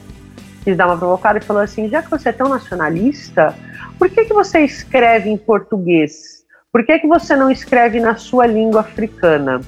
quis 0.64 0.78
dar 0.78 0.88
uma 0.88 0.98
provocada 0.98 1.40
e 1.40 1.44
falou 1.44 1.62
assim: 1.62 1.90
já 1.90 2.02
que 2.02 2.10
você 2.10 2.30
é 2.30 2.34
tão 2.34 2.48
nacionalista, 2.48 3.56
por 4.00 4.10
que, 4.10 4.26
que 4.26 4.34
você 4.34 4.62
escreve 4.62 5.30
em 5.30 5.38
português? 5.38 6.42
Por 6.72 6.86
que, 6.86 7.00
que 7.00 7.08
você 7.08 7.36
não 7.36 7.52
escreve 7.52 8.00
na 8.00 8.16
sua 8.16 8.48
língua 8.48 8.80
africana? 8.80 9.60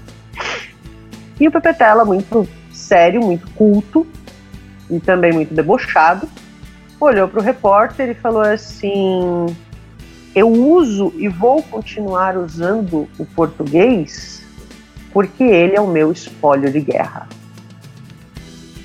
E 1.38 1.48
o 1.48 1.52
Pepetela, 1.52 2.06
muito 2.06 2.48
sério, 2.72 3.22
muito 3.22 3.50
culto 3.52 4.08
e 4.90 5.00
também 5.00 5.34
muito 5.34 5.54
debochado, 5.54 6.30
olhou 7.00 7.28
para 7.28 7.42
o 7.42 7.44
repórter 7.44 8.10
e 8.10 8.14
falou 8.14 8.42
assim: 8.42 9.48
eu 10.36 10.50
uso 10.50 11.14
e 11.18 11.28
vou 11.28 11.62
continuar 11.64 12.38
usando 12.38 13.08
o 13.18 13.26
português 13.26 14.44
porque 15.12 15.44
ele 15.44 15.76
é 15.76 15.82
o 15.82 15.88
meu 15.88 16.12
espólio 16.12 16.72
de 16.72 16.82
guerra. 16.82 17.30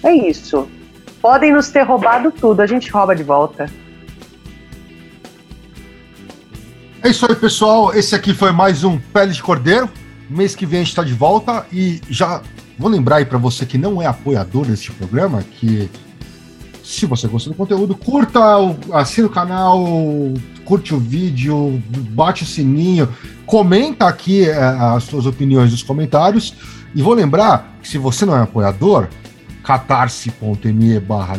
É 0.02 0.12
isso. 0.12 0.68
Podem 1.22 1.52
nos 1.52 1.70
ter 1.70 1.82
roubado 1.82 2.30
tudo, 2.30 2.60
a 2.60 2.66
gente 2.66 2.90
rouba 2.90 3.16
de 3.16 3.22
volta. 3.22 3.70
É 7.02 7.08
isso 7.08 7.26
aí, 7.26 7.34
pessoal. 7.34 7.94
Esse 7.94 8.14
aqui 8.14 8.34
foi 8.34 8.52
mais 8.52 8.84
um 8.84 8.98
Pele 8.98 9.32
de 9.32 9.42
Cordeiro. 9.42 9.88
Mês 10.28 10.54
que 10.54 10.66
vem 10.66 10.80
a 10.80 10.82
gente 10.82 10.90
está 10.90 11.02
de 11.02 11.14
volta 11.14 11.66
e 11.72 12.02
já 12.10 12.42
vou 12.78 12.90
lembrar 12.90 13.16
aí 13.16 13.24
para 13.24 13.38
você 13.38 13.64
que 13.64 13.78
não 13.78 14.02
é 14.02 14.06
apoiador 14.06 14.66
deste 14.66 14.92
programa 14.92 15.42
que 15.42 15.88
se 16.84 17.06
você 17.06 17.26
gostou 17.26 17.52
do 17.52 17.56
conteúdo, 17.56 17.94
curta, 17.94 18.40
assina 18.92 19.26
o 19.26 19.30
canal, 19.30 19.84
curte 20.68 20.94
o 20.94 20.98
vídeo, 20.98 21.82
bate 22.10 22.42
o 22.42 22.46
sininho, 22.46 23.08
comenta 23.46 24.06
aqui 24.06 24.46
é, 24.46 24.54
as 24.54 25.04
suas 25.04 25.24
opiniões 25.24 25.70
nos 25.70 25.82
comentários. 25.82 26.54
E 26.94 27.00
vou 27.00 27.14
lembrar 27.14 27.78
que 27.80 27.88
se 27.88 27.96
você 27.96 28.26
não 28.26 28.36
é 28.36 28.42
apoiador, 28.42 29.08
catarse.me 29.64 31.00
barra. 31.00 31.36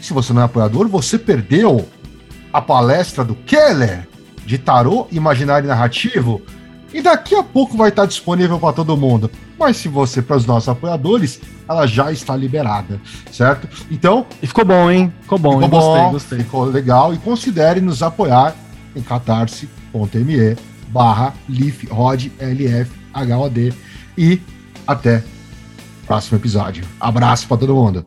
Se 0.00 0.14
você 0.14 0.32
não 0.32 0.40
é 0.40 0.46
apoiador, 0.46 0.88
você 0.88 1.18
perdeu 1.18 1.86
a 2.50 2.62
palestra 2.62 3.22
do 3.22 3.34
Keller 3.34 4.08
de 4.46 4.56
tarô 4.56 5.06
imaginário 5.12 5.68
narrativo 5.68 6.40
e 6.92 7.00
daqui 7.00 7.34
a 7.34 7.42
pouco 7.42 7.76
vai 7.76 7.88
estar 7.90 8.06
disponível 8.06 8.58
para 8.58 8.72
todo 8.72 8.96
mundo. 8.96 9.30
Mas 9.58 9.76
se 9.76 9.88
você, 9.88 10.20
para 10.22 10.36
os 10.36 10.46
nossos 10.46 10.68
apoiadores, 10.68 11.40
ela 11.68 11.86
já 11.86 12.10
está 12.10 12.36
liberada, 12.36 13.00
certo? 13.30 13.68
Então. 13.90 14.26
E 14.42 14.46
ficou 14.46 14.64
bom, 14.64 14.90
hein? 14.90 15.12
Ficou 15.22 15.38
bom, 15.38 15.60
ficou 15.60 15.62
hein? 15.62 15.68
Bom, 15.70 15.78
gostei, 15.80 16.10
gostei. 16.10 16.38
Ficou 16.38 16.64
legal. 16.64 17.14
E 17.14 17.18
considere 17.18 17.80
nos 17.80 18.02
apoiar 18.02 18.54
em 18.94 19.02
catarse.me 19.02 20.56
barra 20.88 21.34
LifHod, 21.48 22.32
L-F-H-O-D. 22.38 23.72
E 24.18 24.40
até 24.86 25.22
o 26.02 26.06
próximo 26.06 26.38
episódio. 26.38 26.84
Abraço 27.00 27.46
para 27.46 27.58
todo 27.58 27.74
mundo. 27.74 28.04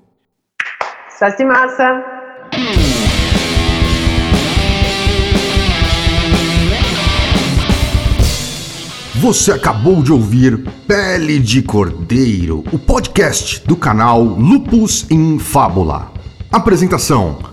Sucesso 1.10 1.46
massa! 1.46 3.03
Você 9.24 9.54
acabou 9.54 10.04
de 10.04 10.12
ouvir 10.12 10.70
Pele 10.86 11.40
de 11.40 11.62
Cordeiro, 11.62 12.62
o 12.74 12.78
podcast 12.78 13.66
do 13.66 13.74
canal 13.74 14.22
Lupus 14.22 15.10
in 15.10 15.40
Fábula. 15.40 16.12
Apresentação: 16.52 17.53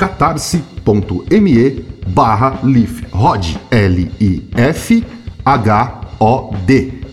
catarse.me 0.00 1.84
barra 2.06 2.58
lifhod, 2.64 3.60
L-I-F-H-O-D. 3.70 5.02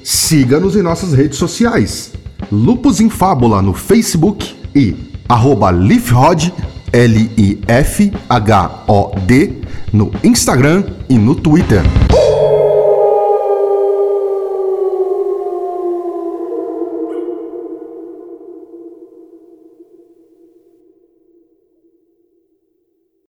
Siga-nos 0.02 0.78
em 0.78 0.82
nossas 0.82 1.12
redes 1.12 1.38
sociais, 1.38 2.14
Lupus 2.50 3.02
em 3.02 3.10
Fábula 3.10 3.62
no 3.62 3.74
Facebook 3.74 4.56
e 4.74 4.96
arroba 5.28 5.70
lifhod, 5.70 6.54
L-I-F-H-O-D, 6.94 8.14
no 9.92 10.10
Instagram 10.24 10.86
e 11.10 11.18
no 11.18 11.36
Twitter. 11.36 11.84